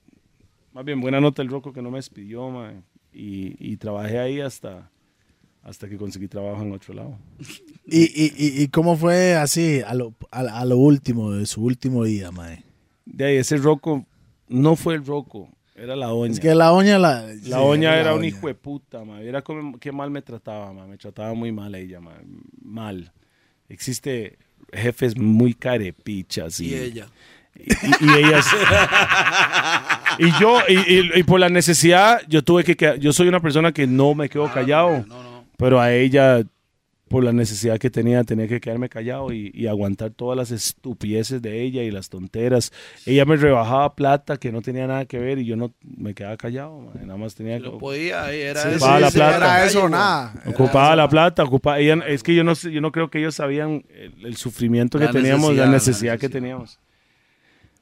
Más 0.72 0.86
bien, 0.86 1.02
buena 1.02 1.20
nota 1.20 1.42
el 1.42 1.50
roco 1.50 1.74
que 1.74 1.82
no 1.82 1.92
me 1.92 1.98
despidió, 1.98 2.50
mae. 2.50 2.82
Y, 3.12 3.56
y 3.60 3.76
trabajé 3.76 4.20
ahí 4.20 4.40
hasta, 4.40 4.90
hasta 5.64 5.88
que 5.90 5.98
conseguí 5.98 6.28
trabajo 6.28 6.62
en 6.64 6.72
otro 6.72 6.94
lado. 6.94 7.18
¿Y, 7.86 8.02
y, 8.04 8.34
y, 8.38 8.64
y 8.64 8.68
cómo 8.68 8.96
fue 8.98 9.36
así 9.36 9.82
a 9.86 9.94
lo, 9.94 10.14
a, 10.32 10.40
a 10.42 10.66
lo 10.66 10.78
último, 10.78 11.32
de 11.32 11.46
su 11.46 11.64
último 11.64 12.04
día, 12.04 12.32
mae? 12.32 12.64
De 13.06 13.26
ahí, 13.26 13.38
ese 13.38 13.58
roco 13.58 14.06
no 14.48 14.76
fue 14.76 14.94
el 14.96 15.06
roco, 15.06 15.50
era 15.76 15.96
la 15.96 16.08
doña. 16.08 16.34
Es 16.34 16.40
que 16.40 16.54
la 16.54 16.72
oña 16.72 17.00
la... 17.00 17.24
La 17.24 17.34
sí, 17.34 17.50
doña 17.50 17.96
era 17.96 18.12
la 18.12 18.16
un 18.16 18.26
hijo 18.26 18.46
de 18.48 18.54
puta, 18.54 19.04
ma. 19.06 19.22
Era 19.22 19.42
como, 19.42 19.80
qué 19.80 19.92
mal 19.92 20.12
me 20.12 20.22
trataba, 20.22 20.72
ma. 20.74 20.86
Me 20.86 20.98
trataba 20.98 21.34
muy 21.34 21.52
mal 21.52 21.74
ella, 21.74 22.00
ma. 22.00 22.12
Mal. 22.62 23.12
Existe 23.70 24.38
jefes 24.72 25.18
muy 25.18 25.54
carepichas. 25.56 26.60
Y, 26.60 26.68
Y 26.70 26.74
ella. 26.76 27.08
Y, 27.56 27.62
y- 27.74 28.10
y 28.12 28.26
ellas. 28.26 28.46
y 30.20 30.32
yo, 30.40 30.60
y, 30.68 30.74
y- 30.96 31.12
y 31.20 31.24
por 31.24 31.40
la 31.40 31.50
necesidad, 31.50 32.22
yo 32.28 32.44
tuve 32.44 32.64
que 32.64 32.76
quedar- 32.76 33.00
Yo 33.00 33.14
soy 33.14 33.28
una 33.28 33.40
persona 33.40 33.72
que 33.72 33.88
no 33.88 34.14
me 34.16 34.30
quedo 34.30 34.52
callado. 34.52 35.06
No, 35.08 35.24
no. 35.24 35.29
Pero 35.60 35.82
a 35.82 35.92
ella, 35.94 36.42
por 37.10 37.24
la 37.24 37.34
necesidad 37.34 37.78
que 37.80 37.90
tenía, 37.90 38.24
tenía 38.24 38.48
que 38.48 38.62
quedarme 38.62 38.88
callado 38.88 39.34
y, 39.34 39.52
y 39.54 39.68
aguantar 39.68 40.12
todas 40.12 40.38
las 40.38 40.52
estupideces 40.52 41.42
de 41.42 41.62
ella 41.64 41.84
y 41.84 41.92
las 41.92 42.08
tonteras. 42.08 42.72
Ella 43.06 43.26
me 43.26 43.36
rebajaba 43.36 43.94
plata 43.94 44.38
que 44.38 44.54
no 44.54 44.62
tenía 44.62 44.88
nada 44.88 45.06
que 45.06 45.20
ver 45.20 45.38
y 45.40 45.46
yo 45.46 45.56
no 45.58 45.74
me 45.84 46.14
quedaba 46.14 46.38
callado. 46.38 46.92
Nada 47.02 47.18
más 47.18 47.36
tenía 47.36 47.58
que. 47.58 47.64
lo 47.64 47.78
podía, 47.78 48.32
era 48.32 48.62
Sí, 48.62 48.68
eso. 48.70 48.78
Ocupaba 48.78 49.00
la 49.02 49.12
plata. 49.12 49.36
Era 49.38 49.66
eso 49.66 49.90
nada. 49.90 50.34
Era 50.42 50.50
Ocupaba 50.52 50.88
eso. 50.88 50.96
la 50.96 51.10
plata, 51.10 51.44
ocupaba, 51.44 51.80
ella- 51.80 52.04
es 52.08 52.24
que 52.24 52.34
yo 52.34 52.44
no 52.46 52.54
yo 52.54 52.80
no 52.80 52.92
creo 52.94 53.10
que 53.10 53.20
ellos 53.20 53.36
sabían 53.36 53.84
el, 53.94 54.26
el 54.26 54.38
sufrimiento 54.38 54.98
La 54.98 55.08
que 55.08 55.14
teníamos, 55.14 55.56
la 55.56 55.66
necesidad, 55.66 55.66
la 55.66 55.72
necesidad 55.72 56.20
que 56.20 56.30
teníamos. 56.30 56.80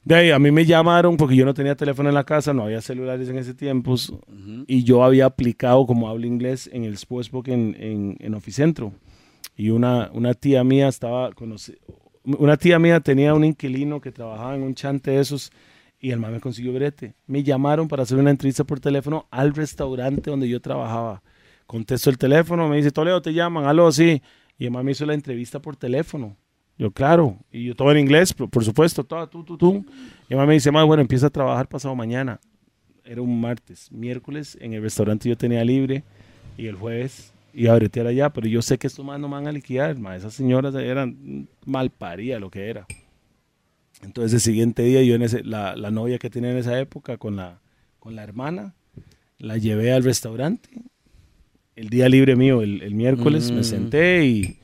De 0.08 0.16
ahí, 0.16 0.32
a 0.32 0.40
mí 0.40 0.52
me 0.52 0.66
llamaron 0.66 1.18
porque 1.18 1.36
yo 1.36 1.44
no 1.44 1.54
tenía 1.54 1.76
teléfono 1.76 2.08
en 2.08 2.16
la 2.16 2.24
casa, 2.24 2.54
no 2.54 2.64
había 2.64 2.80
celulares 2.80 3.28
en 3.28 3.38
ese 3.40 3.54
tiempo, 3.54 3.96
y 4.66 4.86
yo 4.86 5.04
había 5.04 5.26
aplicado 5.26 5.86
como 5.86 6.08
hablo 6.08 6.26
inglés 6.26 6.70
en 6.72 6.86
el 6.86 6.98
Sportsbook 6.98 7.50
en, 7.50 7.76
en, 7.78 8.16
en 8.22 8.34
Oficentro. 8.34 8.94
Y 9.58 9.70
una, 9.70 10.10
una 10.14 10.34
tía 10.34 10.64
mía 10.64 10.88
estaba, 10.88 11.32
conoce- 11.32 11.78
una 12.24 12.56
tía 12.56 12.80
mía 12.80 13.02
tenía 13.02 13.34
un 13.34 13.44
inquilino 13.44 14.00
que 14.00 14.14
trabajaba 14.14 14.56
en 14.56 14.64
un 14.64 14.76
chante 14.76 15.12
de 15.12 15.20
esos, 15.20 15.52
y 16.00 16.12
el 16.12 16.22
man 16.22 16.32
me 16.32 16.40
consiguió 16.40 16.72
brete. 16.72 17.16
Me 17.26 17.44
llamaron 17.44 17.90
para 17.90 18.04
hacer 18.04 18.18
una 18.18 18.30
entrevista 18.30 18.64
por 18.64 18.80
teléfono 18.80 19.28
al 19.30 19.54
restaurante 19.54 20.30
donde 20.30 20.48
yo 20.48 20.62
trabajaba. 20.62 21.22
Contesto 21.66 22.10
el 22.10 22.18
teléfono, 22.18 22.70
me 22.70 22.78
dice, 22.78 22.92
Toledo, 22.92 23.22
te 23.22 23.34
llaman, 23.34 23.66
aló, 23.66 23.92
sí. 23.92 24.22
Y 24.58 24.68
el 24.68 24.72
man 24.72 24.86
me 24.86 24.94
hizo 24.94 25.06
la 25.06 25.16
entrevista 25.16 25.60
por 25.60 25.76
teléfono. 25.76 26.38
Yo, 26.78 26.92
claro. 26.92 27.38
Y 27.52 27.66
yo 27.66 27.76
todo 27.76 27.92
en 27.92 27.98
inglés, 28.00 28.34
por, 28.34 28.50
por 28.50 28.64
supuesto, 28.64 29.04
todo, 29.04 29.28
tú, 29.28 29.44
tú, 29.44 29.58
tú. 29.58 29.86
Y 30.30 30.36
man 30.36 30.48
me 30.48 30.54
dice, 30.54 30.72
"Ma, 30.72 30.84
bueno, 30.84 31.02
empieza 31.02 31.28
a 31.28 31.30
trabajar 31.30 31.68
pasado 31.68 31.96
mañana. 31.96 32.40
Era 33.04 33.22
un 33.22 33.40
martes. 33.42 33.92
Miércoles 33.92 34.58
en 34.62 34.74
el 34.74 34.82
restaurante 34.82 35.28
yo 35.30 35.38
tenía 35.38 35.64
libre 35.64 36.04
y 36.58 36.68
el 36.68 36.76
jueves 36.76 37.34
iba 37.54 37.74
a 37.74 37.76
bretear 37.78 38.06
allá, 38.08 38.30
pero 38.32 38.48
yo 38.48 38.62
sé 38.62 38.78
que 38.78 38.86
estos 38.88 39.04
más 39.06 39.20
no 39.20 39.28
me 39.28 39.36
van 39.36 39.48
a 39.48 39.52
liquidar, 39.52 39.98
ma. 39.98 40.16
Esas 40.16 40.34
señoras 40.34 40.76
eran 40.76 41.48
mal 41.66 41.90
paría 41.90 42.40
lo 42.40 42.52
que 42.52 42.70
era. 42.70 42.86
Entonces 44.04 44.34
el 44.34 44.42
siguiente 44.42 44.84
día 44.84 45.02
yo 45.02 45.16
en 45.16 45.24
ese, 45.24 45.44
la, 45.44 45.76
la 45.76 45.90
novia 45.90 46.20
que 46.20 46.30
tenía 46.30 46.52
en 46.52 46.58
esa 46.58 46.80
época 46.80 47.18
con 47.18 47.36
la, 47.36 47.60
con 48.00 48.16
la 48.16 48.24
hermana, 48.24 48.76
la 49.40 49.58
llevé 49.58 49.92
al 49.94 50.04
restaurante. 50.04 50.70
El 51.76 51.90
día 51.90 52.08
libre 52.10 52.36
mío, 52.36 52.62
el, 52.62 52.82
el 52.84 52.94
miércoles, 52.94 53.50
me 53.52 53.62
Mm. 53.62 53.64
senté 53.64 54.26
y, 54.26 54.58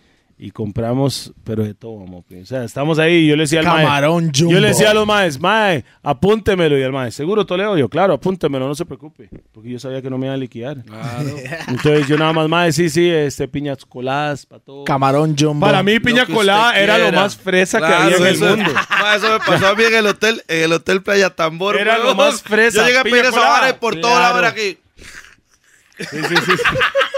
y 0.46 0.52
compramos, 0.52 1.32
pero 1.46 1.64
de 1.64 1.74
todo, 1.74 2.00
mopi. 2.00 2.36
O 2.42 2.46
sea, 2.46 2.66
estamos 2.66 3.00
ahí 3.00 3.14
y 3.14 3.28
yo 3.28 3.38
le 3.38 3.44
decía 3.44 3.62
al 3.62 3.66
mae, 3.66 3.84
Camarón 3.86 4.32
jumbo. 4.36 4.52
yo 4.52 4.60
le 4.60 4.68
decía 4.68 4.92
a 4.92 4.94
los 4.94 5.08
maes, 5.08 5.40
mae, 5.40 5.86
apúntemelo. 6.04 6.78
Y 6.78 6.82
el 6.82 6.92
mae, 6.92 7.12
¿seguro 7.12 7.46
Toledo? 7.46 7.78
Yo, 7.78 7.88
claro, 7.88 8.16
apúntemelo, 8.16 8.68
no 8.68 8.76
se 8.76 8.84
preocupe. 8.84 9.30
Porque 9.54 9.70
yo 9.70 9.80
sabía 9.80 10.02
que 10.02 10.10
no 10.10 10.18
me 10.18 10.26
iban 10.26 10.36
a 10.36 10.38
liquidar. 10.38 10.84
Claro. 10.84 11.30
Entonces 11.70 12.10
yo 12.10 12.18
nada 12.18 12.34
más, 12.34 12.50
mae, 12.50 12.74
sí, 12.74 12.90
sí, 12.90 13.10
este, 13.10 13.48
piñas 13.48 13.86
coladas, 13.86 14.46
para 14.46 14.62
todo. 14.62 14.84
Camarón 14.84 15.34
jumbo. 15.40 15.66
Para 15.66 15.82
mí, 15.82 15.98
piña 16.02 16.26
colada 16.26 16.78
era 16.78 16.98
lo 16.98 17.14
más 17.14 17.38
fresa 17.38 17.78
Claro, 17.78 17.96
que 17.96 18.04
había 18.04 18.18
en 18.18 18.26
el 18.26 18.36
eso- 18.36 18.58
mundo. 18.58 18.72
Eso 19.16 19.32
me 19.32 19.40
pasó 19.40 19.68
a 19.70 19.76
mí 19.76 19.84
en 19.86 19.94
el 19.96 20.08
hotel, 20.08 20.44
en 20.50 20.64
el 20.64 20.74
hotel 20.74 21.02
Playa 21.04 21.30
Tambor. 21.30 21.78
Era 21.78 21.98
lo 22.00 22.16
más 22.16 22.42
fresa, 22.42 22.82
Yo 22.82 22.88
llegué 22.88 22.98
a 23.00 23.04
piña 23.04 23.14
pedir 23.14 23.26
esa 23.28 23.32
colada. 23.38 23.52
vara 23.60 23.70
y 23.70 23.74
por 23.80 23.96
toda 24.02 24.14
la 24.16 24.20
Claro. 24.20 24.38
hora 24.40 24.48
aquí. 24.50 24.78
Sí, 26.00 26.06
sí, 26.28 26.36
sí. 26.46 26.52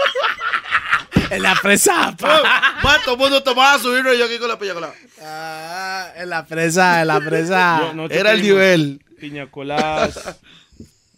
En 1.30 1.42
la 1.42 1.54
fresa. 1.56 2.16
pa. 2.18 2.42
Ma, 2.82 2.96
todo 3.04 3.14
el 3.14 3.20
mundo 3.20 3.42
tomaba 3.42 3.78
su 3.78 3.92
vino 3.92 4.12
y 4.12 4.18
yo 4.18 4.24
aquí 4.26 4.38
con 4.38 4.48
la 4.48 4.58
piña 4.58 4.74
colada. 4.74 4.94
Ah, 5.22 6.12
en 6.16 6.28
la 6.30 6.44
fresa, 6.44 7.00
en 7.02 7.08
la 7.08 7.20
fresa. 7.20 7.78
Yo- 7.80 7.94
nosotros 7.94 8.18
Era 8.20 8.32
el 8.32 8.42
nivel. 8.42 9.02
Piña 9.18 9.50
coladas, 9.50 10.38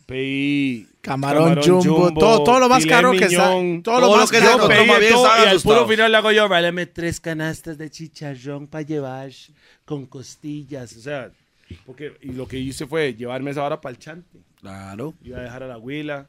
pedí 0.07 0.87
Camarón 1.01 1.61
jumbo, 1.63 2.13
todo- 2.15 2.45
todo 2.45 2.61
lo 2.61 2.69
más 2.69 2.85
caro 2.87 3.11
que 3.13 3.25
está- 3.25 3.49
todo 3.49 3.61
lo 3.73 3.83
Todo 3.83 4.17
más 4.17 4.21
lo 4.21 4.29
que 4.31 4.39
caro. 4.39 4.53
se 4.53 4.59
Yo 4.63 4.69
pedí 4.69 4.87
más 4.87 5.01
bien 5.01 5.13
todo 5.13 5.25
estaban 5.27 5.47
y 5.47 5.51
al 5.51 5.61
puro 5.61 5.89
final 5.89 6.13
le 6.13 6.19
hago 6.19 6.33
yo, 6.33 6.49
váleme 6.49 6.87
tres 6.87 7.21
canastas 7.21 7.77
de 7.79 7.91
chicharrón 7.91 8.67
para 8.69 8.83
llevar 8.83 9.31
con 9.85 10.07
costillas. 10.07 10.97
O 10.97 11.01
sea, 11.01 11.31
porque, 11.87 12.17
y 12.23 12.33
lo 12.33 12.47
que 12.47 12.59
hice 12.59 12.87
fue 12.87 13.15
llevarme 13.15 13.51
esa 13.51 13.65
hora 13.65 13.81
para 13.81 13.93
el 13.93 13.99
chante. 13.99 14.39
Claro. 14.61 15.15
Iba 15.23 15.39
a 15.39 15.43
dejar 15.43 15.63
a 15.63 15.67
la 15.67 15.79
huila 15.79 16.27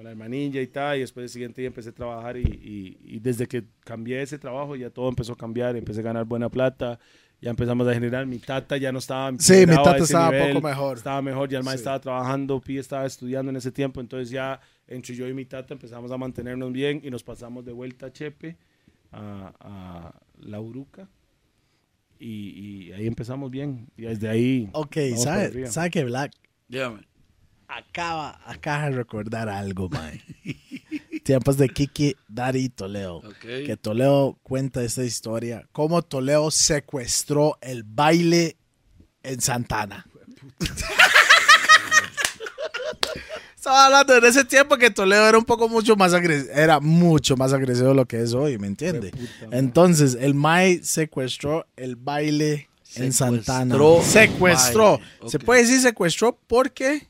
con 0.00 0.04
la 0.06 0.12
hermanilla 0.12 0.62
y 0.62 0.66
tal, 0.66 0.96
y 0.96 1.00
después 1.00 1.24
el 1.24 1.28
siguiente 1.28 1.60
día 1.60 1.68
empecé 1.68 1.90
a 1.90 1.92
trabajar 1.92 2.38
y, 2.38 2.40
y- 2.40 2.98
y 3.16 3.20
desde 3.20 3.46
que 3.46 3.64
cambié 3.84 4.22
ese 4.22 4.38
trabajo 4.38 4.74
ya 4.74 4.88
todo 4.88 5.10
empezó 5.10 5.34
a 5.34 5.36
cambiar, 5.36 5.76
empecé 5.76 6.00
a 6.00 6.04
ganar 6.04 6.24
buena 6.24 6.48
plata 6.48 6.98
Ya 7.42 7.50
empezamos 7.50 7.86
a 7.88 7.92
generar. 7.94 8.26
Mi 8.26 8.38
tata 8.38 8.76
ya 8.78 8.92
no 8.92 8.98
estaba. 8.98 9.30
Sí, 9.38 9.66
mi 9.66 9.74
tata 9.74 9.96
estaba 9.98 10.30
nivel, 10.30 10.54
poco 10.54 10.66
mejor. 10.68 10.96
Estaba 10.98 11.20
mejor, 11.22 11.48
ya 11.50 11.58
el 11.58 11.64
Sí. 11.64 11.70
estaba 11.74 11.98
trabajando, 12.00 12.60
Pi 12.60 12.76
estaba 12.78 13.04
estudiando 13.06 13.50
en 13.50 13.56
ese 13.56 13.72
tiempo. 13.72 14.00
Entonces 14.00 14.28
ya 14.30 14.60
entre 14.86 15.14
yo 15.14 15.26
y 15.28 15.32
mi 15.34 15.44
tata 15.46 15.72
empezamos 15.74 16.10
a 16.12 16.16
mantenernos 16.18 16.70
bien 16.72 17.00
y 17.02 17.10
nos 17.10 17.22
pasamos 17.22 17.64
de 17.66 17.72
vuelta 17.72 18.06
a 18.06 18.12
Chepe, 18.12 18.56
a, 19.12 19.52
a 19.60 20.14
La 20.40 20.60
Uruca. 20.60 21.08
Y, 22.18 22.88
y 22.88 22.92
ahí 22.92 23.06
empezamos 23.06 23.50
bien. 23.50 23.86
Y 23.96 24.02
desde 24.02 24.28
ahí. 24.28 24.68
Ok, 24.72 24.96
vamos 24.96 25.24
para 25.24 25.36
¿sabe, 25.36 25.44
arriba. 25.46 25.66
¿sabe 25.70 25.90
que 25.90 26.04
Black 26.04 26.32
Dígame. 26.68 27.00
Acaba, 27.70 28.40
acaba 28.44 28.84
de 28.86 28.96
recordar 28.96 29.48
algo, 29.48 29.88
mae? 29.88 30.20
Tiempos 31.24 31.56
de 31.56 31.68
Kiki, 31.68 32.16
Dari 32.28 32.64
y 32.64 32.68
Toledo. 32.68 33.18
Ok. 33.18 33.66
Que 33.66 33.76
Toledo 33.80 34.38
cuenta 34.42 34.82
esta 34.82 35.04
historia. 35.04 35.66
Cómo 35.72 36.02
Toledo 36.02 36.50
secuestró 36.50 37.58
el 37.60 37.84
baile 37.84 38.56
en 39.22 39.40
Santana. 39.40 40.06
Estaba 43.54 43.86
hablando 43.86 44.16
en 44.16 44.24
ese 44.24 44.44
tiempo 44.44 44.78
que 44.78 44.90
Toledo 44.90 45.28
era 45.28 45.36
un 45.36 45.44
poco 45.44 45.68
mucho 45.68 45.94
más 45.94 46.14
agresivo, 46.14 46.50
era 46.54 46.80
mucho 46.80 47.36
más 47.36 47.52
agresivo 47.52 47.88
de 47.88 47.94
lo 47.94 48.06
que 48.06 48.22
es 48.22 48.32
hoy, 48.32 48.56
¿me 48.56 48.66
entiende? 48.66 49.12
Entonces, 49.50 50.16
el 50.18 50.32
Mai 50.32 50.82
secuestró 50.82 51.66
el 51.76 51.96
baile 51.96 52.70
en 52.96 53.12
Santana. 53.12 53.74
Secuestró 53.74 54.02
Secuestró. 54.02 55.00
Se 55.28 55.38
puede 55.38 55.60
decir 55.60 55.80
secuestró 55.80 56.38
porque 56.46 57.09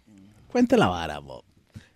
cuente 0.51 0.77
la 0.77 0.89
vara, 0.89 1.21
mo. 1.21 1.45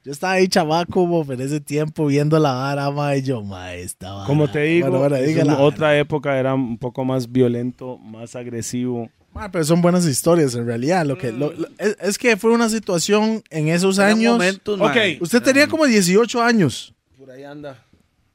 Yo 0.04 0.12
estaba 0.12 0.34
ahí 0.34 0.48
chavaco, 0.48 1.06
mo, 1.06 1.24
en 1.32 1.40
ese 1.40 1.60
tiempo 1.60 2.06
viendo 2.06 2.38
la 2.38 2.52
vara, 2.52 2.90
ma, 2.90 3.16
y 3.16 3.22
yo, 3.22 3.42
ma, 3.42 3.72
estaba. 3.74 4.26
Como 4.26 4.50
te 4.50 4.60
digo, 4.62 4.90
bueno, 4.90 5.00
vara. 5.00 5.58
otra 5.62 5.98
época 5.98 6.38
era 6.38 6.54
un 6.54 6.76
poco 6.78 7.04
más 7.04 7.30
violento, 7.30 7.96
más 7.98 8.36
agresivo. 8.36 9.10
Ma, 9.32 9.50
pero 9.50 9.64
son 9.64 9.80
buenas 9.82 10.06
historias 10.06 10.54
en 10.54 10.66
realidad. 10.66 11.04
Lo 11.06 11.16
que, 11.18 11.32
lo- 11.32 11.52
lo- 11.52 11.68
es, 11.78 11.96
es 12.00 12.18
que 12.18 12.36
fue 12.36 12.52
una 12.52 12.68
situación 12.68 13.42
en 13.50 13.68
esos 13.68 13.98
Eran 13.98 14.10
años. 14.18 14.32
momentos, 14.34 14.78
Ok. 14.80 14.94
mae. 14.94 15.18
Usted 15.20 15.42
tenía 15.42 15.66
como 15.68 15.86
18 15.86 16.42
años, 16.42 16.94
Por 17.18 17.30
ahí 17.30 17.42
anda. 17.42 17.82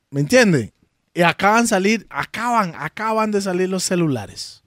¿me 0.10 0.22
entiende? 0.22 0.74
Y 1.14 1.22
acaban 1.22 1.64
de 1.64 1.68
salir, 1.68 2.08
acaban, 2.10 2.74
acaban 2.78 3.32
de 3.32 3.42
salir 3.42 3.70
los 3.70 3.84
celulares. 3.84 4.64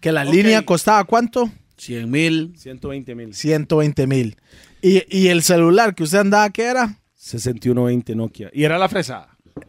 Que 0.00 0.12
la 0.12 0.24
línea 0.24 0.64
costaba 0.64 1.02
cuánto? 1.04 1.50
100 1.78 2.10
mil. 2.10 2.52
120 2.56 3.14
mil. 3.14 3.34
120 3.34 4.06
mil. 4.06 4.36
Y, 4.82 5.02
y 5.08 5.28
el 5.28 5.42
celular 5.42 5.94
que 5.94 6.02
usted 6.02 6.18
andaba, 6.18 6.50
¿qué 6.50 6.64
era? 6.64 6.96
6120 7.14 8.14
Nokia. 8.16 8.50
Y 8.52 8.64
era 8.64 8.78
la 8.78 8.88
fresada. 8.88 9.28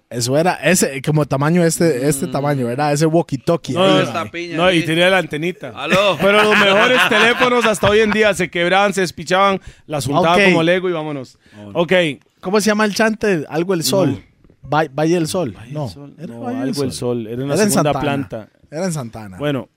Eso 0.09 0.37
era 0.37 0.53
ese, 0.55 1.01
como 1.01 1.25
tamaño 1.25 1.63
este, 1.63 2.07
este 2.07 2.27
tamaño, 2.27 2.69
era 2.69 2.91
ese 2.91 3.05
walkie-talkie. 3.07 3.73
No, 3.73 3.83
ahí, 3.83 3.93
no, 3.93 3.99
esta 4.01 4.25
piña 4.31 4.57
no, 4.57 4.71
y 4.71 4.83
tenía 4.85 5.09
la 5.09 5.17
antenita. 5.17 5.69
Aló. 5.75 6.17
Pero 6.21 6.43
los 6.43 6.57
mejores 6.59 6.99
teléfonos 7.09 7.65
hasta 7.65 7.89
hoy 7.89 7.99
en 7.99 8.11
día 8.11 8.33
se 8.33 8.49
quebraban, 8.49 8.93
se 8.93 9.01
despichaban, 9.01 9.59
las 9.87 10.05
juntaban 10.05 10.43
como 10.45 10.63
Lego 10.63 10.89
y 10.89 10.93
vámonos. 10.93 11.37
Ok. 11.73 11.93
¿Cómo 12.41 12.61
se 12.61 12.67
llama 12.67 12.85
el 12.85 12.93
chante? 12.93 13.45
Algo 13.49 13.73
el 13.73 13.83
sol. 13.83 14.23
Va- 14.71 14.87
Valle 14.93 15.15
del 15.15 15.27
Sol. 15.27 15.55
no, 15.71 15.89
Sol, 15.89 16.15
era 16.17 16.27
no, 16.33 16.39
Valle 16.41 16.59
algo 16.61 16.83
el 16.83 16.91
sol. 16.93 17.27
Era 17.27 17.41
en 17.41 17.49
la 17.49 17.55
Era 17.55 17.63
segunda 17.69 17.99
planta. 17.99 18.49
Era 18.71 18.85
en 18.85 18.93
Santana. 18.93 19.37
Bueno, 19.37 19.67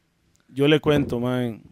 yo 0.49 0.69
le 0.69 0.79
cuento, 0.81 1.19
man. 1.19 1.63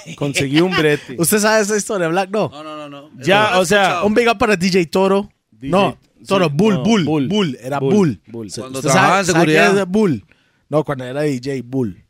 Conseguí 0.16 0.60
un 0.60 0.76
brete. 0.76 1.16
¿Usted 1.18 1.38
sabe 1.38 1.62
esa 1.62 1.76
historia, 1.76 2.08
Black? 2.08 2.30
No. 2.30 2.48
No, 2.48 2.62
no, 2.62 2.76
no, 2.76 2.88
no. 2.88 3.10
Ya, 3.22 3.58
o 3.58 3.64
sea. 3.64 4.02
Un 4.04 4.14
big 4.14 4.28
up 4.28 4.38
para 4.38 4.56
DJ 4.56 4.86
Toro. 4.86 5.30
DJ, 5.50 5.70
no, 5.70 5.98
Toro, 6.26 6.46
sí, 6.46 6.52
Bull, 6.54 6.74
no, 6.74 6.82
Bull, 6.82 7.04
Bull. 7.04 7.28
Bull, 7.28 7.58
Era 7.60 7.78
Bull, 7.78 7.94
Bull. 7.94 8.20
Bull. 8.28 8.50
Se- 8.50 8.60
Cuando 8.60 8.78
usted 8.80 8.90
trabajaba 8.90 9.20
en 9.20 9.26
seguridad. 9.26 9.78
es 9.78 9.86
Bull. 9.86 10.24
No, 10.68 10.84
cuando 10.84 11.04
era 11.04 11.20
DJ, 11.22 11.62
Bull. 11.62 12.04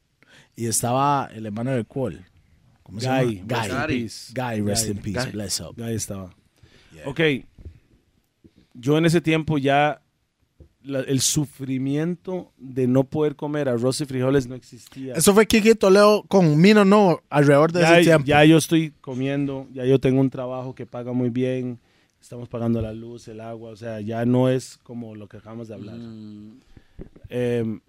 Y 0.56 0.66
estaba 0.66 1.28
el 1.34 1.46
hermano 1.46 1.72
de 1.72 1.84
Cole. 1.84 2.24
¿Cómo 2.84 3.01
se 3.01 3.09
Guy. 3.09 3.42
llama? 3.46 3.62
rest 3.62 3.70
in 3.70 3.76
Guy. 3.76 3.86
peace. 3.86 4.32
Guy, 4.34 4.60
rest 4.60 4.84
Guy. 4.84 4.90
in 4.92 4.98
peace. 4.98 5.24
Guy. 5.24 5.32
Bless 5.32 5.60
up. 5.60 5.82
Ahí 5.82 5.94
estaba. 5.94 6.30
Ok. 7.06 7.20
Yo 8.74 8.98
en 8.98 9.05
ese 9.06 9.20
tiempo 9.20 9.59
ya 9.59 10.01
la- 10.85 11.01
el 11.01 11.20
sufrimiento 11.20 12.52
de 12.59 12.86
no 12.86 13.05
poder 13.05 13.36
comer 13.36 13.69
arroz 13.69 14.01
y 14.01 14.05
frijoles 14.05 14.47
no 14.47 14.55
existía. 14.55 15.15
Eso 15.15 15.35
fue 15.35 15.47
Kiki 15.47 15.74
Toledo 15.74 16.23
con 16.28 16.61
Mino 16.61 16.85
No 16.85 17.20
alrededor 17.31 17.73
de 17.73 17.81
ya, 17.81 17.98
ese 17.98 18.11
tiempo. 18.11 18.27
ya 18.27 18.44
yo 18.44 18.59
estoy 18.59 18.93
comiendo, 19.01 19.66
ya 19.73 19.85
yo 19.85 19.98
tengo 19.98 20.20
un 20.20 20.31
trabajo 20.31 20.74
que 20.74 20.86
paga 20.86 21.12
muy 21.12 21.31
bien, 21.31 21.78
estamos 22.20 22.48
pagando 22.48 22.81
la 22.82 22.93
luz, 22.93 23.27
el 23.28 23.40
agua, 23.40 23.70
o 23.70 23.77
sea, 23.77 24.01
ya 24.01 24.24
no 24.24 24.48
es 24.48 24.78
como 24.82 25.15
lo 25.15 25.27
que 25.28 25.39
acabamos 25.39 25.69
de 25.69 25.74
hablar. 25.74 25.97
Mm, 25.97 26.61
Eh, 27.28 27.81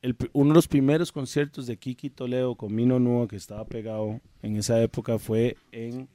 el 0.00 0.16
pr- 0.16 0.30
uno 0.32 0.50
de 0.50 0.54
los 0.54 0.68
primeros 0.68 1.12
conciertos 1.12 1.66
de 1.66 1.76
Kiki 1.76 2.08
Toledo 2.08 2.54
con 2.54 2.74
Mino 2.74 2.98
Nuevo 2.98 3.28
que 3.28 3.36
estaba 3.36 3.64
pegado 3.66 4.20
en 4.42 4.56
esa 4.56 4.80
época 4.82 5.18
fue 5.18 5.56
en 5.72 6.08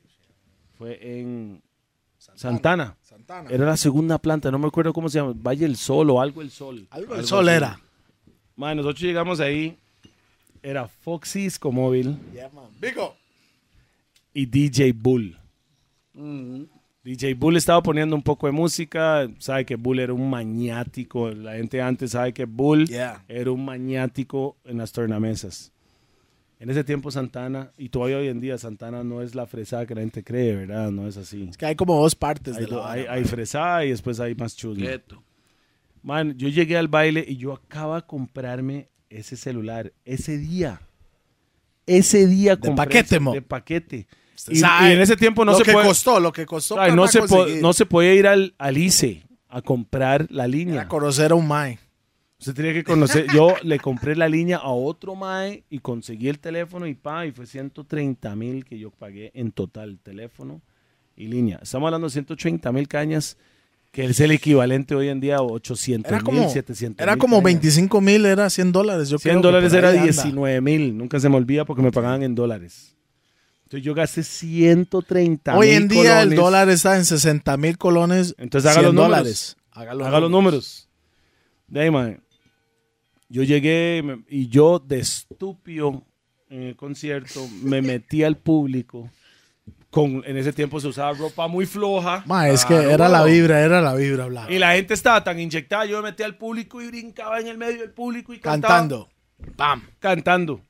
fue 0.77 1.19
en 1.19 1.61
Santana. 2.35 2.95
Santana. 3.01 3.49
Era 3.49 3.65
la 3.65 3.77
segunda 3.77 4.17
planta, 4.17 4.49
no 4.51 4.59
me 4.59 4.67
acuerdo 4.67 4.93
cómo 4.93 5.09
se 5.09 5.19
llama, 5.19 5.33
Valle 5.35 5.65
el 5.65 5.75
Sol 5.75 6.09
o 6.09 6.21
algo 6.21 6.41
el 6.41 6.51
Sol. 6.51 6.87
Algo 6.91 7.15
del 7.15 7.25
Sol 7.25 7.47
así. 7.49 7.57
era. 7.57 7.79
Man, 8.55 8.77
nosotros 8.77 9.01
llegamos 9.01 9.39
ahí, 9.39 9.77
era 10.61 10.87
Foxy 10.87 11.43
Disco 11.43 11.71
Móvil 11.71 12.17
Bigo. 12.81 13.15
y 14.33 14.45
DJ 14.45 14.91
Bull. 14.93 15.37
mm. 16.13 16.63
DJ 17.01 17.33
Bull 17.33 17.55
estaba 17.55 17.81
poniendo 17.81 18.13
un 18.15 18.21
poco 18.21 18.45
de 18.47 18.51
música, 18.51 19.27
sabe 19.39 19.65
que 19.65 19.77
Bull 19.77 19.99
era 19.99 20.13
un 20.13 20.29
maniático, 20.29 21.29
la 21.31 21.53
gente 21.53 21.81
antes 21.81 22.11
sabe 22.11 22.33
que 22.33 22.43
Bull 22.45 22.87
Yeah. 22.87 23.23
era 23.29 23.51
un 23.51 23.63
maniático 23.63 24.57
en 24.65 24.77
las 24.77 24.91
tornamesas. 24.91 25.71
En 26.59 26.69
ese 26.69 26.83
tiempo 26.83 27.09
Santana, 27.09 27.71
y 27.77 27.87
todavía 27.87 28.17
hoy 28.17 28.27
en 28.27 28.41
día 28.41 28.57
Santana 28.57 29.01
no 29.03 29.21
es 29.21 29.33
la 29.33 29.47
fresada 29.47 29.85
que 29.85 29.95
la 29.95 30.01
gente 30.01 30.23
cree, 30.25 30.55
¿verdad? 30.55 30.91
No 30.91 31.07
es 31.07 31.15
así. 31.15 31.47
Es 31.49 31.55
que 31.57 31.65
hay 31.65 31.75
como 31.75 32.01
dos 32.01 32.15
partes 32.15 32.57
Hay, 32.57 32.65
de 32.65 32.71
la 32.71 32.91
hay, 32.91 33.05
hay 33.09 33.23
fresada 33.23 33.85
y 33.85 33.91
después 33.91 34.19
hay 34.19 34.35
más 34.35 34.57
chusma. 34.57 34.85
Quieto. 34.85 35.23
Man, 36.03 36.37
yo 36.37 36.49
llegué 36.49 36.77
al 36.77 36.89
baile 36.89 37.23
y 37.25 37.37
yo 37.37 37.53
acabo 37.53 37.95
de 37.95 38.01
comprarme 38.01 38.89
ese 39.09 39.37
celular 39.37 39.93
ese 40.03 40.37
día. 40.37 40.81
Ese 41.85 42.27
día 42.27 42.55
De 42.57 42.61
compré 42.67 42.85
paquete, 42.85 43.05
ese- 43.15 43.19
mo. 43.21 43.33
De 43.33 43.41
paquete. 43.41 44.07
Y, 44.49 44.59
en 44.61 45.01
ese 45.01 45.15
tiempo 45.17 45.43
no 45.43 45.51
lo 45.53 45.57
se 45.57 45.63
que 45.63 45.71
puede... 45.73 45.87
costó, 45.87 46.19
lo 46.19 46.31
que 46.31 46.45
costó. 46.45 46.75
No, 46.93 47.07
se 47.07 47.21
po- 47.23 47.45
no 47.61 47.73
se 47.73 47.85
podía 47.85 48.13
ir 48.13 48.27
al, 48.27 48.53
al 48.57 48.77
ICE 48.77 49.23
a 49.49 49.61
comprar 49.61 50.27
la 50.29 50.47
línea. 50.47 50.75
Era 50.75 50.87
conocer 50.87 51.31
a 51.31 51.35
un 51.35 51.47
Mae. 51.47 51.79
Usted 52.39 52.53
tenía 52.53 52.73
que 52.73 52.85
conocer. 52.85 53.27
Yo 53.33 53.55
le 53.63 53.79
compré 53.79 54.15
la 54.15 54.29
línea 54.29 54.57
a 54.57 54.69
otro 54.69 55.13
mae 55.13 55.65
y 55.69 55.79
conseguí 55.79 56.29
el 56.29 56.39
teléfono 56.39 56.87
y 56.87 56.93
pa, 56.93 57.25
y 57.25 57.31
fue 57.31 57.45
130 57.45 58.33
mil 58.37 58.63
que 58.63 58.79
yo 58.79 58.91
pagué 58.91 59.31
en 59.33 59.51
total, 59.51 59.99
teléfono 60.01 60.61
y 61.17 61.27
línea. 61.27 61.59
Estamos 61.61 61.87
hablando 61.87 62.07
de 62.07 62.11
130 62.13 62.71
mil 62.71 62.87
cañas, 62.87 63.35
que 63.91 64.05
es 64.05 64.19
el 64.21 64.31
equivalente 64.31 64.95
hoy 64.95 65.09
en 65.09 65.19
día 65.19 65.35
a 65.37 65.41
800 65.41 66.09
Era 66.09 66.19
mil, 66.19 66.25
como, 66.25 66.49
700 66.49 67.03
era 67.03 67.13
mil 67.15 67.19
como 67.19 67.35
cañas. 67.37 67.43
25 67.43 68.01
mil, 68.01 68.25
era 68.25 68.49
100 68.49 68.71
dólares. 68.71 69.09
Yo 69.09 69.17
100 69.19 69.33
creo 69.33 69.41
dólares 69.41 69.73
era 69.73 69.89
ahí 69.89 69.97
anda. 69.97 70.11
19 70.11 70.61
mil. 70.61 70.97
Nunca 70.97 71.19
se 71.19 71.27
me 71.27 71.35
olvida 71.35 71.65
porque 71.65 71.81
me 71.81 71.91
pagaban 71.91 72.23
en 72.23 72.35
dólares. 72.35 72.95
Entonces 73.63 73.85
yo 73.85 73.93
gasté 73.93 74.23
130 74.23 75.57
Hoy 75.57 75.67
mil 75.67 75.75
en 75.75 75.87
día 75.89 76.21
el 76.21 76.29
colones. 76.29 76.39
dólar 76.39 76.69
está 76.69 76.95
en 76.95 77.03
60 77.03 77.57
mil 77.57 77.77
colones. 77.77 78.33
Entonces 78.37 78.71
haga 78.71 78.79
100 78.79 78.85
los 78.85 78.93
números. 78.95 79.17
dólares. 79.17 79.57
Haga 79.71 79.93
los, 79.93 80.07
Haga 80.07 80.19
los 80.21 80.31
números. 80.31 80.89
De 81.67 81.81
ahí, 81.81 81.91
mae. 81.91 82.19
Yo 83.29 83.43
llegué 83.43 84.03
y 84.27 84.47
yo 84.49 84.79
de 84.79 84.99
estúpido 84.99 86.03
en 86.49 86.63
el 86.63 86.75
concierto 86.75 87.47
me 87.61 87.81
metí 87.81 88.23
al 88.23 88.37
público. 88.37 89.09
Con, 89.91 90.23
en 90.25 90.37
ese 90.37 90.51
tiempo 90.53 90.79
se 90.79 90.87
usaba 90.87 91.13
ropa 91.13 91.47
muy 91.47 91.65
floja. 91.65 92.23
Ma, 92.25 92.49
es 92.49 92.65
que 92.65 92.75
era 92.75 93.07
la 93.07 93.23
vibra, 93.23 93.61
era 93.61 93.81
la 93.81 93.95
vibra, 93.95 94.25
bla. 94.25 94.47
Y 94.49 94.59
la 94.59 94.73
gente 94.73 94.93
estaba 94.93 95.23
tan 95.23 95.39
inyectada. 95.39 95.85
Yo 95.85 95.97
me 95.97 96.09
metí 96.09 96.23
al 96.23 96.37
público 96.37 96.81
y 96.81 96.87
brincaba 96.87 97.39
en 97.39 97.47
el 97.47 97.57
medio 97.57 97.81
del 97.81 97.91
público 97.91 98.33
y 98.33 98.39
cantaba. 98.39 98.79
Cantando. 98.79 99.09
Bam. 99.55 99.83
Cantando. 99.99 100.61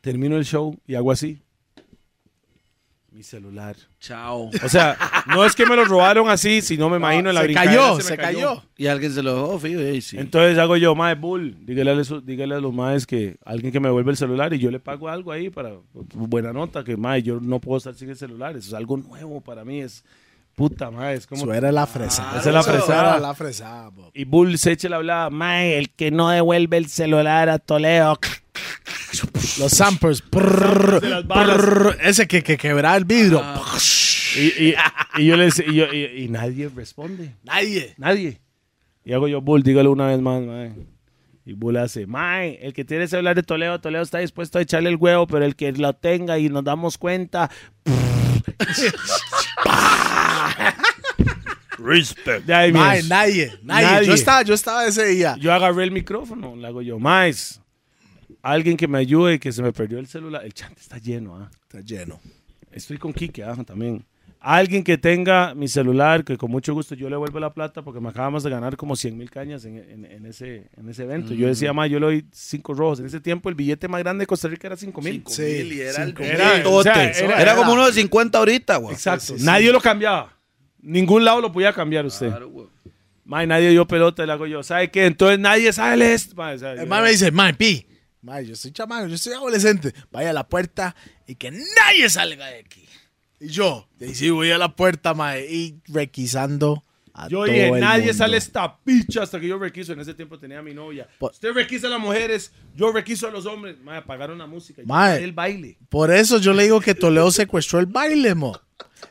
Termino 0.00 0.36
el 0.36 0.44
show 0.44 0.78
y 0.86 0.94
hago 0.94 1.10
así. 1.10 1.42
Mi 3.16 3.22
celular. 3.22 3.76
Chao. 3.98 4.50
O 4.62 4.68
sea, 4.68 4.94
no 5.28 5.42
es 5.46 5.54
que 5.54 5.64
me 5.64 5.74
lo 5.74 5.86
robaron 5.86 6.28
así, 6.28 6.60
sino 6.60 6.90
me 6.90 6.98
imagino 6.98 7.30
en 7.30 7.34
la 7.34 7.40
se 7.40 7.46
brincadera 7.46 7.72
cayó, 7.80 7.96
me 7.96 8.02
se 8.02 8.16
cayó. 8.18 8.62
Y 8.76 8.88
alguien 8.88 9.10
se 9.10 9.22
lo 9.22 9.34
dejó, 9.34 9.58
fijo, 9.58 9.80
y 9.80 10.02
sí. 10.02 10.18
Entonces 10.18 10.58
hago 10.58 10.76
yo, 10.76 10.94
mae, 10.94 11.14
bull, 11.14 11.56
dígale 11.64 11.92
a, 11.92 11.94
esos- 11.94 12.26
dígale 12.26 12.56
a 12.56 12.60
los 12.60 12.74
maes 12.74 13.06
que 13.06 13.38
alguien 13.42 13.72
que 13.72 13.80
me 13.80 13.88
devuelve 13.88 14.10
el 14.10 14.18
celular 14.18 14.52
y 14.52 14.58
yo 14.58 14.70
le 14.70 14.80
pago 14.80 15.08
algo 15.08 15.32
ahí 15.32 15.48
para 15.48 15.72
buena 15.94 16.52
nota, 16.52 16.84
que 16.84 16.98
mae, 16.98 17.22
yo 17.22 17.40
no 17.40 17.58
puedo 17.58 17.78
estar 17.78 17.94
sin 17.94 18.10
el 18.10 18.16
celular, 18.16 18.54
eso 18.54 18.68
es 18.68 18.74
algo 18.74 18.98
nuevo 18.98 19.40
para 19.40 19.64
mí, 19.64 19.80
es 19.80 20.04
puta 20.56 20.90
mae, 20.90 21.14
es 21.14 21.26
como... 21.26 21.42
Eso 21.42 21.54
era 21.54 21.70
la 21.70 21.86
fresa. 21.86 22.30
Esa 22.38 22.48
es 22.48 22.54
la 22.54 22.62
fresada. 22.64 23.10
Era 23.12 23.20
la 23.20 23.34
fresada, 23.34 23.90
Bob. 23.90 24.10
Y 24.14 24.24
Bull 24.24 24.58
se 24.58 24.72
echa 24.72 24.88
la 24.88 24.96
hablada, 24.96 25.30
mae, 25.30 25.78
el 25.78 25.90
que 25.90 26.10
no 26.10 26.30
devuelve 26.30 26.78
el 26.78 26.88
celular 26.88 27.48
a 27.48 27.58
Toledo. 27.60 28.18
Los 29.60 29.80
prrr, 30.30 31.98
ese 32.02 32.26
que, 32.26 32.42
que 32.42 32.56
quebraba 32.56 32.96
el 32.96 33.04
vidrio. 33.04 33.42
Y, 34.36 34.70
y- 34.70 34.74
y 35.18 35.26
yo 35.26 35.36
le 35.36 35.48
y, 35.48 35.74
yo- 35.74 35.92
y- 35.92 36.24
y 36.24 36.28
nadie 36.28 36.68
responde, 36.74 37.34
Nadie. 37.44 37.94
nadie. 37.98 38.40
Y 39.04 39.12
hago 39.12 39.28
yo, 39.28 39.40
Bull, 39.40 39.62
dígalo 39.62 39.92
una 39.92 40.06
vez 40.08 40.20
más, 40.20 40.42
mae. 40.42 40.72
Y 41.44 41.52
Bula 41.52 41.84
hace, 41.84 42.06
mae, 42.06 42.58
el 42.60 42.72
que 42.72 42.84
tiene 42.84 43.04
el 43.04 43.08
celular 43.08 43.36
de 43.36 43.44
Toledo, 43.44 43.80
Toledo 43.80 44.02
está 44.02 44.18
dispuesto 44.18 44.58
a 44.58 44.62
echarle 44.62 44.88
el 44.88 44.96
huevo, 44.96 45.28
pero 45.28 45.44
el 45.44 45.54
que 45.54 45.70
lo 45.72 45.92
tenga 45.94 46.38
y 46.38 46.48
nos 46.48 46.64
damos 46.64 46.98
cuenta. 46.98 47.50
Respect. 51.78 52.46
De 52.46 52.54
ahí, 52.54 52.72
Mae, 52.72 53.02
nadie, 53.04 53.52
nadie, 53.62 53.86
Nadie. 53.86 54.06
Yo 54.06 54.14
estaba, 54.14 54.42
yo 54.42 54.54
estaba 54.54 54.86
ese 54.86 55.04
día. 55.06 55.36
Yo 55.38 55.52
agarré 55.52 55.84
el 55.84 55.90
micrófono, 55.90 56.56
le 56.56 56.66
hago 56.66 56.82
yo, 56.82 56.98
más. 56.98 57.60
Alguien 58.42 58.76
que 58.76 58.88
me 58.88 58.98
ayude, 58.98 59.38
que 59.38 59.52
se 59.52 59.62
me 59.62 59.72
perdió 59.72 59.98
el 59.98 60.06
celular. 60.06 60.44
El 60.44 60.54
chat 60.54 60.72
está 60.78 60.98
lleno, 60.98 61.36
¿ah? 61.36 61.50
Está 61.62 61.80
lleno. 61.80 62.20
Estoy 62.70 62.96
con 62.98 63.12
Kike 63.12 63.42
ah, 63.44 63.56
también. 63.66 64.04
Alguien 64.38 64.84
que 64.84 64.96
tenga 64.96 65.54
mi 65.54 65.66
celular, 65.66 66.22
que 66.24 66.36
con 66.36 66.50
mucho 66.50 66.72
gusto 66.72 66.94
yo 66.94 67.10
le 67.10 67.16
vuelvo 67.16 67.40
la 67.40 67.52
plata 67.52 67.82
porque 67.82 68.00
me 68.00 68.10
acabamos 68.10 68.44
de 68.44 68.50
ganar 68.50 68.76
como 68.76 68.94
100 68.94 69.16
mil 69.18 69.28
cañas 69.30 69.64
en, 69.64 69.78
en- 69.78 70.04
en 70.04 70.26
ese, 70.26 70.68
en 70.76 70.88
ese 70.88 71.02
evento. 71.02 71.34
Yo 71.34 71.48
decía, 71.48 71.72
ma, 71.72 71.86
yo 71.88 71.98
le 71.98 72.06
doy 72.06 72.26
cinco 72.32 72.72
rojos. 72.74 73.00
En 73.00 73.06
ese 73.06 73.20
tiempo 73.20 73.48
el 73.48 73.56
billete 73.56 73.88
más 73.88 74.00
grande 74.02 74.22
de 74.22 74.26
Costa 74.26 74.46
Rica 74.46 74.68
era 74.68 74.76
5 74.76 75.00
mil. 75.02 75.24
Sí, 75.26 75.42
y 75.42 75.80
era 75.80 76.04
el 76.04 76.14
Era- 76.20 76.52
billetote. 76.52 76.66
o 76.68 76.82
sea, 76.82 77.10
era- 77.10 77.42
era, 77.42 77.56
como 77.56 77.72
uno 77.72 77.86
de 77.86 77.92
50 77.94 78.38
ahorita, 78.38 78.76
güey. 78.76 78.94
Exacto. 78.94 79.24
Sí, 79.26 79.32
sí, 79.32 79.38
sí. 79.40 79.44
Nadie 79.44 79.72
lo 79.72 79.80
cambiaba. 79.80 80.35
Ningún 80.88 81.24
lado 81.24 81.40
lo 81.40 81.50
podía 81.52 81.72
cambiar 81.72 82.06
usted. 82.06 82.28
Claro, 82.28 82.48
güey. 82.48 82.68
Ma, 83.24 83.42
y 83.42 83.46
nadie 83.48 83.70
dio 83.70 83.86
pelota, 83.88 84.24
le 84.24 84.32
hago 84.32 84.46
yo. 84.46 84.62
¿Sabe 84.62 84.88
qué? 84.90 85.06
Entonces 85.06 85.38
nadie 85.40 85.72
sale 85.72 86.14
esto. 86.14 86.36
Ma, 86.36 86.52
o 86.52 86.58
sea, 86.58 86.72
El 86.72 86.78
yo- 86.80 86.86
mae 86.86 87.02
me 87.02 87.10
dice, 87.10 87.30
mae, 87.32 87.54
pi. 87.54 87.86
Mae, 88.22 88.46
yo 88.46 88.54
soy 88.54 88.70
chamaco, 88.70 89.08
yo 89.08 89.18
soy 89.18 89.32
adolescente. 89.32 89.92
Vaya 90.12 90.30
a 90.30 90.32
la 90.32 90.48
puerta 90.48 90.94
y 91.26 91.34
que 91.34 91.50
nadie 91.50 92.08
salga 92.08 92.46
de 92.46 92.60
aquí. 92.60 92.84
Y 93.40 93.48
yo, 93.48 93.88
y 94.00 94.14
sí, 94.14 94.30
voy 94.30 94.50
a 94.52 94.58
la 94.58 94.74
puerta, 94.76 95.12
mae, 95.12 95.44
y 95.52 95.80
requisando 95.88 96.84
a 97.12 97.28
Yo 97.28 97.38
todo 97.38 97.44
dije, 97.46 97.68
el 97.68 97.80
nadie 97.80 98.06
mundo. 98.06 98.18
sale 98.18 98.36
esta 98.36 98.78
picha 98.78 99.22
hasta 99.24 99.40
que 99.40 99.48
yo 99.48 99.58
requiso. 99.58 99.92
En 99.92 100.00
ese 100.00 100.14
tiempo 100.14 100.38
tenía 100.38 100.60
a 100.60 100.62
mi 100.62 100.72
novia. 100.72 101.08
Po- 101.18 101.30
Usted 101.30 101.52
requisa 101.52 101.88
a 101.88 101.90
las 101.90 102.00
mujeres, 102.00 102.52
yo 102.76 102.92
requiso 102.92 103.26
a 103.26 103.30
los 103.32 103.44
hombres. 103.46 103.76
Mae, 103.80 103.98
apagaron 103.98 104.38
la 104.38 104.46
música. 104.46 104.82
Yo 104.82 104.86
Mae. 104.88 105.14
paré 105.14 105.24
el 105.24 105.32
baile. 105.32 105.78
Por 105.88 106.12
eso 106.12 106.38
yo 106.38 106.52
le 106.52 106.62
digo 106.62 106.80
que 106.80 106.94
Toledo 106.94 107.30
secuestró 107.32 107.80
el 107.80 107.86
baile, 107.86 108.34
mo. 108.36 108.58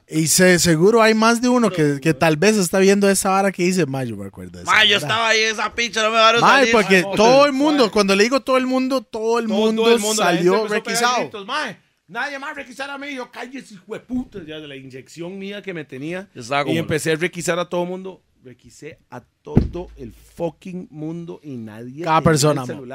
Y 0.08 0.28
se, 0.28 0.60
seguro 0.60 1.02
hay 1.02 1.14
más 1.14 1.42
de 1.42 1.50
uno 1.50 1.70
que, 1.72 2.00
que 2.02 2.14
tal 2.14 2.38
vez 2.38 2.56
está 2.58 2.80
viendo 2.80 3.10
esa 3.10 3.30
vara 3.30 3.52
que 3.52 3.64
dice, 3.64 3.86
mae, 3.86 4.08
yo 4.08 4.16
me 4.18 4.26
acuerdo 4.28 4.58
de 4.60 4.64
esa 4.64 4.72
Ma, 4.72 4.84
yo 4.86 4.96
vara". 4.96 4.98
estaba 4.98 5.28
ahí 5.30 5.40
esa 5.42 5.74
pincha, 5.74 6.02
no 6.04 6.10
me 6.12 6.18
van 6.18 6.36
a 6.36 6.40
salir. 6.40 6.72
porque 6.72 7.04
Mae, 7.04 7.16
todo 7.16 7.46
el 7.46 7.54
mundo, 7.54 7.92
cuando 7.92 8.16
le 8.16 8.24
digo 8.24 8.40
todo 8.42 8.58
el 8.58 8.68
mundo, 8.68 9.02
todo 9.02 9.40
el, 9.40 9.48
Todo- 9.48 9.56
mundo, 9.58 9.84
todo 9.84 9.96
el 9.96 10.00
mundo, 10.02 10.24
salió 10.24 10.68
requisado. 10.68 11.22
gritos, 11.22 11.46
"Mae, 11.46 11.78
nadie 12.08 12.38
más 12.40 12.56
requisar 12.56 12.90
a 12.90 12.98
mí. 12.98 13.16
Yo, 13.16 13.32
cállese, 13.32 13.74
hijo 13.76 13.94
de 13.94 14.00
puta. 14.00 14.40
Ya 14.46 14.60
de 14.60 14.68
la 14.68 14.76
inyección 14.76 15.38
mía 15.40 15.62
que 15.62 15.74
me 15.74 15.86
tenía. 15.86 16.30
Estaba 16.36 16.70
Y 16.70 16.78
empecé 16.78 17.12
a 17.14 17.16
requisar 17.16 17.58
a 17.60 17.68
todo 17.68 17.84
el 17.84 17.90
mundo. 17.90 18.22
Requisé 18.44 19.00
a 19.10 19.22
todo 19.42 19.90
el 19.98 20.14
fucking 20.14 20.88
mundo 20.92 21.40
y 21.44 21.56
nadie 21.58 22.04
Cada 22.04 22.20
tenía 22.20 22.32
persona, 22.32 22.64
el 22.64 22.76
mo. 22.76 22.86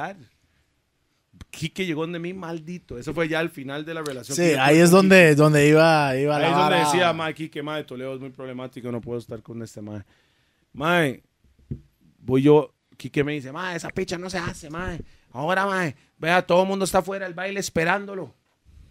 Quique 1.51 1.85
llegó 1.87 2.03
donde 2.03 2.19
mí, 2.19 2.33
maldito. 2.33 2.99
Eso 2.99 3.13
fue 3.15 3.29
ya 3.29 3.39
al 3.41 3.51
final 3.51 3.85
de 3.85 3.95
la 3.95 4.03
relación. 4.03 4.37
Sí, 4.37 4.53
ahí 4.59 4.79
es 4.79 4.91
donde, 4.91 5.35
donde 5.35 5.69
iba, 5.69 6.17
iba 6.17 6.37
Ahí 6.37 6.43
la 6.43 6.49
es 6.49 6.55
donde 6.55 6.75
vara. 6.77 6.85
decía, 6.87 7.13
mae, 7.13 7.35
Quique, 7.35 7.63
mae, 7.63 7.85
Toledo 7.85 8.15
es 8.15 8.21
muy 8.21 8.31
problemático, 8.31 8.91
no 8.93 9.01
puedo 9.01 9.19
estar 9.19 9.43
con 9.43 9.63
este 9.63 9.81
mae. 9.83 10.03
Mae, 10.73 11.23
voy 12.19 12.43
yo, 12.43 12.75
Quique 12.97 13.25
me 13.25 13.33
dice, 13.33 13.51
mae, 13.53 13.77
esa 13.77 13.89
picha 13.91 14.19
no 14.19 14.29
se 14.31 14.39
hace, 14.39 14.71
mae. 14.71 15.01
Ahora, 15.33 15.67
mae, 15.67 15.97
vea, 16.19 16.43
todo 16.43 16.63
el 16.63 16.69
mundo 16.69 16.85
está 16.85 16.99
afuera 16.99 17.25
del 17.25 17.35
baile 17.35 17.61
esperándolo. 17.61 18.35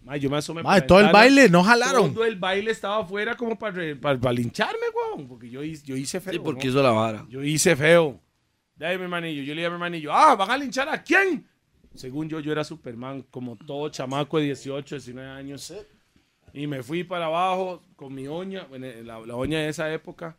Mae, 0.02 0.18
yo 0.18 0.30
me 0.30 0.38
asomé 0.38 0.62
Mae, 0.62 0.82
todo 0.82 1.00
el 1.00 1.12
baile, 1.12 1.48
no 1.48 1.62
jalaron. 1.62 2.12
Todo 2.14 2.24
el 2.24 2.36
baile 2.36 2.70
estaba 2.70 2.98
afuera 3.00 3.36
como 3.36 3.58
para, 3.58 3.72
re- 3.74 3.96
para, 3.96 4.18
para 4.18 4.32
lincharme, 4.32 4.78
weón, 4.94 5.28
porque 5.28 5.48
yo, 5.50 5.62
hice- 5.62 5.84
yo 5.86 5.96
hice 5.96 6.20
feo. 6.20 6.32
Sí, 6.32 6.38
porque 6.38 6.64
¿no? 6.64 6.70
hizo 6.70 6.82
la 6.82 6.90
vara. 6.90 7.26
Yo 7.28 7.42
hice 7.42 7.76
feo. 7.76 8.18
De 8.76 8.86
ahí, 8.86 8.96
mi 8.96 9.04
hermanillo, 9.04 9.42
yo 9.42 9.54
le 9.54 9.60
dije 9.60 9.66
a 9.66 9.70
mi 9.70 9.74
hermanillo, 9.74 10.12
ah, 10.12 10.34
¿van 10.36 10.50
a 10.50 10.56
linchar 10.56 10.88
a 10.88 11.02
quién? 11.02 11.46
Según 11.94 12.28
yo, 12.28 12.40
yo 12.40 12.52
era 12.52 12.62
Superman, 12.64 13.22
como 13.30 13.56
todo 13.56 13.88
chamaco 13.88 14.38
de 14.38 14.44
18, 14.44 14.94
19 14.96 15.28
años. 15.28 15.72
Y 16.52 16.66
me 16.66 16.82
fui 16.82 17.04
para 17.04 17.26
abajo 17.26 17.82
con 17.96 18.14
mi 18.14 18.26
oña, 18.26 18.64
bueno, 18.68 18.86
la, 19.04 19.18
la 19.20 19.36
oña 19.36 19.58
de 19.58 19.68
esa 19.68 19.92
época. 19.92 20.36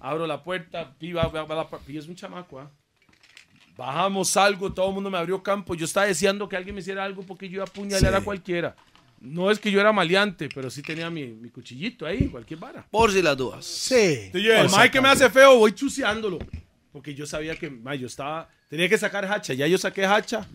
Abro 0.00 0.26
la 0.26 0.42
puerta, 0.44 0.94
pi, 0.98 1.12
va, 1.12 1.26
va- 1.28 1.44
va 1.44 1.54
la- 1.54 1.68
pi 1.78 1.98
es 1.98 2.06
un 2.08 2.14
chamaco, 2.14 2.60
¿ah? 2.60 2.70
Bajamos, 3.76 4.30
salgo, 4.30 4.72
todo 4.72 4.88
el 4.88 4.94
mundo 4.94 5.08
me 5.10 5.18
abrió 5.18 5.40
campo. 5.42 5.74
Yo 5.74 5.84
estaba 5.84 6.06
deseando 6.06 6.48
que 6.48 6.56
alguien 6.56 6.74
me 6.74 6.80
hiciera 6.80 7.04
algo 7.04 7.22
porque 7.22 7.48
yo 7.48 7.54
iba 7.56 7.64
a 7.64 7.68
apuñalar 7.68 8.12
Sí. 8.12 8.18
a 8.18 8.24
cualquiera. 8.24 8.76
No 9.20 9.50
es 9.50 9.58
que 9.58 9.70
yo 9.70 9.80
era 9.80 9.92
maleante, 9.92 10.48
pero 10.52 10.68
sí 10.70 10.82
tenía 10.82 11.10
mi, 11.10 11.26
mi 11.28 11.48
cuchillito 11.50 12.06
ahí, 12.06 12.28
cualquier 12.28 12.58
vara. 12.60 12.86
Por 12.90 13.12
si 13.12 13.22
las 13.22 13.36
dudas. 13.36 13.64
Sí. 13.64 13.94
Entonces 13.96 14.42
yo, 14.42 14.54
el 14.54 14.70
mae 14.70 14.90
que 14.90 15.00
me 15.00 15.08
hace 15.08 15.28
feo, 15.30 15.58
voy 15.58 15.72
chuceándolo. 15.72 16.38
Porque 16.92 17.14
yo 17.14 17.26
sabía 17.26 17.54
que 17.56 17.70
mae, 17.70 17.98
yo 17.98 18.06
estaba. 18.08 18.48
Tenía 18.68 18.88
que 18.88 18.98
sacar 18.98 19.24
hacha. 19.24 19.54
Ya 19.54 19.66
yo 19.66 19.78
saqué 19.78 20.04
hacha. 20.04 20.48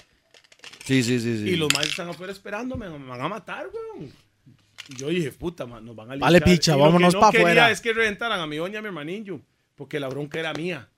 Sí, 0.85 1.01
sí, 1.03 1.19
sí. 1.19 1.37
sí. 1.43 1.49
Y 1.51 1.55
los 1.55 1.71
maes 1.73 1.87
están 1.89 2.09
afuera 2.09 2.31
esperándome. 2.33 2.89
Me 2.89 3.07
van 3.07 3.21
a 3.21 3.27
matar, 3.29 3.67
weón. 3.73 4.11
Y 4.89 4.95
yo 4.97 5.07
dije, 5.09 5.31
puta, 5.31 5.65
man, 5.65 5.85
nos 5.85 5.95
van 5.95 6.11
a 6.11 6.15
Vale, 6.17 6.39
linchar. 6.39 6.53
picha, 6.53 6.71
Y 6.71 6.75
lo 6.75 6.77
que 6.79 6.83
vámonos 6.85 7.13
no 7.13 7.19
quería 7.31 7.39
afuera. 7.47 7.71
es 7.71 7.79
que 7.81 7.93
reventaran 7.93 8.39
a 8.39 8.47
mi 8.47 8.57
doña 8.57 8.73
y 8.75 8.77
a 8.77 8.81
mi 8.81 8.87
hermanillo. 8.87 9.39
Porque 9.75 9.99
la 9.99 10.09
bronca 10.09 10.39
era 10.39 10.53
mía. 10.53 10.89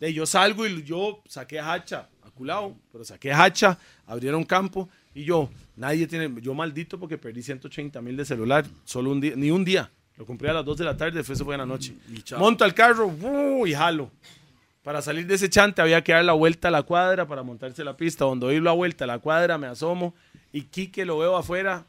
De 0.00 0.12
yo 0.12 0.24
salgo 0.26 0.66
y 0.66 0.82
yo 0.84 1.22
saqué 1.28 1.58
hacha. 1.58 2.08
Aculado, 2.22 2.76
pero 2.92 3.04
saqué 3.04 3.32
hacha. 3.32 3.78
Abrieron 4.06 4.44
campo. 4.44 4.88
Y 5.14 5.24
yo, 5.24 5.50
nadie 5.76 6.06
tiene. 6.06 6.32
Yo 6.40 6.54
maldito 6.54 6.98
porque 6.98 7.18
perdí 7.18 7.42
180 7.42 8.00
mil 8.02 8.16
de 8.16 8.24
celular. 8.24 8.64
Solo 8.84 9.10
un 9.10 9.20
día. 9.20 9.32
Ni 9.36 9.50
un 9.50 9.64
día. 9.64 9.90
Lo 10.16 10.24
compré 10.24 10.50
a 10.50 10.52
las 10.52 10.64
2 10.64 10.78
de 10.78 10.84
la 10.84 10.96
tarde. 10.96 11.18
Después 11.18 11.36
se 11.38 11.44
fue 11.44 11.54
en 11.54 11.60
la 11.60 11.66
noche. 11.66 11.92
Monto 12.38 12.64
al 12.64 12.72
carro 12.72 13.12
y 13.66 13.74
jalo. 13.74 14.10
Para 14.84 15.00
salir 15.02 15.26
de 15.26 15.34
ese 15.34 15.48
chante 15.50 15.80
había 15.82 16.04
que 16.04 16.12
dar 16.12 16.24
la 16.24 16.34
vuelta 16.34 16.68
a 16.68 16.70
la 16.70 16.82
cuadra 16.82 17.26
para 17.26 17.42
montarse 17.42 17.82
la 17.82 17.96
pista. 17.96 18.26
Donde 18.26 18.46
doy 18.46 18.60
la 18.60 18.72
vuelta 18.72 19.04
a 19.04 19.06
la 19.06 19.18
cuadra, 19.18 19.58
me 19.58 19.66
asomo 19.66 20.14
y 20.52 20.62
Quique 20.62 21.04
lo 21.04 21.18
veo 21.18 21.36
afuera. 21.36 21.86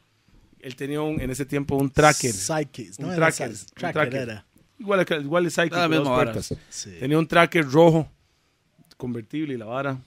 Él 0.60 0.74
tenía 0.74 1.02
un- 1.02 1.20
en 1.20 1.30
ese 1.30 1.44
tiempo 1.44 1.76
un 1.76 1.90
tracker. 1.90 2.32
Psychics, 2.32 2.98
Un 2.98 3.08
¿no? 3.08 3.14
tracker, 3.14 3.50
Era, 3.50 3.52
un 3.60 3.66
tracker 3.74 3.92
tracker. 4.10 4.22
era. 4.22 4.46
Igual, 4.78 5.06
igual 5.22 5.46
es 5.46 5.52
Psychic, 5.54 5.74
Ah, 5.74 5.88
puertas. 5.88 6.54
Sí. 6.70 6.90
Tenía 6.98 7.18
un 7.18 7.26
tracker 7.28 7.64
rojo, 7.70 8.10
convertible 8.96 9.54
y 9.54 9.56
la 9.58 9.66
vara. 9.66 9.98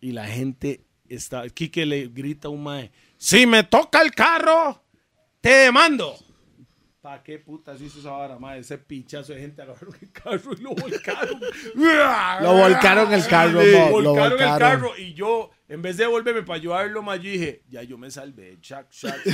Y 0.00 0.12
la 0.12 0.26
gente 0.26 0.80
está. 1.08 1.46
Quique 1.50 1.84
le 1.84 2.08
grita 2.08 2.48
a 2.48 2.50
un 2.50 2.62
mae: 2.62 2.90
Si 3.18 3.46
me 3.46 3.62
toca 3.64 4.00
el 4.00 4.12
carro, 4.12 4.82
te 5.42 5.50
demando. 5.50 6.14
¿Para 7.00 7.22
qué 7.22 7.38
putas 7.38 7.80
hizo 7.80 7.98
esa 7.98 8.10
vara, 8.10 8.38
mae? 8.38 8.58
Ese 8.58 8.76
pichazo 8.76 9.32
de 9.32 9.40
gente 9.40 9.62
agarró 9.62 9.88
el 9.98 10.12
carro 10.12 10.52
y 10.52 10.60
lo 10.60 10.74
volcaron. 10.74 11.40
Lo 12.42 12.52
volcaron 12.52 13.10
el 13.14 13.26
carro, 13.26 13.62
Sí, 13.62 13.72
mo, 13.90 14.00
lo 14.02 14.10
volcaron 14.10 14.38
el 14.40 14.58
carro 14.58 14.90
y 14.98 15.14
yo, 15.14 15.50
en 15.68 15.80
vez 15.80 15.96
de 15.96 16.06
volverme 16.06 16.42
para 16.42 16.58
ayudarlo, 16.58 17.02
yo 17.16 17.22
dije, 17.22 17.62
ya 17.70 17.82
yo 17.82 17.96
me 17.96 18.10
salvé. 18.10 18.58
Chac, 18.60 18.90
chac. 18.90 19.16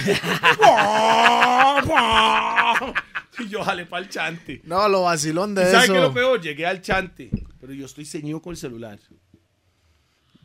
y 3.40 3.48
yo 3.48 3.64
jalé 3.64 3.86
para 3.86 4.04
el 4.04 4.08
chante. 4.10 4.60
No, 4.64 4.88
lo 4.88 5.02
vacilón 5.02 5.56
de 5.56 5.62
¿Y 5.62 5.66
¿Sabes 5.66 5.84
eso. 5.84 5.94
qué 5.94 6.00
lo 6.00 6.14
peor? 6.14 6.40
Llegué 6.40 6.66
al 6.66 6.80
chante, 6.80 7.30
pero 7.58 7.72
yo 7.72 7.86
estoy 7.86 8.04
ceñido 8.04 8.40
con 8.40 8.52
el 8.52 8.56
celular. 8.56 9.00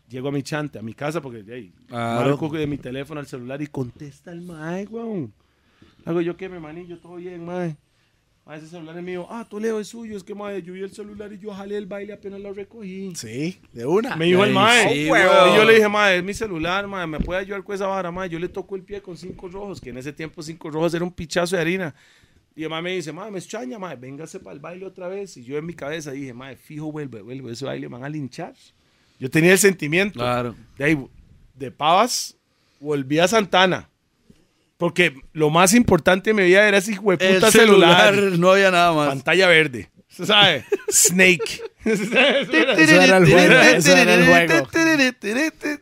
Llego 0.08 0.30
a 0.30 0.32
mi 0.32 0.42
chante, 0.42 0.80
a 0.80 0.82
mi 0.82 0.96
casa, 0.96 1.22
porque 1.22 1.44
hey, 1.48 1.72
Claro. 1.88 2.32
marco 2.32 2.50
de 2.50 2.66
mi 2.66 2.80
teléfono 2.80 3.20
al 3.20 3.28
celular 3.28 3.62
y 3.62 3.68
contesta 3.68 4.32
el 4.32 4.42
mae, 4.42 4.88
weón. 4.88 5.32
Hago 6.06 6.22
yo, 6.22 6.36
¿qué, 6.38 6.50
mi 6.50 6.60
manillo? 6.60 6.98
Todo 7.00 7.16
bien, 7.16 7.46
mae. 7.46 7.76
Mae, 8.46 8.58
ese 8.58 8.68
celular 8.68 8.98
es 8.98 9.04
mío. 9.04 9.28
Ah, 9.30 9.48
Toledo 9.48 9.80
es 9.80 9.88
suyo. 9.88 10.18
Es 10.18 10.24
que, 10.24 10.34
mae, 10.34 10.62
yo 10.64 10.74
vi 10.74 10.82
el 10.82 10.92
celular 10.92 11.32
y 11.32 11.38
yo 11.38 11.54
jalé 11.54 11.78
el 11.78 11.86
baile 11.86 12.14
apenas 12.14 12.40
lo 12.40 12.54
recogí. 12.54 13.14
Sí, 13.16 13.60
de 13.72 13.86
una. 13.86 14.16
Me 14.16 14.26
dijo 14.26 14.44
el 14.44 14.52
mae. 14.52 14.90
sí, 14.90 15.00
y 15.02 15.08
yo 15.08 15.64
le 15.64 15.76
dije, 15.76 15.88
mae, 15.88 16.18
es 16.18 16.24
mi 16.24 16.34
celular, 16.34 16.88
mae, 16.88 17.06
me 17.06 17.20
puede 17.20 17.42
ayudar 17.42 17.64
con 17.64 17.76
esa 17.76 17.86
vara, 17.86 18.12
mae. 18.12 18.30
Yo 18.30 18.40
le 18.40 18.50
toco 18.50 18.76
el 18.76 18.84
pie 18.84 19.02
con 19.02 19.16
cinco 19.16 19.48
rojos, 19.48 19.80
que 19.80 19.92
en 19.92 19.98
ese 19.98 20.12
tiempo 20.12 20.42
cinco 20.42 20.72
rojos 20.72 20.94
era 20.94 21.06
un 21.06 21.12
pichazo 21.12 21.56
de 21.56 21.62
harina. 21.62 21.94
Y 22.56 22.64
el 22.64 22.70
mae 22.70 22.82
me 22.82 22.96
dice, 22.96 23.14
mae, 23.14 23.30
me 23.30 23.38
extraña, 23.38 23.78
mae, 23.78 23.96
véngase 23.96 24.40
para 24.40 24.56
el 24.56 24.60
baile 24.60 24.86
otra 24.88 25.08
vez. 25.08 25.38
Y 25.38 25.44
yo 25.44 25.58
en 25.58 25.66
mi 25.66 25.74
cabeza 25.74 26.12
dije, 26.12 26.34
mae, 26.34 26.56
fijo, 26.56 26.92
vuelve, 26.92 27.22
vuelve, 27.22 27.52
ese 27.52 27.66
baile 27.66 27.88
me 27.88 27.94
van 27.94 28.06
a 28.06 28.10
linchar. 28.10 28.56
Yo 29.20 29.30
tenía 29.30 29.52
el 29.52 29.60
sentimiento. 29.60 30.16
Claro. 30.16 30.56
De 30.80 30.84
ahí, 30.84 31.08
de 31.54 31.70
Pavas, 31.70 32.36
volví 32.80 33.20
a 33.20 33.28
Santana. 33.28 33.91
Porque 34.82 35.14
lo 35.34 35.52
más 35.52 35.76
importante 35.76 36.34
mi 36.34 36.42
vida 36.42 36.68
era 36.68 36.80
ese 36.80 36.94
hijo 36.94 37.16
de 37.16 37.24
El 37.24 37.36
puta 37.36 37.52
celular, 37.52 38.16
celular. 38.16 38.40
no 38.40 38.50
había 38.50 38.72
nada 38.72 38.92
más. 38.94 39.10
Pantalla 39.10 39.48
verde. 39.48 39.92
¿Se 40.08 40.26
sabe? 40.26 40.66
Snake. 40.92 41.62
Eso 41.86 42.04
era 42.14 43.18
el 43.18 43.30
juego, 43.30 43.60
eso 43.60 43.96
era 43.96 44.16
el 44.16 44.26
juego. 44.26 44.68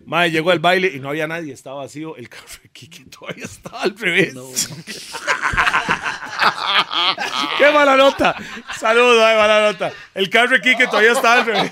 Mae, 0.05 0.31
llegó 0.31 0.51
al 0.51 0.59
baile 0.59 0.91
y 0.93 0.99
no 0.99 1.07
había 1.09 1.27
nadie, 1.27 1.53
estaba 1.53 1.77
vacío. 1.77 2.17
El 2.17 2.27
carro 2.27 2.45
de 2.61 2.67
Kike 2.69 3.05
todavía 3.05 3.45
estaba 3.45 3.83
al 3.83 3.97
revés. 3.97 4.33
¡Qué 7.57 7.71
mala 7.71 7.95
nota! 7.95 8.35
Saludos, 8.77 9.23
ay, 9.23 9.37
mala 9.37 9.71
nota. 9.71 9.93
El 10.13 10.29
carro 10.29 10.51
de 10.51 10.61
Kike 10.61 10.87
todavía 10.87 11.13
estaba 11.13 11.35
al 11.35 11.45
revés. 11.45 11.71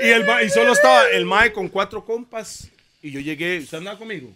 Y, 0.00 0.08
el 0.08 0.26
y 0.44 0.50
solo 0.50 0.72
estaba 0.72 1.06
el 1.08 1.24
Mae 1.24 1.52
con 1.52 1.68
cuatro 1.68 2.04
compas. 2.04 2.68
Y 3.04 3.10
yo 3.10 3.20
llegué, 3.20 3.58
¿usted 3.58 3.76
andaba 3.76 3.98
conmigo? 3.98 4.32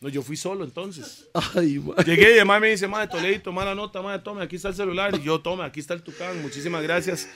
No, 0.00 0.08
yo 0.08 0.22
fui 0.22 0.36
solo 0.36 0.64
entonces. 0.64 1.28
Ay. 1.54 1.80
Llegué 2.04 2.36
y 2.36 2.44
mae 2.44 2.58
me 2.58 2.70
dice, 2.70 2.88
mae, 2.88 3.06
Toledo, 3.06 3.52
mala 3.52 3.76
nota, 3.76 4.02
mae, 4.02 4.18
tome, 4.18 4.42
aquí 4.42 4.56
está 4.56 4.70
el 4.70 4.74
celular. 4.74 5.14
Y 5.14 5.22
yo, 5.22 5.38
tome, 5.38 5.62
aquí 5.62 5.78
está 5.78 5.94
el 5.94 6.02
tucán, 6.02 6.42
muchísimas 6.42 6.82
gracias. 6.82 7.28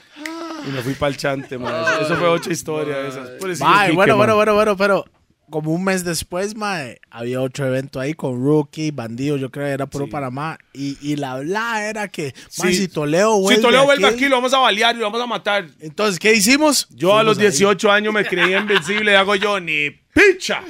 Y 0.67 0.69
me 0.71 0.81
fui 0.81 0.93
para 0.95 1.11
el 1.11 1.15
chante, 1.15 1.57
mae. 1.57 2.03
Eso 2.03 2.17
fue 2.17 2.27
otra 2.27 2.51
historia 2.51 3.07
esas. 3.07 3.29
Quique, 3.39 3.93
bueno, 3.93 4.17
bueno, 4.17 4.35
bueno, 4.35 4.55
bueno, 4.55 4.75
pero 4.75 5.05
como 5.49 5.73
un 5.73 5.83
mes 5.83 6.03
después, 6.03 6.55
mae, 6.55 6.99
había 7.09 7.41
otro 7.41 7.65
evento 7.67 7.99
ahí 7.99 8.13
con 8.13 8.43
Rookie, 8.43 8.91
Bandido, 8.91 9.37
yo 9.37 9.49
creo 9.49 9.65
que 9.67 9.71
era 9.71 9.85
puro 9.85 10.05
Sí. 10.05 10.11
Panamá. 10.11 10.57
Y, 10.73 10.97
y 11.01 11.15
la 11.15 11.33
habla 11.33 11.87
era 11.89 12.07
que, 12.07 12.33
mae, 12.57 12.71
Sí. 12.73 12.79
si 12.81 12.87
Toledo 12.87 13.37
vuelve 13.39 13.55
Si 13.57 13.61
Toledo 13.61 13.85
vuelve 13.85 14.05
aquí, 14.07 14.15
aquí, 14.15 14.25
lo 14.29 14.35
vamos 14.37 14.53
a 14.53 14.59
balear 14.59 14.95
y 14.95 14.99
lo 14.99 15.05
vamos 15.05 15.21
a 15.21 15.27
matar. 15.27 15.67
Entonces, 15.79 16.19
¿qué 16.19 16.33
hicimos? 16.33 16.87
Yo 16.89 17.17
a 17.17 17.23
los 17.23 17.35
Fuimos 17.37 17.53
ahí. 17.53 17.59
18 17.59 17.91
años 17.91 18.13
me 18.13 18.25
creía 18.25 18.59
invencible 18.59 19.11
y 19.11 19.15
hago 19.15 19.35
yo, 19.35 19.59
ni 19.59 19.89
picha. 20.13 20.63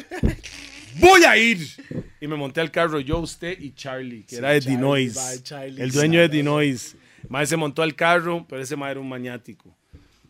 Voy 1.00 1.24
a 1.24 1.38
ir. 1.38 1.60
Y 2.20 2.28
me 2.28 2.36
monté 2.36 2.62
al 2.62 2.72
carro 2.72 3.00
yo, 3.00 3.20
usted 3.20 3.60
y 3.60 3.74
Charlie, 3.74 4.24
que 4.24 4.38
era 4.38 4.50
de 4.50 4.62
Charlie, 4.62 4.76
Dinois. 4.78 5.14
bye, 5.14 5.44
Charlie. 5.44 5.82
El 5.82 5.92
dueño 5.92 6.20
de 6.22 6.30
Dinois. 6.30 6.96
Mae 7.30 7.46
se 7.46 7.58
montó 7.58 7.82
al 7.84 7.94
carro, 7.96 8.46
pero 8.48 8.62
ese 8.62 8.76
mae 8.76 8.92
era 8.92 9.00
un 9.00 9.10
maniático. 9.10 9.76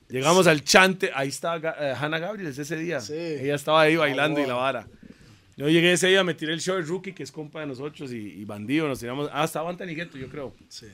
Llegamos 0.10 0.48
al 0.48 0.64
chante, 0.64 1.12
ahí 1.14 1.28
estaba 1.30 1.76
eh, 1.80 1.94
Hannah 2.00 2.20
Gabriel 2.20 2.48
ese 2.48 2.76
día. 2.78 3.02
Sí. 3.02 3.14
Ella 3.14 3.56
estaba 3.56 3.82
ahí 3.82 3.96
bailando 3.98 4.40
y 4.42 4.46
la 4.46 4.54
vara. 4.54 4.88
Yo 5.58 5.68
llegué 5.70 5.92
ese 5.94 6.08
día, 6.08 6.24
me 6.24 6.34
tiré 6.34 6.54
el 6.54 6.62
show 6.62 6.76
de 6.76 6.84
Rookie, 6.84 7.14
que 7.14 7.24
es 7.24 7.32
compa 7.32 7.62
de 7.62 7.66
nosotros, 7.66 8.12
y, 8.14 8.18
y 8.18 8.46
Bandido, 8.46 8.88
nos 8.88 9.00
tiramos. 9.00 9.30
Ah, 9.34 9.44
estaba 9.44 9.70
Antanigueto, 9.70 10.18
yo 10.18 10.30
creo. 10.30 10.56
Sí. 10.70 10.86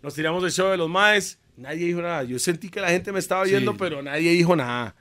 Nos 0.00 0.14
tiramos 0.14 0.42
el 0.44 0.50
show 0.52 0.70
de 0.70 0.76
los 0.76 0.88
maes, 0.88 1.38
nadie 1.56 1.86
dijo 1.86 2.00
nada. 2.00 2.22
Yo 2.22 2.38
sentí 2.38 2.68
que 2.70 2.80
la 2.80 2.88
gente 2.88 3.12
me 3.12 3.18
estaba 3.18 3.44
viendo, 3.44 3.72
Sí. 3.72 3.76
pero 3.80 4.00
nadie 4.02 4.30
dijo 4.30 4.54
nada. 4.56 4.94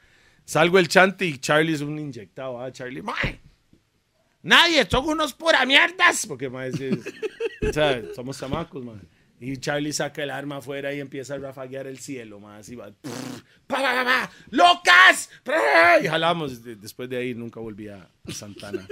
Salgo 0.44 0.80
el 0.80 0.88
chante 0.88 1.26
y 1.26 1.38
Charlie 1.38 1.74
es 1.74 1.82
un 1.82 1.98
inyectado. 1.98 2.60
Ah, 2.60 2.72
Charlie, 2.72 3.02
mae. 3.02 3.40
Nadie, 4.44 4.86
son 4.90 5.08
unos 5.08 5.34
pura 5.34 5.66
mierdas. 5.66 6.26
Porque, 6.26 6.50
mae, 6.50 6.72
o 6.72 7.72
sea, 7.74 8.02
somos 8.16 8.40
chamacos, 8.40 8.84
mae. 8.84 8.98
Y 9.44 9.58
Charlie 9.58 9.92
saca 9.92 10.22
el 10.22 10.30
arma 10.30 10.58
afuera 10.58 10.94
y 10.94 11.00
empieza 11.00 11.34
a 11.34 11.38
rafaguear 11.40 11.88
el 11.88 11.98
cielo, 11.98 12.40
mae. 12.40 12.60
Así 12.60 12.76
va. 12.76 12.92
Pa, 13.66 13.78
pa, 13.78 13.82
pa, 13.82 14.04
pa, 14.06 14.32
¡Locas! 14.52 15.30
Y 16.04 16.08
jalamos. 16.08 16.64
De- 16.64 16.76
Después 16.76 17.10
de 17.10 17.18
ahí 17.18 17.34
nunca 17.34 17.60
volví 17.60 17.88
a 17.88 18.08
Santana. 18.32 18.86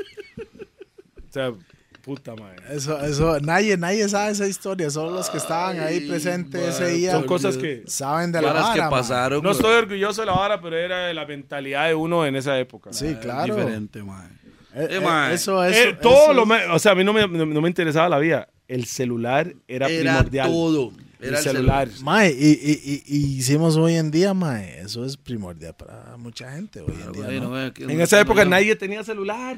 O 1.29 1.31
sea, 1.31 1.53
puta, 2.01 2.35
mae. 2.35 2.55
Eso, 2.71 2.99
eso, 3.05 3.39
nadie, 3.41 3.77
nadie 3.77 4.09
sabe 4.09 4.31
esa 4.31 4.47
historia, 4.47 4.89
solo 4.89 5.11
los 5.11 5.29
que 5.29 5.37
estaban 5.37 5.79
ahí 5.81 5.97
Ay, 5.99 6.07
presentes 6.09 6.61
ese 6.75 6.87
día. 6.93 7.11
Son 7.11 7.25
cosas 7.25 7.55
que... 7.55 7.83
Saben 7.85 8.31
de 8.31 8.41
la 8.41 8.47
que 8.47 8.53
vara, 8.59 8.81
mae. 8.83 8.89
pasaron. 8.89 9.43
No 9.43 9.51
estoy 9.51 9.75
orgulloso 9.75 10.21
de 10.21 10.25
la 10.27 10.33
vara, 10.33 10.59
pero 10.59 10.75
era 10.77 11.05
de 11.07 11.13
la 11.13 11.27
mentalidad 11.27 11.87
de 11.87 11.93
uno 11.93 12.25
en 12.25 12.35
esa 12.35 12.57
época. 12.57 12.91
Sí, 12.91 13.05
Es 13.05 13.17
claro. 13.19 13.55
diferente, 13.55 14.01
mae. 14.01 14.27
Eh, 14.73 14.87
Eh, 14.89 14.99
eh, 15.03 15.33
eso, 15.33 15.63
Eh, 15.63 15.69
eso, 15.89 15.97
todo 16.01 16.23
eso- 16.25 16.33
lo 16.33 16.45
me- 16.47 16.65
o 16.67 16.79
sea, 16.79 16.93
a 16.93 16.95
mí 16.95 17.03
no 17.03 17.13
me, 17.13 17.27
no, 17.27 17.45
no 17.45 17.61
me 17.61 17.67
interesaba 17.69 18.09
la 18.09 18.17
vida. 18.17 18.47
El 18.69 18.85
celular 18.85 19.53
era, 19.67 19.89
Era 19.89 20.13
primordial. 20.19 20.47
todo. 20.49 20.93
El, 21.19 21.27
Era 21.29 21.37
el 21.39 21.43
celular. 21.43 21.89
Mae, 22.01 22.31
y, 22.31 22.47
y, 22.51 22.81
y, 22.85 23.03
y 23.17 23.37
hicimos 23.39 23.75
hoy 23.75 23.95
en 23.95 24.09
día, 24.11 24.33
mae, 24.33 24.79
eso 24.79 25.03
es 25.03 25.17
primordial 25.17 25.75
para 25.75 26.15
mucha 26.17 26.49
gente 26.53 26.79
hoy 26.79 26.93
en 27.05 27.11
día. 27.11 27.49
Ve, 27.49 27.73
que- 27.73 27.83
En 27.83 27.99
esa 27.99 28.21
época 28.21 28.45
nadie 28.45 28.73
tenía 28.77 29.03
celular. 29.03 29.57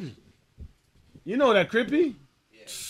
You 1.24 1.36
know 1.36 1.54
that 1.54 1.68
creepy? 1.68 2.16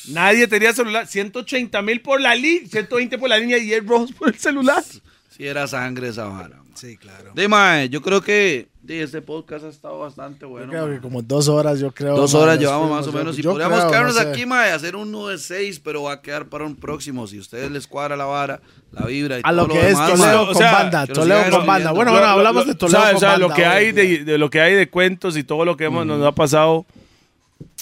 Nadie 0.09 0.47
tenía 0.47 0.73
celular. 0.73 1.05
180 1.07 1.81
mil 1.81 2.01
por 2.01 2.21
la 2.21 2.33
línea, 2.35 2.67
120 2.69 3.17
por 3.17 3.27
la 3.29 3.37
línea 3.37 3.57
y 3.57 3.63
10 3.65 3.85
rojos 3.85 4.11
por 4.13 4.29
el 4.29 4.35
celular. 4.35 4.81
Sí, 4.83 5.45
era 5.45 5.67
sangre 5.67 6.09
esa 6.09 6.25
vara. 6.25 6.61
Sí, 6.75 6.95
claro. 6.97 7.33
De 7.33 7.47
mae, 7.47 7.89
yo 7.89 8.01
creo 8.01 8.21
que 8.21 8.69
de 8.83 9.03
este 9.03 9.21
podcast 9.21 9.63
ha 9.63 9.69
estado 9.69 9.99
bastante 9.99 10.43
bueno. 10.45 10.65
yo 10.65 10.71
creo 10.85 10.89
que 10.95 10.99
como 11.01 11.21
dos 11.21 11.47
horas, 11.47 11.79
yo 11.79 11.91
creo. 11.91 12.15
Dos 12.15 12.33
horas 12.33 12.57
llevamos 12.59 12.89
más 12.89 13.07
o 13.07 13.11
Yo- 13.11 13.17
menos. 13.19 13.37
Y 13.37 13.43
podríamos 13.43 13.77
creo, 13.79 13.91
quedarnos 13.91 14.15
no 14.15 14.21
sé. 14.21 14.27
aquí, 14.29 14.45
mae, 14.47 14.71
hacer 14.71 14.95
uno 14.95 15.27
de 15.27 15.37
seis, 15.37 15.79
pero 15.79 16.03
va 16.03 16.13
a 16.13 16.21
quedar 16.21 16.47
para 16.47 16.65
un 16.65 16.75
próximo. 16.75 17.27
Si 17.27 17.37
a 17.37 17.41
ustedes 17.41 17.69
les 17.71 17.85
cuadra 17.85 18.15
la 18.17 18.25
vara, 18.25 18.59
la 18.91 19.05
vibra 19.05 19.37
y 19.37 19.41
A 19.43 19.49
todo 19.51 19.67
lo 19.67 19.67
que 19.67 19.79
es 19.79 19.87
demás, 19.89 20.11
Toledo 20.11 20.41
o 20.41 20.45
con 20.47 20.55
sea, 20.55 20.71
banda, 20.73 21.07
Toledo 21.07 21.49
con 21.51 21.65
banda. 21.67 21.91
Bueno, 21.91 22.11
Lo- 22.11 22.17
bueno, 22.17 22.27
lo- 22.27 22.33
hablamos 22.33 22.65
lo- 22.65 22.73
de 22.73 22.77
Toledo 22.79 22.97
o 22.97 23.01
sea, 23.01 23.07
con 23.09 23.15
o 23.17 23.19
sea, 23.19 23.29
banda. 23.29 23.47
lo 23.47 23.53
que 23.53 23.65
hay 23.65 23.91
de, 23.91 24.23
de 24.25 24.37
lo 24.39 24.49
que 24.49 24.61
hay 24.61 24.73
de 24.73 24.89
cuentos 24.89 25.37
y 25.37 25.43
todo 25.43 25.63
lo 25.63 25.77
que 25.77 25.85
hemos, 25.85 26.05
nos 26.05 26.25
ha 26.25 26.31
pasado. 26.31 26.85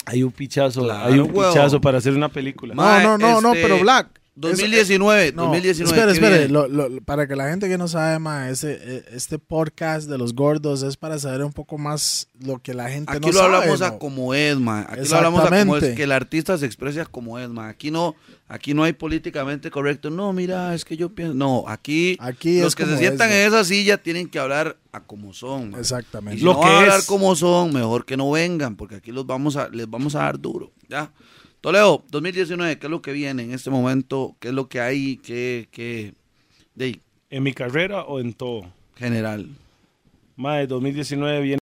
Hay 0.05 0.23
un 0.23 0.31
pichazo, 0.31 0.83
Claro, 0.83 1.05
hay 1.13 1.19
un 1.19 1.31
huevo. 1.35 1.53
pichazo 1.53 1.79
para 1.79 1.99
hacer 1.99 2.13
una 2.13 2.29
película. 2.29 2.73
No, 2.75 2.99
no, 3.01 3.17
no, 3.17 3.41
no, 3.41 3.53
este, 3.53 3.61
pero 3.67 3.79
Black. 3.79 4.18
2019, 4.39 5.33
No, 5.33 5.43
2019. 5.43 5.97
Espere, 5.97 6.19
¿qué 6.19 6.25
espere. 6.25 6.49
lo- 6.49 6.67
lo- 6.67 7.01
para 7.01 7.27
que 7.27 7.35
la 7.35 7.49
gente 7.49 7.67
que 7.67 7.77
no 7.77 7.87
sabe, 7.87 8.17
este, 8.51 8.79
eh, 8.81 9.03
este 9.11 9.37
podcast 9.39 10.09
de 10.09 10.17
los 10.17 10.33
gordos 10.33 10.83
es 10.83 10.97
para 10.97 11.19
saber 11.19 11.43
un 11.43 11.51
poco 11.53 11.77
más 11.77 12.27
lo 12.39 12.59
que 12.59 12.73
la 12.73 12.89
gente 12.89 13.11
Aquí 13.11 13.27
no 13.27 13.31
lo 13.33 13.39
sabe. 13.39 13.55
hablamos 13.57 13.81
a 13.81 13.97
como 13.97 14.33
es, 14.33 14.57
ma. 14.57 14.85
Aquí 14.89 15.07
lo 15.09 15.15
hablamos 15.17 15.39
a 15.41 15.43
como 15.43 15.55
es, 15.55 15.61
Exactamente. 15.63 15.95
que 15.95 16.03
el 16.03 16.11
artista 16.11 16.57
se 16.57 16.65
expresa 16.65 17.05
como 17.05 17.37
es, 17.39 17.49
ma. 17.49 17.67
Aquí 17.69 17.91
no, 17.91 18.15
aquí 18.47 18.73
no 18.73 18.83
hay 18.83 18.93
políticamente 18.93 19.69
correcto. 19.71 20.09
No, 20.09 20.31
mira, 20.33 20.73
es 20.73 20.85
que 20.85 20.95
yo 20.97 21.09
pienso. 21.13 21.33
No, 21.33 21.65
aquí, 21.67 22.15
Aquí 22.19 22.59
los 22.59 22.69
es 22.69 22.75
que 22.75 22.85
se 22.85 22.97
sientan 22.97 23.29
es, 23.29 23.35
en 23.35 23.47
esa 23.47 23.63
silla 23.65 23.97
tienen 23.97 24.29
que 24.29 24.39
hablar 24.39 24.77
a 24.91 25.01
como 25.01 25.33
son. 25.33 25.71
ma. 25.71 25.79
Exactamente. 25.79 26.35
Y 26.37 26.39
si 26.39 26.45
Lo 26.45 26.53
no 26.53 26.59
que 26.61 26.65
van 26.67 26.75
a 26.75 26.79
hablar 26.79 26.99
es. 26.99 27.05
como 27.05 27.35
son, 27.35 27.73
mejor 27.73 28.05
que 28.05 28.17
no 28.17 28.31
vengan, 28.31 28.75
porque 28.75 28.95
aquí 28.95 29.11
los 29.11 29.25
vamos 29.25 29.55
a, 29.57 29.67
les 29.69 29.89
vamos 29.89 30.15
a 30.15 30.19
dar 30.19 30.39
duro. 30.39 30.71
¿ya? 30.87 31.11
Toledo, 31.61 32.03
2019, 32.09 32.79
¿qué 32.79 32.87
es 32.87 32.91
lo 32.91 33.01
que 33.01 33.11
viene 33.11 33.43
en 33.43 33.51
este 33.51 33.69
momento? 33.69 34.35
¿Qué 34.39 34.49
es 34.49 34.53
lo 34.53 34.69
que 34.69 34.79
hay? 34.79 35.17
¿Qué, 35.17 35.67
qué? 35.71 36.13
De 36.75 36.99
¿En 37.29 37.43
mi 37.43 37.53
carrera 37.53 38.03
o 38.03 38.19
en 38.19 38.33
todo? 38.33 38.65
general. 38.95 39.47
Mae, 40.35 40.67
2019 40.67 41.41
viene 41.41 41.57